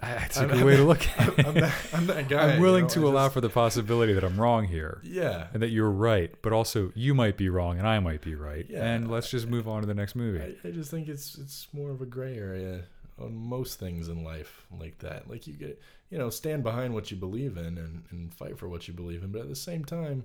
That's 0.00 0.36
a 0.38 0.40
I'm- 0.40 0.48
good 0.48 0.58
I'm- 0.58 0.66
way 0.66 0.76
to 0.76 0.84
look 0.84 1.06
at 1.18 1.38
it. 1.38 1.46
I'm 1.46 1.54
that, 1.54 1.74
I'm 1.92 2.06
that 2.06 2.28
guy. 2.28 2.48
I'm 2.50 2.56
you 2.56 2.62
willing 2.62 2.84
know? 2.84 2.88
to 2.90 3.06
I 3.06 3.10
allow 3.10 3.28
for 3.28 3.40
the 3.42 3.50
possibility 3.50 4.12
that 4.14 4.24
I'm 4.24 4.40
wrong 4.40 4.64
here 4.64 5.00
Yeah, 5.04 5.48
and 5.52 5.62
that 5.62 5.68
you're 5.68 5.90
right, 5.90 6.34
but 6.42 6.52
also 6.52 6.92
you 6.94 7.14
might 7.14 7.36
be 7.36 7.48
wrong 7.50 7.78
and 7.78 7.86
I 7.86 7.98
might 8.00 8.22
be 8.22 8.34
right. 8.34 8.66
Yeah. 8.68 8.84
And 8.84 9.10
let's 9.10 9.30
just 9.30 9.46
move 9.46 9.68
on 9.68 9.82
to 9.82 9.86
the 9.86 9.94
next 9.94 10.16
movie. 10.16 10.40
I, 10.64 10.68
I 10.68 10.70
just 10.72 10.90
think 10.90 11.08
it's 11.08 11.36
it's 11.38 11.68
more 11.72 11.90
of 11.90 12.00
a 12.00 12.06
gray 12.06 12.36
area 12.36 12.84
on 13.18 13.34
most 13.36 13.78
things 13.78 14.08
in 14.08 14.24
life 14.24 14.66
like 14.80 14.98
that. 15.00 15.28
Like 15.28 15.46
you 15.46 15.52
get, 15.52 15.80
you 16.10 16.16
know, 16.18 16.30
stand 16.30 16.62
behind 16.62 16.94
what 16.94 17.10
you 17.10 17.16
believe 17.18 17.56
in 17.58 17.76
and, 17.78 18.02
and 18.10 18.32
fight 18.34 18.58
for 18.58 18.68
what 18.68 18.88
you 18.88 18.94
believe 18.94 19.22
in, 19.22 19.30
but 19.30 19.42
at 19.42 19.48
the 19.50 19.54
same 19.54 19.84
time, 19.84 20.24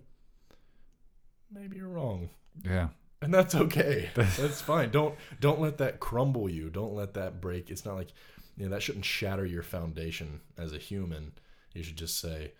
maybe 1.51 1.75
you're 1.77 1.89
wrong, 1.89 2.29
yeah. 2.65 2.87
And 3.21 3.33
that's 3.33 3.55
okay. 3.55 4.09
that's 4.15 4.61
fine. 4.61 4.91
Don't 4.91 5.15
don't 5.39 5.59
let 5.59 5.77
that 5.79 5.99
crumble 5.99 6.49
you. 6.49 6.69
Don't 6.69 6.93
let 6.93 7.13
that 7.15 7.41
break. 7.41 7.69
It's 7.69 7.85
not 7.85 7.95
like 7.95 8.09
you 8.55 8.65
know 8.65 8.71
that 8.71 8.81
shouldn't 8.81 9.05
shatter 9.05 9.45
your 9.45 9.63
foundation 9.63 10.41
as 10.57 10.73
a 10.73 10.77
human. 10.77 11.33
You 11.73 11.83
should 11.83 11.97
just 11.97 12.19
say, 12.19 12.53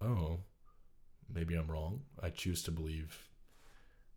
"Oh, 0.00 0.38
maybe 1.32 1.54
I'm 1.54 1.70
wrong. 1.70 2.02
I 2.22 2.30
choose 2.30 2.62
to 2.64 2.70
believe 2.70 3.28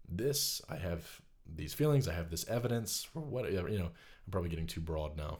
this. 0.07 0.61
I 0.69 0.75
have 0.75 1.21
these 1.55 1.73
feelings. 1.73 2.07
I 2.07 2.13
have 2.13 2.29
this 2.29 2.47
evidence 2.47 3.03
for 3.03 3.21
whatever. 3.21 3.69
You 3.69 3.79
know, 3.79 3.85
I'm 3.85 4.31
probably 4.31 4.49
getting 4.49 4.67
too 4.67 4.81
broad 4.81 5.17
now. 5.17 5.39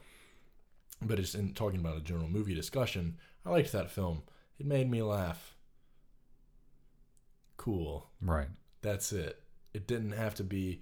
But 1.02 1.20
it's 1.20 1.36
in 1.36 1.54
talking 1.54 1.80
about 1.80 1.98
a 1.98 2.02
general 2.02 2.28
movie 2.28 2.54
discussion. 2.54 3.18
I 3.46 3.52
liked 3.52 3.72
that 3.72 3.92
film. 3.92 4.24
It 4.60 4.66
made 4.66 4.90
me 4.92 5.02
laugh. 5.02 5.56
Cool. 7.56 8.10
Right. 8.22 8.48
That's 8.82 9.14
it. 9.14 9.42
It 9.74 9.88
didn't 9.88 10.12
have 10.12 10.36
to 10.36 10.44
be. 10.44 10.82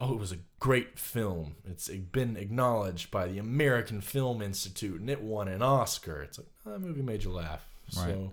Oh, 0.00 0.12
it 0.12 0.18
was 0.18 0.32
a 0.32 0.38
great 0.60 0.98
film. 0.98 1.56
It's 1.64 1.88
been 1.88 2.36
acknowledged 2.36 3.10
by 3.10 3.28
the 3.28 3.38
American 3.38 4.00
Film 4.02 4.42
Institute, 4.42 5.00
and 5.00 5.08
it 5.08 5.22
won 5.22 5.48
an 5.48 5.62
Oscar. 5.62 6.22
It's 6.22 6.38
like 6.38 6.48
oh, 6.66 6.72
that 6.72 6.80
movie 6.80 7.02
made 7.02 7.24
you 7.24 7.30
laugh. 7.32 7.66
Right. 7.96 8.06
So, 8.08 8.32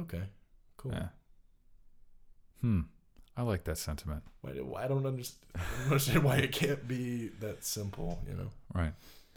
okay, 0.00 0.22
cool. 0.78 0.92
Yeah. 0.92 1.08
Hmm. 2.62 2.80
I 3.36 3.42
like 3.42 3.64
that 3.64 3.78
sentiment. 3.78 4.22
Why, 4.40 4.50
I 4.82 4.88
don't 4.88 5.06
understand, 5.06 5.46
I 5.54 5.60
don't 5.76 5.84
understand 5.92 6.24
why 6.24 6.36
it 6.38 6.52
can't 6.52 6.88
be 6.88 7.28
that 7.40 7.64
simple. 7.64 8.18
You 8.28 8.34
know? 8.34 8.48
Right. 8.74 8.94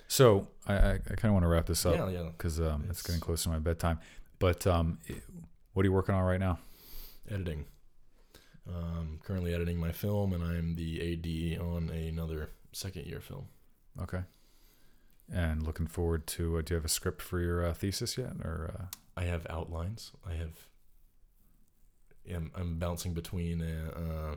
So 0.07 0.47
I, 0.67 0.73
I, 0.73 0.91
I 0.93 0.97
kind 0.97 1.25
of 1.25 1.33
want 1.33 1.43
to 1.43 1.47
wrap 1.49 1.67
this 1.67 1.85
up 1.85 1.95
Yeah, 1.95 2.09
yeah. 2.09 2.23
because 2.35 2.59
um, 2.59 2.85
it's, 2.89 2.99
It's- 2.99 3.01
getting 3.03 3.21
close 3.21 3.43
to 3.43 3.49
my 3.49 3.59
bedtime. 3.59 3.99
But 4.39 4.65
um, 4.65 4.97
what 5.73 5.83
are 5.83 5.87
you 5.87 5.93
working 5.93 6.15
on 6.15 6.23
right 6.23 6.39
now? 6.39 6.57
Editing. 7.29 7.65
Um, 8.67 9.19
currently 9.23 9.53
editing 9.53 9.79
my 9.79 9.91
film, 9.91 10.33
and 10.33 10.43
I'm 10.43 10.75
the 10.75 11.13
AD 11.13 11.61
on 11.61 11.89
another 11.89 12.49
second 12.71 13.05
year 13.05 13.19
film. 13.19 13.47
Okay. 14.01 14.21
And 15.33 15.63
looking 15.63 15.87
forward 15.87 16.27
to. 16.27 16.57
Uh, 16.57 16.61
do 16.61 16.73
you 16.73 16.75
have 16.75 16.85
a 16.85 16.89
script 16.89 17.21
for 17.21 17.39
your 17.39 17.65
uh, 17.65 17.73
thesis 17.73 18.17
yet, 18.17 18.33
or 18.43 18.73
uh, 18.73 18.85
I 19.17 19.23
have 19.25 19.47
outlines. 19.49 20.11
I 20.27 20.33
have. 20.33 20.67
I'm, 22.33 22.51
I'm 22.55 22.77
bouncing 22.77 23.13
between 23.13 23.61
a 23.61 23.99
uh, 23.99 24.35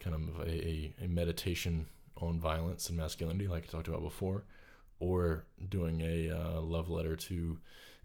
kind 0.00 0.16
of 0.16 0.40
a, 0.40 0.50
a, 0.50 0.94
a 1.04 1.08
meditation 1.08 1.86
on 2.16 2.40
violence 2.40 2.88
and 2.88 2.98
masculinity, 2.98 3.46
like 3.46 3.64
I 3.64 3.66
talked 3.70 3.88
about 3.88 4.02
before, 4.02 4.44
or 4.98 5.44
doing 5.68 6.00
a 6.00 6.30
uh, 6.30 6.60
love 6.60 6.90
letter 6.90 7.16
to 7.16 7.58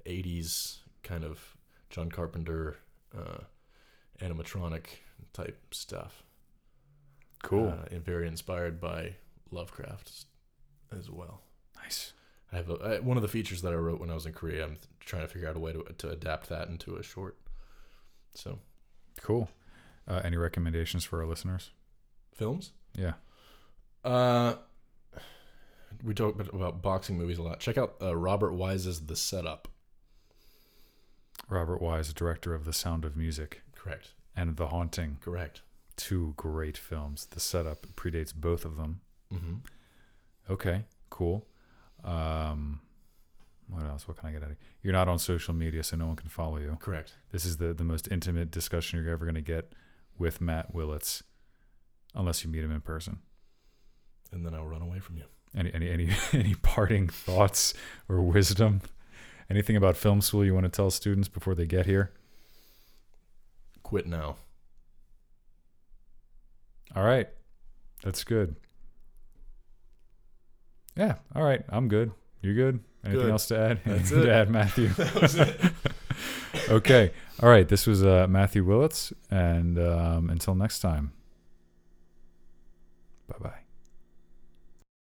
80s 0.06 0.78
kind 1.04 1.24
of 1.24 1.58
John 1.90 2.10
Carpenter 2.10 2.78
uh, 3.18 3.40
animatronic 4.22 4.86
type 5.34 5.74
stuff. 5.74 6.24
cool? 7.44 7.70
Uh, 7.70 7.86
and 7.92 8.04
very 8.04 8.28
inspired 8.28 8.80
by 8.80 9.16
Lovecraft 9.52 10.26
as 10.98 11.10
well. 11.10 11.42
nice. 11.76 12.14
I 12.54 12.58
have 12.58 12.70
a, 12.70 12.74
I, 12.76 13.00
one 13.00 13.18
of 13.18 13.24
the 13.24 13.28
features 13.30 13.62
that 13.64 13.74
I 13.74 13.76
wrote 13.76 14.00
when 14.00 14.10
I 14.10 14.14
was 14.14 14.26
in 14.26 14.34
Korea. 14.34 14.64
I'm 14.66 14.78
trying 15.00 15.24
to 15.24 15.28
figure 15.28 15.50
out 15.50 15.56
a 15.56 15.60
way 15.60 15.74
to 15.74 15.84
to 15.98 16.10
adapt 16.10 16.48
that 16.50 16.68
into 16.70 16.96
a 16.96 17.04
short. 17.04 17.38
So 18.34 18.60
Cool. 19.22 19.50
Uh, 20.08 20.22
any 20.24 20.38
recommendations 20.38 21.04
for 21.04 21.22
our 21.22 21.28
listeners? 21.28 21.72
films. 22.34 22.72
Yeah. 22.98 23.14
Uh, 24.04 24.56
we 26.04 26.14
talk 26.14 26.38
about, 26.40 26.82
boxing 26.82 27.18
movies 27.18 27.38
a 27.38 27.44
lot. 27.44 27.60
Check 27.62 27.78
out 27.78 27.96
uh, 28.02 28.16
Robert 28.16 28.52
Wise's 28.54 29.06
The 29.06 29.16
Setup. 29.16 29.70
Robert 31.50 31.82
Wise, 31.82 32.14
director 32.14 32.54
of 32.54 32.66
The 32.66 32.74
Sound 32.74 33.06
of 33.06 33.16
Music 33.16 33.62
Correct. 33.74 34.10
And 34.36 34.58
The 34.58 34.68
Haunting, 34.68 35.18
Correct. 35.22 35.62
two 35.96 36.34
great 36.38 36.78
films. 36.78 37.28
The 37.28 37.40
Setup 37.40 37.88
predates 37.96 38.34
both 38.34 38.66
of 38.66 38.78
them. 38.78 39.02
Mm-hmm. 39.34 39.56
Okay, 40.50 40.84
cool. 41.10 41.46
Um, 42.04 42.82
what 43.68 43.84
else? 43.84 44.08
What 44.08 44.18
can 44.18 44.30
I 44.30 44.32
get 44.32 44.44
out 44.44 44.52
of 44.52 44.52
you? 44.52 44.58
You're 44.84 44.94
not 44.94 45.08
on 45.08 45.18
social 45.18 45.54
media, 45.54 45.84
so 45.84 45.98
no 45.98 46.06
one 46.08 46.16
can 46.16 46.30
follow 46.30 46.58
you. 46.58 46.78
Correct. 46.80 47.14
This 47.32 47.46
is 47.46 47.58
the, 47.58 47.74
the 47.74 47.84
most 47.84 48.08
intimate 48.12 48.52
discussion 48.52 49.02
you're 49.02 49.12
ever 49.12 49.26
going 49.26 49.36
to 49.36 49.42
get 49.42 49.74
with 50.18 50.40
Matt 50.40 50.74
Willits, 50.74 51.24
unless 52.14 52.44
you 52.44 52.50
meet 52.52 52.64
him 52.64 52.72
in 52.72 52.82
person. 52.82 53.20
And 54.32 54.46
then 54.46 54.54
I'll 54.54 54.68
run 54.68 54.82
away 54.82 55.00
from 55.00 55.18
you. 55.18 55.24
Any 55.58 55.74
any 55.74 55.90
any 55.90 56.10
any 56.34 56.56
parting 56.56 57.08
thoughts 57.08 57.74
or 58.08 58.22
wisdom? 58.22 58.82
Anything 59.50 59.76
about 59.76 59.96
film 59.96 60.22
school 60.22 60.44
you 60.44 60.54
want 60.54 60.66
to 60.66 60.70
tell 60.72 60.90
students 60.92 61.28
before 61.28 61.56
they 61.56 61.66
get 61.66 61.86
here? 61.86 62.12
quit 63.86 64.08
now. 64.08 64.36
All 66.96 67.04
right. 67.04 67.30
That's 68.04 68.24
good. 68.24 68.56
Yeah. 70.98 71.16
All 71.36 71.44
right. 71.44 71.64
I'm 71.70 71.88
good. 71.88 72.12
You're 72.42 72.56
good. 72.56 72.80
Anything 73.04 73.22
good. 73.22 73.32
else 73.32 73.46
to 73.48 73.60
add? 73.60 73.82
That's 73.86 74.12
it. 74.12 74.24
to 74.24 74.34
add, 74.34 74.50
Matthew? 74.50 74.88
that 74.98 75.22
was 75.22 75.36
it. 75.36 75.62
okay. 76.70 77.12
All 77.44 77.50
right. 77.50 77.68
This 77.68 77.86
was 77.86 78.04
uh, 78.04 78.26
Matthew 78.28 78.64
Willits. 78.64 79.14
And 79.30 79.78
um, 79.78 80.32
until 80.32 80.56
next 80.56 80.80
time, 80.80 81.14
bye 83.28 83.38
bye. 83.40 83.65